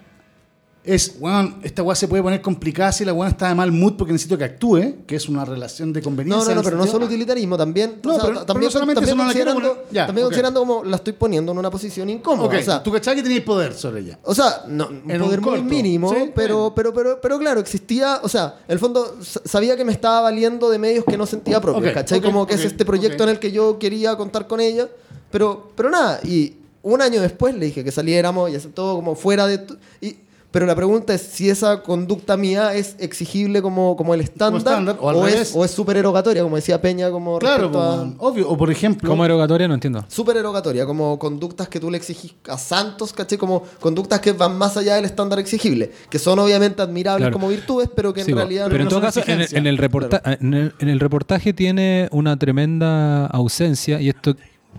Es, 0.83 1.17
weón, 1.21 1.57
esta 1.63 1.83
weá 1.83 1.95
se 1.95 2.09
puede 2.09 2.23
poner 2.23 2.41
complicada 2.41 2.91
si 2.91 3.05
la 3.05 3.13
weá 3.13 3.29
está 3.29 3.49
de 3.49 3.55
mal 3.55 3.71
mood 3.71 3.97
porque 3.99 4.13
necesito 4.15 4.39
que 4.39 4.45
actúe, 4.45 5.05
que 5.07 5.17
es 5.17 5.29
una 5.29 5.45
relación 5.45 5.93
de 5.93 6.01
conveniencia. 6.01 6.43
No, 6.43 6.49
no, 6.49 6.55
no, 6.55 6.63
pero 6.63 6.77
no 6.79 6.87
solo 6.87 7.05
utilitarismo, 7.05 7.59
también. 7.59 7.97
No, 8.03 8.17
pero- 8.17 8.27
pero 8.29 8.47
también, 8.47 8.65
no 8.65 8.71
solamente 8.71 9.01
también 9.05 9.09
eso 9.11 9.17
no 9.17 9.23
la 9.23 9.29
considerando, 9.61 9.85
ya, 9.93 10.07
también 10.07 10.25
ok. 10.25 10.31
considerando 10.31 10.61
como 10.61 10.85
la 10.85 10.97
estoy 10.97 11.13
poniendo 11.13 11.53
en 11.53 11.59
una 11.59 11.71
posición 11.71 12.09
incómoda. 12.09 12.49
Ok, 12.49 12.55
o 12.59 12.63
sea, 12.63 12.83
tú 12.83 12.91
cachai 12.93 13.15
que 13.15 13.23
tenías 13.23 13.43
poder 13.45 13.75
sobre 13.75 14.01
ella. 14.01 14.19
O 14.25 14.35
sea, 14.35 14.63
no, 14.69 14.87
un 14.89 15.11
En 15.11 15.21
un 15.21 15.27
poder 15.27 15.41
muy 15.43 15.51
corto. 15.51 15.65
mínimo, 15.65 16.09
Sí, 16.15 16.31
pero, 16.35 16.57
bueno. 16.71 16.75
pero, 16.75 16.95
pero, 16.95 17.21
pero 17.21 17.39
claro, 17.39 17.61
existía, 17.61 18.19
o 18.23 18.29
sea, 18.31 18.57
en 18.67 18.73
el 18.73 18.79
fondo 18.79 19.19
sabía 19.45 19.77
que 19.77 19.85
me 19.85 19.93
estaba 19.93 20.23
valiendo 20.23 20.71
de 20.71 20.79
medios 20.79 21.05
que 21.05 21.19
no 21.19 21.27
sentía 21.27 21.61
propios, 21.61 21.89
Ok, 21.89 21.93
¿cachai? 21.95 22.23
Como 22.23 22.47
que 22.47 22.55
es 22.55 22.65
este 22.65 22.87
proyecto 22.87 23.23
en 23.25 23.29
el 23.29 23.39
que 23.39 23.53
yo 23.53 23.79
quería 23.79 24.17
contar 24.17 24.47
con 24.47 24.61
ella, 24.61 24.89
pero, 25.31 25.73
pero 25.77 25.91
nada, 25.91 26.21
y 26.25 26.55
un 26.83 27.03
año 27.03 27.21
después 27.21 27.55
le 27.55 27.67
dije 27.67 27.85
que 27.85 27.93
saliéramos 27.93 28.51
y 28.51 28.57
aceptó 28.57 28.95
como 28.97 29.15
fuera 29.15 29.47
de... 29.47 29.61
y, 30.01 30.17
pero 30.51 30.67
la 30.67 30.75
pregunta 30.75 31.15
es 31.15 31.21
si 31.23 31.49
esa 31.49 31.83
conducta 31.83 32.37
mía 32.37 32.75
es 32.75 32.97
exigible 32.99 33.63
como, 33.63 33.97
como 33.97 34.15
el 34.15 34.21
estándar, 34.21 34.59
estándar, 34.59 34.97
o 35.01 35.09
al 35.09 35.17
o, 35.17 35.25
revés. 35.25 35.51
es, 35.51 35.53
o 35.57 35.65
es 35.65 35.71
súper 35.71 35.97
erogatoria, 35.97 36.43
como 36.43 36.57
decía 36.57 36.81
Peña, 36.81 37.11
como 37.11 37.39
Claro, 37.39 37.71
a... 37.81 38.13
obvio. 38.19 38.49
O 38.49 38.57
por 38.57 38.71
ejemplo. 38.71 39.09
¿Cómo 39.09 39.25
erogatoria? 39.25 39.69
No 39.69 39.75
entiendo. 39.75 40.05
Súper 40.09 40.37
erogatoria, 40.39 40.85
como 40.87 41.19
conductas 41.19 41.69
que 41.69 41.79
tú 41.79 41.91
le 41.91 41.97
exigís 41.99 42.35
a 42.49 42.59
santos, 42.59 43.13
¿cachai? 43.13 43.39
Como 43.39 43.63
conductas 43.81 44.21
que 44.21 44.33
van 44.33 44.59
más 44.59 44.77
allá 44.77 44.97
del 44.97 45.05
estándar 45.05 45.39
exigible, 45.39 45.93
que 46.11 46.19
son 46.19 46.39
obviamente 46.39 46.83
admirables 46.83 47.21
Claro. 47.27 47.33
como 47.33 47.49
virtudes, 47.49 47.89
pero 47.95 48.13
que 48.13 48.21
en 48.21 48.27
Sí, 48.27 48.33
realidad 48.33 48.67
pero 48.69 48.79
en 48.79 48.85
no 48.85 48.91
todo 48.91 49.01
son 49.01 49.07
caso, 49.23 49.23
en 49.31 49.41
el, 49.43 49.49
en 49.57 49.67
el 49.67 49.79
reporta- 49.79 50.23
en, 50.41 50.55
el, 50.55 50.75
en 50.79 50.89
el 50.89 51.01
reportaje 51.01 51.53
tiene 51.53 52.09
una 52.13 52.37
tremenda 52.39 53.27
ausencia 53.27 54.01
y 54.01 54.09
esto 54.09 54.35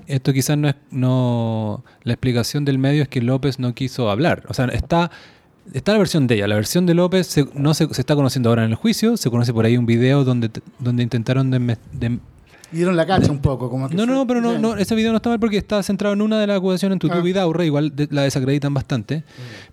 esto 0.07 0.31
quizás 0.33 0.57
no 0.57 0.69
es 0.69 0.75
no 0.89 1.83
la 2.03 2.13
explicación 2.13 2.63
del 2.65 2.77
medio 2.77 3.03
es 3.03 3.09
que 3.09 3.21
López 3.21 3.59
no 3.59 3.73
quiso 3.75 4.09
hablar. 4.09 4.43
O 4.47 4.53
sea, 4.53 4.65
está 4.67 5.11
está 5.73 5.93
la 5.93 5.97
versión 5.97 6.27
de 6.27 6.35
ella. 6.35 6.47
La 6.47 6.55
versión 6.55 6.85
de 6.85 6.93
López 6.93 7.27
se, 7.27 7.47
no 7.53 7.73
se, 7.73 7.87
se 7.93 8.01
está 8.01 8.15
conociendo 8.15 8.49
ahora 8.49 8.63
en 8.63 8.71
el 8.71 8.75
juicio. 8.75 9.17
Se 9.17 9.29
conoce 9.29 9.53
por 9.53 9.65
ahí 9.65 9.77
un 9.77 9.85
video 9.85 10.23
donde 10.23 10.49
donde 10.79 11.03
intentaron 11.03 11.51
de, 11.51 12.19
dieron 12.71 12.95
la 12.95 13.05
cacha 13.05 13.31
un 13.31 13.39
poco. 13.39 13.69
Como 13.69 13.89
que 13.89 13.95
no, 13.95 14.05
no, 14.05 14.13
no, 14.13 14.27
pero 14.27 14.41
no, 14.41 14.57
no, 14.57 14.75
ese 14.77 14.95
video 14.95 15.11
no 15.11 15.17
está 15.17 15.29
mal 15.29 15.39
porque 15.39 15.57
está 15.57 15.81
centrado 15.83 16.13
en 16.13 16.21
una 16.21 16.39
de 16.39 16.47
las 16.47 16.57
acusaciones 16.57 16.95
en 16.95 16.99
Tutu 16.99 17.15
Ah. 17.17 17.21
Vidaurre, 17.21 17.65
igual 17.65 17.95
de- 17.95 18.07
la 18.11 18.23
desacreditan 18.23 18.73
bastante. 18.73 19.23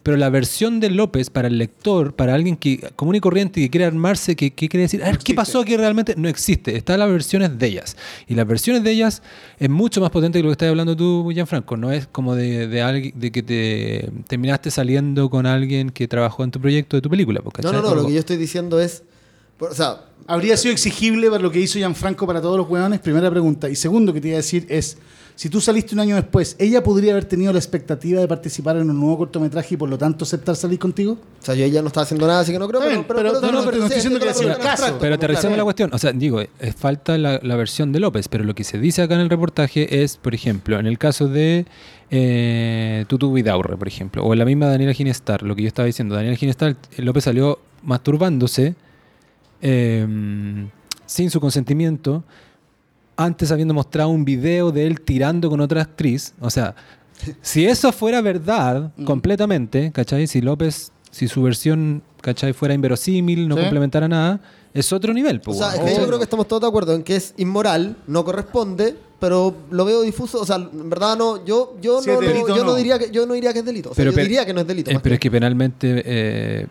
Pero 0.03 0.17
la 0.17 0.31
versión 0.31 0.81
de 0.81 0.91
López 0.91 1.31
para 1.31 1.49
el 1.49 1.59
lector, 1.59 2.15
para 2.15 2.35
alguien 2.35 2.57
que 2.57 2.79
común 2.97 3.15
y 3.17 3.21
corriente 3.21 3.61
que 3.61 3.71
quiere 3.71 3.85
armarse, 3.85 4.35
que, 4.37 4.53
que 4.53 4.69
quiere 4.69 4.83
decir, 4.83 5.03
a 5.03 5.07
ver, 5.07 5.19
¿qué 5.19 5.35
pasó 5.35 5.61
aquí 5.61 5.77
realmente? 5.77 6.15
No 6.17 6.29
existe. 6.29 6.77
Están 6.77 6.99
las 6.99 7.11
versiones 7.11 7.59
de 7.59 7.67
ellas. 7.67 7.97
Y 8.27 8.35
las 8.35 8.47
versiones 8.47 8.83
de 8.83 8.91
ellas 8.91 9.23
es 9.59 9.69
mucho 9.71 10.01
más 10.01 10.11
potente 10.11 10.39
que 10.39 10.43
lo 10.43 10.49
que 10.49 10.53
estás 10.53 10.69
hablando 10.71 10.97
tú, 10.97 11.31
Gianfranco. 11.33 11.77
No 11.77 11.93
es 11.93 12.07
como 12.07 12.35
de, 12.35 12.67
de, 12.69 12.83
alguien, 12.83 13.13
de 13.19 13.31
que 13.33 13.43
te 13.43 14.11
terminaste 14.27 14.71
saliendo 14.71 15.29
con 15.31 15.47
alguien 15.47 15.91
que 15.91 16.09
trabajó 16.09 16.45
en 16.45 16.51
tu 16.51 16.61
proyecto 16.61 16.97
de 16.97 17.01
tu 17.03 17.11
película. 17.11 17.41
pues, 17.43 17.65
No, 17.65 17.73
no, 17.73 17.83
no, 17.83 17.95
lo 17.95 18.07
que 18.07 18.13
yo 18.15 18.19
estoy 18.19 18.37
diciendo 18.37 18.81
es, 18.81 19.03
o 19.59 19.75
sea, 19.75 20.09
¿Habría 20.29 20.59
sido 20.59 20.73
exigible 20.75 21.31
para 21.31 21.43
lo 21.43 21.51
que 21.51 21.59
hizo 21.59 21.79
Gianfranco 21.79 22.27
para 22.27 22.43
todos 22.43 22.59
los 22.59 22.69
hueones? 22.69 23.01
Primera 23.01 23.31
pregunta. 23.31 23.67
Y 23.71 23.75
segundo 23.75 24.13
que 24.13 24.21
te 24.21 24.29
iba 24.29 24.35
a 24.35 24.43
decir 24.45 24.67
es, 24.69 24.99
si 25.35 25.49
tú 25.49 25.59
saliste 25.59 25.95
un 25.95 26.01
año 26.01 26.17
después, 26.17 26.55
¿ella 26.59 26.83
podría 26.83 27.13
haber 27.13 27.25
tenido 27.25 27.51
la 27.51 27.59
expectativa 27.59 28.21
de 28.21 28.29
participar 28.29 28.77
en 28.77 28.91
un 28.91 29.01
nuevo 29.01 29.17
cortometraje 29.17 29.73
y 29.73 29.79
por 29.79 29.89
lo 29.89 29.97
tanto 29.97 30.27
aceptar 30.27 30.55
salir 30.55 30.79
contigo? 30.79 31.13
o 31.13 31.43
sea, 31.43 31.55
yo 31.55 31.65
ella 31.65 31.81
no 31.81 31.87
estaba 31.87 32.05
haciendo 32.05 32.27
nada, 32.27 32.41
así 32.41 32.53
que 32.53 32.59
no 32.59 32.69
creo, 32.69 32.83
pero, 32.83 32.93
bien, 32.93 33.05
pero- 33.09 33.23
no, 33.23 33.41
no, 33.41 33.63
sí, 33.63 33.79
no 33.79 33.85
estoy 33.85 33.95
diciendo 33.95 34.21
que 34.21 34.27
caso. 34.27 34.99
Pero 35.01 35.19
claro. 35.19 35.57
la 35.57 35.65
cuestión. 35.65 35.95
O 35.95 35.99
sea, 35.99 36.13
digo, 36.13 36.43
es 36.43 36.77
falta 36.77 37.17
la, 37.17 37.41
la 37.43 37.57
versión 37.57 37.91
de 37.91 38.01
López, 38.01 38.29
pero 38.29 38.45
lo 38.45 38.55
que 38.55 38.65
se 38.65 38.79
dice 38.79 39.01
acá 39.01 39.15
en 39.15 39.21
el 39.21 39.31
reportaje 39.31 40.03
es, 40.03 40.19
por 40.19 40.35
ejemplo, 40.35 40.79
en 40.79 40.87
el 40.87 40.99
caso 40.99 41.27
de 41.27 41.65
eh, 42.11 43.07
Tutu 43.09 43.33
Vidaurre, 43.33 43.79
por 43.79 43.89
ejemplo, 43.89 44.23
o 44.25 44.35
en 44.35 44.41
la 44.41 44.45
misma 44.45 44.67
Daniela 44.67 44.93
Ginestar, 44.93 45.43
lo 45.43 45.57
que 45.57 45.63
yo 45.63 45.69
estaba 45.69 45.87
diciendo, 45.87 46.17
Daniela 46.17 46.37
Ginestar, 46.37 46.77
López 46.99 47.25
salió 47.25 47.61
masturbándose 47.83 48.75
eh, 49.63 50.07
sin 51.07 51.31
su 51.31 51.41
consentimiento, 51.41 52.25
antes 53.17 53.51
habiendo 53.51 53.75
mostrado 53.75 54.11
un 54.11 54.25
video 54.25 54.71
de 54.71 54.87
él 54.87 55.01
tirando 55.01 55.51
con 55.51 55.61
otra 55.61 55.83
actriz. 55.83 56.35
O 56.41 56.51
sea, 56.51 56.75
si 57.43 57.67
eso 57.67 57.91
fuera 57.93 58.21
verdad 58.21 58.93
Mm. 58.97 59.05
completamente, 59.05 59.91
¿cachai? 59.93 60.27
Si 60.27 60.41
López, 60.41 60.93
si 61.11 61.27
su 61.27 61.43
versión, 61.43 62.03
¿cachai? 62.21 62.53
Fuera 62.53 62.75
inverosímil, 62.75 63.49
no 63.49 63.57
Sí. 63.57 63.63
complementara 63.63 64.07
nada, 64.07 64.41
es 64.73 64.93
otro 64.93 65.13
nivel. 65.13 65.39
O 65.39 65.43
pues, 65.43 65.59
sea, 65.59 65.75
es 65.75 65.81
que 65.81 66.01
yo 66.01 66.07
creo 66.07 66.19
que 66.19 66.25
estamos 66.25 66.47
todos 66.47 66.63
de 66.63 66.69
acuerdo 66.69 66.95
en 66.95 67.03
que 67.03 67.17
es 67.17 67.35
inmoral, 67.39 67.97
no 68.07 68.25
corresponde, 68.25 68.95
pero 69.19 69.53
lo 69.73 69.85
veo 69.85 70.03
difuso, 70.03 70.41
o 70.41 70.47
sea, 70.47 70.57
en 70.57 70.89
verdad 70.89 71.17
no, 71.19 71.45
yo, 71.45 71.77
yo, 71.83 72.01
Si 72.01 72.09
no, 72.11 72.19
o 72.19 72.23
yo 72.23 72.57
no 72.59 72.65
no. 72.65 72.75
diría 72.77 73.01
que 73.01 73.11
yo 73.11 73.27
no 73.27 73.35
diría 73.35 73.53
que 73.53 73.61
es 73.61 73.65
delito, 73.65 73.91
o 73.91 73.95
sea, 73.95 74.05
Pero 74.05 74.13
yo 74.17 74.23
diría 74.23 74.47
que 74.47 74.55
no 74.55 74.61
es 74.61 74.67
delito. 74.69 74.91
Eh, 74.93 75.01
pero 75.03 75.11
que- 75.11 75.15
es 75.15 75.21
que 75.21 75.31
penalmente. 75.33 76.03
eh, 76.07 76.67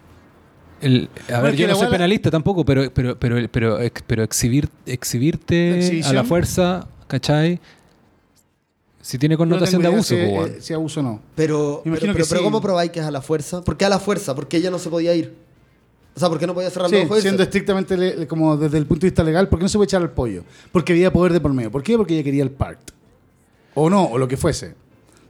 el- 0.81 1.09
a 1.33 1.41
ver, 1.41 1.55
yo 1.55 1.67
no 1.67 1.75
soy 1.75 1.87
penalista 1.89 2.29
tampoco, 2.31 2.63
pero, 2.65 2.91
pero, 2.93 3.17
pero, 3.19 3.35
pero, 3.51 3.79
ex- 3.81 4.03
pero 4.05 4.23
exhibir, 4.23 4.69
exhibirte 4.85 6.01
a 6.05 6.13
la 6.13 6.23
fuerza, 6.23 6.87
¿cachai? 7.07 7.59
Si 9.01 9.17
tiene 9.17 9.35
no 9.35 9.39
connotación 9.39 9.81
de 9.81 9.87
tengo 9.87 10.01
idea 10.01 10.15
abuso, 10.15 10.15
si, 10.15 10.35
pues, 10.35 10.51
eh, 10.59 10.61
si 10.61 10.73
abuso 10.73 10.99
o 10.99 11.03
no. 11.03 11.21
Pero, 11.35 11.81
pero, 11.83 11.95
que 11.95 12.01
pero, 12.01 12.13
pero 12.13 12.25
sí. 12.39 12.43
¿cómo 12.43 12.61
probáis 12.61 12.91
que 12.91 12.99
es 12.99 13.05
a 13.05 13.11
la 13.11 13.21
fuerza? 13.21 13.61
¿Por 13.63 13.77
qué 13.77 13.85
a 13.85 13.89
la 13.89 13.99
fuerza? 13.99 14.35
Porque 14.35 14.57
ella 14.57 14.69
no 14.69 14.79
se 14.79 14.89
podía 14.89 15.15
ir. 15.15 15.33
O 16.15 16.19
sea, 16.19 16.27
¿por 16.29 16.39
qué 16.39 16.47
no 16.47 16.53
podía 16.53 16.69
cerrar 16.69 16.89
Sí, 16.89 16.95
los 16.95 17.05
ojos? 17.05 17.21
siendo 17.21 17.43
estrictamente 17.43 17.95
le- 17.95 18.27
como 18.27 18.57
desde 18.57 18.77
el 18.77 18.85
punto 18.85 19.01
de 19.05 19.11
vista 19.11 19.23
legal, 19.23 19.47
¿por 19.47 19.59
qué 19.59 19.63
no 19.63 19.69
se 19.69 19.77
puede 19.77 19.85
echar 19.85 20.01
al 20.01 20.11
pollo? 20.11 20.43
Porque 20.71 20.91
había 20.93 21.13
poder 21.13 21.31
de 21.31 21.39
por 21.39 21.53
medio. 21.53 21.71
¿Por 21.71 21.83
qué? 21.83 21.95
Porque 21.95 22.15
ella 22.15 22.23
quería 22.23 22.43
el 22.43 22.49
part. 22.51 22.79
O 23.75 23.89
no, 23.89 24.03
o 24.05 24.17
lo 24.17 24.27
que 24.27 24.35
fuese. 24.35 24.73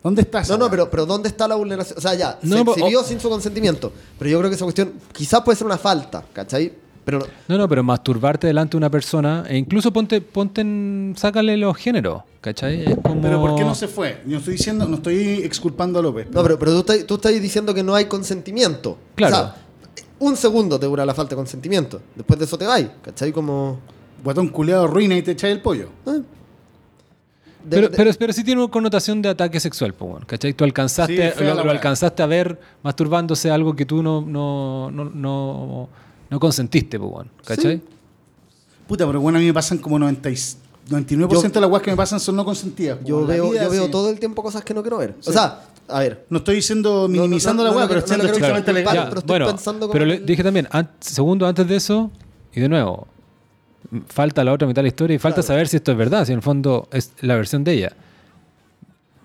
¿Dónde 0.03 0.21
estás? 0.21 0.47
No, 0.49 0.57
no, 0.57 0.69
pero, 0.69 0.89
pero 0.89 1.05
¿dónde 1.05 1.27
está 1.29 1.47
la 1.47 1.55
vulneración? 1.55 1.97
O 1.97 2.01
sea, 2.01 2.13
ya, 2.15 2.37
No, 2.43 2.57
se 2.57 2.65
po- 2.65 2.71
exhibió 2.71 3.03
sin 3.03 3.19
su 3.19 3.29
consentimiento. 3.29 3.91
Pero 4.17 4.29
yo 4.31 4.37
creo 4.39 4.49
que 4.49 4.55
esa 4.55 4.65
cuestión 4.65 4.93
quizás 5.11 5.41
puede 5.41 5.57
ser 5.57 5.65
una 5.67 5.77
falta, 5.77 6.23
¿cachai? 6.33 6.71
Pero 7.03 7.19
no- 7.19 7.25
No, 7.47 7.57
no, 7.57 7.67
pero 7.69 7.83
masturbarte 7.83 8.47
delante 8.47 8.71
de 8.71 8.77
una 8.77 8.89
persona, 8.89 9.43
e 9.47 9.57
incluso 9.57 9.91
ponte, 9.91 10.21
ponte 10.21 10.61
en, 10.61 11.13
sácale 11.17 11.55
los 11.57 11.75
géneros, 11.77 12.23
¿cachai? 12.41 12.83
Es 12.85 12.97
como... 13.01 13.21
Pero 13.21 13.39
¿por 13.41 13.55
qué 13.55 13.63
no 13.63 13.75
se 13.75 13.87
fue? 13.87 14.21
Yo 14.27 14.37
estoy 14.37 14.53
diciendo, 14.53 14.85
no 14.87 14.97
estoy 14.97 15.41
exculpando 15.43 15.99
a 15.99 16.01
López. 16.01 16.27
No, 16.31 16.43
pero, 16.43 16.59
pero 16.59 16.71
tú, 16.73 16.79
estás, 16.79 17.07
tú 17.07 17.15
estás 17.15 17.31
diciendo 17.41 17.73
que 17.73 17.81
no 17.83 17.95
hay 17.95 18.05
consentimiento. 18.05 18.97
Claro. 19.15 19.35
O 19.35 19.39
sea, 19.39 19.55
un 20.19 20.35
segundo 20.35 20.79
te 20.79 20.85
dura 20.85 21.05
la 21.05 21.13
falta 21.13 21.31
de 21.31 21.35
consentimiento. 21.37 22.01
Después 22.15 22.37
de 22.39 22.45
eso 22.45 22.57
te 22.57 22.65
vas, 22.65 22.83
¿cachai? 23.01 23.31
Como... 23.31 23.79
guatón 24.23 24.49
culeado 24.49 24.87
ruina 24.87 25.15
y 25.15 25.21
te 25.21 25.31
echáis 25.31 25.55
el 25.55 25.61
pollo. 25.61 25.89
De- 27.69 27.75
Pero, 27.75 27.89
de- 27.89 27.97
pero, 27.97 28.11
pero 28.17 28.33
sí 28.33 28.43
tiene 28.43 28.61
una 28.61 28.71
connotación 28.71 29.21
de 29.21 29.29
ataque 29.29 29.59
sexual, 29.59 29.93
weón, 29.99 30.23
¿cachai? 30.25 30.53
Tú 30.53 30.63
Sí, 30.63 30.67
alcanzaste, 30.69 31.31
fea 31.31 31.53
lo, 31.53 31.65
lo 31.65 31.71
alcanzaste 31.71 32.23
a 32.23 32.25
ver 32.25 32.57
masturbándose 32.81 33.51
algo 33.51 33.75
que 33.75 33.85
tú 33.85 34.01
no, 34.01 34.21
no, 34.21 34.89
no, 34.91 35.03
no, 35.05 35.89
no 36.29 36.39
consentiste, 36.39 36.97
weón, 36.97 37.29
¿cachai? 37.45 37.81
Puta, 38.87 39.05
pero 39.05 39.19
bueno, 39.19 39.37
a 39.37 39.41
mí 39.41 39.47
me 39.47 39.53
pasan 39.53 39.79
como 39.79 39.99
90 39.99 40.29
y- 40.29 40.35
99% 40.89 41.29
Yo- 41.29 41.49
de 41.49 41.59
las 41.61 41.69
weas 41.69 41.83
que 41.83 41.91
me 41.91 41.97
pasan 41.97 42.19
son 42.21 42.37
no 42.37 42.45
consentidas. 42.45 42.99
yo 43.03 43.25
veo, 43.25 43.49
vida, 43.51 43.65
yo 43.65 43.69
veo 43.69 43.85
sí. 43.85 43.91
todo 43.91 44.09
el 44.09 44.17
tiempo 44.19 44.41
cosas 44.41 44.63
que 44.63 44.73
no 44.73 44.81
quiero 44.81 44.97
ver. 44.99 45.15
Sí. 45.19 45.29
O 45.29 45.33
sea, 45.33 45.63
a 45.89 45.99
ver, 45.99 46.25
No 46.29 46.37
estoy 46.37 46.55
diciendo 46.55 47.07
minimizando 47.09 47.63
no, 47.63 47.69
no, 47.69 47.75
la 47.75 47.77
wea, 47.77 47.85
no, 47.85 47.89
pero 47.89 47.99
no, 47.99 48.03
no, 48.03 48.07
siendo 48.07 48.23
no, 48.23 48.29
no, 48.29 48.33
estrictamente 48.33 48.71
no, 48.71 48.73
no, 48.73 48.79
legal. 48.91 49.05
pero 49.09 49.19
estoy 49.19 49.27
bueno, 49.33 49.47
pensando 49.47 49.79
como 49.87 49.91
pero 49.91 50.05
le 50.05 50.19
dije 50.19 50.41
también, 50.43 50.67
an- 50.71 50.89
segundo 51.01 51.45
antes 51.45 51.67
de 51.67 51.75
eso, 51.75 52.09
y 52.55 52.61
de 52.61 52.69
nuevo, 52.69 53.07
falta 54.07 54.43
la 54.43 54.53
otra 54.53 54.67
mitad 54.67 54.79
de 54.79 54.83
la 54.83 54.87
historia 54.89 55.15
y 55.15 55.19
falta 55.19 55.35
Claro. 55.41 55.47
saber 55.47 55.67
si 55.67 55.77
esto 55.77 55.91
es 55.91 55.97
verdad, 55.97 56.25
si 56.25 56.31
en 56.33 56.37
el 56.37 56.43
fondo 56.43 56.87
es 56.91 57.11
la 57.21 57.35
versión 57.35 57.63
de 57.63 57.73
ella. 57.73 57.91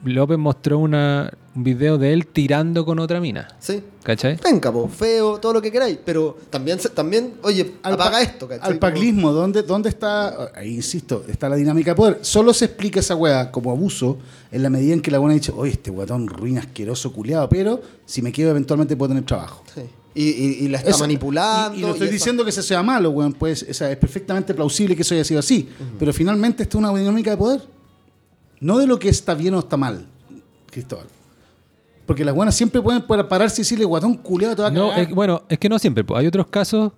López 0.05 0.37
mostró 0.37 0.79
una, 0.81 1.33
un 1.55 1.63
video 1.63 1.97
de 1.97 2.13
él 2.13 2.27
tirando 2.27 2.85
con 2.85 2.99
otra 2.99 3.21
mina, 3.21 3.47
sí. 3.61 3.85
¿cachai? 4.03 4.37
Venga, 4.43 4.73
po, 4.73 4.89
feo, 4.89 5.39
todo 5.39 5.53
lo 5.53 5.63
que 5.63 5.71
queráis, 5.71 5.97
pero 6.05 6.37
también, 6.51 6.81
se- 6.81 6.89
también 6.89 7.35
oye, 7.45 7.75
apaga 7.85 8.11
pa- 8.11 8.21
esto, 8.23 8.49
¿cachai? 8.49 8.69
Al 8.73 8.79
paglismo, 8.81 9.31
¿dónde, 9.31 9.63
¿dónde 9.63 9.91
está? 9.91 10.51
Ahí 10.57 10.75
insisto, 10.75 11.25
está 11.29 11.49
la 11.49 11.55
dinámica 11.55 11.93
de 11.93 11.95
poder. 11.95 12.19
Solo 12.23 12.53
se 12.53 12.65
explica 12.65 12.99
esa 12.99 13.15
wea 13.15 13.53
como 13.53 13.71
abuso 13.71 14.19
en 14.51 14.65
la 14.65 14.71
medida 14.71 14.93
en 14.93 15.03
que 15.03 15.13
la 15.13 15.19
buena 15.21 15.35
ha 15.35 15.39
dicho, 15.39 15.55
oye, 15.57 15.71
este 15.71 15.93
guatón 15.93 16.27
ruina 16.27 16.63
asqueroso 16.63 17.13
culiado, 17.13 17.49
pero 17.49 17.81
si 18.05 18.23
me 18.23 18.33
quedo 18.33 18.51
eventualmente 18.51 18.97
puedo 18.97 19.11
tener 19.11 19.25
trabajo. 19.25 19.63
Sí. 19.73 19.83
Y, 20.15 20.25
y- 20.25 20.65
y 20.65 20.69
la 20.69 20.79
está 20.79 20.91
Eso- 20.91 21.01
manipulando. 21.01 21.77
Y, 21.77 21.81
y 21.81 21.83
no 21.85 21.93
estoy 21.93 22.09
diciendo 22.09 22.45
que 22.45 22.51
eso 22.51 22.63
sea 22.63 22.83
malo, 22.83 23.11
weón. 23.11 23.33
Pues, 23.33 23.67
o 23.69 23.73
sea, 23.75 23.91
es 23.91 23.97
perfectamente 23.97 24.53
plausible 24.55 24.95
que 24.95 25.03
eso 25.03 25.15
haya 25.15 25.25
sido 25.25 25.41
así. 25.41 25.69
Pero 25.99 26.13
finalmente 26.13 26.63
esto 26.65 26.79
es 26.79 26.85
una 26.85 26.97
dinámica 26.99 27.31
de 27.31 27.37
poder. 27.37 27.63
No 28.61 28.79
de 28.79 28.87
lo 28.87 28.99
que 28.99 29.09
está 29.09 29.35
bien 29.35 29.55
o 29.55 29.59
está 29.61 29.77
mal, 29.77 30.07
Cristóbal. 30.71 31.07
Porque 32.07 32.25
las 32.25 32.35
buenas 32.35 32.55
siempre 32.55 32.81
pueden 32.83 33.03
pararse 33.29 33.61
y 33.61 33.65
decirle, 33.65 33.85
guatón 33.85 34.15
culiado, 34.17 34.57
te 34.57 34.63
va 34.63 34.69
a 34.69 34.71
No, 34.71 34.89
cagar". 34.91 35.05
es- 35.05 35.11
bueno, 35.15 35.43
es 35.49 35.59
que 35.59 35.69
no 35.69 35.79
siempre. 35.79 36.05
Hay 36.15 36.27
otros 36.27 36.47
casos 36.49 36.93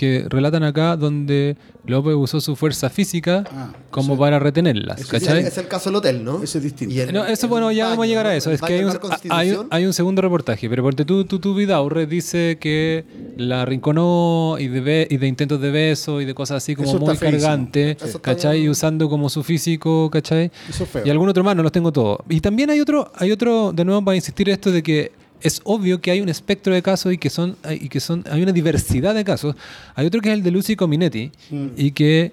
que 0.00 0.24
relatan 0.30 0.62
acá 0.62 0.96
donde 0.96 1.58
López 1.84 2.14
usó 2.16 2.40
su 2.40 2.56
fuerza 2.56 2.88
física 2.88 3.44
Ah, 3.52 3.72
como 3.90 4.14
sí. 4.14 4.18
para 4.20 4.38
retenerlas, 4.38 4.98
Eso 5.02 5.10
¿cachai? 5.10 5.42
es 5.44 5.58
el 5.58 5.68
caso 5.68 5.90
del 5.90 5.96
hotel, 5.96 6.24
¿no? 6.24 6.42
Ese 6.42 6.56
es 6.56 6.64
distinto. 6.64 6.94
El- 6.98 7.12
No, 7.12 7.26
eso 7.26 7.48
bueno, 7.48 7.70
ya 7.70 7.84
baño, 7.84 7.90
vamos 7.90 8.04
a 8.04 8.08
llegar 8.08 8.26
a 8.26 8.34
eso. 8.34 8.50
Es 8.50 8.62
que 8.62 8.72
hay 8.76 8.84
un, 8.84 8.98
hay, 9.28 9.56
hay 9.68 9.84
un 9.84 9.92
segundo 9.92 10.22
reportaje, 10.22 10.70
pero 10.70 10.82
porque 10.82 11.04
tú, 11.04 11.26
tú, 11.26 11.38
tú 11.38 11.54
Vidaurre 11.54 12.06
dice 12.06 12.56
que 12.58 13.04
la 13.36 13.66
rinconó 13.66 14.56
y 14.58 14.68
de, 14.68 14.80
be- 14.80 15.06
y 15.10 15.18
de 15.18 15.26
intentos 15.26 15.60
de 15.60 15.70
beso 15.70 16.22
y 16.22 16.24
de 16.24 16.32
cosas 16.32 16.58
así 16.62 16.74
como 16.74 16.88
Eso 16.88 16.98
muy 16.98 17.16
cargante, 17.18 17.98
Eso 18.02 18.22
¿cachai? 18.22 18.62
Y 18.62 18.68
usando 18.70 19.10
como 19.10 19.28
su 19.28 19.42
físico, 19.42 20.08
¿cachai? 20.10 20.50
Eso 20.70 20.84
es 20.84 20.90
feo. 20.90 21.02
Y 21.04 21.10
algún 21.10 21.28
otro 21.28 21.44
más, 21.44 21.54
no 21.54 21.62
los 21.62 21.72
tengo 21.72 21.92
todos. 21.92 22.20
Y 22.30 22.40
también 22.40 22.70
hay 22.70 22.80
otro, 22.80 23.12
hay 23.16 23.32
otro, 23.32 23.72
de 23.72 23.84
nuevo 23.84 24.02
para 24.02 24.16
insistir 24.16 24.48
esto 24.48 24.70
de 24.72 24.82
que 24.82 25.12
es 25.42 25.60
obvio 25.64 26.00
que 26.00 26.10
hay 26.10 26.20
un 26.20 26.28
espectro 26.28 26.72
de 26.74 26.82
casos 26.82 27.12
y 27.12 27.18
que 27.18 27.30
son, 27.30 27.56
y 27.70 27.88
que 27.88 28.00
son, 28.00 28.24
hay 28.30 28.42
una 28.42 28.52
diversidad 28.52 29.14
de 29.14 29.24
casos. 29.24 29.56
Hay 29.94 30.06
otro 30.06 30.20
que 30.20 30.28
es 30.30 30.34
el 30.34 30.42
de 30.42 30.50
Lucy 30.50 30.76
Cominetti 30.76 31.30
Mm. 31.50 31.66
y 31.76 31.90
que 31.92 32.32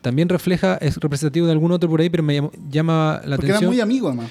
también 0.00 0.28
refleja, 0.28 0.76
es 0.80 0.96
representativo 0.96 1.46
de 1.46 1.52
algún 1.52 1.70
otro 1.72 1.88
por 1.88 2.00
ahí, 2.00 2.10
pero 2.10 2.22
me 2.22 2.34
llamó- 2.34 2.52
llama 2.70 3.20
la 3.24 3.36
Porque 3.36 3.46
eran 3.52 3.56
atención. 3.58 3.70
muy 3.70 3.80
amigos, 3.80 4.08
además. 4.12 4.30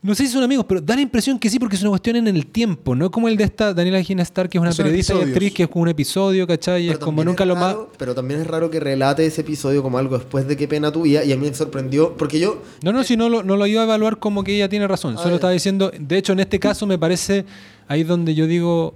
No 0.00 0.14
sé 0.14 0.26
si 0.26 0.32
son 0.32 0.44
amigos, 0.44 0.64
pero 0.68 0.80
da 0.80 0.94
la 0.94 1.00
impresión 1.00 1.40
que 1.40 1.50
sí, 1.50 1.58
porque 1.58 1.74
es 1.74 1.82
una 1.82 1.90
cuestión 1.90 2.14
en 2.14 2.28
el 2.28 2.46
tiempo, 2.46 2.94
no 2.94 3.10
como 3.10 3.26
el 3.28 3.36
de 3.36 3.42
esta 3.42 3.74
Daniela 3.74 4.00
Gina 4.00 4.22
Star, 4.22 4.48
que 4.48 4.56
es 4.56 4.62
una 4.62 4.70
Son 4.70 4.84
periodista 4.84 5.12
y 5.12 5.16
episodios. 5.16 5.34
actriz, 5.36 5.54
que 5.54 5.62
es 5.64 5.68
como 5.68 5.82
un 5.82 5.88
episodio, 5.88 6.46
¿cachai? 6.46 6.84
Y 6.84 6.86
Pero 6.86 6.98
es 7.00 7.04
como 7.04 7.16
también 7.16 7.26
nunca 7.26 7.42
es 7.44 7.48
lo 7.48 7.56
más. 7.56 7.72
raro- 7.72 7.92
Pero 7.98 8.14
también 8.14 8.40
es 8.40 8.46
raro 8.46 8.70
que 8.70 8.78
relate 8.78 9.26
ese 9.26 9.40
episodio 9.40 9.82
como 9.82 9.98
algo 9.98 10.16
después 10.16 10.46
de 10.46 10.56
qué 10.56 10.68
pena 10.68 10.92
tu 10.92 11.02
vida. 11.02 11.24
Y 11.24 11.32
a 11.32 11.36
mí 11.36 11.48
me 11.48 11.54
sorprendió. 11.54 12.16
Porque 12.16 12.38
yo. 12.38 12.62
No, 12.82 12.92
no, 12.92 13.02
si 13.02 13.16
no 13.16 13.28
lo, 13.28 13.42
no 13.42 13.56
lo 13.56 13.66
iba 13.66 13.80
a 13.80 13.84
evaluar 13.84 14.18
como 14.20 14.44
que 14.44 14.54
ella 14.54 14.68
tiene 14.68 14.86
razón. 14.86 15.14
Ah, 15.18 15.18
Solo 15.18 15.30
ya. 15.30 15.34
estaba 15.36 15.52
diciendo, 15.52 15.90
de 15.98 16.16
hecho, 16.16 16.32
en 16.32 16.40
este 16.40 16.60
caso 16.60 16.86
me 16.86 16.96
parece 16.96 17.44
ahí 17.88 18.04
donde 18.04 18.36
yo 18.36 18.46
digo, 18.46 18.94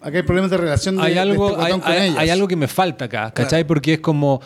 Acá 0.00 0.16
hay 0.16 0.24
problemas 0.24 0.50
de 0.50 0.56
relación 0.56 0.96
de, 0.96 1.02
hay 1.02 1.14
de 1.14 1.20
algo, 1.20 1.44
este 1.50 1.60
hay, 1.62 1.70
guatón 1.70 1.80
con 1.80 1.92
hay- 1.92 2.08
ellas. 2.08 2.18
hay 2.18 2.30
algo 2.30 2.48
que 2.48 2.56
me 2.56 2.66
falta 2.66 3.04
acá, 3.04 3.30
¿cachai? 3.32 3.64
Porque 3.64 3.94
es 3.94 4.00
como, 4.00 4.40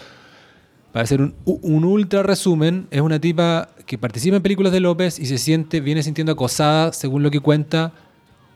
para 0.97 1.05
hacer 1.05 1.21
un, 1.21 1.35
un 1.45 1.85
ultra 1.85 2.23
resumen, 2.23 2.87
es 2.91 3.03
una 3.03 3.21
tipa 3.21 3.69
que 3.85 3.99
participa 3.99 4.37
en 4.37 4.43
películas 4.43 4.73
de 4.73 4.81
López 4.81 5.19
y 5.19 5.27
se 5.27 5.37
siente, 5.37 5.83
viene 5.83 6.03
sintiendo 6.03 6.33
acosada, 6.33 6.91
según 6.95 7.23
lo 7.23 7.31
que 7.31 7.41
cuenta, 7.41 7.93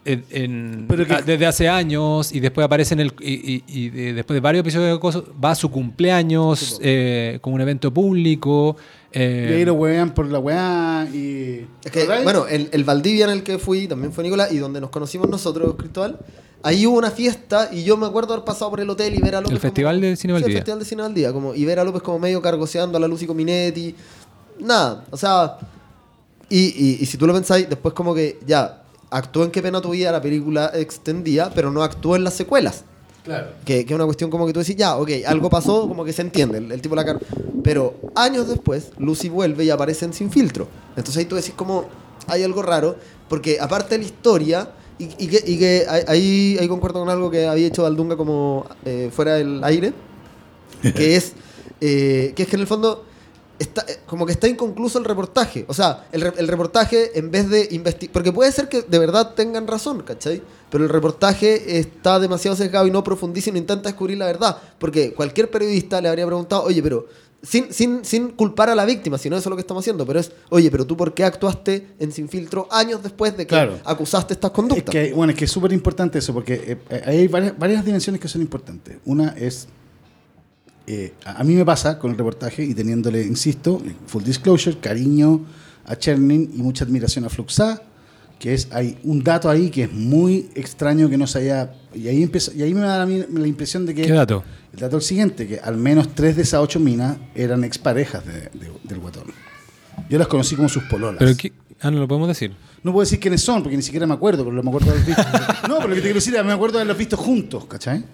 en- 0.07 0.25
en- 0.31 0.87
Pero 0.89 1.07
que- 1.07 1.13
a- 1.13 1.21
desde 1.21 1.45
hace 1.45 1.69
años 1.69 2.33
y 2.33 2.41
después 2.41 2.65
aparece 2.65 2.95
en 2.95 3.01
el 3.01 3.13
y, 3.21 3.57
y- 3.57 3.65
y 3.67 3.91
de- 3.91 4.13
después 4.15 4.35
de 4.37 4.41
varios 4.41 4.63
episodios 4.63 4.89
de 4.89 4.97
acoso 4.97 5.27
va 5.45 5.51
a 5.51 5.55
su 5.55 5.71
cumpleaños 5.71 6.81
eh, 6.83 7.41
como 7.43 7.57
un 7.57 7.61
evento 7.61 7.93
público 7.93 8.75
eh, 9.13 9.49
Y 9.51 9.55
ahí 9.57 9.65
lo 9.67 9.75
wean 9.75 10.15
por 10.15 10.25
la 10.31 10.39
weá 10.39 11.07
y... 11.13 11.67
Es 11.85 11.91
que, 11.93 12.07
¿Verdad? 12.07 12.23
bueno, 12.25 12.47
el, 12.47 12.71
el 12.73 12.85
Valdivia 12.85 13.27
en 13.27 13.33
el 13.33 13.43
que 13.43 13.59
fui 13.59 13.87
también 13.87 14.15
fue 14.15 14.25
Nicolás 14.25 14.51
y 14.51 14.57
donde 14.57 14.81
nos 14.81 14.89
conocimos 14.89 15.29
nosotros, 15.29 15.75
Cristóbal. 15.77 16.19
Ahí 16.63 16.87
hubo 16.87 16.99
una 16.99 17.11
fiesta 17.11 17.71
y 17.73 17.85
yo 17.85 17.97
me 17.97 18.07
acuerdo 18.07 18.35
haber 18.35 18.45
pasado 18.45 18.71
por 18.71 18.81
el 18.81 18.91
hotel 18.91 19.15
y 19.15 19.19
ver 19.23 19.35
a 19.37 19.41
López. 19.41 19.53
El 19.53 19.59
como- 19.59 19.71
Festival 19.71 20.01
de 20.01 20.17
Cine 20.17 20.19
Sí, 20.19 20.27
el 20.29 20.33
Valdivia. 20.43 20.59
Festival 20.59 20.79
de 20.79 20.85
Cine 20.85 21.03
Valdivia. 21.03 21.33
Como, 21.33 21.55
y 21.55 21.65
ver 21.65 21.79
a 21.79 21.85
López 21.85 22.03
como 22.03 22.19
medio 22.19 22.43
cargoseando 22.43 22.99
a 22.99 23.01
la 23.01 23.09
Lucy 23.09 23.27
Cominetti. 23.27 23.95
Nada, 24.59 25.05
o 25.11 25.17
sea. 25.17 25.57
Y, 26.49 26.59
y, 26.59 26.99
y 27.01 27.07
si 27.07 27.17
tú 27.17 27.27
lo 27.27 27.33
pensáis, 27.33 27.69
después 27.69 27.95
como 27.95 28.15
que 28.15 28.39
ya 28.47 28.83
actuó 29.11 29.45
en 29.45 29.51
Qué 29.51 29.63
pena 29.63 29.81
tu 29.81 29.91
vida 29.91 30.13
la 30.13 30.21
película 30.21 30.71
extendida, 30.75 31.51
pero 31.55 31.71
no 31.71 31.83
actuó 31.83 32.17
en 32.17 32.25
las 32.25 32.35
secuelas. 32.35 32.85
Claro. 33.25 33.49
Que, 33.65 33.85
que 33.87 33.93
es 33.93 33.97
una 33.97 34.05
cuestión 34.07 34.31
como 34.31 34.47
que 34.47 34.53
tú 34.53 34.61
decís, 34.61 34.77
ya, 34.77 34.97
ok, 34.97 35.11
algo 35.27 35.49
pasó, 35.51 35.87
como 35.89 36.05
que 36.05 36.13
se 36.13 36.23
entiende, 36.23 36.59
el, 36.59 36.73
el 36.73 36.81
tipo 36.83 36.95
la 36.97 37.05
cara. 37.05 37.21
Pero 37.63 37.95
años 38.15 38.49
después, 38.49 38.91
Lucy 38.99 39.29
vuelve 39.29 39.65
y 39.65 39.71
aparece 39.71 40.05
en 40.07 40.13
Sin 40.13 40.31
Filtro. 40.31 40.67
Entonces 40.91 41.17
ahí 41.19 41.25
tú 41.27 41.37
decís 41.37 41.53
como, 41.55 41.85
hay 42.27 42.43
algo 42.43 42.63
raro, 42.63 42.97
porque 43.29 43.59
aparte 43.61 43.91
de 43.97 43.99
la 43.99 44.05
historia, 44.05 44.71
y, 45.05 45.25
y 45.25 45.27
que, 45.29 45.43
y 45.47 45.59
que 45.59 45.87
ahí- 45.89 46.57
ahí, 46.59 46.69
concuerdo 46.69 47.01
con 47.01 47.09
algo 47.09 47.31
que 47.31 47.47
había 47.47 47.67
hecho 47.67 47.83
Daldunga 47.83 48.17
como 48.17 48.67
eh, 48.85 49.11
fuera 49.13 49.35
del 49.35 49.63
aire, 49.65 49.93
que 50.95 51.17
es, 51.17 51.33
eh, 51.81 52.33
que 52.37 52.43
es 52.45 52.49
que 52.49 52.57
en 52.57 52.61
el 52.63 52.67
fondo 52.67 53.05
está, 53.59 53.85
eh, 53.89 53.99
como 54.07 54.27
que 54.27 54.33
está 54.33 54.49
inconcluso 54.49 54.99
el 54.99 55.05
reportaje. 55.05 55.65
O 55.69 55.75
sea, 55.75 56.07
el, 56.13 56.21
re- 56.23 56.33
el 56.37 56.49
reportaje 56.49 57.19
en 57.19 57.31
vez 57.31 57.49
de 57.51 57.69
investigar... 57.73 58.13
Porque 58.13 58.33
puede 58.33 58.53
ser 58.53 58.69
que 58.69 58.83
de 58.83 58.99
verdad 58.99 59.35
tengan 59.35 59.67
razón, 59.67 60.03
¿cachai? 60.03 60.43
Pero 60.71 60.85
el 60.85 60.91
reportaje 60.91 61.79
está 61.79 62.19
demasiado 62.21 62.57
sesgado 62.57 62.87
y 62.87 62.91
no 62.91 63.03
profundiza 63.05 63.51
y 63.51 63.53
no 63.53 63.59
intenta 63.59 63.89
descubrir 63.89 64.19
la 64.19 64.27
verdad. 64.27 64.57
Porque 64.79 65.13
cualquier 65.13 65.51
periodista 65.51 66.01
le 66.01 66.09
habría 66.09 66.27
preguntado, 66.27 66.63
oye, 66.65 66.83
pero... 66.83 67.07
Sin, 67.43 67.73
sin, 67.73 68.05
sin 68.05 68.29
culpar 68.33 68.69
a 68.69 68.75
la 68.75 68.85
víctima, 68.85 69.17
si 69.17 69.31
no 69.31 69.37
eso 69.37 69.49
es 69.49 69.51
lo 69.51 69.57
que 69.57 69.63
estamos 69.63 69.83
haciendo, 69.83 70.05
pero 70.05 70.21
es, 70.21 70.31
oye, 70.51 70.71
pero 70.71 70.87
tú 70.87 70.95
por 70.95 71.15
qué 71.15 71.25
actuaste 71.25 71.87
en 71.99 72.13
Sin 72.13 72.29
Filtro 72.29 72.69
años 72.71 73.03
después 73.03 73.35
de 73.35 73.45
que 73.47 73.55
Claro. 73.55 73.79
acusaste 73.85 74.35
estas 74.35 74.51
Es 74.51 74.55
conductas. 74.55 74.93
que, 74.93 75.13
bueno, 75.15 75.33
es 75.33 75.39
que 75.39 75.47
es 75.47 75.51
súper 75.51 75.73
importante 75.73 76.19
eso, 76.19 76.35
porque 76.35 76.79
eh, 76.91 77.03
hay 77.07 77.29
varias, 77.29 77.59
varias 77.59 77.83
dimensiones 77.83 78.21
que 78.21 78.29
son 78.29 78.43
importantes. 78.43 78.99
Una 79.07 79.31
es, 79.31 79.69
eh, 80.87 81.15
a 81.25 81.41
a 81.41 81.45
mí 81.45 81.55
me 81.55 81.65
pasa 81.65 81.99
con 81.99 82.11
el 82.11 82.19
reportaje 82.19 82.63
y 82.63 82.75
teniéndole, 82.75 83.23
insisto, 83.23 83.81
full 84.07 84.23
disclosure, 84.23 84.77
cariño 84.79 85.41
a 85.87 85.97
Chernin 85.97 86.51
y 86.55 86.63
mucha 86.63 86.85
admiración 86.85 87.25
a 87.25 87.31
Fluxá, 87.31 87.83
que 88.41 88.55
es, 88.55 88.67
hay 88.73 88.99
un 89.05 89.23
dato 89.23 89.49
ahí 89.49 89.71
que 89.71 89.85
es 89.85 89.93
muy 89.93 90.49
extraño 90.57 91.09
que 91.09 91.17
no 91.17 91.27
se 91.29 91.39
haya... 91.41 91.75
Y 91.95 92.09
ahí, 92.09 92.23
empieza, 92.23 92.53
y 92.55 92.63
ahí 92.63 92.75
me 92.75 92.81
da 92.81 93.03
a 93.03 93.07
mí 93.07 93.23
la 93.33 93.47
impresión 93.47 93.87
de 93.87 93.95
que... 93.95 94.03
¿qué 94.03 94.13
dato? 94.13 94.43
El 94.73 94.81
dato 94.81 94.97
es 94.99 95.05
el 95.05 95.09
siguiente, 95.09 95.47
que 95.47 95.59
al 95.61 95.77
menos 95.77 96.15
tres 96.15 96.35
de 96.37 96.43
esas 96.43 96.61
ocho 96.61 96.81
minas 96.81 97.17
eran 97.35 97.63
exparejas 97.65 98.25
de, 98.27 98.33
de- 98.59 98.73
del 98.85 98.99
guatón. 98.99 99.25
Yo 100.09 100.19
las 100.19 100.27
conocí 100.29 100.57
como 100.57 100.69
sus 100.69 100.83
pololas. 100.85 101.17
pero 101.19 101.37
qué- 101.37 101.53
ah 101.83 101.91
no 101.91 101.99
lo 101.99 102.09
podemos 102.09 102.29
decir 102.29 102.53
No 102.83 102.93
puedo 102.93 103.03
decir 103.05 103.21
quiénes 103.21 103.43
son, 103.43 103.63
porque 103.63 103.77
ni 103.77 103.83
siquiera 103.83 104.07
me 104.07 104.15
acuerdo, 104.15 104.45
pero 104.45 104.63
me 104.63 104.69
acuerdo 104.71 104.87
de 104.93 104.93
haber 105.03 105.07
visto. 105.07 105.23
no, 105.69 105.77
pero 105.77 105.89
lo 105.89 105.95
que 105.95 105.95
te 105.97 106.01
quiero 106.03 106.15
decir 106.15 106.35
es 106.35 106.45
me 106.45 106.53
acuerdo 106.53 106.79
de 106.79 106.83
haberlos 106.83 106.99
visto 106.99 107.17
juntos, 107.19 107.67
¿cachai? 107.67 108.05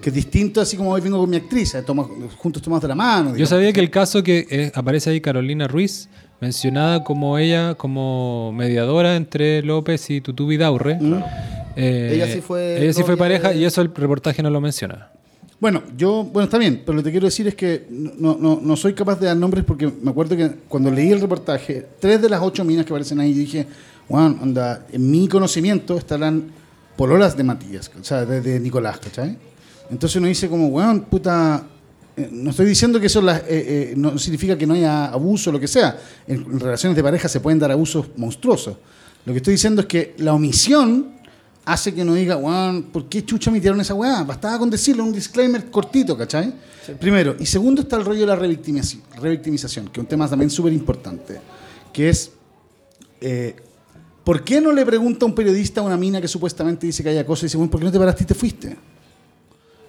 Que 0.00 0.08
es 0.08 0.14
distinto, 0.14 0.60
así 0.60 0.76
como 0.76 0.90
hoy 0.90 1.00
vengo 1.00 1.18
con 1.20 1.30
mi 1.30 1.36
actriz, 1.36 1.74
eh, 1.76 1.82
toma- 1.82 2.08
juntos 2.36 2.60
tomamos 2.60 2.82
de 2.82 2.88
la 2.88 2.94
mano. 2.96 3.36
Yo 3.36 3.46
sabía 3.46 3.72
que 3.72 3.78
el 3.80 3.90
caso 3.90 4.22
que 4.24 4.46
eh, 4.50 4.72
aparece 4.74 5.10
ahí 5.10 5.20
Carolina 5.20 5.68
Ruiz, 5.68 6.08
mencionada 6.42 7.04
como 7.04 7.38
ella, 7.38 7.74
como 7.76 8.52
mediadora 8.52 9.14
entre 9.16 9.62
López 9.62 10.10
y 10.10 10.20
Tutú 10.20 10.48
Vidaurre. 10.48 10.98
eh, 11.76 12.10
Ella 12.14 12.26
sí 12.26 12.40
fue 12.40 12.82
ella 12.82 12.92
sí 12.92 13.02
fue 13.04 13.16
pareja 13.16 13.50
de- 13.50 13.58
y 13.58 13.64
eso 13.64 13.80
el 13.80 13.94
reportaje 13.94 14.42
no 14.42 14.50
lo 14.50 14.60
menciona. 14.60 15.08
Bueno, 15.60 15.84
yo, 15.96 16.24
bueno, 16.24 16.46
está 16.46 16.58
bien, 16.58 16.82
pero 16.84 16.96
lo 16.96 17.02
que 17.02 17.04
te 17.04 17.10
quiero 17.12 17.26
decir 17.26 17.46
es 17.46 17.54
que 17.54 17.86
no, 17.88 18.36
no, 18.36 18.58
no 18.60 18.76
soy 18.76 18.92
capaz 18.94 19.20
de 19.20 19.26
dar 19.26 19.36
nombres 19.36 19.64
porque 19.64 19.88
me 20.02 20.10
acuerdo 20.10 20.36
que 20.36 20.50
cuando 20.68 20.90
leí 20.90 21.12
el 21.12 21.20
reportaje, 21.20 21.86
tres 22.00 22.20
de 22.20 22.28
las 22.28 22.42
ocho 22.42 22.64
minas 22.64 22.84
que 22.84 22.92
aparecen 22.92 23.20
ahí, 23.20 23.32
dije, 23.32 23.64
bueno, 24.08 24.36
onda, 24.42 24.84
en 24.92 25.08
mi 25.08 25.28
conocimiento 25.28 25.96
estarán 25.96 26.50
pololas 26.96 27.36
de 27.36 27.44
Matías, 27.44 27.88
o 28.00 28.02
sea, 28.02 28.24
de, 28.26 28.40
de 28.40 28.58
Nicolás, 28.58 28.98
¿cachai? 28.98 29.38
Entonces 29.88 30.16
uno 30.16 30.26
dice 30.26 30.48
como, 30.48 30.66
weón, 30.66 31.02
puta, 31.02 31.62
no 32.30 32.50
estoy 32.50 32.66
diciendo 32.66 33.00
que 33.00 33.06
eso 33.06 33.26
eh, 33.28 33.42
eh, 33.48 33.94
no 33.96 34.18
significa 34.18 34.56
que 34.56 34.66
no 34.66 34.74
haya 34.74 35.06
abuso 35.06 35.50
o 35.50 35.52
lo 35.52 35.60
que 35.60 35.68
sea. 35.68 35.98
En, 36.26 36.42
en 36.42 36.60
relaciones 36.60 36.96
de 36.96 37.02
pareja 37.02 37.28
se 37.28 37.40
pueden 37.40 37.58
dar 37.58 37.70
abusos 37.70 38.06
monstruosos. 38.16 38.76
Lo 39.24 39.32
que 39.32 39.38
estoy 39.38 39.54
diciendo 39.54 39.82
es 39.82 39.86
que 39.86 40.14
la 40.18 40.34
omisión 40.34 41.12
hace 41.64 41.94
que 41.94 42.02
uno 42.02 42.14
diga, 42.14 42.36
weón, 42.36 42.84
¿por 42.84 43.08
qué 43.08 43.24
chucha 43.24 43.50
emitieron 43.50 43.80
esa 43.80 43.94
weá? 43.94 44.24
Bastaba 44.24 44.58
con 44.58 44.70
decirlo, 44.70 45.04
un 45.04 45.12
disclaimer 45.12 45.70
cortito, 45.70 46.16
¿cachai? 46.16 46.52
Primero. 46.98 47.36
Y 47.38 47.46
segundo 47.46 47.82
está 47.82 47.96
el 47.96 48.04
rollo 48.04 48.20
de 48.20 48.26
la 48.26 48.36
revictimización, 48.36 49.02
revictimización 49.20 49.86
que 49.86 50.00
es 50.00 50.02
un 50.02 50.08
tema 50.08 50.28
también 50.28 50.50
súper 50.50 50.72
importante, 50.72 51.40
que 51.92 52.08
es, 52.08 52.32
eh, 53.20 53.54
¿por 54.24 54.42
qué 54.42 54.60
no 54.60 54.72
le 54.72 54.84
pregunta 54.84 55.24
a 55.24 55.28
un 55.28 55.34
periodista 55.34 55.80
a 55.80 55.84
una 55.84 55.96
mina 55.96 56.20
que 56.20 56.28
supuestamente 56.28 56.86
dice 56.86 57.02
que 57.02 57.10
hay 57.10 57.18
acoso 57.18 57.44
y 57.44 57.46
dice, 57.46 57.56
bueno, 57.56 57.70
¿por 57.70 57.80
qué 57.80 57.86
no 57.86 57.92
te 57.92 57.98
paraste 57.98 58.24
y 58.24 58.26
te 58.26 58.34
fuiste? 58.34 58.76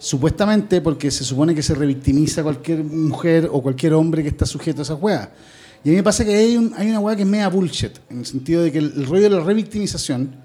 Supuestamente 0.03 0.81
porque 0.81 1.09
se 1.11 1.23
supone 1.23 1.55
que 1.55 1.63
se 1.63 1.73
revictimiza 1.73 2.43
cualquier 2.43 2.83
mujer 2.83 3.47
o 3.49 3.61
cualquier 3.61 3.93
hombre 3.93 4.21
que 4.21 4.27
está 4.27 4.45
sujeto 4.45 4.81
a 4.81 4.83
esas 4.83 5.01
weas. 5.01 5.29
Y 5.81 5.87
a 5.87 5.91
mí 5.91 5.95
me 5.95 6.03
pasa 6.03 6.25
que 6.25 6.35
hay, 6.35 6.57
un- 6.57 6.73
hay 6.75 6.89
una 6.89 6.99
weá 6.99 7.15
que 7.15 7.21
es 7.21 7.27
media 7.27 7.47
bullshit, 7.47 7.91
en 8.09 8.19
el 8.19 8.25
sentido 8.25 8.63
de 8.63 8.71
que 8.73 8.79
el, 8.79 8.91
el 8.97 9.05
rollo 9.05 9.21
de 9.23 9.29
la 9.29 9.39
revictimización, 9.39 10.35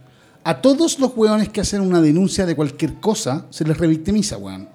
a 0.44 0.60
todos 0.62 1.01
los 1.01 1.10
weones 1.16 1.48
que 1.48 1.60
hacen 1.60 1.80
una 1.80 2.01
denuncia 2.01 2.47
de 2.47 2.55
cualquier 2.55 3.01
cosa, 3.01 3.47
se 3.51 3.64
les 3.64 3.76
revictimiza, 3.76 4.36
weón. 4.39 4.68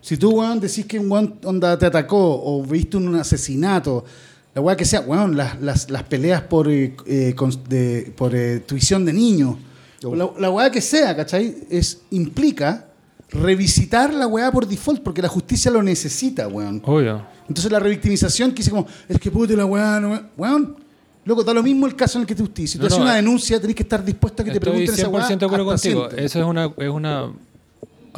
Si 0.00 0.16
tú, 0.16 0.30
weón, 0.38 0.60
decís 0.60 0.86
que 0.86 1.00
un 1.00 1.10
weón 1.10 1.34
onda 1.42 1.76
te 1.76 1.86
atacó 1.86 2.40
o 2.44 2.62
viste 2.62 2.96
un 2.96 3.12
asesinato, 3.16 4.04
la 4.54 4.60
weá 4.62 4.76
que 4.76 4.84
sea, 4.84 5.00
weón, 5.00 5.36
las, 5.36 5.60
las, 5.60 5.90
las 5.90 6.04
peleas 6.04 6.42
por, 6.42 6.70
eh, 6.70 6.94
eh, 7.06 7.34
de- 7.68 8.12
por 8.16 8.36
eh, 8.36 8.60
tuición 8.60 9.04
de 9.04 9.12
niños, 9.12 9.56
o 10.04 10.14
la, 10.14 10.30
la 10.38 10.48
weá 10.50 10.70
que 10.70 10.80
sea, 10.80 11.16
¿cachai? 11.16 11.56
Es, 11.70 12.02
implica 12.12 12.84
revisitar 13.30 14.12
la 14.14 14.26
weá 14.26 14.50
por 14.52 14.66
default, 14.66 15.02
porque 15.02 15.20
la 15.22 15.28
justicia 15.28 15.70
lo 15.70 15.82
necesita, 15.82 16.48
weón. 16.48 16.82
Obvio. 16.84 17.22
Entonces 17.48 17.70
la 17.70 17.78
revictimización 17.80 18.50
que 18.50 18.56
dice 18.58 18.70
como, 18.70 18.86
es 19.08 19.18
que 19.18 19.30
puta 19.30 19.54
la 19.54 19.64
weá, 19.66 20.00
no, 20.00 20.20
weón. 20.36 20.76
Loco, 21.24 21.42
da 21.42 21.52
lo 21.52 21.60
mismo 21.62 21.86
el 21.88 21.96
caso 21.96 22.18
en 22.18 22.22
el 22.22 22.26
que 22.28 22.36
te 22.36 22.42
justicia. 22.42 22.74
Si 22.74 22.78
tú 22.78 22.82
No, 22.82 22.86
haces 22.86 22.98
no, 22.98 23.04
una 23.04 23.14
eh, 23.14 23.16
denuncia, 23.16 23.60
tenés 23.60 23.74
que 23.74 23.82
estar 23.82 24.04
dispuesto 24.04 24.42
a 24.42 24.44
que 24.44 24.52
te 24.52 24.58
Estoy 24.58 24.70
pregunten 24.70 24.94
esa 24.94 25.08
100% 25.08 25.12
weá. 25.12 25.26
de 25.36 25.44
acuerdo 25.44 25.70
hasta 25.72 25.88
contigo. 25.88 26.04
siempre. 26.08 26.24
Eso 26.24 26.38
es 26.40 26.44
una, 26.46 26.72
es 26.76 26.88
una. 26.88 27.32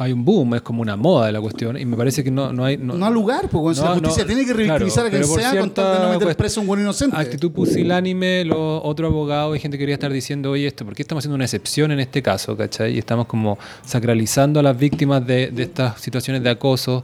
Hay 0.01 0.13
un 0.13 0.23
boom, 0.23 0.55
es 0.55 0.61
como 0.61 0.81
una 0.81 0.95
moda 0.95 1.25
de 1.27 1.31
la 1.33 1.41
cuestión. 1.41 1.77
Y 1.77 1.85
me 1.85 1.97
parece 1.97 2.23
que 2.23 2.31
no, 2.31 2.53
no 2.53 2.63
hay. 2.65 2.77
No, 2.77 2.93
No 2.95 3.05
ha 3.05 3.09
lugar, 3.09 3.49
No, 3.51 3.71
la 3.71 3.93
justicia 3.93 4.25
tiene 4.25 4.45
que 4.45 4.53
revictimizar 4.53 5.09
claro, 5.09 5.17
a 5.25 5.27
quien 5.27 5.39
sea 5.41 5.59
con 5.59 5.69
tal 5.71 5.97
de 5.99 6.03
no 6.05 6.19
meter 6.19 6.37
preso 6.37 6.59
a 6.59 6.61
un 6.61 6.67
buen 6.67 6.79
inocente. 6.79 7.17
Actitud 7.17 7.51
pusilánime, 7.51 8.45
los 8.45 8.81
otros 8.83 9.11
abogados 9.11 9.55
y 9.57 9.59
gente 9.59 9.77
que 9.77 9.81
quería 9.81 9.95
estar 9.95 10.11
diciendo, 10.11 10.51
oye, 10.51 10.67
esto, 10.67 10.85
¿por 10.85 10.95
qué 10.95 11.01
estamos 11.01 11.21
haciendo 11.21 11.35
una 11.35 11.45
excepción 11.45 11.91
en 11.91 11.99
este 11.99 12.21
caso? 12.21 12.55
¿cachai? 12.55 12.95
Y 12.95 12.99
estamos 12.99 13.25
como 13.27 13.57
sacralizando 13.85 14.59
a 14.59 14.63
las 14.63 14.77
víctimas 14.77 15.25
de, 15.25 15.47
de 15.51 15.63
estas 15.63 15.99
situaciones 16.01 16.43
de 16.43 16.49
acoso 16.49 17.03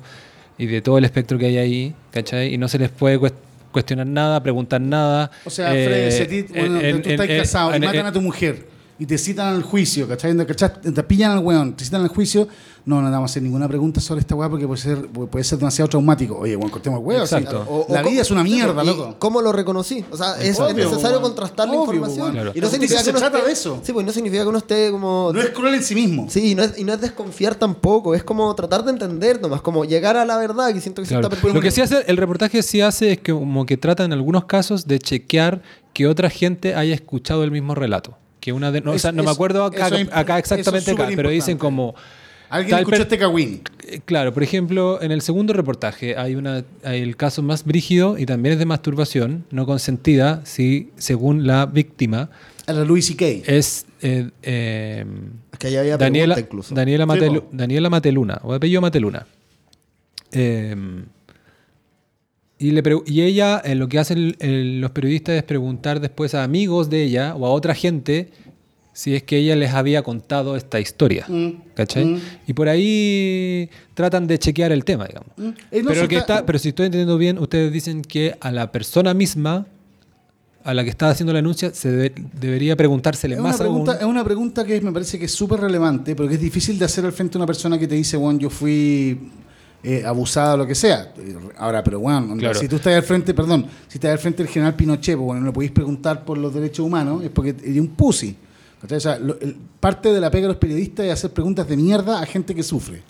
y 0.57 0.65
de 0.67 0.81
todo 0.81 0.97
el 0.97 1.05
espectro 1.05 1.38
que 1.38 1.47
hay 1.47 1.57
ahí, 1.57 1.95
¿cachai? 2.11 2.53
Y 2.53 2.57
no 2.57 2.67
se 2.67 2.80
les 2.80 2.89
puede 2.89 3.19
cuest- 3.19 3.34
cuestionar 3.72 4.07
nada, 4.07 4.41
preguntar 4.41 4.80
nada. 4.80 5.30
O 5.43 5.49
sea, 5.49 5.76
Eh, 5.76 6.09
Fred, 6.11 6.30
ti, 6.30 6.45
bueno, 6.57 6.80
en- 6.80 7.01
tú 7.01 7.09
estás 7.09 7.27
casado 7.27 7.76
y 7.76 7.80
matan 7.81 8.05
a 8.05 8.11
tu 8.13 8.22
mujer 8.22 8.65
y 8.97 9.05
te 9.05 9.17
citan 9.17 9.47
al 9.55 9.61
juicio, 9.63 10.07
¿cachai? 10.07 10.35
Te, 10.38 10.45
cachai? 10.45 10.72
te 10.81 11.03
pillan 11.03 11.31
al 11.31 11.39
weón, 11.39 11.76
te 11.76 11.84
citan 11.84 12.01
al 12.01 12.07
juicio, 12.07 12.47
no, 12.85 13.01
no 13.01 13.09
vamos 13.11 13.30
a 13.30 13.31
hacer 13.31 13.43
ninguna 13.43 13.67
pregunta 13.67 13.99
sobre 13.99 14.22
esta 14.22 14.35
weá 14.35 14.47
porque 14.47 14.65
puede 14.67 14.80
ser, 14.80 15.07
puede 15.07 15.43
ser 15.43 15.57
demasiado 15.57 15.89
traumático. 15.89 16.38
Oye, 16.38 16.55
weón, 16.55 16.69
cortemos 16.69 16.99
el 16.99 17.05
weón. 17.05 17.22
Exacto. 17.23 17.65
O- 17.67 17.88
o 17.89 17.93
la 17.93 18.03
vida 18.03 18.22
es 18.22 18.30
una 18.31 18.43
mierda, 18.43 18.84
¿Y 18.84 18.85
loco. 18.88 19.15
¿Cómo 19.19 19.41
lo 19.41 19.51
reconocí? 19.51 20.05
O 20.11 20.15
sea, 20.17 20.39
es, 20.39 20.57
necesario 20.59 21.17
weón. 21.17 21.22
contrastar 21.23 21.67
la 21.67 21.76
información. 21.76 22.31
Claro. 22.31 22.51
Y 22.53 22.61
no 22.61 22.69
significa 22.69 22.99
que 22.99 23.03
se 23.05 23.09
uno 23.09 23.19
trata 23.19 23.39
esté- 23.39 23.47
de 23.47 23.51
eso. 23.53 23.80
Sí, 23.84 23.91
pues 23.91 24.05
no 24.05 24.11
significa 24.13 24.43
que 24.43 24.49
uno 24.49 24.59
esté 24.59 24.91
como. 24.91 25.31
No 25.34 25.41
es 25.41 25.49
cruel 25.49 25.73
en 25.76 25.84
sí 25.84 25.95
mismo. 25.95 26.27
Sí, 26.30 26.51
y 26.51 26.55
no, 26.55 26.63
es, 26.63 26.77
y 26.77 26.84
no 26.84 26.93
es 26.93 27.01
desconfiar 27.01 27.55
tampoco, 27.55 28.13
es 28.15 28.23
como 28.23 28.53
tratar 28.55 28.85
de 28.85 28.91
entender 28.91 29.41
nomás, 29.41 29.61
como 29.61 29.84
llegar 29.84 30.15
a 30.15 30.23
la 30.23 30.38
verdad, 30.38 30.72
que 30.73 30.80
siento 30.80 31.01
que 31.01 31.07
Claro. 31.07 31.27
se 31.30 31.35
está. 31.35 31.47
Lo 31.53 31.59
que 31.61 31.72
sí 31.72 31.81
hace, 31.81 32.03
el 32.07 32.17
reportaje 32.17 32.61
sí 32.63 32.81
hace 32.81 33.13
es 33.13 33.17
que 33.19 33.34
como 33.34 33.65
que 33.65 33.77
trata 33.77 34.05
en 34.05 34.13
algunos 34.13 34.45
casos 34.45 34.85
de 34.88 34.99
chequear 34.99 35.61
que 35.91 36.07
otra 36.07 36.30
gente 36.30 36.76
haya 36.76 36.93
escuchado 36.93 37.43
el 37.43 37.49
mismo 37.51 37.73
relato. 37.73 38.17
Que 38.45 38.53
una 38.53 38.72
de, 38.72 38.80
no, 38.81 38.91
o 38.91 38.99
sea, 38.99 39.09
Es- 39.09 39.15
no 39.15 39.23
me 39.23 39.31
acuerdo 39.31 39.65
acá, 39.65 39.88
eso 39.88 39.95
exactamente 40.38 40.91
acá, 40.91 41.07
pero 41.15 41.31
dicen 41.31 41.57
como 41.57 41.95
Alguien 42.47 42.77
escuchó 42.77 43.01
este 43.01 43.17
cagüín. 43.17 43.61
Eh, 43.88 44.01
Claro, 44.05 44.35
por 44.35 44.43
ejemplo, 44.43 45.01
en 45.01 45.11
el 45.11 45.23
segundo 45.23 45.51
reportaje 45.51 46.15
hay, 46.15 46.35
una, 46.35 46.63
hay 46.84 47.01
el 47.01 47.17
caso 47.17 47.41
más 47.41 47.65
brígido 47.65 48.19
y 48.19 48.27
también 48.27 48.53
es 48.53 48.59
de 48.59 48.65
masturbación 48.67 49.45
no 49.49 49.65
consentida, 49.65 50.41
si 50.43 50.91
según 50.95 51.47
la 51.47 51.65
víctima 51.65 52.30
A 52.67 52.73
la 52.73 52.85
Louis 52.85 53.07
C.K. 53.07 53.26
es 53.51 53.88
eh, 54.03 54.30
eh, 54.43 55.05
Es 55.53 55.57
que 55.57 55.65
ahí 55.65 55.77
había 55.77 55.97
Daniela, 55.97 56.39
incluso. 56.39 56.76
Daniela, 56.76 57.07
Matelu-. 57.07 57.45
Daniela 57.51 57.89
Mateluna, 57.89 58.39
o 58.43 58.53
apellido 58.53 58.80
Mateluna. 58.80 59.26
Eh, 60.31 60.76
y, 62.57 62.72
le 62.72 62.82
y 63.06 63.22
ella, 63.22 63.61
eh, 63.65 63.76
lo 63.76 63.88
que 63.90 63.99
hacen 63.99 64.36
el- 64.40 64.80
los 64.82 64.91
periodistas 64.91 65.36
es 65.36 65.44
preguntar 65.44 65.99
después 65.99 66.34
a 66.36 66.44
amigos 66.44 66.90
de 66.90 67.03
ella 67.03 67.36
o 67.36 67.45
a 67.45 67.49
otra 67.49 67.76
gente 67.76 68.30
si 68.94 69.14
es 69.14 69.23
que 69.23 69.36
ella 69.38 69.57
les 69.57 69.73
había 69.73 70.03
contado 70.03 70.56
esta 70.56 70.80
historia. 70.80 71.26
Mm. 71.27 71.49
¿Cachai? 71.76 72.06
Mm. 72.06 72.19
Y 72.48 72.53
por 72.53 72.69
ahí 72.69 73.69
tratan 73.94 74.26
de 74.26 74.40
chequear 74.40 74.72
el 74.72 74.86
tema, 74.86 75.06
digamos. 75.06 75.30
Eh, 75.69 75.82
no, 75.84 75.90
pero, 75.90 76.02
si 76.03 76.07
que 76.07 76.15
está- 76.15 76.36
está- 76.36 76.45
pero 76.45 76.60
si 76.60 76.69
estoy 76.69 76.86
entendiendo 76.86 77.18
bien, 77.18 77.38
ustedes 77.38 77.73
dicen 77.73 78.02
que 78.03 78.36
a 78.40 78.52
la 78.53 78.72
persona 78.72 79.14
misma, 79.14 79.68
a 80.64 80.73
la 80.73 80.84
que 80.86 80.90
está 80.91 81.10
haciendo 81.10 81.34
la 81.34 81.40
denuncia, 81.40 81.73
se 81.73 81.91
debe- 81.91 82.14
debería 82.40 82.77
preguntársele 82.77 83.34
Es 83.36 83.40
una, 83.41 83.49
más 83.49 83.57
pregunta, 83.60 83.91
aún. 83.91 83.99
es 84.02 84.06
una 84.07 84.23
pregunta 84.23 84.64
que 84.65 84.80
me 84.80 84.94
parece 84.94 85.19
que 85.19 85.26
es 85.26 85.32
súper 85.34 85.60
relevante, 85.60 86.15
pero 86.15 86.30
que 86.30 86.36
es 86.36 86.41
difícil 86.41 86.80
de 86.80 86.86
hacer 86.86 87.03
al 87.06 87.11
frente 87.11 87.38
a 87.38 87.40
una 87.40 87.45
persona 87.48 87.77
que 87.77 87.88
te 87.88 87.95
dice, 87.95 88.15
bueno, 88.15 88.40
yo 88.40 88.49
fui 88.49 89.19
eh, 89.88 90.03
abusada 90.06 90.56
o 90.56 90.57
lo 90.57 90.66
que 90.68 90.74
sea. 90.76 91.14
Ahora, 91.57 91.84
pero 91.84 91.99
bueno, 91.99 92.36
Claro. 92.38 92.60
si 92.60 92.68
tú 92.68 92.78
estás 92.78 92.94
al 92.95 93.03
frente, 93.03 93.34
perdón, 93.34 93.68
si 93.88 93.98
estás 93.98 94.12
al 94.12 94.20
frente 94.20 94.41
del 94.44 94.52
general 94.52 94.74
Pinochet, 94.76 95.16
pues, 95.16 95.26
bueno, 95.26 95.41
no 95.41 95.48
le 95.48 95.53
podéis 95.53 95.72
preguntar 95.72 96.26
por 96.26 96.38
los 96.38 96.53
derechos 96.53 96.86
humanos, 96.86 97.24
es 97.24 97.30
porque 97.30 97.49
eres 97.49 97.80
un 97.80 97.90
pussy. 97.90 98.36
O 98.84 98.99
sea, 98.99 99.18
lo- 99.20 99.40
el- 99.40 99.56
parte 99.80 100.12
de 100.12 100.20
la 100.20 100.30
pega 100.32 100.44
de 100.44 100.48
los 100.49 100.57
periodistas 100.57 101.06
es 101.06 101.14
hacer 101.14 101.32
preguntas 101.32 101.68
de 101.68 101.78
mierda 101.78 102.20
a 102.20 102.26
gente 102.26 102.53
que 102.56 102.64
sufre. 102.64 103.02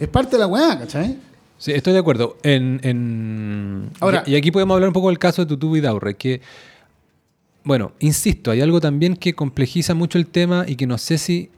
es 0.00 0.08
parte 0.08 0.32
de 0.32 0.38
la 0.40 0.46
weá, 0.46 0.78
¿cachai? 0.78 1.16
Sí, 1.58 1.70
estoy 1.72 1.92
de 1.92 2.00
acuerdo. 2.00 2.36
En, 2.42 2.80
en- 2.82 3.90
Ahora- 4.00 4.24
y, 4.26 4.32
y 4.32 4.36
aquí 4.36 4.50
podemos 4.50 4.74
hablar 4.74 4.88
un 4.88 4.94
poco 4.94 5.08
del 5.08 5.18
caso 5.18 5.42
de 5.42 5.46
Tutu 5.48 5.70
Vidaurre, 5.70 6.14
que, 6.16 6.40
bueno, 7.64 7.92
insisto, 8.00 8.50
hay 8.50 8.60
algo 8.60 8.80
también 8.80 9.16
que 9.16 9.34
complejiza 9.34 9.94
mucho 9.94 10.18
el 10.18 10.26
tema 10.26 10.64
y 10.66 10.74
que 10.76 10.86
no 10.86 10.98
sé 10.98 11.18
si 11.18 11.50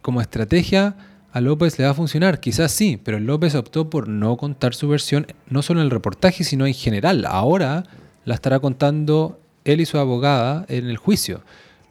como 0.00 0.20
estrategia 0.20 0.96
a 1.32 1.40
López 1.40 1.78
le 1.78 1.84
va 1.84 1.90
a 1.90 1.94
funcionar. 1.94 2.40
Quizás 2.40 2.72
sí, 2.72 2.98
pero 3.02 3.18
López 3.18 3.54
optó 3.54 3.88
por 3.90 4.08
no 4.08 4.36
contar 4.36 4.74
su 4.74 4.88
versión, 4.88 5.26
no 5.48 5.62
solo 5.62 5.80
en 5.80 5.84
el 5.86 5.90
reportaje, 5.90 6.44
sino 6.44 6.66
en 6.66 6.74
general. 6.74 7.24
Ahora 7.26 7.84
la 8.24 8.34
estará 8.34 8.60
contando 8.60 9.40
él 9.64 9.80
y 9.80 9.86
su 9.86 9.98
abogada 9.98 10.64
en 10.68 10.88
el 10.88 10.96
juicio. 10.96 11.40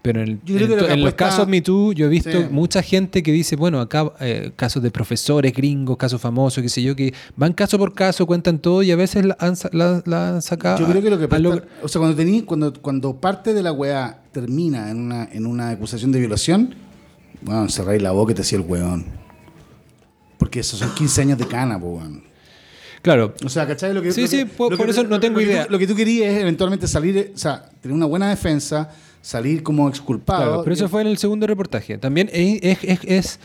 Pero 0.03 0.21
en, 0.23 0.41
en 0.47 0.69
lo 0.79 0.89
en 0.89 1.03
los 1.03 1.13
casos 1.13 1.47
Me 1.47 1.61
Too 1.61 1.93
yo 1.93 2.07
he 2.07 2.09
visto 2.09 2.31
Sí. 2.31 2.47
mucha 2.49 2.81
gente 2.81 3.21
que 3.21 3.31
dice, 3.31 3.55
bueno, 3.55 3.79
acá 3.79 4.11
eh, 4.19 4.51
casos 4.55 4.81
de 4.81 4.89
profesores 4.89 5.53
gringos, 5.53 5.95
casos 5.95 6.19
famosos, 6.19 6.63
qué 6.63 6.69
sé 6.69 6.81
yo, 6.81 6.95
que 6.95 7.13
van 7.35 7.53
caso 7.53 7.77
por 7.77 7.93
caso, 7.93 8.25
cuentan 8.25 8.57
todo 8.57 8.81
y 8.81 8.89
a 8.89 8.95
veces 8.95 9.25
la 9.25 9.37
han, 9.39 9.55
sa- 9.55 9.69
la, 9.73 10.01
la 10.07 10.29
han 10.29 10.41
sacado. 10.41 10.79
Yo 10.79 10.87
creo 10.87 11.03
que 11.03 11.09
lo 11.11 11.19
que 11.19 11.27
pasa, 11.27 11.41
log- 11.43 11.63
o 11.83 11.87
sea, 11.87 11.99
cuando, 11.99 12.17
tení, 12.17 12.41
cuando, 12.41 12.73
cuando 12.73 13.15
parte 13.17 13.53
de 13.53 13.61
la 13.61 13.71
weá 13.73 14.21
termina 14.31 14.89
en 14.89 14.97
una, 15.01 15.29
en 15.31 15.45
una 15.45 15.69
acusación 15.69 16.11
de 16.11 16.17
violación, 16.19 16.73
bueno, 17.43 17.69
cerráis 17.69 18.01
la 18.01 18.09
boca 18.09 18.31
y 18.31 18.35
te 18.35 18.41
hacía 18.41 18.57
el 18.57 18.65
weón. 18.67 19.05
Porque 20.41 20.61
esos 20.61 20.79
son 20.79 20.91
15 20.95 21.21
años 21.21 21.37
de 21.37 21.45
cana, 21.45 21.77
weón. 21.77 22.23
Claro, 23.03 23.35
O 23.45 23.49
sea, 23.49 23.67
¿cachai? 23.67 23.93
Lo 23.93 24.01
que, 24.01 24.11
Sí, 24.11 24.21
lo 24.21 24.27
sí, 24.27 24.37
que- 24.37 24.45
por- 24.47 24.71
lo 24.71 24.77
por 24.77 24.87
que- 24.87 24.91
eso 24.91 25.03
no 25.03 25.19
tengo 25.19 25.35
lo 25.39 25.45
idea. 25.45 25.65
tú- 25.67 25.71
lo 25.71 25.77
que 25.79 25.85
tú 25.85 25.95
querías 25.95 26.33
es 26.33 26.41
eventualmente 26.41 26.87
salir, 26.87 27.31
o 27.35 27.37
sea, 27.37 27.69
tener 27.79 27.93
una 27.95 28.07
buena 28.07 28.27
defensa, 28.29 28.89
salir 29.21 29.61
como 29.61 29.87
exculpado. 29.87 30.41
claro, 30.43 30.63
pero 30.63 30.73
eso 30.73 30.89
fue 30.89 31.01
en 31.01 31.07
el 31.07 31.17
segundo 31.19 31.45
reportaje. 31.45 31.99
También 31.99 32.27
es, 32.33 32.79
es- 32.83 32.99
es- 33.05 33.39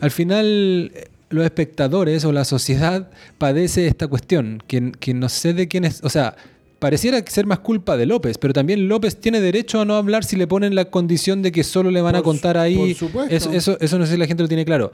al 0.00 0.10
final, 0.10 0.90
eh, 0.94 1.06
los 1.28 1.44
espectadores 1.44 2.24
o 2.24 2.32
la 2.32 2.44
sociedad 2.44 3.08
padece 3.38 3.86
esta 3.86 4.08
cuestión, 4.08 4.60
que, 4.66 4.90
que 4.98 5.14
no 5.14 5.28
sé 5.28 5.54
de 5.54 5.68
quién 5.68 5.84
es, 5.84 6.00
o 6.02 6.08
sea, 6.08 6.34
pareciera 6.80 7.22
ser 7.26 7.46
más 7.46 7.58
culpa 7.60 7.96
de 7.96 8.06
López, 8.06 8.38
pero 8.38 8.52
también 8.52 8.88
López 8.88 9.20
tiene 9.20 9.40
derecho 9.40 9.80
a 9.80 9.84
no 9.84 9.94
hablar 9.96 10.24
si 10.24 10.34
le 10.36 10.46
ponen 10.46 10.74
la 10.74 10.86
condición 10.86 11.42
de 11.42 11.52
que 11.52 11.62
solo 11.62 11.90
le 11.92 12.00
van 12.00 12.14
a 12.16 12.18
Por 12.18 12.24
contar 12.24 12.56
ahí. 12.56 12.76
por 12.76 12.94
supuesto. 12.94 13.32
Eso, 13.34 13.52
eso, 13.52 13.76
eso 13.80 13.98
no 13.98 14.06
sé 14.06 14.12
si 14.12 14.18
la 14.18 14.26
gente 14.26 14.42
lo 14.42 14.48
tiene 14.48 14.64
claro. 14.64 14.90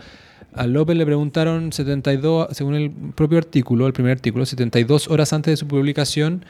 A 0.56 0.66
López 0.66 0.96
le 0.96 1.04
preguntaron 1.06 1.72
72, 1.72 2.48
según 2.52 2.74
el 2.74 2.90
propio 2.90 3.38
artículo, 3.38 3.86
el 3.86 3.92
primer 3.92 4.12
artículo, 4.12 4.46
72 4.46 5.08
horas 5.08 5.32
antes 5.32 5.52
de 5.52 5.56
su 5.56 5.66
publicación, 5.66 6.44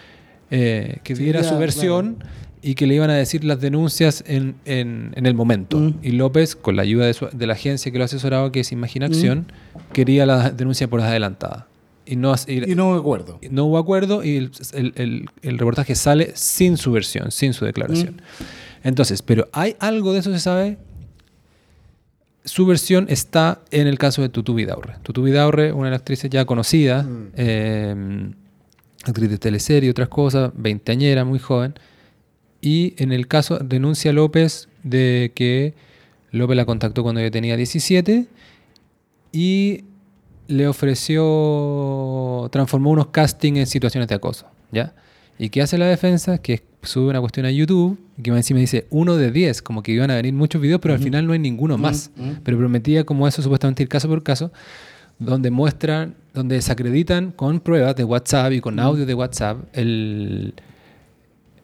eh, 0.51 0.99
que 1.03 1.17
Sí, 1.17 1.25
diera 1.25 1.43
ya, 1.43 1.49
su 1.49 1.59
versión 1.59 2.17
y 2.63 2.75
que 2.75 2.87
le 2.87 2.95
iban 2.95 3.11
a 3.11 3.15
decir 3.15 3.45
las 3.45 3.61
denuncias 3.61 4.25
en, 4.27 4.55
en- 4.65 5.13
en 5.17 5.27
el 5.27 5.35
momento. 5.35 5.79
Mm. 5.79 5.95
Y 6.03 6.13
López, 6.13 6.57
con 6.57 6.77
la 6.77 6.83
ayuda 6.83 7.07
de, 7.07 7.15
su- 7.15 7.29
de 7.33 7.47
la 7.47 7.53
agencia 7.55 7.91
que 7.93 7.99
lo 7.99 8.05
asesoraba, 8.05 8.51
que 8.53 8.61
es 8.61 8.73
Imagina 8.73 9.07
Acción, 9.07 9.47
quería 9.93 10.25
la 10.27 10.51
denuncia 10.51 10.89
por 10.89 11.01
adelantada. 11.01 11.67
Y 12.07 12.15
no, 12.17 12.33
y- 12.47 12.71
Y 12.71 12.75
no 12.77 12.93
me 12.93 12.99
acuerdo. 12.99 13.41
no 13.51 13.65
hubo 13.65 13.79
acuerdo 13.79 14.23
y 14.25 14.37
el, 14.37 14.51
el- 14.75 14.93
el- 14.97 15.27
el 15.43 15.59
reportaje 15.59 15.95
sale 15.97 16.31
sin 16.35 16.77
su 16.77 16.93
versión, 16.93 17.31
sin 17.33 17.53
su 17.53 17.65
declaración. 17.65 18.23
Entonces, 18.85 19.23
pero 19.23 19.49
¿hay 19.53 19.75
algo 19.81 20.13
de 20.13 20.21
eso 20.21 20.33
se 20.33 20.39
sabe? 20.39 20.79
Su 22.47 22.65
versión 22.65 23.07
está 23.11 23.61
en 23.71 23.87
el 23.87 23.99
caso 23.99 24.23
de 24.23 24.29
Tutu 24.31 24.55
Vidaurre. 24.55 24.95
Tutu 25.03 25.23
Vidaurre, 25.23 25.73
una 25.73 25.87
de 25.87 25.91
las 25.91 25.99
actrices 26.01 26.31
ya 26.31 26.45
conocida, 26.47 27.03
Mm. 27.03 27.29
eh, 27.37 28.31
actriz 29.05 29.29
de 29.31 29.39
teleserie 29.39 29.89
y 29.89 29.91
otras 29.91 30.09
cosas, 30.09 30.53
veinteañera, 30.55 31.25
muy 31.25 31.39
joven. 31.39 31.75
Y 32.61 32.95
en 33.03 33.13
el 33.13 33.27
caso 33.29 33.59
denuncia 33.59 34.13
López 34.13 34.69
de 34.83 35.33
que 35.35 35.75
López 36.31 36.57
la 36.57 36.65
contactó 36.65 37.03
cuando 37.03 37.21
yo 37.21 37.31
tenía 37.31 37.57
17 37.57 38.27
y 39.33 39.85
le 40.49 40.69
ofreció, 40.69 42.49
transformó 42.53 42.91
unos 42.91 43.09
castings 43.09 43.59
en 43.59 43.67
situaciones 43.67 44.09
de 44.09 44.15
acoso, 44.15 44.47
¿ya? 44.71 44.95
¿Y 45.39 45.49
qué 45.51 45.63
hace 45.63 45.77
la 45.79 45.87
defensa? 45.87 46.39
Que 46.39 46.63
sube 46.83 47.09
una 47.11 47.21
cuestión 47.21 47.47
a 47.47 47.51
YouTube 47.51 47.99
y 48.17 48.23
que 48.23 48.31
más 48.31 48.39
encima 48.39 48.61
dice 48.61 48.87
uno 48.91 49.17
de 49.17 49.31
10, 49.31 49.61
como 49.63 49.83
que 49.83 49.93
iban 49.93 50.11
a 50.11 50.15
venir 50.17 50.33
muchos 50.33 50.61
videos, 50.63 50.81
pero 50.81 50.95
al 50.95 51.01
final 51.01 51.27
no 51.27 51.33
hay 51.33 51.39
ninguno 51.39 51.77
más. 51.77 52.11
Pero 52.45 52.57
prometía 52.59 53.05
como 53.05 53.27
eso 53.29 53.43
supuestamente 53.43 53.83
ir 53.83 53.89
caso 53.89 54.09
por 54.09 54.23
caso, 54.23 54.51
donde 55.19 55.51
muestran, 55.51 56.15
donde 56.33 56.57
desacreditan 56.57 57.33
con 57.33 57.61
pruebas 57.61 57.97
de 57.97 58.05
WhatsApp 58.05 58.53
y 58.53 58.61
con 58.61 58.79
audio 58.79 59.05
de 59.07 59.15
WhatsApp 59.15 59.59
el, 59.73 60.55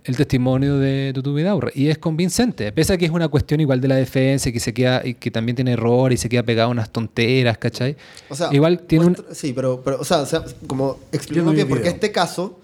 el 0.05 0.17
testimonio 0.17 0.79
de 0.79 1.13
Tutu 1.15 1.33
Vidaurre. 1.35 1.71
Y 1.75 1.89
es 1.89 1.99
convincente, 1.99 2.73
pese 2.73 2.95
a 2.95 2.97
que 2.99 3.05
es 3.05 3.11
una 3.11 3.29
cuestión 3.29 3.61
igual 3.61 3.81
de 3.81 3.89
la 3.89 3.97
defensa 3.97 4.49
y 4.49 4.53
que 4.53 4.61
se 4.61 4.75
queda 4.75 5.03
y 5.05 5.15
que 5.15 5.31
también 5.31 5.55
tiene 5.55 5.73
error 5.73 6.13
y 6.13 6.17
se 6.17 6.29
queda 6.29 6.43
pegado 6.43 6.69
a 6.69 6.73
unas 6.73 6.91
tonteras, 6.91 7.57
¿cachai? 7.59 7.97
O 8.29 8.35
sea, 8.35 8.49
igual 8.53 8.81
tiene 8.81 9.05
un... 9.07 9.15
muestra- 9.15 9.35
Sí, 9.35 9.53
pero, 9.55 9.81
pero 9.85 10.01
o, 10.01 10.05
sea, 10.05 10.19
o 10.23 10.27
sea, 10.27 10.43
como 10.67 10.99
vi 11.13 11.19
bien, 11.55 11.69
porque 11.69 11.89
este 11.91 12.11
caso, 12.11 12.59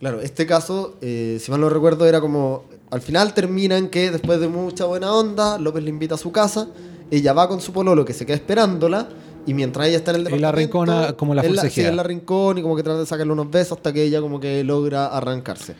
claro, 0.00 0.20
este 0.20 0.46
caso, 0.46 0.96
eh, 1.00 1.38
si 1.40 1.50
mal 1.50 1.60
no 1.60 1.68
recuerdo, 1.68 2.06
era 2.06 2.20
como, 2.20 2.64
al 2.90 3.00
final 3.00 3.34
termina 3.34 3.76
en 3.76 3.88
que 3.88 4.10
después 4.10 4.40
de 4.40 4.48
mucha 4.48 4.84
buena 4.84 5.12
onda, 5.12 5.58
López 5.58 5.82
le 5.82 5.90
invita 5.90 6.16
a 6.16 6.18
su 6.18 6.32
casa, 6.32 6.68
ella 7.10 7.32
va 7.32 7.48
con 7.48 7.60
su 7.60 7.72
pololo 7.72 8.04
que 8.04 8.12
se 8.12 8.26
queda 8.26 8.36
esperándola, 8.36 9.08
y 9.46 9.54
mientras 9.54 9.86
ella 9.86 9.98
está 9.98 10.10
en 10.10 10.16
el 10.16 10.22
Y 10.22 10.24
la 10.24 10.50
departamento... 10.50 10.56
rincona 10.56 11.12
como 11.12 11.34
la 11.34 11.42
forcejea. 11.42 11.70
sí, 11.70 11.80
él 11.82 11.96
la 11.96 12.02
rincón 12.02 12.58
y 12.58 12.62
como 12.62 12.74
que 12.74 12.82
trata 12.82 12.98
de 12.98 13.06
sacarle 13.06 13.32
unos 13.32 13.50
besos 13.50 13.78
hasta 13.78 13.92
que 13.92 14.02
ella 14.02 14.20
como 14.20 14.40
que 14.40 14.64
logra 14.64 15.06
arrancarse. 15.06 15.76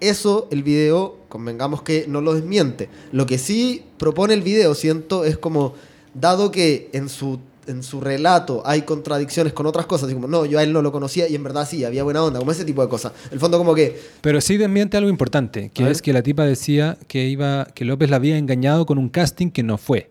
Eso, 0.00 0.48
el 0.50 0.62
video, 0.62 1.16
convengamos 1.28 1.82
que 1.82 2.06
no 2.08 2.22
lo 2.22 2.32
desmiente. 2.32 2.88
Lo 3.12 3.26
que 3.26 3.36
sí 3.36 3.84
propone 3.98 4.32
el 4.32 4.40
video, 4.40 4.74
siento, 4.74 5.26
es 5.26 5.36
como, 5.36 5.74
dado 6.14 6.50
que 6.50 6.88
en 6.94 7.10
su, 7.10 7.38
en 7.66 7.82
su 7.82 8.00
relato 8.00 8.62
hay 8.64 8.82
contradicciones 8.82 9.52
con 9.52 9.66
otras 9.66 9.86
cosas, 9.86 10.06
así 10.06 10.14
como, 10.14 10.26
no, 10.28 10.44
yo 10.46 10.58
a 10.58 10.62
él 10.62 10.72
no 10.72 10.82
lo 10.82 10.90
conocía 10.92 11.28
y 11.28 11.34
en 11.34 11.42
verdad 11.44 11.66
sí, 11.68 11.84
había 11.84 12.02
buena 12.04 12.22
onda, 12.24 12.38
como 12.38 12.52
ese 12.52 12.64
tipo 12.64 12.82
de 12.82 12.88
cosas. 12.88 13.12
El 13.30 13.38
fondo 13.38 13.58
como 13.58 13.74
que, 13.74 13.98
Pero 14.20 14.40
sí 14.40 14.56
desmiente 14.56 14.96
algo 14.96 15.10
importante, 15.10 15.70
que 15.74 15.82
ver. 15.84 15.92
es 15.92 16.02
que 16.02 16.12
la 16.12 16.22
tipa 16.22 16.44
decía 16.44 16.96
que 17.08 17.26
iba 17.26 17.66
que 17.74 17.84
López 17.84 18.10
la 18.10 18.16
había 18.16 18.36
engañado 18.38 18.86
con 18.86 18.98
un 18.98 19.08
casting 19.08 19.50
que 19.50 19.62
no 19.62 19.78
fue 19.78 20.10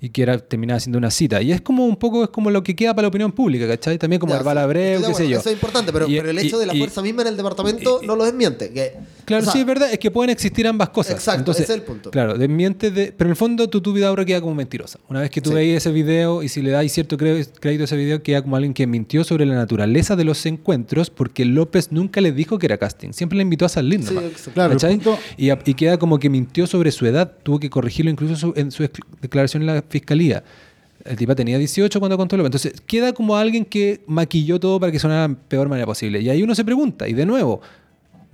y 0.00 0.10
que 0.10 0.22
era 0.22 0.38
terminaba 0.38 0.78
siendo 0.80 0.98
una 0.98 1.10
cita. 1.10 1.40
Y 1.40 1.50
es 1.52 1.62
como 1.62 1.86
un 1.86 1.96
poco 1.96 2.24
es 2.24 2.28
como 2.28 2.50
lo 2.50 2.62
que 2.62 2.76
queda 2.76 2.92
para 2.94 3.04
la 3.04 3.08
opinión 3.08 3.32
pública, 3.32 3.66
¿cachai? 3.66 3.96
También 3.96 4.20
como 4.20 4.34
ya, 4.34 4.38
estoy 4.40 4.54
de 4.54 5.08
qué 5.08 5.14
sé 5.14 5.28
yo. 5.30 5.38
Eso 5.38 5.48
es 5.48 5.54
importante, 5.54 5.92
pero, 5.94 6.06
Y- 6.06 6.16
pero 6.16 6.28
el 6.30 6.38
y- 6.38 6.46
hecho 6.46 6.58
de 6.58 6.66
la 6.66 6.74
y- 6.74 6.78
fuerza 6.78 7.00
misma 7.00 7.22
en 7.22 7.28
el 7.28 7.36
departamento 7.38 8.00
no 8.04 8.14
lo 8.14 8.24
desmiente. 8.24 8.70
que- 8.70 8.92
Claro, 9.24 9.42
o 9.42 9.44
sea, 9.44 9.52
sí, 9.52 9.60
es 9.60 9.66
verdad, 9.66 9.92
es 9.92 9.98
que 9.98 10.10
pueden 10.10 10.30
existir 10.30 10.66
ambas 10.66 10.90
cosas. 10.90 11.14
Exacto, 11.14 11.40
Entonces, 11.40 11.64
ese 11.64 11.72
es 11.74 11.78
el 11.78 11.84
punto. 11.84 12.10
Claro, 12.10 12.36
desmiente 12.38 12.90
de. 12.90 13.12
Pero 13.16 13.28
en 13.28 13.30
el 13.32 13.36
fondo, 13.36 13.68
tu, 13.68 13.80
tu 13.80 13.92
vida 13.92 14.08
ahora 14.08 14.24
queda 14.24 14.40
como 14.40 14.54
mentirosa. 14.54 14.98
Una 15.08 15.20
vez 15.20 15.30
que 15.30 15.40
tú 15.40 15.50
Sí. 15.50 15.56
veis 15.56 15.76
ese 15.78 15.90
video 15.92 16.42
y 16.42 16.48
si 16.48 16.62
le 16.62 16.70
dais 16.70 16.92
cierto 16.92 17.16
crédito 17.16 17.82
a 17.82 17.84
ese 17.84 17.96
video, 17.96 18.22
queda 18.22 18.42
como 18.42 18.56
alguien 18.56 18.74
que 18.74 18.86
mintió 18.86 19.24
sobre 19.24 19.46
la 19.46 19.54
naturaleza 19.54 20.16
de 20.16 20.24
los 20.24 20.44
encuentros 20.46 21.10
porque 21.10 21.44
López 21.44 21.90
nunca 21.92 22.20
le 22.20 22.32
dijo 22.32 22.58
que 22.58 22.66
era 22.66 22.78
casting. 22.78 23.12
Siempre 23.12 23.36
le 23.36 23.42
invitó 23.42 23.64
a 23.64 23.68
salir 23.68 24.02
Sí. 24.02 24.14
Claro, 24.54 24.76
punto- 24.76 25.18
y, 25.36 25.50
a- 25.50 25.58
y 25.64 25.74
queda 25.74 25.98
como 25.98 26.18
que 26.18 26.28
mintió 26.30 26.66
sobre 26.66 26.90
su 26.92 27.06
edad. 27.06 27.32
Tuvo 27.42 27.58
que 27.60 27.70
corregirlo 27.70 28.10
incluso 28.10 28.36
su- 28.36 28.52
en 28.56 28.70
su 28.70 28.86
declaración 29.22 29.62
en 29.62 29.66
la 29.66 29.84
fiscalía. 29.88 30.42
El 31.04 31.16
tipo 31.16 31.34
tenía 31.36 31.58
18 31.58 31.98
cuando 32.00 32.16
contó 32.16 32.36
López. 32.36 32.46
Entonces, 32.48 32.80
queda 32.86 33.12
como 33.12 33.36
alguien 33.36 33.64
que 33.66 34.00
maquilló 34.06 34.58
todo 34.58 34.80
para 34.80 34.90
que 34.90 34.98
sonara 34.98 35.28
la 35.28 35.34
peor 35.34 35.68
manera 35.68 35.84
posible. 35.86 36.20
Y 36.20 36.30
ahí 36.30 36.42
uno 36.42 36.54
se 36.54 36.64
pregunta, 36.64 37.06
y 37.06 37.12
de 37.12 37.26
nuevo, 37.26 37.60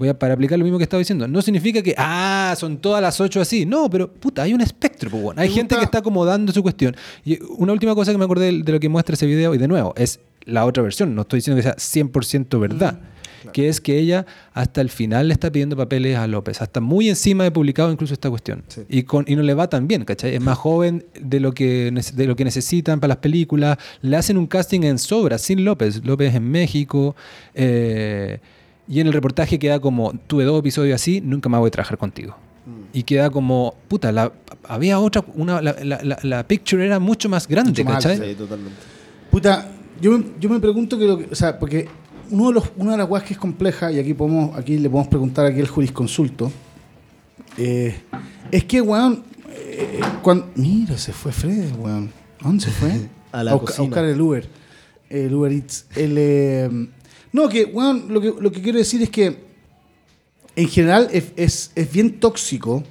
voy 0.00 0.08
a 0.08 0.18
para 0.18 0.34
aplicar 0.34 0.58
lo 0.58 0.64
mismo 0.64 0.78
que 0.78 0.84
estaba 0.84 0.98
diciendo, 0.98 1.28
no 1.28 1.40
significa 1.42 1.82
que, 1.82 1.94
ah, 1.96 2.54
son 2.58 2.78
todas 2.78 3.00
las 3.00 3.20
8 3.20 3.40
así. 3.40 3.66
No, 3.66 3.88
pero 3.88 4.10
puta, 4.12 4.42
hay 4.42 4.52
un 4.54 4.60
espectro, 4.62 5.10
pues, 5.10 5.22
bueno. 5.22 5.40
Hay 5.40 5.48
gente 5.50 5.74
gusta- 5.74 5.78
que 5.78 5.84
está 5.84 5.98
acomodando 5.98 6.52
su 6.52 6.62
cuestión. 6.62 6.96
Y 7.24 7.38
una 7.58 7.72
última 7.72 7.94
cosa 7.94 8.10
que 8.10 8.18
me 8.18 8.24
acordé 8.24 8.50
de, 8.62 8.72
lo 8.72 8.80
que 8.80 8.88
muestra 8.88 9.14
ese 9.14 9.26
video, 9.26 9.54
y 9.54 9.58
de 9.58 9.68
nuevo, 9.68 9.92
es 9.96 10.18
la 10.46 10.64
otra 10.64 10.82
versión. 10.82 11.14
No 11.14 11.22
estoy 11.22 11.38
diciendo 11.38 11.58
que 11.58 11.62
sea 11.62 11.76
100% 11.76 12.58
verdad. 12.58 12.98
Que 13.54 13.68
es 13.70 13.80
que 13.80 13.98
ella 13.98 14.26
hasta 14.52 14.82
el 14.82 14.90
final 14.90 15.28
le 15.28 15.32
está 15.32 15.50
pidiendo 15.50 15.74
papeles 15.74 16.16
a 16.18 16.26
López. 16.26 16.60
Hasta 16.60 16.80
muy 16.80 17.08
encima 17.08 17.42
de 17.44 17.50
publicado 17.50 17.90
incluso 17.90 18.12
esta 18.12 18.28
cuestión. 18.28 18.62
Sí. 18.68 18.82
Y, 18.90 19.04
con, 19.04 19.24
y 19.26 19.34
no 19.34 19.42
le 19.42 19.54
va 19.54 19.66
tan 19.66 19.88
bien, 19.88 20.04
¿cachai? 20.04 20.34
Es 20.34 20.42
más 20.42 20.58
joven 20.66 21.06
de 21.18 21.40
lo, 21.40 21.52
que, 21.52 21.90
de 22.14 22.26
lo 22.26 22.36
que 22.36 22.44
necesitan 22.44 23.00
para 23.00 23.08
las 23.08 23.16
películas. 23.16 23.78
Le 24.02 24.14
hacen 24.16 24.36
un 24.36 24.46
casting 24.46 24.82
en 24.82 24.98
sobra, 24.98 25.38
sin 25.38 25.64
López. 25.64 26.04
López 26.04 26.34
en 26.34 26.50
México. 26.50 27.16
eh, 27.54 28.40
y 28.90 29.00
en 29.00 29.06
el 29.06 29.12
reportaje 29.14 29.58
queda 29.58 29.78
como, 29.80 30.12
tuve 30.26 30.44
dos 30.44 30.58
episodios 30.60 30.96
así, 30.96 31.20
nunca 31.22 31.48
más 31.48 31.60
voy 31.60 31.68
a 31.68 31.70
trabajar 31.70 31.96
contigo. 31.96 32.36
Y 32.92 33.04
queda 33.04 33.30
como, 33.30 33.74
puta, 33.88 34.12
la, 34.12 34.32
había 34.64 34.98
otra, 35.00 35.24
una, 35.34 35.62
la, 35.62 35.74
la- 35.82 36.00
la- 36.02 36.18
la 36.22 36.46
picture 36.46 36.84
era 36.84 36.98
mucho 36.98 37.28
más 37.28 37.48
grande, 37.48 37.70
Mucho 37.70 37.84
más 37.84 38.02
Sí, 38.04 38.34
totalmente. 38.36 38.76
Puta, 39.30 39.70
yo 40.00 40.18
me, 40.18 40.24
yo 40.40 40.50
me 40.50 40.60
pregunto 40.60 40.98
que 40.98 41.04
lo 41.06 41.16
que, 41.18 41.28
o 41.30 41.34
sea, 41.34 41.58
porque 41.58 41.88
uno 42.30 42.48
de 42.48 42.54
los, 42.54 42.64
una 42.76 42.92
de 42.92 42.98
las 42.98 43.06
cosas 43.06 43.24
que 43.26 43.34
es 43.34 43.38
compleja, 43.38 43.90
y 43.92 43.98
aquí 44.00 44.12
podemos, 44.14 44.56
aquí 44.58 44.76
le 44.78 44.90
podemos 44.90 45.08
preguntar 45.08 45.46
aquí 45.46 45.60
al 45.60 45.68
jurisconsulto, 45.68 46.50
eh, 47.56 47.96
es 48.50 48.64
que, 48.64 48.80
weón, 48.80 49.22
eh, 49.50 50.00
cuan- 50.22 50.46
mira, 50.56 50.96
se 50.98 51.12
fue 51.12 51.32
Fred, 51.32 51.72
weón. 51.78 52.10
¿A 52.40 52.44
dónde 52.44 52.64
se 52.64 52.70
fue? 52.70 52.90
A 53.32 53.44
la 53.44 53.52
busca- 53.54 53.66
cocina. 53.66 53.86
buscar 53.86 54.04
el 54.04 54.20
Uber. 54.20 54.48
El 55.08 55.34
Uber 55.34 55.52
Eats. 55.52 55.86
El, 55.96 56.14
eh, 56.18 56.68
no, 57.32 57.48
que, 57.48 57.64
weón, 57.64 58.06
lo 58.08 58.20
que, 58.20 58.34
lo 58.40 58.50
que 58.52 58.60
quiero 58.62 58.78
decir 58.78 59.02
es 59.02 59.10
que 59.10 59.48
en 60.56 60.68
general 60.68 61.08
es, 61.12 61.24
es- 61.36 61.70
es 61.74 61.92
bien 61.92 62.18
tóxico 62.20 62.82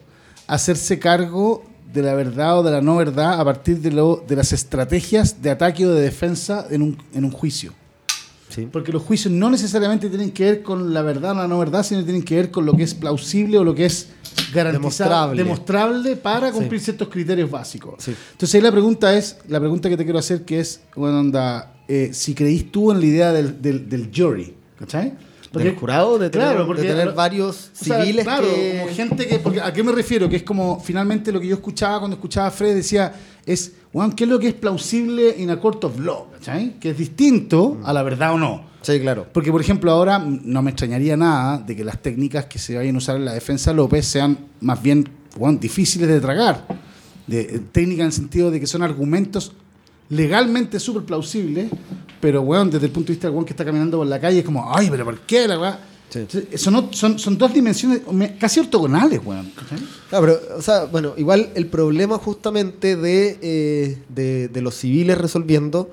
hacerse 0.48 0.98
cargo 1.00 1.64
de 1.94 2.02
la 2.04 2.14
verdad 2.14 2.60
o 2.60 2.64
de 2.64 2.72
la 2.72 2.82
no 2.82 2.96
verdad 2.96 3.40
a 3.40 3.44
partir 3.44 3.80
de, 3.80 3.92
lo, 3.92 4.24
de 4.28 4.36
las 4.36 4.54
estrategias 4.54 5.42
de 5.42 5.50
ataque 5.50 5.86
o 5.86 5.94
de 5.94 6.02
defensa 6.02 6.68
en 6.70 6.82
un, 6.84 6.98
en 7.14 7.26
un 7.26 7.32
juicio. 7.32 7.74
Sí. 8.50 8.68
Porque 8.72 8.92
los 8.92 9.04
juicios 9.04 9.32
no 9.32 9.50
necesariamente 9.52 10.10
tienen 10.10 10.32
que 10.32 10.44
ver 10.44 10.64
con 10.64 10.92
la 10.94 11.02
verdad 11.04 11.32
o 11.32 11.36
la 11.36 11.48
no 11.48 11.60
verdad, 11.60 11.84
sino 11.84 12.04
tienen 12.04 12.24
que 12.24 12.36
ver 12.36 12.50
con 12.50 12.66
lo 12.66 12.74
que 12.76 12.82
es 12.84 12.96
plausible 12.96 13.60
o 13.60 13.64
lo 13.64 13.76
que 13.76 13.86
es 13.86 14.08
garantizado, 14.54 15.36
Demostrable. 15.36 16.16
para 16.16 16.52
cumplir 16.52 16.80
ciertos 16.82 17.10
criterios 17.10 17.50
básicos. 17.52 17.96
Sí. 18.04 18.16
Entonces 18.32 18.56
ahí 18.56 18.62
la 18.62 18.72
pregunta 18.72 19.16
es, 19.16 19.38
la 19.48 19.60
pregunta 19.60 19.88
que 19.90 19.98
te 19.98 20.04
quiero 20.04 20.18
hacer 20.18 20.46
que 20.46 20.60
es, 20.62 20.82
bueno, 20.96 21.20
onda, 21.20 21.74
eh, 21.90 22.12
si 22.14 22.34
creís 22.36 22.72
tú 22.72 22.92
en 22.92 23.00
la 23.02 23.06
idea 23.06 23.34
del, 23.34 23.62
del, 23.62 23.90
del 23.90 24.10
jury, 24.16 24.54
¿cachai? 24.78 25.14
¿Del 25.52 25.76
jurado? 25.76 26.20
De 26.20 26.30
tener, 26.30 26.48
claro, 26.50 26.60
de 26.62 26.66
porque- 26.68 26.84
tener 26.84 27.12
varios 27.14 27.72
o 27.82 27.84
sea, 27.86 28.04
civiles 28.04 28.24
claro, 28.24 28.46
que... 28.48 28.80
como 28.84 28.94
gente 28.96 29.28
que. 29.28 29.40
Porque, 29.40 29.60
¿A 29.60 29.74
qué 29.74 29.82
me 29.82 29.92
refiero? 29.92 30.30
Que 30.30 30.36
es 30.36 30.44
como 30.44 30.80
finalmente 30.80 31.32
lo 31.32 31.42
que 31.42 31.48
yo 31.48 31.56
escuchaba 31.56 31.98
cuando 31.98 32.18
escuchaba 32.18 32.46
a 32.48 32.52
Fred 32.52 32.76
decía 32.76 33.12
es, 33.48 33.74
Juan, 33.92 34.12
¿qué 34.12 34.26
es 34.26 34.30
lo 34.30 34.38
que 34.38 34.50
es 34.50 34.54
plausible 34.54 35.34
in 35.40 35.50
a 35.50 35.60
court 35.60 35.84
of 35.86 36.00
law? 36.00 36.28
¿cachai? 36.34 36.76
Que 36.80 36.92
es 36.92 36.98
distinto 37.00 37.80
a 37.84 37.92
la 37.92 38.04
verdad 38.04 38.34
o 38.36 38.38
no. 38.38 38.64
Sí, 38.84 39.00
claro. 39.00 39.26
Porque, 39.34 39.52
por 39.52 39.60
ejemplo, 39.60 39.92
ahora 39.92 40.20
mm, 40.20 40.42
no 40.44 40.62
me 40.62 40.70
extrañaría 40.70 41.18
nada 41.18 41.58
de 41.58 41.76
que 41.76 41.84
las 41.84 42.00
técnicas 42.00 42.46
que 42.46 42.60
se 42.60 42.78
vayan 42.78 42.94
a 42.94 42.98
usar 43.00 43.16
en 43.16 43.26
la 43.26 43.34
defensa 43.34 43.72
de 43.72 43.78
López 43.78 44.06
sean 44.06 44.38
más 44.62 44.80
bien 44.84 45.10
difíciles 45.60 46.08
de 46.08 46.22
tragar. 46.22 46.68
De, 47.26 47.42
eh, 47.42 47.60
técnicas 47.72 48.02
en 48.02 48.06
el 48.06 48.14
sentido 48.14 48.52
de 48.52 48.60
que 48.60 48.68
son 48.68 48.84
argumentos 48.84 49.54
legalmente 50.10 50.80
súper 50.80 51.04
plausibles, 51.04 51.70
pero, 52.20 52.42
weón, 52.42 52.70
desde 52.70 52.88
el 52.88 52.92
punto 52.92 53.08
de 53.08 53.14
vista 53.14 53.28
del 53.28 53.34
weón 53.36 53.46
que 53.46 53.54
está 53.54 53.64
caminando 53.64 53.98
por 53.98 54.08
la 54.08 54.20
calle, 54.20 54.40
es 54.40 54.46
como, 54.46 54.76
ay, 54.76 54.90
pero 54.90 55.06
¿por 55.06 55.20
qué 55.22 55.48
la 55.48 55.60
weá? 55.60 55.80
Sí. 56.10 56.26
Son, 56.58 56.92
son, 56.92 57.20
son 57.20 57.38
dos 57.38 57.54
dimensiones 57.54 58.02
me- 58.12 58.36
casi 58.38 58.60
ortogonales, 58.60 59.22
weón. 59.24 59.52
Claro, 60.10 60.26
pero, 60.26 60.58
o 60.58 60.62
sea, 60.62 60.86
bueno, 60.86 61.14
igual 61.18 61.52
el 61.54 61.68
problema 61.68 62.18
justamente 62.18 62.96
de, 62.96 63.38
eh, 63.42 63.98
de, 64.10 64.48
de 64.48 64.62
los 64.62 64.74
civiles 64.74 65.18
resolviendo 65.20 65.92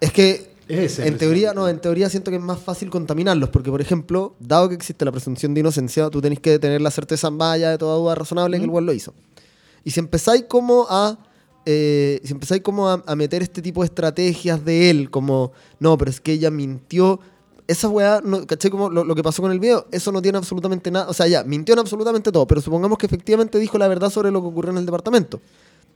es 0.00 0.12
que 0.12 0.52
en 0.68 1.18
teoría, 1.18 1.52
no, 1.54 1.66
en 1.68 1.80
teoría 1.80 2.08
siento 2.10 2.30
que 2.30 2.36
es 2.36 2.42
más 2.42 2.60
fácil 2.60 2.90
contaminarlos, 2.90 3.48
porque 3.48 3.70
por 3.70 3.80
ejemplo, 3.80 4.36
dado 4.38 4.68
que 4.68 4.74
existe 4.76 5.04
la 5.04 5.10
presunción 5.10 5.52
de 5.54 5.60
inocencia, 5.60 6.08
tú 6.10 6.20
tenés 6.20 6.38
que 6.40 6.58
tener 6.58 6.80
la 6.80 6.90
certeza 6.92 7.26
en 7.28 7.38
valla 7.38 7.70
de 7.70 7.78
toda 7.78 7.96
duda 7.96 8.14
razonable 8.14 8.58
que 8.58 8.64
el 8.64 8.70
cual 8.70 8.86
lo 8.86 8.92
hizo. 8.92 9.14
Y 9.82 9.90
si 9.90 9.98
empezáis 9.98 10.44
como 10.46 10.86
a 10.88 11.18
eh, 11.66 12.20
si 12.24 12.32
empezáis 12.32 12.62
como 12.62 12.88
a, 12.88 13.02
a 13.06 13.16
meter 13.16 13.42
este 13.42 13.60
tipo 13.62 13.82
de 13.82 13.86
estrategias 13.86 14.64
de 14.64 14.90
él, 14.90 15.10
como, 15.10 15.52
no, 15.80 15.96
pero 15.98 16.10
es 16.10 16.20
que 16.20 16.32
ella 16.32 16.50
mintió, 16.50 17.20
esa 17.66 17.88
weá, 17.88 18.22
no, 18.24 18.46
¿cachai? 18.46 18.70
Como 18.70 18.88
lo, 18.88 19.04
lo 19.04 19.14
que 19.14 19.22
pasó 19.22 19.42
con 19.42 19.52
el 19.52 19.60
video, 19.60 19.86
eso 19.92 20.10
no 20.10 20.22
tiene 20.22 20.38
absolutamente 20.38 20.90
nada, 20.90 21.08
o 21.08 21.12
sea, 21.12 21.26
ya, 21.26 21.44
mintió 21.44 21.74
en 21.74 21.80
absolutamente 21.80 22.32
todo, 22.32 22.46
pero 22.46 22.60
supongamos 22.62 22.96
que 22.96 23.04
efectivamente 23.06 23.58
dijo 23.58 23.76
la 23.76 23.88
verdad 23.88 24.08
sobre 24.10 24.30
lo 24.30 24.40
que 24.40 24.48
ocurrió 24.48 24.72
en 24.72 24.78
el 24.78 24.86
departamento. 24.86 25.40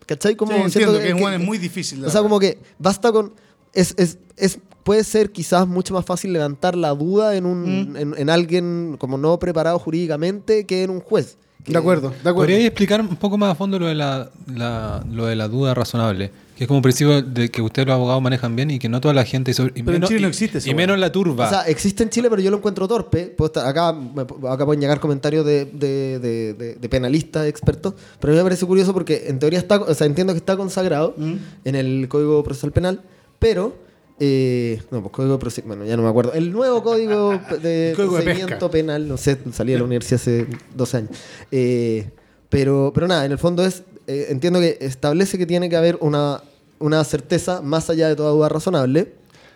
¿Cachai? 0.05 0.35
Como 0.37 0.53
Sí, 0.53 0.61
entiendo 0.61 0.99
que, 0.99 1.09
es, 1.11 1.15
weón, 1.15 1.35
es 1.35 1.41
muy 1.41 1.59
difícil. 1.59 2.03
la 2.03 2.09
o 2.09 2.11
sea, 2.11 2.21
verdad. 2.21 2.29
como 2.31 2.41
que 2.41 2.59
basta 2.79 3.13
con. 3.13 3.33
Es, 3.73 3.95
es, 3.97 4.19
es, 4.37 4.59
puede 4.83 5.05
ser 5.05 5.31
quizás 5.31 5.67
mucho 5.67 5.95
más 5.95 6.05
fácil 6.05 6.33
levantar 6.33 6.77
la 6.77 6.91
duda 6.91 7.37
en, 7.37 7.47
un, 7.47 7.93
Mm. 7.93 7.97
en, 7.97 8.15
en 8.19 8.29
alguien 8.29 8.97
como 8.99 9.17
no 9.17 9.39
preparado 9.39 9.79
jurídicamente 9.79 10.67
que 10.67 10.83
en 10.83 10.91
un 10.91 11.01
juez. 11.01 11.39
Que- 11.65 11.73
De 11.73 11.79
acuerdo, 11.79 12.09
de 12.11 12.17
acuerdo. 12.17 12.35
¿Podríais 12.37 12.65
explicar 12.67 13.01
un 13.01 13.15
poco 13.17 13.39
más 13.39 13.53
a 13.53 13.55
fondo 13.55 13.79
lo 13.79 13.87
de 13.87 13.95
la, 13.95 14.29
la- 14.53 15.05
lo 15.11 15.27
de 15.27 15.37
la 15.37 15.47
duda 15.49 15.75
razonable? 15.75 16.31
Que 16.57 16.65
es 16.65 16.69
como 16.69 16.79
un 16.79 16.83
principio 16.83 17.23
de 17.23 17.51
que 17.51 17.63
ustedes 17.63 17.87
los 17.87 17.95
abogados 17.95 18.21
manejan 18.21 18.55
bien 18.57 18.71
y 18.73 18.79
que 18.79 18.89
no 18.89 19.01
toda 19.01 19.15
la 19.15 19.25
gente... 19.25 19.53
y 19.53 19.55
sobre- 19.55 19.73
y 19.79 19.83
Pero 19.85 19.97
en 19.97 20.03
Chile 20.03 20.21
no 20.21 20.27
y- 20.27 20.31
existe 20.31 20.59
esa 20.59 20.69
Y 20.69 20.71
weá. 20.73 20.77
menos 20.79 20.99
la 20.99 21.11
turba. 21.13 21.47
O 21.47 21.49
sea, 21.49 21.63
existe 21.63 22.03
en 22.03 22.11
Chile, 22.11 22.29
pero 22.29 22.43
yo 22.43 22.51
lo 22.51 22.57
encuentro 22.59 22.87
torpe. 22.89 23.27
Puedo 23.27 23.47
estar- 23.53 23.67
acá, 23.67 23.93
me- 23.93 24.23
acá 24.51 24.65
pueden 24.67 24.81
llegar 24.81 24.99
comentarios 25.01 25.47
de, 25.47 25.65
de- 25.67 26.19
de- 26.19 26.55
de- 26.55 26.75
de 26.75 26.89
penalistas, 26.89 27.47
expertos, 27.47 27.95
pero 28.21 28.33
a 28.33 28.35
mí 28.35 28.39
me 28.39 28.45
parece 28.45 28.67
curioso 28.67 28.93
porque 28.93 29.25
en 29.29 29.39
teoría 29.39 29.59
está, 29.61 29.77
o 29.81 29.95
sea, 29.95 30.07
entiendo 30.07 30.33
que 30.33 30.39
está 30.39 30.57
consagrado 30.57 31.15
Mm. 31.17 31.35
en 31.65 31.75
el 31.77 32.09
Código 32.09 32.43
Procesal 32.43 32.73
Penal, 32.73 33.03
pero... 33.39 33.92
eh, 34.25 34.81
no, 34.93 35.01
pues 35.03 35.13
Código 35.13 35.37
Procesal... 35.37 35.67
Bueno, 35.67 35.85
ya 35.85 35.97
no 35.97 36.05
me 36.05 36.09
acuerdo. 36.09 36.33
El 36.33 36.53
nuevo 36.53 36.81
Código 36.83 37.31
de 37.63 37.93
Código 37.97 38.17
de 38.19 38.23
Procedimiento. 38.23 38.71
Penal, 38.71 39.09
no 39.09 39.17
sé, 39.17 39.37
salí 39.53 39.73
de 39.73 39.79
la 39.79 39.85
universidad 39.85 40.21
hace 40.21 40.47
12 40.77 40.97
años. 40.97 41.11
Eh, 41.51 42.09
pero, 42.49 42.93
pero 42.95 43.09
nada, 43.09 43.25
en 43.25 43.33
el 43.33 43.39
fondo 43.39 43.65
es... 43.65 43.83
eh, 44.07 44.27
entiendo 44.29 44.61
que 44.61 44.79
establece 44.81 45.39
que 45.39 45.47
tiene 45.47 45.69
que 45.69 45.75
haber 45.77 45.99
una, 46.01 46.41
una 46.79 47.03
certeza 47.03 47.63
más 47.63 47.91
allá 47.91 48.07
de 48.09 48.15
toda 48.15 48.31
duda 48.31 48.49
razonable. 48.49 49.01
de 49.03 49.13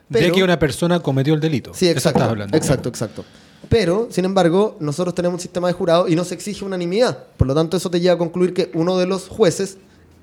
pero- 0.09 0.35
que 0.35 0.43
una 0.43 0.59
persona 0.59 0.99
cometió 1.01 1.35
el 1.35 1.41
delito. 1.41 1.71
Sí, 1.73 1.89
exacto. 1.89 2.25
hablando. 2.25 2.57
Exacto, 2.57 2.89
exacto. 2.89 3.25
Pero, 3.69 4.09
sin 4.11 4.25
embargo, 4.25 4.77
nosotros 4.81 5.15
tenemos 5.15 5.35
un 5.39 5.41
sistema 5.43 5.69
de 5.69 5.75
jurado 5.75 6.09
y 6.09 6.17
no 6.17 6.25
se 6.25 6.35
exige 6.35 6.65
unanimidad. 6.65 7.19
Por 7.37 7.47
lo 7.47 7.55
tanto, 7.55 7.77
eso 7.77 7.89
te 7.91 8.01
lleva 8.01 8.15
a 8.15 8.19
concluir 8.19 8.53
que 8.53 8.71
uno 8.75 8.99
de 8.99 9.07
los 9.07 9.29
jueces 9.29 9.79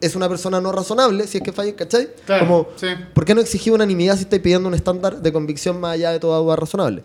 es 0.06 0.16
una 0.16 0.28
persona 0.30 0.60
no 0.62 0.72
razonable, 0.72 1.26
si 1.28 1.38
es 1.38 1.44
que 1.44 1.52
falla, 1.52 1.76
¿cachai? 1.76 2.10
Claro, 2.26 2.46
Como, 2.48 2.68
sí. 2.76 2.88
¿por 3.14 3.26
qué 3.26 3.34
no 3.36 3.42
exigir 3.42 3.74
unanimidad 3.74 4.16
si 4.16 4.24
estáis 4.24 4.42
pidiendo 4.42 4.68
un 4.68 4.76
estándar 4.76 5.22
de 5.22 5.32
convicción 5.34 5.80
más 5.80 5.94
allá 5.94 6.12
de 6.12 6.20
toda 6.20 6.40
duda 6.40 6.56
razonable? 6.56 7.04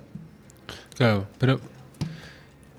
Claro, 0.96 1.26
pero 1.38 1.60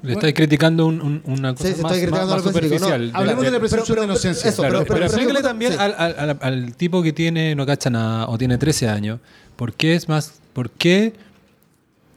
le 0.01 0.13
estáis 0.13 0.33
criticando 0.33 0.85
un- 0.85 1.01
un- 1.01 1.21
una 1.25 1.53
cosa 1.53 1.67
Sí, 1.69 1.73
sí, 1.75 1.81
más, 1.81 1.91
estoy 1.91 2.07
criticando 2.07 2.35
más- 2.35 2.45
específico, 2.45 2.73
no. 2.75 2.79
superficial. 2.85 3.11
Hablemos 3.13 3.43
de 3.45 3.51
la 3.51 3.59
presunción 3.59 3.87
pero- 3.95 4.01
de 4.01 4.05
inocencia. 4.07 4.49
eso, 4.49 4.61
Claro, 4.61 4.79
pero- 4.79 4.85
pero, 4.85 4.95
pero- 4.95 5.05
explícale 5.07 5.39
pero- 5.39 5.47
también 5.49 5.71
sí. 5.73 5.77
al, 5.79 5.95
al- 5.97 6.15
al- 6.29 6.39
al 6.41 6.75
tipo 6.75 7.01
que 7.03 7.11
tiene, 7.13 7.55
no 7.55 7.65
cacha 7.65 7.89
nada, 7.89 8.27
o 8.29 8.37
tiene 8.37 8.57
13 8.57 8.87
años, 8.87 9.19
¿por 9.55 9.73
qué 9.73 9.95
es 9.95 10.07
más, 10.07 10.33
por 10.53 10.69
qué 10.69 11.13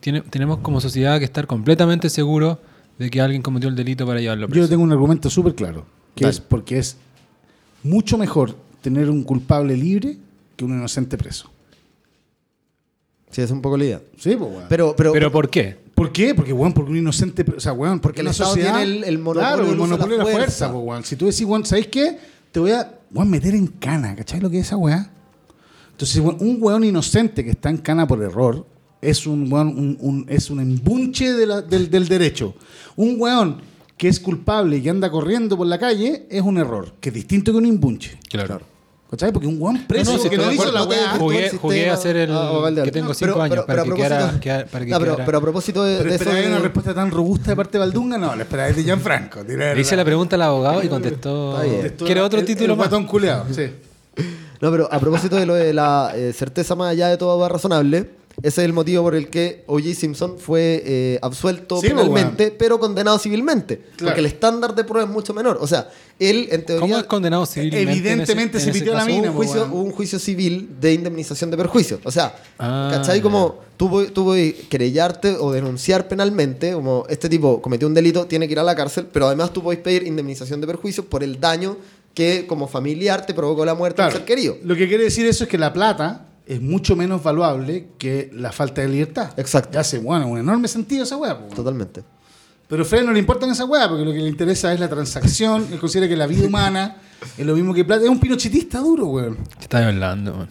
tiene- 0.01 0.21
tenemos 0.23 0.59
como 0.59 0.81
sociedad 0.81 1.19
que 1.19 1.25
estar 1.25 1.47
completamente 1.47 2.09
seguros 2.11 2.59
de 2.99 3.11
que 3.11 3.21
alguien 3.21 3.43
cometió 3.43 3.69
el 3.69 3.75
delito 3.77 4.07
para 4.07 4.21
llevarlo 4.21 4.49
preso? 4.49 4.63
Yo 4.65 4.69
tengo 4.69 4.83
un 4.85 4.93
argumento 4.93 5.29
súper 5.31 5.55
claro, 5.55 5.85
que 6.15 6.25
Dale. 6.25 6.35
es 6.35 6.41
porque 6.41 6.79
es 6.79 6.97
mucho 7.83 8.17
mejor 8.19 8.57
tener 8.81 9.09
un 9.11 9.23
culpable 9.23 9.77
libre 9.77 10.17
que 10.57 10.65
un 10.65 10.73
inocente 10.73 11.17
preso. 11.17 11.51
Sí, 13.31 13.41
es 13.41 13.51
un 13.51 13.63
poco 13.63 13.77
la 13.77 13.85
idea. 13.85 14.01
Sí, 14.19 14.37
pues, 14.37 14.51
weón. 14.51 14.65
Pero, 14.69 14.95
pero, 14.97 15.13
¿Pero 15.13 15.33
por 15.33 15.49
qué? 15.49 15.79
¿Por 15.95 16.13
qué? 16.13 16.35
Porque, 16.35 16.53
weón, 16.53 16.73
porque 16.73 16.91
un 16.91 16.99
inocente. 16.99 17.45
O 17.57 17.61
sea, 17.61 17.73
weón, 17.73 18.01
porque 18.01 18.21
el 18.21 18.27
la 18.27 18.31
Estado 18.33 18.51
sociedad. 18.51 18.77
tiene 18.77 18.99
el- 18.99 19.05
el 19.05 19.19
monopolio 19.19 19.55
Claro, 19.57 19.71
el 19.71 19.77
monopolio 19.79 20.13
de 20.19 20.19
la 20.19 20.25
fuerza, 20.25 20.41
fuerza. 20.69 20.73
pues, 20.73 20.85
weón. 20.85 21.05
Si 21.05 21.17
tú 21.17 21.27
decís, 21.27 21.45
weón, 21.45 21.65
¿sabéis 21.65 21.87
qué? 21.89 22.19
Te 22.51 22.61
voy 22.61 22.73
a, 22.73 22.99
weón, 23.13 23.31
meter 23.31 23.55
en 23.55 23.67
cana, 23.69 24.15
¿cachai 24.15 24.41
lo 24.41 24.51
que 24.51 24.59
es 24.59 24.67
esa 24.67 24.77
weá? 24.77 25.11
Entonces, 25.93 26.21
weón, 26.21 26.37
un 26.41 26.59
weón 26.61 26.85
inocente 26.85 27.43
que 27.45 27.51
está 27.51 27.71
en 27.71 27.79
cana 27.79 28.07
por 28.07 28.23
error 28.23 28.67
es 29.01 29.27
un 29.27 29.51
weón, 29.51 29.69
un, 29.69 29.97
un- 30.01 30.27
es 30.29 30.51
un 30.51 30.61
embunche 30.61 31.33
de 31.33 31.47
la- 31.47 31.63
del, 31.63 31.89
del 31.91 32.09
derecho. 32.09 32.55
Un 32.97 33.17
weón 33.19 33.63
que 34.03 34.09
es 34.09 34.19
culpable 34.19 34.79
y 34.79 34.83
que 34.83 34.91
anda 34.91 35.09
corriendo 35.13 35.57
por 35.57 35.65
la 35.65 35.79
calle 35.79 36.27
es 36.29 36.43
un 36.43 36.59
error, 36.59 36.93
que 36.99 37.11
es 37.11 37.15
distinto 37.15 37.53
que 37.53 37.59
un 37.59 37.67
embunche. 37.67 38.19
Claro. 38.29 38.61
¿Cachai? 39.09 39.31
Porque 39.31 39.47
un 39.47 39.63
weón 39.63 39.87
preso 39.87 40.11
No, 40.11 40.17
no, 40.17 40.23
sí, 40.25 40.29
que 40.29 40.37
no 40.37 40.51
hizo 40.51 40.73
la 40.73 40.81
No 40.81 40.87
weá. 40.87 41.11
Jugué- 41.21 41.51
jugué 41.57 41.89
a 41.89 41.95
hacer 41.95 42.17
el- 42.17 42.33
Ah, 42.33 42.51
Valdeal. 42.51 42.85
que 42.85 42.91
tengo 42.91 43.07
No, 43.11 43.15
cinco 43.15 43.41
años, 43.41 43.65
para 43.65 43.83
a 43.83 43.85
que 43.85 43.91
propósito- 43.91 43.97
quedara- 44.17 44.41
quedara- 44.41 44.67
para 44.67 44.85
que 44.85 44.91
No, 44.91 44.99
pero, 44.99 45.17
pero 45.25 45.39
a 45.39 45.41
propósito 45.41 45.85
de, 45.85 45.99
Pero 45.99 46.11
de 46.11 46.17
eso 46.17 46.31
de- 46.31 46.47
una 46.49 46.59
respuesta 46.59 46.93
tan 46.93 47.13
robusta 47.13 47.51
de 47.51 47.57
parte 47.57 47.73
de 47.75 47.79
Valdunga, 47.79 48.19
no, 48.19 48.35
la 48.35 48.43
esperáis 48.43 48.75
de 48.75 48.83
Gianfranco. 48.83 49.45
Le 49.45 49.81
hice 49.81 49.95
la 49.95 50.05
pregunta 50.05 50.35
al 50.35 50.43
abogado 50.43 50.83
y 50.83 50.89
contestó. 50.89 51.63
¿Quiere 52.05 52.23
otro 52.23 52.41
el, 52.41 52.45
título 52.45 52.73
el 52.73 52.79
más? 52.81 52.89
culeado, 53.07 53.45
sí. 53.55 53.67
No, 54.61 54.71
pero 54.73 54.89
a 54.93 54.99
propósito 54.99 55.37
de 55.37 55.47
lo 55.47 55.55
de 55.55 55.73
la 55.73 56.11
eh, 56.17 56.33
certeza 56.33 56.75
más 56.75 56.91
allá 56.91 57.07
de 57.07 57.17
toda 57.19 57.37
duda 57.37 57.49
razonable, 57.49 58.11
ese 58.39 58.63
es 58.63 58.67
el 58.67 58.73
motivo 58.73 59.03
por 59.03 59.15
el 59.15 59.29
que 59.29 59.65
O.J. 59.67 59.95
Simpson 59.95 60.39
fue 60.39 60.83
eh, 60.85 61.19
absuelto 61.23 61.81
Sí, 61.81 61.89
penalmente, 61.89 62.51
pero 62.51 62.79
condenado 62.79 63.19
civilmente. 63.19 63.79
Claro. 63.97 64.07
Porque 64.07 64.21
el 64.21 64.27
estándar 64.27 64.75
de 64.75 64.85
prueba 64.85 65.07
es 65.09 65.13
mucho 65.13 65.35
menor. 65.35 65.59
O 65.61 65.67
sea, 65.67 65.91
él 66.19 66.49
en 66.51 66.65
teoría... 66.65 66.81
¿Cómo 66.81 66.99
es 66.99 67.05
condenado 67.05 67.47
civilmente? 67.47 67.91
Evidentemente 67.91 68.61
se 68.61 68.73
pitió 68.73 68.93
la 68.95 69.01
caso? 69.01 69.11
Hubo 69.11 69.17
mina, 69.17 69.31
un, 69.31 69.37
juicio, 69.37 69.69
hubo 69.71 69.83
un 69.83 69.93
juicio 69.93 70.19
civil 70.19 70.69
de 70.81 70.95
indemnización 70.95 71.51
de 71.51 71.57
perjuicios. 71.57 72.01
O 72.05 72.11
sea, 72.11 72.35
Ah, 72.59 72.91
¿cachai? 72.93 73.21
Como 73.21 73.59
tú, 73.77 74.07
tú 74.13 74.33
a 74.33 74.37
querellarte 74.69 75.37
o 75.39 75.53
denunciar 75.53 76.07
penalmente, 76.09 76.73
como 76.73 77.05
este 77.09 77.29
tipo 77.29 77.61
cometió 77.61 77.89
un 77.89 77.95
delito, 77.95 78.27
tiene 78.27 78.47
que 78.47 78.53
ir 78.53 78.59
a 78.59 78.63
la 78.63 78.77
cárcel, 78.77 79.09
pero 79.13 79.27
además 79.27 79.53
tú 79.53 79.63
puedes 79.63 79.81
pedir 79.81 80.07
indemnización 80.07 80.61
de 80.61 80.67
perjuicios 80.67 81.07
por 81.07 81.23
el 81.25 81.41
daño 81.41 81.77
que 82.15 82.47
como 82.47 82.69
familiar 82.69 83.27
te 83.27 83.35
provocó 83.35 83.65
la 83.65 83.75
muerte 83.75 84.03
de 84.03 84.09
un 84.09 84.13
ser 84.13 84.25
querido. 84.25 84.57
Lo 84.63 84.77
que 84.77 84.87
quiere 84.87 85.05
decir 85.05 85.27
eso 85.27 85.45
es 85.45 85.51
que 85.51 85.59
la 85.59 85.73
plata 85.73 86.27
es 86.47 86.61
mucho 86.61 86.97
menos 86.97 87.23
valuable 87.23 87.89
que 87.99 88.31
la 88.35 88.53
falta 88.53 88.83
de 88.83 88.89
libertad. 88.89 89.33
Exacto. 89.37 89.73
Ya 89.75 89.81
hace, 89.81 89.99
bueno, 89.99 90.27
un 90.29 90.39
enorme 90.39 90.69
sentido 90.69 91.05
esa 91.05 91.17
weá. 91.17 91.35
weón. 91.35 91.51
Totalmente. 91.51 92.03
Pero 92.69 92.83
a 92.83 92.87
Fred 92.87 93.05
no 93.05 93.13
le 93.13 93.19
importa 93.19 93.47
esa 93.51 93.65
weá, 93.65 93.89
porque 93.89 94.05
lo 94.05 94.13
que 94.13 94.19
le 94.19 94.29
interesa 94.29 94.73
es 94.73 94.81
la 94.81 94.89
transacción. 94.89 95.67
Él 95.71 95.79
considera 95.79 96.09
que 96.09 96.17
la 96.17 96.27
vida 96.27 96.47
humana 96.47 96.97
es 97.37 97.45
lo 97.45 97.55
mismo 97.55 97.75
que 97.75 97.85
plata. 97.85 98.05
Es 98.05 98.09
un 98.09 98.19
pinochetista 98.19 98.79
duro, 98.79 99.07
weón. 99.07 99.37
¿Qué 99.59 99.63
estás 99.63 99.85
hablando? 99.85 100.35
man? 100.35 100.49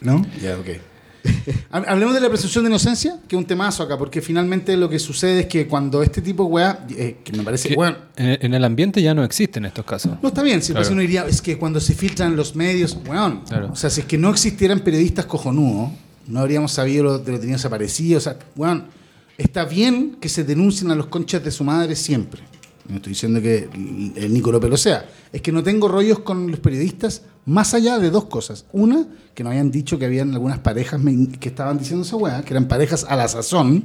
¿No? 0.00 0.24
Ya, 0.40 0.56
ok. 0.58 0.95
Ha- 1.70 1.78
Hablemos 1.78 2.14
de 2.14 2.20
la 2.20 2.28
presunción 2.28 2.64
de 2.64 2.70
inocencia, 2.70 3.18
que 3.28 3.36
es 3.36 3.38
un 3.38 3.46
temazo 3.46 3.82
acá, 3.82 3.96
porque 3.98 4.20
finalmente 4.22 4.76
lo 4.76 4.88
que 4.88 4.98
sucede 4.98 5.40
es 5.40 5.46
que 5.46 5.66
cuando 5.66 6.02
este 6.02 6.22
tipo 6.22 6.44
de 6.44 6.48
weá, 6.50 6.86
eh, 6.96 7.16
que 7.24 7.32
me 7.32 7.42
parece, 7.42 7.68
Que 7.70 7.74
weón, 7.74 7.96
en, 8.16 8.38
en 8.40 8.54
el 8.54 8.64
ambiente 8.64 9.02
ya 9.02 9.14
no 9.14 9.24
existen 9.24 9.64
estos 9.64 9.84
casos. 9.84 10.12
No 10.22 10.28
está 10.28 10.42
bien, 10.42 10.62
si 10.62 10.72
Claro. 10.72 10.88
uno 10.90 11.00
diría, 11.00 11.26
es 11.26 11.40
que 11.42 11.58
cuando 11.58 11.80
se 11.80 11.94
filtran 11.94 12.36
los 12.36 12.54
medios, 12.56 12.96
weón. 13.06 13.42
Claro. 13.48 13.70
O 13.72 13.76
sea, 13.76 13.90
si 13.90 14.00
es 14.00 14.06
que 14.06 14.18
no 14.18 14.30
existieran 14.30 14.80
periodistas 14.80 15.26
cojonudos, 15.26 15.90
no 16.28 16.40
habríamos 16.40 16.72
sabido 16.72 17.04
lo, 17.04 17.12
de 17.18 17.32
los 17.32 17.40
detenidos 17.40 17.60
desaparecidos. 17.62 18.26
O 18.26 18.30
sea, 18.30 18.38
weón, 18.56 18.84
está 19.38 19.64
bien 19.64 20.16
que 20.20 20.28
se 20.28 20.44
denuncien 20.44 20.90
a 20.90 20.94
los 20.94 21.06
conchas 21.06 21.44
de 21.44 21.50
su 21.50 21.62
madre 21.64 21.94
siempre. 21.96 22.40
No 22.88 22.96
estoy 22.96 23.12
diciendo 23.14 23.40
que 23.42 23.68
el 24.16 24.32
Nico 24.32 24.52
López 24.52 24.70
lo 24.70 24.76
sea. 24.76 25.06
Es 25.32 25.42
que 25.42 25.50
no 25.52 25.62
tengo 25.62 25.88
rollos 25.88 26.20
con 26.20 26.50
los 26.50 26.60
periodistas 26.60 27.22
más 27.46 27.72
allá 27.74 27.98
de 27.98 28.10
dos 28.10 28.26
cosas. 28.26 28.66
Una, 28.72 29.06
que 29.34 29.42
nos 29.42 29.50
habían 29.52 29.70
dicho 29.70 29.98
que 29.98 30.04
habían 30.04 30.32
algunas 30.34 30.58
parejas 30.58 31.00
que 31.40 31.48
estaban 31.48 31.78
diciendo 31.78 32.04
esa 32.04 32.16
weá, 32.16 32.42
que 32.42 32.52
eran 32.52 32.68
parejas 32.68 33.06
a 33.08 33.16
la 33.16 33.26
sazón 33.28 33.84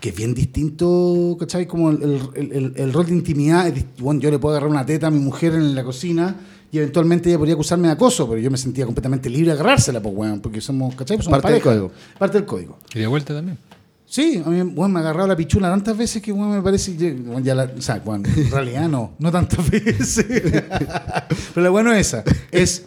que 0.00 0.08
es 0.10 0.16
bien 0.16 0.34
distinto, 0.34 1.36
¿cachai? 1.38 1.66
Como 1.66 1.90
el, 1.90 2.20
el- 2.34 2.72
el- 2.76 2.92
rol 2.92 3.06
de 3.06 3.12
intimidad. 3.12 3.72
Bueno, 3.98 4.20
yo 4.20 4.30
le 4.30 4.38
puedo 4.38 4.54
agarrar 4.54 4.70
una 4.70 4.84
teta 4.84 5.06
a 5.06 5.10
mi 5.10 5.20
mujer 5.20 5.54
en 5.54 5.74
la 5.76 5.84
cocina 5.84 6.34
y 6.72 6.78
eventualmente 6.78 7.28
ella 7.28 7.38
podría 7.38 7.54
acusarme 7.54 7.86
de 7.88 7.92
acoso, 7.94 8.28
pero 8.28 8.40
yo 8.40 8.50
me 8.50 8.58
sentía 8.58 8.84
completamente 8.84 9.30
libre 9.30 9.46
de 9.46 9.52
agarrársela, 9.52 10.02
pues, 10.02 10.14
weón, 10.14 10.40
porque 10.40 10.60
somos, 10.60 10.94
¿cachai? 10.96 11.16
Pues 11.16 11.24
somos 11.24 11.40
Parte 11.40 11.54
del 11.54 11.62
código. 11.62 11.92
Parte 12.18 12.38
del 12.38 12.46
código. 12.46 12.78
Y 12.94 12.98
de 12.98 13.06
vuelta 13.06 13.32
también. 13.32 13.58
Sí, 14.08 14.40
a 14.44 14.48
mí, 14.48 14.62
weón, 14.62 14.92
me 14.92 15.00
ha 15.00 15.02
agarrado 15.02 15.26
la 15.26 15.36
pichula 15.36 15.68
tantas 15.68 15.96
veces 15.96 16.22
que, 16.22 16.32
weón, 16.32 16.52
me 16.52 16.62
parece. 16.62 16.96
ya 17.42 17.54
la, 17.54 17.64
o 17.64 17.82
sea, 17.82 18.00
en 18.06 18.50
realidad 18.50 18.88
no, 18.88 19.14
no 19.18 19.32
tantas 19.32 19.68
veces. 19.70 20.24
pero 21.54 21.64
la 21.64 21.70
bueno 21.70 21.92
es 21.92 22.06
esa. 22.08 22.24
Es, 22.50 22.84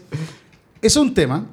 es 0.81 0.95
un 0.95 1.13
tema. 1.13 1.45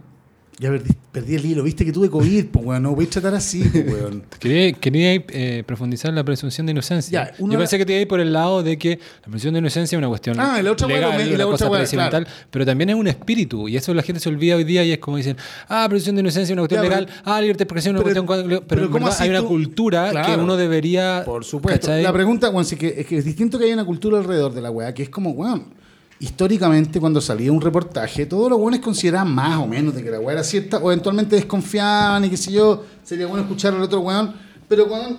Ya 0.59 0.71
ver, 0.71 0.83
perdí 1.13 1.35
el 1.35 1.45
hilo, 1.45 1.63
viste 1.63 1.85
que 1.85 1.93
tuve 1.93 2.09
COVID, 2.09 2.47
pues, 2.47 2.65
weón, 2.65 2.83
no 2.83 2.95
voy 2.95 3.05
a 3.05 3.11
tratar 3.11 3.35
así, 3.35 3.63
pues, 3.63 3.85
weón. 3.93 4.23
Quería, 4.39 4.73
quería 4.73 5.13
eh, 5.29 5.63
profundizar 5.67 6.09
en 6.09 6.15
la 6.15 6.25
presunción 6.25 6.67
de 6.67 6.71
inocencia. 6.73 7.27
Ya, 7.31 7.37
Yo 7.39 7.47
la- 7.47 7.59
pensé 7.59 7.77
que 7.77 7.85
te 7.85 7.93
iba 7.93 7.99
a 7.99 8.03
ir 8.03 8.09
por 8.09 8.21
el 8.21 8.33
lado 8.33 8.63
de 8.63 8.79
que 8.79 8.99
la 8.99 9.23
presunción 9.25 9.53
de 9.53 9.59
inocencia 9.61 9.97
es 9.97 9.99
una 9.99 10.09
cuestión 10.09 10.41
Ah, 10.41 10.63
la 10.63 10.73
otra 10.73 10.89
legal, 10.89 11.11
lo 11.13 11.19
me- 11.19 11.25
y 11.25 11.37
la 11.37 11.47
una 11.47 11.55
otra 11.55 11.69
cosa 11.69 11.71
hueá, 11.99 12.09
claro. 12.09 12.27
pero 12.51 12.65
también 12.65 12.89
es 12.89 12.97
un 12.97 13.07
espíritu. 13.07 13.69
Y 13.69 13.77
eso 13.77 13.93
la 13.93 14.03
gente 14.03 14.19
se 14.19 14.31
olvida 14.31 14.57
hoy 14.57 14.65
día 14.65 14.83
y 14.83 14.93
es 14.93 14.99
como 14.99 15.19
dicen, 15.19 15.37
ah, 15.69 15.85
presunción 15.91 16.17
de 16.17 16.21
inocencia 16.21 16.51
es 16.51 16.57
una 16.59 16.63
cuestión 16.63 16.83
Ya, 16.83 16.89
legal, 16.89 17.07
pero- 17.07 17.21
ah, 17.25 17.41
libertad 17.43 17.59
de 17.59 17.65
expresión 17.65 17.97
es 17.97 18.01
una 18.01 18.09
pero- 18.09 18.25
cuestión... 18.27 18.65
Pero, 18.67 18.91
¿cómo 18.91 19.09
hay 19.19 19.29
una 19.29 19.43
cultura 19.43 20.25
que 20.25 20.37
uno 20.41 20.57
debería... 20.57 21.23
Por 21.27 21.45
supuesto. 21.45 21.89
¿cachai? 21.89 22.03
La 22.03 22.15
pregunta, 22.15 22.49
weón, 22.49 22.65
sí 22.65 22.77
que, 22.77 22.95
es 23.01 23.05
que 23.07 23.19
es 23.19 23.27
distinto 23.27 23.59
que 23.59 23.67
haya 23.67 23.75
una 23.75 23.85
cultura 23.85 24.17
alrededor 24.17 24.55
de 24.55 24.63
la 24.63 24.71
weá, 24.71 24.95
que 24.95 25.03
es 25.03 25.11
como, 25.11 25.33
weón, 25.33 25.75
históricamente 26.19 26.99
cuando 26.99 27.21
salía 27.21 27.53
un 27.53 27.61
reportaje, 27.61 28.27
todos 28.27 28.51
los 28.51 28.59
weones 28.59 28.81
consideraban 28.81 29.35
más 29.35 29.59
o 29.59 29.67
menos 29.67 29.95
de 29.95 30.03
que 30.03 30.11
la 30.11 30.21
weá 30.21 30.35
era 30.35 30.45
cierta, 30.45 30.79
o 30.79 30.91
eventualmente 30.91 31.37
desconfiaban 31.37 32.25
y 32.25 32.31
qué 32.31 32.37
sé 32.37 32.53
yo, 32.53 32.85
sería 33.03 33.27
bueno 33.27 33.43
escuchar 33.43 33.75
al 33.75 33.83
otro 33.83 34.01
weón, 34.01 34.35
pero 34.69 34.87
weón, 34.87 35.19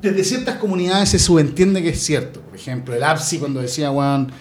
desde 0.00 0.24
ciertas 0.24 0.56
comunidades 0.56 1.10
se 1.10 1.18
subentiende 1.18 1.82
que 1.82 1.90
es 1.90 2.02
cierto. 2.02 2.40
Por 2.40 2.56
ejemplo, 2.56 2.94
el 2.94 3.02
APSI 3.02 3.38
cuando 3.38 3.60
decía, 3.60 3.90
weón, 3.90 4.32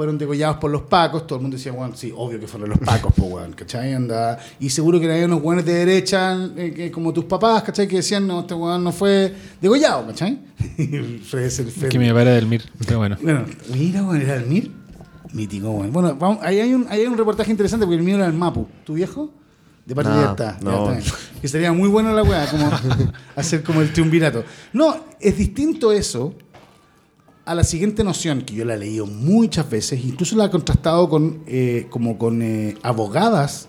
fueron 0.00 0.16
degollados 0.16 0.56
por 0.56 0.70
los 0.70 0.80
pacos, 0.80 1.26
todo 1.26 1.36
el 1.36 1.42
mundo 1.42 1.58
decía, 1.58 1.74
weón, 1.74 1.94
sí, 1.94 2.10
obvio 2.16 2.40
que 2.40 2.46
fueron 2.46 2.70
los 2.70 2.78
pacos, 2.78 3.12
pues, 3.14 3.30
weón, 3.30 3.52
¿cachai? 3.52 3.92
Anda. 3.92 4.38
Y 4.58 4.70
seguro 4.70 4.98
que 4.98 5.12
había 5.12 5.26
unos 5.26 5.42
weones 5.42 5.66
de 5.66 5.74
derecha, 5.74 6.38
eh, 6.56 6.72
que, 6.74 6.90
como 6.90 7.12
tus 7.12 7.26
papás, 7.26 7.64
¿cachai? 7.64 7.86
Que 7.86 7.96
decían, 7.96 8.26
no, 8.26 8.40
este 8.40 8.54
weón 8.54 8.82
no 8.82 8.92
fue 8.92 9.30
degollado, 9.60 10.06
¿cachai? 10.06 10.38
Que 11.90 11.98
me 11.98 12.14
para 12.14 12.30
del 12.30 12.46
MIR, 12.46 12.62
pero 12.78 12.96
bueno. 12.96 13.18
Bueno, 13.20 13.44
mira, 13.74 14.02
weón, 14.02 14.22
era 14.22 14.36
el 14.36 14.46
MIR. 14.46 14.70
Mítico, 15.34 15.70
weón. 15.70 15.92
Bueno, 15.92 16.16
vamos, 16.18 16.38
ahí, 16.40 16.60
hay 16.60 16.72
un, 16.72 16.86
ahí 16.88 17.02
hay 17.02 17.06
un 17.06 17.18
reportaje 17.18 17.50
interesante 17.50 17.84
porque 17.84 17.98
el 17.98 18.02
mío 18.02 18.16
era 18.16 18.26
el 18.26 18.32
Mapu. 18.32 18.66
¿Tu 18.86 18.94
viejo? 18.94 19.30
De 19.84 19.94
parte 19.94 20.08
No, 20.62 20.88
de 20.88 20.96
no. 20.96 21.02
Que 21.42 21.46
sería 21.46 21.74
muy 21.74 21.90
bueno 21.90 22.14
la 22.14 22.22
weá, 22.22 22.46
como 22.46 22.70
hacer 23.36 23.62
como 23.62 23.82
el 23.82 23.92
triunvirato. 23.92 24.44
No, 24.72 24.96
es 25.20 25.36
distinto 25.36 25.92
eso 25.92 26.36
a 27.50 27.54
la 27.56 27.64
siguiente 27.64 28.04
noción, 28.04 28.42
que 28.42 28.54
yo 28.54 28.64
la 28.64 28.74
he 28.74 28.78
leído 28.78 29.06
muchas 29.06 29.68
veces, 29.68 30.04
incluso 30.04 30.36
la 30.36 30.44
he 30.44 30.50
contrastado 30.50 31.08
con, 31.08 31.42
eh, 31.48 31.88
como 31.90 32.16
con 32.16 32.42
eh, 32.42 32.76
abogadas 32.80 33.68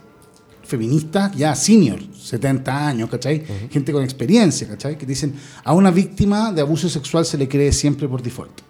feministas 0.61 1.35
ya 1.35 1.55
senior, 1.55 1.99
70 2.13 2.87
años, 2.87 3.09
¿cachai? 3.09 3.43
Gente 3.71 3.91
con 3.91 4.03
experiencia, 4.03 4.67
¿cachai? 4.67 4.99
Que 4.99 5.07
dicen, 5.07 5.33
a 5.63 5.73
una 5.73 5.89
víctima 5.89 6.51
de 6.53 6.61
abuso 6.61 6.89
sexual 6.89 7.25
se 7.25 7.39
le 7.39 7.47
cree 7.47 7.71
siempre 7.71 8.07
por 8.07 8.21
default. 8.21 8.61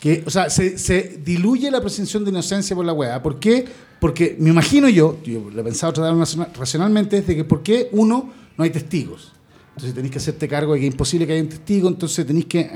Que, 0.00 0.22
o 0.26 0.30
sea, 0.30 0.48
se, 0.48 0.78
se 0.78 1.20
diluye 1.24 1.68
la 1.68 1.80
presunción 1.80 2.22
de 2.22 2.30
inocencia 2.30 2.76
por 2.76 2.86
la 2.86 2.92
weá. 2.92 3.20
¿Por 3.20 3.40
qué? 3.40 3.64
Porque 3.98 4.36
me 4.38 4.50
imagino 4.50 4.88
yo, 4.88 5.18
yo 5.24 5.50
lo 5.52 5.60
he 5.60 5.64
pensado 5.64 5.92
tratar 5.92 6.16
racionalmente, 6.56 7.18
es 7.18 7.26
de 7.26 7.34
que 7.34 7.44
¿por 7.44 7.64
qué 7.64 7.88
uno 7.90 8.32
no 8.56 8.62
hay 8.62 8.70
testigos? 8.70 9.32
Entonces 9.74 9.94
tenéis 9.94 10.12
que 10.12 10.18
hacerte 10.18 10.46
cargo 10.48 10.74
de 10.74 10.80
que 10.80 10.86
es 10.86 10.92
imposible 10.92 11.26
que 11.26 11.32
haya 11.32 11.42
un 11.42 11.48
testigo, 11.48 11.88
entonces 11.88 12.26
tenéis 12.26 12.46
que... 12.46 12.70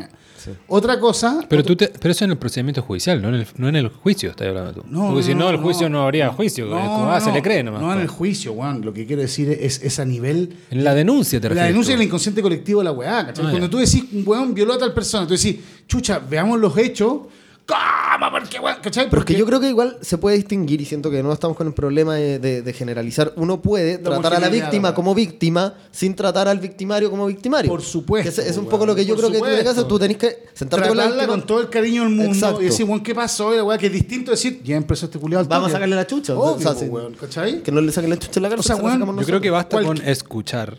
Otra 0.69 1.01
cosa... 1.01 1.45
Pero, 1.49 1.63
otra- 1.63 1.69
tú 1.69 1.77
te- 1.77 1.89
pero 1.99 2.13
eso 2.13 2.25
en 2.25 2.31
el 2.31 2.39
procedimiento 2.39 2.81
judicial, 2.81 3.21
no 3.21 3.29
en 3.31 3.35
el, 3.35 3.47
no 3.57 3.69
en 3.69 3.77
el 3.77 3.89
juicio, 3.89 4.31
estás 4.31 4.47
hablando 4.47 4.73
tú. 4.75 4.85
No, 4.89 5.09
Porque 5.09 5.25
si 5.25 5.35
no, 5.35 5.51
el 5.51 5.57
juicio 5.57 5.89
no, 5.89 6.03
habría 6.05 6.29
juicio. 6.31 6.67
No, 6.67 6.79
es 6.79 6.85
como, 6.89 7.05
no, 7.07 7.13
ah, 7.13 7.21
se 7.21 7.31
no. 7.31 7.35
le 7.35 7.43
cree 7.43 7.65
nomás. 7.65 7.83
No 7.83 7.93
en 7.93 8.01
el 8.01 8.07
juicio, 8.07 8.55
Juan. 8.55 8.81
Lo 8.83 8.93
que 8.93 9.07
quiero 9.07 9.23
decir 9.23 9.51
es, 9.51 9.83
es 9.83 9.99
a 9.99 10.05
nivel 10.05 10.57
En 10.71 10.85
la 10.85 10.95
denuncia 10.95 11.41
te 11.41 11.49
La 11.49 11.55
refieres. 11.55 11.71
denuncia 11.73 11.95
tú. 11.95 11.99
del 11.99 12.07
inconsciente 12.07 12.43
colectivo 12.43 12.81
de 12.81 12.85
la 12.85 12.93
weá. 12.93 13.19
Ah, 13.29 13.33
Cuando 13.35 13.59
ya. 13.59 13.69
tú 13.69 13.79
decís, 13.79 14.05
un 14.13 14.23
weón 14.25 14.55
violó 14.55 14.75
a 14.75 14.79
tal 14.79 14.95
persona, 14.95 15.27
tú 15.27 15.35
decís, 15.35 15.57
chucha, 15.89 16.21
veamos 16.21 16.61
los 16.61 16.79
hechos. 16.79 17.23
¿Cómo? 17.67 18.31
¿Por 18.31 18.49
qué, 18.49 18.61
weón? 18.61 18.77
¿Cachai? 18.81 19.11
Pero 19.11 19.21
es 19.23 19.25
que 19.27 19.33
Porque- 19.33 19.37
yo 19.37 19.45
creo 19.45 19.59
que 19.61 19.69
igual 19.69 19.99
se 20.01 20.19
puede 20.19 20.37
distinguir, 20.37 20.81
y 20.81 20.85
siento 20.85 21.11
que 21.11 21.21
no 21.23 21.33
estamos 21.33 21.57
con 21.57 21.67
el 21.67 21.75
problema 21.75 22.15
de, 22.15 22.39
de- 22.39 22.63
de 22.63 22.73
generalizar. 22.73 23.33
Uno 23.37 23.61
puede 23.61 23.99
tratar 23.99 24.35
a 24.35 24.39
la 24.41 24.49
víctima 24.49 24.95
como 24.95 25.15
víctima 25.17 25.75
sin 25.91 26.15
tratar 26.15 26.47
al 26.47 26.61
victimario 26.61 27.11
como 27.11 27.27
victimario. 27.27 27.69
Por 27.69 27.83
supuesto, 27.83 28.31
Que 28.33 28.41
Es, 28.43 28.51
es 28.51 28.57
un 28.57 28.63
weón, 28.65 28.71
poco 28.71 28.87
lo 28.87 28.95
que 28.95 29.05
yo 29.05 29.17
por 29.17 29.27
creo 29.29 29.43
que 29.43 29.49
el 29.51 29.65
caso 29.65 29.81
supuesto. 29.81 29.89
tú 29.89 29.99
tenés 29.99 30.17
que 30.17 30.45
sentarte 30.55 30.87
con 30.89 30.97
la 30.97 31.03
tratarla 31.05 31.23
víctima. 31.25 31.39
con 31.41 31.47
todo 31.49 31.61
el 31.61 31.69
cariño 31.69 32.03
del 32.05 32.11
mundo 32.15 32.33
Exacto. 32.35 32.63
y 32.63 32.67
decir, 32.67 32.87
weón, 32.87 33.03
¿qué 33.03 33.15
pasó? 33.17 33.53
Y 33.53 33.57
la 33.57 33.65
weá, 33.65 33.79
que 33.79 33.87
es 33.87 33.93
distinto 33.93 34.31
decir, 34.31 34.61
ya 34.63 34.77
empezó 34.77 35.07
este 35.07 35.19
culiado 35.19 35.43
al 35.43 35.49
Vamos 35.49 35.65
a 35.65 35.69
toque. 35.69 35.73
sacarle 35.73 35.97
la 35.97 36.07
chucha. 36.07 36.35
Obvio, 36.37 36.55
o 36.55 36.61
sea, 36.61 36.73
po, 36.75 36.79
sí. 36.79 36.85
weón, 36.87 37.15
¿cachai? 37.15 37.63
Que 37.65 37.73
no 37.73 37.81
le 37.81 37.91
saquen 37.91 38.11
la 38.11 38.17
chucha 38.19 38.39
en 38.39 38.43
la 38.45 38.49
cara. 38.51 38.61
O 38.61 38.63
sea, 38.63 38.77
se 38.77 38.83
la 38.83 38.87
weón, 38.87 39.01
sacamos 39.01 39.21
Yo 39.21 39.27
creo 39.27 39.41
que 39.41 39.51
basta 39.51 39.77
Cualquier- 39.79 39.97
con 40.05 40.09
escuchar 40.09 40.79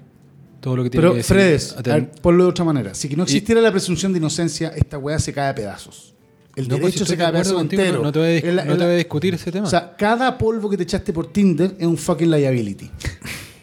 todo 0.61 0.77
lo 0.77 0.83
que 0.83 0.89
tiene 0.89 1.01
Pero, 1.01 1.11
que 1.11 1.17
decir. 1.17 1.35
Fredes, 1.35 1.73
a 1.73 1.79
Aten- 1.83 1.93
ver, 1.93 2.11
ponlo 2.21 2.45
de 2.45 2.49
otra 2.49 2.63
manera. 2.63 2.93
Si 2.93 3.09
que 3.09 3.17
no 3.17 3.23
existiera 3.23 3.59
la 3.59 3.71
presunción 3.71 4.13
de 4.13 4.19
inocencia, 4.19 4.69
esta 4.75 4.97
weá 4.97 5.19
se 5.19 5.33
cae 5.33 5.49
a 5.49 5.53
pedazos. 5.55 6.13
El 6.57 6.67
No, 6.67 6.77
pues, 6.79 6.93
derecho 6.93 7.05
si 7.05 7.11
se 7.11 7.17
cae 7.17 7.27
a 7.27 7.31
de 7.31 7.53
contigo, 7.53 7.81
entero. 7.81 8.01
No, 8.03 8.11
te 8.11 8.19
voy 8.19 8.27
a, 8.27 8.31
dis- 8.31 8.43
Es 8.43 8.53
la- 8.53 8.65
no 8.65 8.71
es 8.73 8.77
te 8.79 8.83
voy 8.83 8.83
a 8.85 8.87
la- 8.93 8.97
discutir 8.97 9.33
ese 9.35 9.51
tema. 9.51 9.67
O 9.67 9.69
sea, 9.69 9.95
cada 9.95 10.37
polvo 10.37 10.69
que 10.69 10.75
te 10.77 10.83
echaste 10.83 11.13
por 11.13 11.31
Tinder 11.31 11.75
es 11.79 11.85
un 11.87 11.97
fucking 11.97 12.29
liability. 12.31 12.89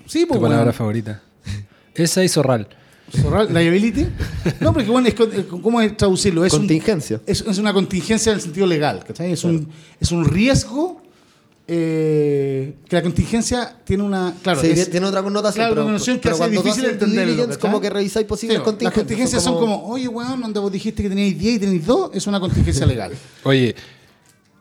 Sí, 0.06 0.22
tu 0.22 0.28
pues, 0.28 0.40
palabra 0.40 0.64
weón. 0.66 0.74
favorita. 0.74 1.20
Esa 1.94 2.22
y 2.24 2.28
zorral. 2.28 2.68
¿Zorral? 3.20 3.52
¿Liability? 3.52 4.06
No, 4.60 4.72
porque 4.72 4.88
bueno, 4.90 5.08
es, 5.08 5.14
¿cómo 5.48 5.80
es 5.80 5.96
traducirlo? 5.96 6.44
Es, 6.44 6.52
un- 6.52 6.60
Contingencia. 6.60 7.20
es, 7.26 7.40
es 7.42 7.58
una 7.58 7.72
contingencia 7.72 8.30
en 8.30 8.36
el 8.36 8.42
sentido 8.42 8.66
legal, 8.66 9.04
¿cachai? 9.06 9.32
Es, 9.32 9.44
un, 9.44 9.68
es 10.00 10.10
un 10.12 10.24
riesgo 10.24 11.02
eh, 11.66 12.74
que 12.88 12.96
la 12.96 13.02
contingencia 13.02 13.76
tiene 13.84 14.02
una... 14.02 14.34
Claro, 14.42 14.60
Sí, 14.60 14.68
es- 14.70 14.90
tiene 14.90 15.06
otra 15.06 15.22
connotación. 15.22 15.60
claro, 15.62 15.74
pero, 15.74 15.84
una 15.84 15.92
noción 15.94 16.16
que 16.18 16.28
pero 16.30 16.42
hace 16.44 16.50
difícil 16.50 16.84
entenderlo, 16.84 17.58
como 17.58 17.80
que 17.80 17.90
revisáis 17.90 18.26
posibles 18.26 18.58
Sí, 18.58 18.64
contingencias. 18.64 18.96
Las 18.96 19.02
contingencias 19.04 19.42
son 19.42 19.54
como, 19.54 19.86
oye, 19.86 20.08
weón, 20.08 20.40
donde 20.40 20.60
vos 20.60 20.70
dijiste 20.70 21.02
que 21.02 21.08
teníais 21.08 21.38
10 21.38 21.56
y 21.56 21.58
tenéis 21.58 21.86
2, 21.86 22.10
es 22.14 22.26
una 22.26 22.38
contingencia 22.40 22.84
legal. 22.86 23.12
Oye, 23.44 23.74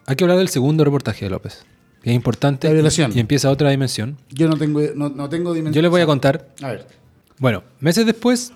hay 0.06 0.16
que 0.16 0.24
hablar 0.24 0.38
del 0.38 0.50
segundo 0.50 0.84
reportaje 0.84 1.26
de 1.26 1.32
López. 1.32 1.66
que 2.02 2.10
Es 2.12 2.16
importante. 2.16 2.68
La 2.68 2.74
violación. 2.74 3.12
Y 3.16 3.20
empieza 3.20 3.50
otra 3.50 3.70
dimensión. 3.70 4.18
Yo 4.30 4.48
no 4.48 4.58
tengo, 4.58 4.82
no, 4.96 5.10
no 5.10 5.30
tengo 5.30 5.54
dimensión. 5.54 5.74
Yo 5.76 5.82
les 5.82 5.92
voy 5.92 6.02
a 6.02 6.06
contar. 6.06 6.50
A 6.62 6.70
ver. 6.70 6.88
Bueno, 7.40 7.64
meses 7.80 8.06
después, 8.06 8.54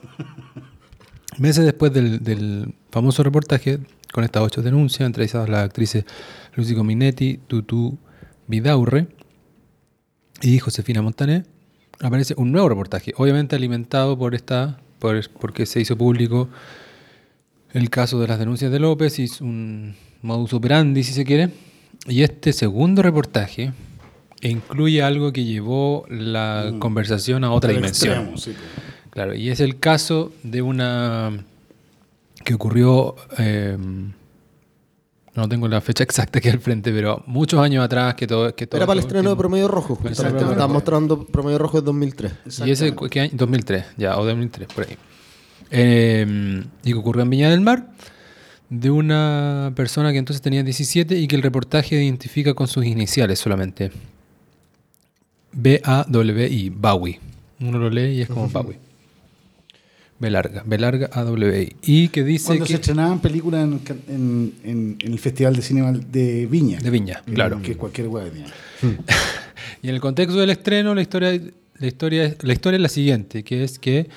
meses 1.38 1.65
después 1.65 1.94
del, 1.94 2.24
del 2.24 2.74
famoso 2.91 3.24
reportaje, 3.24 3.80
con 4.14 4.24
estas 4.24 4.41
ocho 4.44 4.61
denuncias, 4.61 5.06
entrevistadas 5.06 5.49
las 5.49 5.64
actrices 5.65 6.06
Lucy 6.56 6.76
Cominetti, 6.76 7.40
Tutu 7.48 7.98
Vidaurre 8.48 9.07
y 10.41 10.60
Josefina 10.60 11.02
Montané, 11.02 11.44
aparece 11.99 12.34
un 12.38 12.52
nuevo 12.52 12.69
reportaje, 12.69 13.14
obviamente 13.18 13.56
alimentado 13.56 14.18
por 14.18 14.36
esta, 14.36 14.80
por, 14.99 15.30
porque 15.32 15.65
se 15.65 15.82
hizo 15.82 15.98
público 15.98 16.49
el 17.74 17.90
caso 17.90 18.19
de 18.19 18.28
las 18.28 18.40
denuncias 18.40 18.72
de 18.72 18.80
López 18.80 19.19
y 19.19 19.30
un 19.41 19.95
modus 20.22 20.53
operandi, 20.53 21.03
si 21.03 21.14
se 21.14 21.26
quiere. 21.26 21.49
Y 22.07 22.24
este 22.24 22.53
segundo 22.53 23.02
reportaje 23.02 23.74
incluye 24.41 25.02
algo 25.02 25.34
que 25.34 25.44
llevó 25.44 26.06
la 26.10 26.74
conversación 26.80 27.44
a 27.44 27.52
otra 27.52 27.72
Al 27.72 27.78
dimensión. 27.78 28.14
extremo, 28.14 28.38
sí, 28.38 28.52
pues. 28.52 28.88
Claro, 29.10 29.34
y 29.34 29.49
es 29.49 29.60
el 29.60 29.80
caso 29.80 30.32
de 30.44 30.61
una 30.61 31.44
que 32.44 32.53
ocurrió, 32.53 33.15
eh, 33.40 33.78
no 35.38 35.47
tengo 35.47 35.68
la 35.68 35.81
fecha 35.81 36.03
exacta 36.03 36.39
aquí 36.39 36.49
al 36.49 36.59
frente, 36.59 36.91
pero 36.91 37.23
muchos 37.27 37.59
años 37.59 37.85
atrás 37.85 38.15
que 38.15 38.26
todo... 38.26 38.55
Que 38.55 38.65
todo 38.65 38.80
Era 38.80 38.88
para 38.88 38.99
el 38.99 39.05
estreno 39.05 39.30
de 39.30 39.35
Promedio 39.35 39.68
Rojo, 39.68 39.95
justamente. 39.95 40.39
Promedio 40.39 40.68
mostrando 40.68 41.26
Promedio 41.26 41.59
Rojo 41.59 41.80
de 41.80 41.85
2003. 41.85 42.31
¿Y 42.65 42.72
ese 42.72 42.95
qué 43.11 43.19
año? 43.22 43.31
2003, 43.34 43.85
ya, 43.97 44.18
o 44.18 44.26
2003, 44.26 44.68
por 44.73 44.88
ahí. 44.88 44.97
Eh, 45.69 46.64
y 46.84 46.91
que 46.91 46.97
ocurrió 46.97 47.22
en 47.22 47.30
Viña 47.30 47.51
del 47.51 47.61
Mar, 47.61 47.91
de 48.69 48.89
una 48.89 49.72
persona 49.76 50.11
que 50.11 50.18
entonces 50.18 50.41
tenía 50.41 50.64
17 50.64 51.15
y 51.15 51.27
que 51.27 51.35
el 51.35 51.43
reportaje 51.43 52.01
identifica 52.01 52.55
con 52.55 52.68
sus 52.68 52.85
iniciales 52.85 53.38
solamente. 53.38 53.91
B-A-W-I, 55.51 56.69
Bowie. 56.69 57.19
Uno 57.59 57.77
lo 57.77 57.89
lee 57.91 58.14
y 58.14 58.22
es 58.22 58.27
como 58.27 58.49
Bowie. 58.49 58.86
B 60.19 60.31
larga, 60.31 60.64
B 60.65 60.77
larga, 60.80 61.10
A-W-I. 61.14 61.76
Y 61.84 62.07
que 62.10 62.23
dice 62.23 62.48
Cuando 62.48 62.65
se 62.65 62.73
que... 62.73 62.76
estrenaban 62.81 63.19
películas 63.22 63.64
en, 63.65 63.80
en- 64.07 64.53
en- 64.64 64.98
en 64.99 65.11
el 65.14 65.19
Festival 65.19 65.56
de 65.56 65.61
Cine 65.61 65.99
de 66.11 66.48
Viña. 66.48 66.80
De 66.80 66.89
Viña, 66.89 67.22
que- 67.26 67.34
claro. 67.34 67.61
Que 67.61 67.76
cualquier 67.76 68.07
weá 68.07 68.23
de 68.26 68.31
Viña. 68.31 68.48
Y 69.84 69.89
en 69.89 69.95
el 69.95 70.02
contexto 70.02 70.39
del 70.39 70.49
estreno, 70.49 70.95
la 70.95 71.02
historia, 71.02 71.39
la 71.77 71.88
historia, 71.88 72.23
es- 72.26 72.44
la 72.44 72.53
historia 72.53 72.77
es 72.77 72.81
la 72.81 72.89
siguiente, 72.89 73.44
que 73.44 73.64
es 73.64 73.77
que 73.80 74.07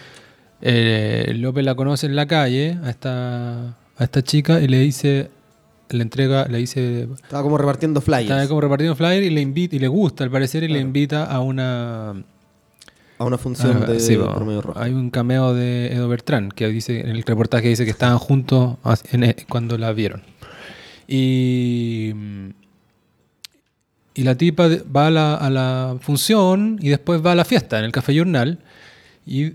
eh, 0.62 1.32
López 1.36 1.64
la 1.64 1.74
conoce 1.74 2.06
en 2.06 2.16
la 2.16 2.27
calle 2.27 2.78
a 2.82 2.90
esta, 2.90 3.68
a 3.70 4.05
esta 4.05 4.22
chica 4.22 4.60
y 4.60 4.68
le 4.68 4.78
dice, 4.78 5.28
le 5.90 6.02
entrega, 6.02 6.47
le 6.47 6.59
dice, 6.59 7.09
Estaba 7.14 7.43
como 7.43 7.59
repartiendo 7.59 8.01
flyers. 8.01 8.31
está 8.31 8.48
como 8.48 8.60
repartiendo 8.60 8.94
flyer 8.97 9.22
y 9.24 9.31
le 9.31 9.40
invita, 9.40 9.77
y 9.77 9.78
le 9.78 9.89
gusta 9.89 10.24
al 10.24 10.31
parecer, 10.31 10.62
y 10.62 10.68
le 10.68 10.78
invita 10.81 11.24
a 11.24 11.40
una 11.40 12.22
A 13.20 13.24
una 13.26 13.36
función 13.36 13.82
Ah, 13.82 13.86
de 13.86 14.01
sí, 14.01 14.16
va. 14.16 14.34
Promedio 14.34 14.62
Rojo. 14.62 14.80
Hay 14.80 14.92
un 14.92 15.10
cameo 15.10 15.52
de 15.52 15.92
Edo 15.92 16.09
Bertrán 16.09 16.48
que 16.51 16.66
dice 16.68 17.01
en 17.01 17.09
el 17.10 17.22
reportaje 17.22 17.68
dice 17.68 17.84
que 17.84 17.90
estaban 17.90 18.16
juntos 18.18 18.78
en- 19.12 19.24
eh, 19.24 19.36
cuando 19.47 19.76
la 19.76 19.92
vieron. 19.92 20.22
Y, 21.06 22.12
y 24.14 24.22
la 24.22 24.34
tipa 24.36 24.68
de- 24.70 24.82
va 24.84 25.09
a 25.09 25.10
la, 25.10 25.34
a 25.34 25.51
la 25.51 25.97
función 26.01 26.78
y 26.80 26.88
después 26.88 27.20
va 27.24 27.32
a 27.32 27.34
la 27.34 27.44
fiesta 27.44 27.78
en 27.78 27.84
el 27.84 27.92
Café 27.92 28.14
Journal. 28.14 28.59
Y 29.26 29.52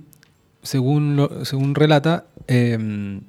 según, 0.61 1.15
lo- 1.15 1.43
según 1.43 1.73
relata, 1.73 2.25
em, 2.47 3.21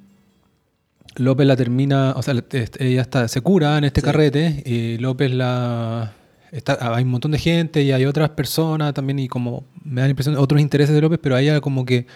López 1.15 1.47
la 1.47 1.55
termina, 1.55 2.13
o 2.15 2.21
sea, 2.21 2.35
la- 2.35 2.43
ella 2.77 3.01
está, 3.01 3.27
se 3.27 3.41
cura 3.41 3.75
en 3.79 3.85
este 3.85 4.03
carrete 4.03 4.61
y 4.67 4.99
López 4.99 5.31
la... 5.31 6.13
Está, 6.51 6.77
hay 6.95 7.03
un 7.03 7.09
montón 7.11 7.31
de 7.31 7.39
gente 7.39 7.83
y 7.83 7.91
hay 7.91 8.05
otras 8.05 8.29
personas 8.29 8.93
también 8.93 9.19
y 9.19 9.27
como 9.27 9.65
me 9.83 10.01
da 10.01 10.07
la 10.07 10.11
impresión 10.11 10.35
de 10.35 10.41
otros 10.41 10.61
intereses 10.61 10.95
de 10.95 11.01
López, 11.01 11.19
pero 11.21 11.35
a 11.35 11.41
ella 11.41 11.59
como 11.61 11.85
que 11.85 12.07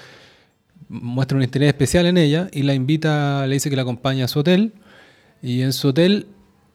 muestra 0.89 1.37
un 1.37 1.43
interés 1.43 1.67
especial 1.69 2.05
en 2.05 2.17
ella 2.17 2.47
y 2.51 2.63
la 2.63 2.73
invita, 2.73 3.45
le 3.47 3.53
dice 3.55 3.69
que 3.69 3.75
la 3.75 3.81
acompaña 3.83 4.25
a 4.25 4.27
su 4.27 4.39
hotel 4.39 4.73
y 5.41 5.61
en 5.61 5.73
su 5.73 5.89
hotel 5.89 6.27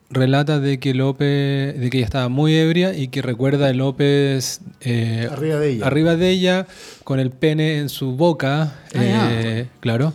relata 0.09 0.59
de 0.59 0.79
que 0.79 0.93
López, 0.93 1.79
de 1.79 1.89
que 1.89 1.97
ella 1.97 2.05
estaba 2.05 2.29
muy 2.29 2.55
ebria 2.55 2.93
y 2.95 3.09
que 3.09 3.21
recuerda 3.21 3.67
a 3.67 3.73
López 3.73 4.61
eh, 4.81 5.27
Arriba 5.31 5.55
de 5.59 5.69
ella. 5.71 5.85
arriba 5.87 6.15
de 6.15 6.29
ella 6.29 6.67
con 7.03 7.19
el 7.19 7.31
pene 7.31 7.77
en 7.79 7.89
su 7.89 8.13
boca, 8.13 8.75
Ah, 8.95 9.29
eh, 9.31 9.67
claro. 9.81 10.13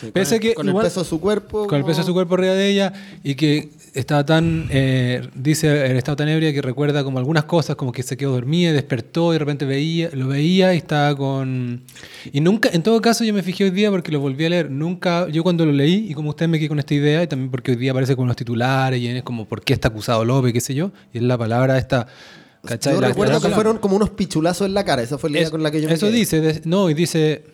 Sí, 0.00 0.10
Pese 0.12 0.36
con 0.38 0.44
el, 0.46 0.48
que 0.50 0.54
con 0.54 0.68
igual- 0.68 0.84
el 0.86 0.90
peso 0.90 1.00
de 1.02 1.08
su 1.08 1.20
cuerpo. 1.20 1.66
con 1.66 1.78
el 1.78 1.84
peso 1.84 2.00
de 2.00 2.06
su 2.06 2.12
cuerpo 2.14 2.34
arriba 2.34 2.54
de 2.54 2.68
ella 2.68 2.92
y 3.22 3.34
que 3.34 3.68
estaba 3.94 4.24
tan, 4.24 4.66
eh, 4.70 5.28
dice 5.34 5.86
en 5.86 5.96
estado 5.96 6.16
tan 6.16 6.28
ebria 6.28 6.52
que 6.52 6.62
recuerda 6.62 7.02
como 7.04 7.18
algunas 7.18 7.44
cosas, 7.44 7.76
como 7.76 7.92
que 7.92 8.02
se 8.02 8.16
quedó 8.16 8.32
dormida, 8.32 8.72
despertó 8.72 9.30
y 9.30 9.34
de 9.34 9.38
repente 9.40 9.64
veía, 9.64 10.10
lo 10.12 10.28
veía 10.28 10.74
y 10.74 10.78
estaba 10.78 11.16
con... 11.16 11.82
Y 12.32 12.40
nunca, 12.40 12.68
en 12.72 12.82
todo 12.82 13.00
caso 13.00 13.24
yo 13.24 13.34
me 13.34 13.42
fijé 13.42 13.64
hoy 13.64 13.70
día 13.70 13.90
porque 13.90 14.12
lo 14.12 14.20
volví 14.20 14.44
a 14.44 14.50
leer, 14.50 14.70
nunca, 14.70 15.28
yo 15.28 15.42
cuando 15.42 15.66
lo 15.66 15.72
leí 15.72 16.06
y 16.10 16.14
como 16.14 16.30
ustedes 16.30 16.48
me 16.48 16.58
quedé 16.58 16.68
con 16.68 16.78
esta 16.78 16.94
idea 16.94 17.22
y 17.22 17.26
también 17.26 17.50
porque 17.50 17.72
hoy 17.72 17.76
día 17.76 17.90
aparece 17.92 18.16
con 18.16 18.26
los 18.26 18.36
titulares 18.36 19.00
y 19.00 19.08
es 19.08 19.22
como 19.22 19.46
por 19.46 19.62
qué 19.62 19.72
está 19.72 19.88
acusado 19.88 20.24
López, 20.24 20.52
qué 20.52 20.60
sé 20.60 20.74
yo, 20.74 20.92
y 21.12 21.18
es 21.18 21.24
la 21.24 21.36
palabra 21.38 21.78
esta... 21.78 22.06
¿cachai? 22.64 22.94
Yo 22.94 23.00
La- 23.00 23.08
recuerdo 23.08 23.40
que 23.40 23.48
fueron 23.48 23.78
como 23.78 23.96
unos 23.96 24.10
pichulazos 24.10 24.66
en 24.66 24.74
la 24.74 24.84
cara. 24.84 25.00
Esa 25.02 25.16
fue 25.16 25.30
la 25.30 25.38
idea 25.38 25.44
es- 25.46 25.50
con 25.50 25.62
la 25.62 25.70
que 25.70 25.80
yo 25.80 25.88
me 25.88 25.94
Eso 25.94 26.06
quedé. 26.08 26.16
dice, 26.16 26.60
no, 26.64 26.90
y 26.90 26.94
dice... 26.94 27.44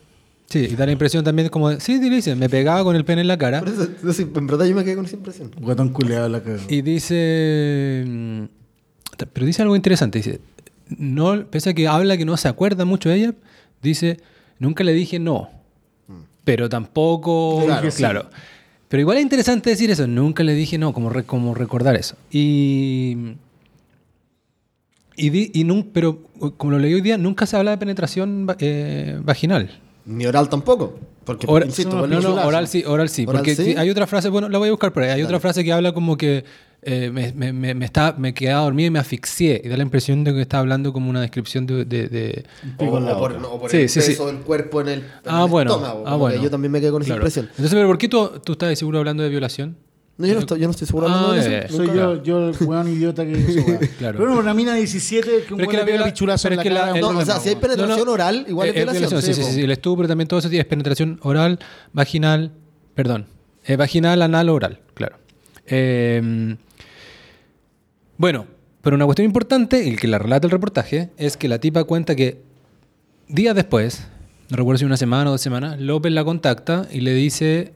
Sí, 0.48 0.60
y 0.70 0.76
da 0.76 0.86
la 0.86 0.92
impresión 0.92 1.24
también 1.24 1.48
como... 1.48 1.70
de- 1.70 1.80
sí, 1.80 1.98
dice, 1.98 2.36
me 2.36 2.48
pegaba 2.48 2.84
con 2.84 2.94
el 2.94 3.04
pene 3.04 3.22
en 3.22 3.28
la 3.28 3.36
cara. 3.36 3.60
Por 3.60 3.68
eso, 3.68 3.88
sí, 4.12 4.26
en 4.32 4.46
verdad 4.46 4.64
yo 4.66 4.76
me 4.76 4.84
quedé 4.84 4.94
con 4.96 5.04
esa 5.04 5.16
impresión. 5.16 5.50
Guatón 5.60 5.88
culeado 5.88 6.28
la 6.28 6.40
cagó. 6.42 6.58
Y 6.68 6.82
dice. 6.82 8.04
mm, 8.06 8.42
Pero 9.32 9.44
dice 9.46 9.62
algo 9.62 9.74
interesante. 9.74 10.18
Dice. 10.20 10.40
No, 10.98 11.44
pese 11.46 11.70
a 11.70 11.74
que 11.74 11.88
habla 11.88 12.16
que 12.16 12.24
no 12.24 12.36
se 12.36 12.46
acuerda 12.46 12.84
mucho 12.84 13.08
de 13.08 13.16
ella, 13.16 13.34
dice. 13.82 14.20
Nunca 14.60 14.84
le 14.84 14.92
dije 14.92 15.18
no. 15.18 15.50
Pero 16.44 16.68
tampoco. 16.68 17.62
Claro, 17.64 17.88
Claro. 17.90 18.26
sí. 18.30 18.36
Pero 18.88 19.00
igual 19.00 19.16
es 19.16 19.24
interesante 19.24 19.70
decir 19.70 19.90
eso. 19.90 20.06
Nunca 20.06 20.44
le 20.44 20.54
dije 20.54 20.78
no, 20.78 20.92
como, 20.92 21.10
re- 21.10 21.24
como 21.24 21.54
recordar 21.54 21.96
eso. 21.96 22.14
Y. 22.30 23.34
Y, 25.16 25.30
di- 25.30 25.50
y 25.54 25.64
nun- 25.64 25.88
pero 25.92 26.22
como 26.56 26.72
lo 26.72 26.78
leí 26.78 26.94
hoy 26.94 27.00
día, 27.00 27.16
nunca 27.18 27.46
se 27.46 27.56
habla 27.56 27.70
de 27.72 27.78
penetración 27.78 28.46
eh, 28.60 29.18
vaginal. 29.24 29.70
Ni 30.06 30.24
oral 30.26 30.48
tampoco. 30.48 30.98
Porque, 31.24 31.46
insisto, 31.66 31.96
no, 31.96 32.06
no, 32.06 32.20
no, 32.20 32.46
oral 32.46 32.68
sí, 32.68 32.84
oral 32.86 33.08
sí. 33.08 33.24
¿Oral 33.26 33.38
porque 33.40 33.56
sí? 33.56 33.74
hay 33.76 33.90
otra 33.90 34.06
frase, 34.06 34.28
bueno, 34.28 34.48
la 34.48 34.58
voy 34.58 34.68
a 34.68 34.70
buscar 34.70 34.92
por 34.92 35.02
ahí. 35.02 35.10
Hay 35.10 35.22
otra 35.24 35.40
frase 35.40 35.64
que 35.64 35.72
habla 35.72 35.92
como 35.92 36.16
que 36.16 36.44
eh, 36.82 37.10
me, 37.12 37.32
me, 37.32 37.52
me, 37.52 37.74
me 37.74 37.84
está, 37.84 38.14
me 38.16 38.32
quedaba 38.32 38.62
dormido 38.62 38.86
y 38.86 38.90
me 38.90 39.00
asfixié. 39.00 39.60
Y 39.64 39.68
da 39.68 39.76
la 39.76 39.82
impresión 39.82 40.22
de 40.22 40.32
que 40.32 40.40
está 40.42 40.60
hablando 40.60 40.92
como 40.92 41.10
una 41.10 41.20
descripción 41.20 41.66
de. 41.66 41.84
de- 41.84 42.06
de- 42.08 42.44
O, 42.78 42.98
en 42.98 43.06
la 43.06 43.16
o 43.16 43.18
por, 43.18 43.32
boca. 43.32 43.42
no, 43.42 43.52
o 43.54 43.60
por 43.60 43.70
Sí, 43.72 43.78
el 43.78 43.88
sí, 43.88 44.00
sí. 44.00 44.10
peso 44.12 44.28
del 44.28 44.36
cuerpo 44.36 44.80
en 44.82 44.88
el, 44.88 44.98
en 45.00 45.04
Ah, 45.24 45.42
el 45.44 45.50
bueno. 45.50 45.72
estómago. 45.72 46.04
Ah, 46.06 46.14
bueno. 46.14 46.40
yo 46.40 46.48
también 46.48 46.70
me 46.70 46.80
quedé 46.80 46.92
con 46.92 47.02
esa 47.02 47.08
Claro. 47.08 47.22
impresión. 47.22 47.46
Entonces, 47.50 47.74
¿pero 47.74 47.88
por 47.88 47.98
qué 47.98 48.08
tú, 48.08 48.30
tú 48.44 48.52
estás 48.52 48.78
seguro 48.78 48.98
hablando 49.00 49.24
de 49.24 49.28
violación? 49.28 49.76
No, 50.18 50.26
yo 50.26 50.32
no 50.34 50.40
estoy, 50.40 50.60
yo 50.60 50.66
no 50.66 50.70
estoy 50.70 50.86
seguro 50.86 51.06
hablando 51.08 51.32
Ah, 51.32 51.34
de 51.34 51.42
ya, 51.50 51.58
eso. 51.58 51.68
ya. 51.68 51.76
Soy 51.76 51.86
Nunca. 51.88 52.00
yo, 52.00 52.22
yo 52.22 52.48
el 52.48 52.56
weón 52.66 52.88
idiota 52.88 53.24
que 53.26 53.32
hizo, 53.32 53.60
weón. 53.66 53.78
Claro. 53.98 54.18
Pero 54.18 54.26
bueno, 54.30 54.40
una 54.40 54.54
mina 54.54 54.72
de 54.72 54.78
17 54.78 55.26
que 55.28 55.34
un 55.36 55.40
Pero 55.40 55.44
es 55.44 55.56
que 55.58 55.62
weón 55.66 55.72
la 55.72 55.78
le 55.78 55.84
pega 55.84 55.96
viola- 55.98 56.04
pichulazo 56.06 56.42
pero 56.48 56.54
en 56.54 56.58
es 56.58 56.58
la 56.58 56.62
que 56.62 56.70
la- 56.74 56.80
cara. 56.94 57.00
No, 57.00 57.18
o 57.18 57.24
sea, 57.24 57.38
si 57.40 57.48
hay 57.50 57.56
penetración 57.56 57.98
No, 57.98 58.04
no. 58.06 58.12
oral, 58.12 58.46
igual 58.48 58.68
Eh, 58.68 58.70
es 58.70 58.74
violación. 58.76 59.20
Sí, 59.22 59.34
sí, 59.34 59.40
po. 59.42 59.46
sí, 59.46 59.52
sí, 59.54 59.62
El 59.62 59.70
estupro 59.72 60.08
también 60.08 60.26
todo 60.28 60.38
eso 60.40 60.48
sí 60.48 60.56
es 60.58 60.64
penetración 60.64 61.18
oral, 61.22 61.58
vaginal, 61.92 62.52
perdón, 62.94 63.26
eh, 63.66 63.76
vaginal, 63.76 64.22
anal, 64.22 64.48
oral, 64.48 64.80
claro. 64.94 65.16
Eh, 65.66 66.56
bueno, 68.16 68.46
pero 68.82 68.96
una 68.96 69.04
cuestión 69.04 69.26
importante, 69.26 69.84
y 69.84 69.96
que 69.96 70.06
la 70.08 70.18
relata 70.18 70.46
el 70.46 70.50
reportaje, 70.50 71.10
es 71.18 71.36
que 71.36 71.48
la 71.48 71.58
tipa 71.58 71.84
cuenta 71.84 72.14
que 72.16 72.40
días 73.28 73.54
después, 73.54 74.06
no 74.48 74.56
recuerdo 74.56 74.78
si 74.78 74.84
una 74.84 74.96
semana 74.96 75.28
o 75.30 75.32
dos 75.32 75.40
semanas, 75.40 75.78
López 75.80 76.12
la 76.12 76.24
contacta 76.24 76.86
y 76.90 77.00
le 77.00 77.12
dice, 77.14 77.72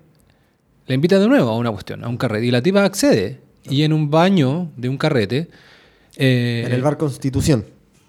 le 0.91 0.95
invita 0.97 1.21
de 1.21 1.29
nuevo 1.29 1.49
a 1.51 1.57
una 1.57 1.71
cuestión, 1.71 2.03
a 2.03 2.09
un 2.09 2.17
carrete, 2.17 2.47
y 2.47 2.51
la 2.51 2.61
tipa 2.63 2.85
accede. 2.85 3.39
Y 3.63 3.83
en 3.85 3.93
un 3.93 4.11
baño 4.11 4.73
de 4.77 4.89
un 4.89 4.99
carrete... 4.99 5.49
eh, 6.17 6.65
En 6.67 6.73
el 6.73 6.83
bar 6.83 6.97
Constitución. 6.99 7.65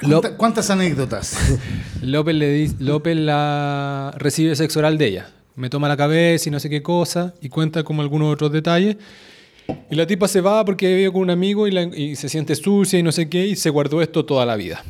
¿Cuánta- 0.00 0.36
¿Cuántas 0.36 0.70
anécdotas? 0.70 1.36
López, 2.02 2.34
le 2.34 2.50
dice, 2.50 2.74
López 2.78 3.16
la 3.16 4.14
recibe 4.16 4.54
sexo 4.56 4.78
oral 4.80 4.96
de 4.98 5.06
ella. 5.06 5.30
Me 5.56 5.70
toma 5.70 5.88
la 5.88 5.96
cabeza 5.96 6.48
y 6.48 6.52
no 6.52 6.60
sé 6.60 6.68
qué 6.68 6.82
cosa, 6.82 7.34
y 7.40 7.48
cuenta 7.48 7.82
como 7.84 8.02
algunos 8.02 8.32
otros 8.32 8.52
detalles. 8.52 8.96
Y 9.90 9.94
la 9.94 10.06
tipa 10.06 10.28
se 10.28 10.40
va 10.40 10.64
porque 10.64 10.94
vive 10.94 11.10
con 11.12 11.22
un 11.22 11.30
amigo 11.30 11.66
y, 11.66 11.70
la- 11.70 11.82
y 11.96 12.16
se 12.16 12.28
siente 12.28 12.54
sucia 12.54 12.98
y 12.98 13.02
no 13.02 13.12
sé 13.12 13.28
qué, 13.28 13.46
y 13.46 13.56
se 13.56 13.70
guardó 13.70 14.02
esto 14.02 14.24
toda 14.24 14.44
la 14.46 14.56
vida. 14.56 14.84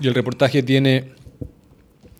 Y 0.00 0.06
el 0.06 0.14
reportaje 0.14 0.62
tiene 0.62 1.12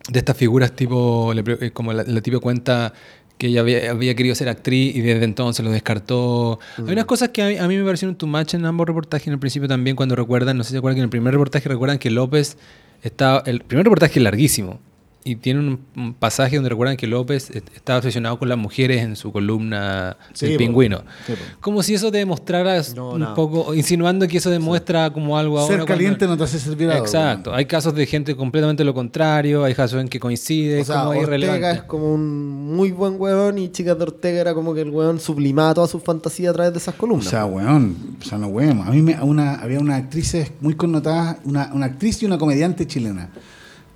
de 0.09 0.19
estas 0.19 0.37
figuras 0.37 0.73
tipo, 0.73 1.33
eh, 1.35 1.71
como 1.73 1.93
la, 1.93 2.05
la 2.05 2.21
tipa 2.21 2.39
cuenta 2.39 2.93
que 3.39 3.49
ella 3.49 3.61
había, 3.61 3.91
había 3.91 4.15
querido 4.15 4.35
ser 4.35 4.49
actriz 4.49 4.95
y 4.95 5.01
desde 5.01 5.25
entonces 5.25 5.65
lo 5.65 5.71
descartó. 5.71 6.61
Hay 6.79 6.93
unas 6.93 7.05
cosas 7.05 7.31
que 7.31 7.43
a 7.43 7.49
mí, 7.49 7.57
a 7.57 7.67
mí 7.67 7.77
me 7.77 7.85
parecieron 7.85 8.15
too 8.17 8.27
much 8.27 8.55
en 8.55 8.65
ambos 8.65 8.87
reportajes. 8.87 9.27
En 9.27 9.33
el 9.33 9.39
principio 9.39 9.69
también 9.69 9.97
cuando 9.97 10.15
recuerdan, 10.15 10.57
no 10.57 10.63
sé 10.63 10.69
si 10.69 10.73
se 10.73 10.79
acuerdan 10.79 10.97
que 10.97 11.01
en 11.01 11.05
el 11.05 11.11
primer 11.11 11.33
reportaje 11.33 11.69
recuerdan 11.69 11.99
que 11.99 12.11
López 12.11 12.57
está... 13.03 13.43
El 13.47 13.63
primer 13.63 13.85
reportaje 13.85 14.19
es 14.19 14.23
larguísimo. 14.23 14.79
Y 15.27 15.37
tiene 15.37 15.79
un, 15.97 16.13
pasaje 16.19 16.57
donde 16.57 16.69
recuerdan 16.69 16.99
que 16.99 17.07
López 17.07 17.49
est- 17.51 17.75
estaba 17.75 17.99
obsesionado 17.99 18.39
con 18.39 18.47
las 18.47 18.59
mujeres 18.59 19.03
en 19.03 19.17
su 19.17 19.33
columna 19.33 20.19
Sí, 20.35 20.47
El. 20.53 20.57
Pingüino. 20.59 21.03
Sí. 21.27 21.33
Como 21.61 21.83
si 21.83 21.95
eso 21.95 22.11
demostrara 22.11 22.83
No, 22.95 23.13
un 23.13 23.21
nada. 23.21 23.35
poco, 23.35 23.75
insinuando 23.75 24.29
que 24.29 24.37
eso 24.37 24.51
demuestra 24.51 25.11
como 25.15 25.39
algo 25.39 25.59
ahora. 25.59 25.69
Ser 25.69 25.77
cuando- 25.79 25.95
caliente 25.95 26.27
no 26.27 26.37
te 26.37 26.45
hace 26.45 26.59
ser 26.59 26.77
violado. 26.77 27.01
Exacto. 27.03 27.55
Hay 27.55 27.65
casos 27.65 27.95
de 27.95 28.05
gente 28.05 28.37
completamente 28.37 28.85
lo 28.85 28.93
contrario, 28.93 29.65
hay 29.65 29.75
casos 29.75 29.99
en 29.99 30.09
que 30.09 30.21
coincide, 30.21 30.83
O 30.83 30.85
sea, 30.85 31.05
como 31.05 31.19
Ortega 31.21 31.71
es 31.71 31.83
como 31.85 32.13
un 32.13 32.75
muy 32.77 32.91
buen 32.91 33.19
weón 33.19 33.57
y 33.57 33.71
Chicas 33.71 33.97
de 33.97 34.03
Ortega 34.05 34.41
era 34.43 34.53
como 34.53 34.75
que 34.75 34.83
el 34.83 34.91
weón 34.91 35.21
sublimaba 35.21 35.73
toda 35.73 35.87
su 35.89 36.01
fantasía 36.01 36.51
a 36.51 36.53
través 36.53 36.73
de 36.75 36.79
esas 36.81 36.95
O 36.97 36.99
columnas. 36.99 37.29
sea, 37.29 37.47
weón, 37.47 37.97
o 38.21 38.25
sea, 38.25 38.37
no 38.37 38.49
weón. 38.49 38.83
A 38.83 38.91
mí 38.91 39.01
me, 39.01 39.15
una, 39.23 39.55
había 39.55 39.81
una 39.81 39.97
actrices 39.97 40.53
muy 40.61 40.75
connotadas, 40.75 41.39
una, 41.45 41.71
una 41.73 41.87
actriz 41.87 42.23
y 42.23 42.27
una 42.27 42.37
comediante 42.37 42.87
chilena, 42.87 43.31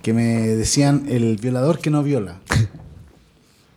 que 0.01 0.13
me 0.13 0.47
decían 0.47 1.05
el 1.09 1.37
violador 1.37 1.79
que 1.79 1.89
no 1.89 2.03
viola. 2.03 2.39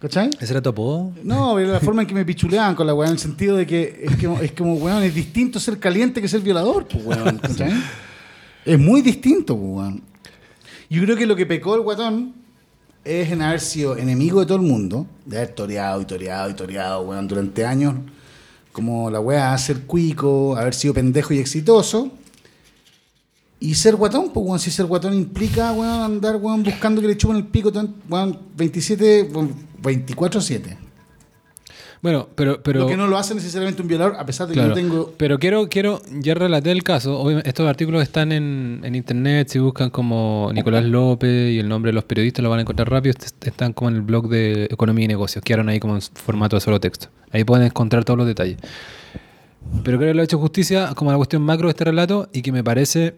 ¿Cachai? 0.02 0.30
¿Ese 0.40 0.52
era 0.52 0.60
tu 0.60 0.70
apodo? 0.70 1.12
No, 1.22 1.54
pero 1.54 1.70
la 1.70 1.78
forma 1.78 2.02
en 2.02 2.08
que 2.08 2.14
me 2.14 2.24
pichuleaban 2.24 2.74
con 2.74 2.88
la 2.88 2.94
weón, 2.94 3.10
en 3.10 3.12
el 3.12 3.18
sentido 3.20 3.56
de 3.56 3.66
que 3.66 4.04
es, 4.04 4.16
que 4.16 4.28
es 4.42 4.50
como, 4.50 4.74
weón, 4.74 5.00
es 5.04 5.14
distinto 5.14 5.60
ser 5.60 5.78
caliente 5.78 6.20
que 6.20 6.26
ser 6.26 6.40
violador, 6.40 6.88
pues, 6.88 7.04
weón, 7.04 7.38
¿cachai? 7.42 7.72
Es 8.64 8.78
muy 8.80 9.00
distinto, 9.00 9.56
pues, 9.56 9.70
weón. 9.70 10.02
Yo 10.90 11.02
creo 11.04 11.16
que 11.16 11.24
lo 11.24 11.36
que 11.36 11.46
pecó 11.46 11.76
el 11.76 11.82
guatón 11.82 12.34
es 13.04 13.30
en 13.30 13.42
haber 13.42 13.60
sido 13.60 13.96
enemigo 13.96 14.40
de 14.40 14.46
todo 14.46 14.58
el 14.58 14.64
mundo, 14.64 15.06
de 15.24 15.36
haber 15.36 15.50
toreado 15.50 16.02
y 16.02 16.04
toreado 16.04 16.50
y 16.50 16.54
toreado, 16.54 17.02
weón, 17.02 17.28
durante 17.28 17.64
años, 17.64 17.94
como 18.72 19.08
la 19.08 19.20
weá, 19.20 19.56
ser 19.56 19.82
cuico, 19.82 20.56
haber 20.56 20.74
sido 20.74 20.94
pendejo 20.94 21.32
y 21.32 21.38
exitoso. 21.38 22.10
Y 23.64 23.74
ser 23.74 23.94
guatón, 23.96 24.30
pues, 24.32 24.44
weón, 24.46 24.58
si 24.58 24.70
ser 24.70 24.86
guatón 24.86 25.14
implica, 25.14 25.72
weón, 25.72 26.00
andar, 26.00 26.36
weón, 26.36 26.62
buscando 26.64 27.00
que 27.00 27.06
le 27.08 27.16
chupen 27.16 27.36
el 27.36 27.46
pico, 27.46 27.70
weón, 28.08 28.38
27, 28.56 29.30
weón, 29.32 29.54
24-7. 29.82 30.76
Bueno, 32.00 32.28
pero... 32.34 32.60
pero 32.64 32.80
Lo 32.80 32.86
que 32.88 32.96
no 32.96 33.06
lo 33.06 33.16
hace 33.16 33.32
necesariamente 33.32 33.80
un 33.80 33.86
violador, 33.86 34.16
a 34.18 34.26
pesar 34.26 34.48
de 34.48 34.54
claro, 34.54 34.74
que 34.74 34.80
yo 34.82 34.88
tengo. 34.88 35.14
Pero 35.16 35.38
quiero, 35.38 35.68
quiero, 35.68 36.02
ya 36.20 36.34
relaté 36.34 36.72
el 36.72 36.82
caso. 36.82 37.16
Obviamente, 37.20 37.48
estos 37.48 37.68
artículos 37.68 38.02
están 38.02 38.32
en, 38.32 38.80
en 38.82 38.96
internet. 38.96 39.46
Si 39.48 39.60
buscan 39.60 39.88
como 39.90 40.50
Nicolás 40.52 40.84
López 40.84 41.52
y 41.52 41.60
el 41.60 41.68
nombre 41.68 41.90
de 41.90 41.94
los 41.94 42.02
periodistas, 42.02 42.42
lo 42.42 42.50
van 42.50 42.58
a 42.58 42.62
encontrar 42.62 42.90
rápido. 42.90 43.14
Est- 43.16 43.46
Están 43.46 43.72
como 43.72 43.90
en 43.90 43.94
el 43.96 44.02
blog 44.02 44.28
de 44.28 44.64
Economía 44.64 45.04
y 45.04 45.08
Negocios. 45.08 45.44
Quedaron 45.44 45.68
ahí 45.68 45.78
como 45.78 45.94
en 45.94 46.02
formato 46.02 46.56
de 46.56 46.60
solo 46.60 46.80
texto. 46.80 47.06
Ahí 47.30 47.44
pueden 47.44 47.66
encontrar 47.66 48.04
todos 48.04 48.18
los 48.18 48.26
detalles. 48.26 48.56
Pero 49.84 49.96
creo 49.98 50.10
que 50.10 50.14
lo 50.14 50.22
ha 50.22 50.24
hecho 50.24 50.38
justicia 50.40 50.92
como 50.96 51.12
la 51.12 51.16
cuestión 51.18 51.42
macro 51.42 51.68
de 51.68 51.70
este 51.70 51.84
relato 51.84 52.28
y 52.32 52.42
que 52.42 52.50
me 52.50 52.64
parece, 52.64 53.14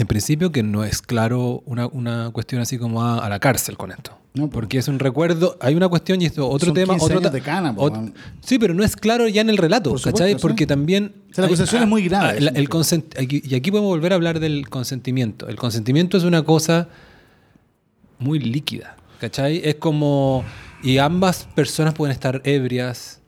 en 0.00 0.06
principio, 0.06 0.50
que 0.52 0.62
no 0.62 0.84
es 0.84 1.02
claro 1.02 1.62
una, 1.66 1.86
una 1.86 2.30
cuestión 2.32 2.60
así 2.60 2.78
como 2.78 3.02
a, 3.02 3.24
a 3.24 3.28
la 3.28 3.38
cárcel 3.38 3.76
con 3.76 3.90
esto. 3.92 4.16
No, 4.34 4.44
po. 4.46 4.50
Porque 4.52 4.78
es 4.78 4.86
un 4.88 4.98
recuerdo, 5.00 5.56
hay 5.60 5.74
una 5.74 5.88
cuestión 5.88 6.22
y 6.22 6.26
esto 6.26 6.48
otro 6.48 6.66
Son 6.66 6.74
tema, 6.74 6.92
15 6.94 7.04
otro 7.04 7.18
años 7.18 7.32
de 7.32 7.40
cana, 7.40 7.72
man. 7.72 8.14
Sí, 8.42 8.58
pero 8.58 8.74
no 8.74 8.84
es 8.84 8.94
claro 8.96 9.26
ya 9.28 9.40
en 9.40 9.50
el 9.50 9.56
relato, 9.56 9.90
Por 9.90 9.98
supuesto, 9.98 10.18
¿cachai? 10.18 10.34
sí. 10.34 10.38
Porque 10.40 10.66
también... 10.66 11.14
O 11.30 11.34
sea, 11.34 11.42
la 11.42 11.46
acusación 11.46 11.82
es 11.82 11.88
muy 11.88 12.04
grave, 12.04 12.26
ah, 12.28 12.34
eso 12.34 12.44
la- 12.44 12.50
el 12.52 12.68
aquí- 13.18 13.42
y 13.44 13.54
aquí 13.56 13.70
podemos 13.70 13.90
volver 13.90 14.12
a 14.12 14.14
hablar 14.16 14.38
del 14.40 14.68
consentimiento. 14.68 15.48
El 15.48 15.56
consentimiento 15.56 16.16
es 16.16 16.22
una 16.24 16.42
cosa 16.44 16.88
muy 18.18 18.38
líquida, 18.38 18.96
¿cachai? 19.20 19.60
Es 19.64 19.76
como... 19.76 20.44
Y 20.82 20.98
ambas 20.98 21.46
personas 21.54 21.92
pueden 21.94 22.12
estar 22.12 22.40
ebrias. 22.44 23.20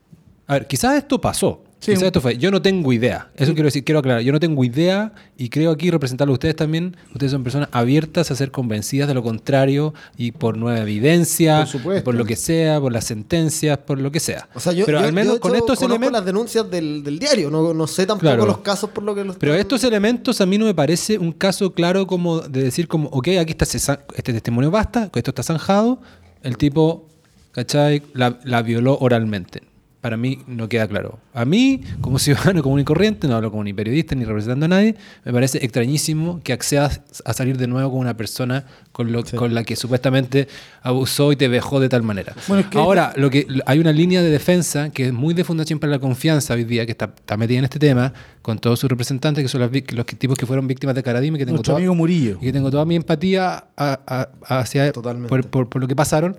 A 0.47 0.53
ver, 0.53 0.67
quizás 0.67 0.95
esto 0.97 1.21
pasó. 1.21 1.63
Sí. 1.83 1.91
Quizás 1.91 2.03
esto 2.03 2.21
fue. 2.21 2.37
Yo 2.37 2.49
no 2.49 2.61
tengo 2.61 2.93
idea. 2.93 3.29
Eso 3.35 3.53
quiero 3.53 3.67
decir, 3.67 3.83
quiero 3.83 3.99
aclarar. 3.99 4.21
Yo 4.21 4.31
no 4.31 4.39
tengo 4.39 4.63
idea 4.63 5.11
y 5.37 5.49
creo 5.49 5.71
aquí 5.71 5.91
representarlo 5.91 6.31
a 6.31 6.35
ustedes 6.35 6.55
también. 6.55 6.95
Ustedes 7.11 7.31
son 7.33 7.43
personas 7.43 7.67
abiertas 7.71 8.31
a 8.31 8.35
ser 8.35 8.51
convencidas 8.51 9.07
de 9.07 9.13
lo 9.13 9.21
contrario 9.23 9.93
y 10.17 10.31
por 10.31 10.57
nueva 10.57 10.79
evidencia, 10.79 11.67
Por 11.83 12.03
por 12.03 12.15
lo 12.15 12.25
que 12.25 12.35
sea, 12.35 12.79
por 12.79 12.91
las 12.93 13.03
sentencias, 13.03 13.77
por 13.79 13.99
lo 13.99 14.11
que 14.11 14.19
sea. 14.19 14.47
O 14.53 14.59
sea, 14.59 14.71
yo, 14.73 14.85
pero 14.85 14.99
yo- 15.01 15.05
al 15.07 15.13
menos 15.13 15.33
yo, 15.35 15.39
con 15.41 15.55
estos 15.55 15.81
elementos. 15.81 16.11
las 16.13 16.25
denuncias 16.25 16.69
del, 16.71 17.03
del 17.03 17.19
diario, 17.19 17.51
no, 17.51 17.73
no 17.73 17.87
sé 17.87 18.05
tampoco 18.05 18.21
Claro. 18.21 18.45
los 18.45 18.59
casos 18.59 18.89
por 18.91 19.03
lo 19.03 19.13
que 19.13 19.23
los 19.25 19.35
Pero 19.35 19.53
estos 19.53 19.83
elementos 19.83 20.39
a 20.41 20.45
mí 20.45 20.57
no 20.57 20.65
me 20.65 20.73
parece 20.73 21.17
un 21.17 21.33
caso 21.33 21.73
claro 21.73 22.07
como 22.07 22.39
de 22.39 22.63
decir 22.63 22.87
como, 22.87 23.09
ok, 23.09 23.27
aquí 23.41 23.51
está 23.57 23.65
este 23.65 24.31
testimonio 24.33 24.71
basta, 24.71 25.09
esto 25.13 25.31
está 25.31 25.43
zanjado, 25.43 25.99
el 26.43 26.57
tipo, 26.57 27.07
¿cachai? 27.51 28.03
La, 28.13 28.39
la 28.45 28.61
violó 28.61 28.97
oralmente. 28.99 29.61
Para 30.03 30.17
mí 30.17 30.39
no 30.47 30.67
queda 30.67 30.85
claro. 30.85 31.17
A 31.33 31.45
mí, 31.45 31.81
como 32.01 32.19
ciudadano 32.19 32.61
común 32.63 32.81
y 32.81 32.83
corriente, 32.83 33.25
no 33.25 33.37
hablo 33.37 33.51
como 33.51 33.63
ni 33.63 33.71
periodista 33.71 34.15
ni 34.15 34.25
representando 34.25 34.65
a 34.65 34.67
nadie, 34.67 34.95
me 35.23 35.31
parece 35.31 35.59
extrañísimo 35.63 36.41
que 36.43 36.51
accedas 36.51 36.99
a 37.23 37.31
salir 37.31 37.57
de 37.57 37.67
nuevo 37.67 37.89
con 37.91 37.99
una 38.01 38.17
persona 38.17 38.65
con, 38.91 39.13
lo, 39.13 39.23
con 39.23 39.53
la 39.53 39.63
que 39.63 39.77
supuestamente 39.77 40.49
abusó 40.81 41.31
y 41.31 41.37
te 41.37 41.47
dejó 41.47 41.79
de 41.79 41.87
tal 41.87 42.03
manera. 42.03 42.33
Bueno, 42.49 42.67
Ahora, 42.73 43.13
lo 43.15 43.29
que, 43.29 43.47
hay 43.65 43.79
una 43.79 43.93
línea 43.93 44.21
de 44.21 44.29
defensa 44.29 44.89
que 44.89 45.05
es 45.07 45.13
muy 45.13 45.33
de 45.33 45.45
Fundación 45.45 45.79
para 45.79 45.91
la 45.91 45.99
Confianza 45.99 46.53
hoy 46.53 46.65
día, 46.65 46.85
que 46.85 46.91
está, 46.91 47.05
está 47.05 47.37
metida 47.37 47.59
en 47.59 47.63
este 47.63 47.79
tema, 47.79 48.11
con 48.41 48.59
todos 48.59 48.79
sus 48.79 48.89
representantes, 48.89 49.41
que 49.41 49.47
son 49.47 49.61
los 49.61 49.71
que- 49.71 50.15
tipos 50.17 50.37
que 50.37 50.45
fueron 50.45 50.67
víctimas 50.67 50.95
de 50.95 51.01
Caradime, 51.03 51.37
que 51.37 51.45
tengo 51.45 51.55
Nuestro 51.55 51.71
toda- 51.75 51.77
amigo 51.77 51.95
Murillo. 51.95 52.39
y 52.41 52.45
que 52.47 52.51
tengo 52.51 52.69
toda 52.69 52.83
mi 52.83 52.97
empatía 52.97 53.63
a- 53.77 53.99
a- 54.47 54.59
hacia 54.59 54.91
por- 54.91 55.47
por 55.47 55.81
lo 55.81 55.87
que 55.87 55.95
pasaron, 55.95 56.35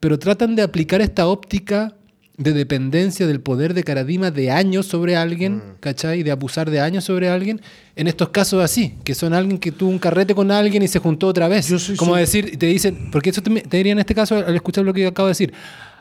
pero 0.00 0.18
tratan 0.18 0.54
de 0.54 0.60
aplicar 0.60 1.00
esta 1.00 1.26
óptica 1.28 1.94
de 2.38 2.52
dependencia 2.52 3.26
del 3.26 3.40
poder 3.40 3.72
de 3.72 3.82
Caradima 3.82 4.30
de 4.30 4.50
años 4.50 4.84
sobre 4.86 5.16
alguien, 5.16 5.56
Mm. 5.56 5.62
¿cachai? 5.80 6.22
De 6.22 6.30
abusar 6.30 6.70
de 6.70 6.80
años 6.80 7.04
sobre 7.04 7.30
alguien, 7.30 7.62
en 7.96 8.08
estos 8.08 8.28
casos 8.28 8.62
así, 8.62 8.94
que 9.04 9.14
son 9.14 9.32
alguien 9.32 9.58
que 9.58 9.72
tuvo 9.72 9.88
un 9.90 9.98
carrete 9.98 10.34
con 10.34 10.50
alguien 10.50 10.82
y 10.82 10.88
se 10.88 10.98
juntó 10.98 11.28
otra 11.28 11.48
vez. 11.48 11.66
Yo 11.68 11.78
soy 11.78 11.96
Como 11.96 12.12
su- 12.12 12.18
decir, 12.18 12.58
te 12.58 12.66
dicen, 12.66 13.08
porque 13.10 13.30
eso 13.30 13.42
te, 13.42 13.50
te 13.62 13.76
diría 13.78 13.92
en 13.92 14.00
este 14.00 14.14
caso 14.14 14.36
al 14.36 14.54
escuchar 14.54 14.84
lo 14.84 14.92
que 14.92 15.06
acabo 15.06 15.28
de 15.28 15.30
decir, 15.30 15.54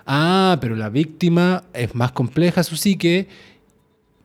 ah, 0.05 0.57
pero 0.59 0.75
la 0.75 0.89
víctima 0.89 1.63
es 1.73 1.95
más 1.95 2.11
compleja 2.11 2.63
su 2.63 2.75
psique 2.75 3.27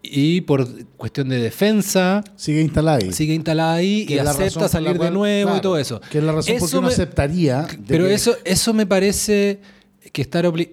y 0.02 0.40
por 0.40 0.66
cuestión 0.96 1.28
de 1.28 1.38
defensa 1.40 2.24
Sigue 2.34 2.62
instalada 2.62 2.98
ahí. 2.98 3.12
sigue 3.12 3.34
instalada 3.34 3.74
ahí 3.74 4.06
y 4.08 4.18
acepta 4.18 4.66
salir 4.68 4.98
de 4.98 5.10
nuevo 5.10 5.56
y 5.56 5.60
todo 5.60 5.78
eso. 5.78 6.00
Que 6.10 6.18
es 6.18 6.24
la 6.24 6.32
razón 6.32 6.56
por 6.58 6.70
qué 6.70 6.80
me- 6.80 6.88
aceptaría. 6.88 7.66
Pero 7.86 8.06
que- 8.06 8.14
eso, 8.14 8.34
eso 8.44 8.72
me 8.74 8.86
parece 8.86 9.60
que 10.12 10.22
estar 10.22 10.44
obli- 10.46 10.70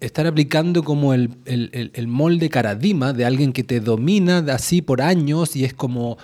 estar 0.00 0.26
aplicando 0.26 0.82
como 0.82 1.14
el, 1.14 1.30
el- 1.46 1.70
el- 1.72 1.90
el 1.94 2.06
molde 2.08 2.48
caradima 2.50 3.12
de 3.12 3.24
alguien 3.24 3.52
que 3.52 3.64
te 3.64 3.80
domina 3.80 4.38
así 4.52 4.82
por 4.82 5.00
años 5.00 5.56
y 5.56 5.64
es 5.64 5.72
como 5.74 6.18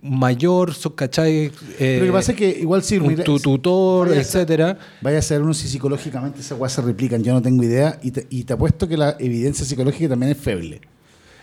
mayor, 0.00 0.72
¿cachai? 0.96 1.52
Eh, 1.78 1.98
Lo 2.00 2.06
que 2.06 2.12
pasa 2.12 2.32
es 2.32 2.38
que 2.38 2.48
igual 2.60 2.82
si 2.82 2.98
un 2.98 3.06
mira- 3.08 3.22
tu 3.22 3.38
tutor, 3.38 4.08
vaya 4.08 4.20
a 4.20 4.24
ser- 4.24 4.40
etcétera. 4.42 4.78
Vaya 5.00 5.18
a 5.18 5.22
ser 5.22 5.40
uno 5.42 5.54
si 5.54 5.68
psicológicamente 5.68 6.40
esas 6.40 6.58
weas 6.58 6.72
se 6.72 6.82
replican, 6.82 7.22
yo 7.22 7.32
no 7.32 7.40
tengo 7.40 7.62
idea. 7.62 8.00
Y 8.02 8.10
te, 8.10 8.26
y 8.28 8.42
te 8.44 8.52
apuesto 8.54 8.88
que 8.88 8.96
la 8.96 9.16
evidencia 9.20 9.64
psicológica 9.64 10.08
también 10.08 10.32
es 10.32 10.38
feble. 10.38 10.80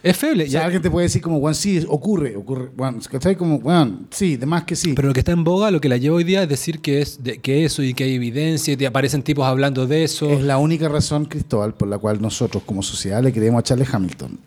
Es 0.02 0.16
feble. 0.18 0.46
O 0.46 0.48
sea, 0.48 0.62
ya- 0.62 0.66
alguien 0.66 0.82
te 0.82 0.90
puede 0.90 1.06
decir 1.08 1.22
como, 1.22 1.38
weón, 1.38 1.56
sí, 1.56 1.84
ocurre, 1.88 2.36
ocurre, 2.36 2.70
weón, 2.78 3.00
¿cachai? 3.12 3.36
Como, 3.36 3.56
weón, 3.58 4.08
sí, 4.12 4.38
de 4.38 4.46
más 4.46 4.64
que 4.64 4.76
sí. 4.76 4.94
Pero 4.94 5.10
lo 5.10 5.14
que 5.14 5.20
está 5.20 5.32
en 5.34 5.44
boga, 5.44 5.72
lo 5.72 5.82
que 5.82 5.90
la 5.90 5.98
lleva 5.98 6.16
hoy 6.16 6.24
día 6.24 6.44
es 6.44 6.50
decir 6.50 6.80
que 6.80 7.02
es 7.02 7.24
de- 7.24 7.40
que 7.40 7.66
eso 7.66 7.84
y 7.84 7.94
que 7.94 8.06
hay 8.06 8.14
evidencia 8.16 8.74
y 8.74 8.78
te 8.78 8.88
aparecen 8.88 9.22
tipos 9.24 9.46
hablando 9.46 9.88
de 9.88 10.04
eso. 10.04 10.30
Es 10.30 10.42
la 10.42 10.58
única 10.58 10.88
razón, 10.88 11.26
Cristóbal, 11.26 11.74
por 11.74 11.88
la 11.88 11.98
cual 11.98 12.22
nosotros 12.22 12.64
como 12.66 12.82
sociedad 12.82 13.22
le 13.24 13.34
queremos 13.34 13.60
a 13.60 13.64
Charles 13.64 13.94
Hamilton. 13.94 14.40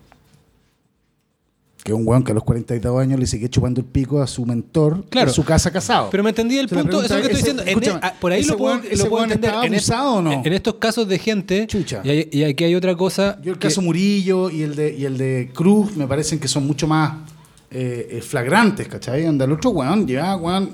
Que 1.83 1.91
es 1.91 1.97
un 1.97 2.07
weón 2.07 2.23
que 2.23 2.31
a 2.31 2.35
los 2.35 2.43
42 2.45 3.01
años 3.01 3.19
le 3.19 3.27
sigue 3.27 3.49
chupando 3.49 3.81
el 3.81 3.85
pico 3.85 4.21
a 4.21 4.27
su 4.27 4.45
mentor 4.45 5.03
Claro. 5.09 5.27
en 5.27 5.33
su 5.33 5.43
casa 5.43 5.69
casado. 5.69 6.07
Pero 6.11 6.23
me 6.23 6.29
entendí 6.29 6.57
el 6.57 6.69
punto, 6.69 7.03
eso 7.03 7.17
es 7.17 7.23
lo 7.23 7.27
que 7.27 7.33
estoy 7.33 7.33
es, 7.33 7.37
diciendo. 7.39 7.61
En- 7.63 7.67
escúchame, 7.69 7.99
ah, 8.01 8.13
por 8.21 8.31
ahí 8.31 8.39
¿ese 8.39 8.51
lo 8.51 8.57
puedo, 8.57 8.75
weón- 8.77 8.97
lo 8.97 9.09
puedo 9.09 9.23
entender. 9.25 9.53
En, 9.63 9.73
abusado 9.73 10.13
o 10.13 10.21
no? 10.21 10.31
en 10.45 10.53
estos 10.53 10.75
casos 10.75 11.07
de 11.09 11.19
gente, 11.19 11.67
Chucha. 11.67 11.99
y, 12.05 12.09
hay- 12.09 12.29
y 12.31 12.43
aquí 12.45 12.63
hay 12.63 12.75
otra 12.75 12.95
cosa. 12.95 13.37
Yo 13.43 13.51
el 13.53 13.59
que- 13.59 13.67
caso 13.67 13.81
Murillo 13.81 14.49
y 14.49 14.61
el 14.61 14.75
de 14.75 14.95
y 14.97 15.03
el 15.03 15.17
de 15.17 15.51
Cruz 15.53 15.95
me 15.97 16.07
parecen 16.07 16.39
que 16.39 16.47
son 16.47 16.65
mucho 16.65 16.87
más 16.87 17.15
eh, 17.69 18.07
eh, 18.11 18.21
flagrantes, 18.21 18.87
¿cachai? 18.87 19.25
Donde 19.25 19.43
el 19.43 19.51
otro 19.51 19.71
weón 19.71 20.07
ya, 20.07 20.35
weón. 20.37 20.69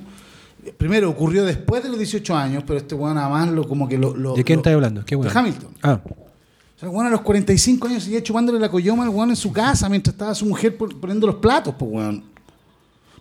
Primero 0.77 1.09
ocurrió 1.09 1.43
después 1.45 1.81
de 1.81 1.89
los 1.89 1.97
18 1.97 2.35
años, 2.35 2.63
pero 2.67 2.77
este 2.77 2.93
weón 2.93 3.15
nada 3.15 3.29
más 3.29 3.47
lo 3.49 3.67
como 3.67 3.87
que 3.87 3.97
lo. 3.97 4.15
lo- 4.15 4.35
¿De 4.35 4.43
quién 4.43 4.57
lo- 4.57 4.59
estás 4.61 4.73
hablando? 4.73 5.03
¿Qué 5.05 5.15
de 5.15 5.21
weón? 5.21 5.35
Hamilton. 5.35 5.69
Ah, 5.81 5.99
O 6.79 6.81
sea, 6.81 6.87
el 6.89 6.95
weón 6.95 7.07
a 7.07 7.09
los 7.09 7.21
45 7.21 7.87
años 7.89 8.03
seguía 8.03 8.23
chupándole 8.23 8.57
la 8.57 8.69
coyoma 8.69 9.03
al 9.03 9.09
weón 9.09 9.31
en 9.31 9.35
su 9.35 9.51
casa 9.51 9.89
mientras 9.89 10.13
estaba 10.13 10.33
su 10.33 10.45
mujer 10.45 10.77
pon- 10.77 10.97
poniendo 11.01 11.27
los 11.27 11.35
platos, 11.35 11.75
pues 11.77 11.91
weón. 11.91 12.15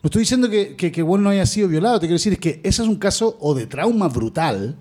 No 0.01 0.07
estoy 0.07 0.21
diciendo 0.21 0.49
que, 0.49 0.77
que, 0.77 0.93
que 0.93 1.03
weón 1.03 1.25
no 1.25 1.31
haya 1.31 1.45
sido 1.45 1.67
violado, 1.69 1.99
te 1.99 2.07
quiero 2.07 2.15
decir 2.15 2.35
es 2.35 2.39
que 2.39 2.61
ese 2.63 2.83
es 2.83 2.89
un 2.89 2.95
caso 2.97 3.37
o 3.41 3.55
de 3.55 3.67
trauma 3.67 4.07
brutal 4.07 4.77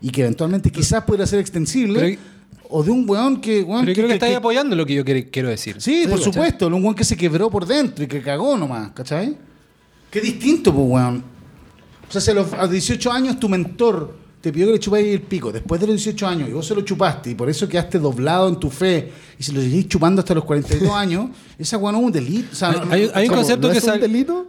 y 0.00 0.08
que 0.10 0.22
eventualmente 0.22 0.70
quizás 0.72 1.04
pudiera 1.04 1.26
ser 1.26 1.40
extensible, 1.40 2.00
Pero- 2.00 2.20
o 2.74 2.82
de 2.82 2.90
un 2.90 3.04
weón 3.06 3.38
que. 3.38 3.62
Weón, 3.62 3.80
pero 3.82 3.92
yo 3.92 3.94
creo 3.96 4.06
que, 4.06 4.12
que- 4.12 4.14
estáis 4.14 4.36
apoyando 4.36 4.74
lo 4.74 4.86
que 4.86 4.94
yo 4.94 5.04
quiero, 5.04 5.50
decir. 5.50 5.76
Sí, 5.78 6.06
por 6.08 6.18
supuesto, 6.18 6.68
un 6.68 6.74
weón 6.82 6.94
que 6.94 7.04
se 7.04 7.18
quebró 7.18 7.50
por 7.50 7.66
dentro 7.66 8.02
y 8.02 8.08
que 8.08 8.22
cagó 8.22 8.56
nomás, 8.56 8.92
¿cachai? 8.92 9.36
Qué 10.10 10.22
distinto, 10.22 10.72
pues, 10.72 10.86
weón. 10.88 11.22
O 12.08 12.10
sea, 12.12 12.22
si 12.22 12.30
a 12.30 12.34
los, 12.34 12.50
a 12.54 12.62
los 12.62 12.70
18 12.70 13.12
años 13.12 13.38
tu 13.38 13.48
mentor 13.50 14.16
te 14.42 14.52
pidió 14.52 14.66
que 14.66 14.72
le 14.74 14.78
chupáis 14.80 15.06
el 15.06 15.22
pico, 15.22 15.50
después 15.52 15.80
de 15.80 15.86
los 15.86 15.96
18 15.96 16.26
años, 16.26 16.48
y 16.48 16.52
vos 16.52 16.66
se 16.66 16.74
lo 16.74 16.82
chupaste, 16.82 17.30
y 17.30 17.34
por 17.34 17.48
eso 17.48 17.66
quedaste 17.68 17.98
doblado 17.98 18.48
en 18.48 18.56
tu 18.56 18.68
fe, 18.68 19.10
y 19.38 19.42
se 19.42 19.52
lo 19.52 19.60
seguís 19.62 19.88
chupando 19.88 20.20
hasta 20.20 20.34
los 20.34 20.44
42 20.44 20.90
años, 20.90 21.30
esa 21.58 21.78
weón 21.78 21.94
no 21.94 22.00
es 22.00 22.06
un 22.06 22.12
delito. 22.12 22.48
O 22.52 22.54
sea, 22.54 22.70
Hay- 22.70 22.76
no- 22.86 22.92
hay- 22.92 23.10
hay 23.14 23.28
un 23.28 23.34
concepto 23.34 23.68
¿No 23.68 23.72
que 23.72 23.78
es 23.78 23.84
un 23.84 24.00
delito? 24.00 24.48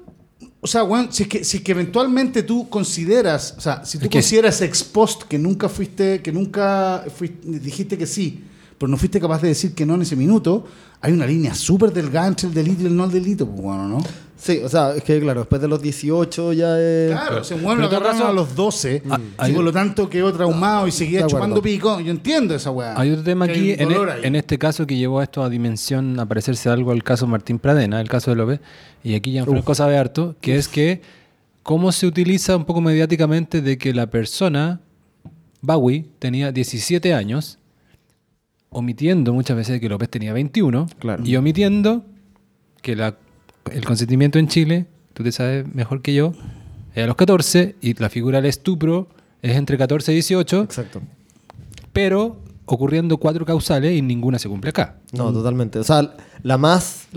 O 0.60 0.68
sea, 0.68 0.84
weón, 0.84 1.10
si 1.12 1.24
es 1.24 1.30
que, 1.30 1.44
si 1.44 1.58
es 1.58 1.64
que 1.64 1.72
eventualmente 1.74 2.42
tú 2.44 2.68
consideras, 2.70 3.54
o 3.58 3.62
sea, 3.62 3.86
si 3.86 3.98
tú 3.98 4.10
consideras 4.10 4.62
ex 4.62 4.84
post 4.84 5.24
que 5.24 5.38
nunca 5.38 5.70
fuiste, 5.70 6.22
que 6.22 6.32
nunca 6.32 7.06
fuiste- 7.16 7.60
dijiste 7.60 7.98
que 7.98 8.08
sí, 8.08 8.44
pero 8.78 8.90
no 8.90 8.98
fuiste 8.98 9.20
capaz 9.20 9.42
de 9.42 9.50
decir 9.50 9.74
que 9.74 9.86
no 9.86 9.96
en 9.96 10.02
ese 10.02 10.16
minuto, 10.16 10.66
hay 11.02 11.14
una 11.14 11.26
línea 11.28 11.54
súper 11.54 11.92
delgada 11.94 12.28
entre 12.28 12.48
el 12.48 12.54
delito 12.54 12.84
y 12.84 12.86
el 12.88 12.96
no 12.96 13.08
delito, 13.08 13.46
pues 13.48 13.62
bueno, 13.62 13.88
¿no? 13.88 13.98
Sí, 14.36 14.60
o 14.64 14.68
sea, 14.68 14.94
es 14.96 15.04
que 15.04 15.20
claro, 15.22 15.42
después 15.42 15.62
de 15.62 15.68
los 15.70 15.82
18 15.82 16.54
ya 16.54 16.78
es... 16.80 17.12
Claro, 17.12 17.36
lo 17.36 17.44
todo 17.44 17.70
agarraron 17.86 18.12
caso- 18.18 18.28
a 18.28 18.34
los 18.34 18.56
12 18.56 19.02
Ah, 19.38 19.48
y 19.48 19.54
por 19.54 19.64
lo 19.64 19.72
tanto 19.72 20.10
quedó 20.10 20.34
traumado 20.34 20.86
y 20.88 20.92
seguía 20.92 21.20
de 21.20 21.26
acuerdo. 21.26 21.38
chupando 21.46 21.62
pico. 21.62 22.00
Yo 22.02 22.12
entiendo 22.12 22.54
esa 22.56 22.72
weá. 22.72 23.00
Hay 23.00 23.12
otro 23.12 23.24
tema 23.24 23.46
aquí, 23.46 23.72
en, 23.72 23.92
e- 23.92 23.96
en 24.24 24.36
este 24.36 24.58
caso 24.58 24.86
que 24.86 24.98
llevó 24.98 25.20
a 25.20 25.24
esto 25.24 25.44
a 25.44 25.50
dimensión, 25.50 26.20
a 26.20 26.26
parecerse 26.26 26.68
algo 26.70 26.92
al 26.92 27.04
caso 27.04 27.26
Martín 27.28 27.58
Pradena, 27.60 28.02
el 28.02 28.10
caso 28.10 28.32
de 28.32 28.38
López, 28.38 28.60
y 29.04 29.16
aquí 29.16 29.32
Gianfranco 29.32 29.76
sabe 29.76 29.98
harto, 29.98 30.36
que 30.42 30.56
es 30.58 30.68
que 30.68 31.02
cómo 31.62 31.92
se 31.94 32.06
utiliza 32.08 32.58
un 32.58 32.66
poco 32.66 32.82
mediáticamente 32.82 33.62
de 33.62 33.78
que 33.78 33.94
la 33.94 34.08
persona, 34.08 34.82
Bowie, 35.62 36.06
tenía 36.20 36.52
17 36.52 37.14
años, 37.14 37.60
omitiendo 38.70 39.34
muchas 39.34 39.56
veces 39.56 39.80
que 39.80 39.88
López 39.88 40.10
tenía 40.10 40.34
21, 40.34 40.88
Claro. 41.00 41.24
y 41.26 41.36
omitiendo 41.36 42.04
que 42.82 42.96
la- 42.96 43.16
el 43.72 43.86
consentimiento 43.86 44.40
en 44.40 44.48
Chile, 44.48 44.86
tú 45.14 45.24
te 45.24 45.32
sabes 45.32 45.66
mejor 45.74 46.02
que 46.02 46.14
yo, 46.14 46.34
es 46.96 47.04
a 47.04 47.08
los 47.08 47.16
14, 47.16 47.76
y 47.82 47.94
la 47.96 48.10
figura 48.10 48.40
del 48.40 48.50
estupro 48.50 49.08
es 49.42 49.56
entre 49.56 49.78
14 49.78 50.12
y 50.12 50.16
18, 50.16 50.62
Exacto. 50.64 51.02
pero 51.92 52.38
ocurriendo 52.66 53.18
cuatro 53.18 53.46
causales 53.46 53.98
y 53.98 54.02
ninguna 54.02 54.40
se 54.40 54.50
cumple 54.50 54.70
acá. 54.70 54.98
No, 55.12 55.32
totalmente. 55.34 55.80
O 55.80 55.84
sea, 55.84 56.16
la 56.42 56.58
más. 56.58 57.08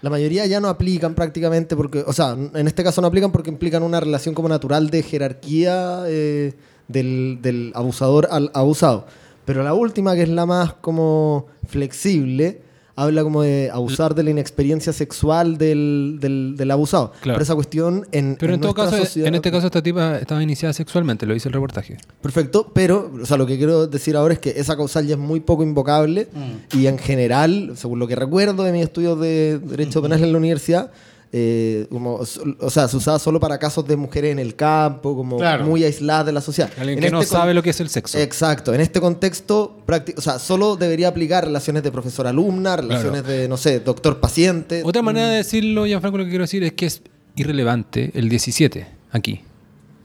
La 0.00 0.10
mayoría 0.10 0.46
ya 0.46 0.60
no 0.60 0.68
aplican 0.68 1.14
prácticamente 1.14 1.74
porque. 1.74 2.04
O 2.06 2.12
sea, 2.12 2.36
en 2.54 2.66
este 2.66 2.84
caso 2.84 3.00
no 3.00 3.08
aplican 3.08 3.32
porque 3.32 3.50
implican 3.50 3.82
una 3.82 3.98
relación 3.98 4.34
como 4.34 4.48
natural 4.48 4.90
de 4.90 5.02
jerarquía 5.02 6.04
eh, 6.06 6.54
del, 6.86 7.38
del 7.42 7.72
abusador 7.74 8.28
al 8.30 8.50
abusado. 8.54 9.06
Pero 9.44 9.62
la 9.62 9.74
última, 9.74 10.14
que 10.14 10.22
es 10.22 10.28
la 10.28 10.46
más 10.46 10.74
como 10.74 11.46
flexible, 11.66 12.60
habla 13.00 13.22
como 13.22 13.42
de 13.42 13.70
abusar 13.72 14.14
de 14.14 14.22
la 14.24 14.30
inexperiencia 14.30 14.92
sexual 14.92 15.56
del, 15.58 16.18
del, 16.20 16.54
del 16.56 16.70
abusado. 16.70 17.12
Claro. 17.20 17.36
Pero 17.36 17.42
esa 17.42 17.54
cuestión 17.54 18.06
en. 18.12 18.36
Pero 18.38 18.54
en, 18.54 18.60
todo 18.60 18.74
caso, 18.74 18.96
sociedad- 18.96 19.28
en 19.28 19.34
este 19.36 19.50
caso 19.50 19.66
esta 19.66 19.82
tipa 19.82 20.18
estaba 20.18 20.42
iniciada 20.42 20.72
sexualmente, 20.72 21.24
lo 21.26 21.34
dice 21.34 21.48
el 21.48 21.52
reportaje. 21.54 21.96
Perfecto, 22.20 22.70
pero 22.74 23.10
o 23.22 23.26
sea, 23.26 23.36
lo 23.36 23.46
que 23.46 23.56
quiero 23.56 23.86
decir 23.86 24.16
ahora 24.16 24.34
es 24.34 24.40
que 24.40 24.50
esa 24.56 24.76
causal 24.76 25.06
ya 25.06 25.14
es 25.14 25.20
muy 25.20 25.40
poco 25.40 25.62
invocable 25.62 26.28
y 26.76 26.86
en 26.86 26.98
general, 26.98 27.72
según 27.76 27.98
lo 27.98 28.08
que 28.08 28.16
recuerdo 28.16 28.64
de 28.64 28.72
mis 28.72 28.82
estudios 28.82 29.18
de 29.20 29.58
Derecho 29.58 30.02
Penal 30.02 30.22
en 30.24 30.32
la 30.32 30.38
universidad, 30.38 30.90
eh, 31.32 31.86
como, 31.90 32.14
o 32.14 32.70
sea, 32.70 32.88
se 32.88 32.96
usaba 32.96 33.18
solo 33.18 33.38
para 33.38 33.58
casos 33.58 33.86
de 33.86 33.96
mujeres 33.96 34.32
en 34.32 34.38
el 34.38 34.56
campo, 34.56 35.14
como 35.14 35.36
Claro. 35.38 35.64
muy 35.64 35.84
aisladas 35.84 36.26
de 36.26 36.32
la 36.32 36.40
sociedad. 36.40 36.70
Alguien 36.78 36.98
En 36.98 37.04
que 37.04 37.10
no 37.10 37.20
este 37.20 37.32
sabe 37.34 37.52
lo 37.54 37.62
que 37.62 37.70
es 37.70 37.80
el 37.80 37.88
sexo. 37.90 38.18
Exacto, 38.18 38.72
en 38.74 38.80
este 38.80 39.00
contexto, 39.00 39.78
o 40.16 40.20
sea, 40.20 40.38
solo 40.38 40.76
debería 40.76 41.08
aplicar 41.08 41.44
relaciones 41.44 41.82
de 41.82 41.92
profesor-alumna, 41.92 42.76
relaciones 42.76 43.24
de, 43.26 43.48
no 43.48 43.56
sé, 43.56 43.80
doctor-paciente. 43.80 44.82
Otra 44.84 45.02
manera 45.02 45.28
de 45.28 45.36
decirlo, 45.38 45.84
Gianfranco, 45.86 46.18
lo 46.18 46.24
que 46.24 46.30
quiero 46.30 46.44
decir 46.44 46.62
es 46.64 46.72
que 46.72 46.86
es 46.86 47.02
irrelevante 47.36 48.10
el 48.14 48.28
17 48.28 48.86
aquí. 49.12 49.42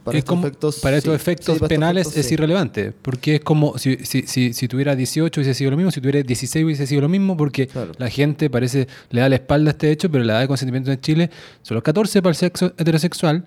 Para 0.04 0.18
Es 0.18 0.24
estos 0.24 0.34
como- 0.36 0.48
efectos, 0.48 0.80
para 0.80 0.98
estos 0.98 1.12
sí. 1.14 1.16
efectos 1.16 1.46
Sí, 1.46 1.52
estos 1.54 1.70
penales 1.70 2.02
efectos, 2.08 2.20
es 2.20 2.28
sí. 2.28 2.34
irrelevante, 2.34 2.92
porque 3.02 3.36
es 3.36 3.42
como 3.42 3.78
si, 3.78 3.98
si, 4.04 4.24
si, 4.24 4.52
si 4.54 4.68
tuviera 4.68 4.96
18 4.96 5.40
hubiese 5.40 5.54
sido 5.58 5.72
lo 5.72 5.78
mismo, 5.78 5.92
si 5.92 6.02
tuviera 6.02 6.22
16 6.22 6.66
hubiese 6.66 6.86
sido 6.88 7.02
lo 7.02 7.10
mismo, 7.10 7.38
porque 7.38 7.68
Claro. 7.68 7.94
la 7.98 8.10
gente 8.10 8.50
parece 8.50 8.88
le 9.12 9.22
da 9.22 9.30
la 9.30 9.36
espalda 9.36 9.70
a 9.70 9.72
este 9.72 9.92
hecho, 9.92 10.12
pero 10.12 10.24
la 10.26 10.34
edad 10.34 10.42
de 10.42 10.48
consentimiento 10.48 10.92
en 10.92 11.00
Chile 11.00 11.30
son 11.62 11.76
los 11.76 11.84
14 11.84 12.22
para 12.22 12.32
el 12.32 12.36
sexo 12.36 12.74
heterosexual 12.78 13.46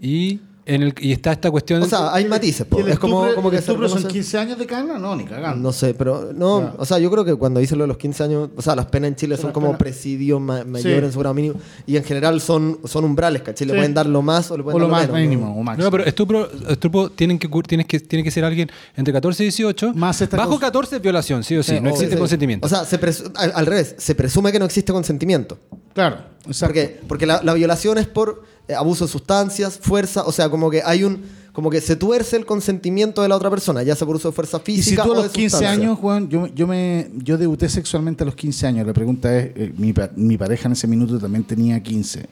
y, 0.00 0.40
en 0.66 0.82
el, 0.82 0.94
y 1.00 1.12
está 1.12 1.32
esta 1.32 1.50
cuestión... 1.50 1.82
O 1.82 1.86
sea, 1.86 2.14
hay 2.14 2.24
matices, 2.26 2.66
po. 2.66 2.78
¿Y 2.78 2.82
el 2.82 2.88
es 2.88 2.98
como, 2.98 3.26
como 3.34 3.50
que 3.50 3.56
el 3.56 3.60
estupro 3.60 3.88
son 3.88 3.98
reconoce- 4.02 4.12
15 4.12 4.38
años 4.38 4.58
de 4.58 4.66
cana? 4.66 4.98
No, 4.98 5.14
ni 5.14 5.24
cagando. 5.24 5.62
No 5.62 5.72
sé, 5.72 5.92
pero 5.94 6.32
no, 6.34 6.72
o 6.78 6.84
sea, 6.86 6.98
yo 6.98 7.10
creo 7.10 7.24
que 7.24 7.34
cuando 7.34 7.60
dice 7.60 7.76
lo 7.76 7.84
de 7.84 7.88
los 7.88 7.98
15 7.98 8.22
años, 8.24 8.48
o 8.56 8.62
sea, 8.62 8.74
las 8.74 8.86
penas 8.86 9.08
en 9.08 9.16
Chile 9.16 9.36
Son 9.36 9.52
como 9.52 9.68
penas- 9.68 9.78
presidio 9.78 10.40
ma- 10.40 10.64
mayor 10.64 11.00
Sí. 11.00 11.04
en 11.06 11.12
su 11.12 11.18
grado 11.18 11.34
mínimo 11.34 11.56
y 11.86 11.96
en 11.96 12.04
general 12.04 12.40
son, 12.40 12.78
son 12.84 13.04
umbrales, 13.04 13.42
¿cachai? 13.42 13.66
Le 13.66 13.72
Sí. 13.74 13.76
pueden 13.78 13.94
dar 13.94 14.06
lo 14.06 14.22
más 14.22 14.50
o 14.50 14.56
le 14.56 14.62
pueden 14.62 14.76
o 14.76 14.78
lo 14.78 14.88
dar 14.88 14.92
más 15.02 15.12
menos, 15.12 15.20
mínimo, 15.30 15.46
¿no? 15.46 15.54
o 15.56 15.62
máximo. 15.62 15.84
No, 15.84 15.90
pero 15.90 16.04
estupro, 16.04 16.48
estupro 16.68 17.10
tienen 17.10 17.38
que, 17.38 17.48
tienes 17.66 17.86
que, 17.86 18.00
tiene 18.00 18.22
que 18.24 18.30
ser 18.30 18.44
alguien 18.44 18.70
entre 18.96 19.12
14 19.12 19.42
y 19.42 19.46
18. 19.46 19.92
Más 19.94 20.20
esta 20.22 20.36
Bajo 20.36 20.50
cosa- 20.50 20.60
14 20.66 20.96
es 20.96 21.02
violación, 21.02 21.44
sí 21.44 21.56
o 21.56 21.62
sí. 21.62 21.74
Sí, 21.74 21.80
no 21.80 21.90
o- 21.90 21.92
existe 21.92 22.14
Sí. 22.14 22.18
consentimiento. 22.18 22.66
O 22.66 22.68
sea, 22.70 22.84
se 22.84 22.98
al, 23.36 23.52
al 23.54 23.66
revés, 23.66 23.94
se 23.98 24.14
presume 24.14 24.50
que 24.50 24.58
no 24.58 24.64
existe 24.64 24.92
consentimiento. 24.92 25.58
Claro, 25.92 26.16
exacto. 26.46 26.66
Porque, 26.74 27.00
porque 27.06 27.26
la, 27.26 27.42
la 27.42 27.54
violación 27.54 27.98
es 27.98 28.06
por 28.06 28.42
abuso 28.76 29.06
de 29.06 29.12
sustancias, 29.12 29.78
fuerza, 29.80 30.24
o 30.24 30.32
sea, 30.32 30.48
como 30.48 30.70
que 30.70 30.82
hay 30.84 31.04
un. 31.04 31.44
Como 31.52 31.70
que 31.70 31.80
se 31.80 31.94
tuerce 31.94 32.36
el 32.36 32.46
consentimiento 32.46 33.22
de 33.22 33.28
la 33.28 33.36
otra 33.36 33.48
persona, 33.48 33.84
ya 33.84 33.94
sea 33.94 34.08
por 34.08 34.16
uso 34.16 34.30
de 34.30 34.34
fuerza 34.34 34.60
Y 34.66 34.72
si 34.72 34.82
física 34.82 35.04
tú 35.04 35.10
a 35.10 35.12
o 35.12 35.16
de 35.18 35.22
los 35.22 35.32
15 35.32 35.50
sustancia. 35.50 35.70
años, 35.70 35.98
Juan, 36.00 36.28
yo, 36.28 36.48
yo, 36.48 36.66
me, 36.66 37.08
yo 37.22 37.38
debuté 37.38 37.68
sexualmente 37.68 38.24
a 38.24 38.26
los 38.26 38.34
15 38.34 38.66
años. 38.66 38.86
La 38.88 38.92
pregunta 38.92 39.38
es, 39.38 39.52
eh, 39.54 39.72
mi, 39.76 39.94
mi 40.16 40.36
pareja 40.36 40.66
en 40.66 40.72
ese 40.72 40.88
minuto 40.88 41.16
también 41.20 41.44
tenía 41.44 41.80
15. 41.80 42.26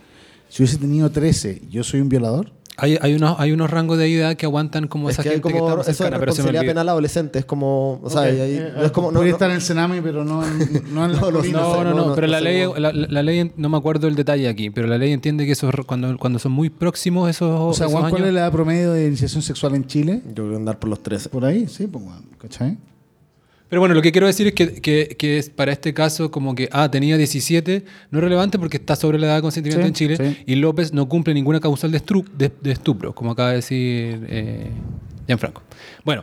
Si 0.48 0.62
hubiese 0.62 0.76
tenido 0.76 1.08
13, 1.08 1.62
¿yo 1.70 1.84
soy 1.84 2.00
un 2.00 2.08
violador? 2.08 2.50
Hay, 2.78 2.96
hay, 3.02 3.14
unos, 3.14 3.38
hay 3.38 3.52
unos 3.52 3.70
rangos 3.70 3.98
de 3.98 4.12
edad 4.16 4.34
que 4.34 4.46
aguantan 4.46 4.88
como 4.88 5.10
Es 5.10 5.14
esa 5.16 5.22
que 5.22 5.28
hay 5.28 5.34
gente 5.36 5.48
que 5.50 5.54
como 5.58 5.66
está 5.68 5.76
más 5.76 5.88
eso 5.88 6.04
cercana, 6.04 6.24
responsabilidad 6.24 6.62
penal 6.64 6.88
adolescente, 6.88 7.38
es 7.38 7.44
como. 7.44 8.00
O 8.02 8.08
sea, 8.08 8.22
Ok, 8.22 8.26
hay- 8.28 8.40
hay- 8.40 8.56
eh, 8.56 8.72
no 8.74 8.82
es 8.84 8.90
como. 8.92 9.08
no- 9.12 9.18
podría 9.18 9.30
no- 9.32 9.36
estar 9.36 9.50
en 9.50 9.56
el 9.56 9.62
Sename, 9.62 10.00
pero 10.02 10.24
no 10.24 10.42
en, 10.46 10.58
no 10.94 11.04
en 11.04 11.12
No, 11.12 11.30
no, 11.84 12.14
pero 12.14 12.26
no 12.26 12.26
la 12.26 12.40
ley, 12.40 12.64
la, 12.78 12.92
la 12.92 13.22
ley, 13.22 13.52
no 13.56 13.68
me 13.68 13.76
acuerdo 13.76 14.08
el 14.08 14.14
detalle 14.14 14.48
aquí, 14.48 14.70
pero 14.70 14.86
la 14.86 14.96
ley 14.96 15.12
entiende 15.12 15.44
que 15.44 15.52
eso 15.52 15.68
es 15.68 15.74
cuando, 15.86 16.16
cuando 16.16 16.38
son 16.38 16.52
muy 16.52 16.70
próximos 16.70 17.28
esos, 17.28 17.50
O 17.50 17.74
sea, 17.74 17.86
esos 17.86 17.92
Juan, 18.00 18.10
¿cuál 18.10 18.22
años. 18.22 18.28
es 18.28 18.34
la 18.34 18.40
edad 18.40 18.52
promedio 18.52 18.92
de 18.92 19.06
iniciación 19.06 19.42
sexual 19.42 19.74
en 19.74 19.86
Chile? 19.86 20.22
Yo 20.34 20.44
voy 20.46 20.54
a 20.54 20.56
andar 20.56 20.78
por 20.78 20.88
los 20.88 21.02
13. 21.02 21.28
Por 21.28 21.44
ahí, 21.44 21.66
sí, 21.68 21.86
pues, 21.86 22.04
¿cachai? 22.40 22.78
Pero 23.72 23.80
bueno, 23.80 23.94
lo 23.94 24.02
que 24.02 24.12
quiero 24.12 24.26
decir 24.26 24.48
es 24.48 24.52
que, 24.52 24.74
que, 24.82 25.16
que 25.18 25.38
es 25.38 25.48
para 25.48 25.72
este 25.72 25.94
caso 25.94 26.30
como 26.30 26.54
que, 26.54 26.68
ah, 26.72 26.90
tenía 26.90 27.16
17, 27.16 27.82
no 28.10 28.18
es 28.18 28.22
relevante 28.22 28.58
porque 28.58 28.76
está 28.76 28.96
sobre 28.96 29.18
la 29.18 29.28
edad 29.28 29.36
de 29.36 29.40
consentimiento 29.40 29.82
Sí, 29.82 29.88
en 29.88 29.94
Chile 29.94 30.16
sí. 30.18 30.42
y 30.46 30.56
López 30.56 30.92
no 30.92 31.08
cumple 31.08 31.32
ninguna 31.32 31.58
causal 31.58 31.90
de, 31.90 31.98
estru- 32.04 32.28
de, 32.36 32.52
de 32.60 32.70
estupro, 32.70 33.14
como 33.14 33.30
acaba 33.30 33.48
de 33.48 33.54
decir 33.56 34.26
eh, 34.28 34.66
Gianfranco. 35.26 35.62
Bueno, 36.04 36.22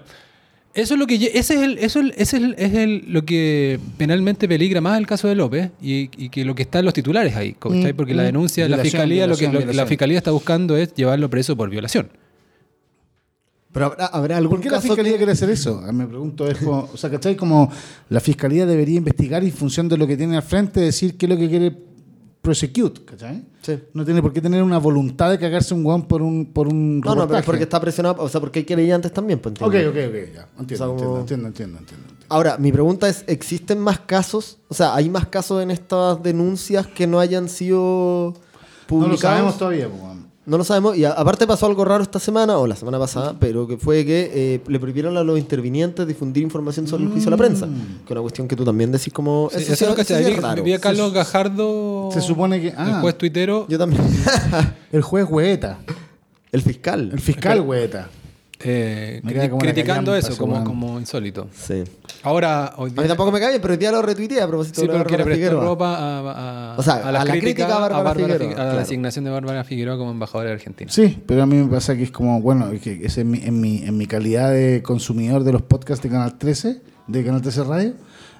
Eso 0.76 0.94
es 0.94 1.00
lo 1.00 1.08
que 1.08 1.16
ese 1.16 1.40
es 1.40 1.50
el, 1.50 1.80
eso 1.80 2.02
es, 2.16 2.34
el- 2.36 2.54
es 2.60 2.74
el- 2.76 3.06
lo 3.08 3.26
que 3.26 3.80
penalmente 3.98 4.48
peligra 4.48 4.80
más 4.80 5.00
el 5.00 5.08
caso 5.08 5.28
de 5.28 5.34
López 5.34 5.72
y, 5.82 6.12
y 6.24 6.30
que 6.30 6.46
lo 6.46 6.54
que 6.54 6.62
está 6.62 6.78
en 6.78 6.86
los 6.86 6.94
titulares 6.94 7.36
ahí, 7.36 7.54
¿cachai? 7.54 7.94
Mm, 7.94 7.96
porque 7.96 8.14
la 8.14 8.22
mm. 8.22 8.26
denuncia 8.28 8.64
de 8.66 8.70
la 8.70 8.76
Violación, 8.76 8.92
fiscalía 8.92 9.26
lo 9.26 9.36
que 9.36 9.48
lo 9.48 9.74
la 9.74 9.88
fiscalía 9.88 10.20
está 10.20 10.30
buscando 10.30 10.78
es 10.78 10.94
llevarlo 10.94 11.32
preso 11.32 11.58
por 11.58 11.72
violación. 11.72 12.12
Pero 13.72 13.86
habrá, 13.86 14.06
habrá 14.08 14.38
algún 14.38 14.58
¿Por 14.58 14.62
qué 14.64 14.70
la 14.70 14.78
caso 14.78 14.88
fiscalía 14.88 15.12
que- 15.14 15.18
quiere 15.18 15.32
hacer 15.34 15.50
eso? 15.50 15.82
Ah, 15.86 15.92
Me 15.92 16.08
pregunto, 16.08 16.48
es 16.48 16.58
como, 16.58 16.90
o 16.92 16.98
sea, 16.98 17.10
¿cachai? 17.10 17.36
Como 17.36 17.72
la 18.10 18.20
fiscalía 18.20 18.66
debería 18.66 18.98
investigar 18.98 19.44
y 19.44 19.48
en 19.48 19.54
función 19.54 19.88
de 19.88 19.98
lo 19.98 20.08
que 20.08 20.18
tiene 20.18 20.36
al 20.36 20.44
frente 20.44 20.80
decir 20.80 21.18
qué 21.18 21.28
es 21.28 21.30
lo 21.30 21.38
que 21.38 21.48
quiere 21.50 21.78
prosecute, 22.42 23.04
¿cachai? 23.06 23.44
Sí. 23.62 23.78
No 23.94 24.04
tiene 24.06 24.22
por 24.22 24.32
qué 24.34 24.42
tener 24.42 24.64
una 24.64 24.78
voluntad 24.80 25.30
de 25.30 25.38
cagarse 25.38 25.74
un 25.74 25.84
guan 25.84 26.04
por 26.08 26.22
un 26.22 26.46
por 26.54 26.68
un 26.68 27.00
No, 27.02 27.14
no, 27.14 27.28
pero 27.28 27.40
es 27.40 27.46
porque 27.46 27.64
está 27.64 27.80
presionado, 27.80 28.24
o 28.24 28.30
sea, 28.30 28.40
porque 28.40 28.60
hay 28.60 28.66
querellantes 28.66 29.12
también, 29.14 29.38
pues, 29.40 29.54
Ok, 29.62 29.74
entiendo. 29.76 29.90
ok, 29.92 29.98
ok, 30.08 30.34
ya. 30.34 30.48
Entiendo, 30.58 30.64
O 30.64 30.66
sea, 30.66 30.86
entiendo, 30.88 30.96
como- 31.06 31.20
entiendo, 31.20 31.48
entiendo, 31.48 31.78
entiendo, 31.80 31.80
entiendo. 32.10 32.26
Ahora, 32.30 32.58
mi 32.58 32.72
pregunta 32.72 33.10
es, 33.10 33.24
¿existen 33.28 33.80
más 33.80 34.00
casos? 34.00 34.58
O 34.70 34.74
sea, 34.74 34.96
¿hay 34.96 35.10
más 35.10 35.28
casos 35.28 35.62
en 35.62 35.70
estas 35.72 36.24
denuncias 36.24 36.88
que 36.88 37.06
no 37.06 37.20
hayan 37.20 37.50
sido 37.50 38.34
No 38.34 38.40
publicados? 38.88 39.12
lo 39.12 39.18
sabemos 39.30 39.58
todavía, 39.58 39.90
pues. 39.90 40.02
No 40.50 40.58
lo 40.58 40.64
sabemos. 40.64 40.98
Y 40.98 41.06
a- 41.06 41.12
aparte 41.12 41.46
pasó 41.46 41.68
algo 41.68 41.86
raro 41.86 42.02
esta 42.04 42.20
semana, 42.20 42.58
o 42.58 42.66
la 42.68 42.76
semana 42.76 42.98
pasada, 42.98 43.36
pero 43.40 43.68
que 43.68 43.78
fue 43.78 44.04
que 44.06 44.32
eh, 44.34 44.62
le 44.68 44.80
prohibieron 44.80 45.16
a 45.16 45.24
los 45.24 45.38
intervinientes 45.38 46.08
difundir 46.08 46.42
información 46.44 46.88
sobre 46.88 47.04
el 47.04 47.12
juicio 47.12 47.30
a 47.30 47.32
la 47.32 47.38
prensa. 47.38 47.68
Que 47.68 48.06
es 48.06 48.12
una 48.12 48.22
cuestión 48.22 48.48
que 48.48 48.56
tú 48.56 48.66
también 48.66 48.92
decís 48.92 49.14
como... 49.14 49.50
Sí, 49.52 49.58
eso 49.62 49.74
eso 49.74 49.76
sí- 49.76 49.86
lo 49.86 49.92
eso 49.92 49.98
cachai. 49.98 50.24
sí 50.26 50.30
es 50.32 50.36
Vi- 50.38 50.42
raro. 50.42 50.64
Vi 50.64 50.74
a 50.74 50.80
Carlos 50.80 51.14
Gajardo, 51.14 52.10
Se 52.12 52.22
supone 52.22 52.60
que- 52.60 52.70
el 52.70 52.76
ah. 52.78 53.00
juez 53.02 53.18
tuitero, 53.18 53.66
Yo 53.70 53.78
también. 53.78 54.02
El 54.92 55.02
juez 55.04 55.26
Hueta, 55.30 55.78
el 56.52 56.62
fiscal. 56.64 57.12
el 57.14 57.20
fiscal 57.20 57.62
Hueta. 57.62 58.10
Eh, 58.62 59.22
como 59.50 59.60
criticando 59.60 60.16
eso 60.16 60.38
como, 60.38 60.64
como 60.64 61.00
insólito. 61.00 61.48
Sí. 61.54 61.84
Ahora, 62.24 62.74
hoy 62.78 62.92
A 62.98 63.02
mí 63.02 63.08
tampoco 63.08 63.32
me 63.32 63.40
cae 63.40 63.50
bien, 63.50 63.62
pero 63.62 63.74
hoy 63.74 63.78
día 63.78 63.92
lo 63.92 64.02
retuiteé 64.02 64.42
a 64.42 64.48
propósito 64.48 64.82
sí, 64.82 64.88
de 64.88 64.94
Bárbara 64.94 65.24
Figueroa. 65.24 65.64
ropa 65.64 65.96
a, 65.96 66.74
a, 66.74 66.78
O 66.78 66.84
sea, 66.84 66.96
a 66.96 67.12
la 67.12 67.24
crítica 67.26 67.66
a 67.66 67.80
Bárbara 67.80 68.04
Bárbara 68.04 68.16
Figueroa, 68.16 68.38
Fi- 68.38 68.54
a 68.54 68.58
la 68.58 68.64
claro. 68.72 68.80
asignación 68.82 69.26
de 69.26 69.32
Bárbara 69.32 69.64
Figueroa 69.64 69.98
como 69.98 70.12
embajadora 70.12 70.50
de 70.50 70.56
Argentina. 70.56 70.92
Sí, 70.92 71.22
pero 71.26 71.44
a 71.44 71.46
mí 71.46 71.56
me 71.56 71.68
pasa 71.68 71.96
que 71.96 72.04
es 72.04 72.12
como, 72.12 72.42
bueno, 72.42 72.70
que 72.84 73.00
es 73.06 73.18
en, 73.18 73.32
mi, 73.32 73.40
en, 73.44 73.62
mi, 73.62 73.84
en 73.84 73.96
mi 73.98 74.06
calidad 74.08 74.52
de 74.52 74.82
consumidor 74.84 75.44
de 75.46 75.54
los 75.54 75.62
podcasts 75.62 76.04
de 76.04 76.10
Canal 76.10 76.38
13, 76.38 76.82
de 77.08 77.24
Canal 77.26 77.42
13 77.42 77.64
Radio, 77.64 77.94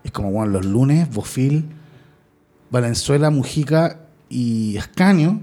es 0.04 0.12
como, 0.12 0.32
bueno, 0.32 0.52
los 0.52 0.66
lunes, 0.66 1.10
Bofil, 1.14 1.66
Valenzuela, 2.72 3.30
Mujica 3.30 4.00
y 4.30 4.78
Ascanio, 4.78 5.40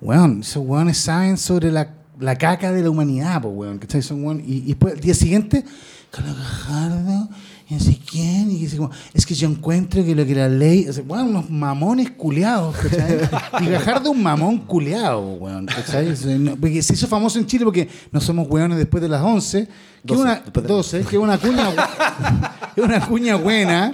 weón, 0.00 0.40
esos 0.42 0.64
weones 0.64 0.98
saben 0.98 1.36
sobre 1.38 1.72
la, 1.72 1.94
la 2.20 2.36
caca 2.36 2.72
de 2.72 2.82
la 2.82 2.90
humanidad, 2.90 3.42
pues, 3.42 3.54
weón, 3.54 3.78
¿cachai? 3.78 4.02
Son 4.02 4.24
weón, 4.24 4.42
y, 4.46 4.56
y 4.56 4.60
después, 4.68 4.94
el 4.94 5.00
día 5.00 5.14
siguiente, 5.14 5.64
Carlos 6.10 6.36
Gajardo, 6.36 7.28
y 7.70 7.74
no 7.74 7.80
sé 7.80 7.98
quién, 8.10 8.50
y 8.50 8.60
dice 8.60 8.78
como, 8.78 8.90
es 9.12 9.26
que 9.26 9.34
yo 9.34 9.46
encuentro 9.48 10.02
que 10.02 10.14
lo 10.14 10.24
que 10.24 10.34
la 10.34 10.48
ley, 10.48 10.88
o 10.88 10.92
sea, 10.92 11.04
weón, 11.04 11.28
unos 11.28 11.50
mamones 11.50 12.10
culeados, 12.12 12.74
¿cachai? 12.76 13.18
Y 13.60 13.66
Gajardo 13.66 14.10
un 14.10 14.22
mamón 14.22 14.58
culeado, 14.58 15.20
weón, 15.34 15.66
¿cachai? 15.66 16.14
Porque 16.58 16.82
se 16.82 16.94
hizo 16.94 17.06
famoso 17.06 17.38
en 17.38 17.46
Chile 17.46 17.64
porque 17.64 17.88
no 18.10 18.20
somos 18.20 18.48
weones 18.48 18.78
después 18.78 19.02
de 19.02 19.08
las 19.08 19.22
11, 19.22 19.66
que 19.66 20.14
es 20.14 20.18
12, 20.18 20.22
una, 20.22 20.34
después 20.36 20.54
de 20.54 20.60
las 20.62 20.68
12, 20.68 21.04
que 21.04 21.18
una 21.18 21.38
cuña, 21.38 21.70
es 22.76 22.82
una 22.82 23.06
cuña 23.06 23.36
buena, 23.36 23.92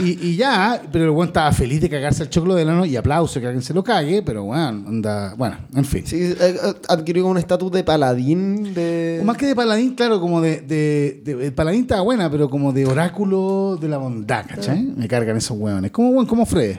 y, 0.00 0.28
y 0.30 0.36
ya, 0.36 0.82
pero 0.90 1.04
el 1.04 1.10
weón 1.10 1.28
estaba 1.28 1.52
feliz 1.52 1.80
de 1.80 1.88
cagarse 1.88 2.22
el 2.24 2.28
choclo 2.30 2.54
de 2.54 2.64
lano 2.64 2.84
y 2.84 2.96
aplauso 2.96 3.38
que 3.40 3.46
alguien 3.46 3.62
se 3.62 3.72
lo 3.72 3.84
cague, 3.84 4.22
pero 4.22 4.42
weón, 4.44 4.84
anda, 4.88 5.34
bueno, 5.36 5.56
en 5.74 5.84
fin. 5.84 6.04
Sí, 6.06 6.16
eh, 6.20 6.36
eh, 6.40 6.56
adquirió 6.88 7.26
un 7.26 7.38
estatus 7.38 7.70
de 7.70 7.84
paladín 7.84 8.74
de... 8.74 9.20
O 9.22 9.24
más 9.24 9.36
que 9.36 9.46
de 9.46 9.54
paladín, 9.54 9.94
claro, 9.94 10.20
como 10.20 10.40
de, 10.40 10.62
de, 10.62 11.20
de- 11.24 11.46
El 11.46 11.52
paladín 11.52 11.82
estaba 11.82 12.00
buena, 12.02 12.28
pero 12.30 12.50
como 12.50 12.72
de 12.72 12.86
oráculo 12.86 13.78
de 13.80 13.88
la 13.88 13.98
bondad, 13.98 14.44
¿cachai? 14.48 14.82
Me 14.82 15.06
cargan 15.06 15.36
esos 15.36 15.56
hueones. 15.56 15.90
Como, 15.92 16.12
bueno, 16.12 16.28
como 16.28 16.44
Fred. 16.46 16.76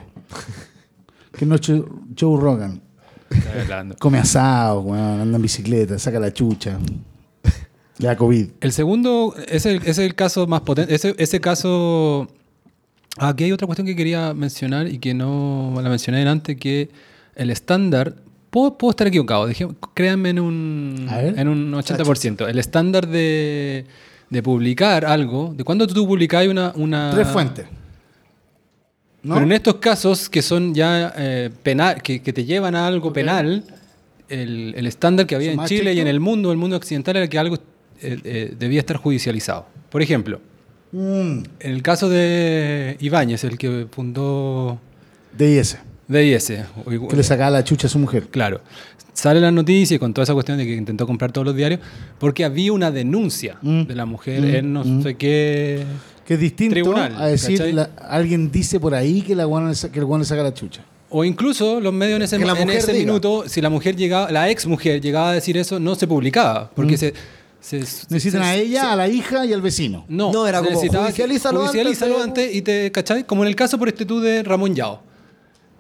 que 1.37 1.45
no 1.45 1.55
es 1.55 1.61
Joe 1.65 1.83
Joe 2.19 2.39
Rogan. 2.41 2.81
Come 3.99 4.17
asado, 4.19 4.81
weón, 4.81 5.21
anda 5.21 5.35
en 5.37 5.41
bicicleta, 5.41 5.97
saca 5.99 6.19
la 6.19 6.31
chucha. 6.33 6.77
Le 7.97 8.07
da 8.07 8.15
COVID. 8.17 8.47
El 8.59 8.71
segundo, 8.73 9.33
ese, 9.47 9.75
ese 9.77 9.89
es 9.89 9.97
el 9.99 10.15
caso 10.15 10.47
más 10.47 10.61
potente. 10.61 10.93
Ese, 10.93 11.15
ese 11.17 11.39
caso. 11.39 12.27
Aquí 13.17 13.45
hay 13.45 13.51
otra 13.51 13.65
cuestión 13.65 13.87
que 13.87 13.95
quería 13.95 14.33
mencionar 14.33 14.87
y 14.87 14.99
que 14.99 15.13
no 15.13 15.73
la 15.81 15.89
mencioné 15.89 16.27
antes, 16.27 16.57
que 16.57 16.89
el 17.35 17.49
estándar. 17.49 18.15
Puedo, 18.49 18.77
puedo 18.77 18.91
estar 18.91 19.07
equivocado, 19.07 19.49
créanme 19.93 20.29
en 20.29 20.39
un, 20.39 21.07
en 21.11 21.47
un 21.49 21.73
80%. 21.73 22.47
El 22.47 22.57
estándar 22.57 23.05
de, 23.05 23.85
de 24.29 24.43
publicar 24.43 25.03
algo, 25.03 25.53
de 25.55 25.63
cuando 25.65 25.85
tú 25.87 26.07
publicas 26.07 26.47
una, 26.47 26.71
una. 26.75 27.11
Tres 27.13 27.27
fuentes. 27.27 27.65
¿No? 29.23 29.33
Pero 29.33 29.45
en 29.45 29.51
estos 29.51 29.75
casos 29.75 30.29
que 30.29 30.41
son 30.41 30.73
ya 30.73 31.13
eh, 31.17 31.49
penal, 31.63 32.01
que, 32.01 32.21
que 32.21 32.31
te 32.31 32.45
llevan 32.45 32.75
a 32.75 32.87
algo 32.87 33.11
penal, 33.11 33.63
el, 34.29 34.73
el 34.77 34.87
estándar 34.87 35.25
que 35.25 35.35
había 35.35 35.51
¿Son 35.53 35.61
en 35.61 35.67
Chile 35.67 35.93
y 35.93 35.99
en 35.99 36.07
el 36.07 36.19
mundo, 36.19 36.51
el 36.51 36.57
mundo 36.57 36.77
occidental, 36.77 37.17
era 37.17 37.27
que 37.27 37.39
algo 37.39 37.55
eh, 38.01 38.19
eh, 38.23 38.55
debía 38.57 38.79
estar 38.79 38.97
judicializado. 38.97 39.65
Por 39.89 40.01
ejemplo, 40.01 40.39
Mm, 40.97 41.43
en 41.59 41.72
el 41.72 41.81
caso 41.81 42.07
de 42.07 42.95
Ibáñez, 43.01 43.43
el 43.43 43.57
que 43.57 43.85
fundó 43.91 44.80
DIS. 45.38 45.77
DIS, 46.07 46.53
Que 47.09 47.15
le 47.17 47.23
sacaba 47.23 47.51
la 47.51 47.63
chucha 47.65 47.88
a 47.88 47.89
su 47.89 47.99
mujer. 47.99 48.27
claro, 48.30 48.61
sale 49.11 49.41
la 49.41 49.51
noticia 49.51 49.99
con 49.99 50.13
toda 50.13 50.23
esa 50.23 50.34
cuestión 50.34 50.57
de 50.57 50.65
que 50.65 50.73
intentó 50.73 51.05
comprar 51.05 51.34
todos 51.34 51.47
los 51.47 51.55
diarios, 51.55 51.81
porque 52.17 52.45
había 52.45 52.72
una 52.72 52.91
denuncia 52.91 53.57
Mm. 53.61 53.84
de 53.84 53.95
la 53.95 54.05
mujer 54.05 54.41
Mm, 54.41 54.55
en 54.55 54.73
no 54.73 54.84
mm. 54.85 55.03
sé 55.03 55.15
qué... 55.15 55.84
Que 56.26 56.35
es 56.35 56.39
distinto 56.39 56.73
Tribunal, 56.73 57.13
a 57.17 57.27
decir, 57.27 57.61
alguien 58.09 58.49
dice 58.51 58.80
por 58.80 58.95
ahí 58.95 59.22
que, 59.22 59.35
la 59.35 59.45
guana 59.45 59.73
que 59.91 59.99
el 59.99 60.05
guano 60.05 60.23
le 60.23 60.27
saca 60.27 60.41
la 60.43 60.53
chucha. 60.53 60.81
O 61.09 61.23
incluso 61.23 61.80
los 61.80 61.93
medios 61.93 62.15
en 62.17 62.23
ese, 62.23 62.35
en 62.38 62.69
ese 62.72 62.93
diga. 62.93 63.05
minuto, 63.05 63.43
si 63.47 63.61
la 63.61 63.69
mujer 63.69 63.95
llegaba, 63.95 64.31
la 64.31 64.49
ex 64.49 64.65
mujer 64.65 65.01
llegaba 65.01 65.30
a 65.30 65.34
decir 65.34 65.55
eso, 65.55 65.80
no 65.80 65.93
se 65.93 66.07
publicaba. 66.07 66.72
Porque 66.73 66.97
se, 66.97 67.13
se- 67.65 67.79
Necesitan 68.09 68.43
se- 68.43 68.47
a 68.49 68.55
ella, 68.55 68.81
se- 68.81 68.87
a 68.87 68.95
la 68.95 69.07
hija 69.07 69.45
y 69.45 69.53
al 69.53 69.61
vecino. 69.61 70.05
no, 70.07 70.31
No, 70.31 70.47
era 70.47 70.61
como, 70.61 70.77
judicialízalo 70.79 72.21
antes 72.21 72.53
y 72.55 72.61
te, 72.61 72.91
¿cachai? 72.91 73.23
Como 73.25 73.43
en 73.43 73.47
el 73.49 73.55
caso 73.55 73.77
por 73.79 73.87
este 73.87 74.05
tú 74.05 74.19
de 74.19 74.43
Ramón 74.43 74.75
Yao. 74.75 75.01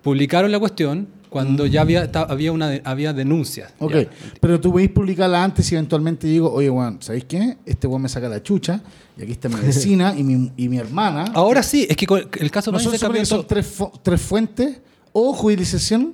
Publicaron 0.01 0.51
la 0.51 0.59
cuestión 0.59 1.07
cuando 1.29 1.65
ya 1.65 1.81
había, 1.81 2.11
ta- 2.11 2.23
había, 2.29 2.51
una, 2.51 2.69
de- 2.69 2.81
había 2.85 3.11
denuncias. 3.11 3.73
Ok, 3.79 3.93
ya. 3.93 4.07
pero 4.39 4.59
tú 4.61 4.71
podéis 4.71 4.89
publicarla 4.91 5.43
antes 5.43 5.69
y 5.71 5.75
eventualmente 5.75 6.27
digo, 6.27 6.51
oye, 6.51 6.69
Juan, 6.69 6.97
¿sabéis 7.01 7.25
qué? 7.25 7.57
Este 7.65 7.87
weón 7.87 8.01
me 8.03 8.09
saca 8.09 8.29
la 8.29 8.41
chucha 8.41 8.81
y 9.17 9.23
aquí 9.23 9.31
está 9.33 9.49
mi 9.49 9.55
vecina 9.61 10.13
y, 10.17 10.23
mi, 10.23 10.51
y 10.55 10.69
mi 10.69 10.77
hermana. 10.77 11.25
Ahora 11.33 11.61
sí, 11.63 11.85
es 11.89 11.97
que 11.97 12.05
el 12.39 12.51
caso 12.51 12.71
¿No 12.71 12.79
son, 12.79 12.93
se 12.93 12.99
cambió 12.99 13.25
supone 13.25 13.43
que 13.43 13.47
son 13.47 13.47
tres, 13.47 13.65
fu- 13.67 13.91
tres 14.01 14.21
fuentes 14.21 14.79
o 15.11 15.33
judicialización? 15.33 16.13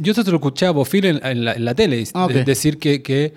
Yo 0.00 0.14
te 0.14 0.30
lo 0.30 0.36
escuché 0.36 0.66
a 0.66 0.70
Bofil 0.70 1.04
en, 1.04 1.26
en 1.26 1.44
la, 1.44 1.52
en 1.54 1.64
la 1.64 1.74
tele, 1.74 2.04
Ah, 2.14 2.26
decir 2.28 2.78
que, 2.78 3.02
que 3.02 3.34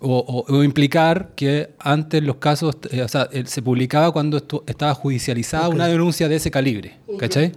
o, 0.00 0.18
o- 0.48 0.54
o 0.56 0.62
implicar 0.62 1.30
que 1.34 1.70
antes 1.78 2.22
los 2.22 2.36
casos, 2.36 2.76
eh, 2.90 3.02
o 3.02 3.08
sea, 3.08 3.28
el- 3.32 3.46
se 3.48 3.62
publicaba 3.62 4.12
cuando 4.12 4.38
estu- 4.40 4.62
estaba 4.66 4.94
judicializada 4.94 5.68
una 5.68 5.86
denuncia 5.86 6.28
de 6.28 6.36
ese 6.36 6.50
calibre, 6.50 6.96
¿cachai? 7.18 7.52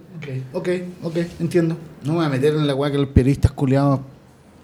Ok, 0.52 0.68
ok, 1.02 1.16
entiendo. 1.40 1.76
No 2.04 2.12
me 2.12 2.18
voy 2.18 2.26
a 2.26 2.28
meter 2.28 2.54
en 2.54 2.66
la 2.66 2.74
weá 2.74 2.90
que 2.90 2.98
los 2.98 3.08
periodistas 3.08 3.52
culiados 3.52 4.00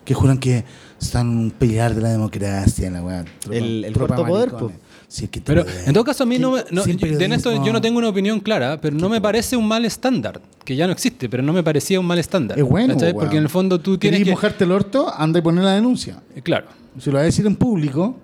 que 0.04 0.14
juran 0.14 0.38
que 0.38 0.64
están 1.00 1.28
un 1.28 1.50
pelear 1.50 1.94
de 1.94 2.00
la 2.00 2.08
democracia, 2.10 2.90
la 2.90 3.02
weá. 3.02 3.24
El- 3.50 3.84
el 3.84 3.92
cuarto 3.92 4.24
poder, 4.26 4.52
maricones. 4.52 4.76
po. 4.78 4.82
Sí, 5.06 5.24
es 5.24 5.30
que 5.30 5.40
Pero 5.40 5.64
en 5.86 5.92
todo 5.94 6.04
caso 6.04 6.24
a 6.24 6.26
mí 6.26 6.38
no, 6.38 6.50
me- 6.52 6.64
no- 6.70 6.84
yo- 6.84 7.16
de 7.16 7.24
esto 7.34 7.64
yo 7.64 7.72
no 7.72 7.80
tengo 7.80 7.98
una 7.98 8.08
opinión 8.08 8.40
clara, 8.40 8.78
pero 8.80 8.94
no 8.96 9.08
me 9.08 9.20
parece 9.22 9.56
un 9.56 9.66
mal 9.66 9.84
estándar, 9.86 10.40
que 10.64 10.76
ya 10.76 10.86
no 10.86 10.92
existe, 10.92 11.28
pero 11.30 11.42
no 11.42 11.52
me 11.54 11.62
parecía 11.62 11.98
un 12.00 12.06
mal 12.06 12.18
estándar. 12.18 12.58
Es 12.58 12.64
bueno. 12.64 12.94
Porque 13.14 13.36
en 13.36 13.44
el 13.44 13.48
fondo 13.48 13.78
tú 13.80 13.96
tienes 13.96 14.18
¿Querís 14.18 14.28
que... 14.28 14.34
mojarte 14.34 14.64
el 14.64 14.72
orto? 14.72 15.10
Anda 15.16 15.38
y 15.38 15.42
poner 15.42 15.64
la 15.64 15.74
denuncia. 15.74 16.20
Eh, 16.34 16.42
Claro. 16.42 16.66
Si 17.00 17.10
lo 17.10 17.14
vas 17.16 17.22
a 17.22 17.26
decir 17.26 17.46
en 17.46 17.56
público, 17.56 18.16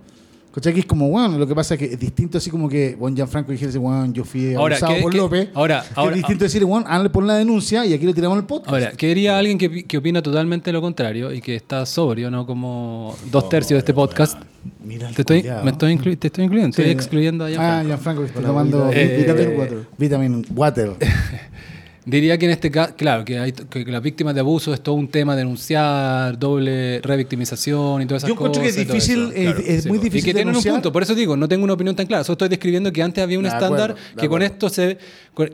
¿cachai? 0.54 0.72
Que 0.74 0.80
es 0.80 0.86
como, 0.86 1.08
bueno, 1.08 1.36
lo 1.38 1.46
que 1.46 1.54
pasa 1.54 1.74
es 1.74 1.78
que 1.80 1.86
es 1.86 1.98
distinto 1.98 2.38
así 2.38 2.50
como 2.50 2.68
que 2.68 2.96
Juan 2.98 3.14
Gianfranco 3.16 3.52
dijese, 3.52 3.78
bueno, 3.78 4.12
yo 4.12 4.24
fui 4.24 4.54
Ahora, 4.54 4.76
abusado 4.76 4.94
¿qué- 4.96 5.02
por 5.02 5.12
qué- 5.12 5.18
López. 5.18 5.48
ahora- 5.54 5.84
ahora- 5.94 6.10
es 6.12 6.16
distinto 6.18 6.44
decir, 6.44 6.64
bueno, 6.64 6.86
hazle 6.88 7.10
por 7.10 7.24
la 7.24 7.34
denuncia 7.36 7.84
y 7.86 7.92
aquí 7.92 8.06
le 8.06 8.14
tiramos 8.14 8.38
el 8.38 8.44
podcast. 8.44 8.68
Ahora, 8.72 8.92
¿qué 8.92 9.08
diría 9.08 9.38
alguien 9.38 9.58
que, 9.58 9.84
que 9.84 9.98
opina 9.98 10.22
totalmente 10.22 10.70
lo 10.72 10.80
contrario 10.80 11.32
y 11.32 11.40
que 11.40 11.56
está 11.56 11.84
sobrio, 11.86 12.30
no 12.30 12.46
como 12.46 13.16
dos 13.30 13.48
tercios 13.48 13.76
de 13.76 13.78
este 13.78 13.94
podcast? 13.94 14.38
Mira 14.82 15.10
Te 15.10 15.22
estoy, 15.22 15.42
me 15.62 15.70
estoy 15.72 15.92
inclu- 15.96 16.18
te 16.18 16.28
estoy 16.28 16.44
incluyendo, 16.44 16.70
estoy 16.70 16.86
Sí. 16.86 16.90
excluyendo 16.90 17.44
a 17.44 17.48
Ah, 17.48 17.50
Gianfranco. 17.50 17.86
Gianfranco, 17.88 18.20
que 18.22 18.26
está 18.28 18.40
Bueno, 18.40 18.54
tomando 18.54 18.90
vitamin- 18.90 18.96
eh, 18.96 19.16
vitamin 19.26 19.58
water. 19.58 19.78
Vitamin 19.98 20.46
water. 20.54 20.90
Diría 22.06 22.36
que 22.36 22.44
en 22.44 22.50
este 22.50 22.70
caso, 22.70 22.94
claro, 22.96 23.24
que, 23.24 23.38
hay, 23.38 23.52
que 23.52 23.84
las 23.86 24.02
víctimas 24.02 24.34
de 24.34 24.40
abuso 24.40 24.74
es 24.74 24.82
todo 24.82 24.94
un 24.94 25.08
tema 25.08 25.34
denunciar, 25.34 26.38
doble 26.38 27.00
revictimización 27.02 28.02
y 28.02 28.06
todas 28.06 28.24
esas 28.24 28.28
Yo 28.28 28.36
cosas. 28.36 28.58
encuentro 28.58 28.62
que 28.62 28.68
es 28.68 28.76
y 28.76 28.84
difícil, 28.84 29.32
eso. 29.34 29.58
es 29.66 29.86
muy 29.86 29.98
Y 29.98 30.00
difícil 30.02 30.24
que 30.26 30.34
tienen 30.34 30.48
un 30.48 30.52
denunciar. 30.52 30.74
punto, 30.74 30.92
por 30.92 31.02
eso 31.02 31.14
digo, 31.14 31.34
no 31.36 31.48
tengo 31.48 31.64
una 31.64 31.72
opinión 31.72 31.96
tan 31.96 32.06
clara. 32.06 32.22
Solo 32.22 32.34
estoy 32.34 32.48
describiendo 32.50 32.92
que 32.92 33.02
antes 33.02 33.24
había 33.24 33.38
un 33.38 33.46
estándar 33.46 33.94
que 34.18 34.28
con 34.28 34.42
esto 34.42 34.68
se. 34.68 34.98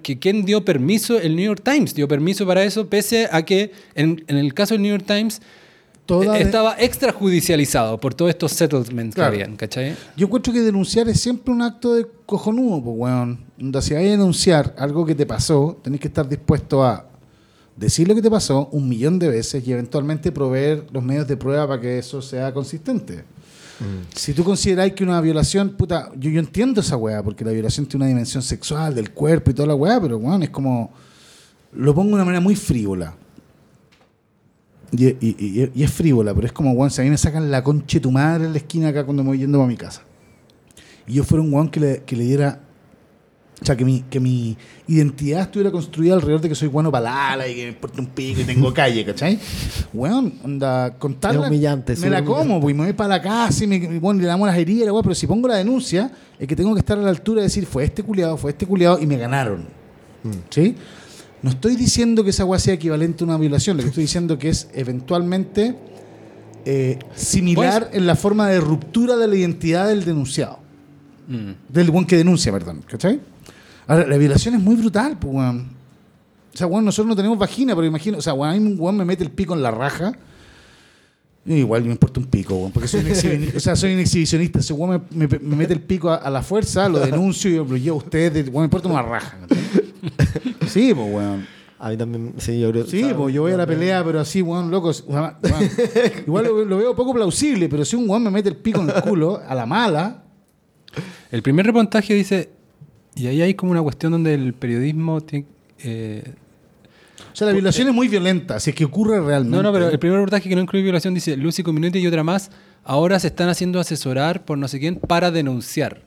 que 0.02 0.18
¿Quién 0.18 0.44
dio 0.44 0.64
permiso? 0.64 1.20
El 1.20 1.36
New 1.36 1.44
York 1.44 1.62
Times 1.64 1.94
dio 1.94 2.08
permiso 2.08 2.44
para 2.46 2.64
eso, 2.64 2.88
pese 2.88 3.28
a 3.30 3.44
que 3.44 3.70
en, 3.94 4.24
en 4.26 4.36
el 4.36 4.52
caso 4.52 4.74
del 4.74 4.82
New 4.82 4.90
York 4.90 5.04
Times 5.06 5.40
toda... 6.22 6.34
de- 6.34 6.42
Estaba 6.42 6.74
extrajudicializado 6.78 7.98
por 8.00 8.14
todos 8.14 8.30
estos 8.30 8.52
settlements 8.52 9.14
Claro. 9.14 9.32
que 9.32 9.42
habían, 9.42 9.56
¿cachai? 9.56 9.94
Yo 10.16 10.26
encuentro 10.26 10.52
que 10.52 10.60
denunciar 10.60 11.08
es 11.08 11.20
siempre 11.20 11.52
un 11.52 11.62
acto 11.62 11.94
de 11.94 12.06
cojonudo, 12.26 12.82
pues, 12.82 12.96
weón. 12.98 13.40
Si 13.82 13.94
hay 13.94 14.08
a 14.08 14.10
denunciar 14.12 14.74
algo 14.78 15.04
que 15.06 15.14
te 15.14 15.26
pasó, 15.26 15.78
tenés 15.82 16.00
que 16.00 16.08
estar 16.08 16.28
dispuesto 16.28 16.82
a 16.84 17.06
decir 17.76 18.06
lo 18.08 18.14
que 18.14 18.22
te 18.22 18.30
pasó 18.30 18.68
un 18.72 18.88
millón 18.88 19.18
de 19.18 19.28
veces 19.28 19.66
y 19.66 19.72
eventualmente 19.72 20.30
proveer 20.32 20.86
los 20.92 21.02
medios 21.02 21.26
de 21.26 21.36
prueba 21.36 21.66
para 21.66 21.80
que 21.80 21.98
eso 21.98 22.20
sea 22.22 22.52
consistente. 22.52 23.24
Si 24.14 24.34
tú 24.34 24.44
consideráis 24.44 24.92
que 24.92 25.02
una 25.02 25.18
violación, 25.22 25.70
puta, 25.70 26.10
yo, 26.14 26.28
yo 26.28 26.38
entiendo 26.38 26.82
esa 26.82 26.98
weá, 26.98 27.22
porque 27.22 27.46
la 27.46 27.52
violación 27.52 27.86
tiene 27.86 28.04
una 28.04 28.08
dimensión 28.10 28.42
sexual 28.42 28.94
del 28.94 29.10
cuerpo 29.12 29.50
y 29.50 29.54
toda 29.54 29.68
la 29.68 29.74
weá, 29.74 29.98
pero 29.98 30.18
weón, 30.18 30.42
es 30.42 30.50
como. 30.50 30.92
Lo 31.72 31.94
pongo 31.94 32.08
de 32.10 32.14
una 32.16 32.24
manera 32.26 32.40
muy 32.42 32.56
frívola. 32.56 33.14
Y, 34.92 35.06
y- 35.06 35.16
y- 35.38 35.70
y 35.74 35.82
es 35.84 35.90
frívola, 35.92 36.34
pero 36.34 36.46
es 36.46 36.52
como, 36.52 36.72
weón, 36.72 36.90
si 36.90 37.00
a 37.00 37.04
mí 37.04 37.10
me 37.10 37.18
sacan 37.18 37.50
la 37.50 37.62
concha 37.62 37.98
de 37.98 38.00
tu 38.00 38.10
madre 38.10 38.46
en 38.46 38.52
la 38.52 38.58
esquina 38.58 38.88
acá 38.88 39.04
cuando 39.04 39.22
me 39.22 39.28
voy 39.30 39.38
yendo 39.38 39.58
para 39.58 39.68
mi 39.68 39.76
casa. 39.76 40.02
Y 41.06 41.14
yo 41.14 41.24
fuera 41.24 41.42
un 41.42 41.52
weón 41.52 41.68
que 41.68 41.80
le, 41.80 42.02
que 42.04 42.16
le 42.16 42.24
diera. 42.24 42.60
O 43.62 43.64
sea, 43.66 43.76
que 43.76 43.84
mi, 43.84 44.00
que 44.08 44.18
mi 44.18 44.56
identidad 44.88 45.42
estuviera 45.42 45.70
construida 45.70 46.14
alrededor 46.14 46.40
de 46.40 46.48
que 46.48 46.54
soy 46.54 46.68
bueno 46.68 46.90
para 46.90 47.04
la 47.04 47.32
ala 47.32 47.46
y 47.46 47.54
que 47.54 47.62
me 47.64 47.68
importa 47.68 48.00
un 48.00 48.06
pico 48.06 48.40
y 48.40 48.44
tengo 48.44 48.72
calle, 48.74 49.04
¿cachai? 49.04 49.38
Weón, 49.92 50.32
onda, 50.42 50.94
contarla. 50.98 51.42
Es 51.42 51.48
humillante, 51.48 51.94
Me 51.96 52.08
la 52.08 52.24
como, 52.24 52.58
pues, 52.58 52.74
y 52.74 52.78
me 52.78 52.84
voy 52.84 52.92
para 52.94 53.08
la 53.10 53.20
casa 53.22 53.62
y 53.64 53.66
me, 53.66 53.98
bueno, 53.98 54.18
le 54.22 54.26
damos 54.28 54.48
las 54.48 54.56
heridas, 54.56 54.90
weá, 54.90 55.02
pero 55.02 55.14
si 55.14 55.26
pongo 55.26 55.46
la 55.46 55.56
denuncia, 55.56 56.10
es 56.38 56.48
que 56.48 56.56
tengo 56.56 56.72
que 56.72 56.78
estar 56.80 56.98
a 56.98 57.02
la 57.02 57.10
altura 57.10 57.42
de 57.42 57.48
decir, 57.48 57.66
fue 57.66 57.84
este 57.84 58.02
culiado, 58.02 58.38
fue 58.38 58.52
este 58.52 58.66
culiado 58.66 58.98
y 58.98 59.06
me 59.06 59.18
ganaron. 59.18 59.66
¿Sí? 60.48 60.74
No 61.42 61.50
estoy 61.50 61.76
diciendo 61.76 62.22
que 62.24 62.30
esa 62.30 62.44
weá 62.44 62.58
sea 62.58 62.74
equivalente 62.74 63.24
a 63.24 63.26
una 63.26 63.38
violación, 63.38 63.76
lo 63.76 63.82
que 63.82 63.88
estoy 63.88 64.04
diciendo 64.04 64.38
que 64.38 64.50
es 64.50 64.68
eventualmente 64.74 65.74
eh, 66.66 66.98
similar 67.14 67.84
Pues- 67.86 67.96
en 67.96 68.06
la 68.06 68.14
forma 68.16 68.48
de 68.48 68.60
ruptura 68.60 69.16
de 69.16 69.26
la 69.26 69.34
identidad 69.36 69.88
del 69.88 70.04
denunciado. 70.04 70.58
Mm. 71.28 71.50
Del 71.72 71.90
buen 71.90 72.04
que 72.04 72.16
denuncia, 72.16 72.52
perdón. 72.52 72.82
¿Cachai? 72.86 73.20
Ahora, 73.86 74.06
la 74.06 74.16
violación 74.18 74.54
es 74.54 74.60
muy 74.60 74.74
brutal, 74.76 75.16
pues, 75.18 75.32
weón. 75.34 75.68
O 76.52 76.56
sea, 76.56 76.66
weón, 76.66 76.84
nosotros 76.84 77.08
no 77.08 77.16
tenemos 77.16 77.38
vagina, 77.38 77.74
pero 77.74 77.86
imagino, 77.86 78.18
o 78.18 78.22
sea, 78.22 78.34
weón, 78.34 78.66
un 78.66 78.76
weón 78.78 78.96
me 78.96 79.04
mete 79.04 79.24
el 79.24 79.30
pico 79.30 79.54
en 79.54 79.62
la 79.62 79.70
raja. 79.70 80.12
y 81.46 81.54
igual 81.54 81.84
me 81.84 81.92
importa 81.92 82.20
un 82.20 82.26
pico, 82.26 82.54
weón, 82.56 82.72
porque 82.72 82.86
soy 82.88 83.00
un, 83.00 83.06
exhibi- 83.06 83.52
o 83.56 83.60
sea, 83.60 83.74
soy 83.76 83.94
un 83.94 84.00
exhibicionista. 84.00 84.58
Ese 84.58 84.74
weón 84.74 85.02
me, 85.10 85.26
me- 85.26 85.38
me 85.38 85.56
mete 85.56 85.72
el 85.72 85.80
pico 85.80 86.10
a, 86.10 86.16
a 86.16 86.28
la 86.28 86.42
fuerza, 86.42 86.86
lo 86.88 86.98
denuncio 86.98 87.50
y 87.50 87.54
yo 87.54 87.64
lo 87.64 87.76
llevo 87.78 88.00
a 88.00 88.02
ustedes, 88.04 88.46
weón, 88.48 88.62
me 88.62 88.64
importa 88.64 88.88
una 88.88 89.00
raja. 89.02 89.38
¿cachai? 89.48 89.89
Sí, 90.68 90.92
pues, 90.94 91.12
weón. 91.12 91.46
A 91.78 91.88
mí 91.88 91.96
también, 91.96 92.34
sí, 92.36 92.60
yo 92.60 92.70
creo. 92.70 92.86
Sí, 92.86 93.06
pues 93.16 93.34
yo 93.34 93.42
voy 93.42 93.52
a 93.52 93.56
la 93.56 93.66
pelea, 93.66 94.04
pero 94.04 94.20
así, 94.20 94.42
weón, 94.42 94.70
loco. 94.70 94.90
weón, 95.06 95.34
weón. 95.42 95.70
Igual 96.26 96.44
lo, 96.44 96.64
lo 96.64 96.76
veo 96.76 96.94
poco 96.94 97.14
plausible, 97.14 97.68
pero 97.68 97.84
si 97.84 97.96
un 97.96 98.08
weón 98.08 98.22
me 98.22 98.30
mete 98.30 98.50
el 98.50 98.56
pico 98.56 98.80
en 98.82 98.90
el 98.90 99.02
culo, 99.02 99.40
a 99.46 99.54
la 99.54 99.64
mala, 99.66 100.24
El 101.30 101.42
primer 101.42 101.64
reportaje 101.66 102.12
dice, 102.14 102.50
y 103.14 103.26
ahí 103.28 103.40
hay 103.42 103.54
como 103.54 103.72
una 103.72 103.82
cuestión 103.82 104.12
donde 104.12 104.34
el 104.34 104.52
periodismo 104.52 105.20
tiene... 105.20 105.46
eh, 105.82 106.34
o 107.32 107.36
sea, 107.36 107.46
la 107.46 107.52
violación 107.52 107.88
es 107.88 107.94
muy 107.94 108.08
violenta, 108.08 108.58
si 108.58 108.70
es 108.70 108.76
que 108.76 108.84
ocurre 108.84 109.20
realmente. 109.20 109.56
no, 109.56 109.62
no, 109.62 109.72
pero 109.72 109.88
el 109.88 109.98
primer 109.98 110.18
reportaje 110.18 110.48
que 110.48 110.54
no 110.56 110.62
incluye 110.62 110.82
violación 110.82 111.14
dice, 111.14 111.36
Lucy 111.36 111.62
Community 111.62 112.00
y 112.00 112.06
otra 112.06 112.24
más, 112.24 112.50
ahora 112.84 113.18
se 113.20 113.28
están 113.28 113.48
haciendo 113.48 113.78
asesorar 113.78 114.44
por 114.44 114.58
no 114.58 114.66
sé 114.68 114.80
quién 114.80 114.96
para 114.96 115.30
denunciar. 115.30 116.02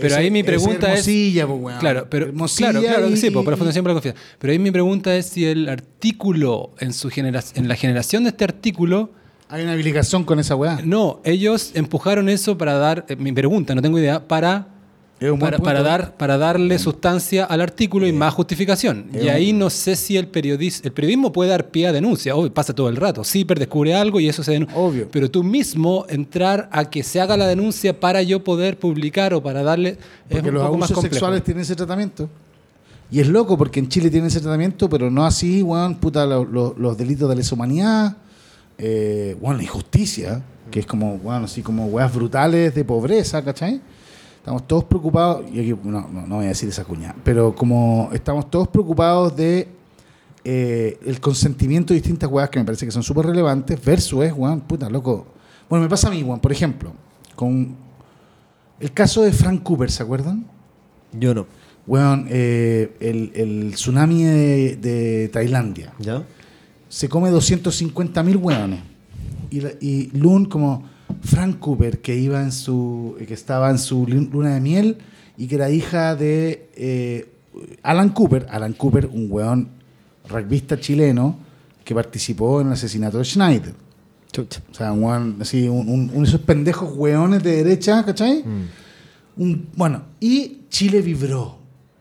Pero 0.00 0.16
ahí 0.16 0.30
mi 0.30 0.42
pregunta 0.42 0.92
es... 0.94 1.00
Hermosilla, 1.06 1.46
weón. 1.46 1.78
Claro, 1.78 2.06
pero 2.10 2.26
Hermosilla 2.26 2.70
claro, 2.70 2.86
claro, 2.86 3.08
y- 3.10 3.16
sí, 3.16 3.30
por 3.30 3.46
la 3.48 3.56
Fundación 3.56 3.82
para 3.84 3.94
la 3.94 4.00
Confianza. 4.00 4.20
Pero 4.38 4.52
ahí 4.52 4.58
mi 4.58 4.70
pregunta 4.70 5.14
es 5.16 5.26
si 5.26 5.44
el 5.46 5.68
artículo, 5.68 6.74
en 6.80 6.92
su 6.92 7.10
genera 7.10 7.42
en 7.54 7.68
la 7.68 7.74
generación 7.76 8.24
de 8.24 8.30
este 8.30 8.44
artículo, 8.44 9.10
Hay 9.48 9.62
una 9.64 9.74
obligación 9.74 10.24
con 10.24 10.38
esa 10.38 10.54
weá. 10.56 10.80
no, 10.84 11.20
ellos 11.24 11.72
empujaron 11.74 12.28
eso 12.28 12.56
para 12.58 12.74
dar, 12.74 13.04
eh, 13.08 13.16
mi 13.16 13.32
pregunta, 13.32 13.74
no 13.74 13.82
tengo 13.82 13.98
idea, 13.98 14.26
para, 14.26 14.68
para, 15.62 15.82
dar, 15.82 16.16
para 16.16 16.38
darle 16.38 16.78
sustancia 16.78 17.44
al 17.44 17.60
artículo 17.60 18.06
y 18.06 18.12
más 18.12 18.32
justificación. 18.34 19.06
Es 19.12 19.24
Y 19.24 19.28
ahí 19.28 19.52
no 19.52 19.68
sé 19.70 19.96
si 19.96 20.16
el 20.16 20.28
periodismo, 20.28 20.82
el 20.84 20.92
periodismo 20.92 21.32
puede 21.32 21.50
dar 21.50 21.70
pie 21.70 21.88
a 21.88 21.92
denuncia, 21.92 22.36
obvio, 22.36 22.52
pasa 22.54 22.72
todo 22.74 22.88
el 22.88 22.96
rato. 22.96 23.24
Zipper 23.24 23.58
descubre 23.58 23.94
algo 23.94 24.20
y 24.20 24.28
eso 24.28 24.42
se 24.44 24.52
denuncia. 24.52 24.76
Obvio. 24.78 25.08
Pero 25.10 25.30
tú 25.30 25.42
mismo 25.42 26.06
entrar 26.08 26.68
a 26.72 26.88
que 26.88 27.02
se 27.02 27.20
haga 27.20 27.36
la 27.36 27.46
denuncia 27.46 27.98
para 27.98 28.22
yo 28.22 28.44
poder 28.44 28.78
publicar 28.78 29.34
o 29.34 29.42
para 29.42 29.62
darle... 29.62 29.90
es 29.90 29.96
Porque 30.30 30.48
un 30.50 30.54
los 30.54 30.62
poco 30.64 30.78
más 30.78 30.90
abusos 30.90 30.94
complejo. 30.96 31.14
sexuales 31.14 31.42
tienen 31.44 31.62
ese 31.62 31.74
tratamiento. 31.74 32.28
Y 33.10 33.20
es 33.20 33.26
loco 33.28 33.56
porque 33.58 33.80
en 33.80 33.88
Chile 33.88 34.10
tienen 34.10 34.28
ese 34.28 34.40
tratamiento, 34.40 34.88
pero 34.88 35.10
no 35.10 35.24
así, 35.24 35.62
weón, 35.62 35.96
puta, 35.96 36.26
lo- 36.26 36.44
lo- 36.44 36.74
los 36.78 36.96
delitos 36.98 37.28
de 37.28 37.36
lesa 37.36 37.54
humanidad, 37.54 38.16
eh, 38.76 39.36
weón, 39.40 39.56
la 39.56 39.62
injusticia, 39.62 40.42
que 40.70 40.80
es 40.80 40.86
como, 40.86 41.14
weón, 41.14 41.44
así 41.44 41.62
como 41.62 41.86
weas 41.86 42.14
brutales 42.14 42.74
de 42.74 42.84
pobreza, 42.84 43.42
¿cachai? 43.42 43.80
Estamos 44.38 44.66
todos 44.66 44.84
preocupados, 44.84 45.44
y 45.52 45.60
aquí 45.60 45.74
no, 45.84 46.08
no, 46.08 46.26
no 46.26 46.36
voy 46.36 46.46
a 46.46 46.48
decir 46.48 46.68
esa 46.68 46.84
cuña, 46.84 47.14
pero 47.22 47.54
como 47.54 48.08
estamos 48.12 48.50
todos 48.50 48.68
preocupados 48.68 49.36
de 49.36 49.68
eh, 50.44 50.98
el 51.04 51.20
consentimiento 51.20 51.92
de 51.92 52.00
distintas 52.00 52.30
weas 52.30 52.48
que 52.48 52.58
me 52.58 52.64
parece 52.64 52.86
que 52.86 52.92
son 52.92 53.02
súper 53.02 53.26
relevantes, 53.26 53.84
versus 53.84 54.24
es, 54.24 54.32
weón, 54.32 54.60
puta, 54.60 54.88
loco. 54.88 55.26
Bueno, 55.68 55.82
me 55.82 55.90
pasa 55.90 56.08
a 56.08 56.10
mí, 56.10 56.22
weón, 56.22 56.40
por 56.40 56.52
ejemplo, 56.52 56.92
con 57.34 57.76
el 58.80 58.92
caso 58.92 59.22
de 59.22 59.32
Frank 59.32 59.62
Cooper, 59.62 59.90
¿se 59.90 60.02
acuerdan? 60.02 60.46
Yo 61.12 61.34
no. 61.34 61.46
Weón, 61.86 62.26
eh, 62.30 62.96
el, 63.00 63.32
el 63.34 63.72
tsunami 63.74 64.24
de, 64.24 64.76
de 64.76 65.28
Tailandia. 65.28 65.92
¿Ya? 65.98 66.22
Se 66.88 67.08
come 67.08 67.30
250 67.30 68.22
mil 68.22 68.36
weones. 68.36 68.80
Y, 69.50 69.58
y 69.80 70.10
Loon, 70.12 70.46
como 70.46 70.84
Frank 71.22 71.58
Cooper, 71.58 72.00
que 72.00 72.16
iba 72.16 72.42
en 72.42 72.52
su. 72.52 73.16
que 73.26 73.34
estaba 73.34 73.70
en 73.70 73.78
su 73.78 74.06
lun- 74.06 74.30
luna 74.32 74.54
de 74.54 74.60
miel 74.60 74.98
y 75.36 75.46
que 75.46 75.54
era 75.56 75.70
hija 75.70 76.14
de 76.16 76.68
eh, 76.76 77.28
Alan 77.82 78.10
Cooper. 78.10 78.46
Alan 78.50 78.72
Cooper, 78.74 79.06
un 79.06 79.26
weón 79.30 79.68
rugbyista 80.28 80.78
chileno 80.78 81.38
que 81.84 81.94
participó 81.94 82.60
en 82.60 82.68
el 82.68 82.72
asesinato 82.74 83.18
de 83.18 83.24
Schneider. 83.24 83.74
Chucha. 84.30 84.60
O 84.70 84.74
sea, 84.74 84.92
un 84.92 85.02
weón, 85.04 85.36
así, 85.40 85.66
un, 85.68 85.88
un- 85.88 86.10
uno 86.12 86.20
de 86.22 86.28
esos 86.28 86.40
pendejos 86.42 86.92
weones 86.96 87.42
de 87.42 87.62
derecha, 87.62 88.04
¿cachai? 88.04 88.44
Mm. 88.44 89.42
Un- 89.42 89.68
bueno, 89.74 90.02
y 90.20 90.58
Chile 90.68 91.00
vibró 91.00 91.56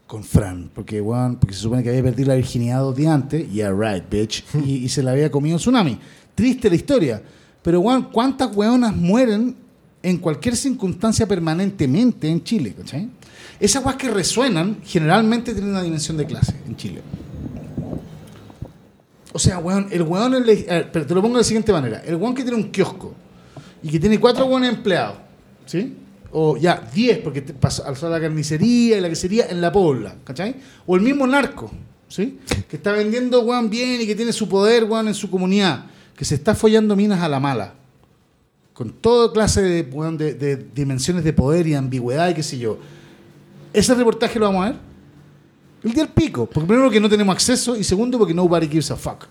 con 0.07 0.23
Fran, 0.23 0.69
porque, 0.73 0.99
weón, 1.01 1.35
porque 1.37 1.53
se 1.55 1.61
supone 1.61 1.83
que 1.83 1.89
había 1.89 2.03
perdido 2.03 2.29
la 2.29 2.35
virginidad 2.35 2.79
dos 2.79 2.95
días 2.95 3.13
antes, 3.13 3.49
yeah, 3.51 3.71
right, 3.71 4.03
bitch, 4.09 4.43
y, 4.65 4.75
y 4.85 4.89
se 4.89 5.01
la 5.03 5.11
había 5.11 5.31
comido 5.31 5.55
el 5.55 5.61
tsunami. 5.61 5.97
Triste 6.35 6.69
la 6.69 6.75
historia, 6.75 7.21
pero, 7.61 7.79
weón, 7.81 8.03
¿cuántas 8.11 8.55
weonas 8.55 8.95
mueren 8.95 9.55
en 10.03 10.17
cualquier 10.17 10.55
circunstancia 10.55 11.27
permanentemente 11.27 12.29
en 12.29 12.43
Chile, 12.43 12.73
¿cachai? 12.77 13.09
Esas 13.59 13.83
weas 13.83 13.97
que 13.97 14.09
resuenan 14.09 14.77
generalmente 14.85 15.51
tienen 15.53 15.71
una 15.71 15.81
dimensión 15.81 16.15
de 16.17 16.25
clase 16.25 16.55
en 16.67 16.75
Chile. 16.77 17.01
O 19.33 19.39
sea, 19.39 19.59
weón, 19.59 19.87
el 19.91 20.01
weón, 20.03 20.33
el- 20.35 20.49
eh, 20.49 20.87
pero 20.91 21.05
te 21.05 21.13
lo 21.13 21.21
pongo 21.21 21.35
de 21.35 21.41
la 21.41 21.43
siguiente 21.43 21.71
manera. 21.71 22.01
El 22.05 22.15
weón 22.15 22.33
que 22.33 22.43
tiene 22.43 22.57
un 22.57 22.71
kiosco 22.71 23.13
y 23.83 23.89
que 23.89 23.99
tiene 23.99 24.19
cuatro 24.19 24.45
weones 24.45 24.73
empleados, 24.73 25.17
¿sí? 25.65 25.93
O 26.31 26.57
ya, 26.57 26.81
diez, 26.93 27.19
porque 27.19 27.41
te 27.41 27.53
pasó 27.53 27.85
alzó 27.85 28.09
la 28.09 28.19
carnicería 28.19 28.97
y 28.97 29.01
la 29.01 29.09
quesería 29.09 29.47
en 29.49 29.61
la 29.61 29.71
pobla, 29.71 30.15
¿cachai? 30.23 30.55
O 30.85 30.95
el 30.95 31.01
mismo 31.01 31.27
narco, 31.27 31.71
¿sí? 32.07 32.39
Que 32.69 32.77
está 32.77 32.91
vendiendo, 32.93 33.41
weón, 33.41 33.69
bien 33.69 34.01
y 34.01 34.07
que 34.07 34.15
tiene 34.15 34.33
su 34.33 34.47
poder, 34.47 34.85
weón, 34.85 35.07
en 35.07 35.13
su 35.13 35.29
comunidad, 35.29 35.85
que 36.17 36.25
se 36.25 36.35
está 36.35 36.53
follando 36.55 36.95
minas 36.97 37.21
a 37.21 37.29
la 37.29 37.39
mala. 37.39 37.75
Con 38.73 38.91
toda 38.91 39.31
clase 39.31 39.61
de, 39.61 39.83
de, 39.83 40.33
de 40.33 40.55
dimensiones 40.75 41.23
de 41.23 41.31
poder 41.31 41.65
y 41.67 41.75
ambigüedad 41.75 42.27
y 42.29 42.33
qué 42.33 42.43
sé 42.43 42.57
yo. 42.59 42.77
Ese 43.71 43.95
reportaje 43.95 44.37
lo 44.39 44.47
vamos 44.47 44.65
a 44.65 44.69
ver 44.71 44.79
el 45.83 45.93
día 45.93 46.03
del 46.03 46.11
pico. 46.13 46.45
Porque 46.47 46.67
primero 46.67 46.89
que 46.89 46.99
no 46.99 47.07
tenemos 47.07 47.33
acceso 47.33 47.77
y 47.77 47.83
segundo 47.85 48.17
porque 48.17 48.33
nobody 48.33 48.67
gives 48.67 48.91
a 48.91 48.95
fuck. 48.97 49.25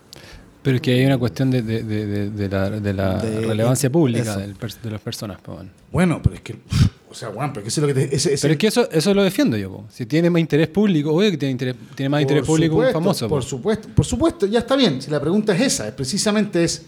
Pero 0.62 0.76
es 0.76 0.82
que 0.82 0.92
hay 0.94 1.04
una 1.06 1.18
cuestión 1.18 1.50
de, 1.50 1.62
de- 1.62 1.82
de- 2.30 2.48
la, 2.48 3.20
relevancia 3.20 3.90
pública 3.90 4.36
del 4.36 4.56
de 4.82 4.90
las 4.90 5.00
personas. 5.00 5.38
Bueno, 5.92 6.20
pero 6.22 6.34
es 6.34 6.40
que. 6.40 6.56
O 7.09 7.15
sea, 7.15 7.28
weón, 7.31 7.53
pero 7.53 7.66
eso 7.66 7.81
es 7.81 7.87
lo 7.89 7.95
que 7.95 8.07
te. 8.07 8.16
ese- 8.16 8.35
ese- 8.35 8.43
Pero 8.43 8.53
es 8.53 8.59
que 8.59 8.66
eso, 8.66 8.91
eso 8.91 9.15
lo 9.15 9.23
defiendo 9.23 9.57
yo. 9.57 9.70
po. 9.70 9.85
Si 9.91 10.07
tiene 10.07 10.28
más 10.28 10.41
interés 10.41 10.69
público, 10.69 11.12
obvio 11.12 11.31
que 11.31 11.37
tiene, 11.39 11.53
interés- 11.57 11.77
tiene 11.95 12.09
más 12.09 12.20
interés 12.23 12.43
Por 12.43 12.47
público 12.57 12.74
un 12.74 12.81
supuesto, 12.83 12.99
famoso. 13.01 13.28
po. 13.28 13.35
Por 13.37 13.45
supuesto, 13.45 13.89
por 13.95 14.05
supuesto, 14.07 14.47
ya 14.47 14.59
está 14.59 14.74
bien. 14.77 15.01
Si 15.01 15.11
la 15.11 15.20
pregunta 15.20 15.55
es 15.55 15.61
esa, 15.62 15.89
es 15.89 15.95
precisamente 15.95 16.65
es. 16.65 16.83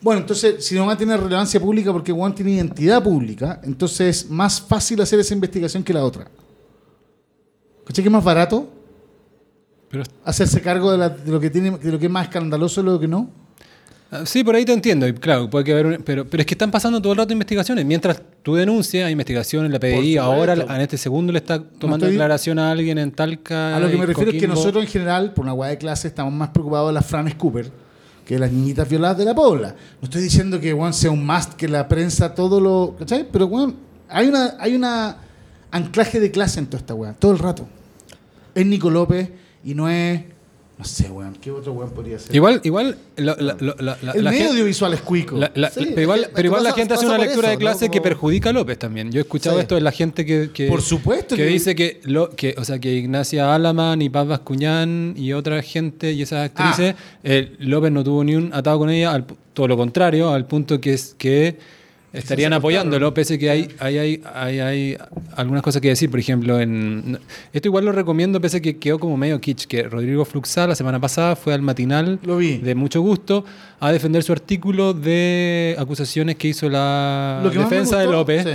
Bueno, 0.00 0.22
entonces, 0.22 0.64
si 0.64 0.74
no 0.74 0.86
va 0.86 0.94
a 0.94 0.96
tener 0.96 1.20
relevancia 1.20 1.60
pública 1.60 1.92
porque 1.92 2.10
Juan 2.10 2.34
tiene 2.34 2.52
identidad 2.52 3.02
pública, 3.04 3.60
entonces 3.62 4.24
es 4.24 4.30
más 4.30 4.60
fácil 4.60 5.00
hacer 5.00 5.20
esa 5.20 5.34
investigación 5.34 5.84
que 5.84 5.92
la 5.92 6.04
otra. 6.04 6.26
¿Cachai 7.86 8.02
que 8.02 8.08
es 8.08 8.12
más 8.12 8.24
barato 8.24 8.68
Pero, 9.90 10.04
hacerse 10.24 10.60
cargo 10.62 10.90
de, 10.90 10.98
la- 10.98 11.08
de 11.10 11.30
lo 11.30 11.38
que 11.38 11.50
tiene, 11.50 11.70
de 11.78 11.92
lo 11.92 11.98
que 11.98 12.06
es 12.06 12.10
más 12.12 12.24
escandaloso 12.26 12.82
de 12.82 12.90
lo 12.90 12.98
que 12.98 13.06
no? 13.08 13.30
Ah, 14.12 14.22
sí, 14.24 14.44
por 14.44 14.54
ahí 14.54 14.64
te 14.64 14.72
entiendo. 14.72 15.08
y 15.08 15.12
Claro, 15.14 15.50
puede 15.50 15.64
que 15.64 15.72
haber 15.72 15.86
un- 15.86 16.02
pero, 16.04 16.24
pero 16.24 16.40
es 16.42 16.46
que 16.46 16.54
están 16.54 16.70
pasando 16.70 17.02
todo 17.02 17.12
el 17.12 17.18
rato 17.18 17.32
investigaciones. 17.32 17.84
Mientras 17.84 18.22
tú 18.42 18.54
denuncias, 18.54 19.06
hay 19.06 19.12
investigaciones, 19.12 19.72
la 19.72 19.80
PDI 19.80 20.18
ahora 20.18 20.52
en 20.54 20.80
este 20.80 20.96
segundo 20.98 21.32
le 21.32 21.38
está 21.38 21.60
tomando 21.60 22.06
estoy- 22.06 22.12
declaración 22.12 22.58
a 22.60 22.70
alguien 22.70 22.98
en 22.98 23.10
Talca. 23.10 23.76
A 23.76 23.80
lo 23.80 23.90
que 23.90 23.96
me 23.96 24.06
refiero 24.06 24.30
es 24.30 24.40
que 24.40 24.46
nosotros 24.46 24.84
en 24.84 24.90
general, 24.90 25.32
por 25.34 25.44
una 25.44 25.54
hueá 25.54 25.70
de 25.70 25.78
clase, 25.78 26.06
estamos 26.08 26.32
más 26.32 26.50
preocupados 26.50 26.90
de 26.90 26.94
las 26.94 27.06
Franes 27.06 27.34
Cooper 27.34 27.70
que 28.24 28.38
las 28.38 28.52
niñitas 28.52 28.88
violadas 28.88 29.18
de 29.18 29.24
la 29.24 29.34
pobla. 29.34 29.74
No 30.00 30.04
estoy 30.04 30.22
diciendo 30.22 30.60
que 30.60 30.72
weón, 30.72 30.92
sea 30.94 31.10
un 31.10 31.26
must 31.26 31.54
que 31.54 31.66
la 31.66 31.88
prensa 31.88 32.34
todo 32.34 32.60
lo. 32.60 32.94
¿Cachai? 32.98 33.26
Pero 33.32 33.46
weón, 33.46 33.74
hay 34.08 34.28
una, 34.28 34.54
hay 34.60 34.76
una 34.76 35.16
anclaje 35.72 36.20
de 36.20 36.30
clase 36.30 36.60
en 36.60 36.66
toda 36.66 36.78
esta 36.78 36.94
weá, 36.94 37.14
todo 37.14 37.32
el 37.32 37.38
rato. 37.40 37.66
Es 38.54 38.64
Nico 38.66 38.90
López 38.90 39.30
y 39.64 39.74
no 39.74 39.88
es. 39.88 40.20
No 40.82 40.88
sé, 40.88 41.08
weón. 41.08 41.36
¿Qué 41.40 41.48
otro 41.52 41.74
weón 41.74 41.90
podría 41.92 42.18
ser? 42.18 42.34
Igual, 42.34 42.60
igual, 42.64 42.98
la, 43.14 43.36
la- 43.38 43.56
la- 43.78 44.12
el 44.14 44.24
la 44.24 44.30
medio 44.32 44.48
audiovisual 44.50 44.92
es 44.94 45.00
cuico. 45.02 45.36
la- 45.36 45.52
la- 45.54 45.70
Sí, 45.70 45.86
pero 45.90 46.02
igual, 46.02 46.28
pero 46.34 46.60
la 46.60 46.72
gente 46.72 46.94
hace 46.94 47.06
una 47.06 47.18
lectura 47.18 47.50
de 47.50 47.56
clase 47.56 47.84
¿no? 47.86 47.92
que 47.92 48.00
perjudica 48.00 48.50
a 48.50 48.52
López 48.52 48.80
también. 48.80 49.12
Yo 49.12 49.20
he 49.20 49.22
escuchado 49.22 49.54
Sí. 49.58 49.62
esto 49.62 49.76
de 49.76 49.80
la 49.80 49.92
gente 49.92 50.26
que, 50.26 50.50
que- 50.52 50.66
Por 50.66 50.82
supuesto 50.82 51.36
que 51.36 51.44
que- 51.44 51.48
dice 51.48 51.76
que, 51.76 52.00
lo, 52.02 52.30
que, 52.30 52.56
o 52.58 52.64
sea, 52.64 52.80
que 52.80 52.92
Ignacia 52.96 53.54
Alaman 53.54 54.02
y 54.02 54.10
Paz 54.10 54.26
Bascuñán 54.26 55.14
y 55.16 55.32
otra 55.34 55.62
gente 55.62 56.10
y 56.10 56.22
esas 56.22 56.46
actrices, 56.50 56.96
Ah. 56.98 57.02
eh, 57.22 57.52
López 57.60 57.92
no 57.92 58.02
tuvo 58.02 58.24
ni 58.24 58.34
un 58.34 58.52
atado 58.52 58.80
con 58.80 58.90
ella, 58.90 59.12
al 59.12 59.24
todo 59.54 59.68
lo 59.68 59.76
contrario, 59.76 60.30
al 60.30 60.46
punto 60.46 60.80
que 60.80 60.94
es 60.94 61.14
que 61.16 61.58
estarían 62.12 62.52
apoyándolo, 62.52 63.14
pese 63.14 63.38
que 63.38 63.48
hay, 63.50 63.68
hay, 63.78 63.98
hay, 63.98 64.22
hay, 64.34 64.60
hay 64.60 64.98
algunas 65.36 65.62
cosas 65.62 65.80
que 65.80 65.88
decir. 65.88 66.10
Por 66.10 66.20
ejemplo, 66.20 66.60
en 66.60 67.18
esto 67.52 67.68
igual 67.68 67.84
lo 67.84 67.92
recomiendo, 67.92 68.40
pese 68.40 68.60
que 68.60 68.76
quedó 68.78 68.98
como 68.98 69.16
medio 69.16 69.40
kitsch, 69.40 69.66
que 69.66 69.82
Rodrigo 69.84 70.24
Fluxá 70.24 70.66
la 70.66 70.74
semana 70.74 71.00
pasada 71.00 71.36
fue 71.36 71.54
al 71.54 71.62
matinal 71.62 72.18
Lo 72.22 72.36
vi. 72.36 72.58
de 72.58 72.74
mucho 72.74 73.00
gusto 73.00 73.44
a 73.80 73.90
defender 73.92 74.22
su 74.22 74.32
artículo 74.32 74.92
de 74.94 75.74
acusaciones 75.78 76.36
que 76.36 76.48
hizo 76.48 76.68
la 76.68 77.40
Lo 77.42 77.50
que 77.50 77.58
defensa 77.58 77.98
de 77.98 78.06
López. 78.06 78.44
sí. 78.44 78.50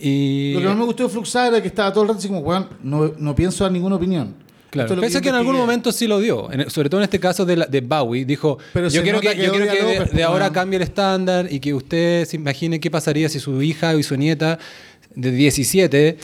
Y 0.00 0.54
Lo 0.54 0.60
que 0.60 0.66
más 0.68 0.76
me 0.76 0.84
gustó 0.84 1.02
de 1.02 1.08
Fluxar 1.08 1.48
era 1.52 1.60
que 1.60 1.66
estaba 1.66 1.92
todo 1.92 2.02
el 2.04 2.08
rato 2.08 2.20
así 2.20 2.28
como, 2.28 2.40
weón, 2.40 2.68
no, 2.84 3.12
no 3.18 3.34
pienso 3.34 3.64
dar 3.64 3.72
ninguna 3.72 3.96
opinión. 3.96 4.32
Claro, 4.70 4.94
es 4.94 5.00
pese 5.00 5.14
yo 5.14 5.22
que 5.22 5.28
en 5.30 5.34
algún 5.36 5.54
momento 5.56 5.92
sí 5.92 6.06
lo 6.06 6.20
dio, 6.20 6.52
en- 6.52 6.68
sobre 6.70 6.90
todo 6.90 7.00
en 7.00 7.04
este 7.04 7.18
caso 7.18 7.44
de, 7.46 7.56
la- 7.56 7.66
de 7.66 7.80
Bowie, 7.80 8.24
dijo, 8.24 8.58
Pero 8.74 8.88
yo 8.88 9.02
quiero 9.02 9.20
que, 9.20 9.34
que 9.34 9.42
yo 9.44 9.50
quiero 9.52 9.66
que 9.70 9.82
de, 9.82 10.04
de 10.12 10.22
ahora 10.22 10.52
cambie 10.52 10.76
el 10.76 10.82
estándar 10.82 11.46
y 11.50 11.58
que 11.60 11.72
usted 11.72 12.24
se 12.26 12.36
imagine 12.36 12.78
qué 12.80 12.90
pasaría 12.90 13.28
si 13.28 13.40
su 13.40 13.62
hija 13.62 13.94
y 13.94 14.02
su 14.02 14.16
nieta 14.16 14.58
de 15.14 15.30
17, 15.30 16.18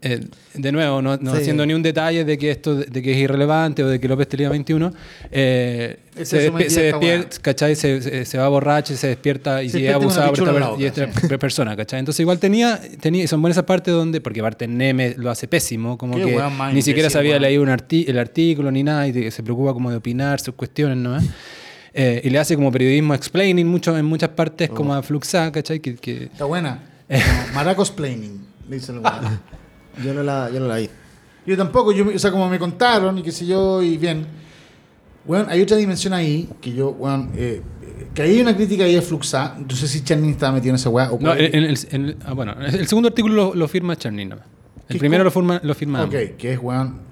eh, 0.00 0.20
de 0.54 0.72
nuevo, 0.72 1.02
no, 1.02 1.16
no 1.16 1.32
Sí. 1.32 1.38
haciendo 1.38 1.66
ni 1.66 1.74
un 1.74 1.82
detalle 1.82 2.24
de 2.24 2.38
que 2.38 2.50
esto 2.52 2.74
de 2.76 3.02
que 3.02 3.12
es 3.12 3.18
irrelevante 3.18 3.82
o 3.82 3.88
de 3.88 3.98
que 3.98 4.06
López 4.08 4.28
tenía 4.28 4.48
21, 4.48 4.92
eh, 5.32 5.98
se, 6.22 6.46
es 6.46 6.52
mentira, 6.52 6.70
se 6.70 6.82
despierta, 6.82 7.36
¿cachai? 7.42 7.74
Se, 7.74 8.00
se- 8.02 8.24
va 8.38 8.48
borracho 8.48 8.92
y 8.92 8.96
se 8.96 9.08
despierta 9.08 9.62
y 9.62 9.68
Se 9.70 9.78
una 9.96 9.96
abusado 9.96 10.32
por 10.32 10.38
esta, 10.38 10.48
y 10.78 10.84
esta 10.84 11.38
persona, 11.38 11.76
¿cachai? 11.76 11.98
Entonces 11.98 12.20
igual 12.20 12.38
tenía, 12.38 12.80
tenía 13.00 13.26
son 13.26 13.40
buenas 13.42 13.56
esas 13.56 13.64
partes 13.66 13.92
donde, 13.92 14.20
porque 14.20 14.40
aparte 14.40 14.68
Neme 14.68 15.14
lo 15.16 15.30
hace 15.30 15.48
pésimo, 15.48 15.98
como 15.98 16.16
Qué 16.16 16.24
que 16.26 16.34
más 16.50 16.72
ni 16.74 16.82
siquiera 16.82 17.08
weón. 17.32 17.42
leído 17.42 17.62
un 17.62 17.68
el 18.08 18.18
artículo 18.18 18.70
ni 18.70 18.82
nada 18.84 19.06
y 19.08 19.30
se 19.30 19.42
preocupa 19.42 19.72
como 19.74 19.90
de 19.90 19.96
opinar 19.96 20.40
sus 20.40 20.54
cuestiones 20.54 20.96
nomás. 20.96 21.24
Eh, 21.94 22.20
y 22.22 22.30
le 22.30 22.38
hace 22.38 22.54
como 22.54 22.70
periodismo 22.70 23.14
explaining 23.14 23.66
mucho, 23.66 23.96
en 23.98 24.04
muchas 24.04 24.28
partes 24.30 24.68
como 24.70 24.94
a 24.94 25.02
Fluxá, 25.02 25.50
¿cachai? 25.50 25.80
Que, 25.80 25.96
que- 25.96 26.24
Está 26.24 26.44
buena. 26.44 26.78
Maracos 27.54 27.90
Planning, 27.90 28.44
los 28.96 29.04
weones. 29.04 29.38
Yo 30.04 30.14
no 30.14 30.22
la, 30.22 30.50
yo 30.50 30.60
no 30.60 30.66
la 30.68 30.76
vi. 30.76 30.88
Yo 31.46 31.56
tampoco, 31.56 31.92
yo, 31.92 32.06
o 32.14 32.18
sea, 32.18 32.30
como 32.30 32.48
me 32.48 32.58
contaron 32.58 33.18
y 33.18 33.22
qué 33.22 33.32
sé 33.32 33.46
yo, 33.46 33.82
y 33.82 33.96
bien. 33.96 34.26
Bueno, 35.24 35.46
hay 35.48 35.60
otra 35.62 35.76
dimensión 35.76 36.12
ahí 36.14 36.48
que 36.60 36.72
yo, 36.72 36.92
bueno, 36.92 37.30
eh, 37.34 37.62
que 38.14 38.22
ahí 38.22 38.34
hay 38.36 38.40
una 38.40 38.54
crítica 38.56 38.84
ahí 38.84 38.96
a 38.96 39.02
Fluxá. 39.02 39.56
No 39.58 39.74
sé 39.76 39.86
si 39.88 40.02
Channing 40.02 40.30
estaba 40.30 40.52
metido 40.52 40.70
en 40.70 40.76
esa 40.76 40.88
weá. 40.90 41.10
o 41.10 41.18
No, 41.20 41.34
en- 41.34 41.54
en 41.54 41.64
el, 41.64 41.78
en 41.90 42.04
el- 42.06 42.16
ah, 42.24 42.32
bueno, 42.32 42.54
el 42.60 42.86
segundo 42.86 43.08
artículo 43.08 43.34
lo, 43.34 43.54
lo 43.54 43.68
firma 43.68 43.96
Chernin 43.96 44.30
nomás. 44.30 44.46
¿Qué 44.86 44.94
El 44.94 44.98
primero 45.00 45.22
lo 45.24 45.30
firma, 45.30 45.60
lo 45.62 45.74
firma 45.74 46.02
Ok, 46.04 46.36
que 46.38 46.52
es, 46.54 46.58
weón. 46.62 47.06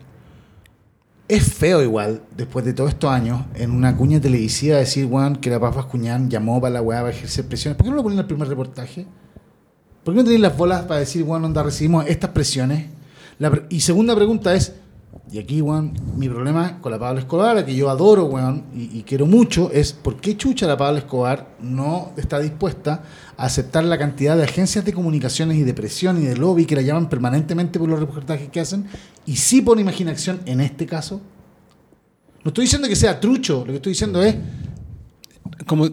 Es 1.29 1.53
feo 1.55 1.83
igual, 1.83 2.23
después 2.37 2.65
de 2.65 2.73
todos 2.73 2.91
estos 2.91 3.11
años, 3.11 3.43
en 3.57 3.73
una 3.73 3.97
cuña 3.97 4.21
televisiva 4.21 4.77
decir, 4.79 5.07
weón, 5.07 5.37
que 5.37 5.51
la 5.51 5.59
Paz 5.59 5.75
Bascuñán 5.75 6.31
llamó 6.31 6.61
para 6.61 6.75
la 6.75 6.83
weá 6.83 7.01
para 7.01 7.11
ejercer 7.13 7.47
presiones. 7.47 7.77
¿Por 7.77 7.85
qué 7.85 7.91
no 7.91 7.97
lo 7.97 8.03
ponen 8.05 8.19
en 8.19 8.21
el 8.23 8.27
primer 8.27 8.47
reportaje? 8.49 9.07
¿Por 10.07 10.15
qué 10.15 10.19
no 10.19 10.25
tenéis 10.25 10.41
las 10.41 10.57
bolas 10.57 10.83
para 10.83 11.01
decir, 11.01 11.25
weón, 11.25 11.45
onda, 11.47 11.65
recibimos 11.65 12.07
estas 12.07 12.31
presiones? 12.31 12.87
La 13.41 13.65
y 13.69 13.81
segunda 13.81 14.15
pregunta 14.15 14.55
es, 14.55 14.73
y 15.33 15.39
aquí, 15.41 15.61
weón, 15.61 15.95
mi 16.17 16.29
problema 16.29 16.81
con 16.81 16.93
la 16.93 16.99
Pablo 17.01 17.19
Escobar, 17.19 17.59
a 17.59 17.67
que 17.67 17.75
yo 17.75 17.91
adoro, 17.91 18.27
weón, 18.27 18.67
y, 18.73 19.03
quiero 19.03 19.27
mucho, 19.27 19.69
es 19.73 19.93
por 19.93 20.21
qué 20.21 20.37
chucha 20.37 20.69
la 20.69 20.77
Pablo 20.77 20.99
Escobar 20.99 21.49
no 21.61 22.13
está 22.17 22.39
dispuesta 22.39 23.03
a 23.37 23.47
aceptar 23.47 23.83
la 23.83 23.99
cantidad 23.99 24.37
de 24.37 24.45
agencias 24.45 24.85
de 24.85 24.93
comunicaciones 24.93 25.57
y 25.57 25.65
de 25.65 25.75
presión 25.75 26.23
y 26.23 26.27
de 26.27 26.37
lobby 26.37 26.67
que 26.67 26.77
la 26.77 26.83
llaman 26.83 27.09
permanentemente 27.09 27.81
por 27.81 27.89
los 27.89 27.99
reportajes 27.99 28.49
que 28.49 28.61
hacen, 28.61 28.87
y 29.27 29.35
sí 29.35 29.61
pone 29.61 29.83
imaginación 29.83 30.39
en 30.47 30.61
este 30.61 30.87
caso. 30.87 31.21
No 32.45 32.51
estoy 32.51 32.67
diciendo 32.67 32.87
que 32.87 32.95
sea 32.95 33.19
trucho, 33.19 33.65
lo 33.67 33.73
que 33.73 33.77
estoy 33.79 33.91
diciendo 33.91 34.23
es, 34.23 34.37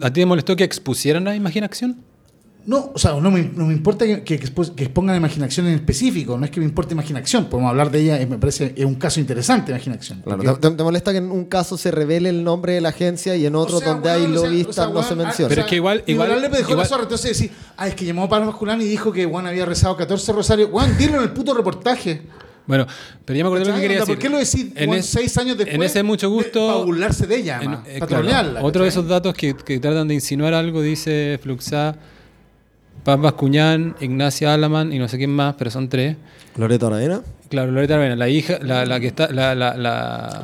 ¿A 0.02 0.12
ti 0.12 0.20
te 0.20 0.26
molestó 0.26 0.54
que 0.54 0.62
expusieran 0.62 1.24
la 1.24 1.34
imaginación? 1.34 2.13
No, 2.66 2.92
o 2.94 2.98
sea, 2.98 3.12
no 3.20 3.30
me, 3.30 3.42
no 3.42 3.66
me 3.66 3.74
importa 3.74 4.06
que, 4.06 4.22
que, 4.24 4.38
que 4.38 4.84
expongan 4.84 5.16
imaginación 5.16 5.66
en 5.66 5.74
específico, 5.74 6.38
no 6.38 6.46
es 6.46 6.50
que 6.50 6.60
me 6.60 6.66
importe 6.66 6.94
imaginación, 6.94 7.46
podemos 7.46 7.68
hablar 7.68 7.90
de 7.90 8.00
ella, 8.00 8.20
eh, 8.20 8.26
me 8.26 8.38
parece 8.38 8.72
es 8.74 8.84
un 8.86 8.94
caso 8.94 9.20
interesante 9.20 9.70
imaginación. 9.70 10.22
Claro, 10.22 10.42
Porque- 10.42 10.70
¿te, 10.70 10.82
molesta 10.82 11.12
que 11.12 11.18
en 11.18 11.30
un 11.30 11.44
caso 11.44 11.76
se 11.76 11.90
revele 11.90 12.30
el 12.30 12.42
nombre 12.42 12.72
de 12.72 12.80
la 12.80 12.88
agencia 12.88 13.36
y 13.36 13.44
en 13.44 13.54
otro 13.54 13.76
o 13.76 13.80
sea, 13.80 13.90
donde 13.90 14.10
hay 14.10 14.26
lobistas 14.26 14.70
o 14.70 14.72
sea, 14.72 14.86
no 14.86 15.02
se 15.02 15.12
ah, 15.12 15.16
menciona? 15.16 15.48
Pero 15.50 15.60
es 15.60 15.66
que 15.66 15.76
igual- 15.76 16.04
igual- 16.06 16.40
le 16.40 16.48
dejó 16.48 16.70
igual- 16.70 16.78
la 16.78 16.84
zorra, 16.86 17.02
entonces 17.02 17.30
decir, 17.38 17.50
ah, 17.76 17.86
es 17.86 17.94
que 17.94 18.06
llamó 18.06 18.24
a 18.24 18.28
Pablo 18.30 18.46
Masculán 18.46 18.80
y 18.80 18.84
dijo 18.84 19.12
que 19.12 19.26
Juan 19.26 19.46
había 19.46 19.66
rezado 19.66 19.96
14 19.96 20.32
rosarios. 20.32 20.70
Juan, 20.70 20.96
dilo 20.96 21.16
en 21.18 21.24
el 21.24 21.30
puto 21.32 21.52
reportaje. 21.52 22.22
Bueno, 22.66 22.86
pero 23.26 23.36
ya 23.36 23.44
me 23.44 23.48
acordé 23.48 23.66
lo 23.66 23.74
que 23.74 23.80
quería 23.82 23.98
decir. 24.00 24.14
¿Por 24.14 24.22
qué 24.22 24.28
lo 24.30 24.38
decís 24.38 24.68
En 24.74 24.94
es- 24.94 25.04
seis 25.06 25.36
años 25.36 25.58
después? 25.58 25.74
En 25.74 25.82
ese 25.82 26.02
mucho 26.02 26.30
gusto. 26.30 26.66
Para 26.66 26.78
burlarse 26.84 27.26
de 27.26 27.36
ella, 27.36 27.60
en- 27.60 27.70
más, 27.72 27.80
eh, 27.86 27.98
para 27.98 28.06
claro, 28.06 28.22
trolearla. 28.22 28.62
otro 28.62 28.82
de 28.84 28.88
esos 28.88 29.06
datos 29.06 29.34
que, 29.34 29.54
que 29.54 29.78
tratan 29.78 30.08
de 30.08 30.14
insinuar 30.14 30.54
algo 30.54 30.80
dice 30.80 31.38
Fluxá, 31.42 31.96
Paz 33.04 33.20
Bascuñán, 33.20 33.94
Ignacia 34.00 34.54
Alaman 34.54 34.92
y 34.92 34.98
no 34.98 35.08
sé 35.08 35.18
quién 35.18 35.30
más, 35.30 35.54
pero 35.58 35.70
son 35.70 35.88
tres. 35.88 36.16
Loreto 36.56 36.86
Aravena. 36.86 37.20
Claro, 37.50 37.70
Loreta 37.70 37.94
Arbena, 37.96 38.16
la 38.16 38.28
hija, 38.28 38.58
la, 38.62 38.84
la 38.86 38.98
que 38.98 39.06
está, 39.08 39.30
la, 39.30 39.54
la- 39.54 39.76
la 39.76 40.42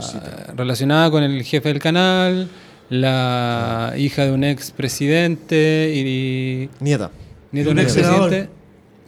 relacionada 0.56 1.10
con 1.10 1.22
el 1.24 1.42
jefe 1.42 1.70
del 1.70 1.78
canal, 1.80 2.48
la 2.90 3.94
hija 3.96 4.24
de 4.26 4.32
un 4.32 4.44
ex 4.44 4.70
presidente 4.72 5.92
y 5.94 6.68
Nieta. 6.84 7.10
nieto 7.52 7.70
un 7.70 7.76
de 7.76 7.82
un 7.82 7.86
ex 7.86 7.94
presidente. 7.94 8.48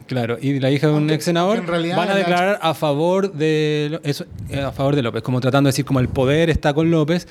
Claro, 0.07 0.37
y 0.41 0.59
la 0.59 0.69
hija 0.69 0.87
de 0.87 0.93
un 0.93 1.09
ex 1.11 1.23
senador 1.23 1.65
van 1.65 1.79
a 2.09 2.13
la- 2.13 2.15
declarar 2.15 2.59
a 2.61 2.73
favor 2.73 3.31
de 3.31 3.99
eso, 4.03 4.25
eh, 4.49 4.59
a 4.59 4.71
favor 4.71 4.95
de 4.95 5.01
López, 5.01 5.21
como 5.23 5.39
tratando 5.39 5.67
de 5.67 5.71
decir 5.71 5.85
como 5.85 5.99
el 6.01 6.09
poder 6.09 6.49
está 6.49 6.73
con 6.73 6.91
López, 6.91 7.27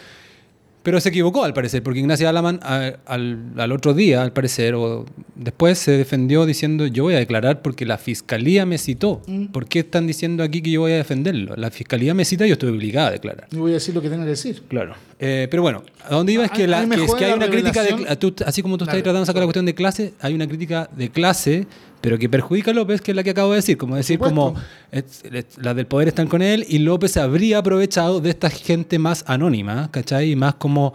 pero 0.82 1.00
se 1.00 1.10
equivocó 1.10 1.44
al 1.44 1.54
parecer, 1.54 1.82
porque 1.82 2.00
Ignacia 2.00 2.28
Alaman 2.28 2.59
a- 2.62 2.92
al, 3.06 3.38
al 3.56 3.72
otro 3.72 3.94
día, 3.94 4.22
al 4.22 4.32
parecer, 4.32 4.74
o 4.74 5.04
después 5.36 5.78
se 5.78 5.92
defendió 5.92 6.44
diciendo 6.46 6.86
yo 6.86 7.04
voy 7.04 7.14
a 7.14 7.18
declarar 7.18 7.62
porque 7.62 7.86
la 7.86 7.98
fiscalía 7.98 8.66
me 8.66 8.78
citó. 8.78 9.22
Mm. 9.26 9.46
¿Por 9.46 9.66
qué 9.66 9.80
están 9.80 10.06
diciendo 10.06 10.42
aquí 10.42 10.60
que 10.62 10.70
yo 10.70 10.80
voy 10.80 10.92
a 10.92 10.96
defenderlo? 10.96 11.54
La 11.56 11.70
fiscalía 11.70 12.14
me 12.14 12.24
cita 12.24 12.44
y 12.46 12.48
yo 12.48 12.54
estoy 12.54 12.70
obligada 12.70 13.09
a 13.09 13.10
declarar. 13.12 13.46
Y 13.52 13.56
voy 13.56 13.70
a 13.70 13.74
decir 13.74 13.94
lo 13.94 14.02
que 14.02 14.09
tenga 14.10 14.24
que 14.24 14.30
decir. 14.30 14.62
Claro. 14.68 14.94
Eh, 15.18 15.46
pero 15.50 15.62
bueno, 15.62 15.82
¿a 16.04 16.14
dónde 16.14 16.32
iba? 16.32 16.44
Es 16.44 16.50
que, 16.50 16.66
la- 16.66 16.88
que 16.88 16.94
es 16.96 17.00
jode 17.10 17.18
que 17.18 17.24
hay 17.26 17.32
una 17.32 17.48
crítica 17.48 17.82
de. 17.82 18.16
tú- 18.16 18.34
así 18.44 18.62
como 18.62 18.76
tú 18.76 18.84
estás 18.84 18.96
tratando 19.02 19.20
de 19.20 19.26
sacar 19.26 19.40
la 19.42 19.46
cuestión 19.46 19.66
de 19.66 19.74
clase, 19.74 20.14
hay 20.20 20.34
una 20.34 20.46
crítica 20.48 20.88
de 20.96 21.10
clase, 21.10 21.66
pero 22.02 22.18
que 22.18 22.28
perjudica 22.28 22.72
a 22.72 22.74
López, 22.74 23.00
que 23.00 23.12
es 23.12 23.16
la 23.16 23.22
que 23.22 23.30
acabo 23.30 23.50
de 23.52 23.56
decir. 23.56 23.78
Como 23.78 23.96
decir, 23.96 24.18
como 24.18 24.54
es- 24.90 25.22
es- 25.32 25.46
las 25.56 25.74
del 25.74 25.86
poder 25.86 26.08
están 26.08 26.26
con 26.28 26.42
él 26.42 26.66
y 26.68 26.78
López 26.80 27.12
se 27.12 27.20
habría 27.20 27.58
aprovechado 27.58 28.20
de 28.20 28.28
esta 28.30 28.50
gente 28.50 28.98
más 28.98 29.24
anónima, 29.26 29.90
¿cachai? 29.90 30.32
Y 30.32 30.36
más 30.36 30.54
como 30.56 30.92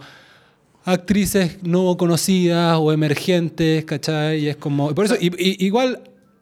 actrices 0.84 1.58
no 1.62 1.96
conocidas 1.96 2.78
o 2.80 2.92
emergentes, 2.92 3.84
¿cachai? 3.84 4.44
Y 4.44 4.48
es 4.48 4.56
como. 4.56 4.94
Por 4.94 5.04
eso, 5.06 5.16
y- 5.20 5.26
y- 5.38 5.64
igual. 5.66 6.00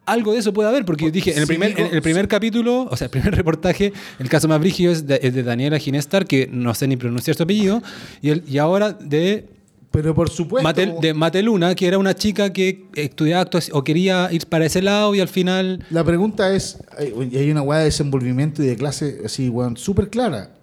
Algo 0.09 0.33
de 0.35 0.39
eso 0.39 0.53
puede 0.53 0.69
haber, 0.69 0.85
porque 0.85 1.11
dije, 1.11 1.33
en 1.33 1.41
el 1.41 1.47
primer, 1.49 1.81
en 1.81 1.93
el 1.93 2.01
primer 2.01 2.29
capítulo, 2.29 2.87
o 2.89 2.97
sea, 2.97 3.07
el 3.07 3.11
primer 3.11 3.35
reportaje, 3.35 3.93
el 4.21 4.29
caso 4.29 4.47
más 4.47 4.61
brígido 4.61 4.93
es 4.93 5.05
de, 5.05 5.19
es 5.21 5.35
de 5.35 5.43
Daniela 5.43 5.81
Ginestar, 5.81 6.27
que 6.27 6.49
no 6.49 6.75
sé 6.75 6.87
ni 6.87 6.97
pronunciar 6.97 7.37
su 7.37 7.43
apellido, 7.43 7.83
y, 8.23 8.31
el, 8.31 8.45
y 8.49 8.59
ahora 8.59 8.93
de, 8.93 9.49
Pero 9.97 10.15
por 10.15 10.29
supuesto. 10.29 10.63
Mate, 10.63 10.95
de 11.01 11.15
Mateluna, 11.15 11.75
que 11.75 11.87
era 11.87 11.97
una 11.97 12.15
chica 12.15 12.53
que 12.53 12.85
estudiaba 12.95 13.41
actuación 13.41 13.79
o 13.79 13.83
quería 13.83 14.29
ir 14.31 14.47
para 14.47 14.67
ese 14.67 14.83
lado 14.83 15.15
y 15.15 15.21
al 15.21 15.29
final... 15.29 15.83
La 15.89 16.05
pregunta 16.05 16.55
es, 16.55 16.77
hay, 16.99 17.15
y 17.33 17.39
hay 17.39 17.51
una 17.51 17.63
hueá 17.63 17.79
de 17.79 17.87
desenvolvimiento 17.87 18.63
y 18.63 18.67
de 18.67 18.77
clase 18.77 19.23
así, 19.25 19.49
weón, 19.49 19.79
súper 19.79 20.11
clara. 20.11 20.55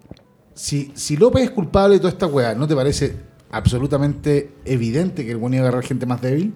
Si, 0.54 0.92
si 0.94 1.16
López 1.16 1.42
es 1.42 1.50
culpable 1.50 1.94
de 1.94 1.98
toda 1.98 2.10
esta 2.10 2.28
weá, 2.28 2.54
¿no 2.54 2.68
te 2.68 2.76
parece 2.76 3.16
absolutamente 3.50 4.52
evidente 4.64 5.24
que 5.24 5.32
el 5.32 5.38
weón 5.38 5.54
iba 5.54 5.64
a 5.64 5.68
agarrar 5.68 5.84
gente 5.84 6.06
más 6.06 6.22
débil? 6.22 6.52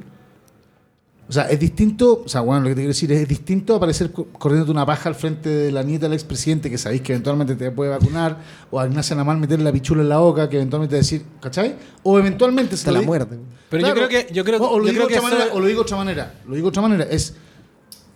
O 1.28 1.32
sea, 1.32 1.44
es 1.50 1.60
distinto, 1.60 2.22
o 2.24 2.28
sea, 2.28 2.40
bueno, 2.40 2.62
lo 2.62 2.68
que 2.68 2.74
te 2.74 2.80
quiero 2.80 2.88
decir 2.88 3.12
es, 3.12 3.20
es 3.20 3.28
distinto 3.28 3.74
aparecer 3.74 4.10
co- 4.12 4.28
corriéndote 4.32 4.70
una 4.70 4.86
paja 4.86 5.10
al 5.10 5.14
frente 5.14 5.50
de 5.50 5.70
la 5.70 5.82
nieta 5.82 6.06
del 6.06 6.14
expresidente 6.14 6.70
que 6.70 6.78
sabéis 6.78 7.02
que 7.02 7.12
eventualmente 7.12 7.54
te 7.54 7.70
puede 7.70 7.90
vacunar, 7.90 8.38
o 8.70 8.80
a 8.80 8.86
Ignacia 8.86 9.14
Namal 9.14 9.36
meterle 9.36 9.64
la 9.64 9.72
pichula 9.72 10.00
en 10.00 10.08
la 10.08 10.18
boca 10.18 10.48
que 10.48 10.56
eventualmente 10.56 10.96
decir, 10.96 11.22
¿cachai? 11.40 11.76
O 12.02 12.18
eventualmente 12.18 12.78
se 12.78 12.90
la 12.90 13.02
muerte. 13.02 13.36
Pero 13.68 13.82
Claro. 13.82 14.00
yo 14.00 14.08
creo 14.08 14.26
que... 14.26 14.32
Yo 14.32 14.42
creo, 14.44 14.58
o, 14.62 14.70
o 14.70 14.78
lo 14.78 14.86
yo 14.86 14.92
digo 14.92 15.04
creo 15.04 15.08
de 15.08 15.12
que 15.12 15.18
otra 15.18 15.28
manera, 15.30 15.44
eso- 15.50 15.54
o 15.56 15.60
lo 15.60 15.66
digo 15.66 15.80
de 15.80 15.82
otra 15.84 15.96
manera. 15.98 16.34
Lo 16.46 16.54
digo 16.54 16.64
de 16.66 16.68
otra 16.70 16.82
manera. 16.82 17.04
Es. 17.10 17.34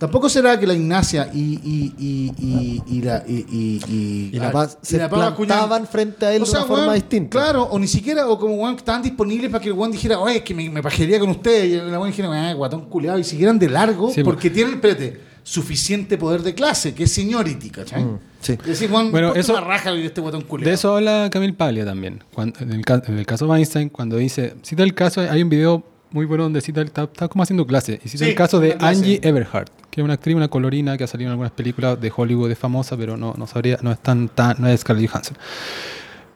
Tampoco 0.03 0.27
será 0.27 0.59
que 0.59 0.67
la 0.67 0.73
Ignacia 0.73 1.29
y, 1.33 1.39
y, 1.63 1.93
y, 1.97 2.33
y, 2.37 2.83
y 2.97 3.01
la 3.01 3.23
y, 3.25 4.31
la 4.33 4.69
se 4.81 4.97
la 4.97 5.09
plantaban 5.09 5.87
frente 5.87 6.25
a 6.25 6.33
él 6.33 6.41
O 6.41 6.45
de 6.45 6.51
una 6.51 6.65
forma 6.65 6.93
distinta. 6.93 7.29
Claro, 7.29 7.63
o 7.63 7.79
ni 7.79 7.87
siquiera, 7.87 8.27
o 8.27 8.37
como 8.37 8.69
que 8.71 8.75
estaban 8.79 9.01
disponibles 9.01 9.49
para 9.49 9.61
que 9.61 9.69
el 9.69 9.75
weón 9.75 9.93
dijera, 9.93 10.19
oye, 10.19 10.39
es 10.39 10.41
que 10.43 10.53
me, 10.53 10.69
me 10.69 10.83
pajearía 10.83 11.21
con 11.21 11.29
usted. 11.29 11.63
Y 11.63 11.75
la 11.77 11.97
weón 11.97 12.07
dijera, 12.11 12.49
"Ah, 12.49 12.53
guatón 12.53 12.89
culiado, 12.89 13.17
y 13.17 13.23
siguieran 13.23 13.57
de 13.57 13.69
largo, 13.69 14.11
Sí, 14.11 14.25
porque 14.25 14.49
tienen, 14.49 14.73
espérate, 14.73 15.21
suficiente 15.41 16.17
poder 16.17 16.41
de 16.43 16.53
clase, 16.53 16.93
que 16.93 17.05
es 17.05 17.11
seniority, 17.13 17.69
¿cachai? 17.69 18.03
Mm, 18.03 18.19
sí. 18.41 18.53
Es 18.59 18.65
decir, 18.65 18.91
weón, 18.91 19.09
Bueno, 19.09 19.33
eso- 19.35 19.57
raja 19.61 19.93
de 19.93 20.05
este 20.05 20.19
guatón 20.19 20.41
culiado. 20.41 20.67
De 20.67 20.75
eso 20.75 20.97
habla 20.97 21.29
Camille 21.31 21.53
Paglia 21.53 21.85
también. 21.85 22.21
Cuando, 22.33 22.59
en, 22.59 22.73
el, 22.73 22.83
en 23.07 23.19
el 23.19 23.25
caso 23.25 23.45
de 23.45 23.51
Weinstein, 23.51 23.87
cuando 23.87 24.17
dice, 24.17 24.55
cita 24.63 24.83
el 24.83 24.93
caso, 24.93 25.21
hay 25.21 25.41
un 25.41 25.47
video 25.47 25.92
muy 26.13 26.25
bueno 26.25 26.43
donde 26.43 26.61
cita, 26.61 26.79
el- 26.81 26.87
está, 26.87 27.03
está 27.03 27.27
como 27.27 27.43
haciendo 27.43 27.67
clase, 27.67 27.99
y 28.03 28.07
cita 28.07 28.23
Sí, 28.23 28.29
el 28.31 28.35
caso 28.37 28.59
de. 28.61 28.77
Angie 28.79 29.19
Everhart, 29.21 29.69
que 29.89 29.99
es 29.99 30.05
una 30.05 30.13
actriz, 30.13 30.35
una 30.35 30.47
colorina 30.47 30.97
que 30.97 31.03
ha 31.03 31.07
salido 31.07 31.27
en 31.27 31.31
algunas 31.31 31.51
películas 31.51 31.99
de 31.99 32.11
Hollywood, 32.15 32.49
es 32.51 32.57
famosa, 32.57 32.95
pero 32.95 33.17
no, 33.17 33.33
no 33.37 33.45
sabría, 33.47 33.77
no 33.81 33.91
es 33.91 33.99
tan, 33.99 34.29
tan- 34.29 34.55
no 34.59 34.67
es 34.69 34.79
Scarlett 34.79 35.09
Johansson. 35.09 35.37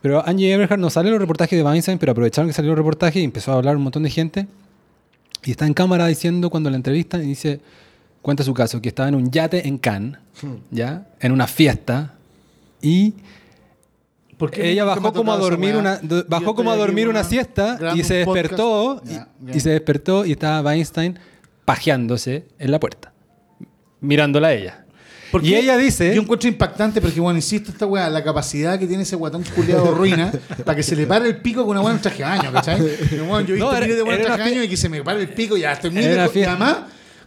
Pero 0.01 0.25
Angie 0.27 0.51
Everhart 0.53 0.79
no 0.79 0.89
sale 0.89 1.07
en 1.07 1.13
los 1.13 1.21
reportajes 1.21 1.57
de 1.57 1.63
Weinstein, 1.63 1.97
pero 1.97 2.11
aprovecharon 2.11 2.47
que 2.49 2.53
salió 2.53 2.71
el 2.71 2.77
reportaje 2.77 3.19
y 3.19 3.23
empezó 3.23 3.51
a 3.53 3.55
hablar 3.55 3.75
un 3.77 3.83
montón 3.83 4.03
de 4.03 4.09
gente. 4.09 4.47
Y 5.43 5.51
está 5.51 5.65
en 5.65 5.73
cámara 5.73 6.07
diciendo 6.07 6.49
cuando 6.49 6.69
la 6.69 6.75
entrevistan 6.75 7.23
y 7.23 7.27
dice, 7.27 7.61
cuenta 8.21 8.43
su 8.43 8.53
caso, 8.53 8.81
que 8.81 8.89
estaba 8.89 9.09
en 9.09 9.15
un 9.15 9.31
yate 9.31 9.67
en 9.67 9.77
Cannes, 9.77 10.17
¿ya? 10.71 11.07
En 11.19 11.31
una 11.31 11.47
fiesta 11.47 12.13
y 12.81 13.13
¿Por 14.37 14.51
qué 14.51 14.69
ella 14.69 14.83
bajó 14.85 15.11
como 15.13 15.33
a 15.33 15.37
dormir 15.37 15.75
weá? 15.75 15.79
una 15.79 16.23
bajó 16.27 16.53
como 16.55 16.71
a 16.71 16.75
dormir 16.75 17.07
una 17.09 17.23
siesta 17.23 17.79
y 17.95 18.03
se 18.03 18.15
despertó 18.25 19.01
y- 19.05 19.13
Ya, 19.13 19.27
ya. 19.41 19.55
y 19.55 19.59
se 19.59 19.69
despertó 19.71 20.25
y 20.25 20.33
estaba 20.33 20.61
Weinstein 20.61 21.17
pajeándose 21.65 22.45
en 22.59 22.71
la 22.71 22.79
puerta 22.79 23.13
mirándola 23.99 24.49
a 24.49 24.53
ella 24.53 24.83
¿Por 25.31 25.43
y 25.43 25.55
ella 25.55 25.75
dice 25.75 26.15
Yo 26.15 26.21
encuentro 26.21 26.47
impactante 26.47 27.01
porque, 27.01 27.19
bueno, 27.19 27.37
insisto, 27.37 27.69
esta 27.71 27.85
weá, 27.85 28.09
la 28.09 28.23
capacidad 28.23 28.79
que 28.79 28.87
tiene 28.87 29.03
ese 29.03 29.17
guatón 29.17 29.43
culiado 29.55 29.91
ruina 29.93 30.31
para 30.65 30.75
que 30.75 30.83
se 30.83 30.95
le 30.95 31.05
pare 31.05 31.27
el 31.27 31.37
pico 31.41 31.61
con 31.63 31.71
una 31.71 31.81
buena 31.81 31.97
en 31.97 32.01
traje 32.01 32.19
de 32.19 32.23
baño, 32.29 32.51
¿cachai? 32.53 32.79
Bueno, 33.27 33.41
yo 33.41 33.49
he 33.49 33.57
visto 33.57 33.71
No, 33.71 33.75
era- 33.77 33.87
de 33.87 34.01
buenas 34.03 34.19
era 34.25 34.35
traje 34.35 34.49
de 34.51 34.55
baño 34.55 34.63
y 34.63 34.69
que 34.69 34.77
se 34.77 34.87
me 34.87 35.03
pare 35.03 35.19
el 35.19 35.27
pico 35.29 35.57
y 35.57 35.61
ya 35.61 35.73
estoy 35.73 35.89
muy 35.89 36.01
Era 36.01 36.23
de- 36.23 36.29
una 36.29 36.39
Y 36.39 36.43
además, 36.43 36.77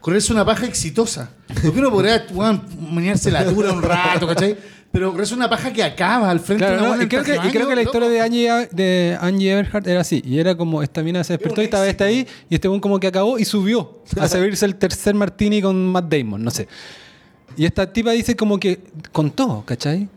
correrse 0.00 0.32
una 0.32 0.46
paja 0.46 0.64
exitosa. 0.64 1.28
Porque 1.62 1.78
uno 1.78 1.90
podría, 1.90 2.24
weón, 2.32 2.62
menearse 2.90 3.30
la 3.30 3.44
dura 3.44 3.70
un 3.72 3.82
rato, 3.82 4.26
¿cachai? 4.26 4.56
Pero 4.92 5.12
correrse 5.12 5.34
una 5.34 5.48
paja 5.48 5.72
que 5.72 5.84
acaba 5.84 6.30
al 6.30 6.40
frente 6.40 6.64
Claro, 6.64 6.82
de 6.82 6.88
una 6.88 6.96
no, 6.96 7.02
y 7.04 7.08
creo, 7.08 7.22
que, 7.22 7.36
y 7.36 7.50
creo 7.50 7.68
que 7.68 7.76
la 7.76 7.82
historia 7.82 8.08
de 8.08 8.20
Angie, 8.20 8.68
de 8.72 9.16
Angie 9.20 9.52
Everhart 9.52 9.86
era 9.86 10.00
así. 10.00 10.20
Y 10.24 10.38
era 10.38 10.56
como, 10.56 10.82
esta 10.82 11.02
mina 11.02 11.22
se 11.22 11.34
despertó 11.34 11.62
y 11.62 11.66
estaba 11.66 11.86
esta 11.86 12.04
ahí, 12.06 12.26
y 12.48 12.56
este 12.56 12.66
buen 12.66 12.80
como 12.80 12.98
que 12.98 13.06
acabó 13.06 13.38
y 13.38 13.44
subió 13.44 14.02
a 14.18 14.26
servirse 14.26 14.66
el 14.66 14.74
tercer 14.74 15.14
martini 15.14 15.62
con 15.62 15.86
Matt 15.86 16.12
Damon, 16.12 16.42
no 16.42 16.50
sé. 16.50 16.66
Y 17.56 17.66
esta 17.66 17.92
tipa 17.92 18.10
dice 18.10 18.34
como 18.34 18.58
que 18.58 18.80
contó, 19.12 19.62
¿cachai? 19.64 20.08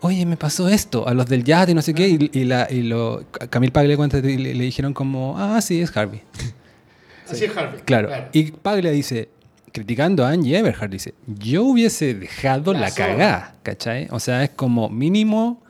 Oye, 0.00 0.24
me 0.24 0.36
pasó 0.36 0.68
esto, 0.68 1.06
a 1.06 1.14
los 1.14 1.26
del 1.26 1.42
yate 1.42 1.72
y 1.72 1.74
no 1.74 1.82
sé 1.82 1.92
qué, 1.92 2.08
y, 2.08 2.30
y 2.32 2.44
la, 2.44 2.68
y 2.70 2.82
lo, 2.82 3.24
Camille 3.50 3.72
Paglia 3.72 3.96
cuenta, 3.96 4.18
y 4.18 4.36
le, 4.36 4.54
le 4.54 4.64
dijeron 4.64 4.94
como, 4.94 5.36
ah, 5.36 5.60
sí, 5.60 5.80
es 5.80 5.96
Harvey. 5.96 6.22
Así 7.28 7.44
es 7.44 7.56
Harvey. 7.56 7.80
Claro. 7.84 8.10
Y 8.32 8.52
Paglia 8.52 8.90
dice, 8.90 9.30
criticando 9.72 10.24
a 10.24 10.30
Angie 10.30 10.58
Everhart, 10.58 10.90
dice, 10.92 11.14
yo 11.26 11.64
hubiese 11.64 12.14
dejado 12.14 12.72
La 12.72 12.80
la, 12.80 12.90
cagada, 12.90 13.54
¿cachai? 13.62 14.06
O 14.10 14.20
sea, 14.20 14.44
es 14.44 14.50
como 14.50 14.88
mínimo 14.88 15.62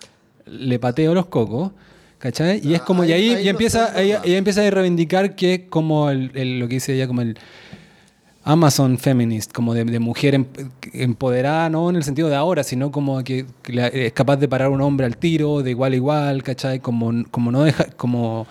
le 0.46 0.78
pateo 0.78 1.14
los 1.14 1.26
cocos, 1.26 1.70
¿cachai? 2.18 2.60
Y 2.64 2.74
es 2.74 2.82
como, 2.82 3.04
y 3.04 3.12
ahí- 3.12 3.30
ahí, 3.34 3.44
no 3.44 3.50
empieza, 3.50 4.00
ella, 4.00 4.20
empieza 4.24 4.66
a 4.66 4.70
reivindicar 4.70 5.34
que 5.36 5.54
es 5.54 5.60
como 5.70 6.10
el, 6.10 6.30
el- 6.34 6.58
lo 6.58 6.68
que 6.68 6.74
dice 6.74 6.94
ella, 6.94 7.06
como 7.06 7.22
el 7.22 7.38
Amazon 8.44 8.98
feminist, 8.98 9.52
como 9.52 9.72
de, 9.72 9.84
de 9.84 10.00
mujer 10.00 10.34
em- 10.34 10.46
empoderada, 10.92 11.70
no 11.70 11.88
en 11.90 11.94
el 11.96 12.02
sentido 12.02 12.28
de 12.28 12.34
ahora, 12.34 12.64
sino 12.64 12.90
como 12.90 13.22
que, 13.22 13.46
que 13.62 13.72
la- 13.72 13.86
es 13.86 14.12
capaz 14.12 14.36
de 14.36 14.48
parar 14.48 14.68
un 14.70 14.80
hombre 14.80 15.06
al 15.06 15.16
tiro, 15.16 15.62
de 15.62 15.70
igual 15.70 15.92
a 15.92 15.96
igual, 15.96 16.42
¿cachai? 16.42 16.80
Como, 16.80 17.24
como 17.30 17.52
no 17.52 17.62
deja, 17.62 17.84
como... 17.96 18.46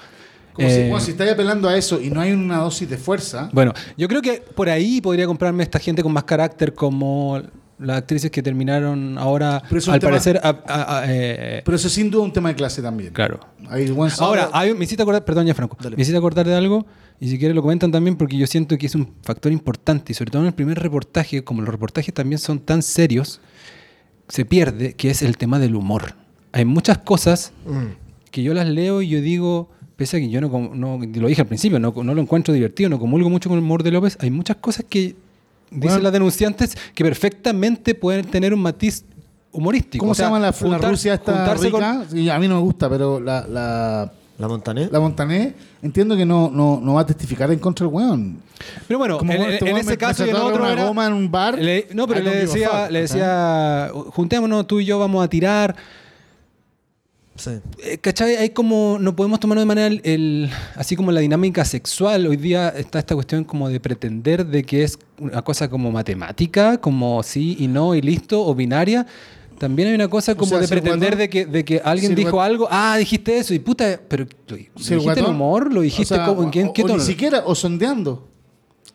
Si, 0.69 0.75
eh, 0.81 0.87
bueno, 0.89 0.99
si 1.03 1.11
estáis 1.11 1.31
apelando 1.31 1.67
a 1.69 1.75
eso 1.77 1.99
y 2.01 2.09
no 2.09 2.21
hay 2.21 2.31
una 2.31 2.57
dosis 2.57 2.89
de 2.89 2.97
fuerza, 2.97 3.49
bueno, 3.53 3.73
yo 3.97 4.07
creo 4.07 4.21
que 4.21 4.43
por 4.55 4.69
ahí 4.69 5.01
podría 5.01 5.25
comprarme 5.27 5.63
esta 5.63 5.79
gente 5.79 6.03
con 6.03 6.11
más 6.13 6.23
carácter 6.25 6.73
como 6.73 7.41
las 7.79 7.97
actrices 7.97 8.29
que 8.29 8.43
terminaron 8.43 9.17
ahora, 9.17 9.57
al 9.57 9.81
tema- 9.81 9.99
parecer... 9.99 10.39
a- 10.43 10.49
a- 10.67 10.99
a- 10.99 11.03
eh, 11.07 11.61
pero 11.65 11.75
eso 11.77 11.89
sin 11.89 12.11
duda 12.11 12.23
un 12.23 12.31
tema 12.31 12.49
de 12.49 12.55
clase 12.55 12.81
también. 12.81 13.11
claro. 13.13 13.39
Ahora, 14.25 14.49
hay- 14.53 14.73
me 14.75 14.83
hiciste 14.85 15.01
acordar, 15.01 15.25
perdón 15.25 15.47
ya 15.47 15.53
Franco, 15.55 15.77
Dale. 15.81 15.95
me 15.95 16.01
hiciste 16.03 16.17
acordar 16.17 16.45
de 16.45 16.53
algo 16.55 16.85
y 17.19 17.29
si 17.29 17.39
quieres 17.39 17.55
lo 17.55 17.61
comentan 17.63 17.91
también 17.91 18.17
porque 18.17 18.37
yo 18.37 18.45
siento 18.45 18.77
que 18.77 18.85
es 18.85 18.93
un 18.95 19.13
factor 19.23 19.51
importante 19.51 20.11
y 20.11 20.15
sobre 20.15 20.29
todo 20.31 20.41
en 20.43 20.47
el 20.49 20.53
primer 20.53 20.77
reportaje, 20.77 21.43
como 21.43 21.61
los 21.61 21.69
reportajes 21.71 22.13
también 22.13 22.37
son 22.39 22.59
tan 22.59 22.83
serios, 22.83 23.39
se 24.27 24.45
pierde, 24.45 24.93
que 24.93 25.09
es 25.09 25.21
el 25.23 25.37
tema 25.37 25.57
del 25.59 25.75
humor. 25.75 26.13
Hay 26.51 26.65
muchas 26.65 26.99
cosas 26.99 27.51
Mm. 27.65 27.95
que 28.29 28.43
yo 28.43 28.53
las 28.53 28.67
leo 28.67 29.01
y 29.01 29.07
yo 29.09 29.21
digo, 29.21 29.69
pese 30.01 30.17
a 30.17 30.19
que 30.19 30.29
yo 30.29 30.41
no, 30.41 30.49
no 30.73 30.97
lo 30.99 31.27
dije 31.27 31.41
al 31.41 31.47
principio, 31.47 31.77
no, 31.79 31.93
no 31.95 32.13
lo 32.15 32.21
encuentro 32.21 32.51
divertido, 32.55 32.89
no 32.89 32.97
comulgo 32.97 33.29
mucho 33.29 33.49
con 33.49 33.59
el 33.59 33.63
humor 33.63 33.83
de 33.83 33.91
López, 33.91 34.17
hay 34.19 34.31
muchas 34.31 34.57
cosas 34.57 34.83
que 34.89 34.99
dicen 34.99 35.15
Bueno. 35.79 35.99
las 35.99 36.11
denunciantes 36.11 36.75
que 36.95 37.03
perfectamente 37.03 37.93
pueden 37.93 38.25
tener 38.25 38.51
un 38.51 38.61
matiz 38.61 39.05
humorístico. 39.51 40.01
¿Cómo 40.01 40.13
O 40.13 40.15
sea, 40.15 40.25
se 40.25 40.27
llama 40.29 40.39
la, 40.39 40.47
la 40.47 40.53
juntar- 40.53 40.89
Rusia 40.89 41.13
esta 41.13 41.33
juntarse 41.33 41.69
con- 41.69 41.81
rica? 41.81 42.05
Sí, 42.09 42.29
a 42.29 42.39
mí 42.39 42.47
no 42.47 42.55
me 42.55 42.61
gusta, 42.61 42.89
pero 42.89 43.19
la, 43.19 43.45
la, 43.47 44.11
La 44.39 44.47
Montané. 44.47 44.89
la 44.91 44.99
Montané 44.99 45.53
entiendo 45.83 46.17
que 46.17 46.25
no, 46.25 46.49
no, 46.49 46.79
no 46.81 46.93
va 46.95 47.01
a 47.01 47.05
testificar 47.05 47.51
en 47.51 47.59
contra 47.59 47.85
del 47.85 47.93
weón. 47.93 48.37
Pero 48.87 48.97
bueno, 48.97 49.17
Como, 49.19 49.31
en, 49.33 49.37
bueno, 49.37 49.53
este 49.53 49.69
en 49.69 49.77
ese 49.77 49.89
me- 49.91 49.97
caso 49.97 50.23
me 50.23 50.29
y 50.29 50.31
en 50.31 50.35
otro 50.37 50.63
una 50.63 50.71
era- 50.73 50.85
goma 50.85 51.05
en 51.05 51.13
un 51.13 51.29
bar. 51.29 51.59
le- 51.59 51.87
no, 51.93 52.07
pero 52.07 52.21
le 52.21 52.35
decía, 52.35 52.89
le 52.89 53.01
decía, 53.01 53.91
juntémonos 53.93 54.65
tú 54.65 54.79
y 54.79 54.85
yo, 54.85 54.97
vamos 54.99 55.23
a 55.23 55.27
tirar. 55.29 55.75
Sí. 57.43 57.51
Eh, 57.83 57.97
¿Cachai? 57.97 58.35
Hay 58.35 58.49
como, 58.51 58.97
no 58.99 59.15
podemos 59.15 59.39
tomarlo 59.39 59.61
de 59.61 59.65
manera, 59.65 59.87
el, 59.87 60.01
el- 60.03 60.49
así 60.75 60.95
como 60.95 61.11
la 61.11 61.21
dinámica 61.21 61.65
sexual. 61.65 62.27
Hoy 62.27 62.37
día 62.37 62.69
está 62.69 62.99
esta 62.99 63.15
cuestión 63.15 63.43
como 63.43 63.67
de 63.67 63.79
pretender 63.79 64.45
de 64.45 64.63
que 64.63 64.83
es 64.83 64.99
una 65.19 65.41
cosa 65.41 65.67
como 65.69 65.91
matemática, 65.91 66.79
como 66.79 67.23
sí 67.23 67.55
y 67.59 67.67
no 67.67 67.95
y 67.95 68.01
listo, 68.01 68.45
o 68.45 68.53
binaria. 68.53 69.07
También 69.57 69.87
hay 69.89 69.95
una 69.95 70.07
cosa 70.07 70.35
como 70.35 70.49
sea, 70.49 70.59
de 70.59 70.67
si 70.67 70.71
pretender 70.73 71.15
guatón- 71.15 71.17
de 71.17 71.29
que, 71.29 71.45
de 71.47 71.65
que 71.65 71.81
alguien 71.83 72.11
si 72.11 72.15
dijo 72.15 72.41
algo, 72.41 72.67
ah, 72.69 72.95
dijiste 72.97 73.37
eso, 73.37 73.53
y 73.55 73.59
puta, 73.59 73.99
pero 74.07 74.25
¿lo, 74.47 74.55
Si 74.55 74.63
dijiste 74.65 74.93
en 74.95 74.99
guatón- 75.01 75.29
humor? 75.31 75.73
¿Lo 75.73 75.81
dijiste 75.81 76.13
o 76.13 76.17
sea, 76.17 76.25
como, 76.27 76.43
en 76.43 76.51
qué, 76.51 76.61
en 76.61 76.67
o- 76.67 76.73
qué 76.73 76.83
o 76.83 76.85
tono? 76.87 76.99
Ni 76.99 77.05
siquiera, 77.05 77.43
o 77.45 77.55
sondeando. 77.55 78.27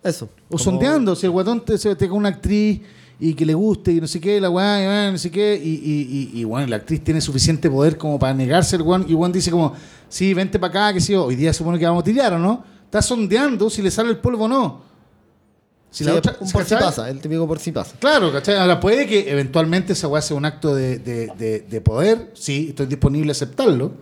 Eso. 0.04 0.26
O 0.26 0.28
Como- 0.50 0.58
sondeando. 0.62 1.16
Si 1.16 1.26
el 1.26 1.32
guatón 1.32 1.64
te, 1.64 1.78
se 1.78 1.96
te 1.96 2.08
con 2.08 2.18
una 2.18 2.28
actriz 2.28 2.80
y 3.18 3.34
que 3.34 3.46
le 3.46 3.54
guste 3.54 3.92
y 3.92 4.00
no 4.00 4.06
sé 4.06 4.20
qué, 4.20 4.40
la 4.40 4.50
weá, 4.50 4.82
y 4.82 4.86
weá, 4.86 5.10
no 5.12 5.18
sé 5.18 5.30
qué, 5.30 5.60
y, 5.62 5.68
y, 5.68 6.30
y, 6.36 6.40
y, 6.40 6.44
bueno, 6.44 6.66
la 6.66 6.76
actriz 6.76 7.02
tiene 7.02 7.20
suficiente 7.20 7.70
poder 7.70 7.96
como 7.96 8.18
para 8.18 8.34
negarse 8.34 8.76
el 8.76 8.82
weón, 8.82 9.06
y 9.08 9.14
weón 9.14 9.32
dice 9.32 9.50
como, 9.50 9.72
sí, 10.08 10.34
vente 10.34 10.58
para 10.58 10.70
acá, 10.88 10.92
que 10.94 11.00
sí, 11.00 11.14
hoy 11.14 11.34
día 11.36 11.52
supone 11.52 11.78
que 11.78 11.86
vamos 11.86 12.02
a 12.02 12.04
tirar, 12.04 12.34
¿o 12.34 12.38
no? 12.38 12.62
Está 12.84 13.00
sondeando 13.02 13.70
si 13.70 13.80
le 13.82 13.90
sale 13.90 14.10
el 14.10 14.18
polvo 14.18 14.44
o 14.44 14.48
no. 14.48 14.80
Si 15.90 16.04
Sí, 16.04 16.10
la 16.10 16.16
otra- 16.16 16.36
un 16.40 16.50
por 16.50 16.64
si 16.64 16.70
¿cachai? 16.74 16.86
pasa, 16.88 17.08
el 17.08 17.20
típico 17.20 17.46
por 17.46 17.58
si 17.58 17.72
pasa. 17.72 17.94
Claro, 17.98 18.30
¿cachai? 18.30 18.56
Ahora 18.58 18.78
puede 18.78 19.06
que 19.06 19.30
eventualmente 19.30 19.94
esa 19.94 20.08
weá 20.08 20.20
sea 20.20 20.36
un 20.36 20.44
acto 20.44 20.74
de, 20.74 20.98
de, 20.98 21.28
de, 21.38 21.60
de 21.60 21.80
poder, 21.80 22.32
sí, 22.34 22.66
estoy 22.70 22.84
disponible 22.86 23.30
a 23.30 23.32
aceptarlo, 23.32 23.92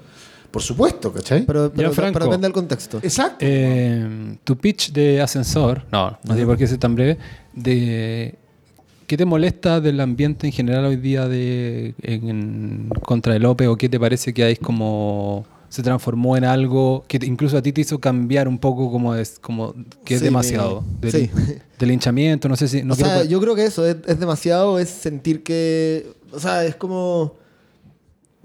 por 0.51 0.61
supuesto, 0.62 1.12
¿cachai? 1.12 1.47
Pero, 1.47 1.73
pero, 1.74 1.93
Franco. 1.93 2.15
pero 2.15 2.24
depende 2.27 2.47
del 2.49 2.53
contexto. 2.53 2.99
Exacto. 3.01 3.36
Eh, 3.41 4.36
tu 4.43 4.57
pitch 4.57 4.91
de 4.93 5.20
ascensor, 5.20 5.85
no, 5.93 6.19
no 6.24 6.35
sé 6.35 6.45
por 6.45 6.57
qué 6.57 6.65
es 6.65 6.78
tan 6.81 6.97
breve, 6.97 7.16
de 7.53 8.39
¿qué 9.07 9.17
te 9.17 9.25
molesta 9.25 9.81
del 9.81 10.01
ambiente 10.01 10.47
en 10.47 10.53
general 10.53 10.85
hoy 10.87 10.97
día 10.97 11.29
de 11.29 11.95
en, 12.03 12.29
en 12.29 12.89
contra 13.05 13.33
de 13.33 13.39
López 13.41 13.69
o 13.69 13.77
qué 13.77 13.89
te 13.89 13.99
parece 14.01 14.33
que 14.35 14.45
hay 14.45 14.57
como 14.57 15.45
se 15.69 15.83
transformó 15.83 16.37
en 16.37 16.45
algo 16.45 17.05
que 17.09 17.19
te- 17.19 17.27
incluso 17.27 17.57
a 17.59 17.63
ti 17.63 17.73
te 17.73 17.81
hizo 17.81 17.99
cambiar 17.99 18.47
un 18.47 18.59
poco 18.59 18.91
como 18.93 19.15
es 19.15 19.39
como 19.41 19.75
que 20.05 20.15
es 20.15 20.21
Sí, 20.21 20.25
demasiado 20.27 20.85
del, 21.01 21.11
sí. 21.13 21.31
del 21.79 21.89
linchamiento, 21.89 22.49
no 22.49 22.55
sé 22.57 22.69
si 22.69 22.83
no 22.85 22.95
o 22.95 22.97
sea, 22.97 23.25
yo 23.25 23.41
creo 23.41 23.55
que 23.57 23.65
eso 23.65 23.85
es, 23.87 23.97
es 24.07 24.21
demasiado, 24.21 24.79
es 24.79 24.89
sentir 24.89 25.43
que. 25.43 26.07
O 26.33 26.39
sea, 26.39 26.65
es 26.65 26.77
como. 26.77 27.35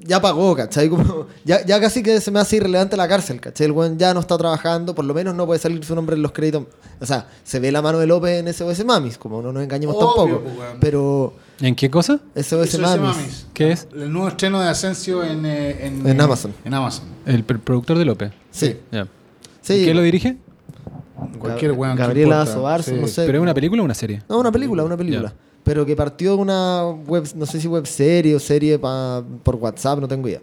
Ya 0.02 0.22
pagó, 0.22 0.56
¿cachai? 0.56 0.88
Como, 0.90 1.28
ya, 1.44 1.66
ya 1.66 1.80
casi 1.82 2.02
que 2.02 2.22
se 2.22 2.32
me 2.32 2.40
hace 2.40 2.56
irrelevante 2.56 2.96
la 2.96 3.08
cárcel, 3.08 3.42
¿cachai? 3.42 3.66
El 3.66 3.74
weón 3.74 3.98
ya 3.98 4.14
no 4.14 4.22
está 4.22 4.38
trabajando, 4.38 4.96
por 4.96 5.04
lo 5.06 5.14
menos 5.14 5.36
no 5.36 5.46
puede 5.46 5.60
salir 5.60 5.84
su 5.84 5.94
nombre 5.94 6.16
en 6.16 6.22
los 6.22 6.32
créditos. 6.32 6.64
O 7.02 7.06
sea, 7.06 7.28
se 7.44 7.60
ve 7.60 7.72
la 7.72 7.82
mano 7.82 8.00
de 8.00 8.08
López 8.08 8.40
en 8.40 8.54
SOS 8.54 8.86
Mamis, 8.86 9.18
como 9.18 9.42
no 9.42 9.52
nos 9.52 9.62
engañemos 9.64 9.96
Obvio, 9.98 10.38
tampoco. 10.38 10.42
pues. 10.56 10.68
Pero 10.80 11.34
¿En 11.60 11.76
qué 11.76 11.90
cosa? 11.90 12.20
SOS, 12.36 12.74
Eso 12.76 12.80
Mamis. 12.80 13.48
¿Qué 13.54 13.72
es? 13.74 13.88
El 13.94 14.12
nuevo 14.12 14.30
estreno 14.30 14.60
de 14.62 14.70
Asensio 14.70 15.24
en, 15.24 15.46
eh, 15.46 15.86
en, 15.86 16.08
En 16.08 16.20
eh, 16.20 16.24
Amazon. 16.24 16.54
En 16.64 16.74
Amazon. 16.74 17.04
El 17.26 17.46
pr- 17.46 17.60
productor 17.60 17.98
de 17.98 18.06
López. 18.06 18.32
Sí. 18.52 18.78
Ya. 18.92 19.06
sí. 19.62 19.74
¿Y 19.74 19.84
¿Quién 19.84 19.98
lo 19.98 20.02
dirige? 20.04 20.38
Cualquier 21.38 21.74
weón. 21.74 21.98
Gabriela. 21.98 22.46
Sobarzo, 22.46 22.92
Sí. 22.92 22.98
no 23.00 23.08
sé. 23.08 23.26
¿Pero 23.26 23.40
es 23.40 23.42
una 23.42 23.54
película 23.54 23.82
o 23.82 23.86
una 23.86 23.94
serie? 23.94 24.24
No, 24.30 24.40
una 24.40 24.52
película, 24.52 24.84
una 24.84 24.96
película. 24.98 25.34
Pero 25.64 25.86
que 25.86 25.96
partió 25.96 26.36
de 26.36 26.38
una 26.42 26.86
web, 26.88 27.28
no 27.36 27.46
sé 27.46 27.60
si 27.62 27.68
web 27.68 27.86
serie 27.86 28.36
o 28.36 28.40
serie 28.40 28.80
pa- 28.80 29.24
por 29.44 29.56
WhatsApp, 29.56 30.00
no 30.00 30.08
tengo 30.08 30.28
idea. 30.28 30.42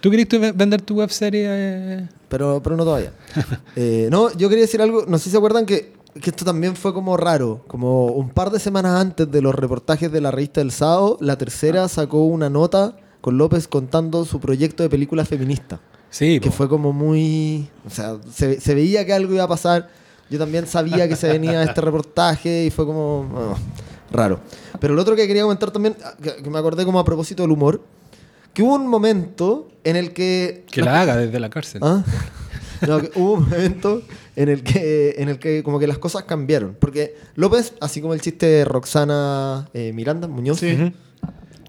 ¿Tú 0.00 0.10
querés 0.10 0.28
tu- 0.28 0.38
vender 0.40 0.80
tu 0.82 0.96
web 0.96 1.10
serie? 1.10 1.46
eh? 1.48 2.08
Pero, 2.28 2.60
pero 2.62 2.76
no 2.76 2.84
todavía. 2.84 3.12
Eh, 3.76 4.08
no, 4.10 4.30
yo 4.36 4.48
quería 4.48 4.62
decir 4.62 4.82
algo, 4.82 5.04
no 5.06 5.18
sé 5.18 5.24
si 5.24 5.30
se 5.30 5.36
acuerdan 5.36 5.64
que 5.66 5.96
que 6.20 6.30
esto 6.30 6.44
también 6.44 6.74
fue 6.74 6.92
como 6.92 7.16
raro. 7.16 7.62
Como 7.68 8.06
un 8.06 8.30
par 8.30 8.50
de 8.50 8.58
semanas 8.58 9.00
antes 9.00 9.30
de 9.30 9.40
los 9.40 9.54
reportajes 9.54 10.10
de 10.10 10.20
la 10.20 10.32
revista 10.32 10.60
del 10.60 10.72
sábado, 10.72 11.16
la 11.20 11.38
tercera 11.38 11.86
sacó 11.86 12.24
una 12.24 12.50
nota 12.50 12.96
con 13.20 13.38
López 13.38 13.68
contando 13.68 14.24
su 14.24 14.40
proyecto 14.40 14.82
de 14.82 14.88
película 14.88 15.24
feminista. 15.24 15.78
Sí, 16.10 16.40
Que 16.40 16.48
po. 16.50 16.56
fue 16.56 16.68
como 16.68 16.92
muy. 16.92 17.68
O 17.86 17.90
sea, 17.90 18.16
se, 18.32 18.60
se 18.60 18.74
veía 18.74 19.04
que 19.06 19.12
algo 19.12 19.32
iba 19.32 19.44
a 19.44 19.48
pasar. 19.48 19.90
Yo 20.28 20.38
también 20.40 20.66
sabía 20.66 21.06
que 21.08 21.14
se 21.14 21.28
venía 21.28 21.62
este 21.62 21.80
reportaje 21.82 22.64
y 22.64 22.70
fue 22.70 22.84
como. 22.84 23.28
ah, 23.36 23.54
raro. 24.10 24.40
Pero 24.80 24.94
lo 24.94 25.02
otro 25.02 25.16
que 25.16 25.26
quería 25.26 25.42
comentar 25.42 25.70
también, 25.70 25.96
ah, 26.04 26.14
que, 26.22 26.42
que 26.42 26.50
me 26.50 26.58
acordé 26.58 26.84
como 26.84 26.98
a 26.98 27.04
propósito 27.04 27.42
del 27.42 27.52
humor, 27.52 27.82
que 28.54 28.62
hubo 28.62 28.74
un 28.74 28.86
momento 28.86 29.68
en 29.84 29.96
el 29.96 30.12
que. 30.12 30.64
que 30.70 30.82
la 30.82 31.00
haga 31.00 31.16
desde 31.16 31.40
la 31.40 31.50
cárcel. 31.50 31.80
¿Ah? 31.84 32.04
No, 32.86 33.00
que 33.00 33.10
hubo 33.16 33.32
un 33.32 33.50
momento 33.50 34.02
en 34.36 34.48
el 34.48 34.62
que 34.62 35.16
en 35.18 35.28
el 35.28 35.40
que 35.40 35.64
como 35.64 35.80
que 35.80 35.88
las 35.88 35.98
cosas 35.98 36.22
cambiaron. 36.22 36.76
Porque 36.78 37.16
López, 37.34 37.74
así 37.80 38.00
como 38.00 38.14
el 38.14 38.20
chiste 38.20 38.46
de 38.46 38.64
Roxana 38.64 39.68
eh, 39.74 39.92
Miranda, 39.92 40.28
Muñoz. 40.28 40.60
Sí. 40.60 40.92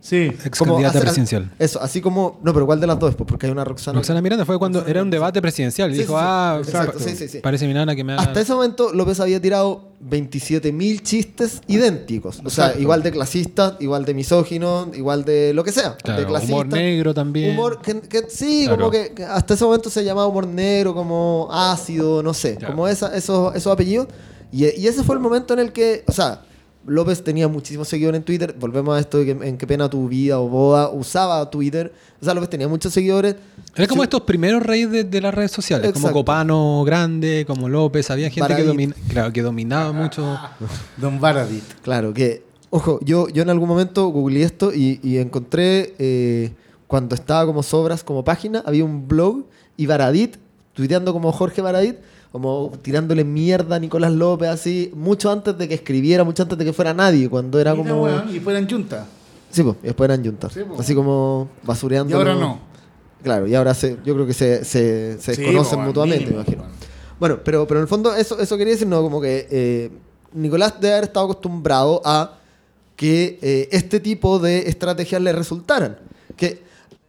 Sí. 0.01 0.31
Ex 0.45 0.57
como 0.57 0.73
candidata 0.73 0.97
hace- 0.99 1.05
presidencial. 1.05 1.51
Eso, 1.59 1.81
así 1.81 1.99
como. 2.01 2.39
No, 2.43 2.53
pero 2.53 2.65
¿cuál 2.65 2.79
de 2.79 2.87
las 2.87 2.97
dos? 2.99 3.15
Pues 3.15 3.27
porque 3.27 3.47
hay 3.47 3.51
una 3.51 3.65
Roxana. 3.65 3.97
Roxana 3.99 4.21
Miranda 4.21 4.45
fue 4.45 4.57
cuando 4.57 4.85
era 4.87 5.01
un 5.03 5.09
debate 5.09 5.41
presidencial. 5.41 5.91
Y 5.91 5.95
Sí, 5.95 5.99
dijo, 6.01 6.13
sí, 6.13 6.19
sí. 6.19 6.25
ah, 6.27 6.57
Exacto, 6.63 6.97
pa- 6.97 7.03
sí, 7.03 7.15
sí, 7.15 7.27
sí. 7.27 7.39
parece 7.39 7.67
Miranda 7.67 7.95
que 7.95 8.03
me 8.03 8.13
haga... 8.13 8.21
Hasta 8.23 8.39
ese 8.41 8.53
momento 8.53 8.93
López 8.93 9.19
había 9.19 9.41
tirado 9.41 9.89
27.000 10.01 11.01
chistes 11.01 11.61
idénticos. 11.67 12.39
O 12.45 12.49
sea, 12.49 12.65
Exacto. 12.65 12.81
igual 12.81 13.03
de 13.03 13.11
clasista, 13.11 13.75
igual 13.79 14.05
de 14.05 14.13
misógino, 14.13 14.89
igual 14.93 15.25
de 15.25 15.53
lo 15.53 15.63
que 15.63 15.71
sea. 15.71 15.95
Claro, 15.97 16.21
de 16.21 16.27
clasista. 16.27 16.53
humor 16.55 16.67
negro 16.67 17.13
también. 17.13 17.51
Humor 17.51 17.81
que, 17.81 17.99
que 18.01 18.23
sí, 18.29 18.63
Claro. 18.65 18.77
como 18.77 18.91
que, 18.91 19.13
que 19.13 19.23
hasta 19.25 19.53
ese 19.53 19.65
momento 19.65 19.89
se 19.89 20.03
llamaba 20.03 20.27
humor 20.27 20.47
negro, 20.47 20.93
como 20.93 21.47
ácido, 21.51 22.23
no 22.23 22.33
sé, 22.33 22.55
Claro. 22.55 22.73
como 22.73 22.87
esa, 22.87 23.15
esos, 23.15 23.55
esos 23.55 23.71
apellidos. 23.73 24.07
Y, 24.51 24.65
y 24.79 24.87
ese 24.87 25.03
fue 25.03 25.15
el 25.15 25.21
momento 25.21 25.53
en 25.53 25.59
el 25.59 25.71
que, 25.73 26.03
o 26.07 26.11
sea, 26.11 26.41
López 26.89 27.23
tenía 27.23 27.47
muchísimos 27.47 27.87
seguidores 27.87 28.17
en 28.19 28.23
Twitter. 28.25 28.55
Volvemos 28.59 28.97
a 28.97 28.99
esto 28.99 29.19
de 29.19 29.25
que 29.25 29.31
en 29.47 29.57
qué 29.57 29.65
pena 29.67 29.89
tu 29.89 30.07
vida 30.09 30.39
o 30.39 30.49
boda 30.49 30.89
usaba 30.89 31.49
Twitter. 31.49 31.93
O 32.21 32.25
sea, 32.25 32.33
López 32.33 32.49
tenía 32.49 32.67
muchos 32.67 32.91
seguidores. 32.93 33.35
Era 33.75 33.87
como 33.87 34.01
Sí. 34.01 34.05
estos 34.07 34.21
primeros 34.21 34.63
reyes 34.63 34.91
de, 34.91 35.03
de 35.03 35.21
las 35.21 35.33
redes 35.33 35.51
sociales, 35.51 35.87
como 35.93 36.07
Exacto. 36.07 36.19
Copano 36.19 36.83
grande, 36.85 37.45
como 37.47 37.69
López, 37.69 38.09
había 38.11 38.29
gente 38.29 38.55
que, 38.55 38.63
domina- 38.63 38.95
claro, 39.07 39.31
que 39.31 39.41
dominaba 39.41 39.91
mucho. 39.93 40.37
Don 40.97 41.19
Baradit. 41.21 41.63
Claro, 41.83 42.13
que, 42.13 42.43
ojo, 42.71 42.99
yo, 43.03 43.29
yo 43.29 43.43
en 43.43 43.49
algún 43.49 43.69
momento 43.69 44.07
googleé 44.09 44.43
esto 44.43 44.73
y, 44.73 44.99
y 45.03 45.17
encontré, 45.17 45.93
eh, 45.99 46.51
cuando 46.87 47.13
estaba 47.15 47.45
como 47.45 47.61
sobras, 47.63 48.03
como 48.03 48.23
página, 48.23 48.63
había 48.65 48.83
un 48.83 49.07
blog 49.07 49.43
y 49.77 49.85
Baradit, 49.85 50.37
tuiteando 50.73 51.13
como 51.13 51.31
Jorge 51.31 51.61
Baradit, 51.61 51.97
como 52.31 52.71
tirándole 52.81 53.23
mierda 53.23 53.77
a 53.77 53.79
Nicolás 53.79 54.11
López, 54.11 54.49
así, 54.49 54.91
mucho 54.95 55.31
antes 55.31 55.57
de 55.57 55.67
que 55.67 55.73
escribiera, 55.73 56.23
mucho 56.23 56.43
antes 56.43 56.57
de 56.57 56.65
que 56.65 56.73
fuera 56.73 56.93
nadie, 56.93 57.27
cuando 57.29 57.59
era 57.59 57.73
Mira, 57.73 57.89
como... 57.89 58.03
weón, 58.03 58.35
y 58.35 58.39
fueran 58.39 58.69
junta. 58.69 59.05
Sí, 59.49 59.63
pues, 59.63 59.77
y 59.81 59.87
después 59.87 60.09
eran 60.09 60.23
juntas. 60.23 60.53
Sí, 60.53 60.59
así 60.77 60.93
como 60.93 61.49
basureando. 61.63 62.11
Y 62.11 62.17
ahora 62.17 62.35
no. 62.35 62.59
Claro, 63.23 63.47
y 63.47 63.55
ahora 63.55 63.73
se, 63.73 63.97
yo 64.05 64.13
creo 64.13 64.25
que 64.27 64.33
se, 64.33 64.63
se, 64.63 65.17
se 65.19 65.33
Sí, 65.35 65.41
desconocen 65.41 65.79
po, 65.79 65.85
mutuamente, 65.85 66.25
mínimo, 66.25 66.37
me 66.37 66.43
imagino. 66.53 66.63
Bueno, 67.19 67.39
pero, 67.43 67.67
pero 67.67 67.79
en 67.79 67.83
el 67.83 67.87
fondo 67.87 68.13
eso, 68.15 68.39
eso 68.39 68.57
quería 68.57 68.73
decir, 68.73 68.87
no, 68.87 69.01
como 69.01 69.19
que 69.19 69.47
eh, 69.49 69.91
Nicolás 70.33 70.75
debe 70.79 70.93
haber 70.93 71.05
estado 71.05 71.25
acostumbrado 71.25 72.01
a 72.05 72.37
que 72.95 73.39
eh, 73.41 73.67
este 73.71 73.99
tipo 73.99 74.39
de 74.39 74.69
estrategias 74.69 75.21
le 75.21 75.33
resultaran. 75.33 75.97
Que, 76.37 76.61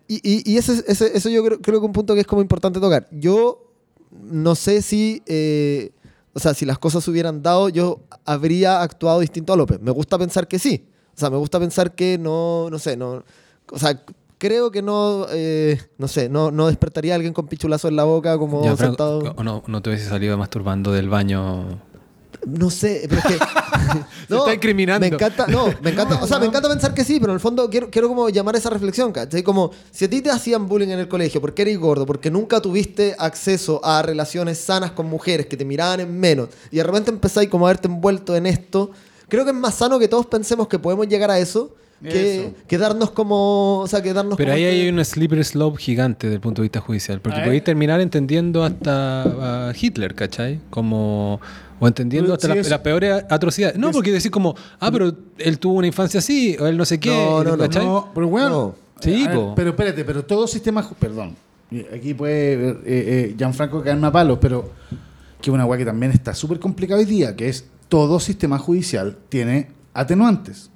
y 0.08 0.16
y, 0.24 0.50
y 0.52 0.56
ese, 0.56 0.82
ese- 0.88 1.16
eso 1.16 1.28
yo 1.28 1.44
creo, 1.44 1.60
creo 1.60 1.78
que 1.78 1.84
es 1.84 1.88
un 1.88 1.92
punto 1.92 2.14
que 2.14 2.20
es 2.22 2.26
como 2.26 2.42
importante 2.42 2.80
tocar. 2.80 3.06
Yo 3.12 3.69
no 4.10 4.54
sé 4.54 4.82
si, 4.82 5.22
eh, 5.26 5.90
o 6.32 6.38
sea, 6.40 6.54
si 6.54 6.64
las 6.64 6.78
cosas 6.78 7.04
se 7.04 7.10
hubieran 7.10 7.42
dado, 7.42 7.68
yo 7.68 8.00
habría 8.24 8.82
actuado 8.82 9.20
distinto 9.20 9.52
a 9.52 9.56
López. 9.56 9.80
Me 9.80 9.90
gusta 9.90 10.18
pensar 10.18 10.48
que 10.48 10.58
sí. 10.58 10.86
O 11.16 11.18
sea, 11.20 11.30
me 11.30 11.36
gusta 11.36 11.58
pensar 11.58 11.94
que 11.94 12.18
no, 12.18 12.68
no 12.70 12.78
sé, 12.78 12.96
no, 12.96 13.22
o 13.72 13.78
sea, 13.78 14.02
creo 14.38 14.70
que 14.70 14.80
no, 14.80 15.26
eh, 15.30 15.78
no 15.98 16.08
sé, 16.08 16.28
no, 16.30 16.50
no 16.50 16.68
despertaría 16.68 17.12
a 17.12 17.16
alguien 17.16 17.34
con 17.34 17.46
pichulazo 17.46 17.88
en 17.88 17.96
la 17.96 18.04
boca 18.04 18.38
como 18.38 18.64
Ya, 18.64 18.76
sentado. 18.76 19.18
o 19.36 19.44
no, 19.44 19.62
no 19.66 19.82
te 19.82 19.90
hubiese 19.90 20.08
salido 20.08 20.38
masturbando 20.38 20.92
del 20.92 21.08
baño. 21.10 21.82
No 22.46 22.70
sé, 22.70 23.06
pero 23.08 23.20
es 23.20 23.26
que. 23.26 23.34
está 24.34 24.54
incriminando. 24.54 25.06
Me 25.06 25.14
encanta, 25.14 25.46
no, 25.46 25.66
me 25.82 25.90
encanta, 25.90 26.18
o 26.22 26.26
sea, 26.26 26.38
me 26.38 26.46
encanta 26.46 26.68
pensar 26.68 26.94
que 26.94 27.04
sí, 27.04 27.20
pero 27.20 27.32
en 27.32 27.34
el 27.34 27.40
fondo 27.40 27.68
quiero, 27.68 27.90
quiero 27.90 28.08
como 28.08 28.28
llamar 28.28 28.56
esa 28.56 28.70
reflexión, 28.70 29.12
¿cachai? 29.12 29.42
Como 29.42 29.72
si 29.90 30.06
a 30.06 30.10
ti 30.10 30.22
te 30.22 30.30
hacían 30.30 30.66
bullying 30.66 30.88
en 30.88 31.00
el 31.00 31.08
colegio 31.08 31.40
porque 31.40 31.62
eres 31.62 31.78
gordo, 31.78 32.06
porque 32.06 32.30
nunca 32.30 32.60
tuviste 32.60 33.14
acceso 33.18 33.80
a 33.84 34.02
relaciones 34.02 34.58
sanas 34.58 34.92
con 34.92 35.06
mujeres 35.06 35.46
que 35.46 35.56
te 35.56 35.64
miraban 35.64 36.00
en 36.00 36.18
menos, 36.18 36.48
y 36.70 36.76
de 36.76 36.82
repente 36.82 37.10
empezáis 37.10 37.48
como 37.50 37.66
a 37.66 37.70
verte 37.70 37.88
envuelto 37.88 38.34
en 38.34 38.46
esto, 38.46 38.90
creo 39.28 39.44
que 39.44 39.50
es 39.50 39.56
más 39.56 39.74
sano 39.74 39.98
que 39.98 40.08
todos 40.08 40.26
pensemos 40.26 40.68
que 40.68 40.78
podemos 40.78 41.08
llegar 41.08 41.30
a 41.30 41.38
eso. 41.38 41.74
Que, 42.02 42.78
darnos 42.78 43.10
como. 43.10 43.80
O 43.80 43.86
sea, 43.86 44.02
que 44.02 44.12
darnos 44.12 44.36
Pero 44.36 44.48
como 44.48 44.56
ahí 44.56 44.64
este- 44.64 44.82
hay 44.82 44.88
un 44.88 45.04
slippery 45.04 45.44
slope 45.44 45.78
gigante 45.78 46.26
desde 46.28 46.36
el 46.36 46.40
punto 46.40 46.62
de 46.62 46.64
vista 46.64 46.80
judicial. 46.80 47.20
Porque 47.20 47.40
podéis 47.40 47.62
terminar 47.64 48.00
entendiendo 48.00 48.64
hasta 48.64 49.68
a 49.68 49.72
Hitler, 49.78 50.14
¿cachai? 50.14 50.60
Como. 50.70 51.40
O 51.78 51.86
entendiendo 51.88 52.34
hasta 52.34 52.48
Sí, 52.48 52.54
las, 52.54 52.68
las 52.68 52.80
peores 52.80 53.24
atrocidades. 53.30 53.78
No, 53.78 53.90
porque 53.90 54.12
decir 54.12 54.30
como, 54.30 54.54
ah, 54.80 54.90
pero 54.92 55.14
él 55.38 55.58
tuvo 55.58 55.74
una 55.74 55.86
infancia 55.86 56.18
así, 56.18 56.56
o 56.60 56.66
él 56.66 56.76
no 56.76 56.84
sé 56.84 57.00
qué. 57.00 57.08
No, 57.10 57.42
no, 57.42 57.56
no, 57.56 57.58
¿cachai? 57.64 57.84
No, 57.86 58.10
pero 58.14 58.28
bueno. 58.28 58.48
No. 58.50 58.74
Sí, 59.00 59.26
ver, 59.26 59.38
pero 59.56 59.70
espérate, 59.70 60.04
pero 60.04 60.24
todo 60.24 60.46
sistema. 60.46 60.86
Perdón. 60.98 61.36
Aquí 61.94 62.14
puede 62.14 62.70
eh, 62.70 62.76
eh, 62.84 63.34
Gianfranco 63.38 63.82
caerme 63.82 64.06
a 64.08 64.12
palos, 64.12 64.38
pero 64.40 64.70
que 65.40 65.50
una 65.50 65.64
weá 65.64 65.78
que 65.78 65.84
también 65.86 66.12
está 66.12 66.34
súper 66.34 66.58
complicada 66.58 66.98
hoy 67.00 67.06
día, 67.06 67.34
que 67.36 67.48
es 67.48 67.64
todo 67.88 68.20
sistema 68.20 68.58
judicial 68.58 69.16
tiene 69.28 69.68
atenuantes. 69.94 70.69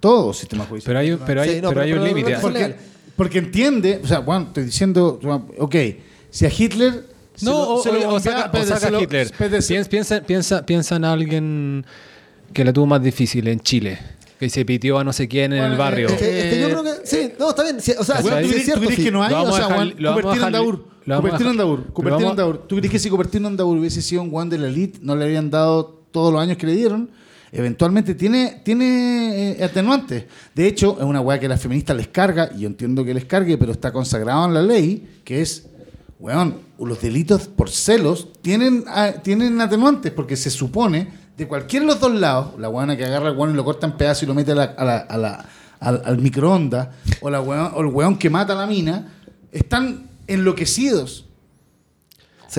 Todo 0.00 0.32
sistema 0.32 0.64
judicial. 0.66 0.88
Pero 0.94 0.98
hay, 1.00 1.18
pero 1.26 1.40
hay, 1.42 1.48
Sí, 1.48 1.54
no, 1.56 1.68
pero 1.70 1.80
pero- 1.82 1.82
hay 1.82 1.92
un 1.92 2.04
límite. 2.04 2.36
porque- 2.40 2.74
porque, 3.16 3.38
entiende, 3.38 4.00
o 4.04 4.06
sea, 4.06 4.18
bueno, 4.20 4.46
estoy 4.48 4.64
diciendo, 4.64 5.18
ok, 5.58 5.74
si 6.30 6.44
a 6.46 6.50
Hitler. 6.56 7.06
se 7.34 7.44
No, 7.44 7.52
lo- 7.52 7.74
o, 7.74 7.82
se 7.82 7.92
lo 7.92 8.08
o- 8.10 8.14
o 8.14 8.20
saca, 8.20 8.50
o 8.58 8.64
saca 8.64 8.80
se 8.80 8.90
lo- 8.90 9.00
Hitler. 9.02 9.28
se- 9.28 9.34
Piensa, 9.48 9.90
piensa, 9.90 10.20
piensa, 10.22 10.66
piensa 10.66 10.96
en 10.96 11.04
alguien 11.04 11.84
que 12.54 12.64
la 12.64 12.72
tuvo 12.72 12.86
más 12.86 13.02
difícil 13.02 13.46
en 13.48 13.60
Chile. 13.60 13.98
Que 14.40 14.48
se 14.50 14.64
pitió 14.66 14.98
a 14.98 15.04
no 15.04 15.12
sé 15.14 15.28
quién 15.28 15.52
en 15.52 15.58
Bueno, 15.60 15.72
el 15.72 15.78
barrio. 15.78 16.08
Es 16.08 16.14
que, 16.14 16.38
es 16.40 16.54
que 16.54 16.60
yo 16.60 16.68
creo 16.68 16.82
que. 16.82 17.06
Sí, 17.06 17.32
no, 17.38 17.50
está 17.50 17.62
bien. 17.62 17.80
sí, 17.80 17.92
o 17.98 18.04
sea, 18.04 18.20
Bueno, 18.20 18.36
sí, 18.38 18.42
¿tú 18.44 18.52
cierto. 18.60 18.72
tú 18.74 18.80
crees 18.80 18.96
sí. 18.96 19.04
que 19.04 19.10
no 19.10 19.22
hay? 19.22 19.30
Lo 19.30 19.36
vamos 19.36 19.52
O 19.52 19.56
sea, 19.56 19.66
a 19.66 19.68
Cupertino 19.68 20.46
Andaur. 20.46 20.84
Cupertino 21.06 21.50
Andaur. 21.50 21.84
Cupertino 21.92 22.30
Andaur. 22.30 22.58
¿Tú 22.66 22.76
crees 22.76 22.90
que 22.92 22.98
si 22.98 23.08
Cupertino 23.10 23.48
Andaur 23.48 23.76
hubiese 23.78 24.02
sido 24.02 24.22
un 24.22 24.30
Juan 24.30 24.48
de 24.50 24.58
la 24.58 24.68
elite, 24.68 24.98
no 25.02 25.16
le 25.16 25.24
habrían 25.24 25.50
dado 25.50 26.02
todos 26.10 26.32
los 26.32 26.40
años 26.42 26.56
que 26.58 26.66
le 26.66 26.74
dieron? 26.74 27.10
Eventualmente 27.52 28.14
tiene, 28.14 28.60
tiene 28.64 29.52
eh, 29.52 29.64
atenuantes. 29.64 30.24
De 30.54 30.66
hecho, 30.66 30.96
es 30.98 31.04
una 31.04 31.20
weá 31.20 31.38
que 31.38 31.48
las 31.48 31.60
feministas 31.60 31.96
les 31.96 32.08
carga, 32.08 32.50
y 32.56 32.60
yo 32.60 32.66
entiendo 32.68 33.04
que 33.04 33.14
les 33.14 33.24
cargue, 33.24 33.56
pero 33.56 33.72
está 33.72 33.92
consagrado 33.92 34.44
en 34.46 34.54
la 34.54 34.62
ley, 34.62 35.20
que 35.24 35.40
es, 35.42 35.66
weón, 36.18 36.56
los 36.78 37.00
delitos 37.00 37.46
por 37.48 37.70
celos 37.70 38.28
tienen, 38.42 38.84
ah, 38.88 39.12
tienen 39.22 39.60
atenuantes, 39.60 40.12
porque 40.12 40.36
se 40.36 40.50
supone, 40.50 41.08
de 41.36 41.46
cualquiera 41.46 41.84
de 41.86 41.92
los 41.92 42.00
dos 42.00 42.14
lados, 42.14 42.58
la 42.58 42.68
weona 42.68 42.96
que 42.96 43.04
agarra 43.04 43.28
al 43.28 43.36
weón 43.36 43.52
y 43.52 43.56
lo 43.56 43.64
corta 43.64 43.86
en 43.86 43.96
pedazos 43.96 44.22
y 44.24 44.26
lo 44.26 44.34
mete 44.34 44.52
a 44.52 44.54
la- 44.54 44.64
a 44.76 44.84
la- 44.84 44.96
a 44.98 45.16
la- 45.18 45.44
al, 45.78 46.02
al 46.04 46.18
microondas, 46.18 46.88
o, 47.20 47.30
la 47.30 47.40
weón- 47.42 47.70
o 47.74 47.80
el 47.80 47.86
weón 47.86 48.16
que 48.18 48.30
mata 48.30 48.54
a 48.54 48.56
la 48.56 48.66
mina, 48.66 49.12
están 49.52 50.06
enloquecidos. 50.26 51.25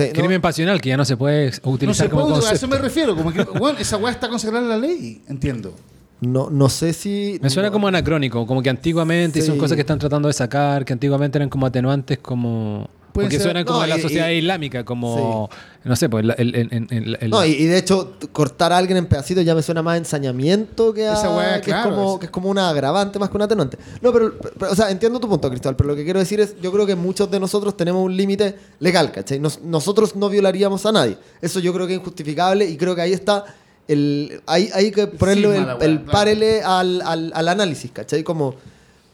Sí, 0.04 0.08
no, 0.14 0.18
Crimen 0.20 0.40
pasional 0.40 0.80
que 0.80 0.88
ya 0.90 0.96
no 0.96 1.04
se 1.04 1.16
puede 1.16 1.52
No 1.64 1.70
utilizar 1.72 2.06
se 2.06 2.10
como 2.10 2.22
puede, 2.22 2.34
a 2.34 2.40
concepto. 2.40 2.56
eso 2.56 2.68
me 2.68 2.78
refiero. 2.78 3.16
Como 3.16 3.32
que, 3.32 3.42
weón, 3.42 3.76
esa 3.78 3.96
weá 3.96 4.12
está 4.12 4.28
consagrada 4.28 4.62
en 4.64 4.68
la 4.70 4.78
ley, 4.78 5.22
entiendo. 5.28 5.74
no, 6.20 6.50
no 6.50 6.68
sé 6.68 6.92
si. 6.92 7.38
Me 7.42 7.50
suena 7.50 7.68
no. 7.68 7.72
como 7.72 7.88
anacrónico, 7.88 8.46
como 8.46 8.62
que 8.62 8.70
antiguamente 8.70 9.38
y 9.38 9.42
son 9.42 9.54
Sí. 9.54 9.60
cosas 9.60 9.74
que 9.76 9.82
están 9.82 9.98
tratando 9.98 10.28
de 10.28 10.34
sacar, 10.34 10.84
que 10.84 10.92
antiguamente 10.92 11.38
eran 11.38 11.48
como 11.48 11.66
atenuantes, 11.66 12.18
como. 12.18 12.88
Puede 13.12 13.26
Porque 13.26 13.36
ser. 13.36 13.44
suenan 13.44 13.64
como 13.64 13.78
No, 13.78 13.84
a 13.84 13.86
la 13.88 13.98
y- 13.98 14.02
sociedad 14.02 14.28
y- 14.28 14.34
islámica, 14.38 14.84
como. 14.84 15.48
No 15.84 15.96
sé, 15.96 16.08
pues 16.08 16.24
el. 16.24 16.30
el- 16.36 16.54
el- 16.54 16.68
el- 16.70 16.86
el- 16.90 17.18
el- 17.20 17.30
No, 17.30 17.44
y, 17.44 17.50
y 17.50 17.64
de 17.64 17.78
hecho, 17.78 18.14
cortar 18.32 18.72
a 18.72 18.76
alguien 18.76 18.98
en 18.98 19.06
pedacitos 19.06 19.44
ya 19.44 19.54
me 19.54 19.62
suena 19.62 19.82
más 19.82 19.94
a 19.94 19.96
ensañamiento 19.96 20.92
que 20.92 21.08
a. 21.08 21.14
Esa 21.14 21.34
weá, 21.34 21.60
que, 21.60 21.70
claro, 21.70 21.88
es 21.90 21.94
como, 21.96 22.14
es- 22.14 22.20
que 22.20 22.26
es 22.26 22.30
como 22.32 22.50
una 22.50 22.68
agravante 22.68 23.18
más 23.18 23.30
que 23.30 23.36
un 23.36 23.42
atenuante. 23.42 23.78
No, 24.02 24.12
pero, 24.12 24.34
pero, 24.58 24.72
O 24.72 24.74
sea, 24.76 24.90
entiendo 24.90 25.18
tu 25.18 25.28
punto, 25.28 25.48
Cristóbal, 25.50 25.76
pero 25.76 25.88
lo 25.88 25.96
que 25.96 26.04
quiero 26.04 26.18
decir 26.20 26.38
es: 26.40 26.60
yo 26.60 26.70
creo 26.70 26.86
que 26.86 26.94
muchos 26.94 27.30
de 27.30 27.40
nosotros 27.40 27.76
tenemos 27.76 28.04
un 28.04 28.16
límite 28.16 28.54
legal, 28.80 29.10
¿cachai? 29.10 29.40
Nos- 29.40 29.62
nosotros 29.62 30.14
no 30.14 30.28
violaríamos 30.28 30.84
a 30.86 30.92
nadie. 30.92 31.16
Eso 31.40 31.60
yo 31.60 31.72
creo 31.72 31.86
que 31.86 31.94
es 31.94 31.98
injustificable 32.00 32.66
y 32.68 32.76
creo 32.76 32.94
que 32.94 33.00
ahí 33.02 33.12
está. 33.12 33.44
El, 33.88 34.42
hay, 34.46 34.68
hay 34.74 34.90
que 34.90 35.06
ponerle 35.06 35.56
Sí, 35.56 35.64
el, 35.80 36.00
párele 36.02 36.62
al, 36.62 37.00
al, 37.00 37.32
al 37.34 37.48
análisis, 37.48 37.90
¿cachai? 37.90 38.22
Como. 38.22 38.54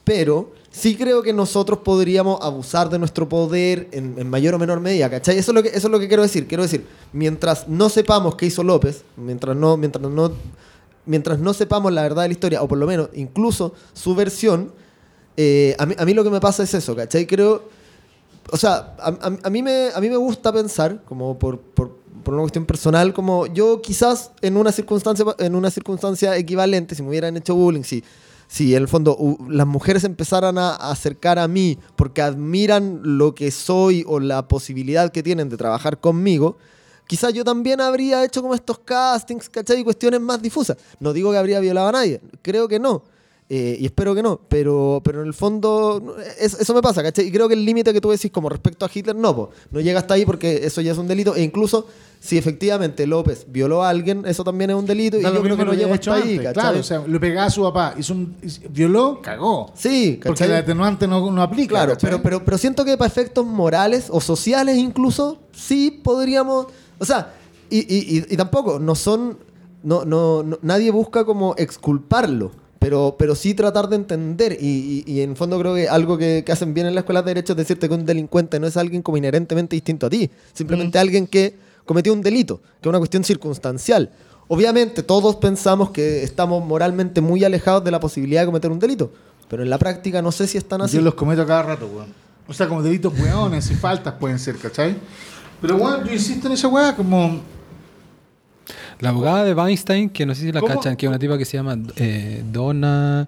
Pero 0.03 0.53
sí 0.75 0.97
creo 0.97 1.23
que 1.23 1.33
nosotros 1.33 1.79
podríamos 1.79 2.41
abusar 2.43 2.91
de 2.91 2.99
nuestro 2.99 3.29
poder 3.29 3.89
en, 3.93 4.17
en 4.19 4.29
mayor 4.29 4.55
o 4.55 4.59
menor 4.59 4.81
medida, 4.81 5.09
¿cachai? 5.09 5.39
Eso 5.39 5.53
es, 5.53 5.55
lo 5.55 5.63
que, 5.63 5.69
eso 5.69 5.87
es 5.87 5.91
lo 5.91 6.01
que 6.01 6.09
quiero 6.09 6.23
decir. 6.25 6.49
Quiero 6.49 6.65
decir, 6.65 6.85
mientras 7.13 7.69
no 7.69 7.89
sepamos 7.89 8.35
qué 8.35 8.47
hizo 8.47 8.65
López, 8.65 9.05
mientras 9.17 9.57
no, 9.57 9.77
mientras 9.77 10.11
no, 10.11 10.33
mientras 11.07 11.39
no 11.39 11.55
sepamos 11.55 11.93
la 11.93 12.03
verdad 12.03 12.23
de 12.23 12.29
la 12.29 12.33
historia, 12.33 12.63
o 12.63 12.67
por 12.67 12.79
lo 12.79 12.89
menos 12.89 13.09
incluso 13.15 13.73
su 13.93 14.17
versión, 14.17 14.73
eh, 15.37 15.77
a, 15.79 15.87
mí, 15.87 15.95
a 15.97 16.05
mí 16.05 16.13
lo 16.13 16.25
que 16.25 16.31
me 16.31 16.41
pasa 16.41 16.65
es 16.65 16.75
eso, 16.75 16.95
¿cachai? 16.97 17.27
Creo... 17.27 17.85
O 18.51 18.59
sea, 18.59 18.95
a, 18.99 19.49
mí, 19.49 19.63
me, 19.63 19.89
a 19.95 20.01
mí 20.03 20.11
me 20.11 20.19
gusta 20.19 20.53
pensar, 20.53 21.03
como 21.07 21.39
por, 21.39 21.59
por, 21.59 21.97
por 22.23 22.35
una 22.35 22.43
cuestión 22.43 22.67
personal, 22.67 23.15
como 23.15 23.47
yo 23.47 23.81
quizás 23.81 24.33
en 24.43 24.59
una 24.59 24.71
circunstancia, 24.71 25.25
en 25.39 25.55
una 25.55 25.71
circunstancia 25.71 26.37
equivalente, 26.37 26.95
si 26.95 27.03
me 27.03 27.09
hubieran 27.09 27.39
hecho 27.39 27.55
bullying, 27.55 27.85
si, 27.85 28.05
si 28.47 28.75
en 28.75 28.83
el 28.83 28.89
fondo 28.89 29.17
las 29.49 29.67
mujeres 29.67 30.05
empezaran 30.05 30.59
a 30.59 30.75
a 30.75 30.91
acercar 30.91 31.39
a 31.39 31.49
mí 31.49 31.79
porque 31.97 32.23
admiran 32.23 33.01
lo 33.03 33.35
que 33.35 33.51
soy 33.51 34.05
o 34.07 34.21
la 34.21 34.49
posibilidad 34.49 35.11
que 35.13 35.23
tienen 35.23 35.49
de 35.49 35.57
trabajar 35.57 36.01
conmigo, 36.01 36.57
quizás 37.07 37.33
yo 37.33 37.45
también 37.45 37.81
habría 37.81 38.25
hecho 38.25 38.43
como 38.43 38.55
estos 38.55 38.79
castings, 38.81 39.49
¿cachai? 39.49 39.81
Y 39.81 39.85
cuestiones 39.85 40.21
más 40.21 40.41
difusas. 40.41 40.77
No 41.01 41.13
digo 41.13 41.31
que 41.31 41.39
habría 41.39 41.61
violado 41.61 41.89
a 41.89 41.93
nadie, 41.93 42.21
creo 42.43 42.69
que 42.69 42.79
no. 42.79 43.03
Eh, 43.51 43.77
y 43.79 43.85
espero 43.85 44.15
que 44.15 44.23
no, 44.23 44.41
pero, 44.49 45.03
pero 45.05 45.21
en 45.21 45.27
el 45.27 45.35
fondo 45.35 46.17
es- 46.41 46.55
eso 46.59 46.73
me 46.73 46.81
pasa, 46.81 47.03
¿cachai? 47.03 47.27
Y 47.27 47.31
creo 47.31 47.47
que 47.47 47.53
el 47.53 47.63
límite 47.65 47.93
que 47.93 48.01
tú 48.01 48.11
decís 48.11 48.31
como 48.31 48.49
respecto 48.49 48.87
a 48.87 48.91
Hitler, 48.93 49.15
no, 49.15 49.37
po, 49.37 49.51
no 49.71 49.81
llega 49.81 49.99
hasta 49.99 50.15
ahí 50.15 50.25
porque 50.25 50.65
eso 50.65 50.81
ya 50.81 50.93
es 50.93 50.99
un 50.99 51.07
delito. 51.07 51.37
E 51.37 51.43
incluso 51.43 51.87
si 52.21 52.39
efectivamente 52.39 53.07
López 53.07 53.45
violó 53.51 53.85
a 53.85 53.91
alguien, 53.91 54.25
eso 54.25 54.45
también 54.45 54.71
es 54.71 54.77
un 54.77 54.87
delito. 54.87 55.19
Y 55.19 55.23
yo 55.23 55.43
creo 55.43 55.59
que 55.59 55.65
no 55.67 55.75
llega 55.75 55.93
hasta 55.95 56.15
ahí, 56.15 56.39
¿cachai? 56.39 56.53
Claro, 56.55 56.81
o 56.81 56.83
sea, 56.83 57.05
le 57.07 57.21
pegaba 57.21 57.47
a 57.47 57.51
su 57.51 57.61
papá, 57.63 57.95
hizo 57.99 58.15
un, 58.15 58.35
violó, 58.71 59.21
cagó. 59.21 59.71
sí, 59.75 60.19
Porque 60.25 60.39
¿cachai? 60.39 60.49
el 60.57 60.63
atenuante 60.63 61.07
no, 61.07 61.31
no 61.31 61.43
aplica. 61.43 61.69
Claro, 61.69 61.93
¿cachai? 61.93 62.11
pero, 62.13 62.23
pero, 62.23 62.45
pero 62.47 62.57
siento 62.57 62.83
que 62.87 62.97
para 62.97 63.09
efectos 63.09 63.45
morales 63.45 64.07
o 64.09 64.23
sociales 64.23 64.79
incluso, 64.79 65.39
sí 65.53 66.01
podríamos. 66.03 66.69
O 66.99 67.05
sea, 67.05 67.35
y, 67.69 67.81
y- 67.81 68.19
y- 68.21 68.27
y 68.33 68.37
tampoco, 68.39 68.79
no 68.79 68.95
son. 68.95 69.37
No, 69.83 70.07
no, 70.07 70.43
no- 70.43 70.59
nadie 70.63 70.91
busca 70.91 71.27
como 71.27 71.55
exculparlo. 71.59 72.53
Pero, 72.85 73.17
pero 73.19 73.35
sí 73.35 73.55
tratar 73.55 73.89
de 73.89 73.97
entender. 73.97 74.59
Y, 74.61 75.05
y- 75.07 75.11
y 75.11 75.21
en 75.23 75.37
fondo 75.37 75.59
creo 75.59 75.75
que 75.75 75.89
algo 75.89 76.19
que, 76.19 76.43
que 76.45 76.53
hacen 76.53 76.75
bien 76.75 76.87
en 76.87 76.95
la 76.95 77.01
escuela 77.01 77.23
de 77.23 77.31
derecho 77.31 77.55
es 77.55 77.57
decirte 77.57 77.89
que 77.89 77.95
un 77.95 78.05
delincuente 78.05 78.61
no 78.61 78.67
es 78.67 78.77
alguien 78.77 79.01
como 79.01 79.17
inherentemente 79.17 79.75
distinto 79.75 80.07
a 80.07 80.11
ti. 80.11 80.31
Simplemente 80.53 80.99
alguien 80.99 81.27
que 81.27 81.57
cometió 81.87 82.13
un 82.13 82.21
delito, 82.21 82.59
que 82.59 82.83
es 82.83 82.87
una 82.89 82.99
cuestión 82.99 83.25
circunstancial. 83.25 84.11
Obviamente 84.49 85.03
todos 85.03 85.37
pensamos 85.37 85.91
que 85.93 86.23
estamos 86.23 86.63
moralmente 86.63 87.23
muy 87.23 87.43
alejados 87.45 87.83
de 87.85 87.91
la 87.91 88.01
posibilidad 88.01 88.43
de 88.43 88.47
cometer 88.47 88.71
un 88.71 88.79
delito. 88.79 89.11
Pero 89.49 89.63
en 89.63 89.71
la 89.71 89.79
práctica 89.79 90.21
no 90.21 90.31
sé 90.33 90.47
si 90.47 90.59
están 90.59 90.83
así. 90.83 90.97
Yo 90.97 91.03
los 91.03 91.15
cometo 91.15 91.47
cada 91.47 91.63
rato, 91.63 91.87
weón. 91.87 92.09
O 92.47 92.53
sea, 92.53 92.69
como 92.69 92.83
delitos 92.83 93.19
weones 93.19 93.71
y 93.71 93.75
faltas 93.75 94.13
pueden 94.21 94.39
ser, 94.39 94.57
¿cachai? 94.59 94.95
Pero, 95.63 95.77
weón, 95.77 96.05
yo 96.05 96.13
insisto 96.13 96.47
en 96.49 96.53
esa 96.53 96.69
weá 96.69 96.95
como... 96.95 97.41
La 99.01 99.11
abogada 99.11 99.45
de 99.45 99.55
Weinstein, 99.55 100.11
que 100.11 100.25
no 100.27 100.35
sé 100.35 100.43
si 100.43 100.53
la 100.53 100.61
¿Cómo? 100.61 100.75
cachan, 100.75 100.97
que 100.97 101.07
es 101.07 101.09
una 101.09 101.19
tipa 101.19 101.37
que 101.39 101.45
se 101.45 101.57
llama 101.57 101.77
eh, 101.97 102.43
Donna. 102.53 103.27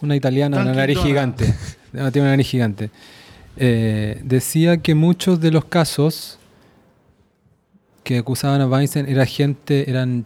Una 0.00 0.16
italiana, 0.16 0.60
una 0.60 0.74
nariz 0.74 0.96
Donna. 0.98 1.08
gigante. 1.08 1.54
Una 1.92 2.10
tiene 2.10 2.26
una 2.26 2.32
nariz 2.32 2.48
gigante. 2.48 2.90
Eh, 3.56 4.20
decía 4.24 4.76
que 4.78 4.94
muchos 4.94 5.40
de 5.40 5.50
los 5.50 5.64
casos 5.64 6.38
que 8.04 8.18
acusaban 8.18 8.60
a 8.60 8.66
Weinstein 8.66 9.08
era 9.08 9.24
gente, 9.26 9.88
eran 9.90 10.24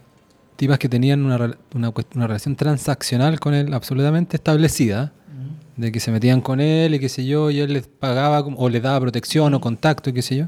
tipas 0.56 0.78
que 0.78 0.88
tenían 0.88 1.24
una, 1.24 1.56
una, 1.74 1.92
una 2.14 2.26
relación 2.26 2.56
transaccional 2.56 3.40
con 3.40 3.54
él 3.54 3.72
absolutamente 3.72 4.36
establecida, 4.36 5.12
de 5.76 5.90
que 5.90 6.00
se 6.00 6.10
metían 6.10 6.42
con 6.42 6.60
él 6.60 6.94
y 6.94 6.98
qué 6.98 7.08
sé 7.08 7.24
yo, 7.24 7.50
y 7.50 7.60
él 7.60 7.72
les 7.72 7.86
pagaba 7.86 8.40
o 8.40 8.68
les 8.68 8.82
daba 8.82 9.00
protección 9.00 9.54
o 9.54 9.60
contacto 9.62 10.10
y 10.10 10.12
qué 10.12 10.20
sé 10.20 10.36
yo, 10.36 10.46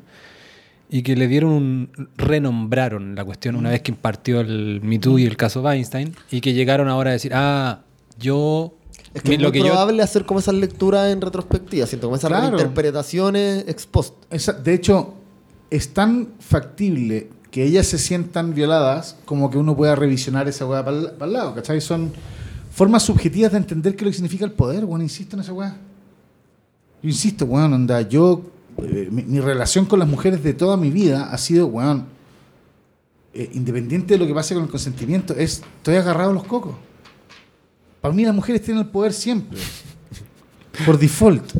y 0.94 1.02
que 1.02 1.16
le 1.16 1.26
dieron 1.26 1.50
un, 1.52 1.90
renombraron 2.16 3.14
la 3.14 3.24
cuestión 3.24 3.56
una 3.56 3.70
vez 3.70 3.80
que 3.80 3.90
impartió 3.92 4.40
el 4.40 4.80
Me 4.82 4.98
Too 4.98 5.18
y 5.20 5.24
el 5.24 5.36
caso 5.36 5.62
Weinstein, 5.62 6.14
y 6.30 6.40
que 6.42 6.52
llegaron 6.52 6.88
ahora 6.88 7.10
a 7.10 7.12
decir, 7.14 7.32
ah, 7.34 7.80
yo... 8.18 8.74
Es 9.14 9.22
que 9.22 9.30
mi- 9.30 9.34
es 9.36 9.40
lo 9.40 9.48
muy 9.48 9.52
que 9.52 9.58
yo 9.60 9.64
probable 9.72 10.02
hacer 10.02 10.24
como 10.26 10.38
esas 10.40 10.54
lecturas 10.54 11.10
en 11.10 11.20
retrospectiva, 11.20 11.86
siento, 11.86 12.06
como 12.08 12.16
esas 12.16 12.28
Claro. 12.30 12.56
interpretaciones 12.58 13.64
ex 13.66 13.86
post. 13.86 14.14
esa- 14.30 14.52
de 14.52 14.74
hecho, 14.74 15.14
es 15.70 15.92
tan 15.94 16.28
factible 16.38 17.30
que 17.50 17.64
ellas 17.64 17.86
se 17.86 17.96
sientan 17.98 18.54
violadas 18.54 19.16
como 19.24 19.50
que 19.50 19.56
uno 19.58 19.74
pueda 19.76 19.94
revisionar 19.94 20.46
esa 20.48 20.66
weá 20.66 20.84
para 20.84 20.96
el 21.26 21.32
lado, 21.32 21.54
¿cachai? 21.54 21.80
Son 21.80 22.12
formas 22.70 23.02
subjetivas 23.02 23.52
de 23.52 23.58
entender 23.58 23.92
qué 23.96 24.00
es 24.00 24.04
lo 24.04 24.10
que 24.10 24.14
significa 24.16 24.44
el 24.44 24.52
poder, 24.52 24.84
weón, 24.84 25.02
insisto 25.02 25.36
en 25.36 25.40
esa 25.42 25.52
weá. 25.54 25.76
Yo 27.02 27.08
insisto, 27.08 27.44
weón, 27.46 27.72
onda, 27.72 28.00
yo, 28.02 28.42
eh, 28.78 29.08
mi, 29.10 29.22
mi 29.22 29.40
relación 29.40 29.86
con 29.86 29.98
las 29.98 30.08
mujeres 30.08 30.42
de 30.42 30.54
toda 30.54 30.76
mi 30.76 30.90
vida 30.90 31.30
ha 31.32 31.38
sido, 31.38 31.66
weón, 31.66 32.06
eh, 33.34 33.50
independiente 33.54 34.14
de 34.14 34.18
lo 34.18 34.26
que 34.26 34.34
pase 34.34 34.54
con 34.54 34.64
el 34.64 34.68
consentimiento, 34.68 35.34
es, 35.34 35.62
estoy 35.78 35.96
agarrado 35.96 36.30
a 36.30 36.34
los 36.34 36.44
cocos. 36.44 36.74
Para 38.00 38.12
mí 38.12 38.24
las 38.24 38.34
mujeres 38.34 38.62
tienen 38.62 38.84
el 38.84 38.90
poder 38.90 39.12
siempre, 39.12 39.58
por 40.86 40.98
default. 40.98 41.52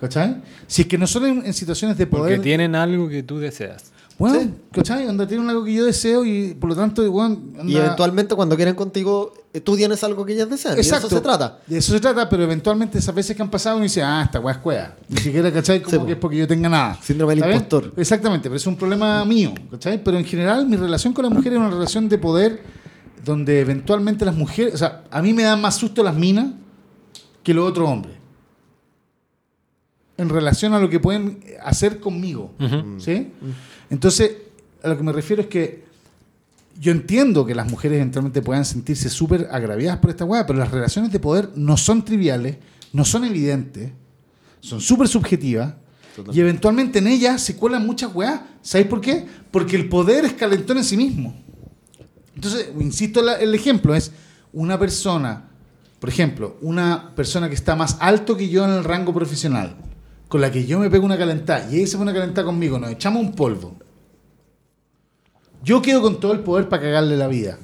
¿Cachai? 0.00 0.42
Si 0.66 0.82
es 0.82 0.88
que 0.88 0.98
no 0.98 1.06
son 1.06 1.26
en, 1.26 1.46
en 1.46 1.54
situaciones 1.54 1.96
de 1.98 2.06
porque 2.06 2.24
poder. 2.24 2.42
tienen 2.42 2.74
algo 2.74 3.08
que 3.08 3.22
tú 3.22 3.38
deseas. 3.38 3.92
Bueno, 4.18 4.40
Sí. 4.40 4.50
¿cachai? 4.72 5.06
Onda 5.06 5.28
tienen 5.28 5.48
algo 5.48 5.64
que 5.64 5.72
yo 5.72 5.84
deseo 5.84 6.24
y 6.24 6.54
por 6.54 6.70
lo 6.70 6.74
tanto, 6.76 7.08
bueno, 7.10 7.38
Y 7.64 7.76
eventualmente 7.76 8.34
cuando 8.34 8.56
quieren 8.56 8.74
contigo, 8.74 9.32
eh, 9.52 9.60
tú 9.60 9.76
tienes 9.76 10.02
algo 10.02 10.26
que 10.26 10.32
ellas 10.32 10.50
desean. 10.50 10.76
Exacto. 10.76 11.06
Y 11.06 11.10
de 11.10 11.14
eso 11.14 11.16
se 11.18 11.22
trata. 11.22 11.58
De 11.68 11.78
eso 11.78 11.92
se 11.92 12.00
trata, 12.00 12.28
pero 12.28 12.42
eventualmente 12.42 12.98
esas 12.98 13.14
veces 13.14 13.36
que 13.36 13.42
han 13.42 13.50
pasado 13.50 13.76
uno 13.76 13.84
dice, 13.84 14.02
ah, 14.02 14.22
esta 14.24 14.40
weá 14.40 14.54
es 14.56 14.60
cueva. 14.60 14.96
Ni 15.08 15.18
siquiera, 15.20 15.52
¿cachai? 15.52 15.80
Como 15.80 15.92
Sí, 15.92 15.98
po. 16.00 16.06
que 16.06 16.12
es 16.12 16.18
porque 16.18 16.36
yo 16.36 16.48
tenga 16.48 16.68
nada. 16.68 16.98
Síndrome 17.00 17.36
del 17.36 17.44
impostor. 17.52 17.92
Exactamente, 17.96 18.48
pero 18.48 18.56
es 18.56 18.66
un 18.66 18.74
problema 18.76 19.24
mío, 19.24 19.54
¿cachai? 19.70 20.02
Pero 20.02 20.18
en 20.18 20.24
general 20.24 20.66
mi 20.66 20.76
relación 20.76 21.12
con 21.12 21.24
las 21.24 21.32
mujeres 21.32 21.52
es 21.56 21.60
una 21.64 21.70
relación 21.70 22.08
de 22.08 22.18
poder 22.18 22.62
donde 23.24 23.60
eventualmente 23.60 24.24
las 24.24 24.34
mujeres, 24.34 24.74
o 24.74 24.78
sea, 24.78 25.04
a 25.12 25.22
mí 25.22 25.32
me 25.32 25.44
dan 25.44 25.60
más 25.60 25.76
susto 25.76 26.02
las 26.02 26.16
minas 26.16 26.46
que 27.44 27.54
los 27.54 27.68
otros 27.70 27.88
hombres. 27.88 28.16
En 30.16 30.28
relación 30.28 30.74
a 30.74 30.80
lo 30.80 30.90
que 30.90 30.98
pueden 30.98 31.44
hacer 31.62 32.00
conmigo. 32.00 32.50
¿Sí? 32.98 33.30
Entonces, 33.90 34.32
a 34.82 34.88
lo 34.88 34.96
que 34.96 35.02
me 35.02 35.12
refiero 35.12 35.42
es 35.42 35.48
que 35.48 35.84
yo 36.80 36.92
entiendo 36.92 37.44
que 37.44 37.54
las 37.54 37.68
mujeres 37.68 37.96
eventualmente 37.96 38.40
puedan 38.42 38.64
sentirse 38.64 39.08
súper 39.08 39.48
agraviadas 39.50 39.98
por 39.98 40.10
esta 40.10 40.24
weá, 40.24 40.46
pero 40.46 40.58
las 40.58 40.70
relaciones 40.70 41.10
de 41.10 41.18
poder 41.18 41.50
no 41.56 41.76
son 41.76 42.04
triviales, 42.04 42.56
no 42.92 43.04
son 43.04 43.24
evidentes, 43.24 43.90
son 44.60 44.80
súper 44.80 45.08
subjetivas. 45.08 45.74
Y 46.36 46.40
eventualmente 46.40 46.98
en 47.00 47.06
ellas 47.08 47.42
se 47.42 47.56
cuelan 47.56 47.86
muchas 47.86 48.14
weas. 48.14 48.40
¿Sabéis 48.62 48.88
por 48.88 49.00
qué? 49.00 49.26
Porque 49.50 49.76
el 49.76 49.88
poder 49.88 50.24
es 50.24 50.32
calentón 50.34 50.78
en 50.78 50.84
sí 50.84 50.96
mismo. 50.96 51.34
Entonces, 52.34 52.68
insisto, 52.78 53.22
la- 53.22 53.36
el 53.36 53.54
ejemplo 53.54 53.94
es 53.94 54.12
una 54.52 54.78
persona, 54.78 55.48
por 55.98 56.08
ejemplo, 56.08 56.56
una 56.60 57.14
persona 57.16 57.48
que 57.48 57.54
está 57.54 57.74
más 57.76 57.96
alto 58.00 58.36
que 58.36 58.48
yo 58.48 58.64
en 58.64 58.70
el 58.70 58.84
rango 58.84 59.12
profesional, 59.12 59.76
con 60.28 60.40
la 60.40 60.50
que 60.52 60.64
yo 60.66 60.78
me 60.78 60.90
pego 60.90 61.04
una 61.06 61.16
calentada 61.18 61.68
y 61.70 61.76
ella 61.78 61.86
se 61.86 61.96
pone 61.96 62.10
una 62.10 62.20
calentada 62.20 62.44
conmigo, 62.44 62.78
nos 62.78 62.90
echamos 62.90 63.22
un 63.22 63.32
polvo. 63.32 63.74
Yo 65.62 65.82
quedo 65.82 66.00
con 66.02 66.20
todo 66.20 66.32
el 66.32 66.40
poder 66.40 66.68
para 66.68 66.82
cagarle 66.82 67.16
la 67.16 67.26
vida. 67.26 67.58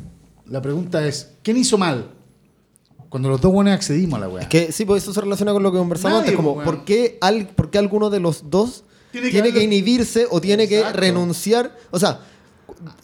La 0.46 0.60
pregunta 0.60 1.06
es, 1.06 1.32
¿quién 1.42 1.56
hizo 1.56 1.78
mal? 1.78 2.10
Cuando 3.08 3.28
los 3.28 3.40
dos 3.40 3.52
buenos 3.52 3.72
accedimos 3.72 4.16
a 4.16 4.20
la 4.20 4.28
weá. 4.28 4.42
Es 4.42 4.48
que 4.48 4.72
sí, 4.72 4.84
pues 4.84 5.02
eso 5.04 5.14
se 5.14 5.20
relaciona 5.20 5.52
con 5.52 5.62
lo 5.62 5.70
que 5.70 5.78
conversamos 5.78 6.18
Nadie, 6.18 6.30
antes, 6.30 6.36
como 6.36 6.54
pues. 6.54 6.64
¿por 6.66 6.84
qué, 6.84 7.18
al, 7.20 7.46
por 7.48 7.70
qué 7.70 7.78
alguno 7.78 8.10
de 8.10 8.18
los 8.18 8.50
dos 8.50 8.84
Tiene 9.12 9.30
tiene, 9.30 9.52
que 9.52 9.62
inhibirse 9.62 10.26
o 10.30 10.40
tiene 10.40 10.64
Exacto. 10.64 10.92
que 10.92 10.98
renunciar? 11.00 11.76
O 11.92 11.98
sea, 12.00 12.20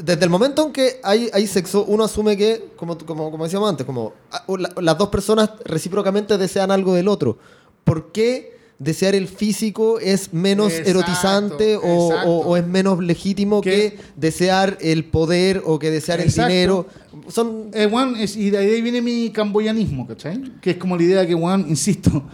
desde 0.03 0.25
el 0.25 0.31
momento 0.31 0.67
en 0.67 0.73
que 0.73 1.01
hay, 1.05 1.31
hay 1.33 1.47
sexo, 1.47 1.85
uno 1.85 2.05
asume 2.05 2.37
que, 2.37 2.71
como, 2.77 2.99
como, 2.99 3.31
como 3.31 3.45
decíamos 3.45 3.71
antes, 3.71 3.87
como 3.87 4.15
ah, 4.33 4.45
la- 4.59 4.73
las 4.83 4.99
dos 4.99 5.09
personas 5.11 5.51
recíprocamente 5.65 6.37
desean 6.37 6.73
algo 6.73 6.95
del 6.95 7.07
otro. 7.07 7.39
¿Por 7.85 8.11
qué 8.11 8.59
desear 8.81 9.15
el 9.15 9.29
físico 9.29 10.01
es 10.01 10.33
menos 10.33 10.73
Exacto, 10.73 10.91
erotizante 10.91 11.77
o, 11.77 12.09
exacto. 12.11 12.31
o- 12.31 12.47
o 12.49 12.57
es 12.57 12.67
menos 12.67 12.99
legítimo 13.05 13.61
¿Qué? 13.61 13.71
que 13.71 13.99
desear 14.17 14.79
el 14.81 15.05
poder 15.05 15.63
o 15.65 15.79
que 15.79 15.91
desear 15.91 16.19
Exacto. 16.21 16.49
el 16.51 16.53
dinero? 16.53 16.87
Son 17.29 17.71
Eh, 17.73 17.89
es- 18.19 18.37
y 18.37 18.51
de 18.51 18.59
ahí 18.59 18.81
viene 18.83 19.03
mi 19.03 19.31
camboyanismo, 19.31 20.07
¿cachai? 20.07 20.43
Que 20.61 20.71
es 20.73 20.77
como 20.79 20.97
la 20.97 21.03
idea 21.03 21.27
que, 21.27 21.35
weón, 21.35 21.67
insisto, 21.69 22.25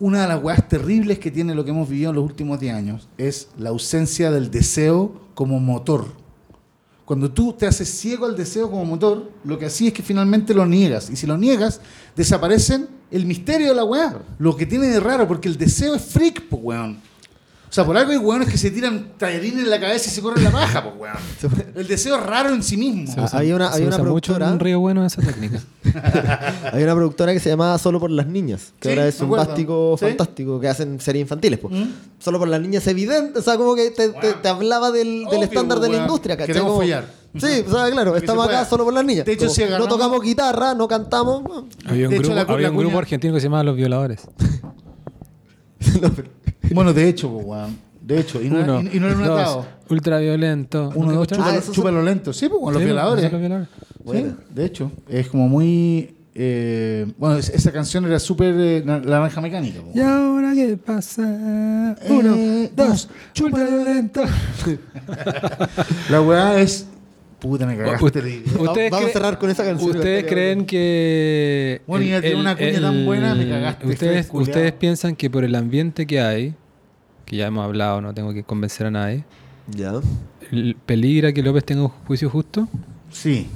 una 0.00 0.22
de 0.22 0.28
las 0.28 0.42
weas 0.42 0.68
terribles 0.68 1.18
que 1.18 1.30
tiene 1.30 1.54
lo 1.54 1.64
que 1.64 1.70
hemos 1.70 1.88
vivido 1.88 2.10
en 2.10 2.16
los 2.16 2.24
últimos 2.24 2.58
10 2.58 2.74
años 2.74 3.08
es 3.16 3.48
la 3.56 3.68
ausencia 3.70 4.30
del 4.30 4.50
deseo 4.50 5.12
como 5.34 5.60
motor. 5.60 6.06
Cuando 7.10 7.28
tú 7.28 7.52
te 7.52 7.66
haces 7.66 7.88
ciego 7.88 8.24
al 8.24 8.36
deseo 8.36 8.70
como 8.70 8.84
motor, 8.84 9.32
lo 9.42 9.58
que 9.58 9.66
así 9.66 9.88
es 9.88 9.92
que 9.92 10.00
finalmente 10.00 10.54
lo 10.54 10.64
niegas. 10.64 11.10
Y 11.10 11.16
si 11.16 11.26
lo 11.26 11.36
niegas, 11.36 11.80
desaparecen 12.14 12.86
el 13.10 13.26
misterio 13.26 13.66
de 13.66 13.74
la 13.74 13.82
weá. 13.82 14.22
Lo 14.38 14.56
que 14.56 14.64
tiene 14.64 14.86
de 14.86 15.00
raro, 15.00 15.26
porque 15.26 15.48
el 15.48 15.58
deseo 15.58 15.96
es 15.96 16.02
freak, 16.02 16.46
pues 16.48 16.62
weón. 16.62 17.00
O 17.70 17.72
sea, 17.72 17.84
por 17.86 17.96
algo 17.96 18.10
hay 18.10 18.18
weones 18.18 18.48
que 18.48 18.58
se 18.58 18.72
tiran 18.72 19.12
tallarines 19.16 19.62
en 19.62 19.70
la 19.70 19.78
cabeza 19.78 20.08
y 20.08 20.12
se 20.12 20.20
corren 20.20 20.42
la 20.42 20.50
paja, 20.50 20.82
pues 20.82 20.96
weón. 20.98 21.64
El 21.76 21.86
deseo 21.86 22.16
es 22.16 22.22
raro 22.26 22.52
en 22.52 22.64
sí 22.64 22.76
mismo. 22.76 23.14
Ah, 23.16 23.28
hay 23.32 23.52
una, 23.52 23.70
Se 23.70 23.76
hay 23.78 23.86
una 23.86 23.94
usa 23.94 24.04
mucho 24.04 24.32
en 24.32 24.38
productora. 24.38 24.52
un 24.52 24.58
río 24.58 24.80
bueno 24.80 25.06
esa 25.06 25.22
técnica. 25.22 25.60
Hay 26.72 26.82
una 26.82 26.94
productora 26.94 27.32
que 27.32 27.38
se 27.40 27.48
llamaba 27.48 27.78
Solo 27.78 27.98
por 28.00 28.10
las 28.10 28.26
Niñas, 28.26 28.72
que 28.80 28.88
Sí, 28.92 28.94
ahora 28.98 29.08
es 29.08 29.20
un 29.20 29.30
plástico 29.30 29.96
Sí. 29.98 30.04
fantástico, 30.06 30.58
que 30.60 30.68
hacen 30.68 31.00
series 31.00 31.22
infantiles. 31.22 31.58
po. 31.60 31.68
¿Mm? 31.70 31.92
Solo 32.18 32.38
por 32.40 32.48
las 32.48 32.60
niñas 32.60 32.86
evidente, 32.88 33.38
o 33.38 33.42
sea, 33.42 33.56
como 33.56 33.74
que 33.76 33.90
te, 33.92 34.08
te- 34.10 34.32
te 34.34 34.48
hablaba 34.48 34.90
del, 34.90 35.20
del 35.24 35.26
Obvio, 35.28 35.42
estándar 35.44 35.78
de 35.80 35.88
la 35.88 35.94
weón. 35.94 36.02
industria, 36.06 36.36
¿cachai? 36.36 36.48
Queremos 36.48 36.70
Como- 36.72 36.80
follar. 36.82 37.04
Sí, 37.34 37.64
o 37.66 37.70
sea, 37.72 37.88
claro, 37.92 38.16
estamos 38.16 38.46
se 38.46 38.52
acá 38.52 38.64
solo 38.68 38.84
por 38.84 38.92
las 38.94 39.04
niñas. 39.04 39.24
De 39.24 39.32
hecho, 39.32 39.44
Como 39.46 39.54
si 39.54 39.62
agarramos- 39.62 39.88
No 39.88 39.94
tocamos 39.94 40.20
guitarra, 40.22 40.74
no 40.74 40.88
cantamos. 40.88 41.42
Había 41.86 42.06
un, 42.06 42.10
De 42.10 42.16
hecho, 42.16 42.22
grupo, 42.24 42.34
la 42.34 42.44
cu- 42.46 42.52
había 42.52 42.66
la 42.66 42.72
un 42.72 42.78
grupo 42.78 42.98
argentino 42.98 43.32
que 43.34 43.40
se 43.40 43.46
llamaba 43.46 43.62
Los 43.62 43.76
Violadores. 43.76 44.20
No, 46.02 46.10
pero- 46.12 46.28
Bueno, 46.72 46.92
de 46.92 47.08
hecho, 47.08 47.30
pues, 47.32 47.44
weón. 47.46 47.90
De 48.00 48.18
hecho, 48.20 48.42
y 48.42 48.48
no, 48.50 48.60
Uno, 48.60 48.82
y- 48.82 48.96
y 48.96 49.00
no 49.00 49.06
era 49.06 49.16
un 49.16 49.24
dos, 49.24 49.40
atado. 49.40 49.66
Ultraviolento. 49.88 50.92
Uno, 50.94 51.12
¿No 51.12 51.18
dos, 51.18 51.28
chúpalo, 51.28 51.58
Ah, 51.58 51.62
chúpalo 51.72 52.02
lento. 52.02 52.32
Sí, 52.32 52.48
pues 52.48 52.60
con 52.60 52.72
los 52.72 52.80
Sí, 52.80 52.86
violadores. 52.86 53.30
los. 53.32 53.68
Sí, 54.12 54.26
de 54.54 54.64
hecho, 54.64 54.90
es 55.08 55.28
como 55.28 55.48
muy. 55.48 56.14
eh, 56.34 57.06
bueno, 57.18 57.36
es- 57.38 57.50
esa 57.50 57.70
canción 57.72 58.04
era 58.06 58.18
súper 58.18 58.54
eh, 58.58 58.82
na- 58.84 58.98
naranja 59.00 59.40
mecánica. 59.40 59.80
po. 59.80 59.90
¿Y 59.94 60.00
ahora 60.00 60.52
qué 60.54 60.76
pasa? 60.76 61.22
Uno, 62.08 62.34
Eh, 62.36 62.70
dos, 62.74 63.08
chúpalo 63.32 63.64
ultraviolento. 63.64 64.22
La 66.10 66.20
weá 66.22 66.60
es. 66.60 66.86
Puta, 67.40 67.64
me 67.66 67.76
cagaste. 67.76 68.04
¿Ustedes 68.04 68.44
Vamos 68.58 68.74
a 68.76 68.88
creen- 69.08 69.12
cerrar 69.12 69.38
con 69.38 69.50
esa 69.50 69.64
canción. 69.64 69.96
¿Ustedes 69.96 70.24
creen 70.26 70.66
que... 70.66 71.80
Bueno, 71.86 72.04
a 72.16 72.20
tener 72.20 72.36
una 72.36 72.56
cuña 72.56 72.80
tan 72.80 73.06
buena, 73.06 73.34
me 73.34 73.48
cagaste, 73.48 73.86
Ustedes, 73.86 74.28
ustedes 74.30 74.72
piensan 74.72 75.16
que 75.16 75.30
por 75.30 75.44
el 75.44 75.54
ambiente 75.54 76.06
que 76.06 76.20
hay, 76.20 76.54
que 77.24 77.36
ya 77.36 77.46
hemos 77.46 77.64
hablado, 77.64 78.00
no 78.02 78.12
tengo 78.12 78.34
que 78.34 78.44
convencer 78.44 78.86
a 78.86 78.90
nadie, 78.90 79.24
Ya. 79.74 79.94
el- 80.52 80.76
¿peligra 80.84 81.32
que 81.32 81.42
López 81.42 81.64
tenga 81.64 81.82
un 81.82 81.88
juicio 81.88 82.28
justo? 82.28 82.68
Sí. 83.10 83.46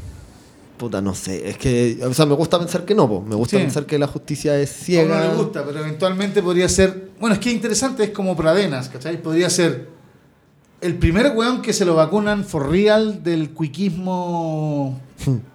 Puta, 0.78 1.01
no 1.01 1.15
sé. 1.15 1.48
Es 1.48 1.56
que, 1.59 1.98
o 2.05 2.12
sea, 2.15 2.27
me 2.27 2.35
gusta 2.35 2.59
pensar 2.59 2.85
que 2.85 2.94
no, 2.94 3.09
po. 3.09 3.20
me 3.20 3.35
gusta 3.36 3.56
Sí. 3.59 3.62
pensar 3.62 3.86
que 3.86 3.98
la 3.98 4.06
justicia 4.09 4.59
es 4.59 4.70
A 4.70 4.74
uno 4.74 4.85
ciega. 4.85 5.28
le 5.28 5.35
gusta, 5.36 5.65
pero 5.65 5.78
eventualmente 5.81 6.43
podría 6.43 6.69
ser. 6.69 7.11
Bueno, 7.20 7.35
es 7.35 7.40
que 7.40 7.51
interesante, 7.52 8.02
es 8.05 8.11
como 8.11 8.35
Pradenas, 8.36 8.89
¿cachai? 8.89 9.23
Podría 9.23 9.48
ser 9.51 9.89
el 10.85 10.97
primer 10.98 11.32
weón 11.35 11.62
que 11.62 11.73
se 11.73 11.85
lo 11.85 11.94
vacunan 11.94 12.44
for 12.44 12.70
real 12.70 13.23
del 13.23 13.51
cuiquismo 13.51 15.01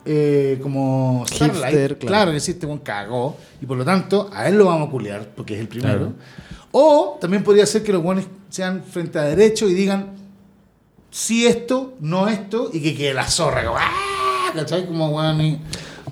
eh, 0.06 0.60
como 0.62 1.24
Hipster, 1.30 1.50
Starlight. 1.56 1.74
claro. 1.74 1.98
Claro. 2.00 2.32
que 2.32 2.38
existe 2.38 2.66
weón 2.66 2.80
cagó. 2.80 3.38
Y 3.62 3.66
por 3.66 3.78
lo 3.78 3.86
tanto, 3.86 4.30
a 4.34 4.48
él 4.48 4.58
lo 4.58 4.66
vamos 4.66 4.88
a 4.88 4.92
culiar, 4.92 5.30
porque 5.36 5.54
es 5.56 5.60
el 5.60 5.68
primero. 5.68 5.98
Claro. 5.98 6.14
O 6.72 7.18
también 7.22 7.44
podría 7.44 7.66
ser 7.66 7.84
que 7.84 7.92
los 7.94 8.04
weones 8.04 8.26
sean 8.50 8.84
frente 8.84 9.20
a 9.20 9.24
derecho 9.24 9.68
y 9.70 9.74
digan 9.74 10.16
sí 11.12 11.46
esto, 11.48 11.94
no 12.00 12.28
esto, 12.28 12.70
y 12.74 12.80
que 12.82 12.96
quede 12.96 13.14
la 13.14 13.28
zorra, 13.28 13.64
como, 13.66 13.78
¡ah! 13.80 14.52
¿cachai? 14.54 14.86
Como 14.86 15.10
weón. 15.10 15.42
y- 15.42 15.62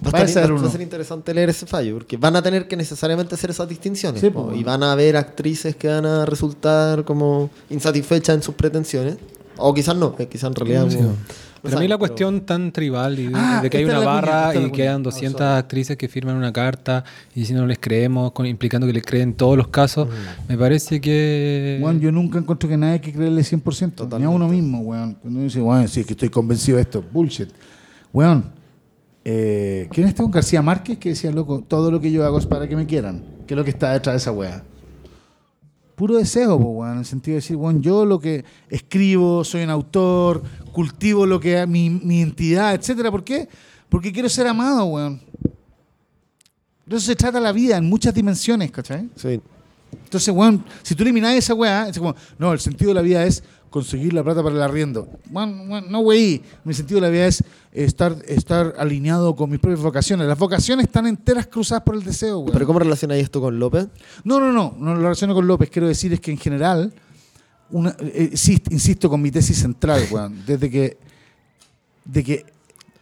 Va 0.06 0.12
Va 0.12 0.20
a, 0.20 0.24
estar- 0.24 0.44
ser 0.46 0.54
va 0.64 0.68
a 0.68 0.72
ser 0.72 0.82
interesante 0.82 1.34
leer 1.34 1.50
ese 1.50 1.66
fallo, 1.66 1.96
porque 1.96 2.18
van 2.18 2.36
a 2.36 2.42
tener 2.42 2.68
que 2.68 2.76
necesariamente 2.78 3.36
hacer 3.36 3.50
esas 3.50 3.68
distinciones. 3.70 4.22
Sí, 4.22 4.30
po, 4.30 4.42
y 4.52 4.64
bueno. 4.64 4.66
van 4.66 4.84
a 4.84 4.92
haber 4.92 5.18
actrices 5.18 5.76
que 5.76 5.88
van 5.88 6.06
a 6.06 6.26
resultar 6.26 7.04
como 7.06 7.50
insatisfechas 7.70 8.36
en 8.36 8.44
sus 8.44 8.56
pretensiones. 8.56 9.18
O 9.58 9.74
quizás 9.74 9.96
no, 9.96 10.16
eh, 10.20 10.28
quizás 10.28 10.50
en 10.50 10.56
realidad. 10.56 10.86
Sí. 10.90 10.98
como- 10.98 11.10
no 11.10 11.16
Pero 11.64 11.78
a 11.78 11.82
mí 11.82 11.88
la 11.88 11.98
cuestión 11.98 12.42
tan 12.42 12.72
tribal 12.72 13.18
y 13.18 13.28
de, 13.28 13.32
Ah, 13.34 13.60
de 13.64 13.70
que 13.72 13.78
hay 13.80 13.86
una 13.86 13.96
cuña, 13.96 14.06
barra 14.06 14.56
y 14.56 14.72
quedan 14.72 15.02
Ah, 15.02 15.04
200 15.06 15.40
sorry. 15.42 15.58
actrices 15.58 15.98
que 15.98 16.08
firman 16.08 16.36
una 16.36 16.54
carta 16.54 17.04
y 17.34 17.46
si 17.46 17.54
no 17.54 17.66
les 17.66 17.80
creemos, 17.80 18.32
con- 18.32 18.46
implicando 18.46 18.86
que 18.86 18.94
les 18.94 19.04
creen 19.04 19.34
todos 19.34 19.58
los 19.58 19.68
casos, 19.70 20.08
me 20.48 20.56
parece 20.56 21.02
que... 21.02 21.80
Weón, 21.82 22.00
yo 22.00 22.12
nunca 22.12 22.38
encuentro 22.38 22.70
que 22.70 22.78
nadie 22.78 22.94
hay 22.94 23.00
que 23.00 23.12
creerle 23.12 23.42
100%. 23.44 23.82
Ni 23.82 23.88
a 23.88 23.96
Totalmente. 23.96 24.36
uno 24.36 24.48
mismo, 24.48 24.80
weón. 24.82 25.16
Cuando 25.16 25.40
uno 25.40 25.44
dice, 25.48 25.60
weón, 25.60 25.88
sí, 25.88 26.02
es 26.02 26.06
que 26.06 26.14
estoy 26.14 26.30
convencido 26.30 26.76
de 26.78 26.84
esto. 26.84 27.04
Bullshit. 27.12 27.50
Weón, 28.14 28.46
eh, 29.30 29.90
¿quién 29.92 30.06
es 30.08 30.12
este? 30.12 30.24
Un 30.24 30.32
García 30.32 30.62
Márquez 30.62 30.98
que 31.00 31.10
decía, 31.10 31.30
loco, 31.32 31.62
todo 31.68 31.92
lo 31.92 32.00
que 32.00 32.10
yo 32.10 32.24
hago 32.24 32.38
es 32.38 32.46
para 32.46 32.66
que 32.66 32.78
me 32.78 32.86
quieran. 32.86 33.26
¿Qué 33.46 33.56
es 33.56 33.58
lo 33.58 33.66
que 33.66 33.72
está 33.72 33.92
detrás 33.92 34.14
de 34.14 34.18
esa 34.20 34.32
weá? 34.32 34.64
Puro 35.98 36.16
deseo, 36.16 36.58
po, 36.58 36.70
weón, 36.70 36.94
en 36.94 37.00
el 37.00 37.06
sentido 37.06 37.34
de 37.34 37.42
decir, 37.42 37.58
weón, 37.58 37.82
yo 37.82 38.06
lo 38.06 38.22
que 38.22 38.46
escribo, 38.70 39.44
soy 39.44 39.64
un 39.64 39.70
autor, 39.70 40.44
cultivo 40.72 41.26
lo 41.26 41.42
que 41.42 41.68
mi, 41.68 41.90
mi 41.90 42.20
identidad, 42.20 42.74
etcétera. 42.74 43.12
¿Por 43.12 43.26
qué? 43.26 43.50
Porque 43.90 44.14
quiero 44.14 44.30
ser 44.30 44.48
amado, 44.48 44.86
weón. 44.86 45.22
De 46.86 46.96
eso 46.96 47.08
se 47.08 47.16
trata 47.18 47.38
la 47.42 47.52
vida 47.52 47.76
en 47.76 47.84
muchas 47.84 48.14
dimensiones, 48.14 48.72
¿cachai? 48.72 49.10
Sí. 49.18 49.42
Entonces, 50.06 50.34
weón, 50.34 50.64
si 50.84 50.96
tú 50.96 51.04
eliminás 51.04 51.36
esa 51.36 51.54
weá, 51.54 51.90
es 51.90 52.00
como, 52.00 52.16
no, 52.40 52.54
el 52.54 52.62
sentido 52.62 52.92
de 52.92 52.96
la 52.96 53.02
vida 53.02 53.26
es 53.26 53.44
conseguir 53.70 54.14
la 54.14 54.24
plata 54.24 54.42
para 54.42 54.56
el 54.56 54.62
arriendo. 54.62 55.10
Weón, 55.30 55.70
weón, 55.70 55.92
no, 55.92 56.00
wey. 56.00 56.42
Mi 56.64 56.74
sentido 56.74 57.02
de 57.02 57.08
la 57.08 57.12
vida 57.12 57.28
es 57.28 57.44
estar, 57.86 58.16
estar 58.28 58.74
alineado 58.78 59.36
con 59.36 59.50
mis 59.50 59.60
propias 59.60 59.82
vocaciones. 59.82 60.28
Las 60.28 60.38
vocaciones 60.38 60.86
están 60.86 61.08
enteras 61.08 61.48
cruzadas 61.48 61.84
por 61.84 61.96
el 61.96 62.04
deseo, 62.04 62.40
weón. 62.40 62.54
Pero 62.54 62.66
¿cómo 62.66 62.80
relacionáis 62.80 63.24
esto 63.24 63.40
con 63.40 63.60
López? 63.60 63.88
No, 64.24 64.40
no, 64.40 64.52
no, 64.52 64.76
no 64.80 64.96
lo 64.96 65.02
relaciono 65.02 65.34
con 65.34 65.46
López. 65.46 65.70
Quiero 65.70 65.88
decir 65.88 66.14
es 66.14 66.20
que 66.20 66.32
en 66.32 66.38
general, 66.38 66.94
una, 67.70 67.96
eh, 68.00 68.32
insisto 68.70 69.10
con 69.10 69.22
mi 69.22 69.32
tesis 69.32 69.58
central, 69.58 70.04
weón, 70.12 70.44
desde 70.46 70.70
que, 70.70 70.98
de 72.06 72.24
que 72.24 72.46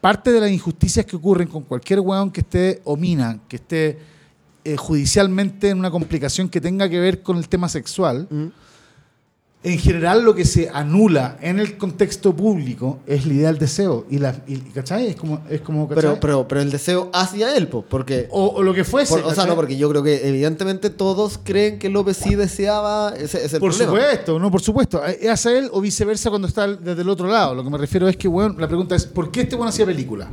parte 0.02 0.32
de 0.32 0.42
las 0.42 0.52
injusticias 0.52 1.06
que 1.06 1.16
ocurren 1.16 1.48
con 1.48 1.64
cualquier 1.64 2.02
weón 2.02 2.32
que 2.32 2.42
esté 2.42 2.82
o 2.84 2.98
mina, 2.98 3.40
que 3.48 3.56
esté 3.56 3.98
eh, 4.64 4.76
judicialmente 4.78 5.70
en 5.70 5.80
una 5.80 5.90
complicación 5.90 6.50
que 6.50 6.60
tenga 6.60 6.90
que 6.90 7.00
ver 7.00 7.24
con 7.24 7.38
el 7.38 7.48
tema 7.48 7.70
sexual, 7.70 8.28
¿Mm? 8.30 8.48
En 9.66 9.80
general 9.80 10.24
lo 10.24 10.36
que 10.36 10.46
se 10.46 10.70
anula 10.72 11.38
en 11.42 11.60
el 11.60 11.76
contexto 11.78 12.36
público 12.36 13.00
es 13.08 13.26
la 13.26 13.34
idea 13.34 13.48
del 13.48 13.58
deseo. 13.58 14.06
Y 14.10 14.20
la, 14.20 14.36
y, 14.48 14.58
¿Cachai? 14.58 15.08
Es 15.08 15.16
como, 15.16 15.42
es 15.50 15.60
como. 15.62 15.88
Pero, 15.90 16.18
pero, 16.22 16.48
pero 16.48 16.62
el 16.62 16.72
deseo 16.72 17.10
hacia 17.14 17.58
él, 17.58 17.68
po, 17.68 17.84
porque... 17.90 18.28
o, 18.32 18.46
o 18.48 18.64
lo 18.64 18.74
que 18.74 18.84
fuese. 18.84 19.14
por- 19.16 19.24
o 19.32 19.34
sea, 19.36 19.46
no, 19.46 19.56
porque 19.56 19.76
yo 19.76 19.90
creo 19.90 20.04
que 20.04 20.28
evidentemente 20.30 20.90
todos 20.90 21.40
creen 21.44 21.80
que 21.80 21.90
López 21.90 22.16
sí 22.18 22.36
deseaba 22.36 23.14
ese, 23.18 23.44
ese 23.44 23.60
Por 23.60 23.72
problema. 23.76 23.92
supuesto, 24.00 24.40
no, 24.40 24.52
por 24.52 24.62
supuesto. 24.62 25.04
¿Es 25.04 25.30
hacia 25.30 25.58
él 25.58 25.70
o 25.74 25.82
viceversa 25.82 26.30
cuando 26.30 26.48
está 26.48 26.68
desde 26.68 27.02
el 27.02 27.10
otro 27.10 27.28
lado? 27.28 27.56
Lo 27.56 27.64
que 27.64 27.70
me 27.72 27.78
refiero 27.78 28.08
es 28.08 28.16
que, 28.16 28.28
bueno, 28.28 28.56
la 28.60 28.68
pregunta 28.68 28.96
es, 28.96 29.06
¿por 29.06 29.32
qué 29.32 29.42
este 29.42 29.56
bueno 29.56 29.70
hacía 29.70 29.86
película? 29.86 30.30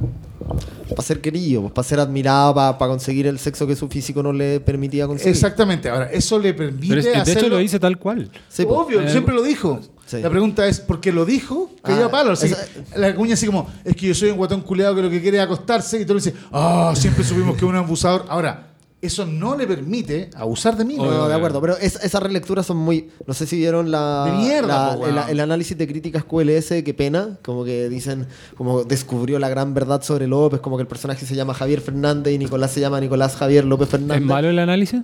Para 0.89 1.03
ser 1.03 1.21
querido, 1.21 1.63
pues, 1.63 1.73
para 1.73 1.89
ser 1.89 2.01
admirado, 2.01 2.55
para, 2.55 2.77
para 2.79 2.91
conseguir 2.91 3.27
el 3.27 3.39
sexo 3.39 3.67
que 3.67 3.75
su 3.77 3.89
físico 3.89 4.23
no 4.23 4.33
le 4.33 4.61
permitía 4.61 5.07
conseguir. 5.07 5.33
Exactamente. 5.35 5.89
Ahora, 5.89 6.11
eso 6.11 6.39
le 6.39 6.53
permite 6.55 6.89
Pero 6.89 7.01
es- 7.01 7.25
de 7.27 7.33
hecho 7.33 7.49
lo 7.49 7.59
dice 7.59 7.79
tal 7.81 7.99
cual. 7.99 8.31
Sí, 8.49 8.65
po. 8.65 8.79
Obvio, 8.81 9.01
Eh, 9.01 9.11
siempre 9.11 9.35
lo 9.35 9.43
dijo. 9.43 9.81
sí. 10.07 10.21
La 10.21 10.29
pregunta 10.31 10.67
es, 10.67 10.81
¿por 10.81 11.01
qué 11.01 11.13
lo 11.13 11.25
dijo? 11.25 11.71
Que 11.85 11.93
Ah, 11.93 12.09
palo. 12.11 12.33
Así, 12.33 12.47
esa- 12.47 12.67
la 12.97 13.15
cuña 13.15 13.35
así 13.35 13.47
como, 13.47 13.69
es 13.85 13.97
que 13.97 14.09
yo 14.09 14.15
soy 14.15 14.31
un 14.31 14.37
guatón 14.37 14.61
culeado 14.61 14.95
que 14.97 15.03
lo 15.03 15.11
que 15.11 15.21
quiere 15.23 15.39
es 15.39 15.45
acostarse 15.45 16.01
y 16.01 16.05
tú 16.05 16.15
le 16.15 16.21
dices, 16.21 16.35
ah, 16.53 16.93
siempre 16.97 17.25
supimos 17.25 17.55
que 17.57 17.65
es 17.65 17.69
un 17.71 17.77
abusador. 17.77 18.25
Ahora, 18.29 18.72
eso 19.03 19.27
no 19.27 19.57
le 19.57 19.67
permite 19.67 20.31
abusar 20.35 20.77
de 20.77 20.85
mí. 20.87 20.97
No, 20.97 21.05
no, 21.11 21.29
de 21.29 21.35
acuerdo, 21.35 21.61
pero 21.61 21.77
es- 21.77 21.97
esas 22.03 22.23
relecturas 22.23 22.65
son 22.65 22.79
muy. 22.79 23.11
No 23.27 23.35
sé 23.35 23.47
si 23.47 23.57
vieron 23.57 23.91
la, 23.91 24.25
De 24.27 24.33
mierda, 24.33 24.91
la- 24.93 24.97
po, 24.97 25.07
el, 25.07 25.15
weón. 25.17 25.29
el 25.29 25.41
análisis 25.41 25.77
de 25.77 25.87
críticas 25.87 26.25
QLS, 26.25 26.83
qué 26.85 26.95
pena. 26.95 27.39
Como 27.43 27.65
que 27.65 27.89
dicen, 27.89 28.27
como 28.57 28.85
descubrió 28.85 29.39
la 29.39 29.49
gran 29.51 29.75
verdad 29.75 30.01
sobre 30.03 30.27
López, 30.27 30.61
como 30.61 30.77
que 30.77 30.83
el 30.83 30.89
personaje 30.89 31.27
se 31.27 31.35
llama 31.35 31.53
Javier 31.53 31.81
Fernández 31.81 32.33
y 32.33 32.39
Nicolás 32.39 32.71
se 32.71 32.81
llama 32.81 33.01
Nicolás 33.01 33.37
Javier 33.37 33.65
López 33.65 33.89
Fernández. 33.89 34.23
¿Es 34.23 34.27
malo 34.27 34.49
el 34.49 34.59
análisis? 34.59 35.01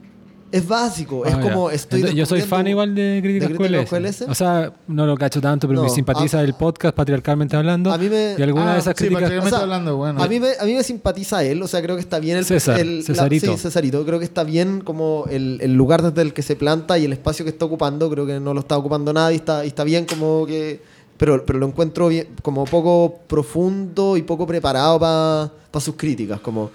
Es 0.51 0.67
básico, 0.67 1.27
es 1.27 1.35
Ah, 1.35 1.41
como 1.41 1.71
estoy. 1.71 2.01
Entonces, 2.01 2.17
yo 2.19 2.25
soy 2.25 2.41
fan 2.41 2.67
igual 2.67 2.95
de 2.95 3.21
críticas, 3.23 3.51
¿De 3.51 3.57
críticas 3.57 3.89
QLS. 3.91 4.23
QLS? 4.25 4.31
O 4.31 4.35
sea, 4.35 4.73
no 4.87 5.05
lo 5.05 5.17
cacho 5.17 5.41
tanto, 5.43 5.69
pero 5.69 5.81
No, 5.81 5.85
me 5.85 5.91
simpatiza 5.91 6.39
a- 6.39 6.43
el 6.43 6.55
podcast 6.55 6.95
patriarcalmente 6.97 7.55
hablando. 7.55 7.93
A 7.93 7.99
mí 7.99 8.09
me- 8.09 8.35
y 8.39 8.43
alguna 8.43 8.71
Ah, 8.71 8.75
de 8.75 8.81
esas 8.81 8.95
sí, 8.97 9.05
críticas. 9.09 9.45
O 9.45 9.49
sea, 9.51 9.59
hablando, 9.59 9.97
bueno. 9.99 10.23
a, 10.23 10.27
mí 10.27 10.41
me, 10.41 10.53
a 10.59 10.65
mí 10.65 10.73
me 10.75 10.83
simpatiza 10.83 11.45
él, 11.45 11.63
o 11.63 11.69
sea, 11.69 11.83
creo 11.83 11.97
que 11.97 12.01
está 12.01 12.19
bien 12.19 12.39
el. 12.39 12.45
César, 12.47 12.81
el- 12.81 13.01
la- 13.01 13.05
Cesarito. 13.05 13.53
sí, 13.53 13.59
Cesarito. 13.63 14.05
Creo 14.07 14.19
que 14.19 14.25
está 14.25 14.43
bien 14.43 14.81
como 14.81 15.27
el, 15.31 15.59
el 15.61 15.75
lugar 15.75 16.01
desde 16.03 16.23
el 16.23 16.33
que 16.33 16.43
se 16.43 16.57
planta 16.57 16.97
y 16.99 17.05
el 17.05 17.13
espacio 17.13 17.45
que 17.45 17.51
está 17.51 17.67
ocupando. 17.67 18.09
Creo 18.09 18.25
que 18.27 18.41
no 18.41 18.55
lo 18.55 18.61
está 18.61 18.77
ocupando 18.79 19.13
nadie, 19.13 19.37
está, 19.37 19.65
y 19.65 19.69
está 19.69 19.85
bien 19.85 20.07
como 20.07 20.47
que. 20.47 20.81
Pero, 21.19 21.45
pero 21.45 21.59
lo 21.59 21.67
encuentro 21.67 22.09
bien, 22.09 22.29
como 22.43 22.65
poco 22.65 23.19
profundo 23.27 24.17
y 24.17 24.23
poco 24.23 24.47
preparado 24.47 25.01
para 25.01 25.51
sus 25.81 25.97
críticas. 25.97 26.39
Como 26.41 26.71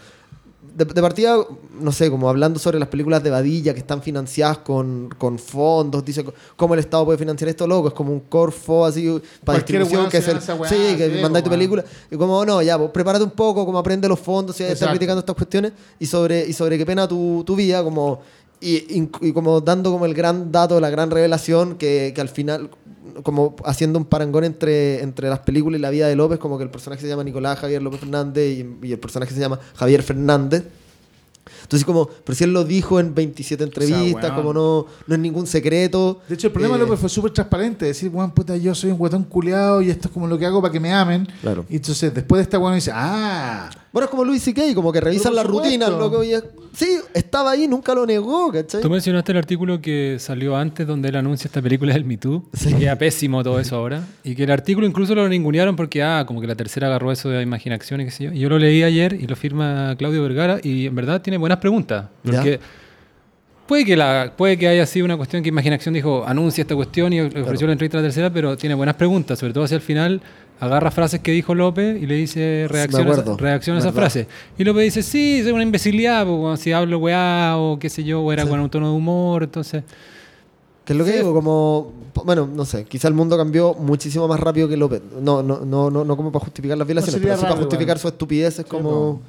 de, 0.76 0.86
de 0.86 1.02
partida, 1.02 1.36
no 1.80 1.92
sé, 1.92 2.10
como 2.10 2.28
hablando 2.30 2.60
sobre 2.60 2.80
las 2.80 2.88
películas 2.88 3.22
de 3.24 3.30
Badilla 3.30 3.74
que 3.74 3.80
están 3.80 4.02
financiadas 4.02 4.58
con, 4.60 5.10
con 5.18 5.38
fondos, 5.38 6.04
dice 6.04 6.26
cómo 6.56 6.74
el 6.74 6.80
Estado 6.80 7.06
puede 7.06 7.18
financiar 7.18 7.50
esto, 7.50 7.68
loco, 7.68 7.90
es 7.90 7.94
como 7.94 8.12
un 8.12 8.22
corfo 8.22 8.86
así 8.86 9.08
para 9.44 9.60
Cualquier 9.60 9.80
distribución 9.82 10.10
que 10.10 10.18
es 10.18 10.28
el, 10.28 10.60
weá, 10.60 10.70
sí, 10.70 10.96
que 10.98 11.20
mandáis 11.22 11.44
tu 11.44 11.50
película. 11.52 11.84
Y 12.10 12.16
como 12.18 12.44
no, 12.46 12.62
ya, 12.62 12.78
pues 12.78 12.90
prepárate 12.92 13.24
un 13.24 13.32
poco, 13.32 13.66
como 13.66 13.78
aprende 13.78 14.08
los 14.08 14.20
fondos 14.20 14.60
y 14.60 14.64
está 14.64 14.74
Exacto. 14.74 14.92
criticando 14.94 15.20
estas 15.20 15.36
cuestiones 15.36 15.74
y 16.00 16.06
sobre 16.06 16.46
y 16.48 16.54
sobre 16.54 16.78
qué 16.78 16.86
pena 16.86 17.08
tu, 17.08 17.44
tu 17.46 17.56
vida, 17.56 17.84
como 17.84 18.22
y, 18.60 18.76
y- 19.02 19.10
y 19.22 19.34
como 19.34 19.60
dando 19.62 19.92
como 19.92 20.06
el 20.06 20.14
gran 20.14 20.52
dato, 20.52 20.80
la 20.80 20.90
gran 20.90 21.12
revelación 21.12 21.76
que, 21.76 22.14
que 22.16 22.22
al 22.22 22.30
final 22.30 22.70
como 23.22 23.56
haciendo 23.66 24.00
un 24.00 24.06
parangón 24.06 24.44
entre, 24.44 25.02
entre 25.02 25.30
las 25.30 25.40
películas 25.40 25.80
y 25.80 25.82
la 25.82 25.90
vida 25.90 26.08
de 26.08 26.16
López, 26.16 26.40
como 26.40 26.58
que 26.58 26.64
el 26.64 26.70
personaje 26.72 27.02
se 27.02 27.08
llama 27.08 27.24
Nicolás 27.24 27.60
Javier 27.60 27.82
López 27.82 28.00
Fernández 28.00 28.58
y, 28.58 28.88
y 28.88 28.92
el 28.92 29.00
personaje 29.00 29.34
se 29.34 29.40
llama 29.40 29.60
Javier 29.76 30.02
Fernández. 30.04 30.64
Entonces, 31.64 31.86
como, 31.86 32.08
pero 32.08 32.36
si 32.36 32.44
él 32.44 32.54
lo 32.54 32.64
dijo 32.64 33.00
en 33.00 33.14
27 33.14 33.64
entrevistas, 33.64 34.24
weón. 34.32 34.36
como 34.36 34.54
no, 34.54 34.86
no 35.08 35.16
es 35.16 35.20
ningún 35.20 35.48
secreto. 35.48 36.22
De 36.28 36.36
hecho, 36.36 36.48
el 36.48 36.54
problema 36.54 36.76
Eh, 36.76 36.80
de 36.80 36.86
López 36.86 37.00
fue 37.00 37.10
súper 37.10 37.32
transparente. 37.32 37.86
Decir, 37.86 38.10
weón, 38.14 38.32
puta, 38.32 38.56
yo 38.58 38.74
soy 38.76 38.92
un 38.92 38.98
guatón 38.98 39.24
culeado 39.24 39.82
y 39.82 39.90
esto 39.90 40.08
es 40.08 40.14
como 40.14 40.28
lo 40.28 40.38
que 40.38 40.46
hago 40.46 40.62
para 40.62 40.72
que 40.72 40.80
me 40.80 40.94
amen. 40.94 41.28
Claro. 41.42 41.66
Y 41.70 41.78
entonces, 41.78 42.14
después 42.14 42.40
de 42.40 42.44
esta 42.44 42.60
weón, 42.60 42.76
dice, 42.76 42.92
ah, 42.94 43.70
Bueno, 43.94 44.06
es 44.06 44.10
como 44.10 44.26
Luis 44.26 44.42
C.K., 44.42 44.74
como 44.74 44.92
que 44.92 45.00
revisan 45.00 45.36
la 45.36 45.44
rutina, 45.44 45.88
loco, 45.88 46.24
y 46.24 46.34
es- 46.34 46.44
sí, 46.74 46.98
estaba 47.14 47.52
ahí, 47.52 47.68
nunca 47.68 47.94
lo 47.94 48.08
negó, 48.08 48.52
¿cachai? 48.52 48.82
Tú 48.82 48.90
mencionaste 48.90 49.32
el 49.34 49.38
artículo 49.38 49.80
que 49.80 50.18
salió 50.20 50.58
antes 50.58 50.88
donde 50.88 51.10
él 51.10 51.16
anuncia 51.16 51.48
esta 51.48 51.62
película 51.62 51.94
del 51.94 52.04
Me 52.04 52.18
Too. 52.18 52.44
Sí. 52.54 52.74
Que 52.74 52.86
era 52.86 52.98
pésimo 52.98 53.44
todo 53.44 53.60
eso 53.60 53.76
ahora. 53.76 54.02
Y 54.24 54.34
que 54.34 54.46
el 54.46 54.52
artículo 54.52 54.88
incluso 54.88 55.14
lo 55.14 55.30
ningunearon 55.30 55.76
porque, 55.76 56.02
ah, 56.02 56.24
como 56.28 56.42
que 56.42 56.48
la 56.48 56.56
tercera 56.56 56.88
agarró 56.88 57.12
eso 57.12 57.30
de 57.30 57.44
imaginación 57.44 58.02
y 58.02 58.06
qué 58.06 58.12
sé 58.12 58.24
yo. 58.24 58.32
Y 58.34 58.40
yo 58.40 58.50
lo 58.50 58.58
leí 58.58 58.82
ayer 58.82 59.14
y 59.14 59.28
lo 59.28 59.36
firma 59.36 59.96
Claudio 59.96 60.24
Vergara 60.24 60.60
y 60.64 60.88
en 60.88 60.96
verdad 60.96 61.22
tiene 61.22 61.38
buenas 61.38 61.60
preguntas. 61.60 62.06
Ya. 62.24 62.32
Porque 62.34 62.60
Puede 63.68 63.86
que, 63.86 63.96
la, 63.96 64.34
puede 64.36 64.58
que 64.58 64.68
haya 64.68 64.86
sido 64.86 65.06
una 65.06 65.16
cuestión 65.16 65.42
que 65.42 65.48
Imaginación 65.48 65.94
dijo, 65.94 66.26
anuncia 66.28 66.64
esta 66.64 66.76
cuestión 66.76 67.14
y 67.14 67.22
ofreció 67.22 67.66
la 67.66 67.72
entrevista 67.74 67.98
a 67.98 68.02
la 68.02 68.08
tercera, 68.08 68.30
pero 68.30 68.58
tiene 68.58 68.76
buenas 68.76 68.96
preguntas, 68.96 69.40
sobre 69.40 69.54
todo 69.54 69.64
hacia 69.64 69.76
el 69.76 69.82
final. 69.82 70.22
Agarra 70.60 70.92
frases 70.92 71.20
que 71.20 71.32
dijo 71.32 71.54
López 71.56 72.02
y 72.02 72.06
le 72.06 72.16
dice 72.16 72.68
reacciona, 72.70 73.12
acuerdo. 73.12 73.38
reacciona 73.38 73.78
a 73.78 73.82
esa 73.82 73.90
Verdad. 73.90 74.02
frase. 74.02 74.28
Y 74.58 74.64
López 74.64 74.84
dice, 74.86 75.04
sí, 75.04 75.40
es 75.40 75.48
una 75.52 75.64
imbecilidad, 75.64 76.26
si 76.58 76.72
hablo 76.72 77.00
weá 77.00 77.56
o 77.58 77.78
qué 77.80 77.90
sé 77.90 78.04
yo, 78.04 78.22
o 78.22 78.32
era 78.32 78.44
Sí. 78.44 78.50
con 78.50 78.60
un 78.62 78.70
tono 78.70 78.90
de 78.90 78.96
humor, 78.96 79.44
entonces... 79.44 79.84
Que 80.86 80.94
es 80.94 81.00
lo 81.00 81.06
que 81.06 81.12
Sí. 81.12 81.18
digo, 81.20 81.34
como. 81.34 81.94
Bueno, 82.26 82.46
no 82.54 82.66
sé, 82.66 82.84
quizá 82.84 83.08
el 83.08 83.14
mundo 83.14 83.38
cambió 83.38 83.74
muchísimo 83.74 84.28
más 84.28 84.38
rápido 84.40 84.68
que 84.68 84.76
López. 84.76 85.02
No, 85.22 85.42
no, 85.42 85.62
no, 85.66 85.90
no, 85.90 86.04
no 86.04 86.18
como 86.18 86.30
para 86.32 86.44
justificar 86.44 86.78
las 86.78 86.86
violaciones, 86.86 87.14
sería 87.14 87.30
pero 87.36 87.38
sí 87.40 87.44
para 87.46 87.56
justificar 87.56 87.96
igual. 87.96 88.00
su 88.02 88.08
estupidez 88.10 88.60
es 88.60 88.66
como. 88.66 89.22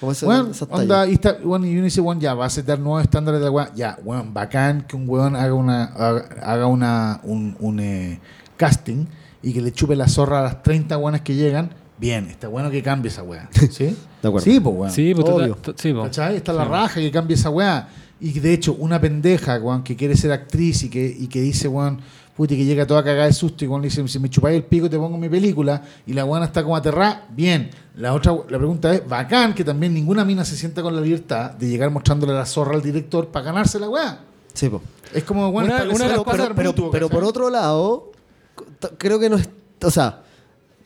Como 0.00 0.12
ese, 0.12 0.26
Bueno, 0.26 0.48
esas 0.50 0.68
onda, 0.70 1.06
y, 1.06 1.14
está, 1.14 1.38
bueno, 1.42 1.64
y 1.64 1.74
uno 1.76 1.84
dice, 1.84 2.00
bueno, 2.02 2.20
ya, 2.20 2.34
va 2.34 2.44
a 2.44 2.50
setar 2.50 2.78
nuevos 2.78 3.02
estándares 3.02 3.40
de 3.40 3.46
la 3.46 3.50
weá. 3.50 3.72
Ya, 3.74 3.98
weón, 4.04 4.34
bacán 4.34 4.82
que 4.86 4.94
un 4.96 5.08
weón 5.08 5.34
haga 5.34 5.54
una 5.54 5.84
haga, 5.84 6.24
haga 6.42 6.66
una 6.66 7.20
un, 7.24 7.56
un, 7.60 7.80
eh, 7.80 8.20
casting 8.58 9.06
y 9.42 9.52
que 9.52 9.60
le 9.60 9.72
chupe 9.72 9.96
la 9.96 10.08
zorra 10.08 10.40
a 10.40 10.42
las 10.42 10.62
30 10.62 10.96
weonas 10.98 11.20
que 11.22 11.34
llegan. 11.34 11.70
Bien, 11.98 12.26
está 12.28 12.48
bueno 12.48 12.70
que 12.70 12.82
cambie 12.82 13.10
esa 13.10 13.22
weá. 13.22 13.48
¿Sí? 13.70 13.96
De 14.22 14.28
acuerdo. 14.28 14.40
Sí, 14.40 14.60
pues 14.60 14.76
weón. 14.76 14.90
Sí, 14.92 15.14
pues, 15.14 15.28
Obvio. 15.28 15.56
sí, 15.76 15.92
pues. 15.92 16.04
¿Cachai? 16.06 16.36
Está 16.36 16.52
la 16.52 16.64
raja 16.64 17.00
que 17.00 17.10
cambie 17.10 17.34
esa 17.36 17.50
weá. 17.50 17.88
Y 18.20 18.38
de 18.38 18.52
hecho, 18.52 18.74
una 18.74 19.00
pendeja, 19.00 19.58
weón, 19.58 19.82
que 19.82 19.96
quiere 19.96 20.16
ser 20.16 20.30
actriz 20.32 20.84
y 20.84 20.88
que, 20.90 21.04
y 21.18 21.26
que 21.26 21.40
dice, 21.40 21.66
weón, 21.68 22.00
puti, 22.36 22.56
que 22.56 22.64
llega 22.64 22.86
toda 22.86 23.02
cagada 23.02 23.26
de 23.26 23.32
susto 23.32 23.64
y 23.64 23.68
weón 23.68 23.82
le 23.82 23.88
dice, 23.88 24.06
si 24.06 24.18
me 24.20 24.30
chupáis 24.30 24.56
el 24.56 24.62
pico 24.64 24.88
te 24.88 24.96
pongo 24.96 25.18
mi 25.18 25.28
película 25.28 25.82
y 26.06 26.12
la 26.12 26.24
weona 26.24 26.46
está 26.46 26.62
como 26.62 26.76
aterrada, 26.76 27.26
bien. 27.30 27.70
La 27.96 28.14
otra, 28.14 28.32
la 28.48 28.58
pregunta 28.58 28.94
es, 28.94 29.06
bacán 29.08 29.54
que 29.54 29.64
también 29.64 29.92
ninguna 29.92 30.24
mina 30.24 30.44
se 30.44 30.56
sienta 30.56 30.82
con 30.82 30.94
la 30.94 31.00
libertad 31.02 31.50
de 31.52 31.68
llegar 31.68 31.90
mostrándole 31.90 32.32
la 32.32 32.46
zorra 32.46 32.74
al 32.76 32.82
director 32.82 33.26
para 33.28 33.44
ganarse 33.46 33.78
la 33.80 33.88
weá. 33.88 34.20
Sí, 34.54 34.68
po. 34.68 34.80
Es 35.12 35.24
como, 35.24 35.50
bueno, 35.50 35.74
Una- 35.74 35.82
una- 35.84 35.90
las 35.90 35.98
pero, 36.10 36.24
cosas 36.24 36.50
pero, 36.54 36.90
pero, 36.92 37.08
por 37.10 37.24
otro 37.24 37.50
lado, 37.50 38.11
creo 38.98 39.18
que 39.18 39.28
no 39.30 39.36
es. 39.36 39.48
O 39.84 39.90
sea, 39.90 40.22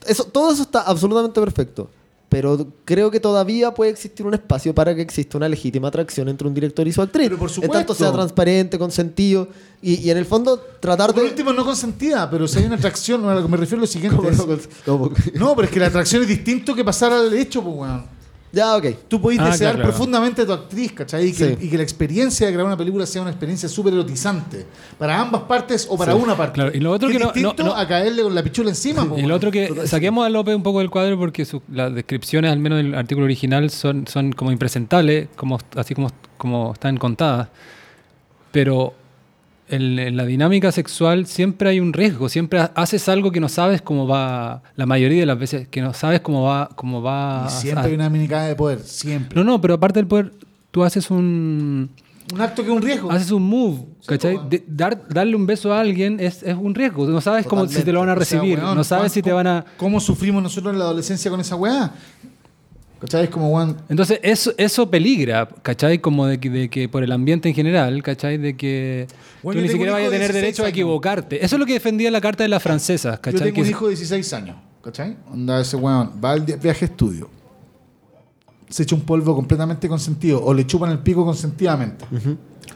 eso, 0.06 0.24
todo 0.24 0.52
eso 0.52 0.62
está 0.62 0.82
absolutamente 0.82 1.40
perfecto. 1.40 1.90
Pero 2.28 2.66
creo 2.84 3.08
que 3.08 3.20
todavía 3.20 3.72
puede 3.72 3.92
existir 3.92 4.26
un 4.26 4.34
espacio 4.34 4.74
para 4.74 4.92
que 4.96 5.00
exista 5.00 5.36
una 5.38 5.48
legítima 5.48 5.86
atracción 5.88 6.28
entre 6.28 6.48
un 6.48 6.54
director 6.54 6.86
y 6.86 6.92
su 6.92 7.00
actriz. 7.00 7.28
Pero 7.28 7.38
por 7.38 7.48
En 7.48 7.54
tanto 7.54 7.94
supuesto. 7.94 7.94
sea 7.94 8.12
transparente, 8.12 8.78
con 8.80 8.90
sentido. 8.90 9.46
Y, 9.80 9.94
y 10.04 10.10
en 10.10 10.16
el 10.18 10.26
fondo, 10.26 10.58
tratar 10.80 11.12
Por 11.14 11.22
de. 11.22 11.28
último, 11.28 11.52
no 11.52 11.64
consentida, 11.64 12.28
pero 12.28 12.48
si 12.48 12.58
hay 12.58 12.64
una 12.64 12.74
atracción, 12.74 13.24
a 13.28 13.34
lo 13.34 13.42
que 13.42 13.48
me 13.48 13.56
refiero 13.56 13.84
es 13.84 13.88
lo 13.88 13.92
siguiente. 13.92 14.16
¿Cómo 14.16 14.28
es- 14.54 14.68
no 14.86 15.10
no, 15.34 15.54
pero 15.54 15.66
es 15.68 15.70
que 15.72 15.78
la 15.78 15.86
atracción 15.86 16.22
es 16.22 16.28
distinto 16.28 16.74
que 16.74 16.82
pasar 16.84 17.12
al 17.12 17.32
hecho, 17.32 17.62
pues 17.62 17.76
weón. 17.76 18.15
Ya, 18.56 18.74
ok. 18.74 18.86
Tú 19.06 19.20
podés 19.20 19.38
Ah, 19.38 19.50
desear 19.50 19.74
claro, 19.74 19.90
profundamente 19.90 20.40
a 20.40 20.46
tu 20.46 20.52
actriz, 20.54 20.92
¿cachai? 20.92 21.26
Y 21.26 21.32
que, 21.34 21.48
Sí. 21.50 21.56
y 21.60 21.68
que 21.68 21.76
la 21.76 21.82
experiencia 21.82 22.46
de 22.46 22.52
grabar 22.54 22.68
una 22.72 22.76
película 22.78 23.04
sea 23.04 23.20
una 23.20 23.30
experiencia 23.30 23.68
súper 23.68 23.92
erotizante. 23.92 24.64
Para 24.98 25.20
ambas 25.20 25.42
partes 25.42 25.86
o 25.90 25.98
para 25.98 26.12
Sí. 26.14 26.18
una 26.22 26.34
parte. 26.34 26.54
Claro, 26.54 26.70
y 26.74 26.80
lo 26.80 26.90
otro 26.90 27.08
que 27.10 27.18
no- 27.18 27.32
no- 27.36 27.52
no- 27.62 27.76
a 27.76 27.86
caerle 27.86 28.22
con 28.22 28.34
la 28.34 28.42
pichula 28.42 28.70
encima, 28.70 29.04
po, 29.08 29.18
Y 29.18 29.22
lo 29.22 29.34
otro 29.34 29.50
que 29.50 29.86
saquemos 29.86 30.24
a 30.24 30.30
López 30.30 30.56
un 30.56 30.62
poco 30.62 30.78
del 30.78 30.88
cuadro 30.88 31.18
porque 31.18 31.44
su- 31.44 31.60
las 31.70 31.94
descripciones, 31.94 32.50
al 32.50 32.58
menos 32.58 32.78
del 32.78 32.94
artículo 32.94 33.26
original, 33.26 33.68
son, 33.68 34.06
son 34.06 34.32
como 34.32 34.50
impresentables, 34.50 35.28
como, 35.36 35.58
así 35.76 35.94
como, 35.94 36.10
como 36.38 36.72
están 36.72 36.96
contadas. 36.96 37.48
Pero 38.52 38.94
en, 39.68 39.98
en 39.98 40.16
la 40.16 40.24
dinámica 40.24 40.70
sexual 40.72 41.26
siempre 41.26 41.68
hay 41.70 41.80
un 41.80 41.92
riesgo, 41.92 42.28
siempre 42.28 42.60
ha- 42.60 42.72
haces 42.74 43.08
algo 43.08 43.30
que 43.32 43.40
no 43.40 43.48
sabes 43.48 43.82
cómo 43.82 44.06
va, 44.06 44.62
la 44.76 44.86
mayoría 44.86 45.20
de 45.20 45.26
las 45.26 45.38
veces, 45.38 45.68
que 45.68 45.80
no 45.82 45.92
sabes 45.94 46.20
cómo 46.20 46.42
va, 46.44 46.68
cómo 46.76 47.02
va 47.02 47.46
Y 47.48 47.50
siempre 47.52 47.82
a- 47.84 47.86
hay 47.86 47.94
una 47.94 48.08
minicada 48.10 48.46
de 48.46 48.54
poder, 48.54 48.80
siempre. 48.80 49.36
No, 49.38 49.44
no, 49.44 49.60
pero 49.60 49.74
aparte 49.74 49.98
del 49.98 50.06
poder, 50.06 50.32
tú 50.70 50.84
haces 50.84 51.10
un, 51.10 51.90
Un 52.32 52.40
acto 52.40 52.62
que 52.62 52.70
es 52.70 52.76
un 52.76 52.82
riesgo. 52.82 53.10
haces 53.10 53.30
un 53.30 53.42
move, 53.42 53.84
¿cachai? 54.06 54.36
po, 54.36 54.42
De- 54.48 54.64
dar, 54.66 55.06
darle 55.08 55.36
un 55.36 55.46
beso 55.46 55.72
a 55.72 55.80
alguien 55.80 56.18
es, 56.20 56.42
es 56.42 56.56
un 56.56 56.74
riesgo, 56.74 57.06
no 57.06 57.20
sabes 57.20 57.46
cómo, 57.46 57.66
si 57.66 57.82
te 57.82 57.92
lo 57.92 58.00
van 58.00 58.08
a 58.10 58.12
O 58.12 58.14
sea, 58.16 58.38
recibir, 58.38 58.58
weón, 58.58 58.76
no 58.76 58.84
sabes 58.84 59.02
¿cuán- 59.04 59.10
si 59.10 59.22
te 59.22 59.32
van 59.32 59.46
a... 59.46 59.64
¿Cómo 59.76 60.00
sufrimos 60.00 60.42
nosotros 60.42 60.72
en 60.72 60.78
la 60.78 60.84
adolescencia 60.86 61.30
con 61.30 61.40
esa 61.40 61.56
weá? 61.56 61.92
¿Cachai? 63.00 63.24
Es 63.24 63.30
como, 63.30 63.50
weón, 63.50 63.76
Entonces, 63.90 64.18
eso, 64.22 64.52
eso 64.56 64.90
peligra, 64.90 65.46
¿cachai? 65.62 65.98
Como 65.98 66.26
de 66.26 66.40
que, 66.40 66.48
de 66.48 66.70
que 66.70 66.88
por 66.88 67.02
el 67.02 67.12
ambiente 67.12 67.48
en 67.48 67.54
general, 67.54 68.02
¿cachai? 68.02 68.38
De 68.38 68.56
que 68.56 69.06
Bueno, 69.42 69.60
tú 69.60 69.66
yo 69.66 69.66
ni 69.66 69.68
tengo 69.68 69.72
siquiera 69.72 69.92
un 69.92 69.96
vayas 69.96 70.08
a 70.08 70.10
de 70.12 70.16
tener 70.16 70.32
16 70.32 70.42
derecho 70.42 70.64
a 70.64 70.68
equivocarte. 70.70 71.44
Eso 71.44 71.56
es 71.56 71.60
lo 71.60 71.66
que 71.66 71.74
defendía 71.74 72.10
la 72.10 72.22
carta 72.22 72.42
de 72.42 72.48
las 72.48 72.62
francesas, 72.62 73.16
Yo 73.16 73.20
¿cachai? 73.20 73.40
tengo 73.42 73.58
un 73.58 73.64
Que- 73.64 73.70
hijo 73.70 73.84
de 73.84 73.90
16 73.90 74.32
años, 74.32 74.56
¿cachai? 74.82 75.16
Onda 75.30 75.60
ese 75.60 75.76
weón, 75.76 76.12
va 76.24 76.32
al 76.32 76.40
viaje 76.40 76.86
estudio. 76.86 77.28
Se 78.70 78.82
echa 78.84 78.94
un 78.96 79.02
polvo 79.02 79.34
completamente 79.34 79.88
consentido 79.88 80.42
o 80.42 80.54
le 80.54 80.66
chupan 80.66 80.90
el 80.90 80.98
pico 81.00 81.24
consentidamente. 81.24 82.04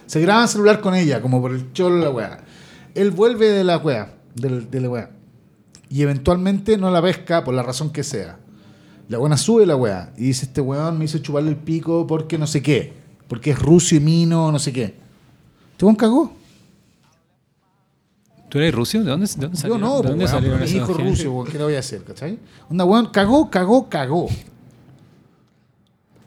Se 0.06 0.20
graba 0.20 0.42
en 0.42 0.48
celular 0.48 0.80
con 0.82 0.94
ella, 0.94 1.20
como 1.22 1.40
por 1.40 1.52
el 1.52 1.72
cholo 1.72 1.96
de 1.96 2.02
la 2.02 2.10
weá. 2.10 2.44
Él 2.94 3.10
vuelve 3.10 3.48
de 3.48 3.64
la 3.64 3.78
weá, 3.78 4.12
del- 4.34 4.70
de 4.70 4.80
la 4.82 4.88
weá. 4.90 5.10
Y 5.88 6.02
eventualmente 6.02 6.76
no 6.76 6.90
la 6.90 7.00
pesca 7.02 7.42
por 7.42 7.54
la 7.54 7.62
razón 7.62 7.90
que 7.90 8.04
sea. 8.04 8.38
La 9.10 9.18
buena 9.18 9.36
sube 9.36 9.66
la 9.66 9.74
weá 9.74 10.12
y 10.16 10.26
dice: 10.26 10.46
Este 10.46 10.60
weón 10.60 10.96
me 10.96 11.04
hizo 11.04 11.18
chuparle 11.18 11.50
el 11.50 11.56
pico 11.56 12.06
porque 12.06 12.38
no 12.38 12.46
sé 12.46 12.62
qué. 12.62 12.92
Porque 13.26 13.50
es 13.50 13.58
ruso 13.58 13.96
y 13.96 14.00
mino, 14.00 14.52
no 14.52 14.58
sé 14.60 14.72
qué. 14.72 14.94
Este 15.72 15.84
weón 15.84 15.96
cagó. 15.96 16.32
¿Tú 18.48 18.58
eres 18.58 18.72
ruso? 18.72 18.98
¿De 18.98 19.10
dónde, 19.10 19.26
de 19.26 19.32
dónde 19.32 19.56
Yo 19.56 19.60
salieron? 19.62 19.80
no, 19.80 20.00
¿De 20.00 20.08
dónde 20.10 20.24
weón, 20.24 20.28
salieron 20.28 20.60
mi 20.60 20.70
hijo 20.70 20.92
ruso, 20.92 21.44
¿qué 21.50 21.58
le 21.58 21.64
voy 21.64 21.74
a 21.74 21.80
hacer, 21.80 22.04
cachai? 22.04 22.38
Onda, 22.70 22.84
weón, 22.84 23.06
cagó, 23.06 23.50
cagó, 23.50 23.88
cagó. 23.88 24.28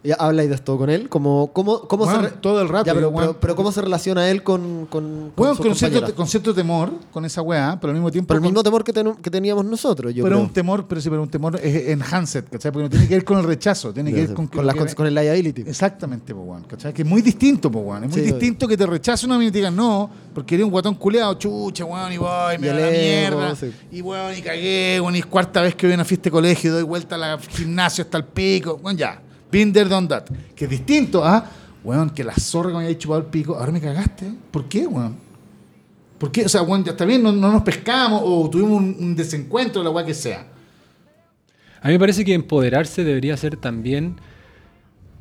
Ya 0.06 0.16
habláis 0.16 0.50
de 0.50 0.56
esto 0.56 0.78
con 0.78 0.90
él. 0.90 1.08
Como, 1.08 1.52
¿Cómo, 1.54 1.82
cómo 1.88 2.06
se 2.12 2.18
re- 2.18 2.32
todo 2.42 2.62
el 2.62 2.68
rato, 2.68 2.86
Ya, 2.88 2.94
pero, 2.94 3.08
weón. 3.10 3.28
pero, 3.30 3.40
pero 3.40 3.56
¿cómo 3.56 3.72
se 3.72 3.82
relaciona 3.82 4.30
él 4.30 4.44
con, 4.44 4.86
con, 4.88 5.32
con 5.34 5.48
sus 5.56 5.58
con 5.66 5.76
cierto, 5.76 5.96
compañeras? 5.96 6.12
con 6.14 6.28
cierto 6.28 6.54
temor, 6.54 6.92
con 7.12 7.24
esa 7.24 7.42
weá, 7.42 7.78
pero 7.80 7.92
al 7.92 7.96
mismo 7.96 8.12
tiempo. 8.12 8.28
Pero 8.28 8.40
el 8.40 8.44
mismo 8.44 8.62
temor 8.64 8.84
que, 8.84 8.92
ten- 8.92 9.16
que 9.16 9.30
teníamos 9.32 9.64
nosotros, 9.64 10.14
yo 10.14 10.24
pero 10.26 10.36
creo. 10.36 10.46
un 10.48 10.52
temor, 10.54 10.86
pero 10.88 11.00
sí, 11.00 11.10
pero 11.10 11.22
un 11.22 11.30
temor 11.30 11.58
es 11.64 11.88
enhanced, 11.88 12.44
¿cachai? 12.52 12.72
Porque 12.74 12.84
no 12.84 12.90
tiene 12.90 13.08
que 13.08 13.14
ver 13.16 13.24
con 13.24 13.38
el 13.38 13.46
rechazo, 13.46 13.94
tiene 13.94 14.12
que 14.12 14.26
ver 14.28 14.34
con, 14.34 14.48
con, 14.48 14.68
con 14.96 15.08
el 15.08 15.16
liability. 15.16 15.62
Exactamente, 15.62 16.36
po, 16.36 16.58
¿cachai? 16.68 16.94
Que 16.94 17.04
es 17.04 17.08
muy 17.08 17.22
distinto, 17.22 17.72
po. 17.72 17.96
Es 17.96 18.02
muy 18.02 18.12
Sí, 18.12 18.22
distinto 18.22 18.68
que 18.68 18.76
te 18.76 18.86
rechace 18.86 19.26
una 19.26 19.38
mina 19.38 19.48
y 19.48 19.52
te 19.52 19.60
digan 19.60 19.76
no, 19.76 20.10
porque 20.34 20.56
eres 20.56 20.66
un 20.66 20.72
guatón 20.72 20.96
culeado, 20.96 21.34
chucha, 21.36 21.86
weón, 21.86 22.12
y 22.12 22.18
voy, 22.18 22.58
me 22.60 22.68
Y 22.68 22.70
da 22.70 22.76
la 22.76 22.90
mierda. 22.92 23.56
sí. 23.56 23.72
Y 23.92 24.02
weón, 24.02 24.38
y 24.38 24.42
cagué, 24.42 25.00
weón, 25.00 25.16
y 25.16 25.22
cuarta 25.22 25.62
vez 25.62 25.76
que 25.76 25.88
voy 25.88 25.94
a 25.94 25.96
una 25.96 26.04
fiesta 26.06 26.26
de 26.26 26.32
colegio 26.32 26.72
y 26.72 26.74
doy 26.74 26.84
vuelta 26.84 27.16
a 27.16 27.18
la 27.18 27.38
gimnasio 27.40 28.04
hasta 28.04 28.18
el 28.18 28.26
pico. 28.26 28.82
Weón, 28.84 28.98
ya. 28.98 29.22
There, 29.54 29.88
done 29.88 30.08
that. 30.08 30.26
Que 30.56 30.66
es 30.66 30.70
distinto 30.70 31.24
a, 31.24 31.46
weón, 31.84 32.10
que 32.10 32.24
la 32.24 32.34
zorra 32.34 32.70
que 32.72 32.78
me 32.78 32.84
había 32.86 32.98
chupado 32.98 33.22
el 33.22 33.28
pico, 33.28 33.56
ahora 33.56 33.72
me 33.72 33.80
cagaste. 33.80 34.32
¿Por 34.50 34.68
qué, 34.68 34.88
weón? 34.88 35.16
¿Por 36.18 36.32
qué? 36.32 36.46
O 36.46 36.50
sea, 36.50 36.64
weón, 36.64 36.84
ya 36.84 36.92
está 36.92 37.06
bien, 37.06 37.22
no, 37.22 37.32
no 37.32 37.52
nos 37.52 37.62
pescamos 37.62 38.22
o 38.26 38.50
tuvimos 38.50 38.72
un, 38.72 38.96
un 39.00 39.16
desencuentro, 39.16 39.84
la 39.84 39.92
weá 39.92 40.06
que 40.06 40.14
sea. 40.14 40.48
A 41.82 41.88
mí 41.88 41.94
me 41.94 42.00
parece 42.00 42.26
que 42.26 42.34
empoderarse 42.34 43.04
debería 43.04 43.38
ser 43.38 43.58
también, 43.58 44.16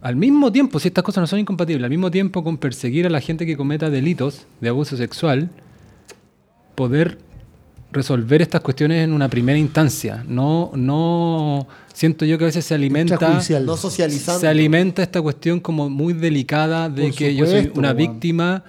al 0.00 0.16
mismo 0.16 0.50
tiempo, 0.50 0.80
si 0.80 0.88
estas 0.88 1.04
cosas 1.04 1.22
no 1.22 1.26
son 1.26 1.40
incompatibles, 1.40 1.84
al 1.84 1.90
mismo 1.90 2.10
tiempo 2.10 2.42
con 2.42 2.56
perseguir 2.56 3.06
a 3.06 3.10
la 3.10 3.20
gente 3.20 3.44
que 3.44 3.56
cometa 3.56 3.90
delitos 3.90 4.46
de 4.60 4.68
abuso 4.68 4.96
sexual, 4.96 5.50
poder 6.74 7.18
resolver 7.92 8.42
estas 8.42 8.60
cuestiones 8.62 9.04
en 9.04 9.12
una 9.12 9.28
primera 9.28 9.58
instancia. 9.58 10.24
No, 10.26 10.72
no 10.74 11.68
siento 11.92 12.24
yo 12.24 12.38
que 12.38 12.44
a 12.44 12.46
veces 12.46 12.64
se 12.64 12.74
alimenta. 12.74 13.18
No 13.64 13.76
socializando. 13.76 14.40
se 14.40 14.48
alimenta 14.48 15.02
esta 15.02 15.20
cuestión 15.20 15.60
como 15.60 15.88
muy 15.90 16.14
delicada 16.14 16.88
de 16.88 17.08
Por 17.08 17.14
que 17.14 17.34
yo 17.34 17.46
soy 17.46 17.56
supuesto, 17.64 17.78
una 17.78 17.88
weón. 17.88 17.96
víctima. 17.98 18.64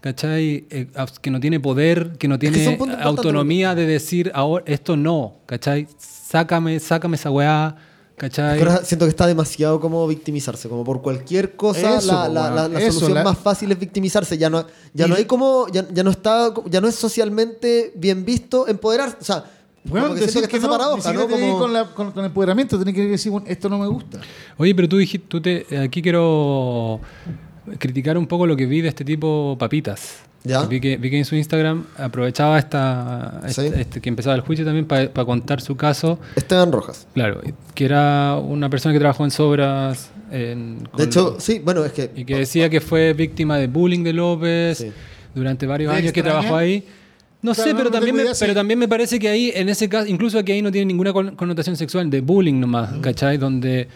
¿Cachai? 0.00 0.66
Eh, 0.68 0.88
que 1.22 1.30
no 1.30 1.40
tiene 1.40 1.60
poder, 1.60 2.18
que 2.18 2.28
no 2.28 2.38
que 2.38 2.50
tiene 2.50 2.58
puntos 2.58 2.72
importantes, 2.72 3.06
autonomía 3.06 3.74
de 3.74 3.86
decir 3.86 4.30
ahora 4.34 4.62
esto 4.66 4.98
no, 4.98 5.36
¿cachai? 5.46 5.88
Sácame, 5.96 6.78
sácame 6.78 7.16
esa 7.16 7.30
weá, 7.30 7.74
¿cachai? 8.16 8.58
Pero 8.58 8.76
siento 8.84 9.06
que 9.06 9.10
está 9.10 9.26
demasiado 9.26 9.80
como 9.80 10.06
victimizarse, 10.06 10.68
como 10.68 10.84
por 10.84 11.02
cualquier 11.02 11.56
cosa 11.56 11.98
Eso, 11.98 12.06
la, 12.12 12.28
la- 12.28 12.50
la- 12.50 12.68
la 12.68 12.80
Eso, 12.80 12.92
solución 13.00 13.14
la- 13.18 13.24
más 13.24 13.38
fácil 13.38 13.70
es 13.72 13.78
victimizarse. 13.78 14.36
Ya 14.38 14.48
no, 14.50 14.66
ya 14.92 15.06
Y- 15.06 15.08
no 15.10 15.16
hay 15.16 15.24
como, 15.24 15.66
ya, 15.72 15.86
ya 15.92 16.02
no 16.04 16.10
está, 16.10 16.52
ya 16.66 16.80
no 16.80 16.88
es 16.88 16.94
socialmente 16.94 17.92
bien 17.96 18.24
visto 18.24 18.66
empoderarse. 18.68 19.16
O 19.20 19.24
sea, 19.24 19.44
Bueno, 19.84 20.06
como 20.06 20.14
que 20.18 20.26
decir 20.26 20.40
que 20.40 20.46
está 20.46 20.56
esa 20.56 20.66
no, 20.66 20.72
paradoja, 20.72 21.12
¿no? 21.12 21.26
que 21.28 21.34
ir 21.34 21.40
Como- 21.40 21.58
con, 21.58 21.72
la- 21.72 21.84
con- 21.94 22.12
con 22.12 22.24
empoderamiento, 22.24 22.76
tiene 22.76 22.94
que 22.94 23.04
decir, 23.06 23.30
bueno, 23.32 23.46
esto 23.48 23.68
no 23.68 23.78
me 23.78 23.86
gusta. 23.86 24.20
Oye, 24.56 24.74
pero 24.74 24.88
tú 24.88 24.96
dijiste, 24.96 25.26
tú 25.28 25.40
te, 25.42 25.66
aquí 25.78 26.00
quiero 26.00 27.00
criticar 27.78 28.18
un 28.18 28.26
poco 28.26 28.46
lo 28.46 28.56
que 28.56 28.66
vi 28.66 28.80
de 28.80 28.88
este 28.88 29.04
tipo 29.04 29.56
Papitas. 29.58 30.18
¿Ya? 30.46 30.66
Vi 30.66 30.78
que, 30.78 30.98
vi 30.98 31.08
que 31.08 31.16
en 31.16 31.24
su 31.24 31.36
Instagram 31.36 31.86
aprovechaba 31.96 32.58
esta, 32.58 33.40
Sí. 33.48 33.62
este, 33.62 33.80
este- 33.80 34.00
que 34.02 34.10
empezaba 34.10 34.34
el 34.36 34.42
juicio 34.42 34.62
también 34.64 34.84
para 34.86 35.08
contar 35.24 35.62
su 35.62 35.74
caso. 35.74 36.18
Esteban 36.36 36.70
Rojas. 36.70 37.06
Claro, 37.14 37.40
que 37.74 37.84
era 37.86 38.36
una 38.36 38.68
persona 38.68 38.92
que 38.92 38.98
trabajó 38.98 39.24
en 39.24 39.30
Sobras. 39.30 40.10
en- 40.30 40.86
De 40.96 41.04
hecho, 41.04 41.36
sí, 41.38 41.60
bueno, 41.64 41.84
es 41.84 41.92
que. 41.92 42.10
y 42.16 42.24
que 42.24 42.36
decía 42.38 42.68
que 42.68 42.80
fue 42.80 43.12
víctima 43.14 43.56
de 43.56 43.68
bullying 43.68 44.02
de 44.02 44.12
López 44.12 44.78
Sí. 44.78 44.90
durante 45.34 45.64
varios 45.66 45.92
¿Te 45.92 45.98
años 45.98 46.12
que 46.12 46.22
trabajó 46.22 46.56
ahí. 46.56 46.84
No 47.40 47.52
Claro, 47.52 47.68
sé, 47.68 47.72
no, 47.72 47.76
pero, 47.78 47.90
no 47.90 47.94
también 47.94 48.16
me, 48.16 48.22
idea, 48.22 48.34
sí. 48.34 48.40
pero 48.42 48.54
también 48.54 48.78
me 48.78 48.88
parece 48.88 49.18
que 49.18 49.28
ahí, 49.28 49.52
en 49.54 49.68
ese 49.68 49.88
caso, 49.88 50.06
incluso 50.08 50.42
que 50.44 50.52
ahí 50.54 50.62
no 50.62 50.72
tiene 50.72 50.86
ninguna 50.86 51.12
con- 51.12 51.36
connotación 51.36 51.76
sexual, 51.76 52.08
de 52.10 52.20
bullying 52.20 52.58
nomás, 52.58 52.90
¿cachai? 53.00 53.36
Donde 53.36 53.86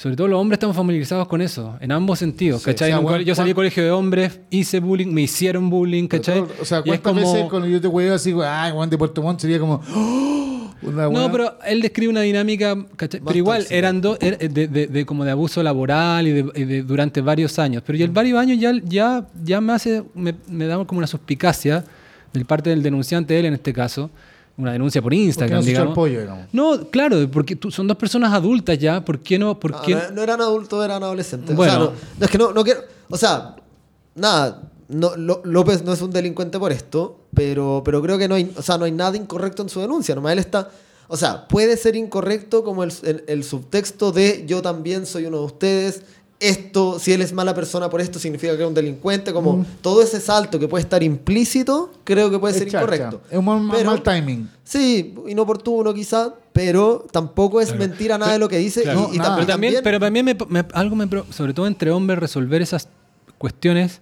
sobre 0.00 0.16
todo 0.16 0.28
los 0.28 0.40
hombres 0.40 0.56
estamos 0.56 0.74
familiarizados 0.74 1.28
con 1.28 1.42
eso, 1.42 1.76
en 1.78 1.92
ambos 1.92 2.18
sentidos, 2.18 2.62
Sí, 2.62 2.70
¿cachai? 2.70 2.88
o 2.90 2.96
sea, 2.96 3.00
bueno, 3.00 3.20
yo 3.20 3.34
salí 3.34 3.50
de 3.50 3.54
colegio 3.54 3.84
de 3.84 3.90
hombres, 3.90 4.40
hice 4.48 4.80
bullying, 4.80 5.08
me 5.12 5.20
hicieron 5.20 5.68
bullying, 5.68 6.08
¿cachai? 6.08 6.40
O 6.40 6.64
sea, 6.64 6.80
¿cuántas 6.80 7.12
como- 7.12 7.32
veces 7.34 7.50
cuando 7.50 7.68
yo 7.68 7.78
te 7.82 7.86
huevo 7.86 8.14
así, 8.14 8.34
ay, 8.42 8.72
Juan 8.72 8.88
de 8.88 8.96
Puerto 8.96 9.20
Montt 9.20 9.40
sería 9.40 9.58
como, 9.58 9.82
¡Oh! 9.94 10.70
una 10.82 11.10
No, 11.10 11.30
pero 11.30 11.58
él 11.66 11.82
describe 11.82 12.08
una 12.10 12.22
dinámica, 12.22 12.74
¿cachai? 12.96 13.20
Pero 13.22 13.36
igual 13.36 13.66
eran 13.68 14.00
dos 14.00 14.18
er- 14.20 14.38
de, 14.50 14.68
de- 14.68 14.86
de 14.86 15.04
como 15.04 15.26
de 15.26 15.32
abuso 15.32 15.62
laboral 15.62 16.26
y 16.26 16.32
de, 16.32 16.46
y 16.54 16.64
de- 16.64 16.82
durante 16.82 17.20
varios 17.20 17.58
años. 17.58 17.82
Pero 17.84 17.98
ya 17.98 18.06
el 18.06 18.10
varios 18.10 18.38
años 18.38 18.58
ya, 18.58 18.72
ya, 18.82 19.26
ya 19.44 19.60
me 19.60 19.74
hace, 19.74 20.02
me, 20.14 20.34
me 20.48 20.64
da 20.66 20.82
como 20.86 20.96
una 20.96 21.06
suspicacia 21.06 21.84
del 22.32 22.46
parte 22.46 22.70
del 22.70 22.82
denunciante, 22.82 23.38
él 23.38 23.44
en 23.44 23.52
este 23.52 23.74
caso, 23.74 24.08
una 24.60 24.72
denuncia 24.72 25.00
por 25.00 25.10
¿Por 25.10 25.16
qué 25.18 25.24
Instagram, 25.24 25.60
no 25.60 25.64
digamos. 25.66 25.88
el 25.88 25.94
pollo, 25.94 26.20
digamos? 26.20 26.46
No, 26.52 26.88
claro, 26.90 27.16
porque 27.30 27.56
tú- 27.56 27.70
son 27.70 27.86
dos 27.86 27.96
personas 27.96 28.32
adultas 28.32 28.78
ya, 28.78 29.04
¿por 29.04 29.18
qué 29.20 29.38
no? 29.38 29.58
¿Por 29.58 29.70
No, 29.72 29.82
qué? 29.82 29.94
no, 29.94 30.10
no 30.12 30.22
eran 30.22 30.40
adultos, 30.40 30.84
eran 30.84 31.02
adolescentes. 31.02 31.54
Bueno. 31.56 31.72
O 31.72 31.76
sea, 31.76 31.84
no, 31.86 31.92
no, 32.18 32.24
es 32.24 32.30
que 32.30 32.38
no, 32.38 32.52
no 32.52 32.64
quiero. 32.64 32.80
O 33.08 33.16
sea, 33.16 33.56
nada. 34.14 34.62
No, 34.88 35.12
López 35.44 35.84
no 35.84 35.92
es 35.92 36.02
un 36.02 36.10
delincuente 36.10 36.58
por 36.58 36.72
esto, 36.72 37.20
pero, 37.32 37.82
pero 37.84 38.02
creo 38.02 38.18
que 38.18 38.26
no 38.26 38.34
hay, 38.34 38.52
o 38.56 38.62
sea, 38.62 38.76
no 38.76 38.84
hay 38.86 38.92
nada 38.92 39.16
incorrecto 39.16 39.62
en 39.62 39.68
su 39.68 39.80
denuncia. 39.80 40.14
Nomás 40.16 40.32
él 40.32 40.40
está. 40.40 40.68
O 41.06 41.16
sea, 41.16 41.46
puede 41.48 41.76
ser 41.76 41.94
incorrecto 41.96 42.64
como 42.64 42.82
el, 42.84 42.92
el- 43.04 43.24
el 43.28 43.44
subtexto 43.44 44.10
de 44.12 44.44
yo 44.46 44.62
también 44.62 45.06
soy 45.06 45.26
uno 45.26 45.38
de 45.38 45.44
ustedes. 45.44 46.02
Esto, 46.40 46.98
si 46.98 47.12
él 47.12 47.20
es 47.20 47.34
mala 47.34 47.54
persona 47.54 47.90
por 47.90 48.00
esto, 48.00 48.18
significa 48.18 48.56
que 48.56 48.62
es 48.62 48.68
un 48.68 48.72
delincuente. 48.74 49.30
Como 49.32 49.66
todo 49.82 50.02
ese 50.02 50.20
salto 50.20 50.58
que 50.58 50.66
puede 50.68 50.82
estar 50.82 51.02
implícito, 51.02 51.92
creo 52.02 52.30
que 52.30 52.38
puede 52.38 52.52
Es 52.54 52.58
ser 52.60 52.68
chacha. 52.68 52.78
incorrecto. 52.82 53.20
Es 53.30 53.36
un 53.38 53.44
mal, 53.44 53.68
Pero- 53.70 53.90
mal 53.90 54.02
timing. 54.02 54.48
Sí, 54.64 55.14
inoportuno 55.28 55.92
quizá, 55.92 56.32
pero 56.52 57.04
tampoco 57.12 57.60
es 57.60 57.76
mentira 57.76 58.16
nada 58.16 58.32
de 58.32 58.38
lo 58.38 58.48
que 58.48 58.56
dice. 58.56 58.82
Claro. 58.82 59.10
y, 59.12 59.16
y 59.16 59.18
No, 59.18 59.24
tam- 59.24 59.26
nada. 59.28 59.34
pero 59.36 59.46
también, 59.46 59.74
pero 59.84 60.00
también 60.00 60.24
me, 60.24 60.36
me- 60.48 60.64
algo 60.72 60.96
me, 60.96 61.06
sobre 61.30 61.52
todo 61.52 61.66
entre 61.66 61.90
hombres, 61.90 62.18
resolver 62.18 62.62
esas 62.62 62.88
cuestiones 63.36 64.00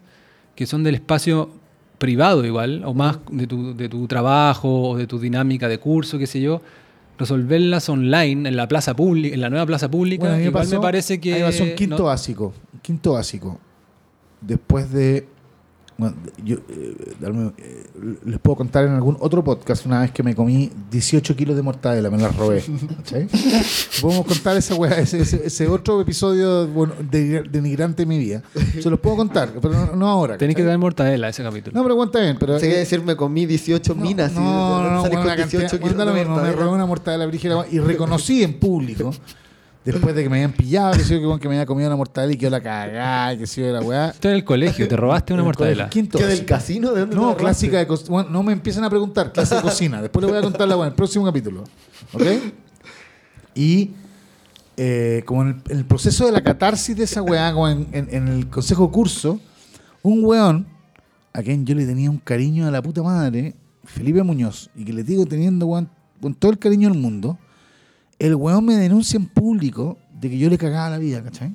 que 0.54 0.64
son 0.66 0.84
del 0.84 0.94
espacio 0.96 1.50
privado 1.98 2.44
igual, 2.44 2.84
o 2.84 2.94
más 2.94 3.18
de 3.32 3.46
tu, 3.48 3.76
de 3.76 3.88
tu 3.88 4.06
trabajo, 4.06 4.90
o 4.90 4.96
de 4.96 5.08
tu 5.08 5.18
dinámica 5.18 5.66
de 5.68 5.78
curso, 5.78 6.18
qué 6.18 6.28
sé 6.28 6.40
yo, 6.40 6.60
resolverlas 7.18 7.88
online, 7.88 8.48
en 8.48 8.56
la 8.56 8.68
plaza 8.68 8.94
pública, 8.94 9.34
en 9.34 9.40
la 9.40 9.50
nueva 9.50 9.66
plaza 9.66 9.90
pública, 9.90 10.28
Bueno, 10.28 10.40
igual 10.42 10.64
pasó- 10.64 10.76
me 10.76 10.80
parece 10.82 11.20
que... 11.20 11.32
a 11.32 11.36
mí 11.36 11.40
me 11.42 11.46
pasó 11.48 11.64
un 11.64 11.74
quinto 11.74 11.98
no- 11.98 12.04
básico. 12.04 12.54
un 12.72 12.80
Quinto 12.80 13.12
básico. 13.14 13.58
Después 14.40 14.92
de. 14.92 15.26
Bueno, 16.00 16.14
yo 16.44 16.58
eh, 16.68 17.14
darme, 17.18 17.50
eh, 17.58 17.86
les 18.24 18.38
puedo 18.38 18.54
contar 18.54 18.84
en 18.84 18.92
algún 18.92 19.16
otro 19.18 19.42
podcast 19.42 19.84
una 19.84 20.02
vez 20.02 20.12
que 20.12 20.22
me 20.22 20.32
comí 20.32 20.70
18 20.92 21.34
kilos 21.34 21.56
de 21.56 21.62
mortadela, 21.62 22.08
me 22.08 22.18
la 22.18 22.28
robé. 22.28 22.62
¿cachai? 22.98 23.26
Podemos 24.00 24.24
contar 24.24 24.56
esa 24.56 24.76
weá, 24.76 24.96
ese, 25.00 25.18
ese- 25.22 25.44
ese 25.44 25.66
otro 25.66 26.00
episodio 26.00 26.68
bueno, 26.68 26.94
de- 27.10 27.42
denigrante 27.50 28.02
de 28.02 28.06
mi 28.06 28.16
vida. 28.16 28.44
Se 28.80 28.88
los 28.88 29.00
puedo 29.00 29.16
contar, 29.16 29.50
pero 29.60 29.74
no, 29.74 29.96
no 29.96 30.06
ahora. 30.08 30.38
Tenés 30.38 30.54
que 30.54 30.62
dar 30.62 30.78
mortadela 30.78 31.30
ese 31.30 31.42
capítulo. 31.42 31.74
No, 31.76 31.82
pero 31.82 31.96
cuenta 31.96 32.20
bien. 32.20 32.36
Pero, 32.38 32.60
Se 32.60 32.66
eh, 32.66 32.68
quiere 32.68 32.78
decir, 32.78 33.02
me 33.02 33.16
comí 33.16 33.44
18 33.46 33.94
no, 33.96 34.00
minas. 34.00 34.30
y 34.30 34.34
No, 34.36 34.80
no, 34.84 34.90
no, 34.90 35.02
salí 35.02 35.16
bueno, 35.16 35.16
con 35.16 35.26
una 35.26 35.36
cantidad, 35.36 35.62
18 35.62 35.80
bueno, 35.82 35.98
da 35.98 36.04
lo 36.04 36.12
de 36.14 36.20
mismo, 36.20 36.36
me 36.36 36.52
robé 36.52 36.70
una 36.76 36.86
mortadela 36.86 37.26
brígida 37.26 37.66
y 37.72 37.80
reconocí 37.80 38.44
en 38.44 38.60
público, 38.60 39.12
después 39.92 40.14
de 40.14 40.22
que 40.22 40.28
me 40.28 40.36
habían 40.36 40.52
pillado, 40.52 40.92
que, 40.96 41.04
yo, 41.04 41.38
que, 41.38 41.48
me 41.48 41.54
había 41.56 41.66
comido 41.66 41.88
una 41.88 41.96
mortadela 41.96 42.32
y 42.32 42.36
que 42.36 42.44
yo 42.44 42.50
la 42.50 42.60
cagá, 42.60 43.34
y 43.34 43.38
que 43.38 43.46
yo, 43.46 43.72
la 43.72 43.80
weá. 43.80 44.08
Esto 44.10 44.28
en 44.28 44.34
el 44.36 44.44
colegio, 44.44 44.86
te 44.88 44.96
robaste 44.96 45.32
una 45.34 45.42
mortadela. 45.42 45.88
¿Qué 45.90 46.02
del 46.02 46.44
casino? 46.44 46.92
¿De 46.92 47.00
dónde 47.00 47.14
te 47.16 47.20
No, 47.20 47.30
la 47.30 47.36
clásica 47.36 47.78
de 47.78 47.86
cocina. 47.86 48.10
Bueno, 48.10 48.30
no 48.30 48.42
me 48.42 48.52
empiecen 48.52 48.84
a 48.84 48.90
preguntar, 48.90 49.32
clase 49.32 49.54
de 49.56 49.62
cocina. 49.62 50.00
Después 50.02 50.22
les 50.22 50.30
voy 50.30 50.38
a 50.38 50.42
contar 50.42 50.68
la 50.68 50.74
buena, 50.76 50.88
en 50.88 50.92
el 50.92 50.96
próximo 50.96 51.24
capítulo. 51.24 51.64
¿Ok? 52.12 52.22
Y 53.54 53.90
eh, 54.76 55.22
como 55.26 55.42
en 55.42 55.48
el, 55.48 55.72
en 55.72 55.78
el 55.78 55.84
proceso 55.84 56.26
de 56.26 56.32
la 56.32 56.42
catarsis 56.42 56.96
de 56.96 57.04
esa 57.04 57.22
weá, 57.22 57.52
como 57.52 57.68
en, 57.68 57.88
en- 57.92 58.08
en 58.14 58.28
el 58.28 58.48
consejo 58.48 58.90
curso, 58.92 59.40
un 60.02 60.24
weón 60.24 60.66
a 61.32 61.42
quien 61.42 61.64
yo 61.66 61.74
le 61.74 61.84
tenía 61.86 62.10
un 62.10 62.18
cariño 62.18 62.66
a 62.66 62.70
la 62.70 62.82
puta 62.82 63.02
madre, 63.02 63.54
Felipe 63.84 64.22
Muñoz, 64.22 64.70
y 64.76 64.84
que 64.84 64.92
le 64.92 65.02
digo 65.02 65.26
teniendo 65.26 65.66
weón, 65.66 65.88
con 66.20 66.34
todo 66.34 66.50
el 66.52 66.58
cariño 66.58 66.88
del 66.88 66.98
mundo, 66.98 67.38
el 68.18 68.34
weón 68.34 68.64
me 68.64 68.76
denuncia 68.76 69.16
en 69.16 69.26
público 69.26 69.98
de 70.20 70.30
que 70.30 70.38
yo 70.38 70.50
le 70.50 70.58
cagaba 70.58 70.90
la 70.90 70.98
vida, 70.98 71.22
¿cachai? 71.22 71.54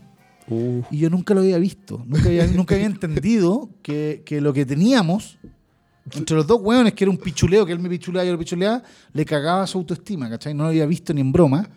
Y 0.92 0.98
yo 0.98 1.10
nunca 1.10 1.34
lo 1.34 1.42
había 1.42 1.58
visto, 1.58 2.04
nunca 2.06 2.28
había, 2.28 2.46
nunca 2.56 2.76
había 2.76 2.88
entendido 2.88 3.70
que, 3.82 4.24
que 4.26 4.42
lo 4.42 4.54
que 4.54 4.66
teníamos 4.66 5.38
entre 6.12 6.36
los 6.36 6.46
dos 6.46 6.60
hueones, 6.62 6.94
que 6.94 7.06
era 7.06 7.12
un 7.12 7.18
pichuleo, 7.18 7.66
que 7.66 7.72
él 7.72 7.80
me 7.80 7.90
pichuleaba 7.90 8.26
y 8.26 8.28
yo 8.28 8.34
lo 8.34 8.40
pichuleaba, 8.40 8.84
le 9.14 9.26
cagaba 9.26 9.66
su 9.66 9.78
autoestima, 9.78 10.30
¿cachai? 10.30 10.54
No 10.54 10.64
lo 10.64 10.70
había 10.70 10.86
visto 10.86 11.14
ni 11.14 11.22
en 11.22 11.32
broma. 11.32 11.68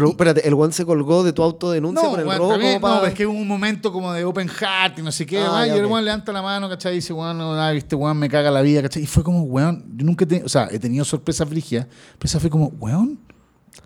Pero 0.00 0.10
espérate, 0.12 0.48
el 0.48 0.54
one 0.54 0.72
se 0.72 0.86
colgó 0.86 1.22
de 1.22 1.32
tu 1.34 1.42
autodenuncia 1.42 2.02
No, 2.02 2.10
por 2.10 2.20
el 2.20 2.26
weón, 2.26 2.38
robo. 2.38 2.50
también- 2.52 2.80
como 2.80 2.94
no, 2.94 3.04
es 3.06 3.12
que 3.14 3.26
hubo 3.26 3.38
un 3.38 3.46
momento 3.46 3.92
como 3.92 4.12
de 4.14 4.24
open 4.24 4.48
heart 4.48 4.98
y 4.98 5.02
no 5.02 5.12
sé 5.12 5.26
qué, 5.26 5.38
Ah, 5.40 5.66
ya, 5.66 5.76
y 5.76 5.78
el 5.78 5.84
weón 5.86 6.04
levanta 6.04 6.32
la 6.32 6.40
mano, 6.40 6.68
¿cachai? 6.70 6.92
Y 6.92 6.96
dice, 6.96 7.12
weón, 7.12 7.36
no, 7.36 7.54
nada, 7.54 7.70
viste, 7.72 7.94
weón, 7.96 8.16
me 8.16 8.28
caga 8.30 8.50
la 8.50 8.62
vida, 8.62 8.80
¿cachai? 8.80 9.02
Y 9.02 9.06
fue 9.06 9.22
como, 9.22 9.42
weón, 9.42 9.84
yo 9.96 10.06
nunca 10.06 10.24
he 10.24 10.26
tenido, 10.26 10.46
o 10.46 10.48
sea, 10.48 10.68
he 10.70 10.78
tenido 10.78 11.04
sorpresas 11.04 11.46
frigias, 11.48 11.86
pero 12.18 12.26
esa 12.28 12.40
fue 12.40 12.48
como, 12.48 12.68
weón, 12.80 13.18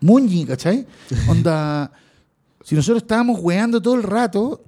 Muñi, 0.01 0.45
¿cachai? 0.47 0.87
Onda, 1.29 1.91
si 2.63 2.75
nosotros 2.77 3.03
estábamos 3.03 3.41
weando 3.41 3.83
todo 3.83 3.95
el 3.97 4.05
rato 4.05 4.63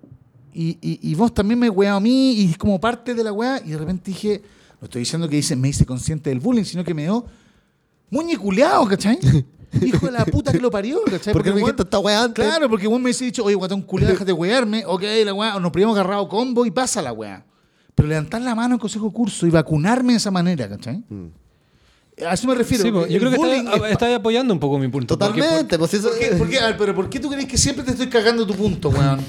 y, 0.53 0.79
y, 0.83 0.99
y 1.11 1.15
vos 1.15 1.33
también 1.33 1.61
me 1.61 1.71
weado 1.71 1.99
a 1.99 2.01
mí 2.01 2.33
y 2.33 2.51
es 2.51 2.59
como 2.59 2.81
parte 2.81 3.15
de 3.15 3.23
la 3.23 3.33
wea, 3.33 3.61
y 3.65 3.71
de 3.71 3.79
repente 3.79 4.11
dije, 4.11 4.43
no 4.81 4.87
estoy 4.87 5.01
diciendo 5.03 5.29
que 5.29 5.37
dice, 5.37 5.55
me 5.55 5.69
hice 5.69 5.87
consciente 5.87 6.29
del 6.31 6.41
bullying, 6.41 6.65
sino 6.65 6.83
que 6.83 6.93
me 6.93 7.03
dio 7.03 7.25
Muñi 8.11 8.37
culeado, 8.37 8.87
¿cachai? 8.87 9.19
Hijo 9.83 10.07
de 10.07 10.13
la 10.13 10.25
puta 10.25 10.53
que 10.53 10.59
lo 10.61 10.71
parió, 10.71 11.01
¿cachai? 11.05 11.33
¿Por 11.33 11.43
qué 11.43 11.51
no 11.51 11.57
me 11.57 11.63
esta 11.71 11.99
weá 11.99 12.23
antes? 12.25 12.45
Claro, 12.45 12.69
porque 12.69 12.87
vos 12.87 12.99
me 12.99 13.05
hubiese 13.05 13.25
dicho, 13.25 13.45
oye, 13.45 13.55
guatón 13.57 13.83
culiado, 13.83 14.13
déjate 14.15 14.33
wearme, 14.33 14.85
ok, 14.87 15.03
la 15.25 15.35
weá, 15.35 15.57
o 15.57 15.61
nos 15.61 15.71
primero 15.73 15.93
agarrado 15.93 16.29
combo 16.29 16.65
y 16.65 16.71
pasa 16.71 17.03
la 17.03 17.13
weá. 17.13 17.45
Pero 17.95 18.09
levantar 18.09 18.43
la 18.43 18.55
mano 18.55 18.75
en 18.75 18.79
consejo 18.79 19.11
curso 19.13 19.47
y 19.47 19.51
vacunarme 19.51 20.13
de 20.15 20.19
esa 20.19 20.31
manera, 20.31 20.69
¿cachai? 20.69 21.03
A 22.27 22.33
eso 22.33 22.47
me 22.49 22.55
refiero. 22.55 22.83
Sí, 22.85 23.13
yo 23.13 23.19
creo 23.21 23.31
que 23.31 23.37
bullying 23.37 23.65
está, 23.67 23.87
es- 23.87 23.93
está 23.93 24.15
apoyando 24.17 24.55
un 24.55 24.61
poco 24.61 24.79
mi 24.79 24.89
punto. 24.89 25.19
porque- 25.19 25.41
Totalmente, 25.43 25.79
pues 25.79 25.93
eso 25.95 26.09
¿Por 26.09 26.19
qué? 26.19 26.27
¿Por 26.37 26.49
qué? 26.49 26.61
Ver, 26.61 26.77
pero 26.79 26.95
¿por 26.95 27.11
qué 27.11 27.21
tú 27.21 27.29
crees 27.29 27.47
que 27.47 27.59
siempre 27.59 27.85
te 27.85 27.91
estoy 27.91 28.09
cagando 28.09 28.47
tu 28.47 28.55
punto, 28.55 28.89
weón? 28.89 29.21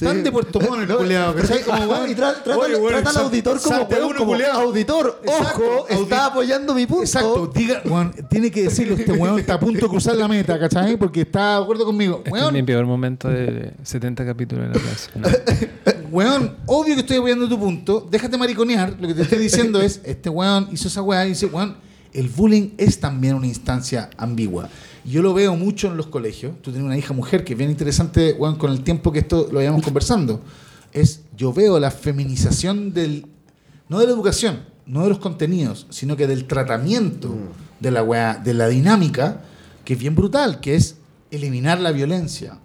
Sí. 0.00 0.06
Tan 0.06 0.24
de 0.24 0.32
Puerto 0.32 0.58
Montt 0.60 0.80
el 0.82 0.88
No, 0.88 0.96
culiado, 0.96 1.34
pero 1.34 1.46
¿cachai? 1.46 1.62
sí, 1.62 1.70
Como, 1.70 1.84
weón, 1.84 2.10
y 2.10 2.14
tra- 2.14 2.42
trata, 2.42 2.56
oye, 2.56 2.74
weón, 2.76 3.02
trata 3.02 3.10
al 3.10 3.16
auditor 3.26 3.60
como, 3.60 3.82
weón, 3.82 4.04
uno, 4.06 4.18
como 4.18 4.34
auditor. 4.34 5.20
Exacto, 5.22 5.62
Ojo, 5.62 5.86
audi- 5.90 6.02
está 6.02 6.26
apoyando 6.26 6.74
mi 6.74 6.86
punto. 6.86 7.02
Exacto, 7.04 7.46
diga, 7.54 7.82
weón, 7.84 8.14
tiene 8.30 8.50
que 8.50 8.62
decirlo, 8.62 8.94
este 8.94 9.12
weón 9.12 9.38
está 9.38 9.54
a 9.54 9.60
punto 9.60 9.80
de 9.84 9.88
cruzar 9.90 10.16
la 10.16 10.26
meta, 10.26 10.58
¿cachai? 10.58 10.96
Porque 10.96 11.20
está 11.20 11.58
de 11.58 11.62
acuerdo 11.64 11.84
conmigo. 11.84 12.22
Este 12.24 12.38
es 12.46 12.52
mi 12.52 12.62
peor 12.62 12.86
momento 12.86 13.28
de 13.28 13.72
70 13.82 14.24
capítulos 14.24 14.68
de 14.68 14.74
la 14.74 14.80
clase. 14.80 15.70
Weón, 16.10 16.56
obvio 16.66 16.94
que 16.94 17.02
estoy 17.02 17.18
apoyando 17.18 17.48
tu 17.48 17.58
punto. 17.58 18.08
Déjate 18.10 18.36
mariconear. 18.36 18.96
Lo 18.98 19.06
que 19.06 19.14
te 19.14 19.22
estoy 19.22 19.38
diciendo 19.38 19.80
es, 19.80 20.00
este 20.04 20.28
weón 20.28 20.68
hizo 20.72 20.88
esa 20.88 21.02
weá 21.02 21.24
y 21.26 21.30
dice, 21.30 21.46
weón, 21.46 21.76
el 22.12 22.28
bullying 22.28 22.70
es 22.78 22.98
también 22.98 23.34
una 23.36 23.46
instancia 23.46 24.10
ambigua. 24.16 24.68
Yo 25.04 25.22
lo 25.22 25.34
veo 25.34 25.56
mucho 25.56 25.88
en 25.88 25.96
los 25.96 26.06
colegios. 26.06 26.52
Tú 26.62 26.70
tienes 26.70 26.86
una 26.86 26.96
hija 26.96 27.14
mujer 27.14 27.44
que 27.44 27.54
es 27.54 27.58
bien 27.58 27.70
interesante, 27.70 28.32
weón, 28.32 28.56
con 28.56 28.70
el 28.70 28.82
tiempo 28.82 29.12
que 29.12 29.20
esto 29.20 29.48
lo 29.50 29.58
vayamos 29.58 29.82
conversando. 29.82 30.42
Es, 30.92 31.22
yo 31.36 31.52
veo 31.52 31.78
la 31.78 31.90
feminización 31.90 32.92
del, 32.92 33.26
no 33.88 33.98
de 33.98 34.06
la 34.06 34.12
educación, 34.12 34.64
no 34.86 35.02
de 35.02 35.08
los 35.08 35.18
contenidos, 35.18 35.86
sino 35.90 36.16
que 36.16 36.26
del 36.26 36.46
tratamiento 36.46 37.34
de 37.78 37.90
la 37.90 38.02
weá, 38.02 38.34
de 38.34 38.54
la 38.54 38.68
dinámica, 38.68 39.42
que 39.84 39.94
es 39.94 39.98
bien 39.98 40.14
brutal, 40.14 40.60
que 40.60 40.74
es 40.74 40.96
eliminar 41.30 41.80
la 41.80 41.92
violencia 41.92 42.58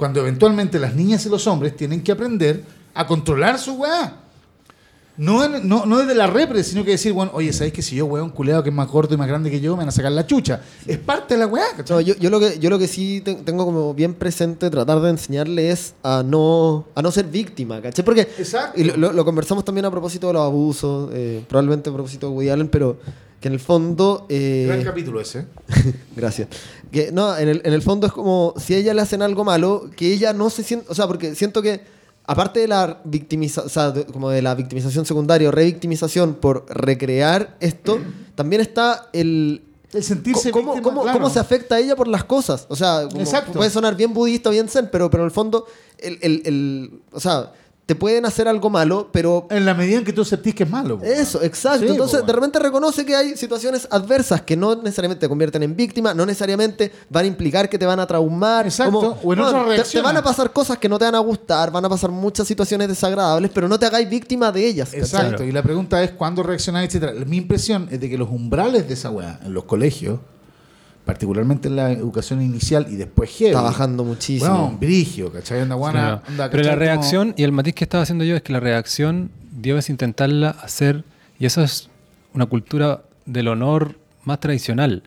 cuando 0.00 0.20
eventualmente 0.20 0.78
las 0.78 0.94
niñas 0.94 1.26
y 1.26 1.28
los 1.28 1.46
hombres 1.46 1.76
tienen 1.76 2.02
que 2.02 2.10
aprender 2.10 2.64
a 2.94 3.06
controlar 3.06 3.58
su 3.58 3.74
weá. 3.74 4.16
No, 5.22 5.44
en- 5.44 5.68
no, 5.68 5.84
no 5.84 5.98
desde 5.98 6.14
la 6.14 6.26
repre, 6.26 6.64
sino 6.64 6.82
que 6.82 6.92
decir, 6.92 7.12
bueno, 7.12 7.30
oye, 7.34 7.52
¿sabéis 7.52 7.74
que 7.74 7.82
si 7.82 7.94
yo, 7.94 8.06
weón, 8.06 8.30
culeado 8.30 8.62
que 8.62 8.70
es 8.70 8.74
más 8.74 8.88
gordo 8.88 9.14
y 9.14 9.18
más 9.18 9.28
grande 9.28 9.50
que 9.50 9.60
yo, 9.60 9.72
me 9.72 9.80
van 9.80 9.88
a 9.88 9.92
sacar 9.92 10.10
la 10.12 10.26
chucha? 10.26 10.62
Es 10.86 10.96
parte 10.96 11.34
de 11.34 11.40
la 11.40 11.46
weá, 11.46 11.64
¿cachai? 11.76 11.96
No, 11.96 12.00
yo, 12.00 12.14
yo 12.16 12.30
lo 12.30 12.40
que, 12.40 12.58
yo 12.58 12.70
lo 12.70 12.78
que 12.78 12.88
sí 12.88 13.20
te- 13.20 13.34
tengo 13.34 13.66
como 13.66 13.92
bien 13.92 14.14
presente, 14.14 14.70
tratar 14.70 14.98
de 15.00 15.10
enseñarle 15.10 15.70
es 15.70 15.92
a 16.02 16.22
no, 16.24 16.86
a 16.94 17.02
no 17.02 17.12
ser 17.12 17.26
víctima, 17.26 17.82
¿cachai? 17.82 18.02
Porque 18.04 18.22
Exacto. 18.38 18.80
y 18.80 18.84
lo 18.84 19.24
conversamos 19.26 19.62
también 19.64 19.84
a 19.84 19.90
propósito 19.90 20.28
de 20.28 20.32
los 20.32 20.42
abusos, 20.42 21.10
eh, 21.12 21.44
probablemente 21.48 21.90
a 21.90 21.92
propósito 21.92 22.28
de 22.28 22.32
Woody 22.32 22.48
Allen, 22.48 22.68
pero 22.68 22.98
que 23.42 23.48
en 23.48 23.54
el 23.54 23.60
fondo... 23.60 24.24
eh, 24.30 24.64
Gran 24.68 24.82
capítulo 24.84 25.20
ese. 25.20 25.44
Gracias. 26.16 26.48
Que 26.90 27.12
no, 27.12 27.36
en 27.36 27.48
el, 27.48 27.62
en 27.64 27.72
el 27.74 27.82
fondo 27.82 28.06
es 28.06 28.12
como 28.14 28.54
si 28.56 28.72
a 28.74 28.78
ella 28.78 28.94
le 28.94 29.02
hacen 29.02 29.20
algo 29.22 29.44
malo, 29.44 29.90
que 29.96 30.12
ella 30.12 30.32
no 30.32 30.48
se 30.50 30.62
siente, 30.62 30.86
o 30.88 30.94
sea, 30.94 31.06
porque 31.06 31.34
siento 31.34 31.60
que 31.62 31.99
aparte 32.30 32.60
de 32.60 32.68
la 32.68 33.00
victimiza, 33.04 33.62
o 33.62 33.68
sea, 33.68 33.90
de- 33.90 34.04
como 34.06 34.30
de 34.30 34.40
la 34.42 34.54
victimización 34.54 35.04
secundaria 35.04 35.48
o 35.48 35.52
revictimización 35.52 36.34
por 36.34 36.64
recrear 36.68 37.56
esto, 37.60 37.98
también 38.34 38.60
está 38.62 39.08
el 39.12 39.62
El 39.92 40.04
sentirse 40.04 40.50
¿Cómo, 40.52 40.72
víctima, 40.74 40.82
cómo- 40.88 41.02
claro. 41.02 41.18
cómo 41.18 41.30
se 41.30 41.40
afecta 41.40 41.74
a 41.74 41.78
ella 41.80 41.96
por 41.96 42.06
las 42.08 42.22
cosas? 42.24 42.66
O 42.68 42.76
sea, 42.76 43.08
puede 43.52 43.70
sonar 43.70 43.96
bien 43.96 44.14
budista, 44.14 44.48
bien 44.50 44.68
zen, 44.68 44.88
pero, 44.92 45.10
pero 45.10 45.24
en 45.24 45.26
el 45.26 45.32
fondo, 45.32 45.66
el, 45.98 46.18
el- 46.22 46.42
el- 46.44 47.00
o 47.12 47.18
sea, 47.18 47.52
te 47.90 47.96
pueden 47.96 48.24
hacer 48.24 48.46
algo 48.46 48.70
malo, 48.70 49.08
pero 49.10 49.48
En 49.50 49.64
la 49.64 49.74
medida 49.74 49.98
en 49.98 50.04
que 50.04 50.12
tú 50.12 50.24
sentís 50.24 50.54
que 50.54 50.62
es 50.62 50.70
malo. 50.70 50.96
po, 51.00 51.04
eso, 51.04 51.42
exacto. 51.42 51.80
Sí, 51.80 51.88
Entonces, 51.88 52.20
po, 52.20 52.26
de 52.26 52.32
repente 52.32 52.60
reconoce 52.60 53.04
que 53.04 53.16
hay 53.16 53.36
situaciones 53.36 53.88
adversas 53.90 54.42
que 54.42 54.56
no 54.56 54.76
necesariamente 54.76 55.18
te 55.22 55.28
convierten 55.28 55.64
en 55.64 55.74
víctima, 55.74 56.14
no 56.14 56.24
necesariamente 56.24 56.92
van 57.08 57.24
a 57.24 57.26
implicar 57.26 57.68
que 57.68 57.76
te 57.80 57.86
van 57.86 57.98
a 57.98 58.06
traumar. 58.06 58.64
Exacto, 58.66 59.18
o 59.24 59.32
en 59.32 59.40
otra 59.40 59.64
te- 59.74 59.82
te, 59.82 60.00
van 60.00 60.16
a 60.16 60.22
pasar 60.22 60.52
cosas 60.52 60.78
que 60.78 60.88
no 60.88 61.00
te 61.00 61.04
van 61.06 61.16
a 61.16 61.18
gustar, 61.18 61.72
van 61.72 61.84
a 61.84 61.88
pasar 61.88 62.12
muchas 62.12 62.46
situaciones 62.46 62.86
desagradables, 62.86 63.50
pero 63.52 63.66
no 63.66 63.76
te 63.76 63.86
hagáis 63.86 64.08
víctima 64.08 64.52
de 64.52 64.64
ellas. 64.64 64.90
¿cachai? 64.90 65.00
Exacto, 65.00 65.42
y 65.42 65.50
la 65.50 65.64
pregunta 65.64 66.00
es 66.04 66.12
cuándo 66.12 66.44
reaccionar, 66.44 66.84
etcétera. 66.84 67.12
Mi 67.26 67.38
impresión 67.38 67.88
es 67.90 67.98
de 67.98 68.08
que 68.08 68.16
los 68.16 68.30
umbrales 68.30 68.86
de 68.86 68.94
esa 68.94 69.10
weá 69.10 69.40
en 69.44 69.52
los 69.52 69.64
colegios, 69.64 70.20
particularmente 71.04 71.68
en 71.68 71.76
la 71.76 71.90
educación 71.92 72.40
inicial 72.42 72.86
y 72.90 72.96
después 72.96 73.30
heavy, 73.30 73.50
Está 73.50 73.62
bajando 73.62 74.04
muchísimo. 74.04 74.52
Weón, 74.54 74.80
brigio, 74.80 75.32
¿cachai? 75.32 75.60
Anda, 75.60 75.74
guana, 75.74 76.00
Claro. 76.00 76.22
anda, 76.28 76.50
Pero 76.50 76.62
la 76.64 76.70
¿cachai? 76.70 76.78
reacción 76.86 77.34
y 77.36 77.42
el 77.42 77.52
matiz 77.52 77.74
que 77.74 77.84
estaba 77.84 78.02
haciendo 78.02 78.24
yo 78.24 78.36
es 78.36 78.42
que 78.42 78.52
la 78.52 78.60
reacción 78.60 79.30
debes 79.50 79.90
intentarla 79.90 80.50
hacer, 80.50 81.04
y 81.38 81.46
eso 81.46 81.62
es 81.62 81.88
una 82.34 82.46
cultura 82.46 83.02
del 83.26 83.48
honor 83.48 83.96
más 84.24 84.38
tradicional, 84.40 85.02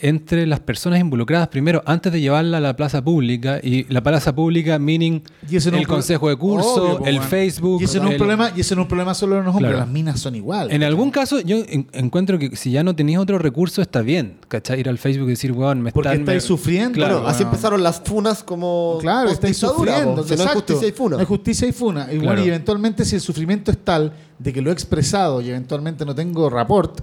entre 0.00 0.46
las 0.46 0.60
personas 0.60 1.00
involucradas 1.00 1.48
primero, 1.48 1.82
antes 1.86 2.12
de 2.12 2.20
llevarla 2.20 2.58
a 2.58 2.60
la 2.60 2.76
plaza 2.76 3.02
pública, 3.02 3.58
y 3.62 3.84
la 3.92 4.02
plaza 4.02 4.34
pública 4.34 4.78
meaning 4.78 5.20
Y 5.50 5.56
no 5.70 5.76
el 5.76 5.82
pro- 5.84 5.94
consejo 5.96 6.28
de 6.28 6.36
curso, 6.36 6.98
Obvio, 6.98 7.06
el. 7.06 7.20
Facebook. 7.20 7.80
Y 7.80 7.84
ese 7.84 7.98
no 7.98 8.06
es 8.06 8.12
un 8.12 8.16
problema, 8.18 8.50
y 8.56 8.60
ese 8.60 8.74
no 8.76 8.82
es 8.82 8.84
un 8.84 8.88
problema 8.88 9.12
solo 9.14 9.36
de 9.36 9.42
los 9.42 9.48
hombres, 9.54 9.70
Claro. 9.70 9.84
las 9.84 9.88
minas 9.92 10.20
son 10.20 10.34
iguales. 10.36 10.72
En 10.74 10.82
algún 10.84 11.10
caso, 11.10 11.40
yo 11.40 11.56
en- 11.68 11.88
encuentro 11.92 12.38
que 12.38 12.54
si 12.56 12.70
ya 12.70 12.82
no 12.84 12.94
tenías 12.94 13.20
otro 13.20 13.38
recurso, 13.38 13.82
está 13.82 14.00
bien, 14.02 14.36
¿cachai? 14.48 14.80
Ir 14.80 14.88
al 14.88 14.98
Facebook 14.98 15.26
y 15.26 15.30
decir, 15.30 15.52
weón, 15.52 15.82
me 15.82 15.92
Porque 15.92 16.08
están... 16.10 16.20
estáis 16.20 16.42
me- 16.44 16.46
sufriendo. 16.46 16.94
Claro. 16.94 17.14
Bueno, 17.16 17.28
así 17.28 17.42
empezaron 17.42 17.82
las 17.82 18.00
funas 18.00 18.42
como. 18.44 18.98
Claro, 19.00 19.30
estáis 19.30 19.56
sufriendo. 19.56 20.16
po. 20.16 20.22
Si 20.22 20.34
no 20.36 20.42
hay 20.42 20.46
exacto. 20.48 20.60
justicia 20.74 20.88
y 20.88 20.92
funa. 20.92 21.16
No 21.16 21.20
hay 21.20 21.26
justicia 21.26 21.68
y 21.68 21.72
funa. 21.72 22.02
Y, 22.04 22.16
bueno, 22.18 22.22
Claro. 22.32 22.44
y 22.44 22.48
eventualmente, 22.48 23.04
si 23.04 23.16
el 23.16 23.20
sufrimiento 23.20 23.70
es 23.70 23.78
tal 23.78 24.12
de 24.38 24.52
que 24.52 24.62
lo 24.62 24.70
he 24.70 24.72
expresado 24.72 25.40
y 25.40 25.48
eventualmente 25.50 26.04
no 26.06 26.14
tengo 26.14 26.48
rapport, 26.48 27.00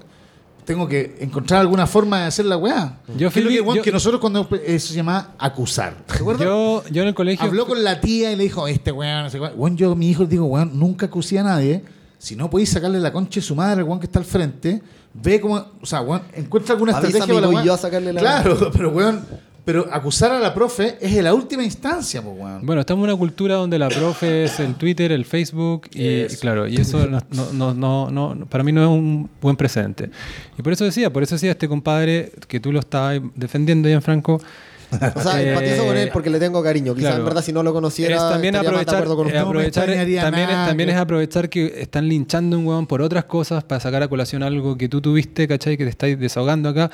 tengo 0.65 0.87
que 0.87 1.15
encontrar 1.19 1.61
alguna 1.61 1.85
forma 1.87 2.21
de 2.21 2.25
hacer 2.25 2.45
la 2.45 2.57
weá. 2.57 2.97
Yo 3.17 3.29
Que 3.31 3.39
es 3.39 3.45
lo 3.45 3.49
fui- 3.49 3.55
que, 3.55 3.61
weón, 3.61 3.75
yo- 3.77 3.83
que 3.83 3.91
nosotros 3.91 4.19
cuando 4.19 4.47
eso 4.65 4.87
se 4.89 4.93
llama 4.95 5.31
acusar. 5.37 5.95
¿Te 6.07 6.15
acuerdas? 6.15 6.43
Yo, 6.45 6.83
yo 6.91 7.01
en 7.03 7.07
el 7.09 7.13
colegio... 7.15 7.45
Habló 7.45 7.65
con 7.67 7.83
la 7.83 8.01
tía 8.01 8.31
y 8.31 8.35
le 8.35 8.43
dijo, 8.43 8.67
este 8.67 8.91
weón, 8.91 9.23
no 9.23 9.29
sé. 9.29 9.39
Weón, 9.39 9.77
yo 9.77 9.91
a 9.91 9.95
mi 9.95 10.09
hijo 10.09 10.23
le 10.23 10.29
digo, 10.29 10.45
weón, 10.45 10.77
nunca 10.77 11.05
acusé 11.05 11.39
a 11.39 11.43
nadie. 11.43 11.83
Si 12.17 12.35
no 12.35 12.49
podéis 12.49 12.69
sacarle 12.71 12.99
la 12.99 13.11
concha 13.13 13.39
de 13.39 13.45
su 13.45 13.55
madre 13.55 13.81
al 13.81 13.87
weón 13.87 13.99
que 13.99 14.07
está 14.07 14.19
al 14.19 14.25
frente, 14.25 14.81
ve 15.13 15.39
cómo, 15.39 15.63
o 15.81 15.85
sea, 15.85 16.01
weón, 16.01 16.23
encuentra 16.33 16.73
alguna 16.73 16.93
Avísame 16.97 17.09
estrategia 17.19 17.35
para 17.41 17.47
la 17.47 17.53
weá. 17.55 17.63
yo 17.65 17.73
a 17.73 17.77
sacarle 17.77 18.11
la- 18.13 18.21
Claro, 18.21 18.71
pero 18.73 18.89
weón, 18.89 19.23
pero 19.65 19.87
acusar 19.91 20.31
a 20.31 20.39
la 20.39 20.53
profe 20.53 20.97
es 21.01 21.13
en 21.15 21.23
la 21.23 21.33
última 21.33 21.63
instancia, 21.63 22.21
pues 22.21 22.35
weón. 22.39 22.65
Bueno, 22.65 22.81
estamos 22.81 23.03
en 23.03 23.09
una 23.09 23.19
cultura 23.19 23.55
donde 23.55 23.77
la 23.79 23.89
profe 23.89 24.45
es 24.45 24.59
el 24.59 24.75
Twitter, 24.75 25.11
el 25.11 25.25
Facebook 25.25 25.87
y, 25.93 26.25
claro, 26.39 26.67
y 26.67 26.75
eso 26.77 27.07
no, 27.07 27.19
no, 27.31 27.73
no, 27.73 28.09
no- 28.11 28.35
no- 28.35 28.45
para 28.45 28.63
mí 28.63 28.71
no 28.71 28.83
es 28.83 28.89
un 28.89 29.29
buen 29.41 29.55
precedente. 29.57 30.09
Y 30.57 30.61
por 30.61 30.71
eso 30.73 30.85
decía, 30.85 31.11
por 31.11 31.23
eso 31.23 31.35
decía 31.35 31.51
este 31.51 31.67
compadre 31.67 32.31
que 32.47 32.59
tú 32.59 32.71
lo 32.71 32.79
estabas 32.79 33.19
defendiendo, 33.35 33.89
Gianfranco, 33.89 34.39
O 35.15 35.21
sea, 35.21 35.41
Eh, 35.41 35.49
empatizo 35.49 35.85
con 35.87 35.97
él 35.97 36.09
porque 36.13 36.29
le 36.29 36.39
tengo 36.39 36.61
cariño. 36.61 36.93
Quizás 36.93 37.07
claro. 37.09 37.23
en 37.23 37.25
verdad 37.25 37.43
si 37.43 37.51
no 37.51 37.63
lo 37.63 37.73
conociera 37.73 38.15
es 38.15 38.21
también 38.21 38.53
estaría 38.53 38.71
más 38.71 38.85
de 38.85 38.91
aprovechar, 38.91 39.15
con 39.17 39.27
eh. 39.29 39.33
No 39.33 39.39
aprovechar 39.47 39.83
extrañaría 39.89 40.21
también, 40.21 40.47
es, 40.49 40.55
nada 40.55 40.67
también 40.67 40.87
que- 40.89 40.95
es 40.95 41.01
aprovechar 41.01 41.49
que 41.49 41.81
están 41.81 42.07
linchando 42.07 42.55
a 42.55 42.59
un 42.59 42.67
huevón 42.67 42.85
por 42.87 43.01
otras 43.01 43.25
cosas 43.25 43.63
para 43.63 43.81
sacar 43.81 44.03
a 44.03 44.07
colación 44.07 44.43
algo 44.43 44.77
que 44.77 44.87
tú 44.87 45.01
tuviste, 45.01 45.47
¿cachai? 45.47 45.75
Que 45.75 45.85
te 45.85 45.89
estáis 45.89 46.19
desahogando 46.19 46.69
acá. 46.69 46.91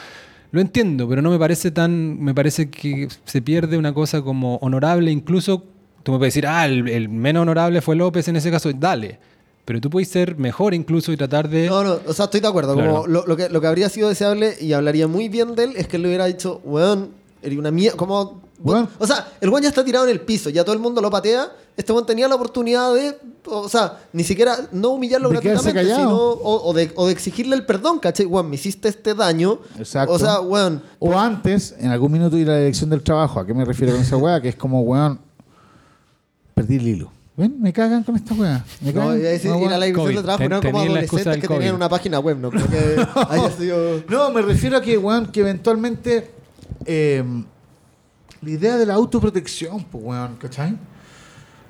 Lo 0.51 0.59
entiendo, 0.59 1.07
pero 1.07 1.21
no 1.21 1.31
me 1.31 1.39
parece 1.39 1.71
tan. 1.71 2.21
Me 2.21 2.33
parece 2.33 2.69
que 2.69 3.07
se 3.25 3.41
pierde 3.41 3.77
una 3.77 3.93
cosa 3.93 4.21
como 4.21 4.57
honorable, 4.57 5.11
incluso. 5.11 5.63
Tú 6.03 6.11
me 6.11 6.17
puedes 6.17 6.33
decir, 6.33 6.47
ah, 6.47 6.65
el, 6.65 6.87
el 6.89 7.09
menos 7.09 7.43
honorable 7.43 7.79
fue 7.81 7.95
López 7.95 8.27
en 8.27 8.35
ese 8.35 8.49
caso, 8.51 8.71
dale. 8.73 9.19
Pero 9.65 9.79
tú 9.79 9.89
puedes 9.89 10.09
ser 10.09 10.35
mejor 10.37 10.73
incluso 10.73 11.11
y 11.13 11.17
tratar 11.17 11.47
de. 11.47 11.67
No, 11.67 11.83
no, 11.83 11.99
o 12.05 12.13
sea, 12.13 12.25
estoy 12.25 12.41
de 12.41 12.47
acuerdo. 12.47 12.73
Claro. 12.73 12.91
Como 12.93 13.07
lo, 13.07 13.25
lo 13.25 13.37
que, 13.37 13.49
lo 13.49 13.61
que 13.61 13.67
habría 13.67 13.87
sido 13.89 14.09
deseable 14.09 14.55
y 14.59 14.73
hablaría 14.73 15.07
muy 15.07 15.29
bien 15.29 15.55
de 15.55 15.65
él 15.65 15.73
es 15.75 15.87
que 15.87 15.97
él 15.97 16.01
le 16.01 16.09
hubiera 16.09 16.25
dicho, 16.25 16.59
weón, 16.63 17.11
eres 17.41 17.57
una 17.57 17.71
mierda. 17.71 17.95
Como. 17.95 18.41
Weón. 18.59 18.89
O 18.97 19.07
sea, 19.07 19.31
el 19.39 19.49
weón 19.49 19.63
ya 19.63 19.69
está 19.69 19.85
tirado 19.85 20.05
en 20.05 20.11
el 20.11 20.21
piso, 20.21 20.49
ya 20.49 20.63
todo 20.63 20.73
el 20.73 20.81
mundo 20.81 21.01
lo 21.01 21.09
patea. 21.09 21.49
Este 21.77 21.93
weón 21.93 22.05
tenía 22.05 22.27
la 22.27 22.35
oportunidad 22.35 22.93
de. 22.93 23.17
O 23.45 23.67
sea, 23.69 23.99
ni 24.13 24.23
siquiera 24.23 24.55
no 24.71 24.89
humillarlo 24.89 25.29
De 25.29 25.39
gratuitamente, 25.39 25.95
sino. 25.95 26.15
O, 26.15 26.69
o 26.69 26.73
de, 26.73 26.91
o 26.95 27.07
de 27.07 27.13
exigirle 27.13 27.55
el 27.55 27.65
perdón, 27.65 27.99
¿cachai? 27.99 28.25
Weón, 28.25 28.49
me 28.49 28.55
hiciste 28.55 28.89
este 28.89 29.13
daño. 29.15 29.59
Exacto. 29.79 30.13
O 30.13 30.19
sea, 30.19 30.41
weón. 30.41 30.83
O 30.99 31.17
antes, 31.17 31.73
en 31.79 31.89
algún 31.89 32.11
minuto 32.11 32.37
ir 32.37 32.49
a 32.49 32.53
la 32.53 32.59
dirección 32.59 32.89
del 32.89 33.01
trabajo. 33.01 33.39
¿A 33.39 33.45
qué 33.47 33.53
me 33.53 33.65
refiero 33.65 33.93
con 33.93 34.01
esa 34.01 34.17
weá? 34.17 34.41
Que 34.41 34.49
es 34.49 34.55
como, 34.55 34.81
weón, 34.81 35.19
perdí 36.53 36.75
el 36.75 36.87
hilo. 36.87 37.11
¿Ven? 37.37 37.55
Me 37.61 37.71
cagan 37.71 38.03
con 38.03 38.15
esta 38.17 38.33
weá. 38.35 38.63
Me 38.81 38.91
No, 38.91 38.99
cagan. 39.01 39.19
decir, 39.21 39.49
No, 39.49 39.59
ir 39.61 39.67
a 39.69 39.77
la 39.77 39.85
dirección 39.85 40.05
COVID. 40.05 40.15
de 40.17 40.21
trabajo, 40.23 40.43
Ten- 40.43 40.49
no 40.51 40.61
como 40.61 40.79
adolescentes 40.81 41.25
del 41.25 41.41
que 41.41 41.47
tenían 41.47 41.61
COVID. 41.69 41.75
una 41.75 41.89
página 41.89 42.19
web, 42.19 42.37
¿no? 42.37 42.49
Creo 42.51 42.67
que 42.67 43.07
haya 43.29 43.51
sido. 43.51 44.03
No, 44.09 44.29
me 44.31 44.41
refiero 44.41 44.77
a 44.77 44.81
que, 44.81 44.97
weón, 44.97 45.27
que 45.31 45.39
eventualmente 45.39 46.29
eh, 46.85 47.23
la 48.41 48.49
idea 48.49 48.75
de 48.77 48.85
la 48.85 48.93
autoprotección, 48.95 49.83
pues, 49.85 50.03
weón, 50.03 50.35
¿cachai? 50.35 50.77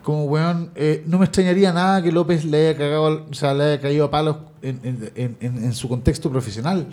Como, 0.04 0.26
weón, 0.26 0.72
eh, 0.76 1.04
no 1.06 1.20
me 1.20 1.26
extrañaría 1.26 1.72
nada 1.72 2.02
que 2.02 2.12
López 2.12 2.44
le 2.46 2.70
haya 2.70 2.78
cagado, 2.78 3.26
o 3.30 3.34
sea, 3.34 3.54
le 3.54 3.64
haya 3.66 3.82
caído 3.82 4.06
a 4.06 4.12
palos 4.12 4.38
en, 4.62 4.80
en- 4.84 5.38
en- 5.40 5.64
en- 5.66 5.74
su 5.74 5.88
contexto 5.88 6.30
profesional. 6.32 6.88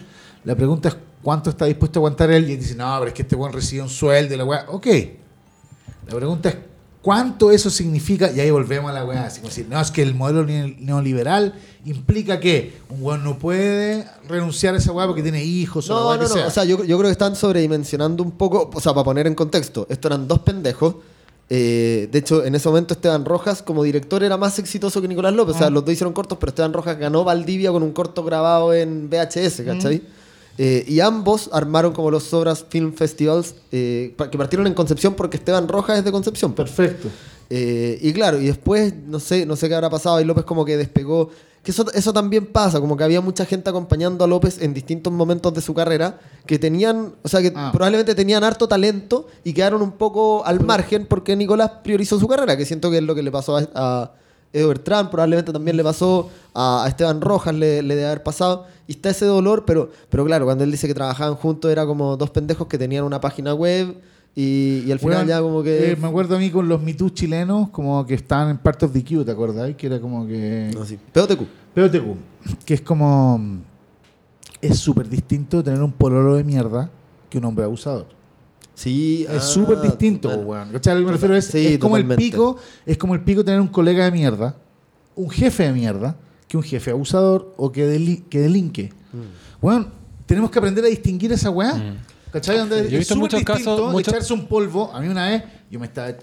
La 0.44 0.54
pregunta 0.54 0.88
es 0.90 0.96
cuánto 1.22 1.50
está 1.50 1.64
dispuesto 1.64 1.98
a 1.98 2.00
aguantar 2.00 2.30
él 2.30 2.48
y 2.48 2.52
él 2.52 2.58
dice, 2.60 2.74
no, 2.74 2.94
pero 2.98 3.08
es 3.08 3.14
que 3.14 3.22
este 3.22 3.34
weón 3.34 3.52
recibe 3.52 3.82
un 3.82 3.88
sueldo 3.88 4.34
y 4.34 4.36
la 4.36 4.44
weá. 4.44 4.64
Ok. 4.68 4.86
La 6.06 6.14
pregunta 6.16 6.48
es 6.50 6.56
cuánto 7.02 7.50
eso 7.50 7.70
significa, 7.70 8.30
y 8.30 8.40
ahí 8.40 8.50
volvemos 8.50 8.90
a 8.90 8.94
la 8.94 9.04
weá, 9.04 9.24
así 9.26 9.40
como 9.40 9.48
decir, 9.48 9.66
no, 9.70 9.80
es 9.80 9.90
que 9.90 10.02
el 10.02 10.14
modelo 10.14 10.44
ne- 10.44 10.76
neoliberal 10.78 11.54
implica 11.86 12.38
que 12.40 12.76
un 12.90 13.02
weón 13.02 13.24
no 13.24 13.38
puede 13.38 14.06
renunciar 14.28 14.74
a 14.74 14.78
esa 14.78 14.92
weá 14.92 15.06
porque 15.06 15.22
tiene 15.22 15.42
hijos 15.44 15.88
o 15.88 15.94
la 15.94 16.00
No, 16.00 16.08
weá 16.08 16.16
no, 16.16 16.22
que 16.24 16.28
no. 16.28 16.34
sea. 16.34 16.46
O 16.46 16.50
sea, 16.50 16.64
yo, 16.64 16.76
yo 16.84 16.98
creo 16.98 17.08
que 17.08 17.12
están 17.12 17.34
sobredimensionando 17.36 18.22
un 18.22 18.32
poco. 18.32 18.70
O 18.74 18.80
sea, 18.80 18.92
para 18.92 19.04
poner 19.04 19.26
en 19.26 19.34
contexto, 19.34 19.86
estos 19.88 20.10
eran 20.10 20.28
dos 20.28 20.40
pendejos. 20.40 20.96
Eh, 21.50 22.08
de 22.12 22.18
hecho, 22.18 22.44
en 22.44 22.54
ese 22.54 22.68
momento 22.68 22.92
Esteban 22.94 23.24
Rojas, 23.24 23.62
como 23.62 23.82
director, 23.82 24.22
era 24.22 24.36
más 24.36 24.58
exitoso 24.58 25.00
que 25.00 25.08
Nicolás 25.08 25.32
López. 25.34 25.54
O 25.54 25.56
Ah. 25.56 25.60
sea, 25.60 25.70
los 25.70 25.84
dos 25.84 25.92
hicieron 25.94 26.12
cortos, 26.12 26.36
pero 26.38 26.50
Esteban 26.50 26.72
Rojas 26.72 26.98
ganó 26.98 27.24
Valdivia 27.24 27.72
con 27.72 27.82
un 27.82 27.92
corto 27.92 28.22
grabado 28.22 28.74
en 28.74 29.08
VHS, 29.08 29.64
¿cachai? 29.64 30.02
Eh, 30.58 30.84
y 30.88 31.00
ambos 31.00 31.48
armaron 31.52 31.92
como 31.92 32.10
los 32.10 32.24
Sobras 32.24 32.64
Film 32.68 32.92
Festivals, 32.92 33.54
eh, 33.72 34.14
que 34.30 34.36
partieron 34.38 34.66
en 34.66 34.74
Concepción 34.74 35.14
porque 35.14 35.36
Esteban 35.36 35.68
Rojas 35.68 35.98
es 35.98 36.04
de 36.04 36.12
Concepción. 36.12 36.52
pues. 36.52 36.70
Perfecto. 36.70 37.08
Y 37.50 38.12
claro, 38.12 38.38
y 38.40 38.46
después, 38.46 38.92
no 39.06 39.18
sé, 39.20 39.46
no 39.46 39.56
sé 39.56 39.68
qué 39.68 39.74
habrá 39.74 39.88
pasado, 39.88 40.20
y 40.20 40.24
López 40.24 40.44
como 40.44 40.64
que 40.66 40.76
despegó. 40.76 41.30
Que 41.62 41.72
eso, 41.72 41.84
eso 41.92 42.12
también 42.12 42.46
pasa, 42.46 42.80
como 42.80 42.96
que 42.96 43.04
había 43.04 43.20
mucha 43.20 43.44
gente 43.44 43.68
acompañando 43.68 44.24
a 44.24 44.28
López 44.28 44.62
en 44.62 44.72
distintos 44.72 45.12
momentos 45.12 45.52
de 45.52 45.60
su 45.60 45.74
carrera, 45.74 46.18
que 46.46 46.58
tenían, 46.58 47.14
o 47.22 47.28
sea, 47.28 47.42
que 47.42 47.52
Ah. 47.54 47.70
probablemente 47.72 48.14
tenían 48.14 48.42
harto 48.44 48.68
talento 48.68 49.26
y 49.44 49.52
quedaron 49.52 49.82
un 49.82 49.92
poco 49.92 50.44
al 50.46 50.60
margen 50.64 51.06
porque 51.06 51.36
Nicolás 51.36 51.70
priorizó 51.82 52.18
su 52.18 52.26
carrera, 52.28 52.56
que 52.56 52.64
siento 52.64 52.90
que 52.90 52.98
es 52.98 53.02
lo 53.02 53.14
que 53.14 53.22
le 53.22 53.30
pasó 53.30 53.56
a, 53.58 53.68
a 53.74 54.12
Edward 54.52 54.78
Trump, 54.80 55.10
probablemente 55.10 55.52
también 55.52 55.76
le 55.76 55.84
pasó 55.84 56.30
a, 56.54 56.84
a 56.84 56.88
Esteban 56.88 57.20
Rojas, 57.20 57.54
le, 57.54 57.82
le 57.82 57.94
debe 57.96 58.06
haber 58.06 58.22
pasado. 58.22 58.64
Y 58.86 58.92
está 58.92 59.10
ese 59.10 59.26
dolor, 59.26 59.64
pero, 59.66 59.90
pero 60.08 60.24
claro, 60.24 60.46
cuando 60.46 60.64
él 60.64 60.70
dice 60.70 60.86
que 60.86 60.94
trabajaban 60.94 61.34
juntos 61.34 61.70
era 61.70 61.84
como 61.84 62.16
dos 62.16 62.30
pendejos 62.30 62.66
que 62.68 62.78
tenían 62.78 63.04
una 63.04 63.20
página 63.20 63.52
web 63.52 64.00
y, 64.40 64.84
y 64.86 64.92
al 64.92 65.00
final 65.00 65.26
ya 65.26 65.40
como 65.40 65.64
que... 65.64 65.90
eh, 65.92 65.96
me 65.96 66.06
acuerdo 66.06 66.36
a 66.36 66.38
mí 66.38 66.48
con 66.50 66.68
los 66.68 66.80
MeToo 66.80 67.08
chilenos, 67.08 67.70
como 67.70 68.06
que 68.06 68.14
estaban 68.14 68.50
en 68.50 68.58
Part 68.58 68.84
of 68.84 68.92
the 68.92 69.02
Q, 69.04 69.24
¿te 69.24 69.32
acordás? 69.32 69.74
Que 69.74 69.88
era 69.88 69.98
como 70.00 70.24
que. 70.28 70.70
No, 70.72 70.84
sí. 70.84 70.96
POTQ. 71.12 71.42
POTQ, 71.74 72.64
que 72.64 72.74
es 72.74 72.80
como. 72.82 73.40
Es 74.60 74.78
súper 74.78 75.08
distinto 75.08 75.62
tener 75.64 75.82
un 75.82 75.90
pololo 75.90 76.36
de 76.36 76.44
mierda 76.44 76.88
que 77.28 77.38
un 77.38 77.46
hombre 77.46 77.64
abusador. 77.64 78.06
Sí, 78.74 79.26
Es 79.28 79.36
ah, 79.38 79.40
súper 79.40 79.80
distinto, 79.80 80.28
weón. 80.28 80.70
¿Cachai? 80.70 80.94
Lo 80.94 81.00
que 81.00 81.06
me 81.06 81.12
refiero 81.12 81.34
es, 81.34 81.46
Sí, 81.46 81.66
es 81.74 81.78
como 81.80 81.96
el 81.96 82.06
pico, 82.06 82.58
es 82.86 82.96
como 82.96 83.14
el 83.14 83.22
pico 83.22 83.44
tener 83.44 83.60
un 83.60 83.66
colega 83.66 84.04
de 84.04 84.12
mierda, 84.12 84.54
un 85.16 85.30
jefe 85.30 85.64
de 85.64 85.72
mierda, 85.72 86.16
que 86.46 86.56
un 86.56 86.62
jefe 86.62 86.92
abusador 86.92 87.54
o 87.56 87.72
que, 87.72 87.84
deli- 87.88 88.22
que 88.30 88.38
delinque. 88.38 88.92
Mm. 89.12 89.64
Weón, 89.66 89.88
tenemos 90.26 90.48
que 90.52 90.60
aprender 90.60 90.84
a 90.84 90.88
distinguir 90.88 91.32
esa 91.32 91.50
weá. 91.50 91.96
¿Cachai? 92.32 92.58
Donde 92.58 92.88
Yo 92.90 92.96
he 92.96 92.98
visto 92.98 93.16
muchos 93.16 93.42
casos, 93.42 93.92
muchos- 93.92 94.12
echarse 94.12 94.32
un 94.32 94.46
polvo. 94.46 94.90
A 94.92 95.00
mí 95.00 95.08
una 95.08 95.28
vez, 95.28 95.42
yo 95.70 95.80
me 95.80 95.86
estaba 95.86 96.08
eh, 96.10 96.18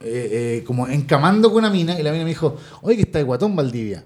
eh, 0.00 0.64
como 0.66 0.88
encamando 0.88 1.48
con 1.50 1.58
una 1.58 1.70
mina 1.70 1.98
y 1.98 2.02
la 2.02 2.10
mina 2.12 2.24
me 2.24 2.30
dijo, 2.30 2.56
oye, 2.82 2.96
que 2.96 3.02
está 3.02 3.18
de 3.18 3.24
guatón 3.24 3.54
Valdivia. 3.54 4.04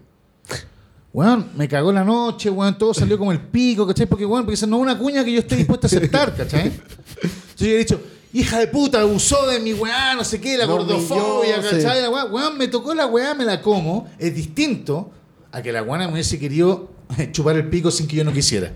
Weón, 1.13 1.49
me 1.57 1.67
cagó 1.67 1.93
la 1.93 2.05
noche, 2.05 2.51
weón, 2.51 2.77
todo 2.77 2.93
salió 2.93 3.17
como 3.17 3.33
el 3.33 3.41
pico, 3.41 3.87
¿cachai? 3.87 4.05
Porque, 4.07 4.27
weón, 4.27 4.45
porque 4.45 4.55
esa 4.55 4.67
no 4.67 4.77
es 4.77 4.83
una 4.83 4.99
cuña 4.99 5.25
que 5.25 5.33
yo 5.33 5.39
esté 5.39 5.57
dispuesto 5.57 5.87
a 5.87 5.89
aceptar, 5.89 6.37
¿cachai? 6.37 6.67
Entonces 6.67 7.59
yo 7.59 7.67
he 7.69 7.79
dicho, 7.79 8.01
hija 8.35 8.59
de 8.59 8.67
puta, 8.67 9.01
abusó 9.01 9.47
de 9.47 9.59
mi 9.61 9.73
weá, 9.73 10.15
no 10.15 10.25
sé 10.25 10.39
qué, 10.41 10.59
la 10.59 10.67
gordofobia, 10.67 11.57
¿cachai? 11.63 11.81
sí. 11.81 11.87
La 12.03 12.11
weá, 12.11 12.25
weón, 12.27 12.59
me 12.59 12.69
tocó 12.69 12.93
la 12.95 13.07
weá, 13.07 13.33
me 13.35 13.47
la 13.47 13.63
como. 13.63 14.09
Es 14.19 14.35
distinto 14.35 15.11
a 15.53 15.63
que 15.63 15.73
la 15.73 15.83
weá 15.83 16.07
me 16.07 16.13
hubiese 16.13 16.39
querido 16.39 16.91
chupar 17.33 17.57
el 17.57 17.71
pico 17.71 17.91
sin 17.91 18.07
que 18.07 18.17
yo 18.17 18.25
no 18.25 18.33
quisiera. 18.35 18.73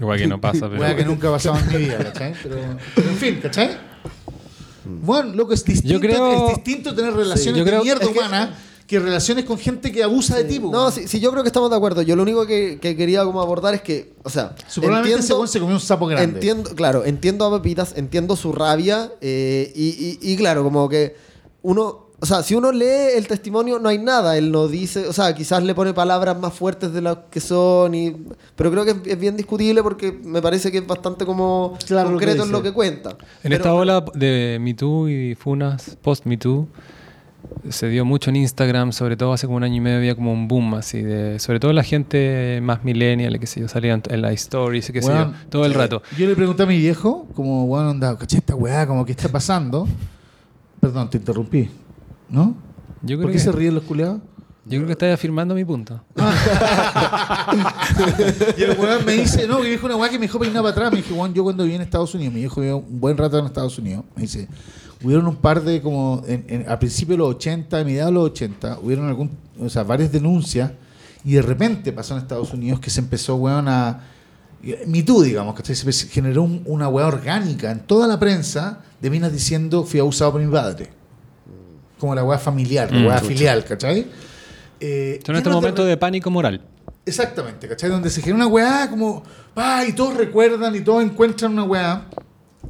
Igual 0.00 0.18
que 0.18 0.26
no 0.26 0.40
pasa, 0.40 0.68
pero... 0.68 0.80
Weá 0.80 0.96
que 0.96 1.04
nunca 1.04 1.28
ha 1.28 1.32
pasado 1.32 1.58
en 1.58 1.68
mi 1.68 1.76
vida, 1.84 1.98
¿cachai? 1.98 2.34
Pero, 2.42 2.56
pero 2.94 3.08
en 3.10 3.16
fin, 3.16 3.38
¿cachai? 3.42 3.76
Bueno, 4.84 5.34
loco, 5.34 5.52
es 5.52 5.64
distinto, 5.64 5.92
Yo 5.94 6.00
creo- 6.00 6.48
es 6.48 6.54
distinto 6.56 6.94
tener 6.94 7.12
relaciones 7.12 7.58
yo 7.58 7.64
de 7.64 7.70
creo- 7.70 7.82
mierda 7.82 8.04
es 8.04 8.10
que- 8.10 8.18
humana 8.18 8.56
que 8.86 8.98
relaciones 8.98 9.44
con 9.44 9.58
gente 9.58 9.92
que 9.92 10.02
abusa 10.02 10.34
de 10.38 10.44
ti. 10.44 10.58
po, 10.60 10.70
No, 10.72 10.90
sí, 10.90 11.06
sí, 11.06 11.20
yo 11.20 11.30
creo 11.30 11.42
que 11.42 11.48
estamos 11.50 11.68
de 11.68 11.76
acuerdo. 11.76 12.00
Yo 12.00 12.16
lo 12.16 12.22
único 12.22 12.46
que, 12.46 12.78
que 12.80 12.96
quería 12.96 13.22
como 13.22 13.42
abordar 13.42 13.74
es 13.74 13.82
que, 13.82 14.14
o 14.22 14.30
sea, 14.30 14.54
Probablemente 14.76 15.20
ese 15.30 15.46
se 15.46 15.60
comió 15.60 15.74
un 15.74 15.80
sapo 15.82 16.06
grande. 16.06 16.36
Entiendo, 16.36 16.74
claro, 16.74 17.04
entiendo 17.04 17.44
a 17.44 17.50
Pepitas, 17.60 17.92
entiendo 17.98 18.34
su 18.34 18.50
rabia 18.52 19.12
eh, 19.20 19.70
y, 19.76 20.18
y- 20.22 20.32
y 20.32 20.36
claro, 20.38 20.62
como 20.64 20.88
que 20.88 21.14
uno, 21.60 22.07
o 22.20 22.26
sea, 22.26 22.42
si 22.42 22.56
uno 22.56 22.72
lee 22.72 23.14
el 23.16 23.28
testimonio 23.28 23.78
no 23.78 23.88
hay 23.88 23.98
nada, 23.98 24.36
él 24.36 24.50
no 24.50 24.66
dice, 24.66 25.06
o 25.06 25.12
sea, 25.12 25.34
quizás 25.34 25.62
le 25.62 25.72
pone 25.74 25.94
palabras 25.94 26.36
más 26.38 26.52
fuertes 26.52 26.92
de 26.92 27.00
las 27.00 27.16
que 27.30 27.38
son, 27.38 27.94
y, 27.94 28.16
pero 28.56 28.72
creo 28.72 28.84
que 28.84 28.90
es, 28.90 28.96
es 29.04 29.18
bien 29.20 29.36
discutible 29.36 29.84
porque 29.84 30.18
me 30.24 30.42
parece 30.42 30.72
que 30.72 30.78
es 30.78 30.86
bastante 30.86 31.24
como 31.24 31.78
Claro 31.86 32.10
lo 32.10 32.18
que 32.18 32.26
concreto 32.26 32.44
en 32.44 32.52
lo 32.52 32.62
que 32.62 32.72
cuenta. 32.72 33.10
En 33.10 33.16
Pero- 33.42 33.54
esta 33.56 33.72
ola 33.72 34.04
de 34.14 34.58
Me 34.60 34.74
Too 34.74 35.08
y 35.08 35.34
Funas, 35.36 35.96
post 36.02 36.26
Me 36.26 36.36
Too, 36.36 36.66
se 37.68 37.88
dio 37.88 38.04
mucho 38.04 38.30
en 38.30 38.36
Instagram, 38.36 38.92
sobre 38.92 39.16
todo 39.16 39.32
hace 39.32 39.46
como 39.46 39.58
un 39.58 39.62
año 39.62 39.76
y 39.76 39.80
medio 39.80 39.98
había 39.98 40.16
como 40.16 40.32
un 40.32 40.48
boom 40.48 40.74
así, 40.74 41.00
de, 41.00 41.38
sobre 41.38 41.60
todo 41.60 41.72
la 41.72 41.84
gente 41.84 42.58
más 42.62 42.82
millennial, 42.82 43.38
que 43.38 43.46
sé 43.46 43.60
yo, 43.60 43.68
salían 43.68 44.02
en 44.08 44.22
las 44.22 44.32
stories, 44.32 44.90
qué 44.90 45.02
sé 45.02 45.08
Weón, 45.08 45.34
yo, 45.34 45.48
todo 45.50 45.64
el 45.66 45.72
eh, 45.72 45.76
rato. 45.76 46.02
Yo 46.18 46.26
le 46.26 46.34
pregunté 46.34 46.64
a 46.64 46.66
mi 46.66 46.78
viejo, 46.78 47.28
como, 47.36 47.68
bueno, 47.68 47.90
onda, 47.90 48.18
caché 48.18 48.38
esta 48.38 48.56
weá, 48.56 48.88
como, 48.88 49.06
¿qué 49.06 49.12
está 49.12 49.28
pasando? 49.28 49.86
Perdón, 50.80 51.10
te 51.10 51.18
interrumpí. 51.18 51.70
¿No? 52.30 52.56
Yo 53.02 53.16
creo, 53.16 53.22
¿Por 53.22 53.30
qué 53.30 53.38
que, 53.38 53.42
se 53.44 53.52
ríen 53.52 53.74
los 53.74 53.84
culiados? 53.84 54.20
yo 54.64 54.76
creo 54.78 54.86
que 54.86 54.92
estás 54.92 55.14
afirmando 55.14 55.54
mi 55.54 55.64
punto. 55.64 56.00
Y 58.56 58.62
el 58.62 58.78
weón 58.78 59.04
me 59.04 59.12
dice, 59.12 59.46
no, 59.46 59.60
que 59.60 59.68
dijo 59.70 59.86
una 59.86 59.96
weá 59.96 60.10
que 60.10 60.18
me 60.18 60.26
dejó 60.26 60.38
peinado 60.38 60.62
para 60.64 60.72
atrás. 60.72 60.90
Me 60.92 60.98
dijo, 60.98 61.14
weón, 61.14 61.32
yo 61.34 61.42
cuando 61.44 61.62
viví 61.64 61.76
en 61.76 61.82
Estados 61.82 62.14
Unidos, 62.14 62.34
mi 62.34 62.40
viejo 62.40 62.60
vivió 62.60 62.78
un 62.78 63.00
buen 63.00 63.16
rato 63.16 63.38
en 63.38 63.46
Estados 63.46 63.78
Unidos. 63.78 64.04
Me 64.14 64.22
dice, 64.22 64.48
hubieron 65.02 65.26
un 65.26 65.36
par 65.36 65.62
de, 65.62 65.80
como, 65.80 66.22
en, 66.26 66.44
en- 66.48 66.70
a 66.70 66.78
principios 66.78 67.14
de 67.16 67.18
los 67.18 67.34
80, 67.36 67.80
a 67.80 67.84
mediados 67.84 68.10
de 68.12 68.14
los 68.14 68.24
80, 68.30 68.78
hubieron 68.82 69.08
algún, 69.08 69.30
o 69.60 69.68
sea, 69.68 69.82
varias 69.84 70.12
denuncias. 70.12 70.72
Y 71.24 71.32
de 71.32 71.42
repente 71.42 71.92
pasó 71.92 72.14
en 72.14 72.20
Estados 72.22 72.52
Unidos 72.52 72.80
que 72.80 72.90
se 72.90 73.00
empezó, 73.00 73.36
weón, 73.36 73.68
a. 73.68 74.00
Too, 75.06 75.22
digamos, 75.22 75.54
que 75.54 75.74
se 75.74 76.08
generó 76.08 76.42
un- 76.42 76.62
una 76.66 76.88
weá 76.88 77.06
orgánica 77.06 77.70
en 77.70 77.80
toda 77.80 78.06
la 78.08 78.18
prensa 78.18 78.80
de 79.00 79.08
minas 79.08 79.32
diciendo 79.32 79.84
fui 79.84 80.00
abusado 80.00 80.32
por 80.32 80.40
mi 80.42 80.50
padre. 80.50 80.90
Como 81.98 82.14
la 82.14 82.22
weá 82.24 82.38
familiar, 82.38 82.90
la 82.92 82.98
Mm, 83.00 83.06
weá 83.06 83.18
filial, 83.18 83.64
¿cachai? 83.64 84.06
Eh, 84.80 85.20
Son 85.24 85.34
estos 85.36 85.52
momentos 85.52 85.86
de 85.86 85.96
pánico 85.96 86.30
moral. 86.30 86.60
Exactamente, 87.04 87.66
¿cachai? 87.68 87.90
Donde 87.90 88.10
se 88.10 88.20
genera 88.20 88.36
una 88.36 88.46
weá 88.46 88.88
como, 88.90 89.22
pa, 89.54 89.84
y 89.86 89.92
todos 89.92 90.14
recuerdan 90.16 90.74
y 90.76 90.80
todos 90.80 91.02
encuentran 91.02 91.52
una 91.52 91.64
weá. 91.64 92.06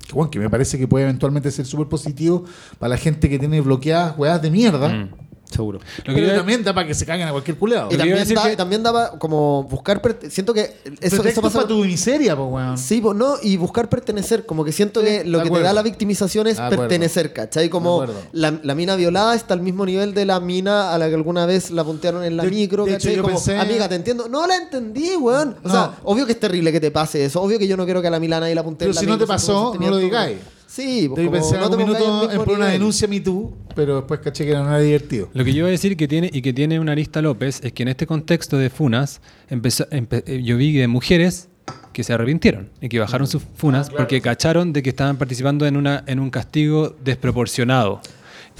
Que, 0.07 0.13
bueno, 0.15 0.31
que 0.31 0.39
me 0.39 0.49
parece 0.49 0.79
que 0.79 0.87
puede 0.87 1.05
eventualmente 1.05 1.51
ser 1.51 1.67
súper 1.67 1.89
positivo 1.89 2.45
para 2.79 2.91
la 2.91 2.97
gente 2.97 3.29
que 3.29 3.39
tiene 3.39 3.61
bloqueadas 3.61 4.17
weás 4.17 4.41
de 4.41 4.51
mierda. 4.51 4.89
Mm. 4.89 5.11
Seguro. 5.51 5.79
Lo 5.79 6.15
que 6.15 6.21
pero 6.21 6.27
yo- 6.29 6.37
también 6.37 6.63
da 6.63 6.75
para 6.75 6.87
que 6.87 6.95
se 6.95 7.07
caguen 7.07 7.27
a 7.27 7.31
cualquier 7.33 7.57
culeado. 7.57 7.89
Y 7.91 7.97
también, 7.97 8.19
decir 8.19 8.37
da- 8.37 8.51
que- 8.51 8.57
también 8.57 8.83
daba 8.83 9.19
como 9.19 9.65
buscar, 9.65 10.01
siento 10.29 10.53
que 10.53 10.77
eso, 11.01 11.23
eso 11.25 11.41
pasa 11.43 11.59
para 11.59 11.69
tu 11.69 11.85
miseria, 11.85 12.37
pues, 12.37 12.49
weón. 12.51 12.77
Sí, 12.79 13.01
pues 13.01 13.17
no, 13.17 13.37
y 13.43 13.57
buscar 13.57 13.89
pertenecer, 13.89 14.45
como 14.47 14.65
que 14.65 14.73
siento 14.73 15.01
Sí, 15.01 15.07
que 15.07 15.25
lo 15.25 15.43
que 15.43 15.51
te 15.51 15.61
da 15.61 15.73
la 15.73 15.83
victimización 15.83 16.47
es 16.49 16.57
De 16.59 16.63
acuerdo. 16.65 16.83
pertenecer, 16.83 17.33
¿cachai? 17.33 17.69
Como 17.71 18.05
la, 18.33 18.59
la 18.63 18.75
mina 18.75 18.95
violada 18.97 19.35
está 19.35 19.55
al 19.55 19.61
mismo 19.63 19.87
nivel 19.87 20.13
de 20.15 20.25
la 20.27 20.39
mina 20.41 20.93
a 20.93 20.99
la 20.99 21.09
que 21.09 21.15
alguna 21.15 21.47
vez 21.47 21.71
la 21.71 21.83
puntearon 21.83 22.23
en 22.25 22.37
la 22.37 22.43
De- 22.45 22.51
micro, 22.51 22.85
de 22.85 22.93
¿cachai? 22.93 23.13
hecho, 23.13 23.17
yo 23.17 23.23
como, 23.25 23.37
pensé- 23.39 23.59
amiga, 23.59 23.89
te 23.89 23.95
entiendo. 23.95 24.29
No 24.29 24.47
la 24.47 24.57
entendí, 24.57 25.17
weón. 25.17 25.57
O 25.65 25.69
No. 25.69 25.71
sea, 25.73 25.93
obvio 26.05 26.27
que 26.27 26.33
es 26.33 26.41
terrible 26.41 26.73
que 26.73 26.81
te 26.81 26.91
pase 26.91 27.25
eso, 27.25 27.41
obvio 27.43 27.59
que 27.59 27.67
yo 27.67 27.77
no 27.77 27.85
quiero 27.87 28.03
que 28.03 28.09
a 28.09 28.11
la 28.11 28.21
Milana 28.21 28.51
y 28.51 28.55
la 28.55 28.63
puntee 28.63 28.87
Pero 28.87 28.91
en 28.91 28.95
la 28.97 29.01
si 29.01 29.07
no 29.07 29.19
te 29.19 29.27
pasó, 29.27 29.75
no 29.81 29.91
lo 29.91 29.97
digáis. 29.97 30.37
Sí, 30.71 31.09
pues 31.09 31.27
como 31.29 31.53
no 31.53 31.65
al 31.67 31.79
minuto 31.79 32.31
en 32.31 32.37
poner 32.45 32.57
una 32.57 32.67
denuncia 32.69 33.09
Me 33.09 33.21
Too, 33.21 33.57
pero 33.75 33.97
después 33.97 34.21
caché 34.21 34.45
que 34.45 34.53
no 34.53 34.61
era 34.69 34.79
divertido. 34.79 35.31
Lo 35.33 35.43
que 35.43 35.53
yo 35.53 35.59
iba 35.61 35.69
a 35.69 35.71
decir 35.71 35.97
que 35.97 36.07
tiene 36.07 36.29
y 36.33 36.43
que 36.43 36.53
tiene 36.53 36.79
una 36.79 36.95
lista 36.95 37.23
López 37.23 37.61
es 37.65 37.73
que 37.73 37.83
en 37.85 37.89
este 37.89 38.07
contexto 38.07 38.59
de 38.59 38.69
funas 38.69 39.23
empezó, 39.49 39.89
empe- 39.89 40.23
eh, 40.27 40.43
yo 40.43 40.59
vi 40.59 40.73
de 40.75 40.87
mujeres 40.87 41.49
que 41.95 42.05
se 42.05 42.13
arrepintieron 42.13 42.69
y 42.83 42.89
que 42.91 42.99
bajaron 42.99 43.27
sus 43.27 43.43
funas 43.57 43.89
porque 43.91 44.21
cacharon 44.21 44.73
de 44.75 44.83
que 44.83 44.91
estaban 44.91 45.17
participando 45.17 45.67
en 45.67 45.77
una 45.77 46.05
en 46.07 46.21
un 46.21 46.29
castigo 46.31 46.95
desproporcionado. 47.03 48.01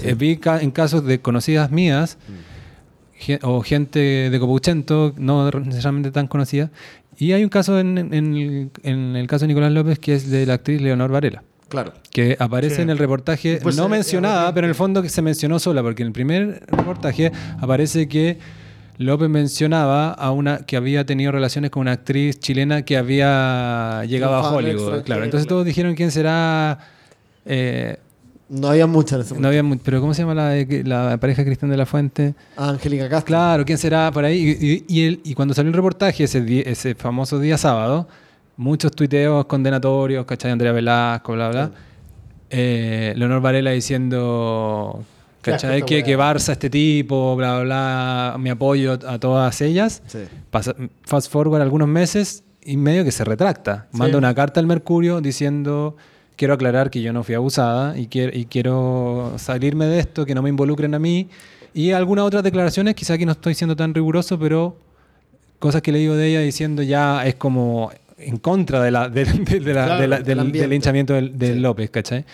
Eh, 0.03 0.15
vi 0.15 0.37
ca- 0.37 0.61
en 0.61 0.71
casos 0.71 1.05
de 1.05 1.19
conocidas 1.21 1.69
mías 1.71 2.17
ge- 3.17 3.39
o 3.43 3.61
gente 3.61 3.99
de 4.31 4.39
Copuchento, 4.39 5.13
no 5.17 5.49
necesariamente 5.51 6.09
tan 6.11 6.27
conocida, 6.27 6.71
y 7.17 7.33
hay 7.33 7.43
un 7.43 7.49
caso 7.49 7.79
en, 7.79 7.97
en 7.97 8.13
el, 8.35 8.69
en 8.83 9.15
el 9.15 9.27
caso 9.27 9.43
de 9.43 9.49
Nicolás 9.49 9.71
López 9.73 9.99
que 9.99 10.15
es 10.15 10.29
de 10.29 10.45
la 10.45 10.55
actriz 10.55 10.81
Leonor 10.81 11.11
Varela 11.11 11.43
Claro. 11.69 11.93
que 12.11 12.35
aparece 12.39 12.77
Sí. 12.77 12.81
en 12.81 12.89
el 12.89 12.97
reportaje 12.97 13.59
Pues 13.63 13.77
no 13.77 13.83
se- 13.83 13.89
mencionada, 13.89 14.53
pero 14.53 14.65
en 14.65 14.69
el 14.69 14.75
fondo 14.75 15.01
que 15.01 15.09
se 15.09 15.21
mencionó 15.21 15.59
sola, 15.59 15.81
porque 15.83 16.01
en 16.03 16.07
el 16.07 16.13
primer 16.13 16.63
reportaje 16.67 17.31
aparece 17.61 18.07
que 18.07 18.37
López 18.97 19.29
mencionaba 19.29 20.11
a 20.11 20.31
una 20.31 20.65
que 20.65 20.75
había 20.75 21.05
tenido 21.05 21.31
relaciones 21.31 21.71
con 21.71 21.81
una 21.81 21.93
actriz 21.93 22.37
chilena 22.39 22.81
que 22.81 22.97
había 22.97 24.03
llegado 24.05 24.35
a 24.35 24.51
Hollywood. 24.51 25.03
Claro, 25.03 25.23
entonces 25.23 25.47
todos 25.47 25.63
dijeron 25.65 25.95
quién 25.95 26.11
será. 26.11 26.79
eh, 27.45 27.97
No 28.49 28.67
había 28.67 28.87
muchas 28.87 29.13
en 29.13 29.21
ese 29.21 29.29
no 29.29 29.35
momento. 29.35 29.47
había 29.47 29.63
mu- 29.63 29.77
pero 29.77 30.01
¿cómo 30.01 30.13
se 30.13 30.23
llama 30.23 30.33
la, 30.33 30.53
la 30.83 31.17
pareja 31.17 31.45
Cristian 31.45 31.69
de 31.71 31.77
la 31.77 31.85
Fuente? 31.85 32.33
Ah, 32.57 32.69
Angélica 32.69 33.07
Castro. 33.07 33.27
Claro, 33.27 33.63
¿quién 33.63 33.77
será 33.77 34.11
por 34.11 34.25
ahí? 34.25 34.57
Y, 34.59 34.67
y- 34.67 34.85
y 34.87 35.05
él- 35.05 35.21
y 35.23 35.33
cuando 35.35 35.53
salió 35.53 35.69
el 35.69 35.75
reportaje, 35.75 36.23
ese, 36.25 36.43
ese 36.69 36.95
famoso 36.95 37.39
día 37.39 37.57
sábado, 37.57 38.07
muchos 38.59 38.91
tuiteos 38.91 39.45
condenatorios, 39.45 40.25
¿cachai? 40.25 40.51
Andrea 40.51 40.73
Velasco, 40.73 41.31
bla, 41.31 41.49
bla. 41.49 41.71
Eh, 42.49 43.13
Leonor 43.15 43.41
Varela 43.41 43.71
diciendo, 43.71 45.01
¿cachai? 45.41 45.83
Que, 45.83 46.03
que 46.03 46.17
Barça, 46.17 46.51
este 46.51 46.69
tipo, 46.69 47.37
bla, 47.37 47.61
bla, 47.61 47.63
bla, 47.63 48.35
mi 48.37 48.49
apoyo 48.49 48.99
a 49.07 49.17
todas 49.17 49.61
ellas. 49.61 50.03
Sí. 50.07 50.19
Pasa- 50.51 50.75
fast 51.03 51.31
forward 51.31 51.61
algunos 51.61 51.87
meses 51.87 52.43
y 52.61 52.75
medio 52.75 53.05
que 53.05 53.11
se 53.11 53.23
retracta. 53.23 53.87
Sí. 53.93 53.97
Manda 53.97 54.17
una 54.17 54.35
carta 54.35 54.59
al 54.59 54.67
Mercurio 54.67 55.21
diciendo, 55.21 55.95
quiero 56.35 56.53
aclarar 56.53 56.89
que 56.89 57.01
yo 57.01 57.13
no 57.13 57.23
fui 57.23 57.35
abusada 57.35 57.97
y, 57.97 58.07
quiero 58.07 58.37
y 58.37 58.43
quiero 58.45 59.35
salirme 59.37 59.85
de 59.85 59.99
esto, 59.99 60.25
que 60.25 60.35
no 60.35 60.41
me 60.41 60.49
involucren 60.49 60.93
a 60.95 60.99
mí. 60.99 61.29
Y 61.73 61.91
algunas 61.91 62.25
otras 62.25 62.43
declaraciones, 62.43 62.95
quizá 62.95 63.13
aquí 63.13 63.25
no 63.25 63.31
estoy 63.31 63.53
siendo 63.53 63.77
tan 63.77 63.93
riguroso, 63.93 64.37
pero 64.37 64.75
cosas 65.59 65.81
que 65.81 65.93
le 65.93 65.99
digo 65.99 66.15
de 66.15 66.27
ella 66.27 66.41
diciendo 66.41 66.81
ya 66.81 67.25
es 67.25 67.35
como 67.35 67.91
en 68.19 68.37
contra 68.37 68.81
de 68.83 68.91
la, 68.91 69.09
de- 69.09 69.25
de- 69.25 69.59
de 69.59 69.73
la- 69.73 69.85
Claro, 69.85 70.01
de 70.01 70.07
la- 70.07 70.15
del 70.17 70.25
del, 70.25 70.39
ambiente. 70.39 71.03
del 71.13 71.29
del, 71.31 71.37
del 71.37 71.53
Sí. 71.55 71.59
López, 71.59 71.89
¿cachai? 71.89 72.25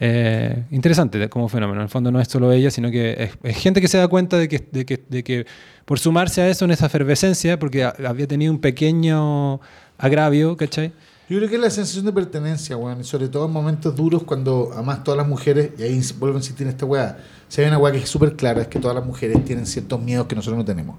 Eh, 0.00 0.64
interesante 0.70 1.28
como 1.28 1.48
fenómeno. 1.48 1.80
En 1.80 1.84
el 1.84 1.88
fondo 1.88 2.10
no 2.12 2.20
es 2.20 2.28
solo 2.28 2.52
ella, 2.52 2.70
sino 2.70 2.90
que 2.90 3.14
es, 3.24 3.30
es 3.42 3.56
gente 3.56 3.80
que 3.80 3.88
se 3.88 3.98
da 3.98 4.06
cuenta 4.06 4.36
de 4.38 4.48
que, 4.48 4.64
de, 4.70 4.86
que, 4.86 5.02
de 5.08 5.24
que 5.24 5.46
por 5.84 5.98
sumarse 5.98 6.40
a 6.40 6.48
eso 6.48 6.64
en 6.64 6.70
esa 6.70 6.86
efervescencia, 6.86 7.58
porque 7.58 7.82
a- 7.84 7.94
había 8.06 8.26
tenido 8.28 8.52
un 8.52 8.60
pequeño 8.60 9.60
agravio, 9.96 10.56
¿cachai? 10.56 10.92
Yo 11.28 11.36
creo 11.38 11.48
que 11.50 11.56
es 11.56 11.60
la 11.60 11.68
sensación 11.70 12.06
de 12.06 12.12
pertenencia, 12.12 12.76
weón. 12.76 13.00
y 13.00 13.04
Sobre 13.04 13.28
todo 13.28 13.46
en 13.46 13.52
momentos 13.52 13.94
duros 13.94 14.22
cuando, 14.22 14.70
además, 14.72 15.04
todas 15.04 15.18
las 15.18 15.26
mujeres, 15.28 15.70
y 15.78 15.82
ahí 15.82 16.00
vuelvo 16.18 16.36
a 16.36 16.40
insistir 16.40 16.66
en 16.66 16.70
esta 16.72 16.86
weá, 16.86 17.18
si 17.48 17.60
hay 17.60 17.66
una 17.68 17.76
weá 17.78 17.92
que 17.92 17.98
es 17.98 18.08
súper 18.08 18.34
clara, 18.34 18.62
es 18.62 18.68
que 18.68 18.78
todas 18.78 18.94
las 18.94 19.04
mujeres 19.04 19.44
tienen 19.44 19.66
ciertos 19.66 20.00
miedos 20.00 20.26
que 20.26 20.36
nosotros 20.36 20.56
no 20.56 20.64
tenemos. 20.64 20.96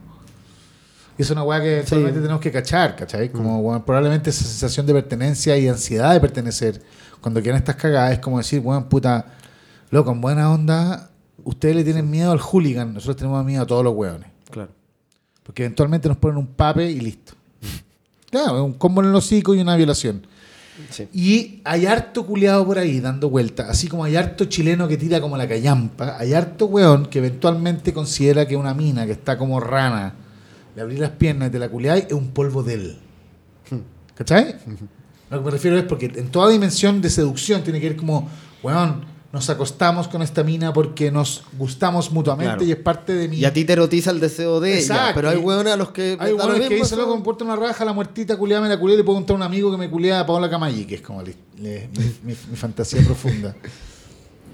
Y 1.20 1.22
es 1.22 1.30
una 1.32 1.44
weá 1.44 1.62
que 1.62 1.82
Sí. 1.82 1.90
solamente 1.90 2.22
tenemos 2.22 2.40
que 2.40 2.50
cachar, 2.50 2.96
¿cachai? 2.96 3.30
Como 3.30 3.60
weón, 3.60 3.84
probablemente 3.84 4.30
esa 4.30 4.46
sensación 4.46 4.86
de 4.86 4.94
pertenencia 4.94 5.58
y 5.58 5.68
ansiedad 5.68 6.14
de 6.14 6.22
pertenecer, 6.22 6.82
cuando 7.20 7.42
quedan 7.44 7.58
estas 7.58 7.76
cagadas, 7.76 8.14
es 8.14 8.20
como 8.20 8.38
decir, 8.38 8.62
weón, 8.64 8.86
puta, 8.86 9.26
loco, 9.92 10.12
en 10.14 10.22
buena 10.22 10.50
onda, 10.50 11.10
ustedes 11.44 11.76
le 11.76 11.84
tienen 11.84 12.10
miedo 12.10 12.32
al 12.32 12.40
hooligan, 12.40 12.94
nosotros 12.94 13.18
tenemos 13.18 13.44
miedo 13.44 13.64
a 13.64 13.68
todos 13.68 13.84
los 13.84 13.94
weones. 13.94 14.30
Claro. 14.50 14.72
Porque 15.44 15.64
eventualmente 15.66 16.08
nos 16.08 16.16
ponen 16.16 16.38
un 16.38 16.48
pape 16.48 16.90
y 16.90 17.00
listo. 17.02 17.34
Claro, 18.32 18.64
un 18.64 18.74
combo 18.76 19.02
en 19.02 19.10
el 19.10 19.16
hocico 19.16 19.54
y 19.56 19.60
una 19.60 19.76
violación. 19.76 20.26
Sí. 20.92 21.10
Y 21.12 21.62
hay 21.66 21.86
harto 21.88 22.26
culiado 22.26 22.66
por 22.66 22.78
ahí 22.78 23.02
dando 23.02 23.30
vueltas, 23.30 23.68
así 23.70 23.90
como 23.90 24.06
hay 24.06 24.16
harto 24.16 24.46
chileno 24.46 24.88
que 24.88 24.96
tira 24.96 25.20
como 25.20 25.36
la 25.36 25.48
callampa, 25.50 26.16
hay 26.18 26.34
harto 26.34 26.68
weón 26.68 27.08
que 27.08 27.18
eventualmente 27.20 27.92
considera 27.92 28.48
que 28.48 28.56
una 28.56 28.74
mina 28.74 29.06
que 29.06 29.12
está 29.12 29.38
como 29.38 29.60
rana, 29.60 30.14
le 30.80 30.84
abrí 30.84 30.96
las 30.96 31.10
piernas 31.12 31.50
y 31.50 31.52
te 31.52 31.60
la 31.60 31.68
culiáis, 31.68 32.06
es 32.06 32.14
un 32.14 32.30
polvo 32.32 32.64
de 32.64 32.74
él. 32.76 32.98
¿Cachai? 34.16 34.56
Lo 35.30 35.40
que 35.40 35.44
me 35.46 35.52
refiero 35.52 35.78
es 35.78 35.84
porque 35.84 36.06
en 36.16 36.30
toda 36.30 36.50
dimensión 36.50 37.02
de 37.02 37.10
seducción 37.10 37.64
tiene 37.64 37.82
que 37.82 37.90
ver 37.90 37.98
como, 37.98 38.30
weón, 38.64 39.04
nos 39.34 39.50
acostamos 39.50 40.08
con 40.08 40.22
esta 40.22 40.42
mina 40.42 40.72
porque 40.72 41.12
nos 41.12 41.44
gustamos 41.58 42.12
mutuamente 42.14 42.52
Claro. 42.54 42.64
y 42.64 42.72
es 42.72 42.78
parte 42.78 43.14
de 43.14 43.28
mi... 43.28 43.38
Y 43.38 43.46
a 43.46 43.52
ti 43.52 43.66
te 43.66 43.74
erotiza 43.74 44.12
el 44.12 44.22
deseo 44.22 44.62
de 44.62 44.70
ella, 44.72 44.80
Exacto. 44.80 45.12
pero 45.16 45.30
hay 45.30 45.38
hueones 45.38 45.74
a 45.74 45.76
los 45.78 45.92
que... 45.92 46.16
Hay 46.18 46.32
hueones 46.32 46.70
que 46.70 46.76
dicen, 46.76 46.98
loco, 46.98 47.14
importa 47.14 47.44
una 47.44 47.58
raja, 47.58 47.84
la 47.84 47.92
muertita 47.94 48.38
culiada 48.38 48.62
me 48.64 48.70
la 48.70 48.80
culié, 48.80 48.96
le 48.96 49.04
puedo 49.04 49.18
contar 49.18 49.34
a 49.34 49.38
un 49.38 49.44
amigo 49.44 49.70
que 49.70 49.78
me 49.78 49.90
culea 49.90 50.22
a 50.22 50.26
Paola 50.26 50.50
Camayi, 50.50 50.86
que 50.86 50.96
es 50.96 51.02
como 51.02 51.22
le- 51.22 51.36
le- 51.62 51.90
mi, 51.98 52.06
mi- 52.24 52.38
mi 52.52 52.56
fantasía 52.56 53.02
profunda. 53.04 53.54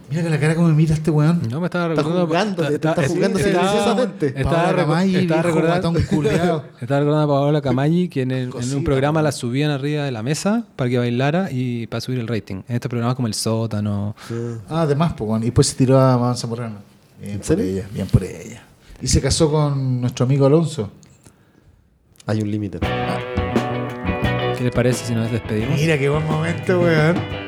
Mira 0.09 0.21
que 0.21 0.29
la 0.29 0.39
cara 0.39 0.53
como 0.55 0.67
me 0.67 0.75
mira 0.75 0.93
este 0.93 1.09
weón. 1.09 1.41
No, 1.49 1.59
me 1.59 1.65
estaba 1.65 1.87
Está 1.93 2.03
recordando. 2.03 2.27
jugando, 2.27 2.67
te 2.67 2.75
está 2.75 2.93
jugando 3.07 3.39
estaba- 3.39 3.67
silenciosamente. 3.69 4.27
Estaba, 4.27 4.71
recordando, 4.71 5.19
estaba 5.19 5.41
recordando 6.99 7.21
a 7.21 7.27
Paola 7.27 7.61
Camayi 7.61 8.07
que 8.07 8.21
en, 8.21 8.31
el- 8.31 8.43
en 8.45 8.49
Cosita, 8.51 8.77
un 8.77 8.83
programa 8.83 9.21
la 9.23 9.31
subían 9.31 9.71
arriba 9.71 10.03
de 10.03 10.11
la 10.11 10.21
mesa 10.21 10.65
para 10.75 10.89
que 10.91 10.99
bailara 10.99 11.49
y 11.51 11.87
para 11.87 12.01
subir 12.01 12.19
el 12.19 12.27
rating. 12.27 12.57
En 12.67 12.75
este 12.75 12.87
programa 12.87 13.15
como 13.15 13.27
El 13.27 13.33
Sótano. 13.33 14.15
Ah, 14.69 14.81
además, 14.83 15.13
pues, 15.17 15.27
weón. 15.27 15.41
Y 15.41 15.45
después 15.45 15.67
se 15.67 15.75
tiró 15.75 15.99
a 15.99 16.17
Maman 16.17 16.37
Zamorano. 16.37 16.75
Bien 17.19 17.37
por 17.37 17.45
serio? 17.47 17.65
ella, 17.65 17.87
bien 17.91 18.07
por 18.07 18.23
ella. 18.23 18.61
y 19.01 19.07
se 19.07 19.19
casó 19.21 19.49
con 19.51 20.01
nuestro 20.01 20.25
amigo 20.25 20.45
Alonso. 20.45 20.91
Hay 22.27 22.41
un 22.41 22.51
límite. 22.51 22.79
¿Qué 24.57 24.63
le 24.63 24.71
parece 24.71 25.05
si 25.07 25.15
nos 25.15 25.31
despedimos? 25.31 25.79
Mira 25.79 25.97
qué 25.97 26.09
buen 26.09 26.25
momento, 26.25 26.79
weón. 26.79 27.44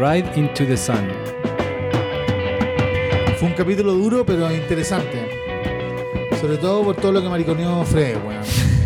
Ride 0.00 0.30
into 0.34 0.64
the 0.64 0.78
Sun. 0.78 1.10
Fue 3.38 3.48
un 3.48 3.54
capítulo 3.54 3.92
duro, 3.92 4.24
pero 4.24 4.50
interesante. 4.50 5.28
Sobre 6.40 6.56
todo 6.56 6.82
por 6.84 6.96
todo 6.96 7.12
lo 7.12 7.22
que 7.22 7.28
mariconeó 7.28 7.84
Fred, 7.84 8.16
weón. 8.26 8.42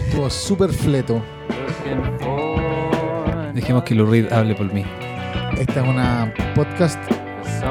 Estuvo 0.08 0.28
súper 0.28 0.72
fleto. 0.72 1.22
Dejemos 3.54 3.84
que 3.84 3.94
Lou 3.94 4.10
Reed 4.10 4.32
hable 4.32 4.56
por 4.56 4.72
mí. 4.72 4.84
Esta 5.56 5.82
es 5.82 5.88
una 5.88 6.34
podcast 6.56 6.98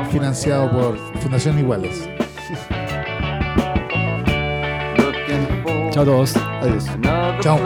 financiado 0.10 0.72
por 0.72 0.98
Fundación 1.20 1.60
Iguales. 1.60 2.08
Chao 5.92 6.04
a 6.04 6.06
todos. 6.06 6.38
Adiós. 6.38 6.86
Chao. 7.42 7.60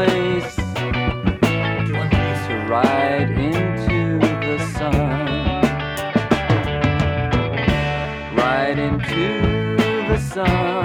Ride 9.17 9.31
into 9.31 10.13
the 10.13 10.17
sun. 10.19 10.76